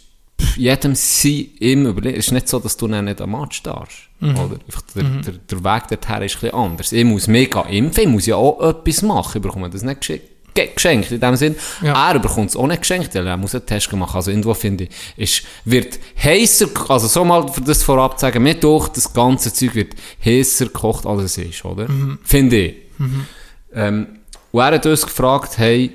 jedem 0.55 0.95
sein 0.95 1.47
im 1.59 1.85
Überlegen. 1.87 2.17
Es 2.17 2.27
ist 2.27 2.31
nicht 2.31 2.47
so, 2.47 2.59
dass 2.59 2.77
du 2.77 2.87
dann 2.87 3.05
nicht 3.05 3.19
am 3.19 3.31
Match 3.31 3.61
darfst. 3.63 3.97
Mhm. 4.21 4.37
Oder? 4.37 4.59
Der, 4.95 5.03
der, 5.03 5.33
der 5.33 5.63
Weg 5.63 5.87
dorthin 5.89 6.23
ist 6.23 6.35
ein 6.35 6.41
bisschen 6.41 6.53
anders. 6.53 6.91
Ich 6.93 7.03
muss 7.05 7.27
mega 7.27 7.61
impfen, 7.63 8.03
ich 8.03 8.09
muss 8.09 8.25
ja 8.25 8.35
auch 8.37 8.61
etwas 8.61 9.01
machen. 9.01 9.37
Ich 9.37 9.41
bekomme 9.41 9.69
das 9.69 9.83
nicht 9.83 10.01
gesche- 10.01 10.07
ge- 10.19 10.28
geschenkt. 10.53 11.11
In 11.11 11.19
dem 11.19 11.35
Sinn, 11.35 11.55
Ja. 11.81 12.11
er 12.11 12.19
bekommt 12.19 12.49
es 12.49 12.55
auch 12.55 12.67
nicht 12.67 12.81
geschenkt, 12.81 13.13
weil 13.15 13.27
er 13.27 13.37
muss 13.37 13.55
einen 13.55 13.65
Test 13.65 13.91
machen. 13.93 14.15
Also 14.15 14.31
irgendwo 14.31 14.53
finde 14.53 14.85
ich, 14.85 14.89
ist, 15.17 15.43
wird 15.65 15.99
heißer, 16.23 16.67
also 16.89 17.07
so 17.07 17.23
mal 17.25 17.47
für 17.51 17.61
das 17.61 17.83
vorab 17.83 18.19
zu 18.19 18.25
sagen, 18.25 18.43
mir 18.43 18.55
durch 18.55 18.89
das 18.89 19.11
ganze 19.13 19.53
Zeug 19.53 19.75
wird 19.75 19.93
heißer 20.23 20.65
gekocht, 20.65 21.05
als 21.05 21.23
es 21.23 21.37
ist, 21.37 21.65
oder? 21.65 21.87
Finde 22.23 22.57
ich. 22.57 22.75
Ähm, 23.73 24.07
und 24.51 24.59
er 24.61 24.71
hat 24.73 24.85
uns 24.85 25.05
gefragt, 25.05 25.57
hey, 25.57 25.91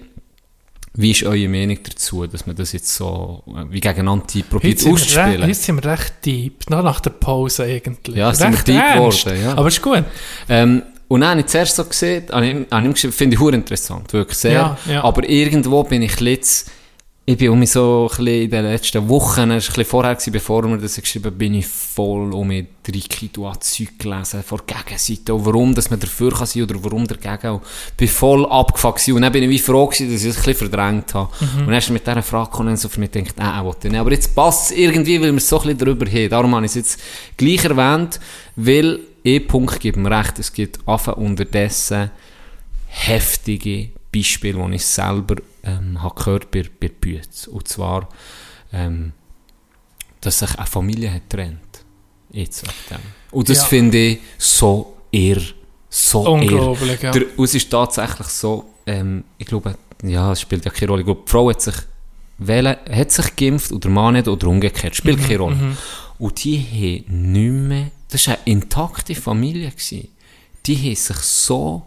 wie 0.97 1.11
ist 1.11 1.25
eure 1.25 1.49
Meinung 1.49 1.79
dazu, 1.83 2.25
dass 2.27 2.47
man 2.47 2.55
das 2.55 2.73
jetzt 2.73 2.95
so 2.95 3.43
äh, 3.49 3.65
wie 3.69 3.81
gegeneinander 3.81 4.27
probiert 4.49 4.79
recht, 4.79 4.87
auszuspielen? 4.87 5.43
heute 5.43 5.55
sind 5.55 5.83
wir 5.83 5.91
recht 5.91 6.15
deep, 6.25 6.71
noch 6.71 6.85
nach 6.85 7.01
der 7.01 7.11
Pause 7.11 7.65
eigentlich. 7.65 8.17
Ja, 8.17 8.33
sind 8.33 8.53
wir 8.53 8.59
recht 8.59 8.69
deep 8.69 8.95
geworden, 8.95 9.43
ja. 9.43 9.55
Aber 9.57 9.67
ist 9.69 9.83
gut. 9.83 10.05
Ähm, 10.49 10.83
und 11.09 11.21
dann 11.21 11.31
habe 11.31 11.41
ich 11.41 11.47
zuerst 11.47 11.77
so 11.77 11.85
gesehen, 11.85 12.25
habe 12.31 12.47
ich, 12.47 12.57
habe 12.71 12.87
ich 12.87 12.95
geschrieben, 12.95 13.13
finde 13.13 13.35
ich 13.35 13.41
hure 13.41 13.55
interessant, 13.55 14.13
wirklich 14.13 14.39
sehr. 14.39 14.53
Ja, 14.53 14.79
ja. 14.87 15.05
Aber 15.05 15.29
irgendwo 15.29 15.83
bin 15.85 16.03
ich 16.03 16.19
jetzt, 16.21 16.71
ich 17.27 17.39
bin 17.39 17.51
um 17.51 17.65
so 17.65 18.11
ein 18.19 18.27
in 18.27 18.51
den 18.51 18.65
letzten 18.65 19.09
Wochen, 19.09 19.51
es 19.51 19.71
war 19.71 19.79
ein 19.79 19.85
vorher, 19.85 20.15
gewesen, 20.15 20.33
bevor 20.33 20.69
wir 20.69 20.77
das 20.77 20.97
geschrieben 20.97 21.27
haben, 21.27 21.39
bin 21.39 21.55
ich 21.55 21.67
voll 21.67 22.33
um 22.35 22.49
mich 22.49 22.67
Triki, 22.83 23.31
du 23.33 23.49
hast 23.49 23.65
Zeug 23.65 23.99
gelesen, 23.99 24.43
von 24.43 24.61
der 24.67 24.77
Gegenseite, 24.77 25.33
und 25.33 25.47
warum, 25.47 25.75
dass 25.75 25.89
man 25.89 26.01
dafür 26.01 26.33
kann 26.33 26.47
sein 26.47 26.65
oder 26.65 26.75
warum 26.83 27.07
dagegen. 27.07 27.55
Und 27.55 27.63
bin 27.97 28.09
voll 28.09 28.45
abgefuckt. 28.45 29.09
Und 29.09 29.23
dann 29.23 29.33
bin 29.33 29.45
ich 29.45 29.49
wie 29.49 29.59
froh 29.59 29.87
gewesen, 29.87 30.13
dass 30.13 30.23
ich 30.23 30.31
es 30.31 30.37
ein 30.37 30.43
bisschen 30.45 30.69
verdrängt 30.69 31.15
habe. 31.15 31.31
Mhm. 31.41 31.61
Und 31.61 31.67
dann 31.69 31.75
ist 31.77 31.89
mit 31.89 32.07
dieser 32.07 32.23
Frage 32.23 32.51
gekommen 32.51 32.77
so 32.77 32.91
für 32.91 33.01
mich 33.01 33.11
gedacht, 33.11 33.37
äh, 33.39 33.43
äh, 33.43 33.65
wollte 33.65 33.87
ich 33.87 33.93
nicht. 33.93 34.01
Aber 34.01 34.13
jetzt 34.13 34.35
passt 34.35 34.71
es 34.71 34.77
irgendwie, 34.77 35.19
weil 35.19 35.33
wir 35.33 35.39
es 35.39 35.49
so 35.49 35.59
ein 35.61 35.63
bisschen 35.63 35.79
drüber 35.79 36.07
haben. 36.07 36.29
Darum 36.29 36.55
habe 36.55 36.67
ich 36.67 36.73
es 36.73 36.77
jetzt 36.77 37.01
gleich 37.39 37.65
erwähnt, 37.65 38.21
weil 38.57 39.01
E-Punkt 39.25 39.81
gibt 39.81 39.97
mir 39.97 40.11
recht, 40.11 40.39
es 40.39 40.53
gibt 40.53 40.87
Affen 40.87 41.15
unterdessen 41.15 42.11
heftige 42.89 43.89
Beispiele, 44.13 44.65
die 44.69 44.77
ich 44.77 44.87
selber 44.87 45.37
ähm, 45.65 46.03
habe 46.03 46.15
gehört 46.15 46.51
bei, 46.51 46.65
bei 46.81 46.89
Bütz. 46.89 47.47
Und 47.47 47.67
zwar, 47.67 48.09
ähm, 48.73 49.13
dass 50.21 50.39
sich 50.41 50.55
eine 50.57 50.67
Familie 50.67 51.13
hat 51.13 51.29
trennt. 51.29 51.59
Jetzt 52.31 52.63
dem. 52.91 52.99
Und 53.31 53.49
das 53.49 53.59
Ja. 53.59 53.65
finde 53.65 53.99
ich 53.99 54.19
so 54.39 54.97
irr. 55.11 55.41
So 55.89 56.21
Unglaublich, 56.33 57.03
irr. 57.03 57.03
ja. 57.03 57.11
Der, 57.13 57.39
und 57.39 57.45
es 57.45 57.55
ist 57.55 57.71
tatsächlich 57.71 58.27
so, 58.29 58.71
ähm, 58.87 59.25
ich 59.39 59.47
glaube, 59.47 59.77
ja, 60.03 60.33
es 60.33 60.41
spielt 60.41 60.65
ja 60.65 60.71
keine 60.71 60.89
Rolle. 60.91 61.01
Ich 61.03 61.07
glaube, 61.07 61.23
die 61.27 61.31
Frau 61.31 61.49
hat 61.51 61.61
sich, 61.63 61.75
wählen, 62.39 62.77
hat 62.91 63.11
sich 63.13 63.37
geimpft 63.37 63.71
oder 63.73 63.81
der 63.81 63.91
Mann 63.91 64.15
nicht 64.15 64.29
oder 64.29 64.47
umgekehrt. 64.49 64.95
Spielt 64.97 65.21
keine 65.23 65.39
Rolle. 65.39 65.77
Und 66.19 66.45
die 66.45 66.59
haben 67.09 67.33
nicht 67.33 67.69
mehr, 67.69 67.91
das 68.15 68.29
war 68.29 68.35
eine 68.37 68.45
intakte 68.45 69.15
Familie. 69.17 69.71
Gewesen. 69.71 70.09
Die 70.67 70.77
haben 70.77 70.95
sich 70.95 71.17
so, 71.17 71.83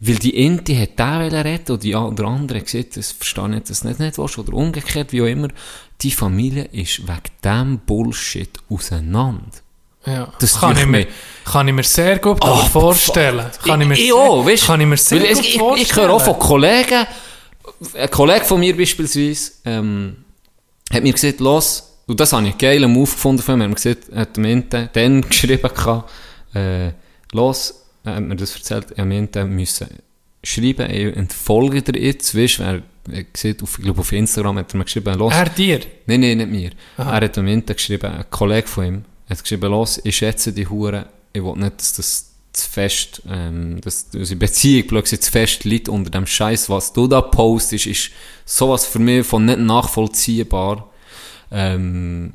weil 0.00 0.16
die 0.16 0.44
eine 0.44 0.80
hat 0.80 0.98
den 0.98 1.34
retten 1.34 1.72
und 1.72 1.84
die 1.84 1.92
der 1.92 2.26
andere 2.26 2.60
gesagt, 2.60 2.96
das 2.96 3.12
verstehe 3.12 3.56
ich, 3.56 3.62
dass 3.62 3.80
du 3.80 3.88
nicht, 3.88 4.00
nicht 4.00 4.18
willst, 4.18 4.38
oder 4.38 4.52
umgekehrt, 4.54 5.12
wie 5.12 5.22
auch 5.22 5.26
immer. 5.26 5.48
Die 6.00 6.10
Familie 6.10 6.64
ist 6.72 7.06
wegen 7.06 7.22
diesem 7.44 7.78
Bullshit 7.78 8.50
auseinander. 8.68 9.52
Ja. 10.04 10.32
Das 10.40 10.58
kann, 10.58 10.76
ich 10.76 10.86
mir, 10.86 11.06
kann 11.44 11.68
ich 11.68 11.74
mir 11.74 11.84
sehr 11.84 12.18
gut 12.18 12.38
Oh, 12.42 12.56
vorstellen. 12.56 13.46
Kann 13.64 13.82
ich, 13.82 13.86
mir 13.86 13.94
ich, 13.94 14.06
sehr, 14.06 14.14
auch, 14.16 14.44
weißt, 14.44 14.66
kann 14.66 14.80
ich 14.80 14.86
mir 14.88 14.96
sehr 14.96 15.20
gut 15.20 15.44
ich, 15.44 15.58
vorstellen. 15.58 15.86
ich 15.86 15.96
höre 15.96 16.10
auch 16.10 16.22
von 16.22 16.38
Kollegen, 16.40 17.06
ein 17.94 18.10
Kollege 18.10 18.44
von 18.46 18.58
mir 18.58 18.76
beispielsweise, 18.76 19.52
ähm, 19.64 20.24
hat 20.92 21.04
mir 21.04 21.12
gesagt, 21.12 21.38
los, 21.38 21.89
und 22.06 22.18
das 22.18 22.32
habe 22.32 22.42
ich 22.42 22.50
einen 22.50 22.58
geilen 22.58 22.92
Move 22.92 23.10
gefunden 23.10 23.42
von 23.42 23.60
er 23.60 23.68
mir 23.68 23.74
gesagt, 23.74 24.08
er 24.10 24.20
hat 24.22 24.36
am 24.36 24.44
Ende 24.44 24.90
dann 24.92 25.20
geschrieben, 25.28 25.62
gehabt, 25.62 26.10
äh, 26.54 26.90
los, 27.32 27.86
er 28.04 28.16
hat 28.16 28.22
mir 28.22 28.36
das 28.36 28.54
erzählt, 28.54 28.92
er 28.92 29.02
am 29.02 29.10
Ende 29.10 29.44
müssen 29.44 29.88
schreiben, 30.42 30.90
ich 30.90 31.16
entfolge 31.16 31.82
dir 31.82 32.00
jetzt, 32.00 32.34
weißt 32.34 32.58
du, 32.58 32.62
er 32.62 32.82
gesagt, 33.24 33.62
auf, 33.62 33.78
ich 33.78 33.84
glaube 33.84 34.00
auf 34.00 34.12
Instagram 34.12 34.58
hat 34.58 34.72
er 34.72 34.78
mir 34.78 34.84
geschrieben, 34.84 35.18
los, 35.18 35.32
Er 35.32 35.48
dir? 35.48 35.80
Nein, 36.06 36.20
nein, 36.20 36.38
nicht 36.38 36.50
mir. 36.50 36.70
Er 36.96 37.06
hat 37.06 37.38
am 37.38 37.46
Ende 37.46 37.74
geschrieben, 37.74 38.10
ein 38.10 38.24
Kollege 38.30 38.66
von 38.66 38.84
ihm, 38.84 39.04
hat 39.28 39.42
geschrieben, 39.42 39.70
los, 39.70 40.00
ich 40.02 40.16
schätze 40.16 40.52
die 40.52 40.66
Hure, 40.66 41.06
ich 41.32 41.42
will 41.42 41.56
nicht, 41.56 41.78
dass 41.78 41.94
das 41.94 42.30
zu 42.52 42.68
fest, 42.68 43.22
ähm, 43.28 43.80
dass 43.80 44.06
unsere 44.12 44.38
Beziehung, 44.38 44.88
gesagt, 44.88 45.22
zu 45.22 45.30
fest 45.30 45.64
liegt 45.64 45.88
unter 45.88 46.10
dem 46.10 46.26
Scheiß, 46.26 46.68
was 46.68 46.92
du 46.92 47.06
da 47.06 47.20
postest, 47.20 47.86
ist 47.86 48.10
sowas 48.44 48.86
für 48.86 48.98
mich 48.98 49.26
von 49.26 49.44
nicht 49.44 49.60
nachvollziehbar. 49.60 50.89
Ähm, 51.50 52.32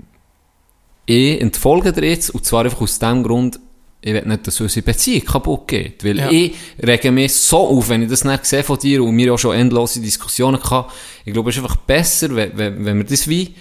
ich 1.05 1.39
entfolge 1.41 1.91
dir 1.93 2.05
jetzt, 2.09 2.31
und 2.31 2.45
zwar 2.45 2.63
einfach 2.65 2.81
aus 2.81 2.97
dem 2.99 3.23
Grund, 3.23 3.59
ich 4.01 4.13
will 4.13 4.23
nicht, 4.25 4.45
dass 4.45 4.61
unsere 4.61 4.83
Beziehung 4.85 5.25
kaputt 5.25 5.67
geht. 5.67 6.03
Weil 6.03 6.17
Ja. 6.19 6.29
ich 6.29 6.53
rege 6.81 7.11
mich 7.11 7.33
so 7.33 7.57
auf, 7.57 7.89
wenn 7.89 8.03
ich 8.03 8.09
das 8.09 8.23
nicht 8.23 8.45
sehe 8.45 8.63
von 8.63 8.77
dir 8.77 9.03
und 9.03 9.17
wir 9.17 9.33
auch 9.33 9.39
schon 9.39 9.55
endlose 9.55 9.99
Diskussionen 9.99 10.61
hatten. 10.63 10.91
Ich 11.25 11.33
glaube, 11.33 11.49
es 11.49 11.57
ist 11.57 11.63
einfach 11.63 11.77
besser, 11.77 12.35
wenn, 12.35 12.55
wenn, 12.57 12.85
wenn 12.85 12.97
wir 12.97 13.03
das 13.05 13.27
wie 13.27 13.55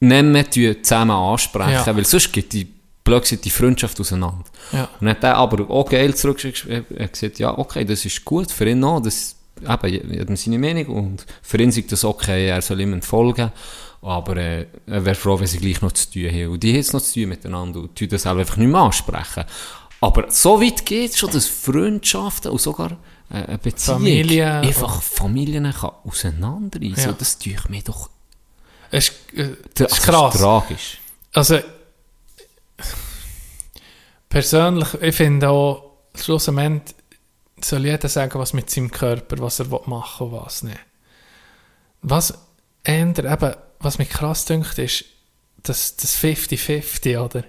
nehmen, 0.00 0.44
zusammen 0.82 1.10
ansprechen, 1.10 1.72
Ja. 1.72 1.96
weil 1.96 2.04
sonst 2.04 2.32
geht 2.32 2.52
die, 2.52 2.68
gesagt, 3.04 3.44
die 3.46 3.50
Freundschaft 3.50 3.98
auseinander. 4.00 4.44
Ja. 4.72 4.84
Und 5.00 5.06
dann 5.06 5.08
hat 5.10 5.24
er 5.24 5.36
aber 5.36 5.68
auch 5.70 5.88
geil 5.88 6.14
zurückgeschrieben, 6.14 6.84
er 6.94 7.04
hat 7.04 7.12
gesagt, 7.14 7.38
ja, 7.38 7.56
okay, 7.56 7.84
das 7.86 8.04
ist 8.04 8.22
gut 8.24 8.50
für 8.52 8.68
ihn 8.68 8.84
auch, 8.84 9.00
das, 9.00 9.34
eben, 9.62 10.12
jedem 10.12 10.36
seine 10.36 10.58
Meinung 10.58 10.86
und 10.88 11.26
für 11.42 11.56
ihn 11.60 11.70
ist 11.70 11.90
das 11.90 12.04
okay, 12.04 12.48
er 12.48 12.60
soll 12.60 12.80
ihm 12.82 12.92
entfolgen, 12.92 13.50
aber 14.02 14.36
äh, 14.36 14.66
er 14.86 15.04
wäre 15.04 15.14
froh, 15.14 15.38
wenn 15.38 15.46
sie 15.46 15.58
gleich 15.58 15.82
noch 15.82 15.92
zu 15.92 16.10
tun 16.10 16.28
haben. 16.30 16.48
Und 16.48 16.62
die 16.62 16.70
haben 16.70 16.76
jetzt 16.76 16.92
noch 16.92 17.02
zu 17.02 17.20
tun 17.20 17.28
miteinander 17.28 17.80
und 17.80 17.96
tun 17.96 18.08
das 18.08 18.22
selber 18.22 18.40
einfach 18.40 18.56
nicht 18.56 18.68
mehr 18.70 18.80
ansprechen. 18.80 19.44
Aber 20.00 20.30
so 20.30 20.60
weit 20.60 20.86
geht 20.86 21.10
es 21.12 21.18
schon, 21.18 21.30
dass 21.30 21.46
Freundschaften 21.46 22.52
und 22.52 22.60
sogar 22.60 22.92
äh, 23.30 23.34
eine 23.44 23.58
Beziehung 23.58 23.98
Familie 23.98 24.52
einfach 24.60 25.02
Familien 25.02 25.72
kann 25.72 25.90
auseinanderreißen. 26.04 27.04
Ja. 27.04 27.08
Und 27.10 27.20
Das 27.20 27.38
tue 27.38 27.54
ich 27.54 27.68
mir 27.68 27.82
doch 27.82 28.08
Es 28.90 29.08
ist, 29.08 29.38
äh, 29.38 29.56
das 29.74 29.92
ist 29.92 30.02
krass. 30.02 30.34
tragisch. 30.34 30.98
Also, 31.32 31.58
persönlich, 34.28 34.94
ich 35.00 35.14
finde 35.16 35.50
auch, 35.50 35.84
schlussendlich 36.14 36.94
soll 37.60 37.84
jeder 37.86 38.08
sagen, 38.08 38.38
was 38.38 38.52
mit 38.52 38.70
seinem 38.70 38.90
Körper, 38.90 39.38
was 39.38 39.58
er 39.58 39.70
will 39.70 39.80
machen 39.86 40.28
und 40.28 40.32
was 40.44 40.62
nicht. 40.62 40.78
Was 42.02 42.34
ändert, 42.84 43.26
eben, 43.42 43.54
was 43.80 43.98
mich 43.98 44.10
krass 44.10 44.44
dünkt, 44.44 44.78
ist 44.78 45.04
das, 45.62 45.96
das 45.96 46.16
50-50, 46.16 47.18
oder? 47.18 47.44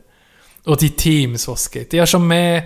Und 0.66 0.82
die 0.82 0.92
Teams, 0.92 1.48
was 1.48 1.62
es 1.62 1.72
gibt. 1.72 1.94
Ich 1.94 2.00
habe 2.00 2.08
schon 2.08 2.28
mehr, 2.28 2.66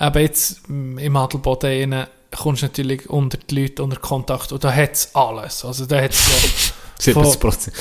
eben 0.00 0.18
jetzt 0.18 0.62
im 0.68 1.16
Adelboden 1.16 1.92
rein, 1.92 2.06
kommst 2.34 2.62
du 2.62 2.66
natürlich 2.66 3.08
unter 3.08 3.38
die 3.38 3.62
Leute, 3.62 3.82
unter 3.82 3.96
Kontakt 3.96 4.52
und 4.52 4.64
da 4.64 4.72
hat 4.72 4.92
es 4.92 5.14
alles. 5.14 5.64
Also 5.64 5.86
da 5.86 6.02
hat 6.02 6.12
es 6.12 6.72
so 6.98 7.12
70 7.12 7.40
Prozent. 7.40 7.76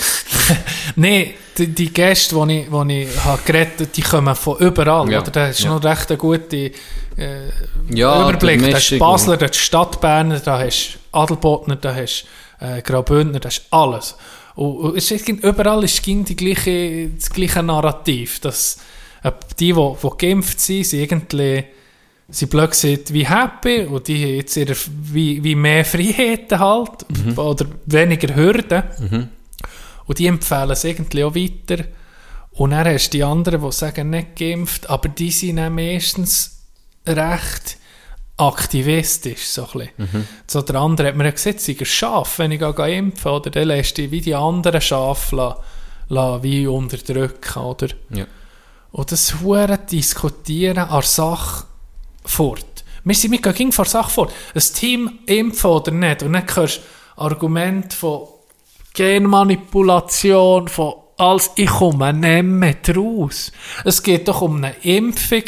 Nein, 0.95 1.33
die, 1.57 1.67
die 1.67 1.93
Gäste, 1.93 2.35
die 2.35 2.59
ich, 2.59 2.69
die 2.69 3.01
ich 3.03 3.23
habe 3.23 3.41
geredet 3.45 3.95
die 3.95 4.01
kommen 4.01 4.35
von 4.35 4.57
überall. 4.57 5.11
Ja, 5.11 5.21
Oder? 5.21 5.31
Da 5.31 5.47
ist 5.47 5.61
ja. 5.61 5.73
noch 5.73 5.83
recht 5.83 6.09
eine 6.09 6.17
gute 6.17 6.57
äh, 6.57 6.71
Ja, 7.89 8.29
Überblick. 8.29 8.59
die 8.63 8.71
Da 8.71 8.77
hast 8.77 8.99
Basler, 8.99 9.37
da 9.37 9.47
hast 9.47 9.57
Stadtberner, 9.57 10.39
da 10.39 10.59
hast 10.59 10.97
Adelbodner, 11.11 11.75
da 11.75 11.93
hast 11.95 12.25
äh, 12.59 12.81
Graubündner, 12.81 13.39
da 13.39 13.49
hast 13.49 13.65
alles. 13.71 14.15
Und, 14.55 14.75
und 14.77 14.97
es 14.97 15.09
ist, 15.11 15.27
überall 15.27 15.83
ist 15.83 16.05
die 16.05 16.35
gleiche, 16.35 17.09
das 17.09 17.29
gleiche 17.29 17.63
Narrativ, 17.63 18.39
dass 18.39 18.77
die, 19.59 19.73
die, 19.73 19.73
die 19.73 20.09
geimpft 20.17 20.59
sind, 20.59 20.85
sind 20.85 20.99
irgendwie 20.99 21.63
sie 22.29 22.45
blöd 22.47 22.73
wie 23.13 23.27
happy 23.27 23.85
und 23.85 24.07
die 24.07 24.23
haben 24.23 24.35
jetzt 24.35 24.57
ihre, 24.57 24.75
wie, 25.03 25.43
wie 25.43 25.55
mehr 25.55 25.85
Freiheiten 25.85 26.59
halt 26.59 27.05
Mhm. 27.09 27.37
oder 27.37 27.65
weniger 27.85 28.35
Hürden. 28.35 28.83
Und 30.05 30.19
die 30.19 30.27
empfehlen 30.27 30.71
es 30.71 30.83
irgendwie 30.83 31.23
auch 31.23 31.35
weiter. 31.35 31.85
Und 32.51 32.71
dann 32.71 32.87
hast 32.87 33.09
du 33.09 33.17
die 33.17 33.23
anderen, 33.23 33.61
die 33.61 33.71
sagen, 33.71 34.09
nicht 34.09 34.35
geimpft, 34.35 34.89
aber 34.89 35.09
die 35.09 35.31
sind 35.31 35.57
dann 35.57 35.73
meistens 35.75 36.61
recht 37.07 37.77
aktivistisch. 38.37 39.45
So, 39.45 39.67
ein 39.73 39.89
bisschen. 39.97 40.27
so 40.47 40.61
der 40.61 40.75
andere 40.75 41.09
hat 41.09 41.15
mir 41.15 41.31
gesagt, 41.31 41.61
sei 41.61 41.75
ein 41.79 41.85
Schaf, 41.85 42.39
wenn 42.39 42.51
ich 42.51 42.59
gehe 42.59 42.95
impfen 42.95 43.31
oder 43.31 43.49
dann 43.49 43.67
lässt 43.67 43.97
du 43.97 44.01
dich 44.01 44.11
wie 44.11 44.21
die 44.21 44.35
anderen 44.35 44.81
Schafe 44.81 45.35
la, 45.35 45.57
la, 46.09 46.41
wie 46.41 46.67
unterdrücken. 46.67 47.59
Oder? 47.59 47.89
Ja. 48.09 48.25
Und 48.91 49.11
das 49.11 49.41
hure 49.41 49.77
Diskutieren 49.77 50.89
an 50.89 51.01
Sache 51.01 51.65
fort. 52.25 52.65
Wir, 53.03 53.15
sind, 53.15 53.31
gehen 53.41 53.53
gegen 53.53 53.71
vor 53.71 53.85
Sache 53.85 54.11
fort. 54.11 54.33
Ein 54.55 54.61
Team 54.61 55.19
impfen 55.25 55.69
oder 55.69 55.91
nicht. 55.91 56.23
Und 56.23 56.33
dann 56.33 56.45
hörst 56.55 56.77
du 56.77 57.21
Argumente 57.21 57.95
von 57.95 58.27
Genmanipulation, 58.93 60.67
von 60.67 60.93
alles, 61.17 61.51
ich 61.55 61.69
komme 61.69 62.13
nicht 62.13 62.43
mehr 62.43 62.95
raus. 62.95 63.51
Es 63.85 64.01
geht 64.01 64.27
doch 64.27 64.41
um 64.41 64.57
eine 64.57 64.75
Impfung. 64.81 65.43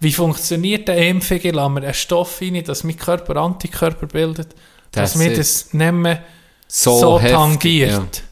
Wie 0.00 0.12
funktioniert 0.12 0.90
eine 0.90 1.06
Impfung? 1.08 1.38
Ich 1.42 1.52
lasse 1.52 1.70
mir 1.70 1.82
einen 1.82 1.94
Stoff 1.94 2.40
rein, 2.40 2.62
dass 2.64 2.84
mein 2.84 2.96
Körper 2.96 3.36
Antikörper 3.36 4.06
bildet, 4.06 4.54
dass 4.92 5.12
That's 5.12 5.16
mir 5.16 5.34
das 5.34 5.72
nicht 5.72 5.92
mehr 5.92 6.22
So 6.68 6.98
so, 6.98 7.20
heftig, 7.20 7.36
tangiert. 7.36 8.22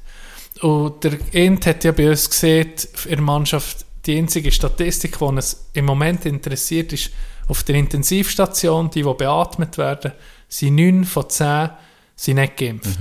Und 0.61 1.05
der 1.05 1.19
Int 1.33 1.67
hat 1.67 1.85
ja 1.85 1.93
bei 1.93 2.11
uns 2.11 2.29
gesehen, 2.29 2.73
in 3.05 3.11
der 3.11 3.21
Mannschaft, 3.21 3.85
die 4.07 4.19
einzige 4.19 4.53
Statistik, 4.53 5.19
die 5.19 5.25
uns 5.25 5.67
im 5.73 5.87
Moment 5.87 6.27
interessiert, 6.27 6.93
ist 6.93 7.11
auf 7.49 7.63
der 7.63 7.77
Intensivstation, 7.77 8.91
die, 8.91 9.03
die 9.03 9.15
beatmet 9.15 9.79
werden, 9.79 10.13
sind 10.49 10.77
9 10.77 11.05
von 11.05 11.29
10 11.29 11.71
sind 12.17 12.37
nicht 12.37 12.57
geimpft. 12.57 12.99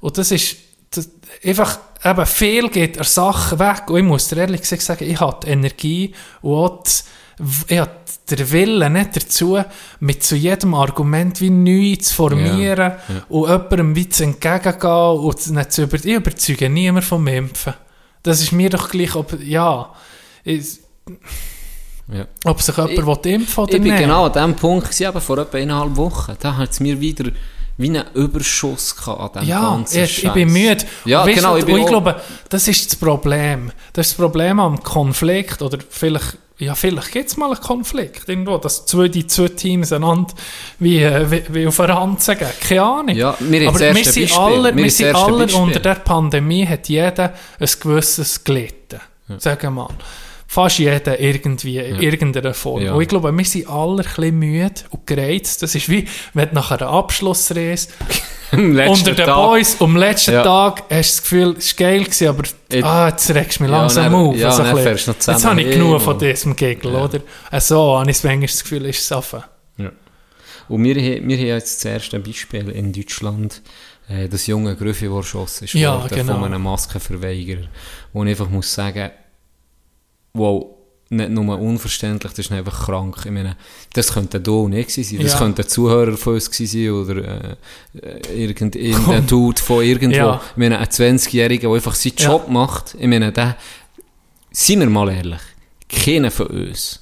Und 0.00 0.18
das 0.18 0.30
ist 0.30 0.56
das, 0.90 1.08
einfach, 1.42 1.78
eben 2.04 2.26
viel 2.26 2.68
geht 2.68 2.98
an 2.98 3.04
Sachen 3.04 3.58
weg. 3.58 3.88
Und 3.88 3.98
ich 3.98 4.04
muss 4.04 4.28
dir 4.28 4.38
ehrlich 4.38 4.60
gesagt 4.60 4.82
sagen, 4.82 5.08
ich 5.08 5.20
habe 5.20 5.40
die 5.44 5.50
Energie 5.50 6.14
und 6.42 6.54
auch 6.54 6.82
das, 6.82 7.04
ich 7.68 7.78
habe 7.78 7.90
den 8.30 8.52
Willen 8.52 8.92
nicht 8.92 9.16
dazu, 9.16 9.58
mit 10.00 10.22
zu 10.22 10.36
jedem 10.36 10.74
Argument 10.74 11.40
wie 11.40 11.50
neu 11.50 11.96
zu 11.96 12.14
formieren 12.14 12.92
und 13.28 13.48
jemandem 13.48 13.96
wie 13.96 14.08
zu 14.08 14.22
entgegengehen 14.24 15.18
und 15.18 15.50
nicht 15.50 15.72
zu 15.72 15.82
über, 15.82 15.96
ich 15.96 16.04
überzeuge 16.06 16.70
niemand 16.70 17.04
vom 17.04 17.26
Impfen. 17.26 17.74
Das 18.22 18.40
ist 18.40 18.52
mir 18.52 18.70
doch 18.70 18.88
gleich, 18.88 19.14
ob, 19.16 19.38
ja, 19.42 19.92
ich, 20.44 20.78
Ja. 22.12 22.26
ob 22.44 22.60
sich 22.60 22.76
jemand 22.76 23.24
will 23.24 23.32
impfen 23.32 23.64
oder 23.64 23.74
Ich 23.74 23.80
bin 23.82 23.92
nicht. 23.92 24.02
genau 24.02 24.26
an 24.26 24.32
dem 24.32 24.54
Punkt 24.56 24.90
gewesen, 24.90 25.20
vor 25.20 25.38
etwa 25.38 25.56
eineinhalb 25.58 25.96
Wochen. 25.96 26.34
Da 26.40 26.56
hat 26.56 26.70
es 26.70 26.80
mir 26.80 27.00
wieder 27.00 27.30
wie 27.76 27.88
einen 27.88 28.04
Überschuss 28.14 28.94
an 29.06 29.30
dem 29.34 29.48
Ja, 29.48 29.60
ganzen 29.60 30.04
ich, 30.04 30.24
ich 30.24 30.32
bin 30.32 30.52
müde. 30.52 30.84
Ja, 31.04 31.26
weißt 31.26 31.36
genau. 31.36 31.56
Ich 31.56 31.66
ich 31.66 31.86
glaube, 31.86 32.20
das 32.48 32.68
ist 32.68 32.86
das 32.86 32.96
Problem. 32.96 33.72
Das 33.92 34.06
ist 34.06 34.12
das 34.12 34.24
Problem 34.24 34.60
am 34.60 34.82
Konflikt, 34.82 35.60
oder 35.60 35.78
vielleicht, 35.88 36.38
ja, 36.58 36.74
vielleicht 36.74 37.10
gibt 37.10 37.28
es 37.30 37.36
mal 37.36 37.50
einen 37.50 37.60
Konflikt 37.60 38.28
irgendwo, 38.28 38.58
dass 38.58 38.86
zwei, 38.86 39.08
die 39.08 39.26
zwei 39.26 39.48
Teams 39.48 39.92
einander 39.92 40.32
wie, 40.78 41.00
wie, 41.00 41.42
wie 41.50 41.66
auf 41.66 41.80
eine 41.80 41.94
Ranze 41.94 42.36
gehen. 42.36 42.48
Keine 42.60 42.82
Ahnung. 42.82 43.16
Ja, 43.16 43.36
wir 43.40 43.68
Aber 43.68 43.80
wir 43.80 44.04
sind 44.04 44.38
alle, 44.38 44.76
Wir 44.76 44.90
sind 44.90 45.14
alle 45.14 45.46
unter 45.56 45.80
der 45.80 45.96
Pandemie 45.96 46.66
hat 46.66 46.88
jeder 46.88 47.34
ein 47.58 47.68
gewisses 47.80 48.44
gelitten. 48.44 49.00
Sagen 49.38 49.62
wir 49.62 49.70
mal. 49.70 49.88
Fast 50.46 50.78
jeder 50.78 51.18
irgendwie, 51.18 51.78
in 51.78 52.00
irgendeiner 52.00 52.54
Form. 52.54 52.82
Ja. 52.82 52.92
Und 52.94 53.02
ich 53.02 53.08
glaube, 53.08 53.36
wir 53.36 53.44
sind 53.44 53.68
alle 53.68 54.02
ein 54.02 54.04
bisschen 54.04 54.38
müde 54.38 54.74
und 54.90 55.06
gereizt. 55.06 55.62
Das 55.62 55.74
ist 55.74 55.88
wie, 55.88 56.06
wenn 56.34 56.48
du 56.50 56.54
nach 56.54 56.70
einer 56.70 56.88
Abschlussreise 56.90 57.88
unter 58.52 59.12
den 59.14 59.16
Tag- 59.26 59.34
Boys 59.34 59.80
am 59.80 59.96
letzten 59.96 60.32
Ja. 60.34 60.42
Tag 60.42 60.82
hast 60.90 60.90
du 60.90 60.96
das 61.16 61.22
Gefühl, 61.22 61.54
es 61.58 61.78
war 61.78 61.86
geil, 61.88 62.04
gewesen, 62.04 62.28
aber 62.28 62.42
Jetzt- 62.70 62.84
ah, 62.84 63.08
jetzt 63.08 63.30
regst 63.34 63.58
du 63.58 63.62
mich 63.64 63.72
Ja, 63.72 63.78
langsam 63.78 64.04
dann- 64.04 64.14
auf. 64.14 64.36
ja, 64.36 64.50
so 64.52 64.62
ein 64.62 64.74
dann 64.74 64.82
fährst 64.84 65.06
jetzt 65.08 65.44
habe 65.44 65.60
ich 65.62 65.70
genug 65.70 65.94
und- 65.94 66.00
von 66.02 66.18
diesem 66.18 66.54
Gegel, 66.54 66.94
oder? 66.94 67.20
So 67.60 67.98
habe 67.98 68.10
ich 68.10 68.22
manchmal 68.22 68.46
das 68.46 68.62
Gefühl, 68.62 68.84
ist 68.86 69.00
es 69.00 69.10
offen. 69.12 69.42
Ja. 69.78 69.90
Und 70.68 70.84
wir, 70.84 70.94
haben- 70.94 71.28
wir 71.28 71.36
haben 71.36 71.46
jetzt 71.46 71.84
das 71.84 71.90
erste 71.92 72.20
Beispiel 72.20 72.68
in 72.70 72.92
Deutschland, 72.92 73.60
äh, 74.08 74.28
das 74.28 74.46
junge 74.46 74.76
Grüffi, 74.76 75.06
der 75.08 75.16
erschossen 75.16 75.64
ist 75.64 75.74
Ja, 75.74 76.00
worden 76.00 76.14
genau. 76.14 76.34
von 76.34 76.44
einem 76.44 76.62
Maskenverweigerer. 76.62 77.66
Wo 78.12 78.22
ich 78.22 78.30
einfach 78.30 78.48
muss 78.50 78.72
sagen, 78.72 79.10
wow, 80.34 80.66
nicht 81.10 81.30
nur 81.30 81.58
unverständlich, 81.60 82.32
das 82.32 82.46
ist 82.46 82.52
einfach 82.52 82.86
krank. 82.86 83.16
Ich 83.24 83.30
meine, 83.30 83.56
das 83.92 84.12
könnte 84.12 84.40
du 84.40 84.62
und 84.64 84.72
ich 84.72 84.92
sein, 84.92 85.18
das 85.22 85.32
Ja. 85.32 85.38
könnte 85.38 85.62
ein 85.62 85.68
Zuhörer 85.68 86.16
von 86.16 86.34
uns 86.34 86.46
sein 86.52 86.90
oder 86.90 87.56
äh, 88.02 88.42
irgend- 88.44 88.74
irgendein 88.76 89.26
Dude 89.28 89.60
von 89.60 89.84
irgendwo. 89.84 90.16
Ja. 90.16 90.40
Ich 90.52 90.56
meine, 90.56 90.78
ein 90.78 90.86
20-Jähriger, 90.86 91.60
der 91.62 91.70
einfach 91.70 91.94
seinen 91.94 92.16
Ja. 92.18 92.30
Job 92.30 92.48
macht. 92.48 92.96
Ich 92.98 93.06
meine, 93.06 93.30
der, 93.32 93.56
seien 94.50 94.80
wir 94.80 94.90
mal 94.90 95.08
ehrlich, 95.10 95.40
keiner 95.88 96.30
von 96.30 96.46
uns 96.48 97.00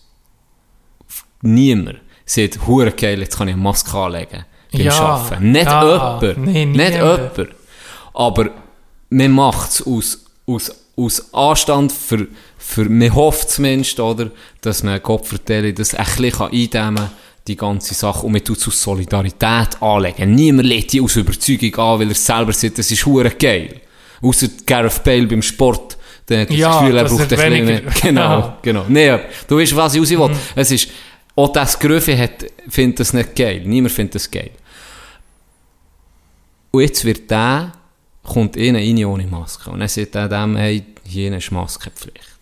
niemand 1.42 2.00
sagt, 2.26 2.66
hure 2.66 2.92
geil, 2.92 3.20
jetzt 3.20 3.36
kann 3.36 3.48
ich 3.48 3.54
eine 3.54 3.62
Maske 3.62 3.96
anlegen 3.96 4.44
beim 4.72 4.80
Ja, 4.80 4.92
Arbeiten. 4.98 5.52
Nicht 5.52 5.64
ja, 5.66 6.20
jemand. 6.20 6.38
nee, 6.46 6.64
nicht 6.66 6.92
jemand. 6.92 7.48
Aber 8.14 8.50
man 9.10 9.30
macht 9.30 9.70
es 9.70 9.86
aus, 9.86 10.24
aus, 10.46 10.70
aus 10.96 11.32
Anstand 11.32 11.92
für, 11.92 12.26
für 12.58 12.88
man 12.88 13.14
hofft 13.14 13.50
zumindest, 13.50 13.98
oder, 14.00 14.30
dass 14.60 14.82
man 14.82 15.00
Gott 15.02 15.26
vertelle, 15.26 15.72
das 15.72 15.94
ein 15.94 16.04
bisschen 16.04 16.48
eindämmen 16.48 16.96
kann, 16.96 17.10
die 17.48 17.56
ganze 17.56 17.94
Sache, 17.94 18.26
und 18.26 18.32
man 18.32 18.44
tut 18.44 18.58
es 18.58 18.68
aus 18.68 18.82
Solidarität 18.82 19.80
anlegen. 19.80 20.34
Niemand 20.34 20.68
lädt 20.68 20.92
die 20.92 21.00
aus 21.00 21.16
Überzeugung 21.16 21.74
an, 21.76 22.00
weil 22.00 22.08
er 22.08 22.14
selber 22.14 22.52
sagt, 22.52 22.78
das 22.78 22.90
ist 22.90 23.04
hure 23.04 23.30
geil. 23.30 23.80
Außer 24.20 24.48
Gareth 24.64 25.02
Bale 25.02 25.26
beim 25.26 25.42
Sport. 25.42 25.98
Der 26.28 26.42
hat 26.42 26.50
das 26.50 26.56
Ja, 26.56 26.80
Gefühl, 26.80 26.96
er 26.96 27.04
braucht 27.04 27.20
ein 27.22 27.28
bisschen 27.28 27.64
mehr. 27.64 27.82
Genau, 28.00 28.54
genau. 28.62 28.84
Nee, 28.88 29.18
du 29.48 29.58
weißt, 29.58 29.74
was 29.74 29.94
ich 29.94 30.00
raus 30.00 30.10
will. 30.10 30.36
Es 30.54 30.70
ist, 30.70 30.88
auch 31.34 31.52
das 31.52 31.78
Gröfe 31.78 32.16
hat, 32.16 32.44
findet 32.68 33.00
das 33.00 33.12
nicht 33.12 33.34
geil. 33.34 33.62
Niemand 33.64 33.92
findet 33.92 34.14
das 34.14 34.30
geil. 34.30 34.50
Und 36.70 36.82
jetzt 36.82 37.04
wird 37.04 37.28
der 37.30 37.72
kommt 38.22 38.56
einer 38.56 38.78
rein 38.78 39.04
ohne 39.04 39.26
Maske. 39.26 39.70
Und 39.70 39.80
dann 39.80 39.88
sagt 39.88 40.14
er 40.14 40.28
dem, 40.28 40.56
hey, 40.56 40.84
hier 41.04 41.36
ist 41.36 41.50
Maskenpflicht. 41.50 42.38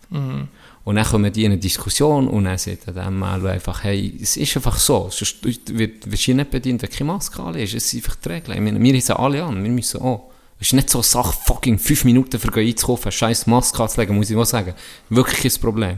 Und 0.83 0.95
dann 0.95 1.05
kommen 1.05 1.31
die 1.31 1.45
in 1.45 1.51
eine 1.51 1.61
Diskussion 1.61 2.27
und 2.27 2.45
dann 2.45 2.57
sagt 2.57 2.87
er 2.87 2.93
dem 2.93 3.19
mal 3.19 3.45
einfach, 3.47 3.83
hey, 3.83 4.17
es 4.21 4.35
ist 4.35 4.55
einfach 4.55 4.77
so, 4.77 5.09
sonst 5.11 5.43
wird, 5.43 6.11
wirst 6.11 6.27
du 6.27 6.33
nicht 6.33 6.49
bedient, 6.49 6.81
wenn 6.81 6.89
keine 6.89 7.11
Maske 7.13 7.41
anlegst. 7.41 7.75
Es 7.75 7.89
sind 7.89 8.03
einfach 8.03 8.15
die 8.15 8.29
Regeln. 8.29 8.57
Ich 8.57 8.63
meine, 8.63 8.81
wir 8.81 9.01
sind 9.01 9.19
alle 9.19 9.43
an, 9.43 9.63
wir 9.63 9.69
müssen 9.69 10.01
auch. 10.01 10.31
Es 10.59 10.67
ist 10.67 10.73
nicht 10.73 10.89
so 10.89 10.99
eine 10.99 11.03
Sache, 11.03 11.35
fucking 11.45 11.79
fünf 11.79 12.03
Minuten 12.03 12.39
für 12.39 12.53
einzukaufen, 12.53 13.05
eine 13.05 13.11
scheiß 13.11 13.47
Maske 13.47 13.81
anzulegen, 13.81 14.15
muss 14.15 14.29
ich 14.29 14.35
mal 14.35 14.45
sagen. 14.45 14.73
Wirklich 15.09 15.53
kein 15.53 15.61
Problem. 15.61 15.97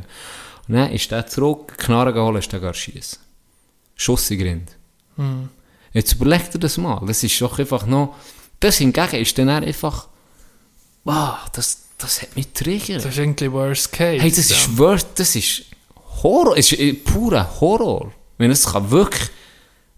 Und 0.67 0.75
dann 0.75 0.91
ist 0.91 1.11
der 1.11 1.27
zurück, 1.27 1.77
Knarre 1.77 2.13
geholt, 2.13 2.39
ist 2.39 2.51
der 2.51 2.59
gar 2.59 2.73
schießen. 2.73 3.19
Schuss 3.95 4.31
in 4.31 4.39
Grind. 4.39 4.71
Jetzt 5.93 6.13
überleg 6.13 6.49
dir 6.51 6.59
das 6.59 6.77
mal. 6.77 7.01
Das 7.05 7.23
ist 7.23 7.39
doch 7.41 7.59
einfach 7.59 7.85
noch. 7.85 8.15
Das 8.63 8.77
hingegen 8.77 9.15
ist 9.17 9.37
dann 9.37 9.49
einfach. 9.49 10.07
Wow, 11.03 11.35
das, 11.51 11.79
das 11.97 12.21
hat 12.21 12.33
mich 12.37 12.47
triggert. 12.53 13.03
Das 13.03 13.11
ist 13.11 13.17
irgendwie 13.17 13.51
Worst 13.51 13.91
Case. 13.91 14.21
Hey, 14.21 14.31
das 14.31 14.49
ja. 14.49 14.55
ist 14.55 14.77
Word, 14.77 15.05
das 15.15 15.35
ist 15.35 15.63
Horror. 16.23 16.55
Ist 16.55 16.71
äh, 16.71 16.93
purer 16.93 17.59
Horror. 17.59 18.13
Wenn 18.37 18.51
es 18.51 18.65
kann 18.65 18.89
wirklich. 18.89 19.29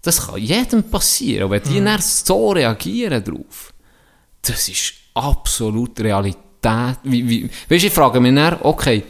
Das 0.02 0.26
kann 0.26 0.40
jedem 0.40 0.82
passieren. 0.82 1.44
Und 1.44 1.50
wenn 1.52 1.62
die 1.62 1.80
dann 1.80 2.00
so 2.02 2.50
reagieren 2.50 3.22
drauf, 3.22 3.72
das 4.42 4.68
ist 4.68 4.94
absolut 5.14 6.00
Realität. 6.00 6.98
Wie, 7.04 7.28
wie, 7.28 7.44
weißt 7.68 7.84
du, 7.84 7.86
ich 7.86 7.92
frage 7.92 8.18
mich 8.18 8.34
dann, 8.34 8.58
okay, 8.62 9.04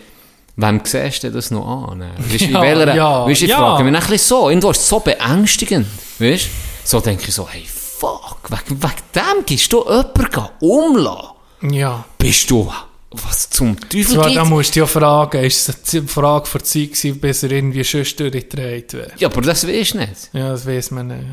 wem 0.57 0.81
siehst 0.85 1.25
du 1.25 1.31
das 1.31 1.51
noch 1.51 1.89
an? 1.89 2.03
in 2.03 2.51
Ja, 2.51 2.61
welcher, 2.61 2.95
ja, 2.95 3.27
weisst, 3.27 3.41
du, 3.41 3.45
ich 3.47 3.51
ja. 3.51 3.57
frage 3.57 3.85
mich 3.85 3.93
dann 3.95 4.03
ein 4.03 4.11
bisschen 4.11 4.29
so, 4.29 4.51
irgendwo 4.51 4.71
ist 4.71 4.81
es 4.81 4.89
so 4.89 5.01
beängstigend. 5.01 5.87
Weißt 6.19 6.45
du? 6.45 6.51
So 6.85 7.01
denke 7.01 7.25
ich 7.27 7.35
so, 7.35 7.49
hey, 7.49 7.65
fuck, 7.99 8.39
wegen, 8.51 8.83
wegen 8.83 8.95
dem 9.15 9.45
gehst 9.47 9.73
du 9.73 9.85
jemanden 9.85 10.49
umlassen. 10.61 11.73
Ja. 11.73 12.05
Bist 12.19 12.51
du, 12.51 12.71
was 13.11 13.49
zum 13.51 13.79
Teufel 13.81 14.05
Zwar, 14.15 14.25
da 14.25 14.31
geht's? 14.41 14.49
musst 14.49 14.77
du 14.77 14.81
ja 14.81 14.87
fragen, 14.87 15.45
ist 15.45 15.69
es 15.69 15.95
eine 15.95 16.09
Frage 16.09 16.47
vor 16.47 16.63
Zeit 16.63 16.91
gewesen, 16.93 17.21
bis 17.21 17.43
er 17.43 17.51
irgendwie 17.53 17.85
sonst 17.85 18.19
durchgedreht 18.21 18.93
wäre? 18.93 19.13
Ja, 19.17 19.29
aber 19.29 19.41
das 19.41 19.67
weisst 19.67 19.95
du 19.95 19.99
nicht. 19.99 20.31
Ja, 20.33 20.51
das 20.51 20.67
weiß 20.67 20.91
man 20.91 21.07
nicht. 21.09 21.25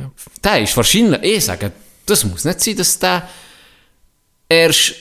Der 0.44 0.62
ist 0.62 0.78
wahrscheinlich, 0.78 1.22
ich 1.24 1.46
sage, 1.46 1.72
das 2.06 2.24
muss 2.26 2.46
nicht 2.46 2.62
sein, 2.62 2.78
dass 2.78 3.00
der 3.00 3.28
erst, 4.48 4.94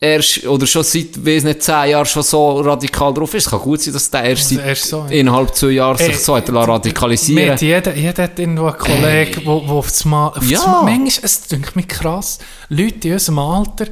erst 0.00 0.46
oder 0.46 0.66
schon 0.66 0.82
seit, 0.82 1.24
weiss 1.24 1.44
nicht, 1.44 1.62
zehn 1.62 1.90
Jahren 1.90 2.06
schon 2.06 2.22
so 2.22 2.60
radikal 2.60 3.12
drauf 3.12 3.34
ist. 3.34 3.44
Es 3.44 3.50
kann 3.50 3.60
gut 3.60 3.82
sein, 3.82 3.92
dass 3.92 4.10
der 4.10 4.24
erst 4.24 4.42
Also 4.44 4.54
seit 4.56 4.66
erst 4.66 4.84
so, 4.86 5.06
innerhalb 5.10 5.54
zwei 5.54 5.68
Jahren 5.68 5.98
sich 5.98 6.08
Ey, 6.08 6.14
so 6.14 6.36
hat 6.36 6.50
radikalisieren 6.50 7.52
hat 7.52 7.60
jeder, 7.60 7.94
jeder 7.94 8.22
hat 8.22 8.38
irgendwo 8.38 8.66
einen 8.66 8.78
Kollegen, 8.78 9.42
wo, 9.44 9.62
wo 9.66 9.78
auf 9.78 9.88
das 9.88 10.04
Mal, 10.06 10.28
auf 10.28 10.42
Ja. 10.42 10.58
das 10.58 10.66
Mal, 10.66 10.82
manchmal, 10.84 11.24
es 11.24 11.42
klingt 11.48 11.76
mir 11.76 11.82
krass, 11.82 12.38
Leute 12.70 13.08
in 13.08 13.14
unserem 13.14 13.38
Alter, 13.40 13.86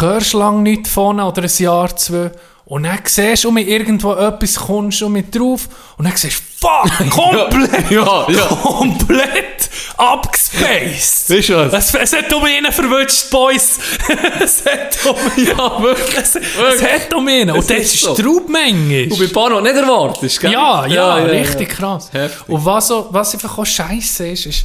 hörst 0.00 0.32
lang 0.32 0.62
nicht 0.62 0.88
von 0.88 1.20
oder 1.20 1.42
ein 1.42 1.50
Jahr, 1.58 1.94
zwei, 1.96 2.32
und 2.64 2.84
dann 2.84 2.98
siehst 3.04 3.44
du, 3.44 3.48
um 3.48 3.56
irgendwo 3.58 4.14
etwas 4.14 4.54
kommst 4.56 5.00
du 5.00 5.08
mit 5.08 5.34
drauf, 5.34 5.68
und 5.98 6.04
dann 6.06 6.16
siehst 6.16 6.40
du, 6.60 6.66
fuck, 6.68 7.10
komplett, 7.10 7.90
Ja, 7.90 8.26
ja. 8.30 8.46
komplett 8.46 9.68
abgespaced. 9.96 11.30
Weißt 11.30 11.48
du 11.48 11.56
was? 11.72 11.94
Es, 11.94 11.94
es 11.94 12.12
hat 12.16 12.32
um 12.32 12.46
ihn 12.46 12.70
verwünscht, 12.70 13.30
Boys. 13.30 13.78
es 14.42 14.64
hat 14.64 14.98
um 15.06 15.16
Ja, 15.44 15.82
wirklich. 15.82 16.16
Es, 16.18 16.34
es 16.36 16.82
hat 16.82 17.12
um 17.14 17.28
ihn. 17.28 17.50
Und 17.50 17.58
Es 17.58 17.66
das 17.66 17.78
ist 17.78 17.94
ist 17.94 18.00
so. 18.02 18.14
Straub 18.14 18.48
manchmal. 18.48 19.06
bei 19.08 19.26
Pano 19.32 19.60
nicht 19.60 19.74
erwartest, 19.76 20.40
gell? 20.40 20.52
Ja, 20.52 20.86
ja, 20.86 21.14
richtig 21.16 21.70
krass. 21.70 22.12
Heftig. 22.12 22.48
Und 22.48 22.64
was, 22.64 22.88
so, 22.88 23.08
was 23.10 23.34
einfach 23.34 23.58
auch 23.58 23.66
scheiße 23.66 24.28
ist, 24.28 24.46
ist, 24.46 24.64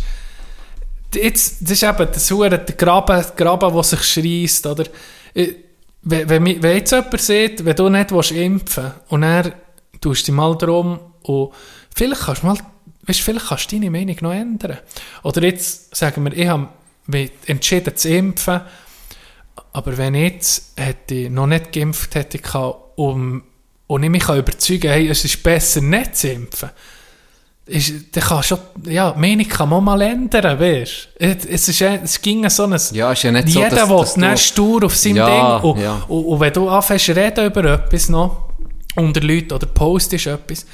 jetzt, 1.14 1.57
das 1.61 1.72
ist 1.72 1.84
eben 1.84 2.07
das 2.14 2.32
Hure, 2.32 2.49
der 2.60 2.76
Graben, 2.76 3.24
der 3.24 3.45
Graben, 3.45 3.74
der 3.74 3.84
sich 3.84 4.03
schreisst, 4.03 4.65
oder? 4.68 4.86
Äh, 5.34 5.53
Wenn, 6.02 6.30
wenn, 6.30 6.45
wenn 6.45 6.78
jetzt 6.78 6.91
jemand 6.91 7.22
sieht, 7.22 7.65
wenn 7.65 7.76
du 7.76 7.90
nicht 7.90 8.11
willst 8.11 8.32
impfen 8.32 8.91
und 9.10 9.24
er 9.24 9.53
tust 9.99 10.28
dich 10.28 10.34
mal 10.34 10.56
drum 10.57 10.99
und 11.24 11.53
vielleicht 11.94 12.22
kannst 12.22 12.44
du 12.44 12.48
mal, 12.48 12.57
weißt, 13.03 13.19
vielleicht 13.19 13.48
kannst 13.48 13.72
du 13.72 13.76
deine 13.76 13.91
Meinung 13.91 14.15
noch 14.22 14.34
ändern. 14.34 14.78
Oder 15.24 15.44
jetzt 15.44 15.95
sagen 15.95 16.24
wir, 16.24 16.34
ich 16.34 16.48
habe 16.48 16.69
mich 17.07 17.32
entschieden 17.48 17.95
zu 17.95 18.10
impfen, 18.10 18.61
aber 19.74 19.98
wenn 19.98 20.15
ich 20.15 20.34
jetzt 20.34 20.74
hätte 20.76 21.30
noch 21.30 21.48
nicht 21.48 21.72
geimpft 21.72 22.15
hätte 22.15 22.40
um, 22.95 23.44
und 23.88 24.03
ich 24.03 24.10
mich 24.10 24.24
kann 24.24 24.40
überzeugen 24.40 24.91
hey, 24.91 25.07
es 25.07 25.24
ist 25.24 25.44
besser 25.44 25.82
nicht 25.82 26.15
zu 26.15 26.30
impfen, 26.30 26.69
ist, 27.68 27.94
dann 28.15 28.23
kann 28.23 28.44
schon, 28.44 28.60
ja, 28.85 29.11
die 29.11 29.19
Meinung 29.19 29.48
kann 29.48 29.69
man 29.69 29.84
mal 29.84 30.02
ändern, 30.02 30.60
weißt 30.60 31.10
du? 31.19 31.26
Es, 31.26 31.68
ist, 31.68 31.81
es 31.81 32.22
ging 32.22 32.49
so 32.49 32.64
ein, 32.64 32.80
Ja, 32.94 33.11
ist 33.11 33.23
ja 33.23 33.31
nicht 33.31 33.49
so, 33.49 33.60
jeder 33.60 33.76
dass- 33.76 33.89
will 33.89 33.98
dass 33.98 34.14
du- 34.15 34.38
stur 34.38 34.85
auf 34.85 34.95
seinem 34.95 35.18
Ja, 35.18 35.60
Ding 35.60 35.69
und, 35.72 35.80
ja. 35.81 36.02
und, 36.07 36.26
und 36.26 36.39
wenn 36.39 36.53
du 36.53 36.69
anfängst 36.69 37.10
reden 37.10 37.45
über 37.45 37.64
etwas 37.65 38.10
noch, 38.10 38.48
unter 38.95 39.22
Leuten 39.22 39.53
oder 39.53 39.65
postest 39.68 40.27
etwas, 40.27 40.65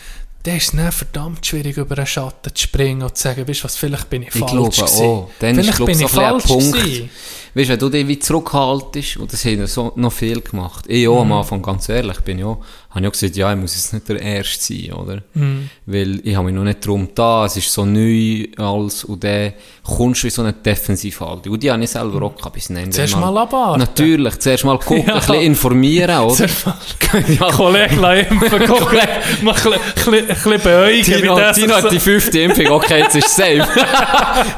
dann 0.43 0.57
ist 0.57 0.65
es 0.65 0.71
dann 0.77 0.91
verdammt 0.91 1.45
schwierig, 1.45 1.77
über 1.77 1.97
einen 1.97 2.05
Schatten 2.05 2.53
zu 2.53 2.63
springen 2.63 3.01
und 3.03 3.15
zu 3.15 3.23
sagen, 3.23 3.47
weißt 3.47 3.61
du 3.61 3.63
was, 3.63 3.77
vielleicht 3.77 4.09
bin 4.09 4.23
ich, 4.23 4.27
Ich 4.29 4.33
falsch 4.39 4.51
glaube 4.51 4.69
gewesen. 4.75 5.05
auch. 5.05 5.29
Dann 5.39 5.55
vielleicht 5.55 5.69
ist, 5.69 5.75
glaube 5.77 5.91
bin 5.91 5.99
ich, 5.99 6.05
ich 6.05 6.11
so 6.11 6.19
ein 6.19 6.29
falsch 6.31 6.43
Punkt. 6.43 6.73
gewesen. 6.73 7.09
Weißt 7.55 7.67
du, 7.69 7.71
wenn 7.73 7.79
du 7.79 7.89
dich 7.89 8.07
wie 8.07 8.19
zurückhaltest, 8.19 9.17
und 9.17 9.31
das 9.31 9.45
haben 9.45 9.65
so 9.67 9.93
noch 9.95 10.11
viel 10.11 10.41
gemacht. 10.41 10.85
Ich 10.87 11.07
auch 11.07 11.21
am 11.21 11.27
Mhm. 11.27 11.33
Anfang, 11.33 11.61
ganz 11.61 11.87
ehrlich, 11.87 12.19
bin 12.21 12.39
ich 12.39 12.43
auch, 12.43 12.57
habe 12.93 13.01
ich 13.01 13.07
auch 13.07 13.11
gesagt, 13.11 13.35
ja, 13.35 13.51
ich 13.51 13.59
muss 13.59 13.75
jetzt 13.75 13.91
nicht 13.93 14.07
der 14.07 14.21
Erste 14.21 14.73
sein, 14.73 14.93
oder? 14.93 15.23
Mhm. 15.33 15.69
Weil 15.87 16.19
ich 16.23 16.35
habe 16.35 16.45
mich 16.45 16.53
noch 16.55 16.63
nicht 16.63 16.85
drum 16.85 17.09
da, 17.15 17.45
es 17.45 17.57
ist 17.57 17.71
so 17.73 17.85
neu 17.85 18.45
alles, 18.57 19.03
und 19.03 19.23
dann 19.23 19.53
kommst 19.83 20.21
du 20.23 20.27
in 20.27 20.31
so 20.31 20.41
eine 20.43 20.53
Defensivhaltung. 20.53 21.53
Und 21.53 21.63
die 21.63 21.71
habe 21.71 21.83
ich 21.83 21.89
selber 21.89 22.21
auch 22.25 22.35
gehabt, 22.35 22.53
bis 22.53 22.65
zum 22.67 22.75
Ende. 22.77 22.91
Zuerst 22.91 23.17
mal 23.17 23.35
abwarten. 23.35 23.79
Natürlich, 23.79 24.37
zuerst 24.39 24.63
mal 24.65 24.77
gucken, 24.77 25.03
Ja. 25.07 25.13
ein 25.15 25.19
bisschen 25.19 25.41
informieren, 25.41 26.19
oder? 26.19 26.35
Zuerst 26.35 26.65
mal- 26.67 26.75
ja. 27.39 27.51
Kollege, 27.51 27.95
lass 27.99 28.27
impfen, 28.27 28.49
mal 28.69 29.53
ein 29.53 29.53
bisschen- 29.53 29.73
ein 29.73 30.27
bisschen- 30.27 30.61
beäugen, 30.61 31.03
Tino, 31.03 31.51
Tino 31.53 31.75
hat 31.75 31.91
die 31.91 31.99
fünfte 31.99 32.39
Impfung, 32.41 32.67
okay, 32.67 32.99
jetzt 32.99 33.15
ist 33.15 33.27
es 33.27 33.35
safe. 33.35 33.67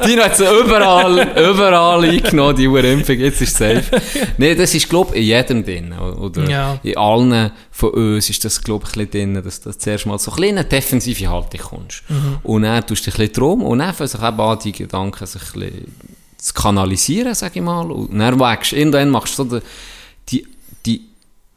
Tino 0.05 0.23
hat 0.23 0.35
sie 0.37 0.43
überall, 0.45 1.19
überall 1.51 2.03
eingenommen, 2.03 2.55
die 2.55 2.67
Urimpfung, 2.67 3.17
jetzt 3.17 3.41
ist 3.41 3.59
es 3.61 3.81
safe. 3.81 4.01
Nein, 4.37 4.57
das 4.57 4.73
ist, 4.75 4.89
glaube 4.89 5.15
ich, 5.15 5.21
in 5.21 5.27
jedem 5.27 5.63
drin. 5.65 5.93
Oder 6.19 6.49
Ja. 6.49 6.79
in 6.83 6.97
allen 6.97 7.51
von 7.71 7.89
uns 7.91 8.24
ist 8.29 8.45
das, 8.45 8.61
glaube 8.61 8.85
ich, 8.85 8.97
ein 8.97 9.07
bisschen 9.07 9.33
drin, 9.33 9.43
dass 9.43 9.61
du 9.61 9.77
zuerst 9.77 10.05
mal 10.05 10.19
so 10.19 10.31
ein 10.31 10.35
bisschen 10.35 10.49
in 10.49 10.57
eine 10.57 10.67
defensive 10.67 11.29
Haltung 11.29 11.61
kommst. 11.61 12.03
Und 12.43 12.63
dann 12.63 12.85
tust 12.85 13.05
du 13.05 13.11
dich 13.11 13.19
ein 13.19 13.27
bisschen 13.27 13.33
drum 13.33 13.63
und 13.63 13.79
dann 13.79 13.93
fangen 13.93 14.07
sich 14.07 14.21
eben 14.21 14.39
an, 14.39 14.59
die 14.63 14.71
Gedanken 14.71 15.25
sich 15.25 15.41
ein 15.41 15.59
bisschen 15.59 15.95
zu 16.37 16.53
kanalisieren, 16.53 17.33
sage 17.33 17.59
ich 17.59 17.61
mal. 17.61 17.91
Und 17.91 18.17
dann 18.17 18.39
wägst 18.39 18.71
du, 18.71 18.75
irgendwann 18.75 19.09
machst 19.09 19.37
du 19.39 19.43
so 19.43 19.59
die, 19.59 19.63
die, 20.29 20.47
die 20.85 21.01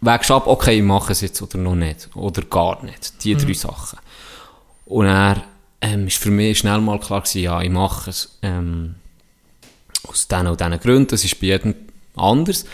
wägst 0.00 0.30
ab, 0.30 0.46
okay, 0.46 0.78
ich 0.78 0.82
mache 0.82 1.12
es 1.12 1.20
jetzt 1.20 1.42
oder 1.42 1.58
noch 1.58 1.74
nicht. 1.74 2.08
Oder 2.14 2.42
gar 2.42 2.82
nicht. 2.84 3.24
Die 3.24 3.34
drei 3.34 3.52
Sachen. 3.52 3.98
Und 4.86 5.06
er 5.06 5.42
ähm, 5.80 6.06
ist 6.06 6.18
für 6.18 6.30
mich 6.30 6.58
schnell 6.58 6.80
mal 6.80 6.98
klar 6.98 7.20
gewesen, 7.20 7.42
ja, 7.42 7.60
ich 7.60 7.70
mache 7.70 8.10
es 8.10 8.38
ähm, 8.42 8.94
aus 10.06 10.26
diesen 10.28 10.46
und 10.46 10.60
diesen 10.60 10.80
Gründen. 10.80 11.08
Das 11.08 11.24
ist 11.24 11.40
bei 11.40 11.48
jedem 11.48 11.74
anders. 12.16 12.64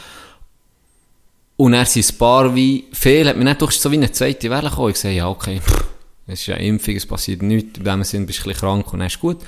Und 1.56 1.74
er 1.74 1.86
sind 1.86 2.10
ein 2.10 2.18
paar 2.18 2.54
wie, 2.54 2.84
viel 2.92 3.28
hat 3.28 3.36
mir 3.36 3.44
nicht 3.44 3.60
durch 3.60 3.72
so 3.72 3.90
wie 3.90 3.96
eine 3.96 4.10
zweite 4.10 4.50
Welle 4.50 4.70
gekommen. 4.70 4.90
Ich 4.90 4.96
sage, 4.96 5.14
ja, 5.14 5.28
okay, 5.28 5.60
es 6.26 6.40
ist 6.40 6.46
ja 6.46 6.56
Impfung, 6.56 6.96
es 6.96 7.06
passiert 7.06 7.42
nichts, 7.42 7.78
in 7.78 7.84
dem 7.84 8.04
Sinn 8.04 8.26
bist 8.26 8.40
du 8.40 8.42
ein 8.42 8.48
bisschen 8.48 8.60
krank 8.60 8.92
und 8.92 8.98
dann 8.98 9.06
ist 9.06 9.20
gut. 9.20 9.38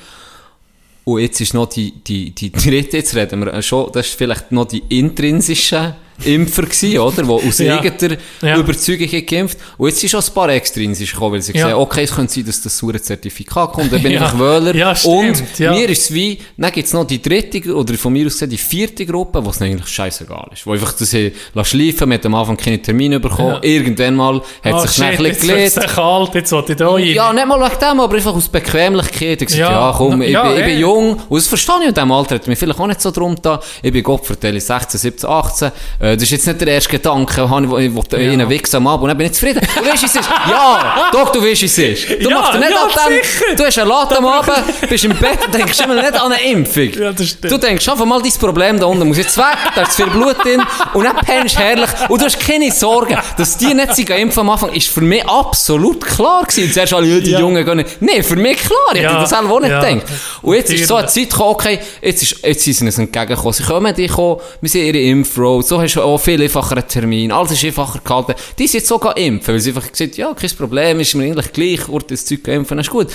Und 1.05 1.21
jetzt 1.21 1.41
ist 1.41 1.55
noch 1.55 1.69
die, 1.69 1.93
die, 1.93 2.31
die 2.31 2.53
dritte, 2.53 2.97
jetzt 2.99 3.15
reden 3.15 3.45
wir 3.45 3.63
schon, 3.63 3.91
das 3.93 4.07
ist 4.07 4.19
vielleicht 4.19 4.53
noch 4.53 4.67
die 4.67 4.83
intrinsischen 4.89 5.95
Impfer 6.25 6.63
gewesen, 6.63 6.99
oder? 6.99 7.23
Die 7.23 7.31
aus 7.49 7.59
Ja. 7.59 7.75
irgendeiner 7.83 8.17
Ja. 8.43 8.57
Überzeugung 8.59 9.09
geimpft. 9.27 9.59
Und 9.77 9.89
jetzt 9.89 10.01
sind 10.01 10.11
schon 10.11 10.21
ein 10.21 10.35
paar 10.35 10.49
extrinsisch 10.51 11.13
gekommen, 11.13 11.35
weil 11.35 11.43
sie 11.43 11.53
Ja. 11.53 11.65
gesagt 11.69 11.77
okay, 11.81 12.03
es 12.05 12.15
könnte 12.15 12.33
sein, 12.33 12.47
dass 12.47 12.63
das 12.63 12.77
saure 12.79 13.01
Zertifikat 13.01 13.73
kommt, 13.73 13.93
dann 13.93 14.03
bin 14.03 14.13
Ja. 14.13 14.27
ich 14.27 14.39
Wähler. 14.39 14.75
Ja, 14.75 14.95
stimmt, 14.95 15.15
Und 15.43 15.59
ja. 15.59 15.73
mir 15.73 15.89
ist 15.89 16.03
es 16.03 16.15
wie, 16.15 16.39
dann 16.57 16.73
gibt 16.73 16.87
es 16.87 16.93
noch 16.95 17.05
die 17.05 17.21
dritte, 17.21 17.75
oder 17.75 17.95
von 17.95 18.13
mir 18.13 18.27
aus 18.27 18.33
gesehen 18.35 18.51
die 18.51 18.59
vierte 18.59 19.05
Gruppe, 19.07 19.45
wo 19.45 19.51
es 19.51 19.61
eigentlich 19.63 19.89
scheißegal 19.89 20.49
ist. 20.53 20.67
Wo 20.67 20.73
einfach 20.73 20.93
das 20.93 21.11
hier 21.11 21.33
schleifen, 21.63 22.09
mit 22.09 22.25
am 22.27 22.35
Anfang 22.35 22.57
keine 22.57 22.81
Termine 22.81 23.21
bekommen, 23.21 23.59
irgendwann 23.63 24.17
mal 24.17 24.37
hat 24.63 24.75
Ah, 24.75 24.81
sich 24.87 24.93
shit, 24.93 25.05
ein 25.05 25.25
jetzt 25.25 25.41
bisschen 25.41 25.57
gelegt. 25.57 25.89
kalt, 25.95 26.35
jetzt 26.35 26.53
wollte 26.53 26.73
ich 26.73 26.79
da 26.79 26.89
rein. 26.91 27.05
Ja, 27.05 27.33
nicht 27.33 27.47
mal 27.47 27.61
wegen 27.61 27.79
dem, 27.81 28.01
aber 28.01 28.15
einfach 28.17 28.35
aus 28.35 28.49
Bequemlichkeit. 28.49 29.43
Ich 29.43 29.49
gesagt, 29.49 29.59
ja, 29.71 29.95
komm, 29.97 30.23
ich, 30.23 30.33
bin, 30.35 30.51
ich 30.59 30.65
bin 30.65 30.79
jung. 30.79 31.21
Und 31.29 31.37
das 31.39 31.47
verstehe 31.47 31.75
ich 31.83 31.89
in 31.89 31.95
diesem 31.95 32.13
Alter. 32.13 32.35
Hat 32.37 32.47
mich 32.47 32.59
vielleicht 32.59 32.79
auch 32.81 32.87
nicht 32.87 33.01
so 33.01 33.11
drum 33.11 33.37
da. 33.41 33.61
Ich 33.83 33.93
bin 33.93 34.03
Gott 34.03 34.27
vertelle 34.27 34.61
16, 34.61 34.99
17, 35.01 35.29
18. 35.29 35.71
Äh, 36.07 36.15
das 36.15 36.23
ist 36.25 36.31
jetzt 36.31 36.47
nicht 36.47 36.61
der 36.61 36.69
erste 36.69 36.91
Gedanke, 36.91 37.49
wo 37.49 37.59
ich, 37.61 37.69
wo 37.71 37.79
ich 37.79 37.95
wollte 37.95 38.17
ihnen 38.21 38.49
wichsen 38.49 38.77
am 38.77 38.87
Abend 38.87 39.03
und 39.05 39.09
dann 39.09 39.19
bin 39.19 39.27
ich 39.27 39.33
zufrieden. 39.33 39.61
Du 39.77 39.85
weißt, 39.91 40.05
es 40.05 40.15
ist. 40.15 40.29
Ja, 40.49 41.09
doch, 41.13 41.31
du 41.33 41.43
weißt, 41.43 41.63
es 41.65 41.79
ist. 41.79 42.09
Du 42.09 42.29
Ja, 42.31 42.37
machst 42.39 42.55
dir 42.55 42.59
nicht 42.59 42.71
ja, 42.71 42.77
an 42.83 42.89
dem, 43.11 43.23
sicher. 43.23 43.57
du 43.57 43.65
hast 43.65 43.79
einen 43.79 43.89
Latte 43.89 44.19
am 44.19 44.27
Abend, 44.27 44.89
bist 44.89 45.05
im 45.05 45.17
Bett 45.17 45.39
und 45.45 45.55
denkst 45.55 45.81
immer 45.81 45.95
nicht 45.95 46.15
an 46.21 46.33
eine 46.33 46.43
Impfung. 46.51 46.91
Ja, 46.93 47.13
das 47.13 47.29
stimmt. 47.29 47.53
Du 47.53 47.59
denkst 47.59 47.89
einfach 47.89 48.05
mal, 48.05 48.23
dein 48.23 48.33
Problem 48.33 48.79
da 48.79 48.87
unten 48.87 49.09
muss 49.09 49.17
jetzt 49.19 49.37
weg, 49.37 49.57
da 49.75 49.83
ist 49.83 49.93
zu 49.93 50.03
viel 50.05 50.13
Blut 50.13 50.37
drin 50.45 50.63
und 50.95 51.05
dann 51.05 51.17
pennst 51.17 51.57
du 51.57 51.61
herrlich 51.61 51.91
und 52.09 52.21
du 52.21 52.25
hast 52.27 52.39
keine 52.39 52.71
Sorgen, 52.71 53.17
dass 53.37 53.57
die 53.57 53.75
nicht 53.75 53.95
sich 53.97 54.09
impfen 54.09 54.41
am 54.41 54.51
Anfang, 54.51 54.73
ist 54.73 54.89
für 54.89 55.01
mich 55.01 55.27
absolut 55.29 56.05
klar 56.05 56.45
gewesen. 56.45 56.73
Zuerst 56.73 56.93
alle, 56.95 57.07
ja, 57.07 57.21
die 57.21 57.31
Ja. 57.33 57.41
Jungen 57.41 57.65
gehen 57.65 57.77
nicht. 57.79 58.01
Nee, 58.03 58.23
für 58.23 58.37
mich 58.37 58.59
klar, 58.59 58.79
ich 58.95 59.01
Ja, 59.03 59.11
hätte 59.11 59.21
das 59.23 59.31
selber 59.31 59.55
auch 59.55 59.61
nicht 59.61 59.71
ja. 59.71 59.81
gedacht. 59.83 60.07
Und 60.43 60.55
jetzt 60.55 60.73
ist 60.73 60.87
so 60.87 60.97
eine. 60.97 61.07
Zeit 61.09 61.31
gekommen, 61.31 61.51
okay, 61.51 61.79
jetzt, 62.03 62.23
ist, 62.23 62.37
jetzt 62.45 62.63
sind 62.65 62.75
sie 62.75 62.85
uns 62.85 62.99
entgegengekommen. 62.99 63.53
Sie 63.53 63.63
kommen, 63.65 63.95
die 63.95 64.07
kommen, 64.07 64.41
wir 64.61 64.69
sind 64.71 64.83
ihre 64.85 64.99
Impfroad, 64.99 65.67
so 65.67 65.81
hast 65.81 65.96
du 65.97 66.03
auch 66.03 66.19
viel 66.19 66.43
einfacheren 66.43 66.87
Termin, 66.87 67.33
alles 67.33 67.53
ist 67.53 67.65
einfacher 67.65 68.01
gehalten. 68.03 68.35
Die 68.59 68.67
sind 68.67 68.81
jetzt 68.81 68.89
sogar 68.89 69.17
impfen, 69.17 69.55
weil 69.55 69.61
sie 69.61 69.71
einfach 69.71 69.91
gesagt 69.91 70.17
ja, 70.17 70.33
kein 70.35 70.51
Problem, 70.51 71.01
ist 71.01 71.15
mir 71.15 71.25
eigentlich 71.25 71.53
gleich, 71.53 71.89
Ort 71.89 72.11
das 72.11 72.25
Zeug 72.25 72.47
impfen, 72.49 72.79
ist 72.79 72.91
gut. 72.91 73.09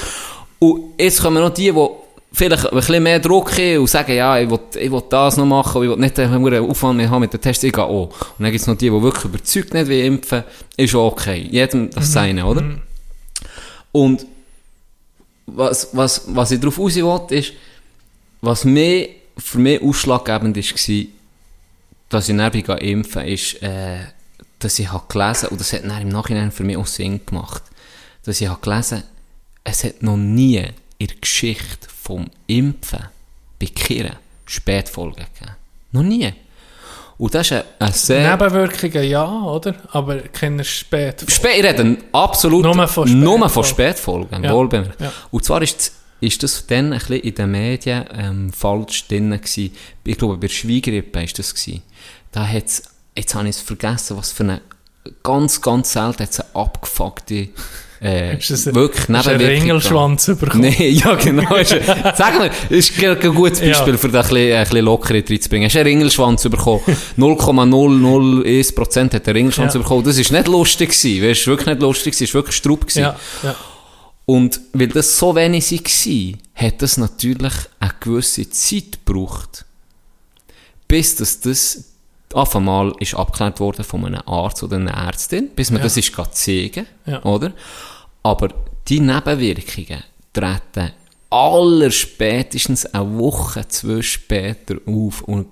Und 0.60 0.94
jetzt 0.98 1.22
kommen 1.22 1.42
noch 1.42 1.54
die, 1.54 1.72
die 1.72 1.88
vielleicht 2.34 2.66
ein 2.66 2.76
bisschen 2.76 3.04
mehr 3.04 3.20
Druck 3.20 3.58
haben 3.58 3.80
und 3.80 3.90
sagen, 3.90 4.14
ja, 4.14 4.40
ich 4.40 4.50
will, 4.50 4.60
ich 4.80 4.92
will 4.92 5.04
das 5.10 5.38
noch 5.38 5.46
machen, 5.46 5.84
ich 5.84 5.90
will 5.90 5.98
nicht 5.98 6.20
einen 6.20 6.70
Aufwand 6.70 6.98
mehr 6.98 7.10
haben 7.10 7.22
mit 7.22 7.34
den 7.34 7.42
Tests, 7.42 7.64
ich 7.64 7.74
gehe 7.74 7.84
auch. 7.84 8.08
Und 8.08 8.40
dann 8.40 8.52
gibt 8.52 8.62
es 8.62 8.68
noch 8.68 8.78
die, 8.78 8.90
die 8.90 9.02
wirklich 9.02 9.26
überzeugt 9.26 9.74
nicht 9.74 9.88
wie 9.90 10.02
impfen, 10.02 10.44
ist 10.78 10.96
auch 10.96 11.12
okay. 11.12 11.48
Jedem 11.52 11.90
das 11.90 12.14
Seine, 12.14 12.46
oder? 12.46 12.64
Und 13.92 14.26
was, 15.46 15.90
was, 15.94 16.24
was 16.28 16.52
ich 16.52 16.60
darauf 16.60 16.80
raus 16.80 16.96
will, 16.96 17.38
ist, 17.38 17.54
was 18.42 18.64
mir, 18.64 19.10
für 19.38 19.60
mich 19.60 19.82
ausschlaggebend 19.82 20.56
war, 20.56 21.06
dass 22.12 22.30
ich 22.30 22.38
dann 22.38 22.52
bin 22.52 22.66
impfen 22.66 23.26
ist, 23.26 23.62
äh, 23.64 24.00
dass 24.60 24.78
ich 24.78 24.92
habe 24.92 25.04
gelesen, 25.08 25.50
und 25.50 25.60
das 25.60 25.74
hat 25.74 25.84
dann 25.84 26.02
im 26.02 26.10
Nachhinein 26.10 26.52
für 26.52 26.64
mich 26.64 26.78
auch 26.78 26.86
Sinn 26.86 27.26
gemacht, 27.26 27.64
dass 28.24 28.40
ich 28.42 28.48
habe 28.48 28.62
gelesen, 28.62 29.04
es 29.64 29.84
hat 29.84 30.04
noch 30.04 30.18
nie 30.18 30.64
in 30.98 31.08
der 31.08 31.18
Geschichte 31.20 31.88
vom 32.04 32.30
Impfen 32.48 33.06
bei 33.60 33.68
Kirchen 33.68 34.16
Spätfolgen 34.46 35.26
gegeben. 35.34 35.56
Noch 35.92 36.04
nie. 36.04 36.34
Und 37.18 37.34
das 37.36 37.48
ist 37.48 37.54
ein, 37.54 37.64
ein 37.80 37.94
sehr... 37.94 38.32
Nebenwirkungen 38.32 39.04
ja, 39.08 39.44
oder? 39.44 39.76
Aber 39.92 40.20
keine 40.20 40.64
spät. 40.64 41.24
Spät, 41.30 41.58
ich 41.60 41.64
rede 41.64 41.98
absolut 42.12 42.64
Nur 42.64 42.88
von 42.88 43.20
nur 43.20 43.50
von 43.50 43.64
Spätfolgen. 43.64 44.28
Spätfolgen, 44.28 44.44
Ja. 44.44 44.54
wohlbemerkt. 44.54 45.00
Ja. 45.00 45.14
Und 45.30 45.46
zwar 45.46 45.62
ist, 45.62 45.94
ist 46.20 46.42
das 46.44 46.66
dann 46.66 46.94
ein 46.94 47.00
bisschen 47.00 47.20
in 47.20 47.36
den 47.36 47.52
Medien 47.52 48.06
ähm, 48.14 48.52
falsch 48.52 49.08
drin 49.08 49.30
gewesen. 49.30 49.72
Ich 50.04 50.18
glaube, 50.18 50.38
bei 50.38 50.48
der 50.48 50.54
Schweigrippe 50.54 51.24
ist 51.24 51.38
das 51.38 51.54
gewesen. 51.54 51.84
Da 52.32 52.48
hat's, 52.48 52.84
jetzt 53.18 53.36
habe 53.36 53.50
ich 53.50 53.56
es 53.58 53.62
vergessen, 53.62 54.18
was 54.18 54.32
für 54.32 54.44
eine, 54.44 54.62
ganz, 55.24 55.62
ganz 55.62 55.92
selten 55.94 56.24
hat's 56.24 56.40
eine 56.40 56.56
abgefuckte, 56.56 57.50
äh, 58.02 58.38
Ist 58.38 58.68
ein- 58.68 58.74
wirklich 58.76 59.10
einen 59.10 59.18
Nebenwirkung 59.22 59.48
Ringelschwanz 59.62 60.26
bekommen? 60.28 60.62
Nein, 60.80 60.94
ja 60.94 61.16
genau. 61.16 61.56
Ist, 61.58 61.70
sag 62.16 62.38
mal, 62.40 62.50
ist 62.70 63.04
ein 63.04 63.36
gutes 63.36 63.60
Beispiel, 63.60 63.94
Ja. 63.94 63.98
für 63.98 64.10
das 64.10 64.28
ein 64.28 64.34
bisschen, 64.34 64.54
ein 64.58 64.64
bisschen 64.64 64.86
Lockerheit 64.86 65.30
reinzubringen. 65.30 65.66
Hast 65.66 65.76
du 65.76 65.80
einen 65.80 65.88
Ringelschwanz 65.90 66.44
bekommen? 66.44 66.82
0,001% 67.18 69.14
hat 69.14 69.28
der 69.28 69.36
Ringelschwanz 69.36 69.74
Ja. 69.74 69.80
bekommen. 69.82 70.04
Das 70.04 70.18
ist 70.18 70.32
nicht 70.32 70.48
lustig 70.48 70.90
gewesen. 70.98 71.24
Weißt, 71.28 71.48
wirklich 71.48 71.68
nicht 71.68 71.82
lustig. 71.82 72.14
Es 72.20 72.22
war 72.34 72.40
wirklich 72.40 72.56
Strupp 72.56 72.82
gewesen. 72.82 73.02
Ja, 73.02 73.16
ja. 73.44 73.56
Und 74.26 74.62
weil 74.74 74.88
das 74.88 75.18
so 75.18 75.36
wenig 75.36 75.72
war, 75.72 76.40
hat 76.68 76.82
das 76.82 76.98
natürlich 76.98 77.54
eine 77.80 77.92
gewisse 78.00 78.50
Zeit 78.50 79.04
gebraucht, 79.06 79.66
bis 80.88 81.16
das, 81.18 81.40
das 81.42 81.84
auf 82.34 82.56
einmal 82.56 82.94
ist 83.00 83.14
abgeklärt 83.16 83.60
worden 83.60 83.84
von 83.84 84.06
einem 84.06 84.22
Arzt 84.26 84.64
oder 84.64 84.78
einer 84.78 84.92
Ärztin, 84.94 85.50
bis 85.56 85.70
man 85.72 85.80
Ja. 85.80 85.84
das 85.84 85.98
ist 85.98 86.14
zeigen 86.32 86.86
Ja. 87.06 87.24
oder? 87.24 87.52
Aber 88.24 88.50
die 88.88 89.00
Nebenwirkungen 89.00 90.04
treten 90.34 90.92
allerspätestens 91.30 92.86
eine 92.88 93.18
Woche, 93.18 93.68
zwei 93.68 94.02
später 94.02 94.76
auf 94.86 95.22
und 95.22 95.48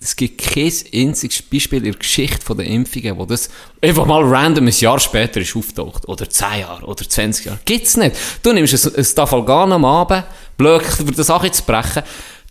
es 0.00 0.16
gibt 0.16 0.38
kein 0.42 0.70
einziges 0.92 1.40
Beispiel 1.40 1.78
in 1.78 1.92
der 1.92 1.94
Geschichte 1.98 2.54
der 2.54 2.66
Impfungen, 2.66 3.16
wo 3.16 3.24
das 3.24 3.48
einfach 3.80 4.04
mal 4.04 4.22
random 4.22 4.66
ein 4.66 4.74
Jahr 4.78 4.98
später 5.00 5.40
ist 5.40 5.56
auftaucht. 5.56 6.06
Oder 6.06 6.28
10 6.28 6.60
Jahre, 6.60 6.84
oder 6.84 7.08
20 7.08 7.46
Jahre. 7.46 7.58
Gibt's 7.64 7.96
nicht. 7.96 8.14
Du 8.42 8.52
nimmst 8.52 8.86
ein, 8.86 8.96
ein 8.96 9.04
Stafalgan 9.04 9.72
am 9.72 9.84
Abend, 9.86 10.24
blöd, 10.58 10.82
für 10.82 11.04
das 11.04 11.26
Sache 11.28 11.50
zu 11.52 11.62
brechen, 11.62 12.02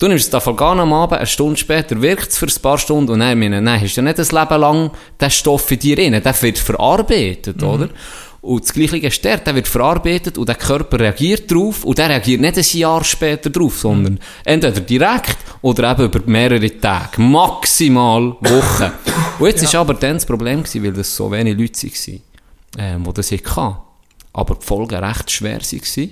du 0.04 0.10
nimmst 0.10 0.26
ein 0.26 0.30
Stafalgan 0.30 0.82
am 0.82 0.94
Abend, 0.94 1.18
eine 1.18 1.26
Stunde 1.26 1.58
später 1.58 2.02
wirkt 2.02 2.30
es 2.30 2.38
für 2.38 2.46
ein 2.46 2.62
paar 2.62 2.78
Stunden 2.78 3.12
und 3.12 3.20
dann, 3.20 3.40
meine, 3.40 3.64
dann 3.64 3.82
hast 3.82 3.96
du 3.96 4.02
ja 4.02 4.04
nicht 4.04 4.20
ein 4.20 4.40
Leben 4.40 4.62
lang 4.62 4.92
den 5.20 5.32
Stoff 5.32 5.72
in 5.72 5.80
dir 5.80 5.96
drin, 5.96 6.22
der 6.22 6.42
wird 6.42 6.58
verarbeitet, 6.58 7.64
oder? 7.64 7.90
Und 8.42 8.62
das 8.62 8.74
Gleiche 8.74 8.98
ist 8.98 9.24
der, 9.24 9.38
der 9.38 9.56
wird 9.56 9.70
verarbeitet 9.70 10.38
und 10.38 10.50
der 10.50 10.56
Körper 10.56 11.00
reagiert 11.00 11.50
drauf 11.50 11.86
und 11.86 11.98
der 11.98 12.10
reagiert 12.10 12.42
nicht 12.42 12.58
ein 12.58 12.78
Jahr 12.78 13.02
später 13.06 13.50
drauf, 13.50 13.80
sondern 13.80 14.20
entweder 14.44 14.82
direkt 14.82 15.38
oder 15.62 15.92
eben 15.92 16.04
über 16.04 16.20
mehrere 16.26 16.80
Tage, 16.80 17.22
maximal 17.22 18.36
Wochen. 18.42 18.92
Und 19.40 19.48
jetzt 19.48 19.64
ist 19.64 19.74
aber 19.74 19.94
dann 19.94 20.16
das 20.16 20.26
Problem 20.26 20.62
gewesen, 20.62 20.84
weil 20.84 20.92
das 20.92 21.16
so 21.16 21.32
wenig 21.32 21.58
Leute 21.58 21.88
waren, 21.88 22.22
ähm, 22.78 23.04
die 23.06 23.14
das 23.14 23.32
hatten, 23.32 23.78
aber 24.34 24.56
die 24.56 24.66
Folgen 24.66 24.96
recht 25.04 25.32
schwer 25.32 25.60
waren, 25.62 26.10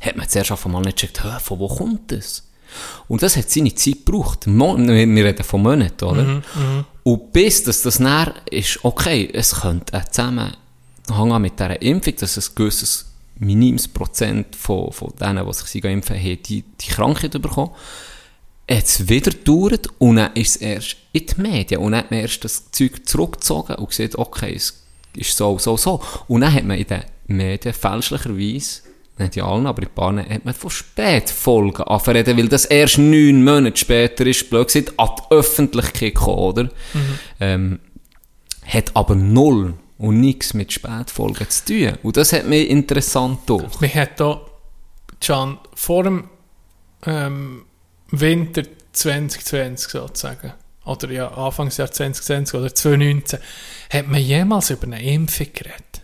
hat 0.00 0.16
man 0.16 0.28
zuerst 0.28 0.52
auf 0.52 0.64
einmal 0.64 0.82
nicht 0.82 0.96
gecheckt, 0.96 1.22
«Hä, 1.22 1.38
von 1.42 1.58
wo 1.58 1.68
kommt 1.68 2.10
das? 2.10 2.42
Und 3.08 3.22
das 3.22 3.36
hat 3.36 3.50
seine 3.50 3.74
Zeit 3.74 4.04
gebraucht. 4.04 4.46
Mo 4.46 4.76
wir 4.78 5.24
reden 5.24 5.44
von 5.44 5.62
Monaten, 5.62 6.04
oder? 6.04 6.42
Und 7.02 7.32
bis 7.32 7.62
das, 7.62 7.82
das 7.82 8.00
näher 8.00 8.34
ist, 8.50 8.80
okay, 8.82 9.28
es 9.32 9.60
könnte 9.60 10.02
Zusammenhang 10.10 10.54
haben 11.10 11.42
mit 11.42 11.58
dieser 11.58 11.80
Impfung, 11.82 12.16
dass 12.16 12.36
ein 12.38 12.54
gewisses 12.54 13.06
minimes 13.38 13.88
Prozent 13.88 14.56
von, 14.56 14.90
von 14.92 15.12
denen, 15.20 15.46
die 15.46 15.52
sich 15.52 15.84
impfen, 15.84 16.16
haben, 16.16 16.42
die, 16.42 16.62
die 16.62 16.86
Krankheit 16.88 17.32
bekommen. 17.40 17.72
Hat 18.70 18.84
es 18.84 19.06
wieder 19.08 19.30
gedauert 19.30 19.88
und 19.98 20.16
dann 20.16 20.32
ist 20.34 20.56
es 20.56 20.62
erst 20.62 20.96
in 21.12 21.26
die 21.26 21.40
Medien 21.42 21.80
und 21.82 21.92
dann 21.92 22.00
hat 22.00 22.10
man 22.10 22.20
erst 22.20 22.44
das 22.44 22.70
Zeug 22.70 23.06
zurückgezogen 23.06 23.76
und 23.76 23.90
gesagt, 23.90 24.16
okay, 24.16 24.54
es 24.54 24.82
ist 25.14 25.36
so, 25.36 25.58
so, 25.58 25.76
so. 25.76 26.00
Und 26.28 26.40
dann 26.40 26.54
hat 26.54 26.64
man 26.64 26.78
in 26.78 26.86
den 26.86 27.04
Medien 27.26 27.74
fälschlicherweise, 27.74 28.80
nicht 29.18 29.36
in 29.36 29.42
allen, 29.44 29.66
aber 29.66 29.82
in 29.82 29.88
ein 29.88 29.94
paar, 29.94 30.16
hat 30.16 30.44
man 30.44 30.54
von 30.54 30.70
Spätfolgen 30.70 31.84
angefangen, 31.84 32.36
weil 32.36 32.48
das 32.48 32.64
erst 32.64 32.98
neun 32.98 33.44
Monate 33.44 33.76
später 33.76 34.26
ist, 34.26 34.50
blöd 34.50 34.66
gesagt, 34.66 34.98
an 34.98 35.10
die 35.18 35.34
Öffentlichkeit 35.34 36.14
gekommen, 36.14 36.38
oder? 36.38 36.68
Ähm, 37.40 37.80
hat 38.66 38.90
aber 38.94 39.14
null 39.14 39.74
und 39.98 40.20
nichts 40.20 40.54
mit 40.54 40.72
Spätfolgen 40.72 41.48
zu 41.48 41.64
tun. 41.64 41.98
Und 42.02 42.16
das 42.16 42.32
hat 42.32 42.46
mich 42.46 42.68
interessant 42.68 43.46
gedacht. 43.46 43.80
Wir 43.80 43.94
hatten 43.94 44.24
hier, 44.24 44.40
Can, 45.20 45.58
vor 45.74 46.04
dem 46.04 46.28
ähm, 47.06 47.64
Winter 48.10 48.62
2020 48.92 49.90
sozusagen, 49.90 50.52
oder 50.84 51.10
ja, 51.10 51.28
Anfangsjahr 51.28 51.90
2020 51.90 52.58
oder 52.58 52.74
2019, 52.74 53.38
hat 53.90 54.08
man 54.08 54.20
jemals 54.20 54.70
über 54.70 54.84
eine 54.84 55.02
Impfung 55.02 55.46
geredet? 55.52 56.03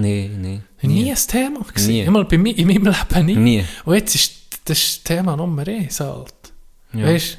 Nee, 0.00 0.30
nee. 0.36 0.60
Nie 0.82 1.10
ein 1.10 1.16
Thema 1.26 1.60
gewesen. 1.66 1.90
Nie. 1.90 2.00
Immer 2.02 2.24
bei 2.24 2.38
mir, 2.38 2.56
in 2.56 2.66
meinem 2.68 2.84
Leben 2.84 3.26
nie. 3.26 3.36
Nie. 3.36 3.64
Und 3.84 3.94
jetzt 3.94 4.14
ist 4.14 4.32
das 4.64 5.02
Thema 5.02 5.36
Nummer 5.36 5.66
eins 5.66 6.00
halt. 6.00 6.32
Ja. 6.92 7.06
Weißt 7.06 7.36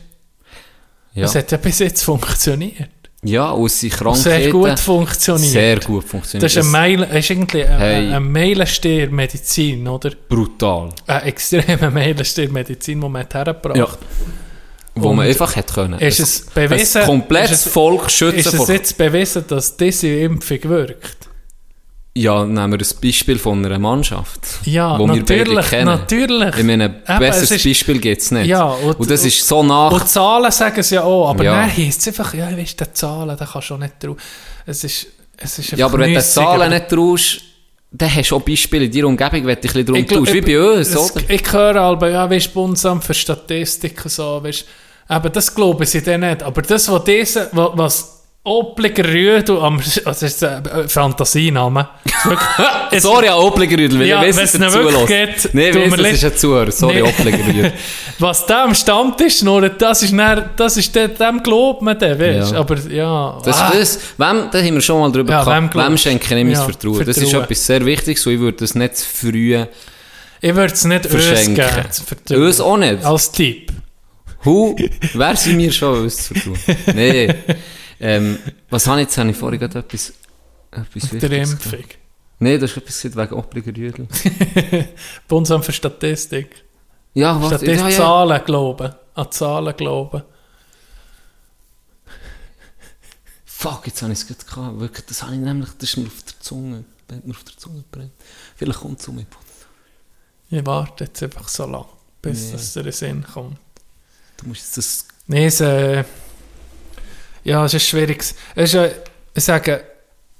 du, 1.15 1.19
Ja. 1.19 1.25
es 1.25 1.35
hat 1.35 1.51
ja 1.51 1.57
bis 1.57 1.79
jetzt 1.79 2.03
funktioniert. 2.03 2.89
ja, 3.23 3.49
und 3.51 3.65
es 3.65 3.79
sind 3.79 3.93
Krankheiten. 3.93 4.21
sehr 4.23 4.49
gut 4.51 4.79
funktioniert. 4.79 5.51
Sehr 5.51 5.79
gut 5.79 6.03
funktioniert. 6.03 6.43
Das 6.43 6.55
ist, 6.55 6.65
ein 6.65 6.71
Meil, 6.71 7.03
ist 7.03 7.29
irgendwie 7.29 7.63
ein, 7.65 7.77
Hey. 7.79 8.13
ein 8.13 8.31
Meilenstein 8.31 9.13
Medizin, 9.13 9.87
oder? 9.87 10.11
brutal. 10.29 10.89
Eine 11.07 11.23
extreme 11.23 11.89
Meilenstein 11.91 12.51
Medizin, 12.51 13.01
die 13.01 13.09
man 13.09 13.25
hergebracht 13.31 13.77
Ja. 13.77 13.87
Wo 14.95 15.09
Und 15.09 15.17
man 15.17 15.27
einfach 15.27 15.55
hätte 15.55 15.73
können. 15.73 15.99
Ist 15.99 16.19
es 16.19 16.41
bewiesen, 16.47 17.01
Ein 17.01 17.07
komplettes 17.07 17.63
Volk 17.69 18.11
schützen 18.11 18.37
Ist 18.39 18.53
es 18.53 18.67
jetzt 18.67 18.97
bewiesen, 18.97 19.45
dass 19.47 19.77
diese 19.77 20.07
Impfung 20.09 20.59
wirkt? 20.63 21.28
Ja, 22.15 22.43
nehmen 22.43 22.71
wir 22.73 22.79
ein 22.85 23.01
Beispiel 23.01 23.37
von 23.37 23.63
einer 23.63 23.79
Mannschaft. 23.79 24.41
Ja, 24.65 24.97
wo 24.99 25.07
wir 25.07 25.23
beide 25.23 25.43
natürlich, 25.53 25.69
kennen. 25.69 25.85
natürlich. 25.85 26.57
Ich 26.57 26.63
meine, 26.63 27.01
ein 27.05 27.19
besseres 27.19 27.51
es 27.51 27.57
ist- 27.57 27.63
Beispiel 27.65 27.99
gibt 27.99 28.21
es 28.21 28.31
nicht. 28.31 28.47
Ja, 28.47 28.63
und, 28.65 28.99
und- 28.99 29.09
das 29.11 29.23
ist 29.23 29.47
so 29.47 29.63
nach... 29.63 29.91
Und 29.91 30.07
Zahlen 30.09 30.51
sagen 30.51 30.79
es 30.79 30.89
ja 30.89 31.03
auch, 31.03 31.29
aber 31.29 31.43
Ja. 31.45 31.61
dann 31.61 31.77
heisst 31.77 32.01
es 32.01 32.07
einfach, 32.07 32.33
ja, 32.33 32.55
weißt 32.57 32.81
du, 32.81 32.91
Zahlen, 32.93 33.37
da 33.37 33.45
kannst 33.45 33.69
du 33.69 33.75
auch 33.75 33.77
nicht 33.77 33.93
drauf. 34.03 34.17
Es 34.65 34.83
ist, 34.83 35.07
es 35.37 35.59
ist 35.59 35.71
ja, 35.71 35.85
aber 35.85 35.99
wenn 35.99 36.13
du 36.13 36.21
Zahlen 36.21 36.69
nicht 36.71 36.89
traust, 36.89 37.41
dann 37.91 38.13
hast 38.13 38.31
du 38.31 38.35
auch 38.35 38.41
Beispiele 38.41 38.85
in 38.85 38.91
deiner 38.91 39.07
Umgebung, 39.07 39.45
wenn 39.45 39.55
du 39.55 39.61
dich 39.61 39.75
ein 39.75 39.85
bisschen 39.85 39.95
Ich 39.95 40.07
glaub, 40.07 40.19
tust. 40.25 40.33
Wie 40.33 40.41
bei 40.41 40.59
uns, 40.59 40.89
es- 40.89 41.11
oder? 41.15 41.29
Ich 41.29 41.53
höre 41.53 41.75
aber, 41.77 42.09
ja, 42.09 42.29
weißt 42.29 42.47
du, 42.47 42.51
Bundesamt 42.53 43.03
für 43.03 43.13
Statistik 43.13 44.03
und 44.03 44.11
so, 44.11 44.43
weißt 44.43 44.61
du, 44.61 44.65
aber 45.13 45.29
das 45.29 45.53
glauben 45.53 45.85
sie 45.85 46.01
dann 46.03 46.21
nicht. 46.21 46.43
Aber 46.43 46.61
das, 46.63 46.89
was 46.91 47.03
diese, 47.03 47.49
wa- 47.53 47.71
was 47.75 48.18
Obliger 48.41 49.03
Rüdel 49.03 49.57
am, 49.59 49.81
das 50.05 50.23
ist 50.23 50.43
ein 50.43 50.65
äh, 50.65 50.87
Fantasiename. 50.87 51.89
Es- 52.91 53.03
Sorry 53.03 53.27
an 53.27 53.37
Obligerüdel, 53.37 53.99
weil 53.99 54.07
Ja, 54.07 54.23
ich 54.23 54.35
wenn's 54.35 54.53
dass 54.53 54.73
wirklich 54.73 54.95
zulässt. 55.07 55.51
geht, 55.51 55.53
mir 55.53 55.75
weiss, 55.75 55.97
das 56.01 56.11
ist 56.13 56.23
ein 56.25 56.37
Zuhörer. 56.37 56.71
Sorry, 56.71 56.95
Nee. 56.95 57.01
Obligerüdel. 57.03 57.73
Was 58.19 58.45
der 58.45 58.63
am 58.63 58.73
Stammtisch 58.73 59.39
schnurrt, 59.39 59.79
das 59.81 60.03
ist, 60.03 60.17
dann, 60.17 60.49
das 60.55 60.77
ist 60.77 60.95
dem, 60.95 61.13
dem 61.15 61.43
glaubt 61.43 61.81
man 61.81 61.99
dann, 61.99 62.17
weißt? 62.19 62.53
Ja. 62.53 62.57
Aber 62.59 62.77
ja. 62.89 63.37
Das, 63.43 63.57
ah, 63.59 63.71
das, 63.73 63.99
wem, 64.17 64.47
da 64.51 64.57
haben 64.59 64.73
wir 64.73 64.81
schon 64.81 64.99
mal 64.99 65.11
drüber 65.11 65.31
Ja, 65.33 65.39
wem 65.41 65.45
gehabt. 65.45 65.61
Wem, 65.61 65.69
glaubst- 65.69 66.03
schenke 66.03 66.23
ich 66.25 66.31
mein 66.43 66.49
Ja, 66.51 66.63
Vertrauen? 66.63 66.99
Das 67.05 67.17
ist 67.17 67.23
Vertrauen. 67.23 67.43
etwas 67.43 67.65
sehr 67.65 67.85
Wichtiges 67.85 68.25
und 68.25 68.33
ich 68.33 68.39
würde 68.39 68.57
das 68.57 68.73
nicht 68.75 68.97
zu 68.97 69.05
früh 69.05 69.65
ich 70.41 70.55
würde 70.55 70.73
es 70.73 70.85
nicht 70.85 71.05
verschenken. 71.05 71.65
vertrauen. 72.05 72.43
Uns 72.43 72.61
auch 72.61 72.77
nicht. 72.77 73.03
Als 73.03 73.31
Typ. 73.33 73.71
Hu, 74.45 74.75
wer 75.13 75.35
sind 75.35 75.57
wir 75.59 75.71
schon, 75.71 76.03
uns 76.03 76.27
zu 76.27 76.33
vertrauen? 76.33 76.77
Nein. 76.95 77.35
Ähm, 77.99 78.39
was 78.69 78.87
habe 78.87 79.01
ich 79.01 79.07
jetzt? 79.07 79.17
Habe 79.17 79.29
ich 79.29 79.37
vorhin 79.37 79.59
gerade 79.59 79.79
etwas, 79.79 80.13
etwas 80.71 81.09
Der 81.09 81.21
Wichtiges 81.29 81.51
Impfung. 81.53 81.83
Nein, 82.39 82.59
du 82.59 82.67
hast 82.67 82.77
etwas 82.77 83.03
wegen 83.03 83.33
Obligerüdel. 83.33 84.07
Bundesamt 85.27 85.65
für 85.65 85.73
Statistik. 85.73 86.63
Ja, 87.13 87.35
warte. 87.41 87.57
Statistik 87.57 87.79
Ja, 87.79 87.89
ja. 87.89 87.97
Zahlen 87.97 88.45
glauben. 88.45 88.93
An 89.15 89.31
Zahlen 89.31 89.75
glauben. 89.75 90.23
Fuck, 93.45 93.87
jetzt 93.87 94.01
habe 94.01 94.13
ich 94.13 94.19
es 94.19 94.27
gerade 94.27 94.45
gehabt. 94.45 94.79
Wirklich, 94.79 95.05
das 95.07 95.21
habe 95.23 95.33
ich 95.33 95.39
nämlich, 95.39 95.69
das 95.77 95.89
ist 95.89 95.97
mir 95.97 96.07
auf 96.07 96.23
der 96.23 96.39
Zunge, 96.39 96.85
hat 97.11 97.25
mir 97.25 97.33
auf 97.33 97.43
der 97.43 97.57
Zunge 97.57 97.83
gebrannt. 97.91 98.11
Vielleicht 98.55 98.79
kommt 98.79 99.01
es 99.01 99.07
um 99.09 99.15
mich. 99.17 99.25
Ich 100.49 100.65
warte 100.65 101.03
jetzt 101.03 101.21
einfach 101.21 101.47
so 101.49 101.65
lange, 101.65 101.85
bis 102.21 102.51
Ja. 102.51 102.55
es 102.55 102.71
dir 102.73 102.79
in 102.79 102.83
den 102.85 102.93
Sinn 102.93 103.23
kommt. 103.33 103.57
Du 104.37 104.47
musst 104.47 104.61
jetzt 104.61 104.77
das... 104.77 105.05
Nein, 105.27 105.43
es, 105.43 105.59
äh, 105.59 106.05
ja, 107.43 107.65
es 107.65 107.73
ist 107.73 107.87
schwierig. 107.87 108.23
Es 108.55 108.73
ist, 108.73 108.73
äh, 108.75 108.91
ich 109.33 109.43
sage, 109.43 109.83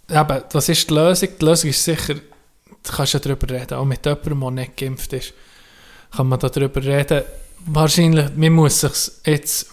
eben, 0.09 0.41
was 0.51 0.69
ist 0.69 0.89
die 0.89 0.93
Lösung? 0.93 1.29
Die 1.39 1.45
Lösung 1.45 1.69
ist 1.69 1.83
sicher, 1.83 2.15
du 2.15 2.91
kannst 2.91 3.13
ja 3.13 3.19
darüber 3.19 3.49
reden, 3.49 3.75
auch 3.75 3.85
mit 3.85 4.05
jemandem, 4.05 4.39
der 4.39 4.51
nicht 4.51 4.77
geimpft 4.77 5.13
ist, 5.13 5.33
kann 6.15 6.27
man 6.27 6.39
da 6.39 6.49
darüber 6.49 6.83
reden. 6.83 7.23
Wahrscheinlich, 7.65 8.27
man 8.35 8.53
muss 8.53 8.79
sich 8.81 9.11
jetzt, 9.25 9.69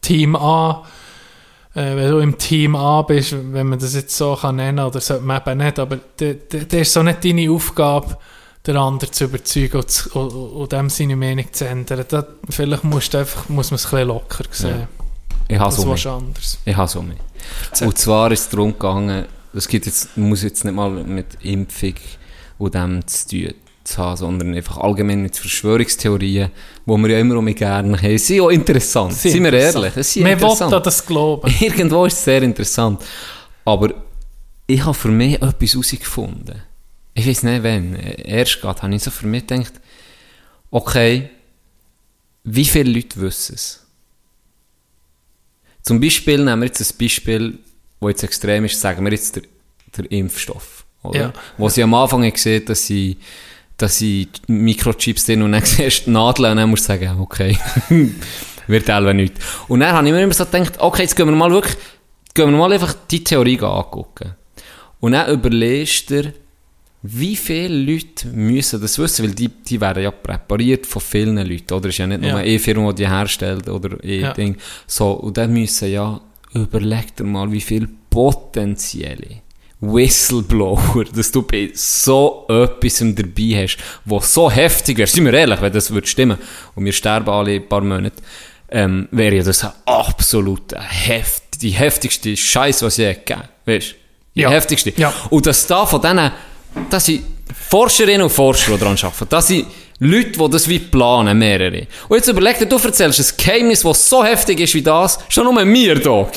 Team 0.00 0.36
A, 0.36 0.86
äh, 1.74 1.96
wenn 1.96 2.10
du 2.10 2.18
im 2.18 2.38
Team 2.38 2.74
A 2.76 3.02
bist, 3.02 3.32
wenn 3.32 3.66
man 3.66 3.78
das 3.78 3.94
jetzt 3.94 4.16
so 4.16 4.36
kann 4.36 4.56
nennen, 4.56 4.84
oder 4.84 5.00
sollte 5.00 5.24
man 5.24 5.40
eben 5.40 5.58
nicht, 5.58 5.78
aber 5.78 5.98
das 6.16 6.80
ist 6.80 6.92
so 6.92 7.02
nicht 7.02 7.24
deine 7.24 7.50
Aufgabe, 7.50 8.16
den 8.66 8.76
anderen 8.76 9.12
zu 9.12 9.24
überzeugen 9.24 9.76
und, 9.78 9.90
zu- 9.90 10.10
und, 10.18 10.32
und 10.32 10.72
dem 10.72 10.90
seine 10.90 11.16
Meinung 11.16 11.50
zu 11.52 11.66
ändern. 11.66 12.04
Da, 12.08 12.26
vielleicht 12.48 12.84
musst 12.84 13.14
einfach, 13.14 13.48
muss 13.48 13.70
man 13.70 13.76
es 13.76 13.86
ein 13.86 13.90
bisschen 13.90 14.08
locker 14.08 14.44
sehen. 14.50 14.88
Ich 15.50 15.58
habe 15.58 15.72
so 15.72 15.82
was 15.88 16.04
mich. 16.04 16.06
anderes. 16.06 16.58
Ich 16.64 16.76
habe 16.76 17.02
mich. 17.02 17.18
Und 17.80 17.98
zwar 17.98 18.30
ist 18.32 18.40
es 18.40 18.48
darum 18.48 18.72
gegangen, 18.72 19.26
es 19.52 19.66
gibt 19.66 19.86
jetzt, 19.86 20.16
muss 20.16 20.42
jetzt 20.42 20.64
nicht 20.64 20.74
mal 20.74 20.90
mit 20.90 21.26
Impfung 21.42 21.94
und 22.58 22.74
dem 22.74 23.06
zu 23.06 23.28
tun 23.28 23.54
haben, 23.96 24.16
sondern 24.16 24.54
einfach 24.54 24.78
allgemein 24.78 25.22
mit 25.22 25.36
Verschwörungstheorien, 25.36 26.50
die 26.86 26.96
wir 26.96 27.08
ja 27.08 27.18
immer 27.18 27.36
um 27.36 27.46
gerne 27.54 27.96
haben. 27.96 28.18
Sie 28.18 28.18
sind 28.18 28.40
auch 28.42 28.50
interessant, 28.50 29.14
sind 29.14 29.42
wir 29.42 29.52
ehrlich. 29.52 29.96
Es 29.96 30.12
sind 30.12 30.22
Man 30.22 30.32
will 30.32 30.42
interessant. 30.42 30.74
an 30.74 30.82
das 30.82 31.04
glauben. 31.04 31.52
Irgendwo 31.60 32.04
ist 32.04 32.14
es 32.14 32.24
sehr 32.24 32.42
interessant. 32.42 33.02
Aber 33.64 33.92
ich 34.66 34.84
habe 34.84 34.94
für 34.94 35.08
mich 35.08 35.42
etwas 35.42 35.72
herausgefunden. 35.72 36.62
Ich 37.14 37.26
weiß 37.26 37.42
nicht 37.42 37.64
wann. 37.64 37.96
Erst 37.96 38.60
gerade 38.60 38.82
habe 38.82 38.94
ich 38.94 39.02
so 39.02 39.10
für 39.10 39.26
mich 39.26 39.46
gedacht, 39.46 39.72
okay, 40.70 41.30
wie 42.44 42.64
viele 42.64 42.92
Leute 42.92 43.20
wissen 43.20 43.56
es? 43.56 43.84
Zum 45.82 46.00
Beispiel 46.00 46.44
nehmen 46.44 46.62
wir 46.62 46.66
jetzt 46.66 46.80
ein 46.80 46.98
Beispiel, 46.98 47.58
das 48.00 48.08
jetzt 48.10 48.22
extrem 48.24 48.64
ist, 48.64 48.80
sagen 48.80 49.04
wir 49.04 49.12
jetzt 49.12 49.36
der, 49.36 49.42
der 49.96 50.10
Impfstoff. 50.10 50.84
Oder? 51.02 51.20
Ja. 51.20 51.32
Wo 51.56 51.68
sie 51.68 51.82
am 51.82 51.94
Anfang 51.94 52.30
gesehen 52.30 52.64
dass 52.66 52.86
sie, 52.86 53.16
dass 53.76 53.98
sie 53.98 54.28
Mikrochips 54.46 55.26
drin 55.26 55.42
und 55.42 55.52
dann 55.52 55.64
siehst 55.64 56.06
du 56.06 56.10
Nadeln 56.10 56.52
und 56.52 56.56
dann 56.58 56.70
musst 56.70 56.84
du 56.84 56.88
sagen, 56.88 57.20
okay, 57.20 57.58
wird 58.66 58.86
selber 58.86 59.14
nichts. 59.14 59.44
Und 59.68 59.80
dann 59.80 59.92
habe 59.92 60.06
ich 60.06 60.12
mir 60.12 60.22
immer 60.22 60.34
so 60.34 60.44
gedacht, 60.44 60.78
okay, 60.78 61.02
jetzt 61.02 61.16
gehen 61.16 61.26
wir 61.26 61.34
mal 61.34 61.50
wirklich, 61.50 61.76
gehen 62.34 62.50
wir 62.50 62.58
mal 62.58 62.72
einfach 62.72 62.94
die 63.10 63.24
Theorie 63.24 63.58
angucken. 63.60 64.34
Und 65.00 65.12
dann 65.12 65.30
überlegst 65.32 66.10
du 66.10 66.22
dir, 66.22 66.32
wie 67.02 67.34
viele 67.36 67.68
Leute 67.92 68.28
müssen 68.28 68.80
das 68.80 68.98
wissen, 68.98 69.24
weil 69.26 69.34
die, 69.34 69.48
die 69.48 69.80
werden 69.80 70.02
ja 70.02 70.10
präpariert 70.10 70.86
von 70.86 71.00
vielen 71.00 71.36
Leuten, 71.38 71.72
oder? 71.72 71.88
Es 71.88 71.94
ist 71.94 71.98
ja 71.98 72.06
nicht 72.06 72.20
nur 72.20 72.30
Ja. 72.30 72.36
eine 72.36 72.58
Firma, 72.58 72.92
die 72.92 73.02
die 73.04 73.08
herstellt, 73.08 73.68
oder 73.68 73.96
ein 74.02 74.20
Ja. 74.20 74.34
So, 74.86 75.12
und 75.12 75.36
dann 75.36 75.52
müssen 75.52 75.90
ja, 75.90 76.20
überleg 76.54 77.16
dir 77.16 77.24
mal, 77.24 77.50
wie 77.50 77.60
viele 77.60 77.88
potenzielle 78.10 79.40
Whistleblower, 79.80 81.04
dass 81.14 81.30
du 81.32 81.42
bei 81.42 81.70
so 81.74 82.44
etwas 82.48 82.98
dabei 83.14 83.62
hast, 83.64 83.78
was 84.04 84.34
so 84.34 84.50
heftig 84.50 84.98
wäre, 84.98 85.06
sind 85.06 85.24
wir 85.24 85.32
ehrlich, 85.34 85.60
wenn 85.60 85.72
das 85.72 85.90
würde 85.90 86.06
stimmen, 86.06 86.38
und 86.74 86.84
wir 86.84 86.92
sterben 86.92 87.28
alle 87.30 87.54
in 87.54 87.62
ein 87.62 87.68
paar 87.68 87.80
Monate, 87.80 88.16
ähm, 88.70 89.08
wäre 89.10 89.36
ja 89.36 89.42
das 89.42 89.66
absolut 89.86 90.74
heft, 90.76 91.62
die 91.62 91.70
heftigste 91.70 92.36
Scheiß, 92.36 92.82
was 92.82 92.96
je 92.98 93.14
gegeben 93.14 93.42
Weißt 93.66 93.92
du? 93.92 93.94
Die 94.36 94.40
Ja. 94.42 94.50
heftigste. 94.50 94.92
Ja. 94.96 95.12
Und 95.30 95.46
dass 95.46 95.66
da 95.66 95.84
von 95.86 96.00
denen, 96.00 96.30
dass 96.90 97.06
sind 97.06 97.22
Forscherinnen 97.68 98.22
und 98.22 98.30
Forscher, 98.30 98.72
die 98.72 98.78
daran 98.78 98.96
arbeiten, 98.96 99.26
das 99.28 99.46
sind 99.48 99.66
Leute, 100.02 100.30
die 100.30 100.48
das 100.50 100.66
wie 100.68 100.78
planen, 100.78 101.38
mehrere. 101.38 101.86
Und 102.08 102.16
jetzt 102.16 102.28
überleg 102.28 102.58
dir, 102.58 102.64
du 102.66 102.76
erzählst 102.78 103.20
ein 103.20 103.36
Geheimnis, 103.36 103.82
das 103.82 104.08
so 104.08 104.24
heftig 104.24 104.58
ist 104.60 104.72
wie 104.74 104.80
das, 104.82 105.18
schon 105.28 105.44
nur 105.44 105.62
mir, 105.64 105.94
Doc. 105.96 106.30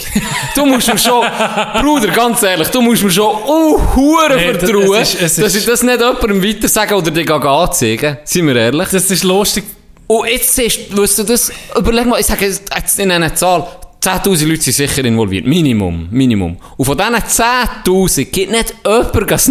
Du 0.53 0.65
musst 0.65 0.87
mir 0.91 0.97
schon, 0.99 1.25
Bruder, 1.81 2.07
ganz 2.09 2.43
ehrlich, 2.43 2.67
du 2.67 2.81
musst 2.81 3.03
mir 3.03 3.11
schon 3.11 3.33
uh, 3.47 3.79
hure 3.95 4.35
Nee, 4.35 4.53
das- 4.53 4.63
vertrauen, 4.69 5.01
es 5.01 5.13
ist- 5.13 5.21
es 5.21 5.35
dass 5.37 5.55
ist- 5.55 5.61
ich 5.61 5.65
das 5.65 5.81
nicht 5.81 5.97
jemandem 5.99 6.43
weiter 6.43 6.67
sage 6.67 6.93
oder 6.95 7.09
dir 7.09 7.31
anzeigen. 7.31 8.17
Sind 8.25 8.47
wir 8.47 8.55
ehrlich? 8.57 8.89
Das 8.89 9.09
ist 9.09 9.23
lustig. 9.23 9.63
Und 10.07 10.27
jetzt 10.27 10.53
siehst 10.53 10.79
du, 10.91 11.01
weißt 11.01 11.19
du 11.19 11.23
das, 11.23 11.49
überleg 11.77 12.05
mal, 12.05 12.19
ich 12.19 12.25
sage 12.25 12.45
jetzt 12.47 12.99
in 12.99 13.11
einer 13.11 13.33
Zahl, 13.33 13.65
10.000 14.03 14.45
Leute 14.45 14.61
sind 14.63 14.73
sicher 14.73 15.05
involviert. 15.05 15.45
Minimum, 15.47 16.09
Minimum. 16.11 16.57
Und 16.75 16.85
von 16.85 16.97
diesen 16.97 17.15
10.000 17.15 18.25
gibt 18.25 18.51
nicht 18.51 18.73
jemand 18.85 19.31
das 19.31 19.47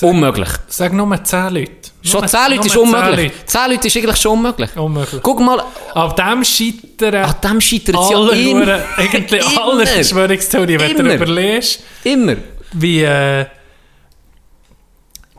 Snitchen. 0.00 0.08
Unmöglich. 0.16 0.48
Sag 0.68 0.92
nur 0.92 1.24
10 1.24 1.54
Leute. 1.54 1.70
Schon 2.02 2.20
Nur- 2.20 2.28
10 2.28 2.40
Leute 2.50 2.66
ist 2.66 2.74
nur 2.74 2.84
10 2.86 2.94
unmöglich. 2.94 3.32
Leute. 3.32 3.46
10 3.46 3.70
Leute 3.70 3.86
ist 3.86 3.96
eigentlich 3.96 4.16
schon 4.16 4.32
unmöglich. 4.32 4.76
Unmöglich. 4.76 5.22
Guck 5.22 5.40
mal, 5.40 5.62
Ab 5.94 6.16
dem 6.16 6.44
scheitern 6.44 7.14
an 7.14 7.34
dem 7.44 7.60
scheitert 7.60 7.96
es 7.96 8.10
ja 8.10 8.16
alle, 8.16 8.32
immer. 8.40 8.78
Eigentlich 8.96 9.42
Immer. 9.52 9.64
alle 9.64 9.86
Verschwörungstheorien. 9.86 10.80
Wenn 10.80 10.96
du 10.96 11.14
überlegst, 11.14 11.80
Immer. 12.04 12.36
wie 12.72 13.02
äh, 13.02 13.44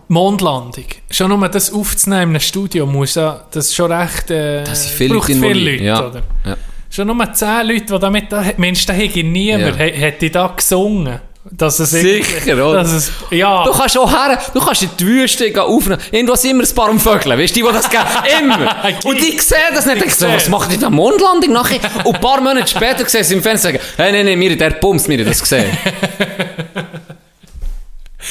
Mondlandung. 0.07 0.85
Schon 1.09 1.29
nur 1.29 1.47
das 1.49 1.71
aufzunehmen 1.71 2.21
in 2.23 2.29
einem 2.31 2.39
Studio 2.41 2.85
muss 2.85 3.15
ja, 3.15 3.45
das 3.51 3.67
ist 3.67 3.75
schon 3.75 3.91
recht, 3.91 4.29
äh, 4.29 4.63
Das 4.63 4.83
sind 4.83 4.93
viele 4.93 5.15
braucht 5.15 5.29
Leute 5.29 5.41
viele. 5.53 5.71
Leute, 5.71 5.83
Ja. 5.83 6.05
oder? 6.07 6.21
Ja. 6.45 6.57
Schon 6.89 7.07
nur 7.07 7.33
10 7.33 7.65
Leute, 7.67 7.85
die 7.93 7.99
damit 7.99 8.31
da, 8.31 8.43
Mensch, 8.57 8.85
da 8.85 8.91
hätte 8.93 9.23
niemand, 9.23 9.77
ja. 9.79 9.85
hätte 9.85 10.29
da 10.29 10.47
gesungen. 10.47 11.19
Dass 11.49 11.79
es 11.79 11.89
Sicher, 11.89 12.53
oder? 12.53 12.83
Dass 12.83 12.91
es, 12.93 13.11
ja. 13.31 13.63
Du 13.63 13.71
kannst 13.71 13.97
auch 13.97 14.11
her, 14.11 14.37
du 14.53 14.59
kannst 14.63 14.83
in 14.83 14.89
die 14.99 15.05
Wüste 15.07 15.49
gehen 15.49 15.59
aufnehmen. 15.59 15.99
Irgendwo 16.11 16.35
sind 16.35 16.51
immer 16.51 16.63
ein 16.63 16.75
paar 16.75 16.93
Vögel, 16.99 17.37
weißt 17.37 17.55
du, 17.55 17.59
die, 17.61 17.67
die 17.67 17.73
das 17.73 17.89
geben? 17.89 18.03
Immer. 18.41 18.69
Und 19.05 19.17
die 19.19 19.39
sehen 19.39 19.57
das 19.73 19.87
nicht. 19.87 20.05
Ich 20.05 20.13
so, 20.15 20.27
was 20.27 20.47
macht 20.49 20.71
die 20.71 20.77
da 20.77 20.91
Mondlandung 20.91 21.51
nachher? 21.51 21.79
Und 22.05 22.13
ein 22.15 22.21
paar 22.21 22.39
Monate 22.41 22.67
später 22.67 23.09
sehen 23.09 23.23
sie 23.23 23.33
im 23.33 23.41
Fernsehen 23.41 23.73
sagen, 23.73 23.83
hey, 23.97 24.11
nein, 24.11 24.25
nein, 24.27 24.37
mir, 24.37 24.55
der 24.55 24.69
bumst, 24.71 25.07
mir 25.07 25.25
das 25.25 25.41
gesehen. 25.41 25.65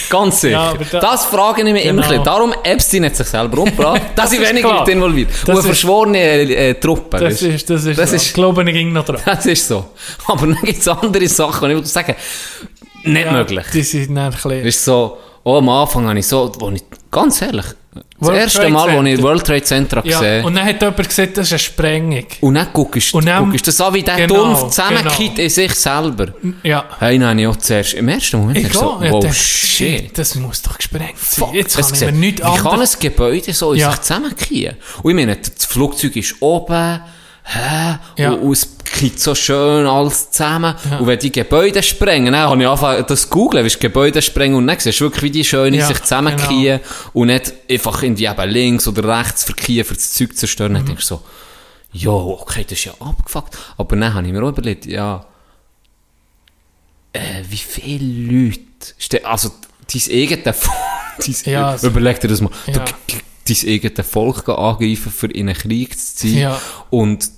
Ganz 0.09 0.41
sicher. 0.41 0.53
Ja, 0.53 0.75
da- 0.93 1.01
das 1.01 1.25
frage 1.25 1.63
ich 1.63 1.73
mich 1.73 1.85
immer. 1.85 2.03
Genau. 2.03 2.09
bisschen. 2.11 2.25
Darum 2.25 2.55
Epstein 2.63 3.05
hat 3.07 3.17
sich 3.17 3.27
selber 3.27 3.59
umgebracht. 3.59 4.01
Da 4.15 4.25
sind 4.29 4.41
weniger. 4.49 4.69
Leute 4.73 4.93
involviert. 4.93 5.31
Das 5.45 5.59
Und 5.59 5.65
verschworene 5.65 6.19
äh, 6.21 6.75
Truppe. 6.75 7.19
das 7.19 7.43
ist, 7.43 7.69
das 7.69 7.85
ist, 7.85 7.99
Das 7.99 8.11
so. 8.11 8.17
ist- 8.17 8.27
ich 8.27 8.33
glaube, 8.35 8.63
ich 8.63 8.73
ging 8.73 8.93
noch 8.93 9.05
dran. 9.05 9.21
Das 9.25 9.47
ist 9.47 9.67
so. 9.67 9.91
Aber 10.29 10.47
dann 10.47 10.59
gibt 10.63 10.79
es 10.81 10.87
andere 10.87 11.27
Sachen, 11.29 11.71
die 11.71 11.75
ich 11.83 11.87
sagen, 11.89 12.15
nicht 13.05 13.25
Ja, 13.27 13.33
möglich. 13.33 13.67
Die 13.73 13.83
sind 13.83 14.15
dann 14.15 14.35
ein. 14.45 14.51
Ist 14.67 14.85
so, 14.85 15.19
oh, 15.45 15.57
am 15.59 15.69
Anfang 15.69 16.09
habe 16.09 16.19
ich 16.19 16.27
so, 16.27 16.53
wo 16.59 16.71
ich, 16.71 16.83
ganz 17.11 17.43
ehrlich, 17.43 17.65
das 18.21 18.29
World 18.29 18.39
erste 18.41 18.59
Trade 18.61 18.71
Mal, 18.73 18.83
als 18.91 18.91
ich 18.93 19.05
Center. 19.15 19.23
World 19.23 19.45
Trade 19.47 19.63
Center 19.63 20.03
Ja, 20.05 20.19
gesehen 20.21 20.45
und 20.45 20.55
dann 20.55 20.65
hat 20.67 20.81
jemand 20.83 21.09
gesagt, 21.09 21.37
das 21.39 21.47
ist 21.47 21.53
eine 21.53 21.59
Sprengung. 21.59 22.27
und 22.43 22.55
dann 22.55 22.69
guckst 22.73 23.13
du 23.15 23.21
das 23.65 23.81
an, 23.81 23.95
wie 23.95 24.03
der 24.03 24.17
Genau, 24.17 24.35
dumpf 24.45 24.61
zusammenkippt 24.69 25.39
in 25.39 25.49
sich 25.51 25.75
selber. 25.75 26.27
Ja. 26.63 26.85
Hey, 26.99 27.19
habe 27.19 27.41
ich 27.41 27.47
auch 27.47 27.57
zuerst, 27.57 27.95
im 27.95 28.09
ersten 28.09 28.37
Moment 28.39 28.59
Ich 28.59 28.67
ich 28.67 28.73
so, 28.75 28.99
gehe, 28.99 29.11
wow, 29.11 29.25
ja, 29.25 29.33
shit. 29.33 30.17
Das 30.19 30.35
muss 30.37 30.61
doch 30.63 30.77
gesprengt 30.77 31.19
sein. 31.19 31.47
Fuck, 31.47 31.55
Jetzt 31.55 31.79
das 31.79 31.89
kann 31.93 32.09
ich 32.11 32.15
mir 32.15 32.21
nichts 32.21 32.41
Wie 32.43 32.45
kann 32.45 32.67
anderes... 32.67 32.95
ein 32.97 33.01
Gebäude 33.01 33.53
so 33.55 33.73
in 33.73 33.79
Ja. 33.81 33.91
sich 33.91 34.01
zusammenkippen? 34.03 34.77
Und 35.03 35.11
ich 35.11 35.17
meine, 35.17 35.37
das 35.37 35.65
Flugzeug 35.65 36.15
ist 36.17 36.35
oben, 36.41 37.01
hä? 37.45 37.99
Ja. 38.19 38.33
Und, 38.33 38.41
und 38.43 38.59
kippt 38.93 39.21
so 39.21 39.35
schön 39.35 39.87
alles 39.87 40.31
zusammen. 40.31 40.75
Und 40.99 41.07
wenn 41.07 41.19
die 41.19 41.31
Gebäude 41.33 41.83
sprengen, 41.83 42.33
dann 42.33 42.43
habe 42.43 42.61
ich 42.61 42.69
angefangen, 42.69 43.05
das 43.07 43.23
zu 43.23 43.29
googlen, 43.29 43.65
wie 43.65 43.79
Gebäude 43.79 44.21
sprengen 44.21 44.57
und 44.57 44.67
dann 44.67 44.79
siehst 44.79 45.01
du 45.01 45.05
wirklich, 45.05 45.23
wie 45.23 45.31
die 45.31 45.45
schön 45.45 45.73
in 45.75 45.81
Ja, 45.81 45.87
sich 45.87 46.01
zusammenkippen 46.03 46.81
und 47.13 47.29
nicht 47.29 47.53
einfach 47.71 48.03
in 48.03 48.15
die 48.15 48.25
eben 48.27 48.49
links 48.51 48.87
oder 48.89 49.19
rechts 49.21 49.45
verkippen, 49.45 49.85
für 49.85 49.95
das 49.95 50.13
Zeug 50.13 50.31
zu 50.31 50.37
zerstören. 50.37 50.73
Mhm. 50.73 50.77
Dann 50.77 50.87
denkst 50.87 51.09
du 51.09 51.15
so, 51.17 51.23
ja, 51.93 52.11
okay, 52.11 52.65
das 52.69 52.79
ist 52.79 52.85
ja 52.85 52.93
abgefuckt. 53.01 53.57
Aber 53.77 53.97
dann 53.97 54.13
habe 54.15 54.27
ich 54.27 54.33
mir 54.33 54.43
auch 54.43 54.49
überlegt, 54.49 54.87
ja, 54.87 55.25
äh, 57.13 57.43
wie 57.49 57.57
viele 57.57 58.49
Leute, 58.49 59.25
also 59.27 59.51
dein 59.93 60.03
eigenes 60.23 60.57
Volk, 60.57 60.77
dein, 61.45 61.53
Ja, 61.53 61.69
also- 61.71 61.87
überleg 61.89 62.21
dir 62.21 62.29
das 62.29 62.41
mal, 62.41 62.51
Ja. 62.67 62.85
dein 62.85 63.57
eigenes 63.67 64.07
Volk 64.09 64.49
angreifen, 64.49 65.11
für 65.13 65.27
in 65.27 65.49
einen 65.49 65.57
Krieg 65.59 65.99
zu 65.99 66.17
ziehen 66.17 66.39
Ja. 66.39 66.61
und 66.91 67.29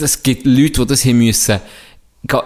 es 0.00 0.22
gibt 0.22 0.46
Leute, 0.46 0.80
die 0.82 0.86
das 0.86 1.04
haben 1.04 1.18
müssen 1.18 1.60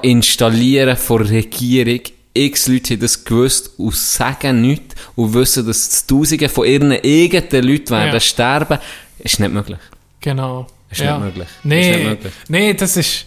installieren 0.03 0.97
von 0.97 1.23
der 1.23 1.31
Regierung. 1.33 2.01
X 2.35 2.69
Leute 2.69 2.95
haben 2.95 3.01
das 3.01 3.25
gewusst 3.25 3.71
und 3.79 3.95
sagen 3.95 4.61
nichts 4.61 4.95
und 5.17 5.35
wissen, 5.35 5.67
dass 5.67 6.07
Tausende 6.07 6.49
von 6.49 6.67
ihren 6.67 6.93
eigenen 6.93 7.65
Leuten 7.67 7.91
werden 7.91 8.13
Ja. 8.15 8.21
sterben. 8.21 8.79
Ist 9.19 9.41
nicht 9.41 9.53
möglich. 9.53 9.79
Genau. 10.21 10.67
Ist 10.91 11.01
nicht 11.01 11.19
möglich. 11.21 11.49
Ist 11.49 11.65
Nee, 11.65 11.97
nicht 11.97 12.05
möglich. 12.09 12.33
nee, 12.49 12.75
das 12.75 12.97
ist. 12.97 13.25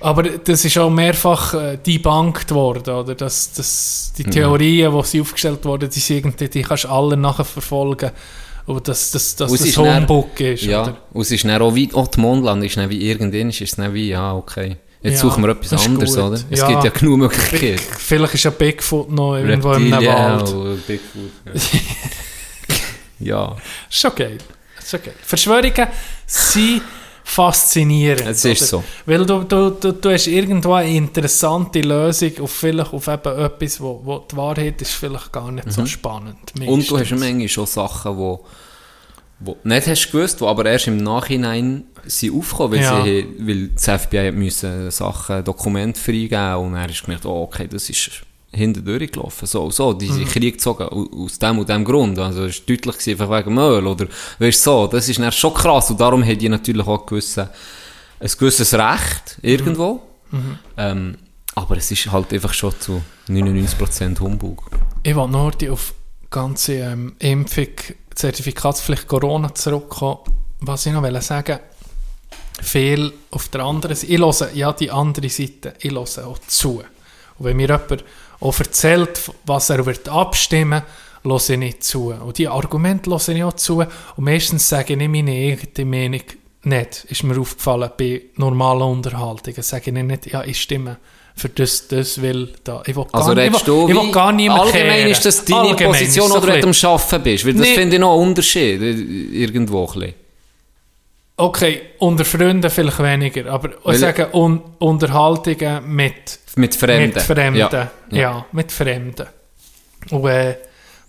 Aber 0.00 0.22
das 0.22 0.64
ist 0.64 0.76
auch 0.76 0.90
mehrfach 0.90 1.54
äh, 1.54 1.78
debunked 1.78 2.50
worden, 2.52 2.94
oder? 2.94 3.14
Dass, 3.14 3.52
dass 3.52 4.12
die 4.16 4.24
Theorien, 4.24 4.92
die 4.94 5.04
sie 5.06 5.20
aufgestellt 5.22 5.64
wurden, 5.64 5.88
die, 5.88 6.00
sind 6.00 6.16
irgendwie, 6.18 6.48
die 6.48 6.62
kannst 6.62 6.84
du 6.84 6.88
alle 6.88 7.16
nachverfolgen. 7.16 8.10
Und 8.66 8.88
dass, 8.88 9.12
dass, 9.12 9.36
dass 9.36 9.52
das 9.52 9.76
Humbug 9.76 10.40
ist, 10.40 10.62
Ja, 10.64 10.82
oder? 10.82 10.96
und 11.12 11.22
es 11.22 11.30
ist 11.30 11.44
dann 11.44 11.62
auch 11.62 11.74
wie, 11.74 11.88
auch 11.94 12.08
die 12.08 12.20
Mondland 12.20 12.64
ist 12.64 12.76
dann 12.76 12.90
wie 12.90 13.08
irgendwann, 13.08 13.50
ist 13.50 13.60
es 13.60 13.76
dann 13.76 13.94
wie, 13.94 14.08
ja, 14.08 14.34
okay. 14.34 14.76
Jetzt 15.02 15.14
Ja, 15.16 15.20
suchen 15.20 15.44
wir 15.44 15.50
etwas 15.50 15.86
anderes, 15.86 16.14
gut. 16.16 16.24
oder? 16.24 16.40
Es 16.50 16.60
Ja. 16.60 16.68
gibt 16.68 16.82
ja 16.84 16.90
genug 16.90 17.18
Möglichkeiten. 17.18 17.78
Vielleicht 17.98 18.34
ist 18.34 18.42
ja 18.44 18.50
Bigfoot 18.50 19.10
noch 19.10 19.36
irgendwo 19.36 19.68
Reptilien 19.70 20.04
Wald. 20.06 20.48
und 20.52 20.86
Bigfoot. 20.86 21.30
Ja. 23.20 23.46
ja. 23.50 23.56
Ist 23.88 24.16
geil. 24.16 24.38
Ist 24.82 24.92
geil. 24.92 25.14
Verschwörungen 25.22 25.86
sind 26.26 26.82
faszinierend. 27.28 28.28
Es 28.28 28.44
ist 28.44 28.72
oder? 28.72 28.82
so. 28.82 28.84
Weil 29.04 29.26
du, 29.26 29.42
du, 29.42 29.70
du, 29.70 29.92
du 29.92 30.10
hast 30.10 30.28
irgendwo 30.28 30.74
eine 30.74 30.88
interessante 30.96 31.80
Lösung 31.80 32.32
auf 32.40 32.52
vielleicht 32.52 32.92
auf 32.92 33.08
eben 33.08 33.38
etwas, 33.38 33.80
wo, 33.80 34.00
wo 34.04 34.18
die 34.20 34.36
Wahrheit 34.36 34.80
ist 34.80 34.92
vielleicht 34.92 35.32
gar 35.32 35.50
nicht 35.50 35.70
so 35.72 35.84
spannend. 35.86 36.38
Mhm. 36.56 36.68
Und 36.68 36.88
du 36.88 36.94
hast 36.96 37.10
meistens. 37.10 37.20
manchmal 37.20 37.48
schon 37.48 37.66
Sachen, 37.66 38.16
wo, 38.16 38.44
wo 39.40 39.56
nicht 39.64 39.86
hast 39.88 40.12
gewusst, 40.12 40.40
die 40.40 40.44
aber 40.44 40.66
erst 40.66 40.86
im 40.86 40.98
Nachhinein 40.98 41.84
sind 42.04 42.32
aufgekommen, 42.38 42.72
weil, 42.78 42.82
Ja. 42.82 43.04
sie, 43.04 43.26
weil 43.40 43.68
das 43.68 44.02
FBI 44.02 44.30
müssen 44.30 44.90
Sachen, 44.92 45.42
Dokumente 45.44 46.00
freigeben 46.00 46.54
und 46.56 46.74
er 46.74 46.88
ist 46.88 47.04
gemerkt, 47.04 47.26
oh, 47.26 47.42
okay, 47.42 47.66
das 47.68 47.90
ist 47.90 48.22
hinten 48.56 48.84
durchgelaufen. 48.84 49.46
So, 49.46 49.70
so, 49.70 49.92
die 49.92 50.08
Mhm. 50.08 50.14
sind 50.14 50.28
Krieg 50.28 50.54
gezogen, 50.54 50.84
au- 50.88 51.24
aus 51.24 51.38
dem 51.38 51.58
und 51.58 51.68
dem 51.68 51.84
Grund. 51.84 52.18
Also, 52.18 52.44
es 52.44 52.58
war 52.60 52.66
deutlich 52.66 52.98
gewesen, 52.98 53.10
einfach 53.20 53.30
wegen 53.38 53.54
Müll, 53.54 53.86
oder, 53.86 54.06
weißt 54.38 54.62
so, 54.62 54.86
das 54.86 55.08
ist 55.08 55.18
dann 55.20 55.30
schon 55.32 55.54
krass 55.54 55.90
und 55.90 56.00
darum 56.00 56.24
hat 56.26 56.40
die 56.40 56.48
natürlich 56.48 56.86
auch 56.86 57.06
gewisse, 57.06 57.50
ein 58.18 58.30
gewisses 58.38 58.72
Recht, 58.74 59.38
irgendwo. 59.42 60.00
Mhm. 60.30 60.58
Ähm, 60.76 61.16
aber 61.54 61.76
es 61.76 61.90
ist 61.90 62.10
halt 62.10 62.32
einfach 62.32 62.52
schon 62.52 62.72
zu 62.80 63.02
99% 63.28 64.18
Humbug. 64.20 64.68
Ich 65.02 65.14
will 65.14 65.28
nur 65.28 65.52
die 65.52 65.70
auf 65.70 65.94
ganze 66.30 66.72
ähm, 66.74 67.14
Impfung, 67.18 67.68
Zertifikatspflicht 68.14 69.06
Corona 69.06 69.54
zurückkommen. 69.54 70.18
Was 70.60 70.86
ich 70.86 70.92
noch 70.92 71.02
will 71.02 71.20
sagen 71.22 71.58
viel 72.60 73.12
auf 73.30 73.48
der 73.48 73.62
anderen 73.62 73.94
Seite, 73.94 74.12
ich 74.12 74.18
höre 74.20 74.50
ja 74.54 74.72
die 74.72 74.90
andere 74.90 75.28
Seite, 75.28 75.74
ich 75.80 75.90
höre 75.92 76.26
auch 76.26 76.38
zu. 76.46 76.82
Und 77.38 77.44
wenn 77.44 77.56
mir 77.56 77.68
jemand 77.68 78.02
auch 78.40 78.58
erzählt, 78.58 79.30
was 79.44 79.70
er 79.70 79.84
wird 79.86 80.08
abstimmen 80.08 80.82
höre 81.24 81.50
ich 81.50 81.58
nicht 81.58 81.82
zu. 81.84 82.12
Und 82.12 82.38
die 82.38 82.46
Argumente 82.48 83.10
höre 83.10 83.28
ich 83.28 83.42
auch 83.44 83.52
zu. 83.54 83.78
Und 83.80 83.88
meistens 84.24 84.68
sage 84.68 84.94
ich 84.94 85.08
meine 85.08 85.32
eigene 85.32 85.84
Meinung 85.90 86.20
nicht. 86.62 87.04
Ist 87.08 87.22
mir 87.24 87.40
aufgefallen 87.40 87.90
bei 87.98 88.22
normalen 88.36 88.82
Unterhaltungen. 88.82 89.62
Sage 89.62 89.90
ich 89.90 90.02
nicht, 90.04 90.26
ja, 90.32 90.44
ich 90.44 90.60
stimme 90.60 90.98
für 91.34 91.48
das, 91.48 91.88
das 91.88 92.22
will 92.22 92.52
da. 92.64 92.82
Ich 92.86 92.94
will 92.96 93.04
Also 93.12 93.34
gar, 93.34 93.38
ich 93.38 93.44
redest 93.50 93.66
will, 93.66 93.74
du 93.74 93.88
ich 93.88 93.94
will 93.96 94.06
wie- 94.08 94.12
gar 94.12 94.32
niemand 94.32 94.60
Allgemein 94.62 94.94
kehren. 94.96 95.10
ist 95.10 95.24
das 95.24 95.44
deine 95.44 95.60
Allgemein 95.62 95.92
Position, 95.98 96.30
oder 96.32 96.40
du 96.60 96.68
am 96.68 96.74
Arbeiten 96.92 97.22
bist? 97.24 97.44
Weil 97.46 97.52
das 97.54 97.62
Nee. 97.68 97.74
finde 97.74 97.96
ich 97.96 98.00
noch 98.00 98.12
einen 98.18 98.28
Unterschied, 98.28 98.80
äh, 98.80 98.90
irgendwo 99.42 99.84
ein 99.86 99.92
bisschen. 100.00 100.14
Okay, 101.38 101.80
unter 101.98 102.24
Freunden 102.24 102.70
vielleicht 102.70 102.98
weniger, 102.98 103.52
aber 103.52 103.70
ich 103.92 103.98
sage 103.98 104.30
un 104.32 104.62
Unterhaltungen 104.78 105.94
mit, 105.94 106.38
Mit 106.54 106.74
Fremden. 106.74 107.14
mit 107.14 107.22
Fremden. 107.22 107.58
Ja. 107.58 107.90
Ja. 108.10 108.46
mit 108.52 108.72
Fremden. 108.72 109.26
Und 110.10 110.26
äh, 110.28 110.56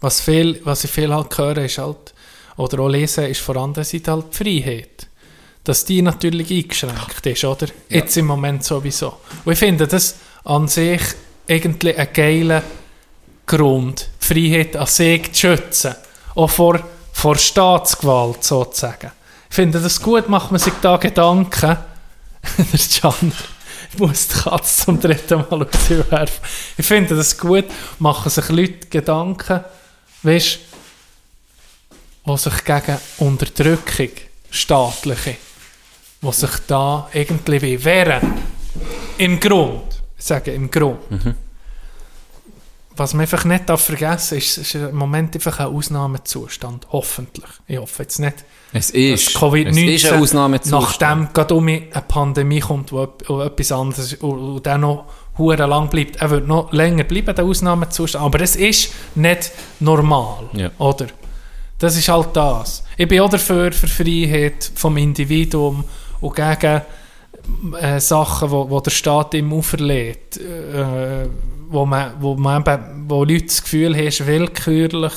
was, 0.02 0.20
viel, 0.20 0.60
was 0.66 0.84
ich 0.84 0.92
viel 0.92 1.14
halt 1.14 1.38
höre, 1.38 1.60
ist 1.60 1.78
halt, 1.78 2.14
oder 2.58 2.80
auch 2.80 2.90
lese, 2.90 3.26
ist 3.26 3.40
vor 3.40 3.56
anderen 3.56 3.86
Seite 3.86 4.12
halt 4.12 4.26
die 4.34 4.38
Freiheit. 4.62 5.08
Dass 5.64 5.86
die 5.86 6.02
natürlich 6.02 6.52
eingeschränkt 6.52 7.26
ist, 7.26 7.44
oder? 7.46 7.68
Jetzt 7.88 8.18
im 8.18 8.26
Moment 8.26 8.64
sowieso. 8.64 9.18
Und 9.46 9.54
ich 9.54 9.60
finde 9.60 9.88
das 9.88 10.16
an 10.44 10.68
sich 10.68 11.02
eigentlich 11.50 11.98
ein 11.98 12.08
geiler 12.14 12.64
Grund, 13.46 14.10
die 14.22 14.26
Freiheit 14.26 14.76
an 14.76 14.88
sich 14.88 15.32
zu 15.32 15.40
schützen. 15.40 15.96
Auch 16.36 16.50
vor, 16.50 16.80
vor 17.14 17.36
Staatsgewalt 17.38 18.44
sozusagen. 18.44 19.12
Finde 19.50 19.80
das 19.80 20.02
gut, 20.02 20.30
macht 20.30 20.52
man 20.52 20.60
sich 20.60 20.74
da 20.82 20.98
Gedanken. 20.98 21.78
Der 22.58 23.02
Can, 23.02 23.34
ich 23.92 24.00
muss 24.00 24.28
die 24.28 24.36
Katze 24.36 24.86
zum 24.86 25.00
dritten 25.00 25.40
Mal 25.40 25.64
aus 25.64 25.90
ihr 25.90 26.10
werfen. 26.12 26.46
Ich 26.78 26.86
finde 26.86 27.16
das 27.16 27.38
gut, 27.38 27.66
machen 28.00 28.30
sich 28.30 28.50
Leute 28.50 28.88
Gedanken, 28.90 29.64
weißt 30.24 30.60
die 32.26 32.38
sich 32.38 32.64
gegen 32.64 32.98
Unterdrückung, 33.20 34.10
staatliche, 34.50 35.38
die 36.22 36.32
sich 36.32 36.52
da 36.68 37.10
irgendwie 37.14 37.62
wie 37.62 37.84
wehren. 37.84 38.34
Im 39.18 39.40
Grund. 39.40 40.02
Ich 40.18 40.26
sage 40.26 40.52
im 40.54 40.70
Grund. 40.70 41.00
Was 42.98 43.14
man 43.14 43.22
einfach 43.22 43.46
nicht 43.46 43.70
darf 43.70 43.82
vergessen 43.82 44.38
ist, 44.40 44.58
ist 44.58 44.76
im 44.76 44.96
Moment 44.96 45.36
einfach 45.36 45.60
ein 45.60 45.68
Ausnahmezustand. 45.68 46.88
Hoffentlich. 46.92 47.46
Ich 47.68 47.78
hoffe 47.78 48.04
jetzt 48.04 48.20
nicht, 48.20 48.44
Es 48.74 48.90
ist, 48.90 49.30
es 49.30 49.36
Covid-19 49.36 49.86
ist 49.94 50.06
eine 50.12 50.22
Ausnahmezustand. 50.22 50.84
nachdem 50.84 51.30
gerade 51.34 51.54
um 51.56 51.68
eine 51.68 51.82
Pandemie 52.08 52.60
kommt, 52.60 52.92
wo, 52.92 53.08
wo 53.28 53.42
etwas 53.42 53.72
anderes 53.72 54.14
und, 54.16 54.40
und 54.40 54.66
dann 54.66 54.82
noch 54.82 55.06
hure 55.38 55.66
lang 55.68 55.90
bleibt. 55.90 56.16
Er 56.18 56.30
wird 56.32 56.48
noch 56.48 56.72
länger 56.74 57.04
bleiben, 57.04 57.36
der 57.36 57.46
Ausnahmezustand. 57.46 58.26
Aber 58.26 58.42
es 58.42 58.56
ist 58.56 58.92
nicht 59.16 59.52
normal, 59.80 60.50
Ja. 60.54 60.72
oder? 60.80 61.06
Das 61.80 61.96
ist 61.96 62.10
halt 62.10 62.30
das. 62.34 62.84
Ich 62.98 63.08
bin 63.08 63.22
auch 63.22 63.30
dafür, 63.30 63.72
für 63.72 63.88
Freiheit 63.88 64.72
vom 64.74 64.98
Individuum 64.98 65.84
und 66.22 66.36
gegen 66.36 66.82
äh, 67.80 68.00
Sachen, 68.00 68.50
wo 68.50 68.80
der 68.80 68.90
Staat 68.90 69.36
ihm 69.36 69.54
auferlegt, 69.54 70.38
äh, 70.38 71.28
wo, 71.70 71.86
man, 71.86 72.14
wo, 72.20 72.36
man 72.36 72.62
eben, 72.62 73.10
wo 73.10 73.24
Leute 73.24 73.46
das 73.46 73.64
Gefühl 73.64 73.96
haben, 73.96 74.28
willkürlich 74.28 75.14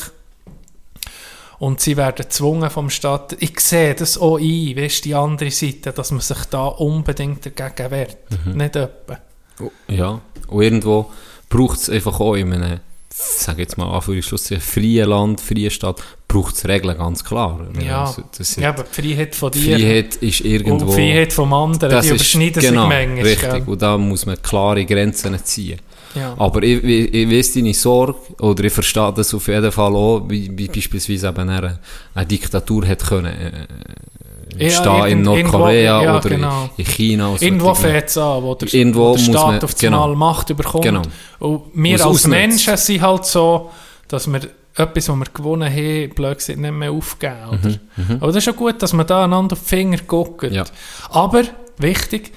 und 1.61 1.79
sie 1.81 1.97
werden 1.97 2.17
gezwungen 2.17 2.71
vom 2.71 2.89
Staat. 2.89 3.37
Ich 3.39 3.61
sehe 3.61 3.95
das 3.95 4.17
auch 4.17 4.39
ein, 4.39 4.77
weißt, 4.77 5.05
die 5.05 5.15
andere 5.15 5.51
Seite, 5.51 5.93
dass 5.93 6.11
man 6.11 6.21
sich 6.21 6.45
da 6.47 6.67
unbedingt 6.67 7.45
dagegen 7.45 7.91
wehrt. 7.91 8.17
Nicht 8.47 8.77
etwa. 8.77 9.19
Oh, 9.61 9.71
Ja, 9.89 10.21
und 10.49 10.63
irgendwo 10.63 11.11
braucht 11.51 11.79
es 11.79 11.91
einfach 11.91 12.19
auch 12.19 12.35
in 12.35 12.55
einem, 12.55 12.81
sage 13.11 13.61
jetzt 13.61 13.77
mal 13.77 13.93
Anführungsschluss, 13.95 14.49
freien 14.59 15.11
Land, 15.11 15.43
freien 15.43 15.71
Stadt, 15.71 16.03
braucht 16.27 16.55
es 16.55 16.67
Regeln, 16.67 16.97
ganz 16.97 17.23
klar. 17.23 17.61
Ja, 17.79 18.05
Also, 18.05 18.23
das 18.39 18.57
ja, 18.57 18.71
aber 18.71 18.85
die 18.85 19.03
Freiheit 19.03 19.35
von 19.35 19.51
dir 19.51 19.77
Freiheit 19.77 20.17
ist 20.17 20.41
irgendwo... 20.41 20.87
und 20.87 20.89
die 20.89 20.95
Freiheit 20.95 21.33
vom 21.35 21.53
anderen, 21.53 21.91
das 21.91 22.07
die 22.07 22.13
überschneiden 22.13 22.63
genau, 22.63 22.89
sich 22.89 22.97
manchmal. 22.99 23.25
richtig. 23.25 23.51
gell? 23.51 23.63
Und 23.67 23.83
da 23.83 23.99
muss 23.99 24.25
man 24.25 24.41
klare 24.41 24.87
Grenzen 24.87 25.39
ziehen. 25.45 25.79
Ja. 26.15 26.35
Aber 26.39 26.63
ich, 26.63 26.83
ich, 26.83 27.15
ich 27.15 27.31
weiss 27.31 27.53
deine 27.55 27.73
Sorge, 27.75 28.17
oder 28.41 28.65
ich 28.65 28.73
verstehe 28.73 29.13
das 29.15 29.33
auf 29.35 29.47
jeden 29.49 29.71
Fall 29.71 29.95
auch, 29.95 30.25
wie, 30.29 30.51
wie 30.57 30.67
beispielsweise 30.69 31.29
eben 31.29 31.49
eine, 31.49 31.79
eine 32.15 32.27
Diktatur 32.27 32.85
hätte 32.85 33.07
können, 33.07 33.27
äh, 33.35 34.65
Ja, 34.65 34.71
stehen 34.71 35.05
in 35.07 35.25
irgend- 35.25 35.25
Nordkorea 35.25 36.03
ja, 36.03 36.17
oder 36.19 36.29
genau. 36.29 36.69
in, 36.77 36.85
in 36.85 36.91
China. 36.91 37.29
und 37.29 37.41
Irgendwo 37.43 37.73
fängt 37.75 38.07
es 38.09 38.19
an, 38.19 38.43
wo 38.43 38.55
der, 38.57 38.75
Irgendwo 38.75 39.11
wo 39.11 39.15
der 39.17 39.23
Staat 39.23 39.47
man- 39.47 39.63
auf 39.63 39.77
genau. 39.77 40.03
einmal 40.03 40.17
Macht 40.17 40.51
überkommt. 40.51 40.85
Genau. 40.85 41.03
Und 41.39 41.63
wir 41.75 41.93
Muss 41.93 42.03
als. 42.03 42.27
Menschen 42.27 42.77
sind 42.77 43.01
halt 43.03 43.25
so, 43.27 43.71
dass 44.09 44.27
wir 44.27 44.41
etwas, 44.75 45.09
was 45.09 45.17
wir 45.17 45.27
gewonnen 45.33 45.69
haben, 45.73 46.11
blöd 46.15 46.39
gesagt, 46.39 46.59
nicht 46.59 46.73
mehr 46.73 46.91
aufgeben. 46.91 47.37
Oder? 47.51 47.75
Aber 48.17 48.27
das 48.29 48.37
ist 48.37 48.45
schon 48.45 48.57
gut, 48.57 48.83
dass 48.83 48.93
man 48.93 49.07
da 49.07 49.25
einander 49.25 49.53
auf 49.53 49.61
die 49.61 49.69
Finger 49.69 49.99
guckt. 50.07 50.43
Mhm, 50.43 50.53
Ja. 50.53 50.65
Aber, 51.11 51.45
wichtig, 51.79 52.33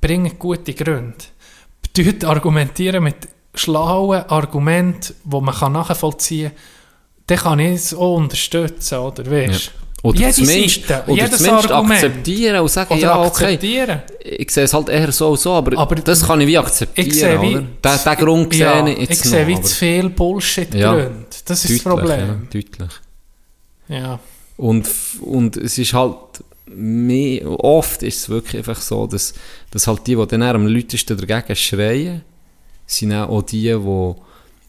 bringen 0.00 0.32
gute 0.38 0.72
Gründe. 0.74 1.14
Bedeutet 1.94 2.24
argumentieren 2.24 3.04
mit 3.04 3.16
schlauen 3.54 4.22
Argumenten, 4.28 5.14
die 5.24 5.40
man 5.40 5.72
nachvollziehen 5.72 6.50
kann, 6.50 6.58
dann 7.26 7.38
kann 7.38 7.58
ich 7.60 7.74
es 7.76 7.94
auch 7.94 8.16
unterstützen, 8.16 8.98
oder? 8.98 9.30
Weißt? 9.30 9.70
Oder 10.02 10.18
Jede 10.18 10.32
zumindest, 10.32 10.86
Seite, 10.86 11.10
oder 11.10 11.22
jedes 11.22 11.38
zumindest 11.38 11.70
Argument. 11.70 12.04
akzeptieren 12.04 12.60
und 12.60 12.68
sagen, 12.68 12.92
Oder 12.92 13.00
ja, 13.00 13.22
okay, 13.22 13.98
ich 14.22 14.50
sehe 14.50 14.64
es 14.64 14.74
halt 14.74 14.88
eher 14.90 15.10
so 15.12 15.30
und 15.30 15.40
so, 15.40 15.52
aber, 15.52 15.78
Aber 15.78 15.94
das 15.94 16.26
kann 16.26 16.42
ich 16.42 16.46
wie 16.46 16.58
akzeptieren, 16.58 17.08
Ich 17.08 17.14
sehe 17.18 17.40
wie, 17.40 17.56
oder? 17.56 17.62
Den, 17.62 18.16
Grund 18.18 18.54
ja, 18.54 18.84
sehe 18.84 18.92
ich 18.92 18.98
jetzt 19.08 19.10
ich 19.24 19.30
sehe 19.30 19.40
noch, 19.40 19.48
wie 19.48 19.62
zu 19.62 19.74
viel 19.74 20.08
Bullshit 20.10 20.74
Ja. 20.74 20.92
Gründe. 20.92 21.14
Das 21.30 21.36
ist 21.40 21.48
das 21.48 21.60
deutlich, 21.62 21.82
Problem. 21.82 22.20
Ja, 22.20 22.36
deutlich. 22.52 22.90
Ja. 23.88 24.18
Und, 24.58 24.86
und 25.22 25.56
es 25.56 25.78
ist 25.78 25.94
halt, 25.94 26.16
mehr, 26.74 27.48
oft 27.62 28.02
ist 28.02 28.18
es 28.18 28.28
wirklich 28.28 28.58
einfach 28.58 28.80
so, 28.80 29.06
dass, 29.06 29.34
dass 29.70 29.86
halt 29.86 30.06
die, 30.06 30.16
die 30.16 30.26
dann 30.26 30.42
am 30.42 30.66
lautesten 30.66 31.16
dagegen 31.16 31.56
schreien, 31.56 32.22
sind 32.86 33.12
auch 33.14 33.42
die, 33.42 33.74
wo, 33.82 34.22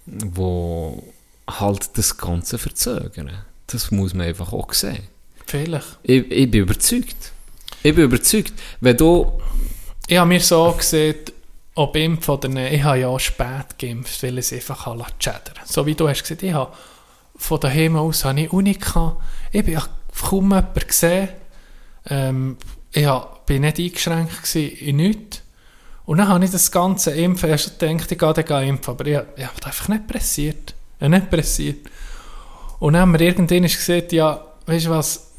wo 0.06 1.04
halt 1.50 1.98
das 1.98 2.18
Ganze 2.18 2.58
verzögern. 2.58 3.32
Das 3.68 3.92
muss 3.92 4.14
man 4.14 4.28
einfach 4.28 4.54
auch 4.54 4.74
sehen. 4.74 5.08
Vielleicht. 5.46 6.00
Ich, 6.04 6.30
ich 6.32 6.50
bin 6.50 6.62
überzeugt. 6.62 7.32
Ich 7.84 7.94
bin 7.94 8.06
überzeugt, 8.06 8.54
wenn 8.82 8.98
du... 8.98 9.32
Ich 10.08 10.18
habe 10.18 10.28
mir 10.28 10.40
so 10.40 10.72
gesehen, 10.72 11.16
ob 11.76 11.96
impfen 11.96 12.34
oder 12.36 12.48
nicht, 12.48 12.74
ich 12.74 12.84
habe 12.84 13.00
ja 13.00 13.20
spät 13.20 13.78
geimpft, 13.78 14.24
weil 14.24 14.38
ich 14.38 14.52
es 14.52 14.54
einfach 14.54 14.86
chattern 15.20 15.56
So 15.66 15.86
wie 15.86 15.96
du 15.96 16.08
hast 16.08 16.22
gesagt, 16.22 16.44
ich 16.44 16.54
habe 16.54 16.72
von 17.36 17.60
daheim 17.60 17.98
aus 17.98 18.24
habe 18.24 18.42
ich 18.42 18.54
Uni 18.54 18.74
gehabt. 18.74 19.22
Ich 19.52 19.64
bin 19.66 19.74
ja 19.74 19.86
kaum 20.22 20.46
jemanden 20.46 20.88
gesehen. 20.88 21.30
Ähm, 22.10 22.58
ich 22.92 23.08
bin 23.46 23.62
nicht 23.62 23.80
eingeschränkt 23.80 24.56
in 24.56 24.96
nichts. 24.98 25.42
Und 26.06 26.20
dann 26.20 26.28
habe 26.28 26.46
ich 26.46 26.52
das 26.52 26.72
ganze 26.72 27.12
Impfen, 27.12 27.52
habe 27.52 27.62
gedacht, 27.62 28.12
ich 28.12 28.18
gehe 28.18 28.34
dann 28.34 28.68
impfen, 28.68 28.92
aber 28.94 29.06
ich, 29.08 29.20
ich 29.36 29.46
habe 29.46 29.66
einfach 29.66 29.88
nicht 29.88 30.08
pressiert. 30.08 30.76
Ich 31.00 31.10
nicht 31.10 31.30
pressiert. 31.30 31.90
Und 32.80 32.94
dann 32.94 33.02
haben 33.02 33.14
wir 33.14 33.22
irgendwann 33.22 33.64
gesagt, 33.64 34.12
ja, 34.12 34.46
weißt 34.66 34.86
du 34.86 34.90
was, 34.92 35.32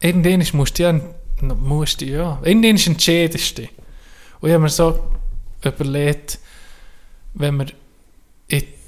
irgendwann 0.00 0.44
musst 0.52 0.78
du 0.78 0.82
ja, 0.82 1.00
musst 1.40 2.00
du, 2.00 2.04
ja, 2.04 2.38
irgendwann 2.44 2.76
entscheidest 2.76 3.58
du. 3.58 3.62
Und 4.40 4.48
ich 4.48 4.54
habe 4.54 4.62
mir 4.62 4.68
so 4.68 5.00
überlegt, 5.64 6.38
wenn 7.34 7.56
wir 7.56 7.66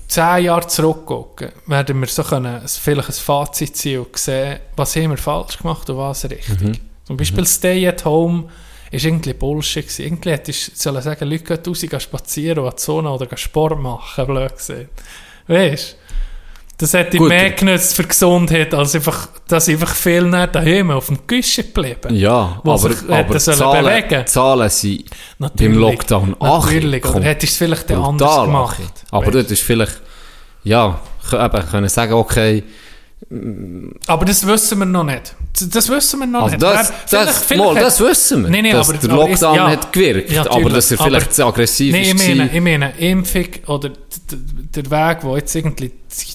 zehn 0.08 0.44
Jahren 0.44 0.68
zurückgucken, 0.68 1.50
werden 1.66 2.00
wir 2.00 2.08
so 2.08 2.24
können, 2.24 2.66
vielleicht 2.66 3.08
ein 3.08 3.12
Fazit 3.12 3.76
ziehen 3.76 4.00
und 4.00 4.16
sehen, 4.16 4.58
was 4.74 4.96
haben 4.96 5.10
wir 5.10 5.16
falsch 5.18 5.58
gemacht 5.58 5.88
und 5.90 5.98
was 5.98 6.24
richtig. 6.24 6.80
Zum 7.04 7.16
Beispiel 7.16 7.46
Stay 7.46 7.86
at 7.86 8.04
Home 8.04 8.48
ist 8.90 9.04
irgendwie 9.04 9.34
Bullshit 9.34 9.84
gewesen. 9.84 10.04
Irgendwie 10.04 10.30
hättest 10.30 10.68
du 10.68 10.72
sollen 10.74 11.02
sagen, 11.02 11.28
Leute 11.28 11.44
gehen 11.44 11.60
raus, 11.66 11.80
gehen 11.80 12.00
spazieren 12.00 12.58
oder 12.58 12.76
Sonne 12.76 13.10
oder 13.10 13.36
Sport 13.36 13.78
machen, 13.80 14.26
blöd 14.26 14.56
gesehen. 14.56 14.88
Weißt 15.46 15.92
du? 15.92 16.07
Das 16.80 16.92
hätte 16.94 17.18
Gut. 17.18 17.28
mehr 17.28 17.50
genützt 17.50 17.96
für 17.96 18.02
die 18.02 18.08
Gesundheit, 18.08 18.72
als 18.72 18.94
einfach, 18.94 19.28
dass 19.48 19.68
einfach 19.68 19.92
viel 19.96 20.22
näher 20.22 20.46
daheim 20.46 20.92
auf 20.92 21.08
dem 21.08 21.26
Küche 21.26 21.64
geblieben. 21.64 22.14
Ja, 22.14 22.60
aber, 22.64 22.78
sich 22.78 23.10
aber 23.10 23.40
sollen 23.40 23.58
Zahlen, 23.58 23.84
bewegen. 23.84 24.26
Zahlen 24.28 24.70
sind 24.70 25.04
Natürlich. 25.40 25.72
beim 25.72 25.80
Lockdown 25.80 26.36
ach, 26.38 26.66
Natürlich. 26.66 27.04
Oder 27.04 27.12
kommt 27.12 27.24
hättest 27.24 27.60
du 27.60 27.64
es 27.64 27.70
vielleicht 27.70 27.90
anders 27.90 28.44
gemacht. 28.44 28.76
ach. 28.78 29.12
Aber 29.12 29.30
dort 29.32 29.50
ist 29.50 29.62
vielleicht, 29.62 30.00
ja, 30.62 31.00
eben 31.32 31.68
können 31.68 31.88
sagen, 31.88 32.12
okay, 32.12 32.62
Aber 34.06 34.24
das 34.24 34.46
wissen 34.46 34.78
wir 34.78 34.86
noch 34.86 35.04
nicht. 35.04 35.34
Das- 35.70 35.88
wissen 35.88 36.20
wir 36.20 36.26
noch 36.26 36.42
also 36.44 36.52
nicht. 36.54 36.62
das, 36.62 36.92
vielleicht- 37.06 37.12
das, 37.28 37.38
vielleicht 37.44 37.64
mal, 37.64 37.74
hat- 37.76 37.82
das 37.82 38.00
wissen 38.00 38.42
wir, 38.44 38.50
Nein, 38.50 38.62
nein, 38.64 38.72
dass 38.72 38.88
aber- 38.88 38.98
der 38.98 39.10
aber 39.10 39.22
ist- 39.28 39.40
Lockdown 39.42 39.56
ja. 39.56 39.70
hat 39.70 39.92
gewirkt, 39.92 40.30
Ja, 40.30 40.50
aber 40.50 40.70
dass 40.70 40.90
er 40.92 40.98
vielleicht 40.98 41.26
Aber- 41.26 41.34
zu 41.34 41.46
aggressiv 41.46 41.94
ich 41.94 42.14
ist. 42.14 42.26
meine, 42.28 42.40
war. 42.48 42.54
ich 42.54 42.60
meine, 42.60 42.98
Impfung 42.98 43.46
oder 43.66 43.90
der 44.30 44.90
Weg, 44.90 45.18
wo 45.24 45.36
jetzt 45.36 45.54
irgendwie 45.54 45.90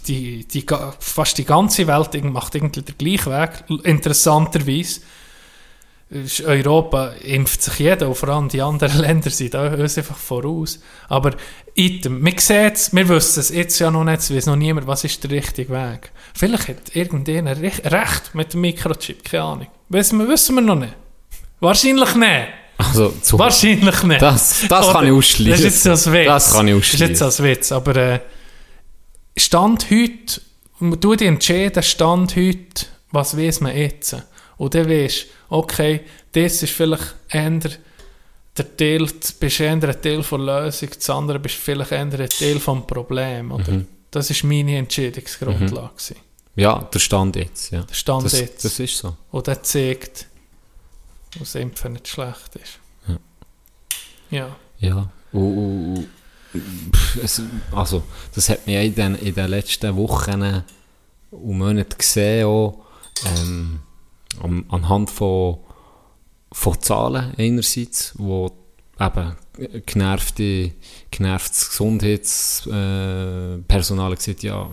die, 0.08 0.46
die, 0.46 0.46
die, 0.46 0.66
fast 1.00 1.38
die 1.38 1.46
ganze 1.46 1.88
Welt 1.88 2.24
macht 2.26 2.54
irgendwie 2.56 2.82
den 2.82 2.98
gleichen 2.98 3.32
Weg, 3.32 3.50
interessanterweise. 3.84 5.02
Europa 6.46 7.08
impft 7.24 7.62
sich 7.64 7.80
jeder, 7.80 8.08
und 8.08 8.16
vor 8.16 8.30
allem 8.30 8.48
die 8.50 8.62
anderen 8.62 9.00
Länder 9.02 9.30
sind 9.30 9.54
da 9.54 9.74
uns 9.74 9.98
einfach 9.98 10.18
voraus. 10.18 10.80
Aber 11.10 11.32
item, 11.76 12.24
wir 12.26 12.34
sehen 12.40 12.72
es, 12.74 12.94
wir 12.94 13.08
wissen 13.10 13.40
es 13.40 13.50
jetzt 13.50 13.80
ja 13.80 13.90
noch 13.90 14.04
nicht, 14.04 14.20
es 14.20 14.34
weiß 14.34 14.46
noch 14.48 14.56
niemand, 14.56 14.86
was 14.88 15.04
ist 15.04 15.24
der 15.24 15.32
richtige 15.32 15.72
Weg. 15.74 16.12
Vielleicht 16.36 16.68
hat 16.68 16.96
irgendjemand 16.96 17.60
rech- 17.60 17.84
recht 17.92 18.34
mit 18.36 18.54
dem 18.54 18.62
Mikrochip, 18.62 19.24
keine 19.24 19.44
Ahnung. 19.44 19.68
Wissen 19.90 20.20
wir, 20.20 20.28
wissen 20.28 20.56
wir 20.56 20.62
noch 20.62 20.76
nicht. 20.76 20.94
Wahrscheinlich 21.60 22.16
nicht. 22.16 22.48
Also, 22.78 23.14
zu, 23.22 23.40
Wahrscheinlich 23.40 24.04
nicht. 24.04 24.22
Das- 24.22 24.66
das 24.68 24.92
kann 24.92 25.06
ich 25.06 25.12
ausschließen. 25.14 25.52
Das 25.64 25.74
ist 25.74 25.86
jetzt 25.86 26.08
ein 26.08 26.14
Witz. 26.14 26.26
Das 26.28 26.54
kann 26.54 26.68
ich 26.68 26.76
Das 26.92 26.94
ist 26.94 27.00
jetzt 27.00 27.22
ein 27.40 27.46
Witz. 27.46 27.72
Aber 27.72 27.96
äh, 27.96 28.20
Stand 29.38 29.86
heute, 29.90 30.42
du 30.80 31.16
dich 31.16 31.28
entscheiden, 31.28 31.82
Stand 31.84 32.36
heute, 32.36 32.86
was 33.12 33.38
weiß 33.38 33.62
man 33.62 33.76
jetzt? 33.76 34.16
Und 34.58 34.76
dann 34.76 34.90
weisst 34.90 35.28
okay, 35.50 36.02
das 36.32 36.64
ist 36.64 36.74
vielleicht 36.74 37.16
eher 37.30 37.60
der 38.58 38.78
Teil, 38.78 39.08
bist 39.40 39.60
eher 39.60 39.72
ein 39.72 39.82
Teil 39.82 39.96
der 39.96 40.38
Lösung, 40.38 40.90
das 40.96 41.10
andere 41.10 41.40
bist 41.40 41.56
vielleicht 41.56 41.92
eher 41.92 42.02
ein 42.02 42.12
Teil 42.12 42.28
des 42.28 42.64
Problems. 42.88 43.54
Oder? 43.54 43.72
Mhm. 43.72 43.88
Das 44.12 44.30
war 44.30 44.48
meine 44.48 44.78
Entscheidungsgrundlage. 44.78 45.90
gewesen. 45.96 46.18
ja, 46.56 46.88
der 46.94 47.00
Stand 47.00 47.36
jetzt, 47.36 47.72
ja. 47.72 47.82
Der 47.82 47.96
Stand 47.96 48.26
das, 48.26 48.40
jetzt. 48.40 48.64
das 48.64 48.80
ist 48.80 48.98
so. 48.98 49.16
Und 49.32 49.48
der 49.48 49.64
zeigt, 49.64 50.28
was 51.40 51.56
Impfen 51.56 51.94
nicht 51.94 52.08
schlecht 52.08 52.56
ist. 52.56 52.80
Ja. 54.30 54.56
Ja. 54.80 55.10
Und, 55.32 55.58
und, 55.58 56.08
und, 56.54 56.96
pff, 56.96 57.24
es, 57.24 57.42
also, 57.72 58.04
das 58.36 58.50
hat 58.50 58.68
ja 58.68 58.82
in 58.82 58.94
den, 58.94 59.16
in 59.16 59.34
den 59.34 59.50
letzten 59.50 59.96
Wochen 59.96 60.64
und 61.32 61.58
Monaten 61.58 61.98
gesehen, 61.98 62.46
auch, 62.46 62.86
ähm, 63.26 63.80
an, 64.42 64.66
anhand 64.70 65.10
von, 65.10 65.58
von 66.52 66.82
Zahlen 66.82 67.34
einerseits, 67.38 68.14
wo 68.18 68.52
eben 69.00 69.36
genervte, 69.86 70.72
genervtes 71.12 71.70
Gesundheitspersonal 71.70 74.14
äh, 74.14 74.16
gesagt 74.16 74.44
ja, 74.44 74.70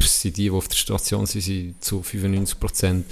sind 0.00 0.36
die, 0.36 0.44
die 0.44 0.50
auf 0.50 0.68
der 0.68 0.76
Station 0.76 1.26
sind, 1.26 1.42
sind 1.42 1.82
zu 1.82 2.00
95% 2.00 3.02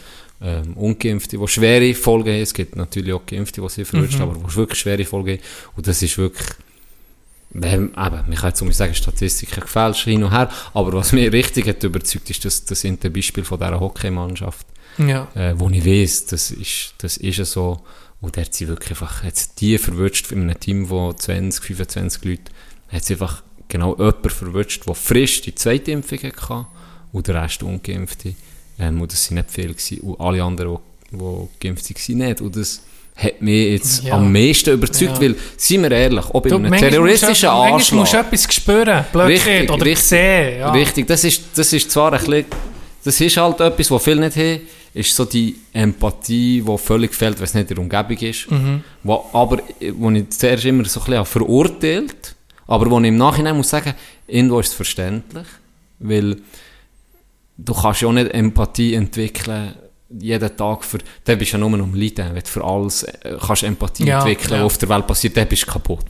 ähm, 0.40 0.76
Ungeimpfte, 0.76 1.38
die 1.38 1.48
schwere 1.48 1.94
Folgen 1.94 2.32
haben. 2.32 2.42
Es 2.42 2.54
gibt 2.54 2.76
natürlich 2.76 3.12
auch 3.12 3.26
Geimpfte, 3.26 3.60
die 3.60 3.68
sie 3.68 3.84
verwünscht, 3.84 4.20
aber 4.20 4.34
die 4.34 4.56
wirklich 4.56 4.80
schwere 4.80 5.04
Folgen 5.04 5.32
haben. 5.32 5.42
Und 5.76 5.86
das 5.86 6.02
ist 6.02 6.18
wirklich, 6.18 6.48
eben, 7.54 7.92
man 7.94 8.34
kann 8.34 8.50
jetzt 8.50 8.62
um 8.62 8.72
sagen, 8.72 8.94
Statistiken 8.94 9.60
gefälscht 9.60 10.04
hin 10.04 10.24
und 10.24 10.32
her, 10.32 10.50
aber 10.74 10.92
was 10.92 11.12
mich 11.12 11.32
richtig 11.32 11.68
hat 11.68 11.82
überzeugt, 11.82 12.30
ist 12.30 12.44
das, 12.44 12.64
das 12.64 12.80
sind 12.80 13.00
Beispiel 13.12 13.44
von 13.44 13.58
dieser 13.58 13.80
Hockeymannschaft, 13.80 14.66
Ja. 14.98 15.28
äh, 15.34 15.54
wo 15.58 15.68
ich 15.70 15.84
weiss, 15.84 16.26
das 16.26 16.50
ist, 16.50 16.94
das 16.98 17.16
ist 17.16 17.38
ja 17.38 17.44
so. 17.44 17.80
Und 18.20 18.36
der 18.36 18.44
hat 18.44 18.54
sie 18.54 18.68
wirklich 18.68 18.90
einfach, 18.90 19.22
hat 19.22 19.36
sie 19.36 19.48
die 19.58 19.78
verwünscht 19.78 20.32
in 20.32 20.42
einem 20.42 20.58
Team, 20.58 20.88
wo 20.88 21.12
20, 21.12 21.62
25 21.64 22.24
Leute, 22.24 22.42
hat 22.90 23.04
sie 23.04 23.14
einfach 23.14 23.42
genau 23.68 23.96
jemanden 23.96 24.30
verwünscht, 24.30 24.86
der 24.86 24.94
frisch 24.94 25.42
die 25.42 25.54
zweite 25.54 25.90
Impfung 25.90 26.18
hatte 26.22 26.66
und 27.12 27.26
der 27.28 27.42
Rest 27.42 27.62
ungeimpfte. 27.62 28.34
Ähm, 28.78 29.00
und 29.00 29.12
das 29.12 29.24
sind 29.26 29.36
nicht 29.36 29.50
viele 29.50 29.74
gewesen. 29.74 30.00
Und 30.00 30.20
alle 30.20 30.42
anderen, 30.42 30.78
die, 31.10 31.16
die 31.16 31.48
geimpft 31.60 31.84
waren, 32.08 32.18
nicht. 32.18 32.40
Und 32.40 32.56
das 32.56 32.82
hat 33.16 33.40
mich 33.42 33.70
jetzt 33.72 34.02
Ja. 34.04 34.14
am 34.14 34.32
meisten 34.32 34.70
überzeugt, 34.72 35.14
Ja. 35.16 35.20
weil, 35.20 35.36
seien 35.56 35.82
wir 35.82 35.90
ehrlich, 35.92 36.24
ob 36.30 36.46
in 36.46 36.50
Du, 36.50 36.56
einem 36.56 36.70
manchmal 36.70 36.90
terroristischen 36.90 37.28
musst 37.28 37.42
du- 37.42 37.46
Manchmal 37.46 37.72
musst 37.74 37.92
du 37.92 37.98
Anschlag... 38.18 38.26
etwas 38.32 38.54
spüren, 38.54 39.04
blöd 39.12 39.26
Richtig, 39.28 39.70
oder 39.70 39.84
richtig, 39.84 40.04
sehen. 40.06 40.58
Ja. 40.60 40.72
Richtig, 40.72 41.06
das 41.06 41.22
ist, 41.24 41.42
das 41.54 41.72
ist 41.72 41.90
zwar 41.90 42.12
ein 42.12 42.18
bisschen, 42.18 42.44
das 43.04 43.20
ist 43.20 43.36
halt 43.36 43.60
etwas, 43.60 43.90
was 43.90 44.02
viele 44.02 44.20
nicht 44.20 44.36
haben, 44.36 44.60
ist 44.94 45.14
so 45.14 45.24
die 45.24 45.56
Empathie, 45.72 46.62
die 46.62 46.78
völlig 46.78 47.14
fehlt, 47.14 47.36
wenn 47.38 47.44
es 47.44 47.54
nicht 47.54 47.70
in 47.70 47.76
der 47.76 47.82
Umgebung 47.82 48.16
ist. 48.18 48.46
Wo, 49.02 49.26
aber, 49.32 49.58
äh, 49.80 49.92
wo 49.96 50.10
ich 50.10 50.30
zuerst 50.30 50.64
immer 50.64 50.84
so 50.84 51.00
ein 51.00 51.06
bisschen 51.06 51.24
verurteilt, 51.26 52.36
aber 52.66 52.88
wo 52.90 52.98
ich 53.00 53.08
im 53.08 53.16
Nachhinein 53.16 53.56
muss 53.56 53.70
sagen, 53.70 53.94
irgendwo 54.26 54.60
ist 54.60 54.68
es 54.68 54.74
verständlich, 54.74 55.46
weil 55.98 56.36
du 57.58 57.74
kannst 57.74 58.00
ja 58.02 58.08
auch 58.08 58.12
nicht 58.12 58.30
Empathie 58.32 58.94
entwickeln, 58.94 59.74
jeden 60.10 60.56
Tag 60.56 60.84
für, 60.84 60.98
dann 61.24 61.38
bist 61.38 61.52
du 61.52 61.56
ja 61.58 61.66
nur 61.68 61.80
am 61.80 61.94
Leiden, 61.94 62.34
wenn 62.34 62.42
du 62.42 62.46
für 62.48 62.62
alles 62.62 63.02
äh, 63.04 63.36
kannst 63.44 63.62
Empathie 63.64 64.06
Ja, 64.06 64.18
entwickeln, 64.20 64.52
ja. 64.52 64.58
was 64.58 64.72
auf 64.74 64.78
der 64.78 64.88
Welt 64.90 65.06
passiert, 65.06 65.36
dann 65.36 65.48
bist 65.48 65.62
du 65.66 65.66
kaputt. 65.72 66.04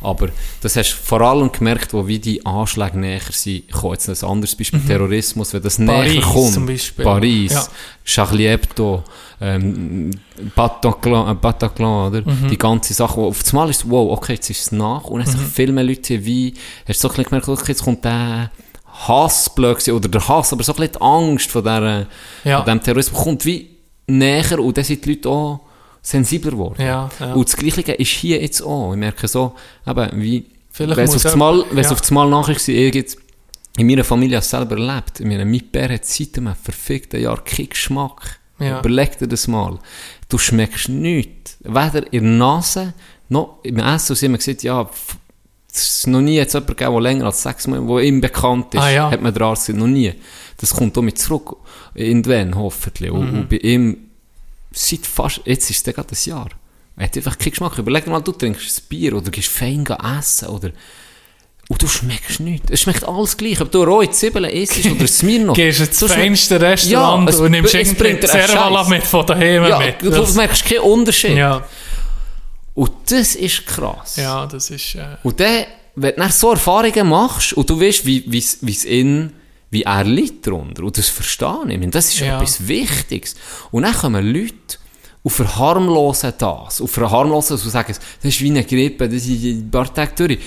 Aber 0.00 0.28
das 0.60 0.76
hast 0.76 0.92
du 0.92 0.96
vor 0.96 1.20
allem 1.22 1.50
gemerkt, 1.50 1.92
wo 1.92 2.06
wie 2.06 2.20
die 2.20 2.44
Anschläge 2.46 2.98
näher 2.98 3.20
sind. 3.30 3.64
Ich 3.66 3.72
komme 3.72 3.94
jetzt 3.94 4.08
ein 4.08 4.28
anderes 4.28 4.54
Beispiel, 4.54 4.80
Terrorismus, 4.80 5.52
wenn 5.54 5.62
das 5.62 5.78
Mhm. 5.78 5.86
Paris 5.86 6.12
näher 6.14 6.22
kommt. 6.22 6.52
zum 6.52 6.66
Beispiel. 6.66 7.04
Paris, 7.04 7.52
Ja. 7.52 7.66
Charlie 8.04 8.48
Hebdo, 8.48 9.02
ähm, 9.40 10.10
Bataclan, 10.54 11.30
äh, 11.32 11.34
Bataclan 11.34 12.08
oder? 12.12 12.20
Mhm. 12.30 12.48
Die 12.48 12.58
ganze 12.58 12.94
Sache. 12.94 13.20
Auf 13.20 13.42
einmal 13.48 13.70
ist 13.70 13.78
es, 13.84 13.90
wow, 13.90 14.12
okay, 14.16 14.34
jetzt 14.34 14.50
ist 14.50 14.60
es 14.60 14.72
nach. 14.72 15.04
Und 15.04 15.24
dann 15.26 15.34
Mhm. 15.34 15.38
sich 15.38 15.48
viel 15.48 15.72
mehr 15.72 15.84
Leute 15.84 16.24
wie, 16.24 16.54
hast 16.86 17.02
du 17.02 17.08
so 17.08 17.08
ein 17.08 17.16
bisschen 17.16 17.24
gemerkt, 17.30 17.48
okay, 17.48 17.64
jetzt 17.72 17.82
kommt 17.82 18.04
der 18.04 18.50
Hass, 19.06 19.54
blöd 19.54 19.76
gewesen, 19.78 19.94
oder 19.94 20.08
der 20.08 20.26
Hass, 20.28 20.52
aber 20.52 20.62
so 20.64 20.72
ein 20.72 20.76
bisschen 20.76 20.92
die 20.94 21.00
Angst 21.00 21.50
von, 21.50 21.62
der, 21.64 22.06
Ja. 22.44 22.56
von 22.58 22.64
diesem 22.66 22.82
Terrorismus 22.82 23.22
kommt 23.22 23.44
wie 23.44 23.70
näher 24.06 24.58
und 24.58 24.76
dann 24.76 24.84
sind 24.84 25.04
die 25.04 25.10
Leute 25.14 25.28
auch 25.28 25.60
sensibler 26.02 26.52
geworden. 26.52 26.80
Ja, 26.82 27.08
ja. 27.20 27.32
Und 27.34 27.48
das 27.48 27.56
Gleiche 27.56 27.92
ist 27.92 28.08
hier 28.10 28.40
jetzt 28.40 28.62
auch. 28.62 28.92
Ich 28.92 28.98
merke 28.98 29.28
so, 29.28 29.54
eben, 29.86 30.08
wie, 30.22 30.46
wenn 30.76 30.90
es 30.98 31.14
auf 31.16 31.24
er- 31.24 31.32
einmal, 31.32 31.64
wenn 31.70 31.78
es 31.84 31.92
auf 31.92 32.00
einmal 32.08 32.28
nachher 32.30 32.54
war, 32.54 32.68
ich 32.68 32.94
jetzt 32.94 33.18
in 33.76 33.86
meiner 33.86 34.04
Familie 34.04 34.40
selber 34.42 34.76
erlebt. 34.76 35.20
Ich 35.20 35.26
meine, 35.26 35.44
mein 35.44 35.62
Bär 35.70 35.92
hat 35.92 36.04
seit 36.04 36.36
einem 36.38 36.54
verfickten 36.60 37.20
Jahr 37.20 37.42
keinen 37.44 37.68
Geschmack. 37.68 38.38
Ja. 38.58 38.80
Überleg 38.80 39.16
dir 39.18 39.28
das 39.28 39.46
mal. 39.46 39.78
Du 40.28 40.36
schmeckst 40.38 40.88
nichts. 40.88 41.56
Weder 41.60 42.12
in 42.12 42.24
der 42.24 42.32
Nase, 42.32 42.94
noch 43.28 43.58
im 43.62 43.78
Essen. 43.78 44.12
Und 44.12 44.16
sie 44.16 44.26
haben 44.26 44.36
gesagt, 44.36 44.62
ja, 44.64 44.88
es 45.72 45.98
ist 45.98 46.06
noch 46.06 46.20
nie 46.20 46.36
jetzt 46.36 46.54
jemand 46.54 46.68
gegeben, 46.76 46.92
der 46.92 47.00
länger 47.02 47.26
als 47.26 47.42
sechs 47.42 47.66
Monate, 47.66 47.86
der 47.86 48.02
ihm 48.04 48.20
bekannt 48.20 48.74
ist, 48.74 48.80
Ah, 48.80 48.90
ja. 48.90 49.10
hat 49.10 49.20
man 49.22 49.32
der 49.34 49.42
Arzt 49.42 49.68
noch 49.68 49.86
nie. 49.86 50.12
Das 50.58 50.74
kommt 50.74 50.96
auch 50.98 51.02
mit 51.02 51.18
zurück. 51.18 51.56
Irgendwann, 51.94 52.54
hoffentlich. 52.56 53.10
Und, 53.10 53.32
Mhm. 53.32 53.38
und 53.40 53.48
bei 53.48 53.56
ihm, 53.56 53.96
seit 54.72 55.06
fast, 55.06 55.40
jetzt 55.44 55.70
ist 55.70 55.86
es 55.86 55.94
gerade 55.94 56.08
ein 56.10 56.18
Jahr. 56.28 56.48
Er 56.96 57.04
hat 57.04 57.16
einfach 57.16 57.38
keinen 57.38 57.50
Geschmack. 57.50 57.78
Überleg 57.78 58.04
dir 58.04 58.10
mal, 58.10 58.20
du 58.20 58.32
trinkst 58.32 58.78
ein 58.80 58.82
Bier 58.88 59.14
oder 59.16 59.30
gehst 59.30 59.48
fein 59.48 59.84
essen 60.18 60.48
oder 60.48 60.70
Und 61.70 61.82
du 61.82 61.86
schmeckst 61.86 62.40
nichts. 62.40 62.70
Es 62.70 62.80
schmeckt 62.80 63.04
alles 63.06 63.36
gleich. 63.36 63.60
Ob 63.60 63.70
du 63.70 63.82
rohe 63.84 64.10
Zwiebeln 64.10 64.46
isst 64.46 64.86
oder 64.86 65.06
Smirnoff. 65.06 65.54
Gehst 65.54 65.80
ins 65.80 65.98
du 65.98 66.06
schmeck- 66.06 66.14
feinste 66.14 66.58
Restaurant 66.58 67.24
Ja, 67.28 67.34
es- 67.34 67.40
und 67.40 67.50
nimmst 67.50 67.74
es 67.74 67.92
irgendwie 67.92 68.26
Servala 68.26 68.88
mit 68.88 69.02
von 69.04 69.26
daheim 69.26 69.64
ja, 69.66 69.78
mit. 69.78 70.00
du 70.00 70.08
Das- 70.10 70.34
merkst 70.34 70.64
keinen 70.64 70.78
Unterschied. 70.80 71.36
ja, 71.36 71.62
Und 72.78 72.92
das 73.10 73.34
ist 73.34 73.66
krass. 73.66 74.14
ja, 74.16 74.46
das 74.46 74.70
ist... 74.70 74.94
Äh, 74.94 75.16
Und 75.24 75.40
dann, 75.40 75.64
wenn 75.96 76.14
du 76.14 76.30
so 76.30 76.52
Erfahrungen 76.52 77.08
machst 77.08 77.52
und 77.54 77.68
du 77.68 77.80
weißt, 77.80 78.06
wie, 78.06 78.22
wie, 78.28 78.44
wie 78.60 78.70
es 78.72 78.84
in, 78.84 79.32
wie 79.70 79.82
er 79.82 80.04
liegt 80.04 80.46
darunter, 80.46 80.84
und 80.84 80.96
das 80.96 81.08
verstehe 81.08 81.58
ich, 81.66 81.72
ich 81.72 81.78
meine, 81.80 81.90
das 81.90 82.06
ist 82.08 82.20
Ja. 82.20 82.36
etwas 82.36 82.68
Wichtiges. 82.68 83.34
Und 83.72 83.82
dann 83.82 83.94
kommen 83.94 84.24
Leute 84.32 84.78
und 85.24 85.30
verharmlosen 85.32 86.34
das, 86.38 86.80
und 86.80 86.86
verharmlosen 86.88 87.56
es 87.56 87.64
und 87.64 87.70
sagen, 87.72 87.92
das 88.22 88.32
ist 88.32 88.40
wie 88.40 88.50
eine 88.50 88.62
Grippe, 88.62 89.08
das 89.08 89.26
ist 89.26 89.42
ein 89.44 89.68
paar 89.72 89.92
Tage 89.92 90.12
durch. 90.14 90.38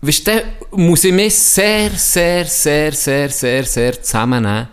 Weißt 0.00 0.26
du, 0.26 0.42
muss 0.78 1.04
ich 1.04 1.12
mich 1.12 1.34
sehr, 1.34 1.90
sehr, 1.90 2.46
sehr, 2.46 2.92
sehr, 2.92 3.28
sehr, 3.30 3.64
sehr 3.66 4.02
zusammennehmen, 4.02 4.68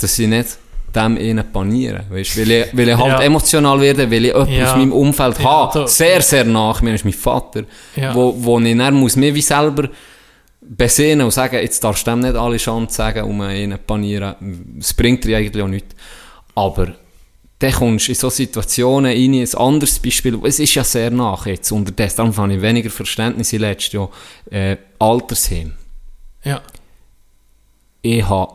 dass 0.00 0.16
ich 0.16 0.28
nicht 0.28 0.58
dem 0.96 1.16
innen 1.16 1.44
panieren. 1.52 2.02
Weißt, 2.10 2.36
weil, 2.38 2.50
ich, 2.50 2.76
weil 2.76 2.88
ich 2.88 2.96
halt 2.96 3.12
Ja. 3.12 3.22
emotional 3.22 3.80
werde, 3.80 4.10
weil 4.10 4.24
ich 4.24 4.32
jemanden 4.32 4.52
Ja. 4.54 4.70
aus 4.70 4.76
meinem 4.76 4.92
Umfeld 4.92 5.38
Ja, 5.38 5.44
habe. 5.44 5.80
da- 5.80 5.86
Sehr, 5.86 6.20
sehr 6.22 6.44
nach 6.44 6.82
mir 6.82 6.94
ist 6.94 7.04
mein 7.04 7.12
Vater. 7.14 7.64
Wo, 8.14 8.34
wo 8.36 8.58
ich 8.58 8.76
dann 8.76 8.94
muss 8.94 9.16
mir 9.16 9.34
wie 9.34 9.42
selber 9.42 9.88
besinnen 10.60 11.22
und 11.26 11.30
sagen, 11.30 11.56
jetzt 11.56 11.84
darfst 11.84 12.06
du 12.06 12.10
dem 12.10 12.20
nicht 12.20 12.34
alle 12.34 12.56
Chance 12.56 12.94
sagen, 12.94 13.22
um 13.24 13.40
ihn 13.48 13.72
zu 13.72 13.78
panieren. 13.78 14.76
Es 14.80 14.92
bringt 14.94 15.24
dir 15.24 15.36
eigentlich 15.38 15.62
auch 15.62 15.68
nichts. 15.68 15.94
Aber 16.56 16.94
dann 17.58 17.72
kommst 17.72 18.08
du 18.08 18.12
in 18.12 18.16
so 18.16 18.28
Situationen 18.30 19.12
rein, 19.12 19.34
ein 19.34 19.54
anderes 19.54 19.98
Beispiel, 19.98 20.38
es 20.44 20.58
ist 20.58 20.74
ja 20.74 20.84
sehr 20.84 21.10
nach 21.10 21.46
jetzt, 21.46 21.70
unterdessen, 21.72 22.16
darum 22.18 22.36
habe 22.36 22.54
ich 22.54 22.60
weniger 22.60 22.90
Verständnis 22.90 23.52
in 23.52 23.60
letztes 23.60 23.92
Jahr, 23.92 24.10
äh, 24.50 24.76
Altersheim. 24.98 25.72
ja, 26.44 26.60
Ich 28.02 28.28
habe 28.28 28.52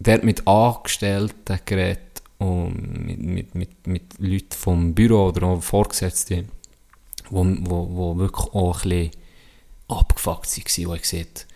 dort 0.00 0.24
mit 0.24 0.46
Angestellten 0.48 1.60
geredet 1.64 2.22
und 2.38 3.06
mit, 3.06 3.20
mit, 3.20 3.54
mit, 3.54 3.86
mit 3.86 4.18
Leuten 4.18 4.52
vom 4.52 4.94
Büro 4.94 5.28
oder 5.28 5.46
auch 5.46 5.62
Vorgesetzten, 5.62 6.48
wo, 7.28 7.44
wo, 7.44 7.88
wo 7.90 8.18
wirklich 8.18 8.46
auch 8.52 8.84
ein 8.84 8.88
bisschen 8.88 9.10
abgefuckt 9.88 10.56
waren, 10.56 10.86
wo 10.88 10.94
ich 10.94 11.02
gesagt 11.02 11.46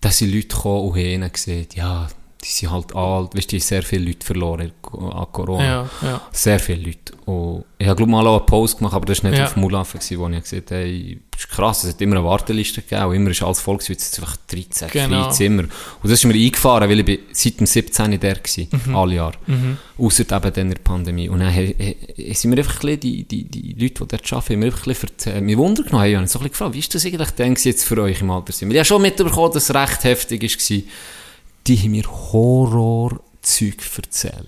dass 0.00 0.18
sind 0.18 0.32
Leute 0.32 0.48
gekommen 0.48 0.90
und 0.90 1.22
haben 1.24 1.32
gesagt, 1.32 1.74
ja, 1.74 2.08
die 2.44 2.48
sind 2.48 2.70
halt 2.70 2.94
alt, 2.94 3.34
weißt 3.36 3.52
du, 3.52 3.58
sehr 3.60 3.82
viele 3.82 4.06
Leute 4.06 4.24
verloren 4.24 4.70
an 4.92 5.26
Corona. 5.32 5.64
ja, 5.64 5.90
ja. 6.02 6.20
Sehr 6.32 6.60
viele 6.60 6.82
Leute. 6.82 7.14
Und 7.24 7.64
ich 7.78 7.86
habe, 7.86 7.96
glaube 7.96 8.12
mal 8.12 8.26
auch 8.26 8.36
einen 8.38 8.46
Post 8.46 8.78
gemacht, 8.78 8.94
aber 8.94 9.06
das 9.06 9.22
war 9.24 9.30
nicht 9.30 9.38
Ja. 9.40 9.46
auf 9.46 9.56
Mulaffen, 9.56 9.98
wo 10.18 10.28
ich 10.28 10.42
gesagt 10.42 10.70
habe, 10.70 10.80
hey, 10.82 11.18
das 11.30 11.40
ist 11.40 11.48
krass, 11.50 11.84
es 11.84 11.94
hat 11.94 12.00
immer 12.00 12.16
eine 12.16 12.24
Warteliste 12.24 12.82
gegeben 12.82 13.06
und 13.06 13.14
immer 13.16 13.30
ist 13.30 13.42
alles 13.42 13.60
voll 13.60 13.76
gewesen, 13.78 13.92
jetzt 13.92 14.18
einfach 14.20 14.36
13 14.48 14.88
Genau. 14.90 15.22
freie 15.24 15.32
Zimmer. 15.32 15.62
Und 15.62 15.70
das 16.04 16.12
ist 16.12 16.24
mir 16.24 16.34
eingefahren, 16.34 16.88
weil 16.88 17.00
ich 17.00 17.04
bin 17.04 17.18
seit 17.32 17.58
dem 17.58 17.66
17. 17.66 18.18
der 18.20 18.36
war, 18.36 18.78
Mhm. 18.86 18.96
alle 18.96 19.14
Jahre. 19.16 19.34
Ausser 19.98 20.20
eben 20.22 20.28
dann 20.52 20.54
in 20.54 20.70
der 20.70 20.78
Pandemie. 20.78 21.28
Und 21.28 21.40
dann 21.40 21.50
he- 21.52 21.74
he- 22.16 22.34
sind 22.34 22.50
mir 22.50 22.58
einfach 22.58 22.82
ein 22.84 23.00
die, 23.00 23.24
die, 23.24 23.44
die 23.44 23.72
Leute, 23.72 24.04
die 24.04 24.08
dort 24.08 24.32
arbeiten, 24.32 24.52
haben 24.52 24.58
mir 24.60 24.66
einfach 24.66 24.86
ein 24.86 24.88
bisschen 24.92 25.08
erzählt, 25.08 25.42
mir 25.42 25.58
Wunder 25.58 25.82
genommen, 25.82 26.04
ich 26.06 26.16
habe 26.16 26.26
so 26.28 26.38
ein 26.38 26.42
bisschen 26.44 26.50
gefragt, 26.52 26.74
wie 26.74 26.78
ist 26.78 26.94
das 26.94 27.04
eigentlich 27.06 27.30
denn 27.30 27.54
jetzt 27.58 27.84
für 27.84 28.00
euch 28.02 28.20
im 28.20 28.30
Altersheim? 28.30 28.68
Weil 28.68 28.76
ich 28.76 28.80
habe 28.80 28.86
schon 28.86 29.02
mitbekommen, 29.02 29.52
dass 29.52 29.68
es 29.68 29.74
recht 29.74 30.04
heftig 30.04 30.42
war. 30.42 30.82
Die 31.66 31.76
haben 31.78 31.90
mir 31.92 32.04
Horrorzeug 32.04 33.76
erzählt. 33.96 34.46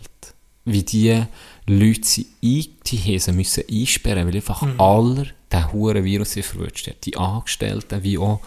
Wie 0.65 0.83
die 0.83 1.23
Leute 1.67 2.05
sie 2.05 2.27
ein, 2.43 2.67
die 2.87 3.19
sie 3.19 3.33
müssen 3.33 3.65
einsperren, 3.71 4.27
weil 4.27 4.37
einfach 4.37 4.63
Mhm. 4.63 4.81
aller 4.81 5.27
den 5.51 5.73
huren 5.73 6.05
Virus 6.05 6.35
verwünscht 6.35 6.87
hat. 6.89 7.05
Die 7.07 7.17
Angestellten, 7.17 8.03
wie 8.03 8.19
auch 8.19 8.41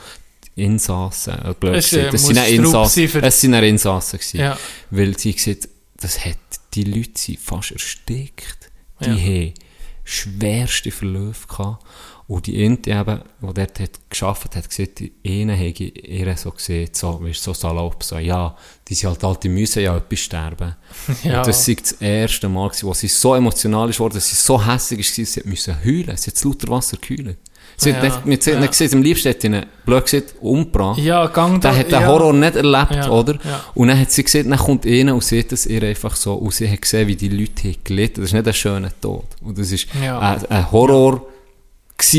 die 0.55 0.63
Insassen. 0.63 1.33
Äh, 1.33 1.55
Es, 1.73 1.93
äh, 1.93 2.11
das 2.11 2.25
sind 2.27 2.35
sein 2.35 2.53
Insassen. 2.53 3.23
Es 3.23 3.41
sind 3.41 3.53
Insassen 3.63 4.19
gewesen. 4.19 4.39
Ja. 4.39 4.57
Weil 4.91 5.17
sie 5.17 5.33
gesagt, 5.33 5.67
das 5.97 6.23
hat, 6.23 6.37
die 6.73 6.83
Leute 6.83 7.37
fast 7.37 7.71
erstickt. 7.71 8.69
Die 9.01 9.05
Ja. 9.09 9.15
haben 9.15 9.53
schwerste 10.03 10.91
Verläufe 10.91 11.47
gehabt. 11.47 11.83
Und 12.31 12.47
die 12.47 12.63
Inti 12.63 12.91
eben, 12.91 13.19
die 13.41 13.53
dort 13.53 13.79
hat 13.81 13.89
gearbeitet 14.09 14.55
hat, 14.55 14.69
gesagt, 14.69 15.03
ihnen 15.23 15.53
hätte 15.55 15.83
ihr 15.83 16.37
so 16.37 16.51
gesehen, 16.51 16.87
so, 16.93 17.21
weißt, 17.21 17.43
so 17.43 17.53
salopp, 17.53 18.01
so, 18.03 18.17
ja, 18.19 18.55
die 18.87 18.93
sind 18.95 19.09
halt 19.09 19.21
alt, 19.25 19.43
die 19.43 19.49
müssen 19.49 19.83
ja 19.83 19.97
etwas 19.97 20.19
sterben. 20.19 20.75
Ja. 21.23 21.39
Und 21.39 21.47
das 21.47 21.67
war 21.67 21.75
das 21.75 21.91
erste 21.93 22.47
Mal, 22.47 22.71
wo 22.83 22.93
sie 22.93 23.09
so 23.09 23.35
emotional 23.35 23.89
ist 23.89 23.99
worden, 23.99 24.13
dass 24.13 24.29
sie 24.29 24.35
so 24.37 24.65
hässlich 24.65 25.17
war, 25.17 25.25
sie 25.25 25.41
müssen 25.43 25.75
heulen. 25.83 26.15
Sie 26.15 26.27
hat 26.29 26.35
das 26.35 26.43
lauter 26.45 26.67
Wasser 26.69 26.95
gekühlt. 26.97 27.35
Sie 27.75 27.93
hat 27.93 28.01
Ja, 28.03 28.21
nicht, 28.25 28.41
hat 28.47 28.53
ja. 28.53 28.59
nicht 28.61 28.69
gesehen, 28.71 28.93
am 28.93 29.01
liebsten 29.01 29.35
sie 29.37 29.47
ihn, 29.47 29.65
blöd 29.85 30.05
gesagt, 30.05 30.35
umgebracht. 30.39 30.99
Ja, 30.99 31.27
gang 31.27 31.59
Der 31.61 31.71
da- 31.71 31.77
hat 31.77 31.87
den 31.91 32.01
ja. 32.01 32.07
Horror 32.07 32.31
nicht 32.33 32.55
erlebt, 32.55 32.95
Ja, 32.95 33.09
oder? 33.09 33.37
Und 33.75 33.89
dann 33.89 33.99
hat 33.99 34.09
sie 34.11 34.23
gesehen, 34.23 34.49
dann 34.49 34.59
kommt 34.59 34.85
einer 34.85 35.13
und 35.13 35.23
sieht 35.23 35.51
es 35.51 35.65
ihr 35.65 35.83
einfach 35.83 36.15
so, 36.15 36.35
und 36.35 36.53
sie 36.53 36.69
hat 36.69 36.81
gesehen, 36.81 37.07
wie 37.09 37.15
die 37.17 37.27
Leute 37.29 37.67
haben 37.67 37.75
gelitten. 37.83 38.21
Das 38.21 38.29
ist 38.29 38.33
nicht 38.33 38.47
ein 38.47 38.53
schöner 38.53 38.91
Tod. 39.01 39.25
Und 39.41 39.57
das 39.57 39.69
ist 39.71 39.87
ein, 40.01 40.45
ein 40.45 40.71
Horror 40.71 41.25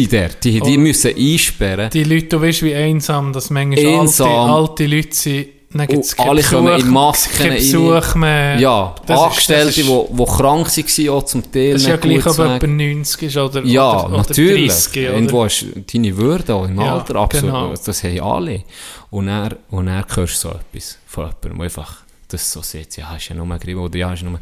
der. 0.08 0.28
Die, 0.30 0.60
die 0.60 0.76
Und- 0.76 0.82
müssen 0.82 1.14
einsperren. 1.16 1.90
Die 1.90 2.04
Leute, 2.04 2.26
du 2.26 2.40
weißt, 2.42 2.62
wie 2.62 2.74
einsam 2.74 3.32
das 3.32 3.50
manchmal 3.50 4.00
Einsam. 4.00 4.28
alte, 4.28 4.52
alte 4.52 4.86
Leute 4.86 5.14
sind. 5.14 5.46
Dann 5.74 5.86
gibt's 5.86 6.14
keinen 6.14 6.28
alle 6.28 6.42
kommen 6.42 6.80
in 6.80 6.90
Masken 6.90 7.42
rein. 7.46 7.54
Besuch 7.54 8.14
mehr. 8.16 8.58
ja, 8.58 8.94
Das 9.06 9.18
Angestellte, 9.18 9.68
ist- 9.70 9.78
die 9.78 9.86
wo 9.88 10.24
krank 10.26 10.66
waren, 10.68 11.08
auch 11.08 11.22
zum 11.22 11.50
Teil 11.50 11.72
Das 11.72 11.82
ist 11.82 11.88
ja 11.88 11.96
gleich, 11.96 12.26
ob 12.26 12.36
jemand 12.36 12.62
wegen. 12.62 12.76
90 12.76 13.22
ist 13.22 13.36
oder, 13.38 13.64
Ja, 13.64 13.90
oder, 14.00 14.06
oder 14.08 14.16
natürlich. 14.18 14.70
30. 14.70 15.02
Oder? 15.08 15.14
Irgendwo 15.14 15.44
ist 15.46 15.64
deine 15.94 16.16
Würde 16.18 16.54
auch 16.54 16.68
im 16.68 16.78
Ja, 16.78 16.94
Alter 16.96 17.16
absolut. 17.16 17.46
genau. 17.54 17.74
Das 17.86 18.04
haben 18.04 18.20
alle. 18.20 18.62
Und 19.10 19.28
er 19.28 19.56
und 19.70 19.88
er 19.88 20.04
hörst 20.14 20.44
du 20.44 20.48
so 20.50 20.54
etwas 20.56 20.98
von 21.06 21.24
jemandem, 21.24 21.56
der 21.56 21.64
einfach 21.64 21.96
das 22.28 22.52
so 22.52 22.60
sieht. 22.60 22.94
Ja, 22.98 23.16
ist 23.16 23.28
ja 23.30 23.34
nur 23.34 23.46
Grippe 23.58 23.80
oder 23.80 23.96
ja, 23.98 24.12
ist 24.12 24.22
nur 24.22 24.38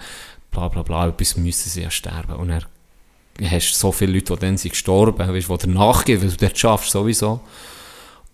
bla 0.50 0.66
bla 0.66 0.82
bla. 0.82 1.06
Etwas 1.06 1.36
müssen 1.36 1.70
sie 1.70 1.82
ja 1.82 1.90
sterben. 1.92 2.34
Und 2.34 2.50
er 2.50 2.62
hast 3.48 3.74
so 3.74 3.92
viele 3.92 4.12
Leute, 4.12 4.34
die 4.34 4.40
dann 4.40 4.56
sind 4.56 4.72
gestorben, 4.72 5.28
weißt, 5.28 5.48
die 5.48 5.56
danach 5.58 6.04
gehen, 6.04 6.22
weil 6.22 6.30
du 6.30 6.36
dort 6.36 6.58
schaffst 6.58 6.90
sowieso. 6.90 7.40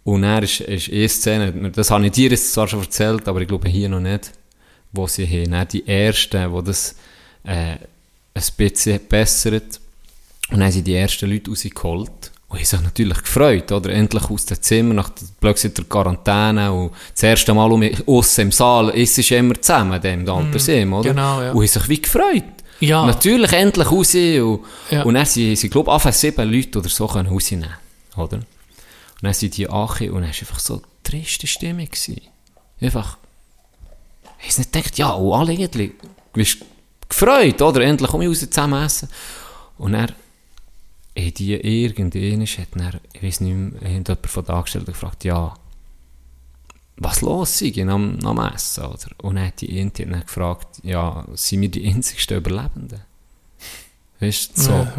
Und 0.05 0.23
er 0.23 0.43
ist, 0.43 0.61
ist 0.61 0.89
eine 0.89 1.09
Szene, 1.09 1.71
das 1.73 1.91
habe 1.91 2.07
ich 2.07 2.13
dir 2.13 2.31
jetzt 2.31 2.53
zwar 2.53 2.69
schon 2.69 2.81
erzählt, 2.81 3.27
aber 3.27 3.41
ich 3.41 3.49
glaube 3.49 3.69
hier 3.69 3.89
noch 3.89 4.01
nicht, 4.01 4.31
wo 4.93 5.07
sie 5.07 5.27
haben, 5.27 5.51
dann 5.51 5.69
die 5.69 5.87
Ersten, 5.87 6.53
wo 6.53 6.63
das 6.63 6.95
äh, 7.43 7.77
ein 8.37 8.43
bisschen 8.57 9.01
bessert. 9.09 9.81
Und 10.49 10.59
dann 10.59 10.65
haben 10.65 10.73
sie 10.73 10.83
die 10.83 10.95
ersten 10.95 11.29
Leute 11.29 11.51
rausgeholt. 11.51 12.31
Und 12.49 12.59
haben 12.59 12.65
sich 12.65 12.81
natürlich 12.81 13.19
gefreut, 13.19 13.73
oder? 13.73 13.91
Endlich 13.91 14.31
aus 14.31 14.47
dem 14.47 14.63
Zimmer, 14.63 14.95
nach 14.95 15.09
der, 15.09 15.27
plötzlich 15.41 15.75
der 15.75 15.85
Quarantäne. 15.87 16.73
Und 16.73 16.93
das 17.13 17.25
erste 17.25 17.53
Mal 17.53 17.73
um 17.73 17.83
aussen 18.07 18.43
im 18.43 18.53
Saal, 18.53 18.91
ist 18.91 19.19
es 19.19 19.31
immer 19.33 19.61
zusammen, 19.61 20.01
dem, 20.01 20.25
der 20.25 20.35
Altersheim, 20.35 20.93
oder? 20.93 21.11
genau, 21.11 21.43
ja. 21.43 21.51
Und 21.51 21.57
haben 21.57 21.67
sich 21.67 21.89
wie 21.89 22.03
gefreut. 22.03 22.45
Ja. 22.81 23.07
Natürlich, 23.07 23.53
endlich 23.53 23.91
raus. 23.91 24.15
Und, 24.15 24.61
Ja. 24.91 25.03
und 25.05 25.15
dann 25.15 25.27
sind 25.27 25.57
sie, 25.57 25.69
glaube 25.71 25.97
ich, 26.05 26.15
sieben 26.15 26.51
Leute 26.53 26.79
oder 26.79 26.89
so 26.89 27.07
können 27.07 27.29
rausnehmen, 27.29 27.71
oder? 28.17 28.37
Und 28.39 28.47
dann 29.23 29.33
sind 29.35 29.57
die 29.57 29.69
angekommen 29.69 30.11
und 30.11 30.23
dann 30.23 30.31
war 30.31 30.39
einfach 30.39 30.59
so 30.59 30.75
eine 30.75 30.83
triste 31.03 31.47
Stimmung. 31.47 31.87
Gewesen. 31.87 32.21
Einfach, 32.81 33.17
ich 34.41 34.51
habe 34.51 34.59
nicht 34.61 34.73
gedacht, 34.73 34.99
ja, 34.99 35.11
und 35.11 35.33
alle 35.33 35.53
irgendwie, 35.55 35.89
du 35.89 36.05
bist 36.35 36.59
gefreut, 37.09 37.63
oder? 37.63 37.81
Endlich 37.81 38.11
komme 38.11 38.25
ich 38.25 38.31
raus 38.31 38.41
zusammen 38.41 38.83
essen. 38.85 39.09
Und 39.79 39.93
dann, 39.93 40.13
eh, 41.15 41.31
die 41.31 41.55
irgendeiner 41.55 42.45
hat 42.45 42.69
dann, 42.75 43.01
ich 43.13 43.23
weiß 43.23 43.41
nicht 43.41 43.55
mehr, 43.55 43.83
irgendjemand 43.83 44.27
von 44.27 44.45
den 44.45 44.55
Angestellten 44.55 44.93
gefragt, 44.93 45.25
ja, 45.25 45.55
was 46.99 47.21
los 47.21 47.59
sei 47.59 47.73
am, 47.87 48.19
am 48.25 48.39
Essen, 48.55 48.85
oder? 48.85 49.09
Und 49.23 49.37
dann 49.37 49.47
hat 49.49 49.61
die 49.61 49.79
Inti 49.79 50.07
dann 50.07 50.21
gefragt, 50.23 50.81
ja, 50.83 51.25
sind 51.35 51.61
wir 51.61 51.69
die 51.69 51.87
einzigsten 51.87 52.39
Überlebenden? 52.39 53.01
Weißt 54.19 54.57
du, 54.57 54.63
so. 54.63 54.71
Ja. 54.71 54.93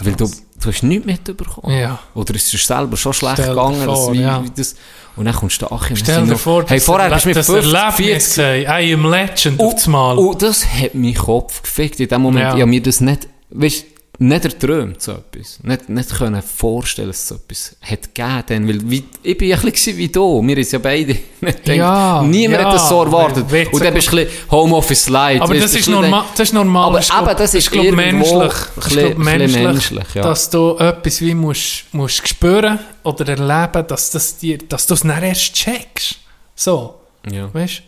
Weil 0.00 0.14
du, 0.14 0.26
du 0.26 0.66
hast 0.68 0.82
nichts 0.82 1.04
mitbekommen. 1.04 1.76
Ja. 1.78 1.98
Oder 2.14 2.34
es 2.36 2.52
ist 2.54 2.66
selber 2.66 2.96
schon 2.96 3.12
schlecht 3.12 3.34
Stell 3.34 3.50
gegangen, 3.50 3.84
vor, 3.84 4.12
wie, 4.14 4.20
ja. 4.22 4.42
wie 4.42 4.48
das, 4.48 4.74
und 5.14 5.26
dann 5.26 5.34
kommst 5.34 5.60
du 5.60 5.66
da, 5.66 5.74
und 5.76 5.90
dann 5.90 5.96
Stell 5.96 6.26
dir 6.26 6.38
vor, 6.38 6.64
hey, 6.66 6.80
vorher 6.80 7.10
bist 7.10 7.24
du 7.26 7.28
mit 7.28 7.36
das 7.36 7.46
50, 7.46 7.70
Erlebnis 7.74 7.96
40, 7.96 8.64
gesehen. 8.64 8.70
I 8.70 8.94
am 8.94 9.10
Legend 9.10 9.60
auf 9.60 9.74
das 9.74 9.86
Mal. 9.88 10.16
und 10.18 10.40
das 10.40 10.64
hat 10.66 10.94
meinen 10.94 11.14
Kopf 11.14 11.60
gefickt. 11.62 12.00
In 12.00 12.08
dem 12.08 12.22
Moment, 12.22 12.44
Ja. 12.44 12.54
ich 12.54 12.60
habe 12.62 12.70
mir 12.70 12.82
das 12.82 13.02
nicht, 13.02 13.28
weißt, 13.50 13.84
nicht 14.22 14.44
erträumt, 14.44 15.00
so 15.02 15.12
etwas. 15.12 15.58
Nicht, 15.62 15.88
nicht 15.88 16.10
können 16.16 16.42
vorstellen, 16.42 17.08
dass 17.08 17.28
so 17.28 17.34
etwas 17.36 17.76
hat 17.82 18.14
gegeben. 18.14 18.68
Weil, 18.68 18.90
wie, 18.90 19.04
ich 19.22 19.36
bin 19.38 19.48
ja 19.48 19.56
ein 19.56 19.70
bisschen 19.70 19.96
wie 19.96 20.08
du. 20.08 20.42
Wir 20.46 20.56
sind 20.56 20.72
ja 20.72 20.78
beide 20.78 21.16
nicht 21.40 21.68
Ja, 21.68 22.22
Niemand 22.22 22.60
ja, 22.62 22.66
hat 22.68 22.74
das 22.74 22.88
so 22.88 23.02
erwartet. 23.04 23.44
Und 23.72 23.84
dann 23.84 23.94
bist 23.94 24.12
du 24.12 24.16
ein 24.18 24.26
bisschen 24.26 24.50
Homeoffice 24.50 25.08
Light. 25.08 25.40
Aber 25.40 25.54
das 25.54 25.74
ist, 25.74 25.88
normal, 25.88 26.24
das 26.36 26.48
ist 26.48 26.52
normal. 26.54 26.84
Aber 26.88 27.00
glaub- 27.00 27.28
eben, 27.28 27.38
das 27.38 27.54
ist 27.54 27.70
glaub, 27.70 27.84
irgendwo 27.84 28.38
menschlich. 28.38 28.52
bisschen- 28.76 29.18
menschlich, 29.18 29.62
menschlich, 29.64 30.14
ja. 30.14 30.22
dass 30.22 30.50
du 30.50 30.76
etwas 30.78 31.20
wie 31.20 31.34
musst, 31.34 31.84
musst 31.92 32.28
spüren 32.28 32.78
oder 33.02 33.28
erleben, 33.28 33.86
dass, 33.88 34.10
das 34.10 34.36
dir, 34.38 34.58
dass 34.58 34.86
du 34.86 34.94
es 34.94 35.00
dann 35.00 35.22
erst 35.22 35.54
checkst. 35.54 36.16
So, 36.54 36.94
Ja. 37.30 37.52
weißt 37.52 37.78
du? 37.78 37.82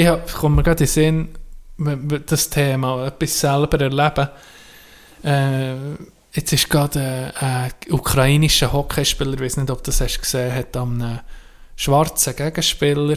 Ich 0.00 0.06
ich 0.26 0.32
komme 0.34 0.56
mir 0.56 0.62
gerade 0.62 0.84
in 0.84 0.86
den 0.86 1.28
Sinn, 2.06 2.22
das 2.26 2.48
Thema, 2.48 3.06
etwas 3.06 3.40
selber 3.40 3.80
erleben. 3.80 4.28
Äh, 5.24 5.74
jetzt 6.32 6.52
ist 6.52 6.70
gerade 6.70 7.32
äh, 7.40 7.44
ein 7.44 7.72
ukrainischer 7.90 8.72
Hockeyspieler, 8.72 9.34
ich 9.34 9.40
weiß 9.40 9.56
nicht, 9.58 9.70
ob 9.70 9.78
du 9.78 9.90
das 9.90 10.00
hast 10.00 10.20
gesehen, 10.20 10.54
hat 10.54 10.76
am 10.76 11.00
äh, 11.00 11.18
schwarzen 11.76 12.36
Gegenspieler 12.36 13.16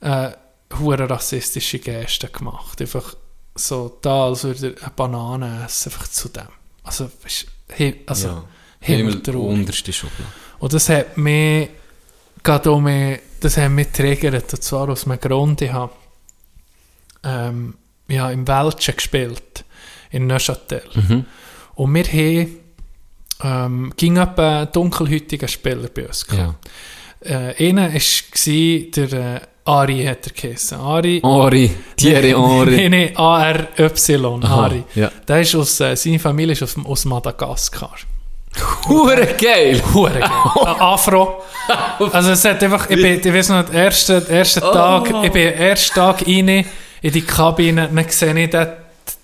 äh, 0.00 0.30
hure 0.78 1.08
rassistische 1.08 1.78
Gesten 1.78 2.30
gemacht. 2.32 2.80
Einfach 2.80 3.14
so 3.54 3.98
da, 4.00 4.24
als 4.26 4.44
würde 4.44 4.74
er 4.76 4.82
eine 4.82 4.92
Banane 4.96 5.64
essen, 5.66 5.92
einfach 5.92 6.08
zu 6.08 6.28
dem. 6.28 6.48
Also, 6.82 7.10
also 8.06 8.28
Ja. 8.28 8.44
Himmel 8.80 9.22
Himmel, 9.24 9.36
unterste 9.36 9.92
Schublade. 9.92 10.32
Und 10.58 10.72
das 10.72 10.88
hat 10.88 11.16
mich, 11.16 11.68
gerade 12.42 12.70
auch 12.70 12.80
mehr, 12.80 13.20
das 13.40 13.56
hat 13.56 13.70
mich 13.70 13.88
triggert, 13.88 14.52
und 14.52 14.62
zwar 14.62 14.88
aus 14.88 15.06
einem 15.06 15.20
Grund, 15.20 15.62
ich 15.62 15.72
habe 15.72 15.92
ähm, 17.22 17.74
ja, 18.08 18.30
im 18.30 18.46
Welschen 18.46 18.96
gespielt, 18.96 19.64
in 20.12 20.26
Neuchâtel. 20.28 20.82
Mhm. 20.94 21.24
Und 21.74 21.94
wir 21.94 22.04
haben, 22.04 22.48
ähm, 23.42 23.92
ging 23.96 24.16
etwa 24.18 24.60
einen 24.60 24.72
dunkelhäutigen 24.72 25.48
Spieler 25.48 25.88
bei 25.94 26.06
uns. 26.06 26.26
Ja. 26.36 26.54
Äh, 27.24 27.68
einer 27.68 27.92
war 27.92 28.80
der 28.96 29.12
äh, 29.12 29.40
Ari, 29.64 30.04
hat 30.04 30.26
er 30.26 30.32
geheißen. 30.32 30.78
Ari. 30.78 31.20
Henri, 31.22 31.70
Thierry 31.96 32.30
Henri. 32.32 32.88
Nein, 32.88 32.90
nein, 32.90 33.16
A-R-Y, 33.16 34.44
Ari. 34.44 34.84
ja. 34.94 35.10
Der 35.26 35.40
ist 35.40 35.54
aus, 35.54 35.80
äh, 35.80 35.94
seine 35.96 36.18
Familie 36.18 36.52
ist 36.52 36.62
aus, 36.62 36.76
aus 36.84 37.04
Madagaskar. 37.04 37.94
Hure 38.88 39.28
geil! 39.40 39.80
Hure 39.94 40.18
geil. 40.18 40.30
Afro. 40.78 41.42
Also 42.12 42.32
es 42.32 42.44
hat 42.44 42.62
einfach, 42.62 42.90
ich, 42.90 42.96
bin, 43.00 43.18
ich 43.20 43.32
weiß 43.32 43.48
noch, 43.50 43.64
den 43.64 43.74
ersten, 43.76 44.26
ersten 44.26 44.62
Oh. 44.64 44.72
Tag, 44.72 45.06
ich 45.24 45.32
bin 45.32 45.44
den 45.44 45.54
ersten 45.54 45.94
Tag 45.94 46.26
rein 46.26 46.48
in 47.00 47.12
die 47.12 47.22
Kabine, 47.22 47.88
dann 47.92 48.08
sehe 48.08 48.38
ich 48.44 48.50
den, 48.50 48.66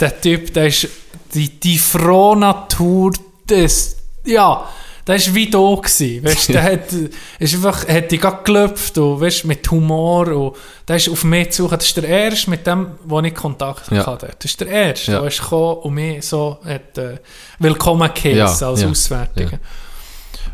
den 0.00 0.12
Typ, 0.20 0.52
der 0.54 0.66
ist 0.68 0.88
die, 1.34 1.48
die 1.60 1.78
Frohnatur 1.78 3.12
des, 3.48 3.96
ja, 4.24 4.68
der 5.06 5.16
ist 5.16 5.34
wie 5.34 5.48
da 5.50 5.58
gewesen, 5.58 6.22
weißt, 6.24 6.48
der 6.50 6.62
hat, 6.72 6.92
ist 7.38 7.54
einfach, 7.54 7.88
hat 7.88 8.10
die 8.10 8.18
gerade 8.18 8.42
gelöpft 8.44 8.98
und, 8.98 9.20
weißt, 9.22 9.44
mit 9.46 9.70
Humor 9.70 10.28
und 10.28 10.56
der 10.86 10.96
ist 10.96 11.08
auf 11.08 11.24
mich 11.24 11.50
zu, 11.52 11.66
das 11.68 11.86
ist 11.86 11.96
der 11.96 12.04
Erste, 12.04 12.50
mit 12.50 12.66
dem, 12.66 12.92
wo 13.04 13.20
ich 13.20 13.34
Kontakt 13.34 13.90
Ja. 13.90 14.04
hatte. 14.06 14.30
Das 14.38 14.50
ist 14.50 14.60
der 14.60 14.68
Erste, 14.68 15.12
Ja. 15.12 15.18
der 15.20 15.28
ist 15.28 15.40
gekommen 15.40 15.78
und 15.82 15.94
mich 15.94 16.26
so 16.26 16.58
hat, 16.64 16.98
äh, 16.98 17.18
willkommen 17.58 18.10
geheißen 18.14 18.36
Ja, 18.36 18.68
als 18.70 18.82
ja, 18.82 18.88
Auswärtiger. 18.88 19.52
ja. 19.52 19.58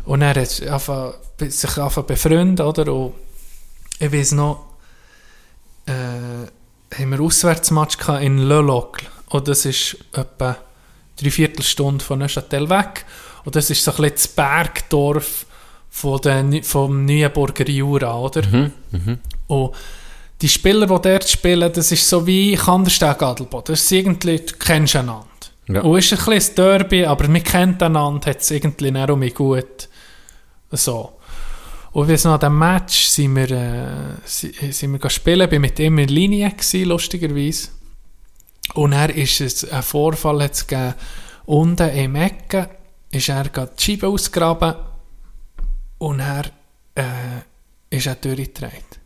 Und 0.05 0.21
er 0.21 0.35
hat 0.35 0.49
sich 0.49 0.69
angefangen 0.69 2.07
befreunden, 2.07 2.65
oder? 2.65 2.93
Und 2.93 3.13
ich 3.99 4.11
weiß 4.11 4.33
noch, 4.33 4.65
äh, 5.87 5.91
haben 5.91 6.49
wir 7.09 7.17
einen 7.17 7.21
Auswärtsmatch 7.25 7.97
in 8.21 8.37
Le 8.37 8.61
Locle. 8.61 9.07
Und 9.35 9.47
das 9.47 9.65
ist 9.65 9.97
etwa 10.13 10.57
drei 11.19 11.29
Viertelstunde 11.31 12.03
von 12.03 12.19
Neuchâtel 12.19 12.69
weg. 12.69 13.05
Und 13.43 13.55
das 13.55 13.69
ist 13.69 13.83
so 13.83 13.91
ein 13.91 13.97
bisschen 13.97 14.15
das 14.15 14.27
Bergdorf 14.29 15.45
von 15.89 16.19
den, 16.21 16.63
vom 16.63 17.05
Neuenburger 17.05 17.69
Jura, 17.69 18.17
oder? 18.17 18.41
Und 19.47 19.71
die 20.41 20.49
Spieler, 20.49 20.87
die 20.87 21.01
dort 21.09 21.29
spielen, 21.29 21.71
das 21.71 21.91
ist 21.91 22.07
so 22.09 22.25
wie 22.27 22.55
Kandersteg 22.55 23.21
Adelboden. 23.21 23.73
Das 23.73 23.81
ist 23.83 23.91
irgendwie, 23.91 24.37
du 24.37 24.53
kennst 24.59 24.95
einander. 24.95 25.25
Ja. 25.67 25.81
Und 25.81 25.97
es 25.97 26.11
ist 26.11 26.19
ein 26.27 26.33
bisschen 26.33 26.51
ein 26.51 26.55
Derby, 26.79 27.05
aber 27.05 27.31
wir 27.31 27.39
kennen 27.41 27.81
einander, 27.81 28.29
hat 28.29 28.41
es 28.41 28.51
irgendwie 28.51 28.91
nicht 28.91 29.09
um 29.09 29.19
mich 29.19 29.33
gut. 29.33 29.87
So. 30.71 31.13
Und 31.93 32.07
wir 32.09 32.17
sind 32.17 32.31
an 32.31 32.39
diesem 32.39 32.59
Match 32.59 33.05
sind 33.05 33.35
wir, 33.35 33.51
äh, 33.51 33.87
si- 34.25 34.53
sind 34.71 35.01
wir 35.01 35.09
spielen, 35.09 35.47
bin 35.49 35.61
mit 35.61 35.79
ihm 35.79 35.97
in 35.99 36.09
Linie 36.09 36.49
gewesen, 36.51 36.89
lustigerweise. 36.89 37.69
Und 38.73 38.93
er 38.93 39.15
ist 39.15 39.41
es, 39.41 39.69
ein 39.69 39.83
Vorfall 39.83 40.41
es 40.41 40.65
gegeben, 40.65 40.95
unten 41.45 41.89
im 41.89 42.15
Ecken 42.15 42.67
ist 43.11 43.29
er 43.29 43.47
gerade 43.49 43.71
die 43.77 43.83
Scheibe 43.83 44.07
ausgegraben 44.07 44.75
und 45.99 46.19
er 46.19 46.45
äh, 46.95 47.95
ist 47.95 48.07
er 48.07 48.15
durchgedreht. 48.15 48.99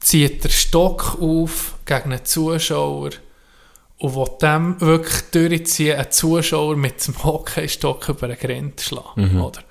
Zieht 0.00 0.44
den 0.44 0.50
Stock 0.50 1.18
auf 1.20 1.76
gegen 1.86 2.12
einen 2.12 2.24
Zuschauer 2.24 3.10
und 3.98 4.14
will 4.14 4.28
dem 4.42 4.80
wirklich 4.80 5.22
durchziehen, 5.30 5.96
einen 5.96 6.10
Zuschauer 6.10 6.76
mit 6.76 7.06
dem 7.06 7.22
Hockeystock 7.24 8.08
über 8.10 8.28
den 8.28 8.38
Grind 8.38 8.80
schlagen, 8.80 9.40
oder? 9.40 9.62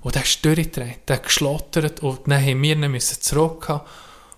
Und 0.00 0.14
der 0.14 0.22
ist 0.22 0.44
durchgedreht, 0.44 1.08
der 1.08 1.18
geschlottert 1.18 2.00
und 2.00 2.20
dann 2.26 2.40
haben 2.40 2.62
wir 2.62 2.76
ihn 2.76 3.00
zurückgehen. 3.00 3.80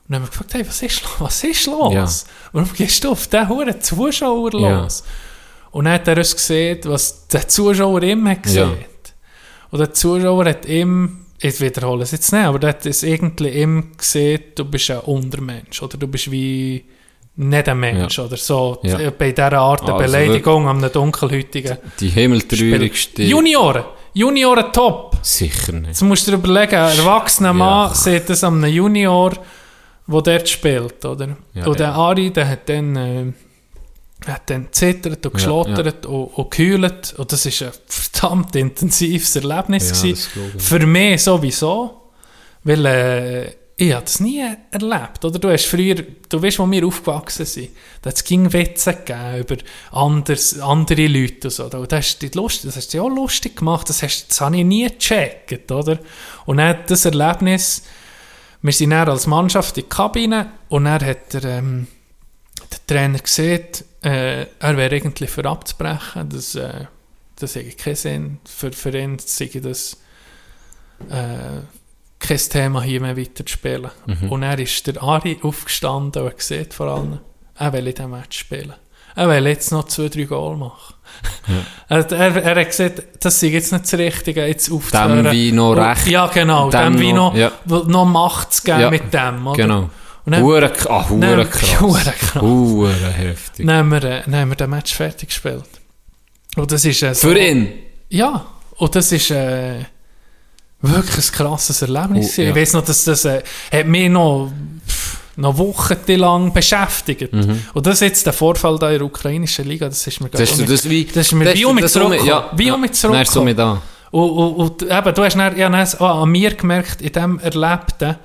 Und 0.08 0.12
dann 0.12 0.22
haben 0.22 0.26
wir 0.26 0.30
gefragt, 0.30 0.54
hey, 0.54 0.66
was 0.66 0.82
ist, 0.82 1.02
was 1.18 1.44
ist 1.44 1.66
los? 1.66 1.92
Ja. 1.94 2.08
Warum 2.52 2.72
gehst 2.72 3.02
du 3.02 3.10
auf 3.10 3.26
diesen 3.26 3.48
hohen 3.48 3.80
Zuschauer 3.80 4.52
Ja. 4.54 4.82
los? 4.82 5.02
Und 5.72 5.84
dann 5.86 5.94
hat 5.94 6.08
er 6.08 6.16
uns 6.18 6.34
gesehen, 6.34 6.78
was 6.84 7.26
der 7.28 7.48
Zuschauer 7.48 8.02
ihm 8.02 8.26
hat 8.28 8.42
gesehen. 8.44 8.70
Ja. 8.70 8.86
Und 9.70 9.78
der 9.80 9.92
Zuschauer 9.92 10.44
hat 10.46 10.64
ihm, 10.66 11.26
ich 11.40 11.60
wiederhole 11.60 12.04
es 12.04 12.12
jetzt 12.12 12.32
nicht, 12.32 12.44
aber 12.44 12.58
der 12.60 12.70
hat 12.70 12.86
es 12.86 13.02
irgendwie 13.02 13.48
ihm 13.48 13.92
gesehen, 13.96 14.40
du 14.54 14.64
bist 14.64 14.90
ein 14.90 15.00
Untermensch 15.00 15.82
oder 15.82 15.98
du 15.98 16.06
bist 16.06 16.30
wie 16.30 16.84
nicht 17.38 17.68
ein 17.68 17.78
Mensch 17.78 18.16
Ja. 18.16 18.24
oder 18.24 18.36
so. 18.36 18.78
Ja. 18.84 19.10
Bei 19.10 19.32
dieser 19.32 19.52
Art 19.52 19.86
der 19.86 19.94
Also 19.96 20.06
Beleidigung 20.06 20.68
an 20.68 20.78
einem 20.78 20.92
dunkelhäutigen 20.92 21.76
Die 22.00 22.08
himmeltraurigste. 22.08 23.24
Junioren! 23.24 23.84
Junioren 24.14 24.72
top! 24.72 25.16
Sicher 25.20 25.72
nicht. 25.72 25.88
Jetzt 25.88 26.02
musst 26.02 26.26
du 26.26 26.30
dir 26.30 26.38
überlegen, 26.38 26.76
ein 26.76 26.96
erwachsener 26.96 27.52
Mann 27.52 27.88
Ja. 27.88 27.94
sieht 27.94 28.30
das 28.30 28.42
an 28.44 28.64
einem 28.64 28.72
Junior, 28.72 29.32
der 30.06 30.22
dort 30.22 30.48
spielt, 30.48 31.04
oder? 31.04 31.36
Ja, 31.54 31.66
und 31.66 31.78
der 31.78 31.88
ja. 31.88 31.94
Ari, 31.94 32.30
der 32.30 32.48
hat 32.48 32.68
dann, 32.68 32.96
äh, 32.96 33.32
hat 34.26 34.48
dann 34.50 34.68
zittert 34.70 35.24
und 35.24 35.24
Ja, 35.24 35.30
geschlottert 35.30 36.06
Und, 36.06 36.26
und 36.26 36.50
geheult. 36.50 37.14
Und 37.16 37.32
das 37.32 37.46
ist 37.46 37.62
ein 37.62 37.72
verdammt 37.86 38.54
intensives 38.56 39.36
Erlebnis 39.36 40.02
Ja. 40.02 40.14
Für 40.58 40.86
mich 40.86 41.22
sowieso. 41.22 42.02
Weil 42.62 42.86
äh, 42.86 43.52
ich 43.78 43.92
habe 43.92 44.04
das 44.04 44.20
nie 44.20 44.42
erlebt. 44.70 45.24
Oder? 45.24 45.38
Du 45.38 45.50
hast 45.50 45.66
früher, 45.66 45.96
du 46.28 46.42
weißt, 46.42 46.58
wo 46.58 46.70
wir 46.70 46.86
aufgewachsen 46.86 47.44
sind, 47.44 47.70
da 48.00 48.08
hat 48.08 48.16
es 48.16 48.24
ging 48.24 48.50
Witze 48.50 48.94
gegeben 48.94 49.38
über 49.38 49.56
anders, 49.92 50.58
andere 50.60 51.06
Leute 51.06 51.48
und 51.48 51.50
so. 51.50 51.64
Und 51.64 51.92
das 51.92 51.98
hast 51.98 52.22
du 52.22 52.38
lustig, 52.38 52.64
das 52.64 52.76
hast 52.76 52.94
du 52.94 52.96
ja 52.96 53.02
auch 53.02 53.10
lustig 53.10 53.56
gemacht. 53.56 53.88
Das, 53.88 54.02
hast, 54.02 54.30
das 54.30 54.40
habe 54.40 54.56
ich 54.56 54.64
nie 54.64 54.88
gecheckt, 54.88 55.70
oder? 55.70 55.98
Und 56.46 56.56
dann 56.56 56.78
das 56.86 57.04
Erlebnis, 57.04 57.82
wir 58.62 58.72
sind 58.72 58.90
dann 58.90 59.08
als 59.08 59.26
Mannschaft 59.26 59.76
in 59.76 59.84
die 59.84 59.88
Kabine 59.88 60.52
und 60.68 60.84
dann 60.84 61.04
hat 61.04 61.32
der, 61.32 61.44
ähm, 61.44 61.86
der 62.70 62.86
Trainer 62.86 63.18
gesehen, 63.18 63.66
äh, 64.02 64.46
er 64.58 64.76
wäre 64.76 64.94
eigentlich 64.94 65.30
für 65.30 65.44
abzubrechen. 65.44 66.28
Das, 66.28 66.54
äh, 66.54 66.86
das 67.36 67.54
hätte 67.54 67.76
keinen 67.76 67.96
Sinn. 67.96 68.38
Für, 68.44 68.72
für 68.72 68.96
ihn 68.96 69.18
sei 69.18 69.50
das 69.62 69.98
äh, 71.10 71.60
kein 72.18 72.38
Thema, 72.38 72.82
hier 72.82 73.00
mehr 73.00 73.16
weiter 73.16 73.44
zu 73.44 73.52
spielen. 73.52 73.90
Und 74.30 74.42
er 74.42 74.58
ist 74.58 74.86
der 74.86 75.02
Ari 75.02 75.38
aufgestanden 75.42 76.22
und 76.22 76.28
hat 76.28 76.38
gesehen 76.38 76.70
vor 76.70 76.86
allem, 76.86 77.18
er 77.56 77.72
will 77.72 77.86
in 77.86 77.94
diesem 77.94 78.10
Match 78.10 78.38
spielen. 78.38 78.74
Er 79.16 79.28
will 79.28 79.46
jetzt 79.46 79.72
noch 79.72 79.84
zwei, 79.86 80.08
drei 80.08 80.24
Goal 80.24 80.56
machen. 80.56 80.94
er, 81.88 82.12
er, 82.12 82.36
er 82.44 82.60
hat 82.60 82.66
gesagt, 82.68 83.02
das 83.20 83.40
sei 83.40 83.46
jetzt 83.48 83.72
nicht 83.72 83.84
das 83.84 83.94
Richtige, 83.98 84.46
jetzt 84.46 84.70
aufzuhören. 84.70 85.24
Dem 85.24 85.32
wie 85.32 85.52
noch 85.52 85.70
Und- 85.70 85.78
recht. 85.78 86.06
Ja, 86.06 86.26
genau. 86.26 86.70
Dem, 86.70 86.92
Dem 86.92 87.00
wie 87.00 87.12
noch- 87.12 87.34
ja. 87.34 87.50
noch 87.64 88.04
Macht 88.04 88.52
zu 88.52 88.62
geben 88.62 88.80
Ja, 88.80 88.90
mit 88.90 89.12
dem. 89.12 89.46
Oder? 89.46 89.56
Genau. 89.56 89.90
Hure, 90.28 90.72
ah, 90.88 91.08
hure 91.08 91.46
krass. 91.50 91.80
hure 91.80 92.00
krass. 92.18 92.42
Hure 92.42 92.92
heftig. 93.12 93.64
dann, 93.66 93.76
haben 93.76 93.90
wir, 93.92 94.02
äh, 94.04 94.22
dann 94.24 94.34
haben 94.36 94.48
wir 94.50 94.56
den 94.56 94.70
Match 94.70 94.92
fertig 94.94 95.28
gespielt. 95.28 95.64
Und 96.56 96.72
das 96.72 96.84
ist 96.84 97.02
äh, 97.02 97.14
so, 97.14 97.28
Für 97.28 97.38
ihn. 97.38 97.68
Ja, 98.08 98.44
und 98.76 98.94
das 98.96 99.12
ist 99.12 99.30
äh, 99.30 99.84
wirklich 100.82 101.28
ein 101.28 101.32
krasses 101.32 101.80
Erlebnis. 101.82 102.36
Oh, 102.38 102.42
ja. 102.42 102.48
Ich 102.50 102.56
weiß 102.56 102.72
noch, 102.72 102.84
dass 102.84 103.04
das 103.04 103.24
äh, 103.24 103.42
hat 103.72 103.86
mich 103.86 104.08
noch, 104.10 104.50
pff, 104.88 105.18
noch 105.36 105.58
wochenlang 105.58 106.52
beschäftigt. 106.52 107.32
Und 107.74 107.86
das 107.86 107.94
ist 107.94 108.00
jetzt 108.00 108.26
der 108.26 108.32
Vorfall 108.32 108.78
da 108.78 108.90
in 108.90 108.98
der 108.98 109.06
ukrainischen 109.06 109.66
Liga, 109.66 109.88
das 109.88 110.06
ist 110.06 110.20
mir 110.20 110.28
Das 110.30 110.40
ist 110.40 110.70
das 110.70 110.88
wie... 110.88 111.04
Das 111.04 111.26
ist 111.26 111.32
mir 111.32 111.54
wie 111.54 111.64
um 111.64 111.86
zurückgekommen. 111.86 112.26
Ja, 112.26 112.50
Wie 112.56 112.66
ja. 112.66 112.74
um 112.74 112.86
so 112.92 113.42
mit 113.42 113.58
da. 113.58 113.82
Und, 114.10 114.30
und, 114.30 114.54
und 114.54 114.82
eben, 114.82 115.14
du 115.14 115.24
hast 115.24 115.36
dann, 115.36 115.56
ja, 115.58 115.68
dann 115.68 115.86
auch 115.98 116.22
an 116.22 116.30
mir 116.30 116.54
gemerkt, 116.54 117.02
in 117.02 117.12
dem 117.12 117.38
Erlebten, 117.40 118.16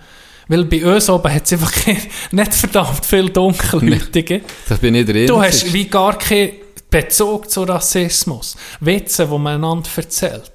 weil 0.48 0.66
bei 0.66 0.86
uns 0.86 1.10
oben 1.10 1.34
hat 1.34 1.46
es 1.46 1.54
einfach 1.54 1.72
nicht 2.32 2.54
verdammt 2.54 3.06
viel 3.06 3.30
Dunkelhäutige. 3.30 4.42
Das 4.70 4.80
bin 4.80 4.96
ich 4.96 5.06
der 5.06 5.26
Du 5.26 5.42
hast 5.42 5.74
wie 5.74 5.86
gar 5.86 6.18
keinen 6.18 6.52
Bezug 6.90 7.50
zu 7.50 7.64
Rassismus. 7.64 8.58
Witze, 8.82 9.26
die 9.26 9.38
man 9.38 9.56
einander 9.56 9.90
erzählt, 9.96 10.51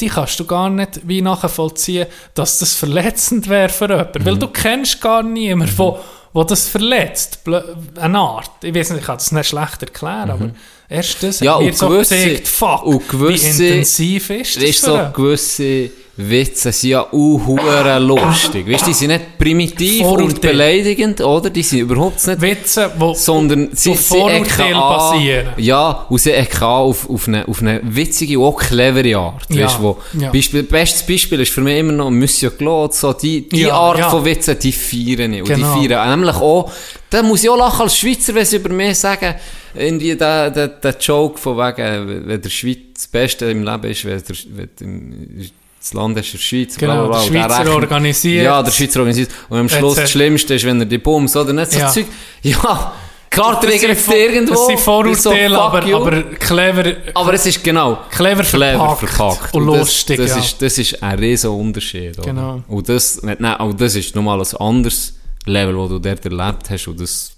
die 0.00 0.08
kannst 0.08 0.38
du 0.40 0.44
gar 0.44 0.70
nicht 0.70 1.00
wie 1.04 1.22
nachvollziehen, 1.22 2.06
dass 2.34 2.58
das 2.58 2.74
verletzend 2.74 3.48
wäre 3.48 3.68
für 3.68 3.88
jemanden. 3.88 4.22
Mhm. 4.22 4.26
Weil 4.26 4.38
du 4.38 4.48
kennst 4.48 5.00
gar 5.00 5.22
niemanden, 5.22 5.72
wo, 5.76 5.98
wo 6.32 6.44
das 6.44 6.68
verletzt. 6.68 7.40
Blö- 7.44 7.64
Eine 8.00 8.18
Art. 8.18 8.50
Ich 8.62 8.74
weiß 8.74 8.90
nicht, 8.90 9.00
ich 9.00 9.06
kann 9.06 9.16
das 9.18 9.32
nicht 9.32 9.48
schlecht 9.48 9.82
erklären, 9.82 10.30
aber 10.30 10.50
erst 10.88 11.22
das 11.22 11.40
Mhm. 11.40 11.46
Ja, 11.46 11.54
hat 11.56 11.62
mir 11.62 11.72
so 11.72 11.88
gewisse- 11.88 12.16
gezeigt, 12.16 12.48
fuck, 12.48 13.08
gewisse- 13.08 13.58
wie 13.58 13.64
intensiv 13.74 14.30
ist 14.30 14.48
Es 14.48 14.54
das 14.54 14.62
ist 14.64 14.80
so 14.82 14.98
gewisse 15.14 15.90
Witze 16.20 16.72
sind 16.72 16.90
ja 16.90 17.02
auch 17.02 18.00
lustig. 18.00 18.68
Weißt 18.68 18.82
du, 18.82 18.86
die 18.86 18.92
sind 18.94 19.08
nicht 19.08 19.38
primitiv 19.38 20.02
und 20.02 20.08
Vorurteile. 20.18 20.52
beleidigend, 20.52 21.20
oder? 21.20 21.48
Die 21.48 21.62
sind 21.62 21.78
überhaupt 21.78 22.26
nicht 22.26 22.40
Witze, 22.40 22.90
wo, 22.98 23.14
sondern 23.14 23.68
sie, 23.72 23.90
sie 23.94 23.96
Vorurteile 23.96 24.44
ecken 24.44 24.74
an, 24.74 24.80
basieren. 24.80 25.46
Ja, 25.58 26.06
und 26.08 26.18
sie 26.20 26.32
ecken 26.32 26.62
auf, 26.64 27.08
auf, 27.08 27.28
eine, 27.28 27.46
auf 27.46 27.60
eine 27.62 27.80
witzige 27.84 28.38
und 28.40 28.46
auch 28.46 28.58
clevere 28.60 29.16
Art. 29.16 29.44
Ja, 29.48 29.66
Weißt, 29.66 29.80
wo 29.80 29.98
ja. 30.18 30.32
Beispiel, 30.32 30.64
bestes 30.64 31.06
Beispiel 31.06 31.40
ist 31.40 31.52
für 31.52 31.60
mich 31.60 31.78
immer 31.78 31.92
noch 31.92 32.10
Monsieur 32.10 32.50
Claude, 32.50 32.92
so 32.92 33.12
die, 33.12 33.48
die 33.48 33.60
Ja, 33.60 33.74
Art 33.74 33.98
ja. 34.00 34.10
von 34.10 34.24
Witzen, 34.24 34.58
die 34.58 34.72
feiern 34.72 35.32
ich. 35.32 35.42
Und 35.42 35.48
Genau. 35.48 35.80
die 35.80 35.88
feiern 35.88 36.10
nämlich 36.10 36.34
auch, 36.36 36.70
da 37.10 37.22
muss 37.22 37.44
ich 37.44 37.48
auch 37.50 37.56
lachen 37.56 37.82
als 37.82 37.96
Schweizer, 37.96 38.34
wenn 38.34 38.44
sie 38.44 38.56
über 38.56 38.70
mich 38.70 38.98
sagen, 38.98 39.36
irgendwie 39.74 40.16
der, 40.16 40.50
der, 40.50 40.66
der 40.66 40.96
Joke 41.00 41.38
von 41.38 41.56
wegen, 41.56 42.26
wenn 42.26 42.42
der 42.42 42.50
Schweiz 42.50 42.78
das 42.94 43.06
Beste 43.06 43.44
im 43.46 43.62
Leben 43.62 43.84
ist, 43.84 44.04
wenn, 44.04 44.20
der, 44.20 44.36
wenn 44.50 45.10
du- 45.38 45.44
das 45.88 45.94
Land 45.94 46.18
ist 46.18 46.32
der 46.34 46.38
Schweiz, 46.38 46.76
Genau, 46.76 46.94
der 46.94 47.04
und 47.04 47.34
der 47.34 47.40
Schweizer 47.48 47.74
organisiert. 47.74 48.44
Ja, 48.44 48.62
der 48.62 48.70
Schweizer 48.70 49.00
organisiert. 49.00 49.30
Und 49.48 49.58
am 49.58 49.68
Schluss 49.68 49.96
das 49.96 50.10
Schlimmste 50.10 50.54
ist, 50.54 50.64
wenn 50.64 50.80
er 50.80 50.86
die 50.86 50.98
Bums, 50.98 51.34
oder 51.36 51.52
nicht 51.52 51.72
so 51.72 51.78
Ja. 51.78 51.88
Zeug. 51.88 52.06
Ja, 52.42 52.92
klar, 53.30 53.60
Das 53.60 54.00
Vor- 54.02 54.14
irgendwo. 54.14 54.54
Das 54.54 54.66
sind 54.66 54.80
Vorurteile, 54.80 55.54
so, 55.54 55.60
aber, 55.60 55.94
aber 55.94 56.22
clever, 56.34 56.92
Aber 57.14 57.32
es 57.34 57.46
ist 57.46 57.62
genau 57.64 57.98
clever, 58.10 58.42
clever 58.42 58.96
verpackt, 58.96 59.54
und 59.54 59.66
das, 59.66 59.78
lustig. 59.78 60.16
Das, 60.18 60.30
ja. 60.30 60.38
ist, 60.38 60.62
das 60.62 60.78
ist 60.78 61.02
ein 61.02 61.18
riesen 61.18 61.50
Unterschied. 61.50 62.18
oder? 62.18 62.26
Genau. 62.28 62.62
Und 62.68 62.88
das, 62.88 63.22
nein, 63.22 63.44
auch 63.44 63.72
das 63.72 63.94
ist 63.96 64.14
nochmal 64.14 64.40
ein 64.40 64.56
anderes 64.58 65.14
Level, 65.46 65.74
das 65.76 65.88
du 65.88 65.98
dort 65.98 66.24
erlebt 66.24 66.70
hast. 66.70 66.86
Und 66.88 67.00
das, 67.00 67.32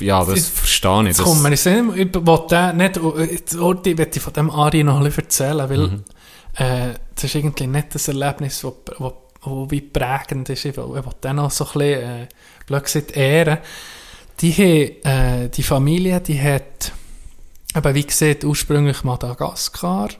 ja, 0.00 0.24
das 0.24 0.34
Jetzt- 0.36 0.58
verstehe 0.58 1.08
ich. 1.10 1.16
Das, 1.16 1.24
kommt 1.26 1.42
mir 1.42 1.52
ich 1.52 1.64
will 1.64 1.82
nicht, 2.74 3.00
jetzt 3.32 3.56
Orti 3.58 3.96
will 3.98 4.08
ich 4.12 4.20
von 4.22 4.32
dem 4.32 4.50
Ari 4.50 4.82
noch 4.84 4.98
ein 4.98 5.04
bisschen 5.04 5.24
erzählen, 5.24 5.68
weil 5.70 5.78
Mhm. 5.78 6.04
Äh, 6.56 6.94
das 7.14 7.24
ist 7.24 7.34
irgendwie 7.34 7.66
nicht 7.66 7.94
das 7.94 8.08
Erlebnis, 8.08 8.60
das 8.60 8.72
wo, 8.98 9.14
wo 9.42 9.70
wie 9.70 9.80
prägend 9.80 10.48
ist. 10.48 10.64
Ich 10.64 10.76
will, 10.76 10.96
ich 10.98 11.04
will 11.04 11.12
den 11.22 11.36
noch 11.36 11.50
so 11.50 11.64
ein 11.64 11.72
bisschen, 11.72 12.02
äh, 12.02 12.28
blöd 12.66 12.84
gesagt, 12.84 13.16
ehren. 13.16 13.58
Die, 14.40 14.52
haben, 14.52 15.44
äh, 15.44 15.48
die 15.48 15.62
Familie, 15.62 16.20
die 16.20 16.40
hat, 16.40 16.92
eben 17.74 17.94
wie 17.94 18.06
gesagt, 18.06 18.44
ursprünglich 18.44 19.04
Madagaskar 19.04 20.10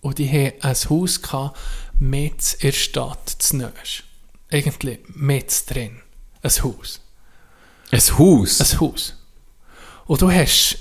und 0.00 0.18
die 0.18 0.28
haben 0.28 0.52
ein 0.62 0.76
Haus 0.88 1.20
gehabt, 1.20 1.58
mit 1.98 2.54
in 2.54 2.70
der 2.70 2.72
Stadt, 2.72 3.28
zu 3.28 3.56
Nösch. 3.56 4.04
Eigentlich 4.50 5.00
mit 5.08 5.70
drin. 5.70 6.00
Ein 6.42 6.50
Haus. 6.50 7.00
ein 7.90 8.18
Haus. 8.18 8.60
Ein 8.60 8.80
Haus. 8.80 9.16
Und 10.06 10.22
du 10.22 10.30
hast, 10.30 10.78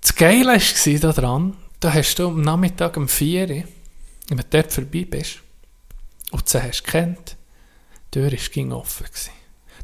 das 0.00 0.14
Geile 0.14 0.54
war 0.54 0.98
da 1.00 1.12
dran, 1.12 1.56
da 1.80 1.92
hast 1.92 2.18
du 2.18 2.28
am 2.28 2.40
Nachmittag 2.40 2.96
um 2.96 3.08
4 3.08 3.48
Uhr, 3.50 3.64
wenn 4.28 4.38
du 4.38 4.44
dort 4.50 4.72
vorbei 4.72 5.04
bist, 5.04 5.38
und 6.30 6.48
sie 6.48 6.62
hast 6.62 6.84
gekannt, 6.84 7.36
die 8.14 8.20
Tür 8.20 8.30
war 8.30 8.38
ging 8.50 8.72
offen. 8.72 9.06
Gewesen. 9.06 9.30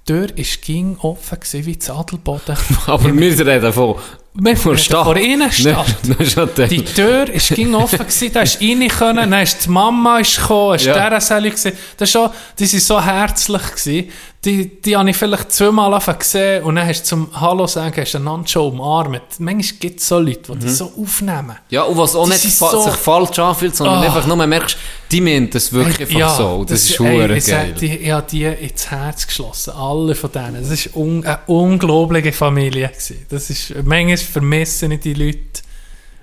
Die 0.06 0.12
Tür 0.12 0.28
war 0.28 0.60
ging 0.62 0.96
offen 0.98 1.66
wie 1.66 1.76
das 1.76 1.90
Adelboden. 1.90 2.56
aber 2.86 3.14
wir 3.16 3.46
reden 3.46 3.72
von, 3.72 3.96
Wir 4.36 4.56
das 4.56 6.26
ist 6.28 6.34
ja 6.36 6.46
der- 6.46 6.66
Die 6.66 6.82
Tür 6.84 7.28
ist 7.30 7.50
ging 7.54 7.72
offen 7.74 7.98
gewesen, 8.00 8.32
da 8.32 8.40
hast 8.40 8.60
du 8.60 8.66
rein 8.66 8.88
können, 8.88 9.30
dann 9.30 9.42
ist 9.42 9.64
die 9.64 9.70
Mama 9.70 10.18
ist 10.18 10.36
gekommen, 10.40 10.72
hast 10.74 10.86
Ja. 10.86 10.96
ja. 10.96 11.08
der. 11.08 11.20
Das 11.20 11.30
ist 11.30 12.10
schon, 12.10 12.30
die 12.58 12.66
sind 12.66 12.82
so 12.82 13.00
herzlich 13.00 13.62
gewesen. 13.62 14.08
Die, 14.44 14.82
die 14.82 14.94
habe 14.94 15.08
ich 15.08 15.16
vielleicht 15.16 15.52
zweimal 15.52 15.98
gesehen 16.18 16.64
und 16.64 16.74
dann 16.74 16.86
hast 16.86 17.04
du 17.04 17.06
zum 17.06 17.40
Hallo 17.40 17.66
sagen, 17.66 17.94
hast 17.98 18.12
du 18.12 18.18
einander 18.18 18.46
schon 18.46 18.72
umarmt. 18.72 19.22
Manchmal 19.38 19.78
gibt 19.80 20.00
es 20.00 20.08
so 20.08 20.18
Leute, 20.18 20.52
die 20.52 20.66
das 20.66 20.76
so 20.78 20.92
aufnehmen. 21.00 21.56
Ja, 21.70 21.84
und 21.84 21.96
was 21.96 22.14
auch 22.14 22.24
Die 22.24 22.32
nicht 22.32 22.44
fa 22.58 22.70
so- 22.70 22.82
sich 22.82 22.92
falsch 22.92 23.38
anfühlt, 23.38 23.74
sondern 23.74 24.00
Ah. 24.00 24.02
einfach 24.02 24.26
nur 24.26 24.46
merkst, 24.46 24.76
die 25.10 25.22
meinen 25.22 25.48
das 25.48 25.72
wirklich 25.72 26.14
einfach 26.14 26.36
so. 26.36 26.46
Und 26.56 26.70
das, 26.70 26.84
ist 26.90 27.00
ey, 27.00 27.40
sag, 27.40 27.56
geil. 27.58 27.74
Die, 27.80 27.96
ich 27.96 28.10
habe 28.10 28.26
die 28.30 28.44
ins 28.44 28.90
Herz 28.90 29.26
geschlossen, 29.26 29.72
alle 29.72 30.14
von 30.14 30.30
denen. 30.30 30.68
Das 30.68 30.94
war 30.94 30.96
un, 31.02 31.24
eine 31.24 31.38
unglaubliche 31.46 32.32
Familie. 32.32 32.88
Gewesen. 32.88 33.24
Das 33.30 33.48
ist, 33.48 33.72
manchmal 33.82 34.18
vermissen 34.24 34.90
ich 34.92 35.00
die 35.00 35.14
Leute 35.14 35.38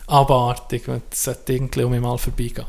abartig, 0.08 0.84
das 1.10 1.24
sollte 1.24 1.54
irgendwie 1.54 1.84
um 1.84 1.92
mich 1.92 2.02
mal 2.02 2.18
vorbeigehen. 2.18 2.66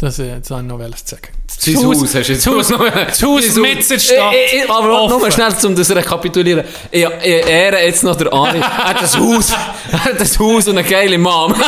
Das, 0.00 0.20
äh, 0.20 0.38
das 0.38 0.50
wollte 0.50 0.62
ich 0.64 0.68
noch 0.68 0.78
wollen 0.78 0.94
sagen. 1.04 1.22
Sein 1.48 1.76
Haus, 1.84 2.02
hast 2.02 2.14
du 2.14 2.18
jetzt 2.32 2.46
das 2.46 2.54
Haus, 2.54 2.68
noch- 2.70 2.88
das 2.88 3.20
Haus 3.20 3.56
mit 3.56 3.90
der 3.90 3.98
Stadt. 3.98 4.32
Ich, 4.32 4.62
ich, 4.62 4.70
aber 4.70 5.02
offen. 5.02 5.18
nur 5.18 5.30
schnell, 5.32 5.52
um 5.64 5.74
das 5.74 5.88
zu 5.88 5.96
rekapitulieren. 5.96 6.64
Ich, 6.92 7.04
ich 7.04 7.46
ehre 7.48 7.84
jetzt 7.84 8.04
noch 8.04 8.14
der 8.14 8.32
Ani. 8.32 8.60
er 8.60 8.78
hat 8.90 9.02
das 9.02 9.18
Haus, 9.18 9.50
er 9.90 10.04
hat 10.04 10.20
das 10.20 10.38
Haus 10.38 10.68
und 10.68 10.78
eine 10.78 10.88
geile 10.88 11.18
Mom. 11.18 11.52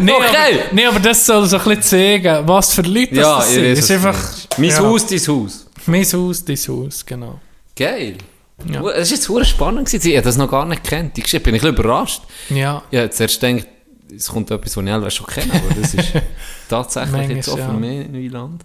Nee, 0.00 0.12
okay. 0.12 0.26
aber, 0.26 0.74
nee, 0.74 0.84
aber 0.84 1.00
das 1.00 1.24
soll 1.24 1.46
so 1.46 1.56
ein 1.56 1.64
bisschen 1.64 1.82
zeigen, 1.82 2.46
was 2.46 2.74
für 2.74 2.82
Leute 2.82 3.14
ja, 3.14 3.36
das 3.38 3.52
sind. 3.54 3.64
Es 3.64 3.78
was 3.78 3.84
ist 3.84 3.90
einfach. 3.92 4.18
Mein 4.58 4.70
ja. 4.70 4.78
Haus, 4.80 5.06
dein 5.06 5.18
Haus. 5.20 5.66
Mein 5.86 6.04
Haus, 6.04 6.44
dein 6.44 6.56
Haus, 6.56 7.06
genau. 7.06 7.40
Geil. 7.74 8.16
Ja. 8.64 8.80
Es 8.90 9.10
war 9.10 9.16
jetzt 9.16 9.28
hure 9.28 9.44
spannend. 9.44 9.86
gewesen. 9.88 10.08
Ich 10.10 10.16
habe 10.16 10.24
das 10.24 10.36
noch 10.36 10.50
gar 10.50 10.64
nicht 10.66 10.82
kennt. 10.84 11.14
Geschichte 11.14 11.40
bin 11.40 11.54
ich 11.54 11.62
ein 11.62 11.74
bisschen 11.74 11.84
überrascht. 11.84 12.22
Ja, 12.50 12.82
Ich 12.90 12.98
habe 12.98 13.10
zuerst 13.10 13.40
gedacht, 13.40 13.66
es 14.14 14.28
kommt 14.28 14.50
etwas, 14.50 14.76
was 14.76 14.84
ich 14.84 14.90
selber 14.90 15.10
schon 15.10 15.26
kenne, 15.26 15.52
aber 15.54 15.80
das 15.80 15.94
ist 15.94 16.12
tatsächlich 16.68 17.12
Manchmal, 17.12 17.36
jetzt 17.36 17.48
auch 17.50 17.58
ja. 17.58 17.66
für 17.68 17.74
mich 17.76 18.08
Neuland. 18.08 18.64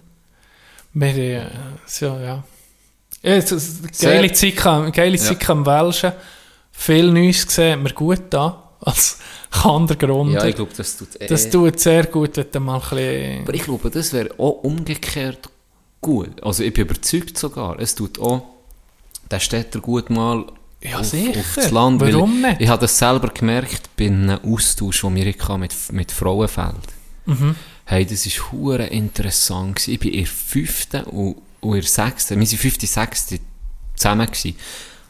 Wir, 0.94 1.16
äh, 1.16 1.46
so, 1.86 2.06
ja. 2.06 2.42
ja 3.22 3.32
es 3.36 3.48
Sehr- 3.92 4.14
geile 4.14 4.32
Zeit, 4.32 4.66
am- 4.66 4.90
geile 4.92 5.16
Zeit 5.18 5.48
am 5.50 5.64
Welschen. 5.66 6.12
Viel 6.72 7.12
Neues 7.12 7.46
gesehen, 7.46 7.72
hat 7.74 7.82
mir 7.82 7.92
gut 7.92 8.34
an. 8.34 8.54
Als 8.80 9.18
Kandergrund. 9.50 10.32
Ja, 10.32 10.44
ich 10.44 10.56
glaube, 10.56 10.72
das 10.76 10.96
tut 10.96 11.20
eh. 11.20 11.26
das 11.26 11.48
tut 11.48 11.78
sehr 11.80 12.04
gut, 12.06 12.36
wenn 12.36 12.46
du 12.50 12.60
mal 12.60 12.74
ein 12.74 12.80
bisschen... 12.80 13.42
Aber 13.42 13.54
ich 13.54 13.62
glaube, 13.62 13.90
das 13.90 14.12
wäre 14.12 14.30
auch 14.38 14.62
umgekehrt 14.64 15.48
gut. 16.00 16.42
Also 16.42 16.62
ich 16.64 16.74
bin 16.74 16.82
überzeugt 16.84 17.38
sogar, 17.38 17.78
es 17.78 17.94
tut 17.94 18.18
auch 18.18 18.42
den 19.30 19.40
Städter 19.40 19.80
gut 19.80 20.10
mal 20.10 20.44
Ja, 20.82 20.98
auf, 21.00 21.06
sicher. 21.06 21.40
auf 21.40 21.52
das 21.56 21.70
Land. 21.70 22.00
Warum 22.00 22.36
ich, 22.36 22.50
nicht? 22.50 22.60
Ich 22.60 22.68
habe 22.68 22.80
das 22.80 22.98
selber 22.98 23.28
gemerkt 23.28 23.90
bei 23.96 24.06
einem 24.06 24.38
Austausch, 24.44 25.00
den 25.02 25.14
wir 25.16 25.26
hatten 25.32 25.60
mit, 25.60 25.74
mit 25.92 26.12
Frauenfeld. 26.12 26.74
Mhm. 27.26 27.54
Hey, 27.86 28.06
das 28.06 28.26
war 28.26 28.52
hure 28.52 28.84
interessant. 28.86 29.76
gewesen. 29.76 29.92
Ich 29.92 29.98
bin 30.00 30.12
in 30.12 30.18
der 30.24 30.26
fünften 30.26 31.04
und, 31.04 31.36
und 31.60 31.76
in 31.76 31.82
sechsten, 31.82 32.38
wir 32.40 32.46
waren 32.46 32.58
fünfte, 32.58 32.86
sechste 32.86 33.38
zusammen. 33.94 34.26
Gewesen. 34.26 34.56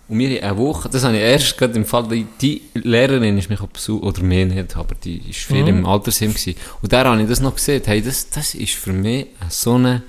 Und 0.06 0.18
wir 0.18 0.36
haben 0.42 0.44
eine 0.50 0.58
Woche, 0.58 0.88
das 0.90 1.02
habe 1.02 1.14
ich 1.16 1.22
erst 1.22 1.56
gerade 1.56 1.74
im 1.76 1.86
Fall, 1.86 2.06
die, 2.08 2.26
die 2.40 2.60
Lehrerin 2.74 3.38
ist 3.38 3.48
mich 3.48 3.60
auf 3.60 3.70
Besuch, 3.70 4.02
oder 4.02 4.22
mir 4.22 4.44
nicht, 4.44 4.76
aber 4.76 4.94
die 4.96 5.16
ist 5.30 5.38
viel 5.40 5.62
Mhm. 5.62 5.68
im 5.68 5.86
Altersheim 5.86 6.28
gewesen. 6.34 6.56
Und 6.82 6.92
da 6.92 7.04
habe 7.04 7.22
ich 7.22 7.28
das 7.28 7.40
noch 7.40 7.54
gesehen. 7.54 7.80
Hey, 7.86 8.02
das, 8.02 8.28
das 8.28 8.54
ist 8.54 8.74
für 8.74 8.92
mich 8.92 9.28
so 9.48 9.74
eine, 9.76 10.02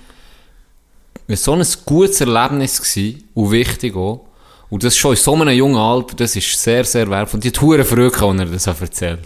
so 1.29 1.53
ein 1.53 1.65
gutes 1.85 2.21
Erlebnis 2.21 2.81
gewesen 2.81 3.23
und 3.33 3.51
wichtig 3.51 3.95
auch. 3.95 4.25
Und 4.69 4.83
das 4.83 4.97
schon 4.97 5.11
in 5.11 5.17
so 5.17 5.33
einem 5.35 5.55
jungen 5.55 5.77
Alter, 5.77 6.15
das 6.15 6.35
ist 6.35 6.61
sehr, 6.61 6.83
sehr 6.83 7.09
wertvoll. 7.09 7.39
Die 7.39 7.49
hat 7.49 7.61
hure 7.61 7.85
früh 7.85 8.09
gehabt, 8.09 8.39
als 8.39 8.39
er 8.39 8.45
das 8.45 8.67
auch 8.67 8.81
erzählt. 8.81 9.19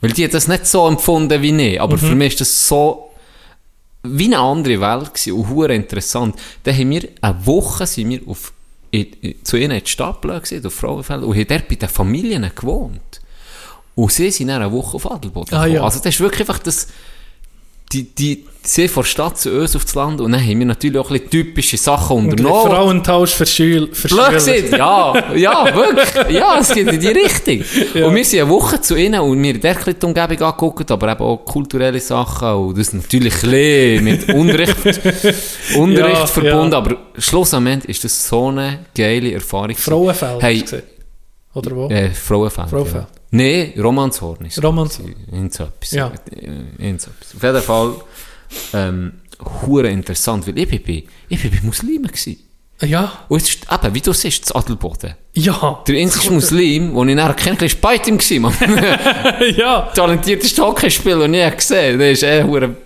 Weil 0.00 0.12
die 0.12 0.24
hat 0.24 0.34
das 0.34 0.48
nicht 0.48 0.66
so 0.66 0.86
empfunden 0.86 1.40
wie 1.40 1.72
ich, 1.72 1.80
aber 1.80 1.96
für 1.96 2.14
mich 2.14 2.34
ist 2.34 2.42
das 2.42 2.68
so 2.68 3.10
wie 4.02 4.26
eine 4.26 4.38
andere 4.38 4.80
Welt 4.80 5.14
gewesen 5.14 5.32
und 5.32 5.48
hure 5.48 5.74
interessant. 5.74 6.36
Dann 6.62 6.76
haben 6.76 6.90
wir 6.90 7.08
eine 7.22 7.46
Woche 7.46 7.86
sind 7.86 8.10
wir 8.10 8.20
auf, 8.26 8.52
in, 8.90 9.06
in, 9.22 9.44
zu 9.44 9.56
ihnen 9.56 9.78
in 9.78 9.84
die 9.84 9.90
Stadt 9.90 10.20
gewesen, 10.20 10.66
auf 10.66 10.74
Frauenfeld, 10.74 11.22
und 11.22 11.34
haben 11.34 11.46
dort 11.48 11.68
bei 11.68 11.74
den 11.74 11.88
Familien 11.88 12.50
gewohnt. 12.54 13.20
Und 13.94 14.12
sie 14.12 14.30
sind 14.30 14.48
dann 14.48 14.60
eine 14.60 14.72
Woche 14.72 14.96
auf 14.96 15.10
Adelboden 15.10 15.56
Ah, 15.56 15.66
ja. 15.66 15.82
Also 15.82 16.00
das 16.00 16.14
ist 16.14 16.20
wirklich 16.20 16.40
einfach 16.40 16.58
das, 16.58 16.88
die, 17.92 18.02
die, 18.14 18.44
sie 18.62 18.88
von 18.88 19.02
der 19.02 19.08
Stadt 19.08 19.38
zu 19.38 19.50
uns 19.52 19.76
aufs 19.76 19.94
Land 19.94 20.20
und 20.20 20.32
dann 20.32 20.40
haben 20.40 20.58
wir 20.58 20.66
natürlich 20.66 20.98
auch 20.98 21.10
ein 21.10 21.14
bisschen 21.14 21.30
typische 21.30 21.76
Sachen 21.76 22.16
unternommen. 22.16 22.66
Frauentausch 22.70 23.36
Blöd 23.36 23.48
Schüler. 23.48 23.86
gesagt, 24.32 24.72
ja, 24.72 25.34
ja, 25.36 25.74
wirklich. 25.74 26.34
Ja, 26.36 26.58
es 26.58 26.72
geht 26.72 26.88
in 26.90 27.00
die 27.00 27.08
Richtung. 27.08 27.62
Ja. 27.94 28.06
Und 28.06 28.14
wir 28.16 28.24
sind 28.24 28.40
eine 28.40 28.48
Woche 28.50 28.80
zu 28.80 28.96
ihnen 28.96 29.20
und 29.20 29.40
wir 29.40 29.54
haben 29.54 29.60
dort 29.60 30.02
die 30.02 30.06
Umgebung 30.06 30.40
angeguckt, 30.42 30.90
aber 30.90 31.12
eben 31.12 31.20
auch 31.22 31.44
kulturelle 31.44 32.00
Sachen 32.00 32.48
und 32.48 32.78
das 32.78 32.92
natürlich 32.92 33.34
ein 33.44 34.02
mit 34.02 34.28
Unterricht, 34.30 34.76
Unterricht 35.76 36.18
Ja, 36.18 36.26
verbunden, 36.26 36.72
ja. 36.72 36.78
aber 36.78 36.96
schlussendlich 37.18 37.88
ist 37.88 38.04
das 38.04 38.26
so 38.28 38.48
eine 38.48 38.80
geile 38.96 39.32
Erfahrung. 39.32 39.76
Frauenfeld, 39.76 40.42
Hey. 40.42 40.64
Oder 41.54 41.76
wo? 41.76 41.88
Äh, 41.88 42.10
Frauenfeld. 42.10 42.70
Frauenfeld. 42.70 43.04
Ja. 43.04 43.08
Nein, 43.34 43.72
Romanshorn 43.82 44.46
ist. 44.46 44.62
Romanshorn. 44.62 45.14
Irgend 45.32 45.52
so 45.54 45.64
etwas. 45.64 45.90
Ja. 45.90 46.12
Äh, 46.30 46.46
irgend 46.86 47.00
so 47.00 47.10
etwas. 47.10 47.34
Auf 47.36 47.42
jeden 47.42 47.62
Fall, 47.62 47.94
ähm, 48.74 49.12
hure 49.66 49.88
interessant, 49.88 50.46
weil 50.46 50.58
ich 50.58 50.68
bin, 50.68 50.82
bei- 50.86 51.04
ich 51.28 51.42
bin 51.42 51.50
bei 51.50 51.60
Muslimen 51.62 52.06
gewesen. 52.06 52.36
Ja, 52.82 53.12
Und 53.28 53.38
jetzt 53.40 53.48
ist, 53.64 53.72
eben, 53.72 53.94
wie 53.94 54.00
du 54.00 54.12
siehst, 54.12 54.42
das 54.44 54.52
Adelboden. 54.52 55.14
ja. 55.32 55.82
Der 55.86 55.96
einzige 56.00 56.32
Muslim, 56.34 56.94
den 56.96 57.08
ich 57.08 57.14
nachher 57.16 57.34
kennengelernt 57.34 57.76
habe, 57.82 57.94
war 57.94 58.18
bei 58.18 58.34
ihm. 58.34 58.42
Mann. 58.42 59.54
ja. 59.56 59.82
Talentiertester 59.94 60.66
Hockeyspieler, 60.66 61.28
den 61.28 61.34
ich 61.34 61.56
gesehen 61.56 61.98
Der 61.98 62.12
war 62.48 62.58
eh 62.60 62.64
ein 62.64 62.76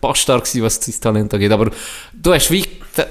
Bastard, 0.00 0.44
gewesen, 0.44 0.62
was 0.62 0.76
sein 0.84 0.94
Talent 1.00 1.32
angeht. 1.32 1.50
Aber 1.52 1.70
du 2.12 2.34
hast 2.34 2.50
wie, 2.50 2.64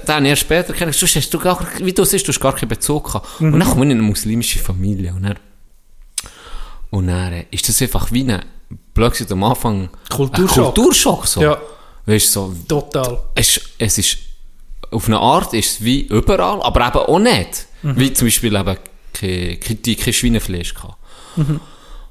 den 0.08 0.24
erst 0.26 0.42
später 0.42 0.68
kennengelernt, 0.72 0.94
sonst 0.96 1.16
hast 1.16 1.30
du 1.34 1.38
gar, 1.38 1.58
wie 1.80 1.92
du 1.92 2.04
siehst, 2.04 2.26
du 2.28 2.32
hast 2.32 2.40
gar 2.40 2.54
keinen 2.54 2.68
Bezug 2.68 3.04
gehabt. 3.06 3.40
Und 3.40 3.52
dann 3.58 3.68
komme 3.68 3.84
ich 3.86 3.90
in 3.92 3.98
eine 3.98 4.02
muslimische 4.02 4.58
Familie. 4.58 5.12
Und 5.14 5.22
dann, 5.24 5.34
und 6.90 7.08
dann 7.08 7.44
ist 7.50 7.68
das 7.68 7.80
einfach 7.82 8.12
wie 8.12 8.30
ein, 8.30 8.42
gesagt, 8.94 9.32
am 9.32 9.44
Anfang, 9.44 9.88
Kulturschock. 10.08 10.74
Kulturschock 10.74 11.26
so. 11.26 11.42
Ja. 11.42 11.58
Weißt 12.06 12.28
du, 12.28 12.40
so, 12.40 12.54
Total. 12.68 13.18
es, 13.34 13.60
es 13.78 13.98
ist, 13.98 14.18
auf 14.90 15.06
eine 15.06 15.18
Art 15.18 15.52
ist 15.54 15.72
es 15.72 15.84
wie 15.84 16.02
überall, 16.02 16.62
aber 16.62 16.86
eben 16.86 16.98
auch 16.98 17.18
nicht. 17.18 17.66
Mhm. 17.82 17.98
Wie 17.98 18.12
zum 18.12 18.28
Beispiel 18.28 18.54
eben 18.54 18.76
kein, 19.12 19.60
kein, 19.60 20.12
Schweinefleisch 20.12 20.74
gehabt. 20.74 20.96
Mhm. 21.36 21.60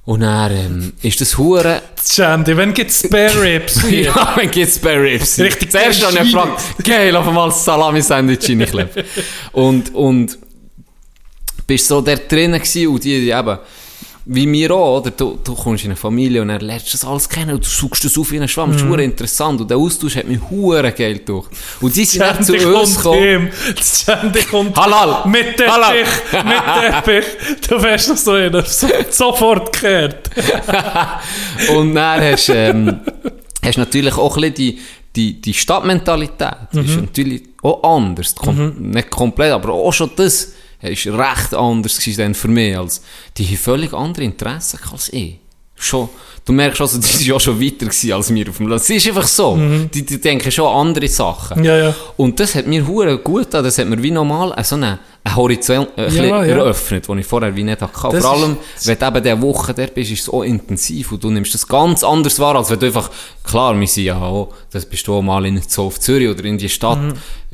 Und 0.04 0.20
dann 0.20 0.52
ähm, 0.52 0.94
ist 1.02 1.20
das 1.20 1.36
Hure... 1.38 1.82
Shandy, 2.08 2.56
wenn 2.56 2.74
gibt's 2.74 3.00
Spare 3.04 3.42
Ribs 3.42 3.82
hier? 3.88 4.04
Ja, 4.04 4.34
wenn 4.36 4.52
gibt's 4.52 4.76
Spare 4.76 5.02
Ribs. 5.02 5.40
Richtig 5.40 5.72
Zuerst 5.72 6.06
habe 6.06 6.18
ich 6.18 6.32
gefragt, 6.32 6.62
geil, 6.84 7.16
auf 7.16 7.28
einmal 7.28 7.52
Salami-Sandwich 7.52 8.48
reingeklebt. 8.50 9.04
und, 9.54 9.96
und, 9.96 10.38
bist 11.66 11.88
so 11.88 12.02
der 12.02 12.18
drinnen 12.18 12.60
gewesen 12.60 12.88
und 12.88 13.04
die, 13.04 13.22
die 13.22 13.30
eben, 13.32 13.58
wie 14.28 14.48
mir 14.48 14.72
auch, 14.72 15.02
oder? 15.02 15.12
Du, 15.12 15.38
du 15.44 15.54
kommst 15.54 15.84
in 15.84 15.92
eine 15.92 15.96
Familie 15.96 16.42
und 16.42 16.48
dann 16.48 16.62
lernst 16.62 16.94
das 16.94 17.06
alles 17.06 17.30
kennen 17.30 17.52
und 17.52 17.64
du 17.64 17.70
suchst 17.70 18.06
das 18.06 18.18
auf 18.18 18.32
wie 18.32 18.40
ein 18.40 18.48
Schwamm. 18.48 18.72
Das 18.72 18.82
ist 18.82 18.88
hure 18.88 19.04
interessant 19.04 19.62
und 19.62 19.70
der 19.70 19.78
Austausch 19.78 20.16
hat 20.16 20.28
mich 20.28 20.40
hure 20.50 20.92
geil 20.92 21.22
durch. 21.24 21.48
Und 21.80 21.96
die 21.96 22.06
sind 22.06 22.22
dann 22.22 22.44
zu 22.44 22.54
uns 22.54 22.98
gekommen. 22.98 23.24
ihm. 23.24 23.50
Shandy 23.80 24.42
kommt 24.44 24.76
Halal! 24.78 25.28
mit 25.30 25.62
Halal! 25.62 26.04
Teppich, 26.32 26.44
mit 26.44 27.06
Teppich. 27.06 27.68
Du 27.70 27.84
wärst 27.84 28.10
noch 28.10 28.18
so 28.18 28.32
einer, 28.32 28.64
so, 28.66 28.88
sofort 29.12 29.72
gekehrt. 29.74 30.32
Und 31.76 31.94
dann 31.94 32.22
hast 32.22 32.50
du 32.50 32.54
ähm, 32.54 33.00
hast 33.64 33.78
natürlich 33.78 34.16
auch 34.18 34.36
ein 34.38 34.42
bisschen 34.42 34.56
die, 34.56 34.80
die, 35.16 35.42
die 35.42 35.54
Stadtmentalität. 35.54 36.74
Mhm. 36.74 36.86
ist 36.86 36.96
natürlich 36.96 37.44
auch 37.62 37.84
anders. 37.84 38.34
Kom 38.34 38.74
Nicht 38.80 39.12
komplett, 39.12 39.52
aber 39.52 39.70
auch 39.74 39.94
schon 39.94 40.10
das 40.16 40.55
ist 40.90 41.08
recht 41.08 41.54
anders 41.54 41.98
gewesen 42.00 42.34
für 42.36 42.48
mich. 42.48 42.78
Als, 42.78 43.02
die 43.38 43.46
haben 43.46 43.58
völlig 43.58 43.94
andere 43.94 44.24
Interessen 44.26 44.80
als 44.92 45.12
ich. 45.12 45.40
Schon, 45.76 46.10
du 46.46 46.54
merkst 46.54 46.80
also, 46.82 46.98
die 47.02 47.06
sind 47.08 47.26
ja 47.28 47.40
schon 47.40 47.60
weiter 47.62 47.88
als 48.16 48.34
wir 48.34 48.50
auf 48.50 48.58
dem 48.58 48.68
Land. 48.68 48.82
Es 48.82 48.90
ist 48.90 49.08
einfach 49.08 49.28
so. 49.28 49.58
Die, 49.94 50.06
die 50.06 50.22
denken 50.22 50.52
schon 50.52 50.68
an 50.68 50.88
andere 50.88 51.08
Sachen. 51.08 51.60
Mhm. 51.60 51.66
Ja, 51.66 51.78
ja. 51.78 51.96
Und 52.18 52.40
das 52.40 52.56
hat 52.56 52.68
mir 52.68 52.86
hure 52.88 53.18
gut 53.18 53.46
getan. 53.46 53.64
Das 53.64 53.78
hat 53.78 53.88
mir 53.88 54.02
wie 54.02 54.12
nochmal 54.12 54.54
äh, 54.58 54.64
so 54.64 54.76
einen, 54.76 55.00
einen 55.24 55.36
Horizont 55.36 55.90
äh, 55.98 56.06
ein 56.06 56.14
Ja, 56.14 56.44
ja. 56.44 56.56
eröffnet, 56.58 57.08
den 57.08 57.18
ich 57.18 57.26
vorher 57.26 57.56
wie 57.56 57.64
nicht 57.64 57.82
hatte. 57.82 57.92
Das 58.12 58.24
Vor 58.24 58.34
allem, 58.34 58.58
ist- 58.78 58.88
wenn 58.88 58.98
du 59.00 59.06
eben 59.08 59.24
diese 59.24 59.42
Woche 59.42 59.74
dort 59.74 59.94
bist, 59.96 60.12
ist 60.12 60.22
es 60.22 60.30
auch 60.30 60.44
intensiv 60.44 61.12
und 61.12 61.24
du 61.24 61.30
nimmst 61.32 61.54
das 61.54 61.68
ganz 61.68 62.04
anders 62.04 62.40
wahr, 62.40 62.56
als 62.56 62.70
wenn 62.70 62.80
du 62.80 62.86
einfach, 62.86 63.10
klar, 63.44 63.78
wir 63.80 63.88
sind 63.88 64.04
ja 64.06 64.22
auch, 64.22 64.54
das 64.72 64.86
bist 64.86 65.08
du 65.08 65.16
auch 65.16 65.22
mal 65.24 65.46
in 65.46 65.60
so 65.68 65.86
auf 65.88 66.00
Zürich 66.00 66.30
oder 66.30 66.44
in 66.46 66.58
die 66.58 66.70
Stadt, 66.70 67.00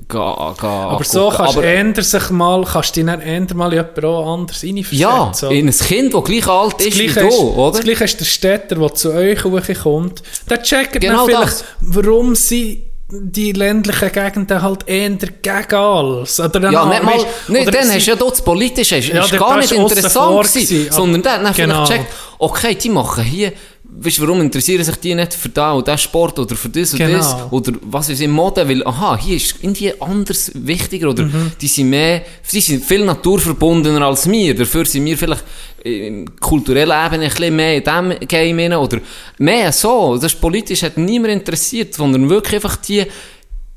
ga, 0.07 0.53
ga, 0.57 0.81
Mhm. 0.81 0.95
Aber 0.95 1.03
so 1.03 1.29
kannst 1.29 1.55
du 1.57 2.03
sich 2.03 2.29
mal, 2.31 2.65
kannst 2.65 2.95
dich 2.95 3.05
dann 3.05 3.21
ändern 3.21 3.57
mal 3.57 3.71
in 3.71 3.79
jemand 3.79 4.03
auch 4.05 4.33
anders 4.33 4.63
reinversetzen. 4.63 4.97
ja, 4.99 5.31
so. 5.33 5.49
in 5.49 5.67
ein 5.67 5.73
Kind, 5.73 6.13
das 6.13 6.23
gleich 6.23 6.47
alt 6.47 6.81
ist 6.81 6.99
wie 6.99 7.07
du, 7.07 7.27
ist, 7.27 7.39
oder? 7.39 7.71
Das 7.77 7.81
gleiche 7.85 8.03
ist 8.05 8.19
der 8.19 8.25
Städter, 8.25 8.80
der 8.81 8.93
zu 8.95 9.13
euch 9.13 9.43
hochkommt. 9.43 10.21
Der 10.49 10.61
checkt 10.61 10.99
Genau 10.99 11.27
dann 11.27 11.41
das. 11.41 11.61
vielleicht, 11.61 11.65
warum 11.81 12.35
sie 12.35 12.83
die 13.13 13.51
ländlichen 13.51 14.09
Gegenden 14.11 14.61
halt 14.61 14.87
eher 14.87 15.09
gegen 15.09 15.73
alles. 15.75 16.39
Oder 16.39 16.59
dann 16.61 16.71
Ja, 16.73 16.83
auch, 16.83 16.87
nicht 16.89 17.03
mal, 17.03 17.15
nicht, 17.49 17.67
oder 17.67 17.71
dann 17.77 17.87
sie- 17.89 17.95
hast 17.95 18.05
du 18.07 18.11
ja 18.11 18.15
dort 18.15 18.31
das 18.33 18.41
Politische, 18.41 18.95
ist, 18.97 19.09
Ja, 19.09 19.25
ist 19.25 19.37
gar 19.37 19.57
nicht 19.57 19.71
interessant 19.73 20.47
gewesen, 20.53 20.87
sondern 20.91 21.21
dann 21.21 21.47
hat 21.49 21.55
Genau. 21.57 21.85
vielleicht 21.85 22.03
gecheckt, 22.03 22.13
okay, 22.39 22.75
die 22.75 22.89
machen 22.89 23.23
hier, 23.25 23.51
weißt 23.93 24.19
du, 24.19 24.21
warum 24.23 24.41
interessieren 24.41 24.83
sich 24.83 24.95
die 24.97 25.13
nicht 25.13 25.33
für 25.33 25.49
da 25.49 25.73
und 25.73 25.87
das 25.87 26.01
Sport 26.01 26.39
oder 26.39 26.55
für 26.55 26.69
das 26.69 26.93
und 26.93 26.99
Genau. 26.99 27.17
das 27.17 27.35
oder 27.51 27.73
was 27.81 28.09
ist 28.09 28.21
in 28.21 28.31
Mode, 28.31 28.67
weil, 28.67 28.85
aha, 28.87 29.17
hier 29.17 29.35
ist 29.35 29.55
irgendwie 29.61 29.93
anders 30.01 30.51
wichtiger 30.55 31.09
oder 31.09 31.23
Mhm. 31.23 31.51
die 31.59 31.67
sind 31.67 31.89
mehr, 31.89 32.21
die 32.51 32.61
sind 32.61 32.83
viel 32.85 33.03
naturverbundener 33.03 34.01
als 34.05 34.29
wir, 34.29 34.55
dafür 34.55 34.85
sind 34.85 35.05
wir 35.05 35.17
vielleicht 35.17 35.43
im 35.83 36.39
kulturellen 36.39 37.05
Ebene 37.05 37.23
ein 37.25 37.29
bisschen 37.29 37.55
mehr 37.55 37.75
in 37.75 37.83
diesem 37.83 38.27
Game 38.27 38.59
rein 38.59 38.73
oder 38.73 38.99
mehr 39.39 39.71
so, 39.71 40.15
das 40.15 40.33
ist 40.33 40.39
politisch 40.41 40.83
hat 40.83 40.97
niemand 40.97 41.33
interessiert, 41.33 41.93
sondern 41.93 42.29
wirklich 42.29 42.55
einfach 42.55 42.77
die, 42.77 43.05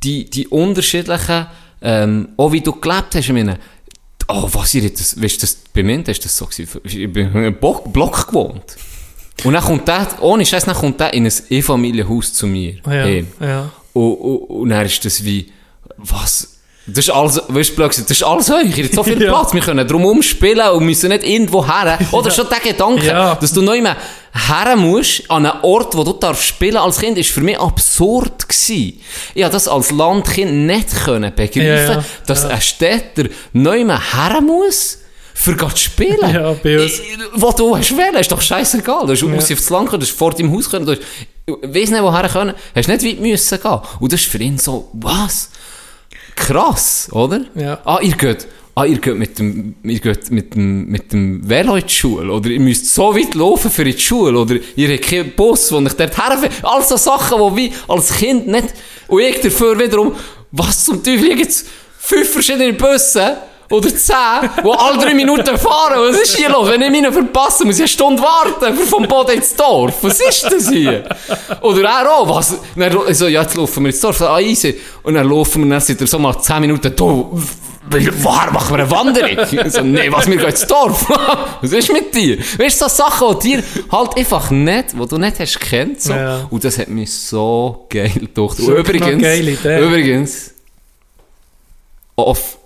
die, 0.03 0.29
die 0.31 0.47
unterschiedlichen, 0.49 1.47
ähm, 1.83 2.29
auch 2.37 2.53
wie 2.53 2.61
du 2.61 2.73
gelebt 2.73 3.15
hast, 3.15 3.27
ich 3.27 3.33
meine, 3.33 3.59
oh, 4.29 4.49
was 4.53 4.75
ihr 4.75 4.89
das, 4.91 5.21
weißt 5.21 5.37
du, 5.37 5.41
das, 5.41 5.59
bei 5.75 5.83
mir 5.83 6.07
ist 6.07 6.25
das 6.25 6.37
so 6.37 6.47
gewesen, 6.47 6.81
ich 6.85 7.13
bin 7.13 7.29
in 7.31 7.37
einem 7.37 7.55
Block 7.57 8.27
gewohnt. 8.29 8.77
Und 9.43 9.53
dann 9.55 9.63
kommt 9.65 9.89
der, 9.89 10.07
ohne 10.21 10.47
Scheiß, 10.47 10.65
dann 10.67 10.75
kommt 10.77 11.01
der 11.01 11.13
in 11.13 11.27
ein 11.27 11.33
Einfamilienhaus 11.51 12.33
zu 12.33 12.47
mir. 12.47 12.77
Ja, 12.87 13.05
hin. 13.05 13.27
ja. 13.41 13.71
Und, 13.93 14.13
und, 14.15 14.37
und 14.51 14.69
dann 14.71 14.87
ist 14.87 15.05
das 15.05 15.25
wie, 15.25 15.51
was? 15.97 16.51
Das 16.87 16.99
ist 16.99 17.11
alles, 17.15 17.41
weißt 17.49 17.71
du, 17.71 17.75
blöd 17.77 17.89
das 17.89 17.99
ist 18.11 18.23
alles 18.23 18.51
euch. 18.51 18.77
Ihr 18.77 18.85
habt 18.85 18.95
so 18.95 19.03
viel 19.03 19.21
Ja. 19.23 19.31
Platz. 19.33 19.55
Wir 19.55 19.63
können 19.63 19.89
drum 19.89 20.05
umspielen 20.05 20.69
und 20.69 20.85
müssen 20.85 21.09
nicht 21.09 21.25
irgendwo 21.25 21.67
her. 21.67 21.99
Oder 22.13 22.31
schon 22.31 22.47
der 22.51 22.61
Gedanke, 22.61 23.07
Ja. 23.07 23.35
dass 23.37 23.53
du 23.55 23.63
neu 23.63 23.81
mehr 23.81 23.97
her 24.35 24.77
musst, 24.77 25.31
an 25.31 25.47
einen 25.47 25.61
Ort, 25.63 25.97
wo 25.97 26.05
du 26.05 26.13
darfst 26.13 26.45
spielen 26.47 26.77
als 26.77 26.99
Kind, 26.99 27.17
ist 27.17 27.31
für 27.31 27.41
mich 27.41 27.59
absurd 27.59 28.47
gewesen. 28.49 29.01
Ich 29.35 29.43
habe 29.43 29.53
das 29.53 29.67
als 29.67 29.91
Landkind 29.93 30.67
nicht 30.67 30.91
können 31.05 31.33
begreifen, 31.35 31.63
Ja, 31.65 31.93
ja. 31.95 32.05
dass 32.27 32.45
ein 32.45 32.61
Städter 32.61 33.25
neu 33.55 33.83
mehr 33.85 34.01
her 34.15 34.41
muss, 34.43 34.99
für 35.37 35.57
zu 35.59 35.77
spielen. 35.77 36.33
Ja, 36.33 36.53
bei 36.63 36.81
uns. 36.81 37.01
Ich- 37.01 37.19
Wo 37.35 37.51
du 37.51 37.77
hast 37.77 37.97
wählen, 37.97 38.15
ist 38.17 38.31
doch 38.33 38.41
scheißegal. 38.41 39.05
Du 39.07 39.13
hast 39.13 39.23
ja. 39.23 39.55
aufs 39.57 39.71
Land 39.71 39.91
können, 39.91 40.01
du 40.01 40.07
hast 40.07 40.17
vor 40.17 40.33
deinem 40.33 40.53
Haus 40.53 40.71
können, 40.71 40.87
du 40.87 40.93
hast, 40.93 41.03
ich 41.47 41.55
weiss 41.75 41.91
nicht, 41.91 42.03
woher 42.03 42.29
können, 42.29 42.55
hast 42.75 42.89
nicht 42.89 43.05
weit 43.05 43.21
müssen 43.21 43.61
gehen. 43.61 43.81
Und 44.01 44.13
das 44.13 44.21
ist 44.21 44.31
für 44.31 44.39
ihn 44.39 44.57
so, 44.59 44.89
was? 44.95 45.51
Krass, 46.37 47.09
oder? 47.13 47.41
Ja. 47.55 47.79
Ah, 47.85 47.99
ihr 48.01 48.13
geht, 48.17 48.47
ah, 48.75 48.85
ihr 48.85 48.99
geht 48.99 49.17
mit 49.17 49.39
dem, 49.39 49.75
ihr 49.85 50.01
geht 50.01 50.31
mit 50.31 50.55
dem, 50.55 50.87
mit 50.89 51.13
dem 51.13 51.49
Velo 51.49 51.77
in 51.77 51.87
die 51.87 51.93
Schule, 51.93 52.33
oder 52.33 52.49
ihr 52.51 52.61
müsst 52.61 52.93
so 52.95 53.15
weit 53.15 53.35
laufen 53.35 53.71
für 53.71 53.83
in 53.83 53.93
die 53.93 54.01
Schule, 54.01 54.39
oder 54.39 54.57
ihr 54.77 54.93
habt 54.95 55.03
keinen 55.05 55.33
Bus, 55.33 55.71
wo 55.73 55.77
euch 55.79 55.93
dort 55.93 56.17
herfährt. 56.17 56.53
All 56.63 56.83
so 56.83 56.97
Sachen, 56.97 57.39
die 57.39 57.57
wie 57.57 57.73
als 57.89 58.13
Kind 58.15 58.47
nicht, 58.47 58.69
und 59.09 59.21
ich 59.21 59.41
dafür 59.41 59.79
wiederum, 59.79 60.15
was 60.53 60.85
zum 60.85 61.03
Teufel, 61.03 61.41
es 61.41 61.67
fünf 61.99 62.31
verschiedene 62.31 62.73
Busse, 62.73 63.37
oder 63.71 63.89
zehn, 63.89 64.51
die 64.63 64.71
alle 64.71 64.99
drei 64.99 65.15
Minuten 65.15 65.57
fahren. 65.59 65.99
Was 65.99 66.21
ist 66.21 66.37
hier 66.37 66.49
los? 66.51 66.69
Wenn 66.69 66.83
ich 66.83 66.91
meinen 66.91 67.13
verpasse, 67.13 67.65
muss 67.65 67.77
ich 67.77 67.83
eine 67.83 67.89
Stunde 67.89 68.23
warten 68.23 68.77
vom 68.77 69.07
Boden 69.09 69.37
ins 69.37 69.55
Dorf. 69.55 69.97
Was 70.03 70.21
ist 70.21 70.45
das 70.45 70.69
hier? 70.71 71.09
Oder 71.63 71.89
er 71.89 72.13
auch, 72.13 72.29
was? 72.29 72.59
Dann, 72.77 73.15
so, 73.15 73.27
ja, 73.27 73.43
jetzt 73.43 73.57
laufen 73.57 73.83
wir 73.83 73.91
ins 73.91 74.01
Dorf, 74.01 74.21
ah, 74.23 74.39
easy. 74.41 74.79
Und 75.03 75.15
dann 75.15 75.29
laufen 75.29 75.65
wir, 75.65 75.71
dann 75.71 75.81
sind 75.81 75.99
wir 75.99 76.07
so 76.07 76.19
mal 76.19 76.39
zehn 76.41 76.61
Minuten, 76.61 76.95
du, 76.95 77.41
woher 77.91 78.51
machen 78.51 78.77
wir 78.77 78.83
eine 78.83 78.91
Wanderung? 78.91 79.71
so, 79.71 79.81
nee, 79.83 80.11
was, 80.11 80.27
wir 80.27 80.37
gehen 80.37 80.49
ins 80.49 80.67
Dorf. 80.67 81.09
was 81.61 81.73
ist 81.73 81.93
mit 81.93 82.15
dir? 82.15 82.39
Weißt 82.39 82.81
du, 82.81 82.89
so 82.89 82.89
Sachen, 82.89 83.39
die 83.41 83.57
dir 83.57 83.65
halt 83.91 84.17
einfach 84.17 84.51
nicht, 84.51 84.93
die 84.93 85.07
du 85.07 85.19
nicht 85.19 85.41
hast 85.41 85.61
kennt, 85.61 86.03
so. 86.03 86.13
Ja. 86.13 86.47
Und 86.51 86.65
das 86.65 86.79
hat 86.79 86.89
mich 86.89 87.13
so 87.13 87.87
geil 87.89 88.11
gedacht. 88.11 88.59
Noch 88.59 88.69
übrigens, 88.69 89.23
geile 89.23 89.81
übrigens, 89.81 90.55
auf, 92.17 92.59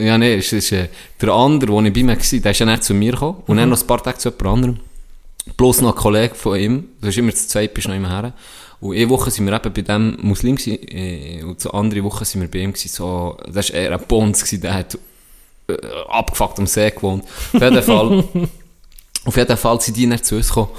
ja, 0.00 0.18
nee, 0.18 0.36
es 0.36 0.52
ist, 0.52 0.72
äh, 0.72 0.88
der 1.20 1.30
andere, 1.30 1.72
der 1.72 1.84
ich 1.84 1.92
bei 1.92 2.02
mir 2.02 2.16
war, 2.16 2.40
der 2.40 2.50
ist 2.50 2.58
ja 2.58 2.66
nicht 2.66 2.84
zu 2.84 2.94
mir 2.94 3.12
gekommen. 3.12 3.42
Und 3.46 3.56
dann 3.56 3.68
noch 3.68 3.80
ein 3.80 3.86
paar 3.86 4.02
Tage 4.02 4.18
zu 4.18 4.30
jemand 4.30 4.46
anderem. 4.46 4.80
Bloß 5.56 5.80
noch 5.82 5.94
ein 5.94 6.00
Kollege 6.00 6.34
von 6.34 6.58
ihm. 6.58 6.88
Du 7.00 7.06
bist 7.06 7.18
immer 7.18 7.34
zu 7.34 7.48
zweit, 7.48 7.74
bist 7.74 7.88
noch 7.88 7.94
immer 7.94 8.08
her. 8.08 8.32
Und 8.80 8.96
eine 8.96 9.08
Woche 9.10 9.30
sind 9.30 9.46
wir 9.46 9.52
eben 9.52 9.72
bei 9.72 9.82
dem 9.82 10.16
Muslim 10.22 10.56
gewesen, 10.56 10.78
äh, 10.88 11.42
und 11.42 11.60
zur 11.60 11.74
andere 11.74 12.02
Woche 12.02 12.24
sind 12.24 12.40
wir 12.40 12.50
bei 12.50 12.60
ihm 12.60 12.72
gewesen, 12.72 12.88
so, 12.88 13.36
das 13.46 13.72
war 13.72 13.78
eher 13.78 13.92
ein 13.92 14.06
Bonz 14.08 14.42
gewesen, 14.42 14.62
der 14.62 14.74
hat, 14.74 14.98
äh, 15.68 15.76
abgefuckt 16.08 16.58
am 16.58 16.66
See 16.66 16.90
gewohnt. 16.90 17.24
Auf 17.52 17.60
jeden 17.60 17.82
Fall, 17.82 18.24
auf 19.26 19.36
jeden 19.36 19.56
Fall 19.56 19.80
sind 19.80 19.96
die 19.96 20.08
dann 20.08 20.22
zu 20.22 20.36
uns 20.36 20.48
gekommen. 20.48 20.70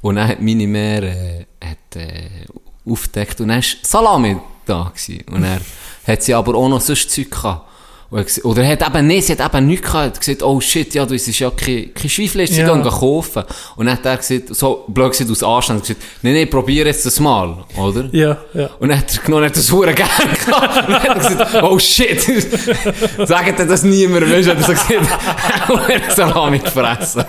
Und 0.00 0.16
dann 0.16 0.28
hat 0.28 0.40
meine 0.40 0.66
Mehr, 0.66 1.02
äh, 1.02 1.46
hat, 1.62 1.96
äh, 1.96 2.46
aufgedeckt 2.90 3.40
und 3.42 3.48
dann 3.48 3.58
war 3.58 3.64
Salami 3.82 4.36
da 4.64 4.92
gewesen. 4.94 5.24
Und 5.30 5.44
er 5.44 5.60
hat 6.06 6.22
sie 6.22 6.34
aber 6.34 6.54
auch 6.54 6.68
noch 6.68 6.80
sonst 6.80 7.10
Zeug 7.10 7.30
gehabt. 7.30 7.69
Und 8.10 8.26
er 8.38 8.44
Oder 8.44 8.62
er 8.64 8.72
hat 8.72 8.84
eben 8.86 9.06
nicht, 9.06 9.26
sie 9.26 9.36
hat 9.38 9.54
eben 9.54 9.66
nichts 9.68 9.86
gehabt. 9.86 10.02
Er 10.04 10.06
hat 10.10 10.18
gesagt, 10.20 10.42
oh 10.42 10.60
shit, 10.60 10.92
ja, 10.94 11.06
du, 11.06 11.14
es 11.14 11.28
ist 11.28 11.38
ja 11.38 11.48
kein, 11.50 11.94
kein 11.94 12.08
Schweifleisch, 12.10 12.50
sie 12.50 12.60
Ja. 12.62 12.72
gehen 12.74 12.82
kaufen. 12.82 13.44
Und 13.76 13.86
dann 13.86 13.96
hat 13.96 14.04
er 14.04 14.16
gesagt, 14.16 14.52
so 14.54 14.84
blöd 14.88 15.12
gesagt, 15.12 15.30
aus 15.30 15.42
Anstand, 15.44 15.82
gesagt, 15.82 16.00
nee, 16.22 16.32
nee, 16.32 16.46
probier 16.46 16.86
jetzt 16.86 17.06
das 17.06 17.20
mal, 17.20 17.56
oder? 17.76 18.08
Ja, 18.10 18.36
ja. 18.52 18.68
Und 18.80 18.88
dann 18.88 18.98
hat 18.98 19.14
er 19.16 19.22
genommen, 19.22 19.44
hat 19.44 19.56
das 19.56 19.70
Huren 19.70 19.94
gern 19.94 20.08
gehabt. 20.08 20.88
Und 20.88 20.92
dann 20.92 21.02
hat 21.02 21.06
er 21.06 21.14
gesagt, 21.14 21.62
oh 21.62 21.78
shit, 21.78 22.20
sagt 23.28 23.58
er 23.60 23.66
das 23.66 23.82
niemandem, 23.84 24.32
weißt 24.32 24.48
du, 24.48 24.50
hat 24.56 24.58
er 24.58 24.64
so 24.64 24.72
gesagt, 24.72 25.68
und 25.70 25.88
er 25.88 26.02
hat 26.02 26.16
Salami 26.16 26.58
gefressen. 26.58 27.24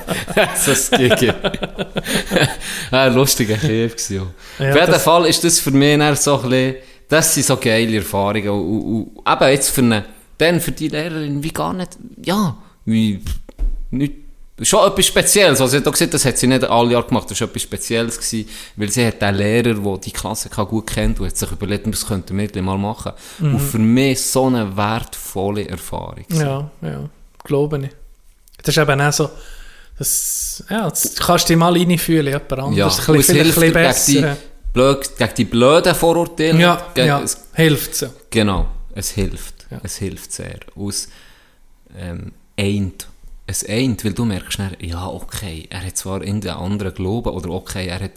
so 0.56 0.96
ein 0.96 1.10
Gigi. 1.10 1.32
ein 2.92 3.14
lustiger 3.14 3.56
Kief 3.58 3.96
gewesen, 3.96 4.16
ja. 4.60 4.66
Ja, 4.66 4.72
Auf 4.74 4.80
jeden 4.88 5.00
Fall 5.00 5.26
ist 5.28 5.44
das 5.44 5.60
für 5.60 5.72
mich 5.72 5.98
dann 5.98 6.16
so 6.16 6.40
ein 6.42 6.50
bisschen, 6.50 6.76
das 7.10 7.34
sind 7.34 7.46
so 7.46 7.58
geile 7.58 7.98
Erfahrungen. 7.98 8.50
Und, 8.50 8.62
und, 8.82 9.04
und 9.18 9.32
eben 9.32 9.52
jetzt 9.52 9.70
für 9.70 9.82
eine, 9.82 10.06
dann 10.42 10.60
für 10.60 10.72
die 10.72 10.88
Lehrerin 10.88 11.44
wie 11.44 11.52
gar 11.52 11.74
nicht, 11.74 11.98
ja, 12.24 12.58
wie, 12.86 13.22
nicht, 13.92 14.14
schon 14.62 14.88
etwas 14.88 15.06
Spezielles. 15.06 15.62
Also, 15.62 15.78
hat 15.78 15.88
auch 15.88 15.92
gesagt, 15.92 16.14
das 16.14 16.26
hat 16.26 16.38
sie 16.38 16.48
nicht 16.48 16.64
alle 16.64 16.92
Jahre 16.92 17.08
gemacht, 17.08 17.30
das 17.30 17.40
war 17.42 17.48
etwas 17.48 17.62
Spezielles 17.62 18.18
gewesen, 18.18 18.50
weil 18.76 18.90
sie 18.90 19.06
hat 19.06 19.22
den 19.22 19.36
Lehrer, 19.36 19.74
der 19.74 19.98
die 19.98 20.12
Klasse 20.12 20.50
gut 20.50 20.88
kennt 20.88 21.20
und 21.20 21.28
hat 21.28 21.38
sich 21.38 21.52
überlegt, 21.52 21.88
was 21.88 22.08
könnten 22.08 22.38
wir 22.38 22.48
denn 22.48 22.66
mal 22.66 22.78
machen. 22.78 23.14
Und 23.40 23.60
für 23.60 23.80
mich 23.80 24.22
so 24.22 24.48
eine 24.48 24.76
wertvolle 24.76 25.68
Erfahrung. 25.68 26.26
gewesen. 26.28 26.42
Ja, 26.42 26.72
ja, 26.82 27.10
glaube 27.44 27.80
ich. 27.84 27.90
Das 28.64 28.76
ist 28.76 28.82
eben 28.82 29.02
auch 29.02 29.14
so, 29.14 29.30
das, 29.98 30.64
ja, 30.70 30.90
das 30.90 31.16
kannst 31.16 31.46
du 31.46 31.54
dich 31.54 31.58
mal 31.58 31.74
reinfühlen, 31.74 32.28
in 32.28 32.34
jemand 32.34 32.52
anderes. 32.52 32.98
Ja, 32.98 33.06
ein 33.08 33.18
bisschen, 33.18 33.38
ein 33.38 33.44
bisschen 33.44 33.62
gegen 33.62 33.74
besser. 33.74 34.38
blöd, 34.74 35.18
gegen 35.18 35.34
die 35.38 35.46
blöden 35.46 35.96
Vorurteile. 35.96 36.60
Ja, 36.60 36.88
ja, 36.96 37.22
es, 37.22 37.38
hilft 37.54 37.96
so. 37.96 38.08
genau, 38.30 38.68
es 38.94 39.12
hilft. 39.12 39.61
Ja. 39.72 39.80
Es 39.84 39.98
hilft 39.98 40.32
sehr. 40.34 40.60
Aus 40.76 41.08
ähm, 41.98 42.34
eint. 42.58 43.08
Es 43.48 43.68
eint, 43.68 44.06
weil 44.06 44.14
du 44.14 44.24
merkst 44.24 44.54
schnell, 44.54 44.78
ja, 44.80 45.08
okay, 45.08 45.66
er 45.70 45.86
hat 45.86 45.98
zwar 45.98 46.22
in 46.22 46.40
den 46.42 46.52
anderen 46.52 46.94
Glauben, 46.94 47.30
oder 47.32 47.50
okay, 47.50 47.88
er, 47.88 48.00
hat, 48.00 48.12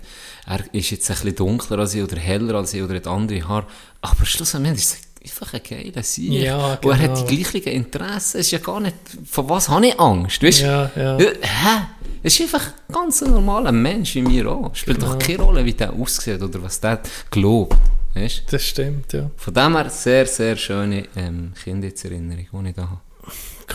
er 0.46 0.60
ist 0.72 0.90
jetzt 0.90 1.10
ein 1.10 1.14
bisschen 1.16 1.36
dunkler 1.36 1.78
als 1.78 1.94
ich, 1.94 2.02
oder 2.02 2.16
heller 2.16 2.54
als 2.56 2.74
ich, 2.74 2.82
oder 2.82 2.94
hat 2.94 3.06
andere 3.06 3.48
Haare, 3.48 3.66
aber 4.00 4.24
schlussendlich 4.26 4.74
ist 4.76 4.98
es 5.24 5.32
einfach 5.40 5.54
ein 5.54 5.60
geiler 5.68 6.02
Sieg. 6.04 6.30
Ja, 6.30 6.74
Und 6.74 6.84
er 6.90 6.98
hat 6.98 7.14
genau. 7.14 7.26
die 7.26 7.42
gleichen 7.42 7.68
Interessen, 7.72 8.38
es 8.40 8.46
ist 8.46 8.50
ja 8.52 8.58
gar 8.58 8.78
nicht, 8.78 8.94
von 9.24 9.48
was 9.48 9.68
habe 9.70 9.86
ich 9.88 9.98
Angst, 9.98 10.40
weißt 10.42 10.60
du? 10.60 10.64
Ja, 10.66 10.90
ja. 10.94 11.18
Hä? 11.18 11.80
Es 12.22 12.38
ist 12.38 12.42
einfach 12.42 12.68
ein 12.88 12.94
ganz 12.94 13.20
normaler 13.22 13.72
Mensch 13.72 14.14
wie 14.14 14.22
mir 14.22 14.48
auch. 14.50 14.74
Spielt 14.74 14.98
Genau. 15.00 15.12
doch 15.14 15.18
keine 15.18 15.38
Rolle, 15.38 15.64
wie 15.64 15.72
der 15.74 15.92
aussieht 15.92 16.40
oder 16.42 16.62
was 16.62 16.80
der 16.80 17.00
glaubt. 17.30 17.76
Weißt? 18.14 18.44
Das 18.50 18.64
stimmt, 18.64 19.12
ja. 19.12 19.30
Von 19.36 19.54
dem 19.54 19.76
her 19.76 19.90
sehr, 19.90 20.26
sehr 20.26 20.56
schöne 20.56 21.04
ähm, 21.16 21.52
Kindheitserinnerung, 21.62 22.64
die 22.64 22.70
ich 22.70 22.76
da 22.76 22.82
habe. 22.82 23.00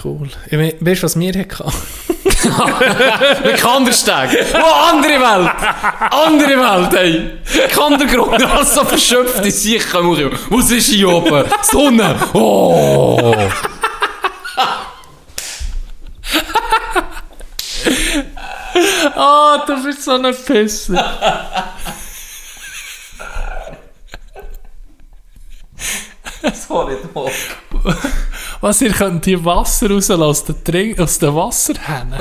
Cool. 0.03 0.29
Ich 0.47 0.53
mein, 0.53 0.73
weißt 0.79 1.01
du, 1.01 1.05
was 1.05 1.19
wir 1.19 1.33
hatten? 1.33 1.73
Mit 3.43 3.57
Kandersteg! 3.57 4.29
Oh, 4.53 4.91
andere 4.91 5.19
Welt! 5.19 5.51
Andere 6.11 6.57
Welt, 6.57 6.93
ey! 6.93 7.67
Kandergrund, 7.69 8.43
alles 8.45 8.73
so 8.73 8.85
verschöpft 8.85 9.43
in 9.43 9.51
sich. 9.51 9.83
Was 9.93 10.71
ist 10.71 10.87
hier 10.87 11.09
oben? 11.09 11.43
Sonne! 11.63 12.15
Oh! 12.33 13.35
Ah, 19.15 19.63
du 19.65 19.83
bist 19.83 20.03
so 20.03 20.11
ein 20.11 20.35
Pisser. 20.45 21.03
Sorry, 26.53 26.97
Dog. 27.13 27.31
Was, 28.61 28.81
ihr 28.81 28.91
könnt 28.91 29.25
hier 29.25 29.43
Wasser 29.43 29.89
rauslassen 29.89 30.23
aus 30.23 30.43
den, 30.43 30.63
Trink 30.63 30.99
aus 30.99 31.19
den 31.19 31.35
Wasserhähnen? 31.35 32.19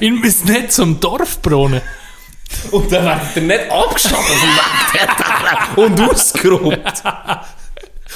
ihr 0.00 0.12
müsst 0.12 0.46
nicht 0.46 0.72
zum 0.72 0.98
Dorfbrunnen. 1.00 1.82
Und 2.70 2.92
dann 2.92 3.04
werdet 3.04 3.36
ihr 3.36 3.42
nicht 3.42 3.70
Weg 4.92 5.78
und 5.78 6.00
ausgeraubt. 6.00 7.02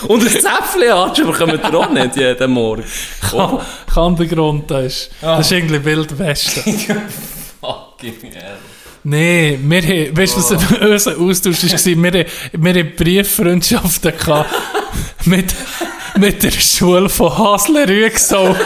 Und 0.08 0.22
ein 0.22 0.28
Zäpfchen 0.28 0.92
Atsche 0.92 1.24
bekommt 1.24 1.54
ihr 1.54 1.74
auch 1.74 1.88
nicht 1.88 2.16
jeden 2.16 2.50
Morgen. 2.50 2.84
Oh, 3.32 3.60
Kandergrund, 3.92 4.70
das 4.70 4.84
ist, 4.84 5.10
das 5.22 5.46
ist 5.46 5.52
irgendwie 5.52 5.82
Wild 5.82 6.18
Westen. 6.18 6.78
fucking 7.60 8.32
hell. 8.32 8.58
Nee, 9.08 9.56
wir 9.62 9.82
haben, 9.82 10.16
weißt 10.16 10.36
du, 10.36 10.40
was 10.40 10.50
unser 10.80 11.20
Austausch 11.20 11.62
war? 11.62 11.78
Wir, 12.02 12.24
haben- 12.24 12.64
wir 12.64 12.74
haben 12.74 12.96
Brieffreundschaften 12.96 14.12
gehabt 14.18 14.50
mit, 15.26 15.54
mit 16.18 16.42
der 16.42 16.50
Schule 16.50 17.08
von 17.08 17.38
Hasler 17.38 17.86
Rüegsau. 17.88 18.56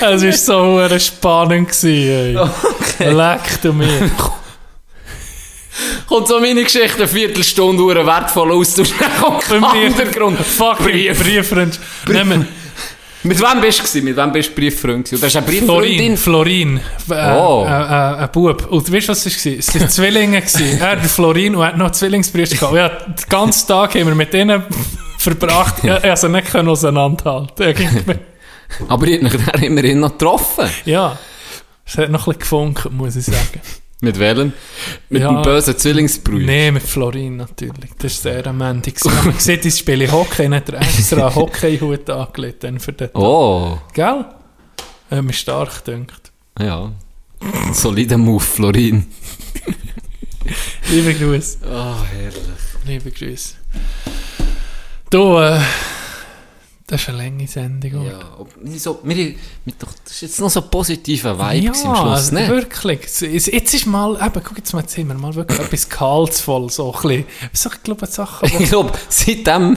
Es 0.00 0.22
war 0.22 0.32
so 0.32 0.76
eine 0.78 0.98
spannend. 1.00 1.68
Gewesen, 1.68 2.38
ey. 2.98 3.12
Leck 3.12 3.60
du 3.62 3.72
mir. 3.74 4.10
Kommt 6.08 6.28
so 6.28 6.40
meine 6.40 6.64
Geschichte 6.64 6.96
eine 6.98 7.08
Viertelstunde 7.08 7.82
Uhr 7.82 8.06
wertvoll 8.06 8.52
kommt 9.20 9.46
Bei 9.50 9.60
mir- 9.60 9.72
Hintergrund. 9.82 10.38
Fucking 10.38 10.86
Brief. 10.86 11.22
Brieffreundschaft. 11.22 12.08
Nehmen 12.08 12.48
Mit 13.22 13.40
wem 13.40 13.60
bist 13.60 13.78
du 13.78 13.82
gewesen? 13.82 14.04
Mit 14.04 14.16
wem 14.16 14.32
bist 14.32 14.50
du 14.50 14.54
Brieffreund 14.54 15.04
gewesen? 15.06 15.20
Das 15.20 15.34
ist 15.34 15.36
eine 15.36 15.46
Florin. 15.46 15.66
Brieffreundin. 15.96 16.16
Florin. 16.16 16.80
Äh, 17.10 17.32
Oh. 17.36 17.64
äh, 17.66 17.70
äh, 17.70 18.16
ein 18.22 18.28
Bub. 18.32 18.66
Und 18.70 18.92
weißt 18.92 19.08
du, 19.08 19.12
was 19.12 19.26
es 19.26 19.46
war? 19.46 19.52
Es 19.58 19.74
waren 19.74 19.88
Zwillinge. 19.90 20.40
gewesen. 20.40 20.78
Er, 20.80 20.96
der 20.96 21.08
Florin, 21.08 21.56
und 21.56 21.62
er 21.62 21.68
hat 21.68 21.76
noch 21.76 21.90
Zwillingsbrüder 21.90 22.54
gehabt. 22.56 22.74
Ja, 22.74 22.88
den 22.88 23.14
ganzen 23.28 23.66
Tag 23.68 23.94
haben 23.94 24.06
wir 24.06 24.14
mit 24.14 24.32
denen 24.32 24.62
verbracht. 25.18 25.76
Ja, 25.82 25.96
also 25.96 26.28
nicht 26.28 26.50
können 26.50 26.68
auseinanderhalten. 26.68 27.74
Aber 28.88 29.06
ich 29.06 29.16
habe 29.22 29.24
mich 29.24 29.62
immerhin 29.62 30.00
noch 30.00 30.12
getroffen. 30.12 30.66
Ja. 30.84 31.18
Es 31.84 31.96
hat 31.98 32.10
noch 32.10 32.20
ein 32.26 32.32
bisschen 32.34 32.38
gefunkt, 32.40 32.90
muss 32.92 33.16
ich 33.16 33.24
sagen. 33.24 33.60
Mit 34.02 34.18
welchem? 34.18 34.52
Mit 35.08 35.22
Ja. 35.22 35.32
dem 35.32 35.42
bösen 35.42 35.76
Zwillingsbrüder. 35.78 36.44
Nee, 36.44 36.70
mit 36.70 36.82
Florin 36.82 37.36
natürlich. 37.38 37.90
Das 37.98 38.22
war 38.24 38.32
sehr 38.32 38.46
amändig. 38.48 39.02
Man 39.04 39.38
sieht, 39.38 39.64
ich 39.64 39.76
spiele 39.78 40.10
Hockey, 40.12 40.46
hat 40.48 40.68
er 40.68 40.82
extra 40.82 41.26
einen 41.28 41.34
Hockeyhut 41.34 42.08
angelegt. 42.10 42.62
Dann 42.64 42.78
für 42.78 42.92
den 42.92 43.08
Oh, 43.14 43.78
Gell? 43.94 44.24
Hat 45.10 45.22
mich 45.24 45.38
stark 45.38 45.84
gedünkt. 45.84 46.30
ja. 46.58 46.92
Solider 47.72 48.16
Move, 48.18 48.42
Florin. 48.42 49.06
Liebe 50.90 51.14
Grüße. 51.14 51.58
Oh, 51.64 51.94
herrlich. 52.12 52.40
Liebe 52.86 53.10
Grüße. 53.10 53.54
Du, 55.10 55.38
äh, 55.38 55.60
das 56.88 57.02
ist 57.02 57.08
eine 57.08 57.18
lange 57.18 57.48
Sendung. 57.48 57.94
oder? 58.02 58.10
Ja, 58.12 58.18
wir 58.62 58.78
so, 58.78 59.00
wir, 59.02 59.16
wir 59.16 59.34
doch, 59.78 59.88
das 60.04 60.12
ist 60.14 60.20
jetzt 60.22 60.40
noch 60.40 60.48
so 60.50 60.60
ein 60.60 60.70
positiver 60.70 61.36
Vibe 61.36 61.66
Ja, 61.66 61.74
Schluss, 61.74 61.98
also 61.98 62.34
ne? 62.34 62.46
wirklich. 62.48 63.00
Es- 63.04 63.22
es- 63.22 63.46
Jetzt 63.46 63.74
ist 63.74 63.86
mal, 63.86 64.14
eben, 64.14 64.40
guck 64.44 64.56
jetzt 64.56 64.72
mal, 64.72 64.88
sind 64.88 65.08
wir 65.08 65.14
mal 65.16 65.34
wirklich 65.34 65.58
etwas 65.58 65.88
gehaltsvoll, 65.88 66.70
so 66.70 66.92
ein 66.94 67.02
bisschen. 67.02 67.24
So, 67.52 67.70
ich 67.74 67.82
glaube, 67.82 68.06
Sachen, 68.06 68.48
Ich 68.60 68.68
glaube, 68.68 68.92
seitdem 69.08 69.76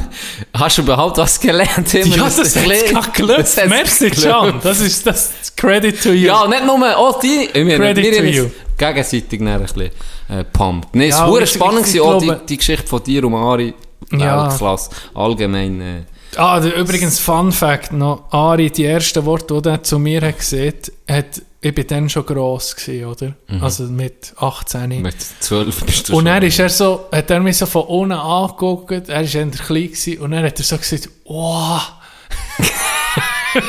hast 0.53 0.77
du 0.77 0.81
überhaupt 0.83 1.17
was 1.17 1.39
gelernt. 1.39 1.91
Ja, 1.93 2.03
ein 2.03 2.11
das 2.11 2.37
hat 2.37 2.45
es. 2.45 2.53
Das 2.53 3.57
hat's 3.57 3.69
Merci. 3.69 4.09
Can. 4.11 4.59
Das 4.61 4.79
ist 4.79 5.05
das 5.07 5.31
Credit 5.55 6.01
to 6.03 6.09
you. 6.09 6.27
Ja, 6.27 6.47
nicht 6.47 6.63
nur, 6.65 6.95
auch 6.97 7.19
die, 7.19 7.45
ich 7.51 7.53
meine, 7.55 7.77
Credit 7.77 8.03
wir 8.05 8.17
to 8.17 8.23
you. 8.43 8.45
gegenseitig 8.77 9.41
ein 9.41 9.61
bisschen 9.61 9.89
äh, 10.29 10.43
pumped. 10.43 10.93
Nee, 10.93 11.07
es 11.09 11.17
Ja, 11.17 11.31
war 11.31 11.41
ich- 11.41 11.49
spannend, 11.49 11.87
ich 11.87 11.93
gewesen, 11.93 12.01
auch 12.01 12.19
glaube- 12.19 12.39
die, 12.41 12.45
die 12.45 12.57
Geschichte 12.57 12.85
von 12.85 13.03
dir 13.03 13.23
und 13.25 13.33
Ari. 13.33 13.73
Ja. 14.11 14.47
Weltklasse. 14.47 14.89
Allgemein, 15.15 15.81
äh, 15.81 16.01
Ah, 16.35 16.59
der, 16.59 16.75
übrigens, 16.75 17.19
Fun 17.19 17.51
Fact 17.51 17.91
noch. 17.91 18.31
Ari, 18.31 18.69
die 18.69 18.85
ersten 18.85 19.25
Worte, 19.25 19.61
die 19.61 19.69
er 19.69 19.83
zu 19.83 19.99
mir 19.99 20.21
hat 20.21 20.37
gesagt 20.37 20.91
hat, 21.09 21.41
ich 21.61 21.75
bin 21.75 21.87
dann 21.87 22.09
schon 22.09 22.25
gross 22.25 22.75
gewesen, 22.75 23.05
oder? 23.05 23.35
Also 23.61 23.83
mit 23.83 24.33
18. 24.37 25.01
mit 25.01 25.15
12 25.41 25.85
bist 25.85 26.09
du 26.09 26.15
Und 26.15 26.25
dann 26.25 26.41
ist 26.43 26.59
er 26.59 26.69
so, 26.69 27.07
hat 27.11 27.29
er 27.29 27.41
mich 27.41 27.57
so 27.57 27.65
von 27.65 27.83
unten 27.83 28.13
angeguckt, 28.13 29.09
er 29.09 29.15
war 29.15 29.23
eher 29.23 29.47
klein 29.47 29.87
gewesen, 29.87 30.19
und 30.19 30.31
dann 30.31 30.45
hat 30.45 30.57
er 30.57 30.63
so 30.63 30.77
gesagt, 30.77 31.09
wow. 31.25 31.81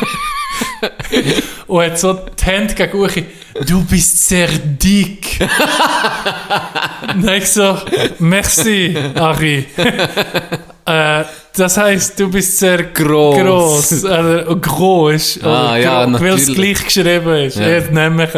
und 1.66 1.82
hat 1.82 1.98
so 1.98 2.12
die 2.12 2.44
Hände 2.44 2.74
gegen 2.74 2.96
Uchi, 2.96 3.26
du 3.66 3.84
bist 3.84 4.28
sehr 4.28 4.48
dick. 4.48 5.40
und 7.14 7.26
dann 7.26 7.34
ich 7.34 7.46
so, 7.46 7.76
merci, 8.20 8.96
Ari. 9.16 9.66
äh, 10.90 11.24
das 11.56 11.76
heisst, 11.76 12.18
du 12.18 12.30
bist 12.30 12.58
sehr 12.58 12.84
Gross. 12.84 13.36
gross. 13.38 14.04
Äh, 14.04 14.44
gross. 14.60 15.38
Ah, 15.42 15.76
ja, 15.76 16.20
Weil 16.20 16.34
es 16.34 16.46
gleich 16.52 16.84
geschrieben 16.84 17.34
ist. 17.34 17.56
Ja. 17.56 17.62
Er 17.66 17.82
hat 17.84 17.92
nämlich, 17.92 18.30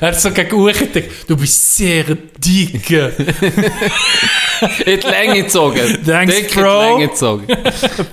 er 0.00 0.08
hat 0.08 0.20
so 0.20 0.30
gegen 0.30 0.64
gedacht, 0.66 1.04
du 1.28 1.36
bist 1.36 1.76
sehr 1.76 2.04
dick. 2.04 2.90
in 4.86 5.00
die 5.00 5.06
Länge 5.06 5.42
gezogen. 5.42 5.98
Thanks, 6.04 6.34
Dick 6.34 6.54
Bro. 6.54 6.82
In 6.82 6.86
die 6.86 6.92
Länge 6.96 7.08
gezogen. 7.08 7.46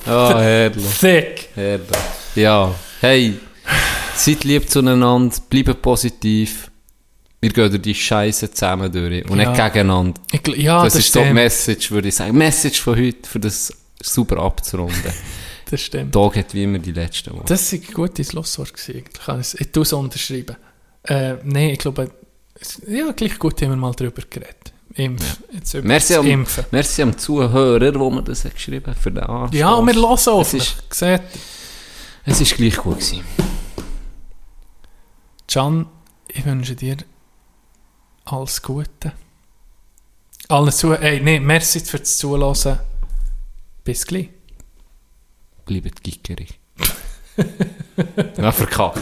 Oh, 0.07 0.29
herrlich. 0.39 0.83
Thick. 0.99 1.49
herrlich. 1.55 1.87
Ja, 2.35 2.73
hey, 3.01 3.33
seid 4.15 4.43
lieb 4.43 4.69
zueinander, 4.69 5.35
bleibt 5.49 5.81
positiv. 5.81 6.69
Wir 7.39 7.51
gehen 7.51 7.69
durch 7.69 7.81
die 7.81 7.93
Scheiße 7.95 8.51
zusammen 8.51 8.91
durch 8.91 9.29
und 9.29 9.39
Ja. 9.39 9.49
nicht 9.51 9.63
gegeneinander. 9.63 10.19
Ich, 10.31 10.41
ja, 10.57 10.83
das, 10.83 10.93
das, 10.93 11.05
ist 11.05 11.13
so 11.13 11.19
die 11.19 11.25
stimmt. 11.25 11.35
Message, 11.35 11.91
würde 11.91 12.07
ich 12.07 12.15
sagen. 12.15 12.35
Message 12.35 12.81
von 12.81 12.95
heute, 12.97 13.29
für 13.29 13.39
das 13.39 13.71
super 14.01 14.37
abzurunden. 14.39 15.13
Das 15.69 15.81
stimmt. 15.81 16.13
Tag 16.13 16.37
hat 16.37 16.53
wie 16.53 16.63
immer 16.63 16.79
die 16.79 16.93
letzte 16.93 17.29
Woche. 17.33 17.43
Das 17.45 17.73
war 17.73 17.79
ein 17.79 17.93
gutes 17.93 18.29
Schlusswort. 18.31 18.71
Ich 18.87 19.03
kann 19.25 19.41
es, 19.41 19.53
ich 19.53 19.69
tue 19.69 19.83
es 19.83 19.91
unterschreiben. 19.91 20.55
Äh, 21.03 21.33
Nein, 21.43 21.71
ich 21.71 21.79
glaube, 21.79 22.09
es- 22.57 22.81
ja, 22.87 23.11
gleich 23.11 23.37
gut 23.37 23.61
haben 23.61 23.71
wir 23.71 23.75
mal 23.75 23.91
drüber 23.91 24.21
geredet. 24.29 24.71
Impf. 24.93 25.39
Jetzt 25.51 25.73
über 25.73 25.85
Merci 25.85 26.13
das 26.13 26.19
am, 26.21 26.27
Impfen. 26.27 26.63
merci 26.71 27.01
am 27.01 27.17
Zuhörer, 27.17 27.99
wo 27.99 28.09
mir 28.09 28.23
das 28.23 28.45
hat 28.45 28.53
geschrieben 28.55 28.95
für 28.95 29.11
den 29.11 29.25
Arzt. 29.25 29.53
Ja, 29.55 29.73
und 29.73 29.87
wir 29.87 29.93
hören 29.95 30.05
auf. 30.05 30.53
Es 30.53 30.53
ist- 30.53 30.77
Es 32.23 32.39
ist 32.41 32.55
gleich 32.55 32.77
gut 32.77 32.99
gewesen. 33.01 33.25
Can, 35.47 35.85
ich 36.29 36.45
wünsche 36.45 36.75
dir 36.75 36.95
alles 38.23 38.61
Gute. 38.61 39.11
Alles 40.47 40.77
zu. 40.77 40.93
Ey, 40.93 41.19
nee, 41.19 41.41
merci 41.41 41.81
fürs 41.81 42.17
Zuhören. 42.17 42.79
Bis 43.87 44.05
gleich. 44.05 44.27
Bleibt 45.65 46.03
gickerig. 46.03 46.59
ja, 48.37 48.51
verkackt. 48.51 48.99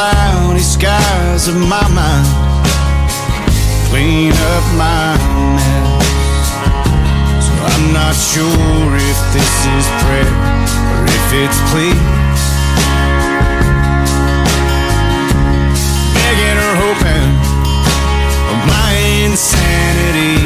Cloudy 0.00 0.60
skies 0.60 1.46
of 1.46 1.56
my 1.56 1.86
mind, 1.92 2.26
clean 3.90 4.32
up 4.32 4.64
my 4.80 5.12
mess. 5.56 6.48
So 7.44 7.52
I'm 7.68 7.86
not 7.92 8.14
sure 8.16 8.90
if 8.96 9.18
this 9.36 9.54
is 9.76 9.84
prayer 10.00 10.32
or 10.96 11.04
if 11.04 11.26
it's 11.42 11.60
plea. 11.68 11.92
begging 16.16 16.58
or 16.66 16.74
hoping 16.84 17.30
of 18.52 18.58
my 18.72 18.92
insanity. 19.28 20.36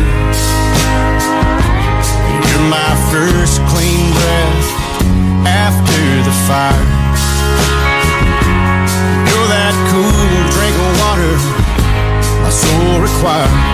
You're 2.47 2.69
my 2.79 2.93
first 3.13 3.63
clean 3.71 4.05
breath 4.19 4.69
after 5.47 6.03
the 6.27 6.35
fire. 6.49 6.94
My 12.77 13.07
soul 13.07 13.74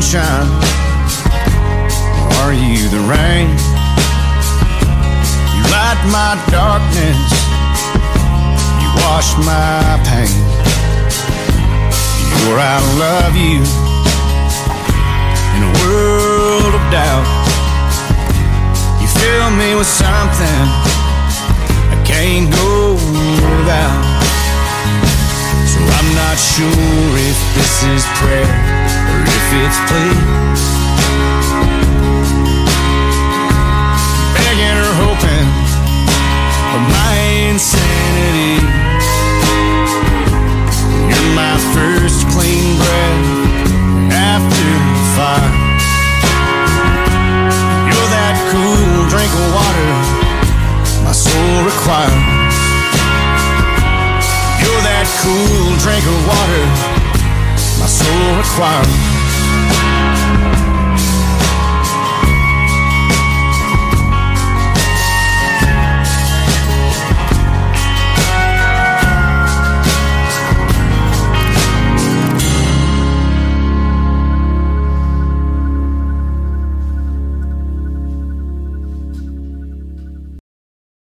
sunshine? 0.00 0.48
Are 2.40 2.52
you 2.52 2.88
the 2.88 3.00
rain? 3.04 3.48
You 5.52 5.62
light 5.68 6.00
my 6.08 6.32
darkness. 6.48 7.20
You 8.80 8.88
wash 9.04 9.36
my 9.44 10.00
pain. 10.08 10.32
You're 12.40 12.58
I 12.58 12.80
love 12.96 13.36
you 13.36 13.60
in 15.56 15.60
a 15.68 15.72
world 15.84 16.74
of 16.74 16.84
doubt. 16.90 17.28
You 19.00 19.08
fill 19.20 19.50
me 19.50 19.74
with 19.74 19.86
something 19.86 20.62
I 21.92 22.02
can't 22.06 22.50
go 22.50 22.94
without. 22.94 24.04
So 25.68 25.78
I'm 25.78 26.14
not 26.14 26.38
sure 26.38 27.18
if 27.28 27.38
this 27.54 27.82
is 27.84 28.04
prayer 28.16 29.09
it's 29.52 29.80
plea. 29.90 30.14
Begging 34.34 34.78
or 34.78 34.94
hoping 35.02 35.48
of 36.70 36.82
my 36.94 37.14
insanity. 37.50 38.62
You're 41.10 41.34
my 41.34 41.56
first 41.74 42.30
clean 42.30 42.78
breath 42.78 43.26
after 44.14 44.70
the 44.94 45.04
fire. 45.18 45.50
You're 47.90 48.10
that 48.14 48.36
cool 48.54 49.02
drink 49.10 49.32
of 49.34 49.46
water 49.50 49.90
my 51.02 51.12
soul 51.12 51.54
requires. 51.66 52.22
You're 54.62 54.82
that 54.86 55.06
cool 55.26 55.74
drink 55.82 56.06
of 56.06 56.18
water 56.30 56.64
my 57.80 57.86
soul 57.86 58.38
requires. 58.38 59.19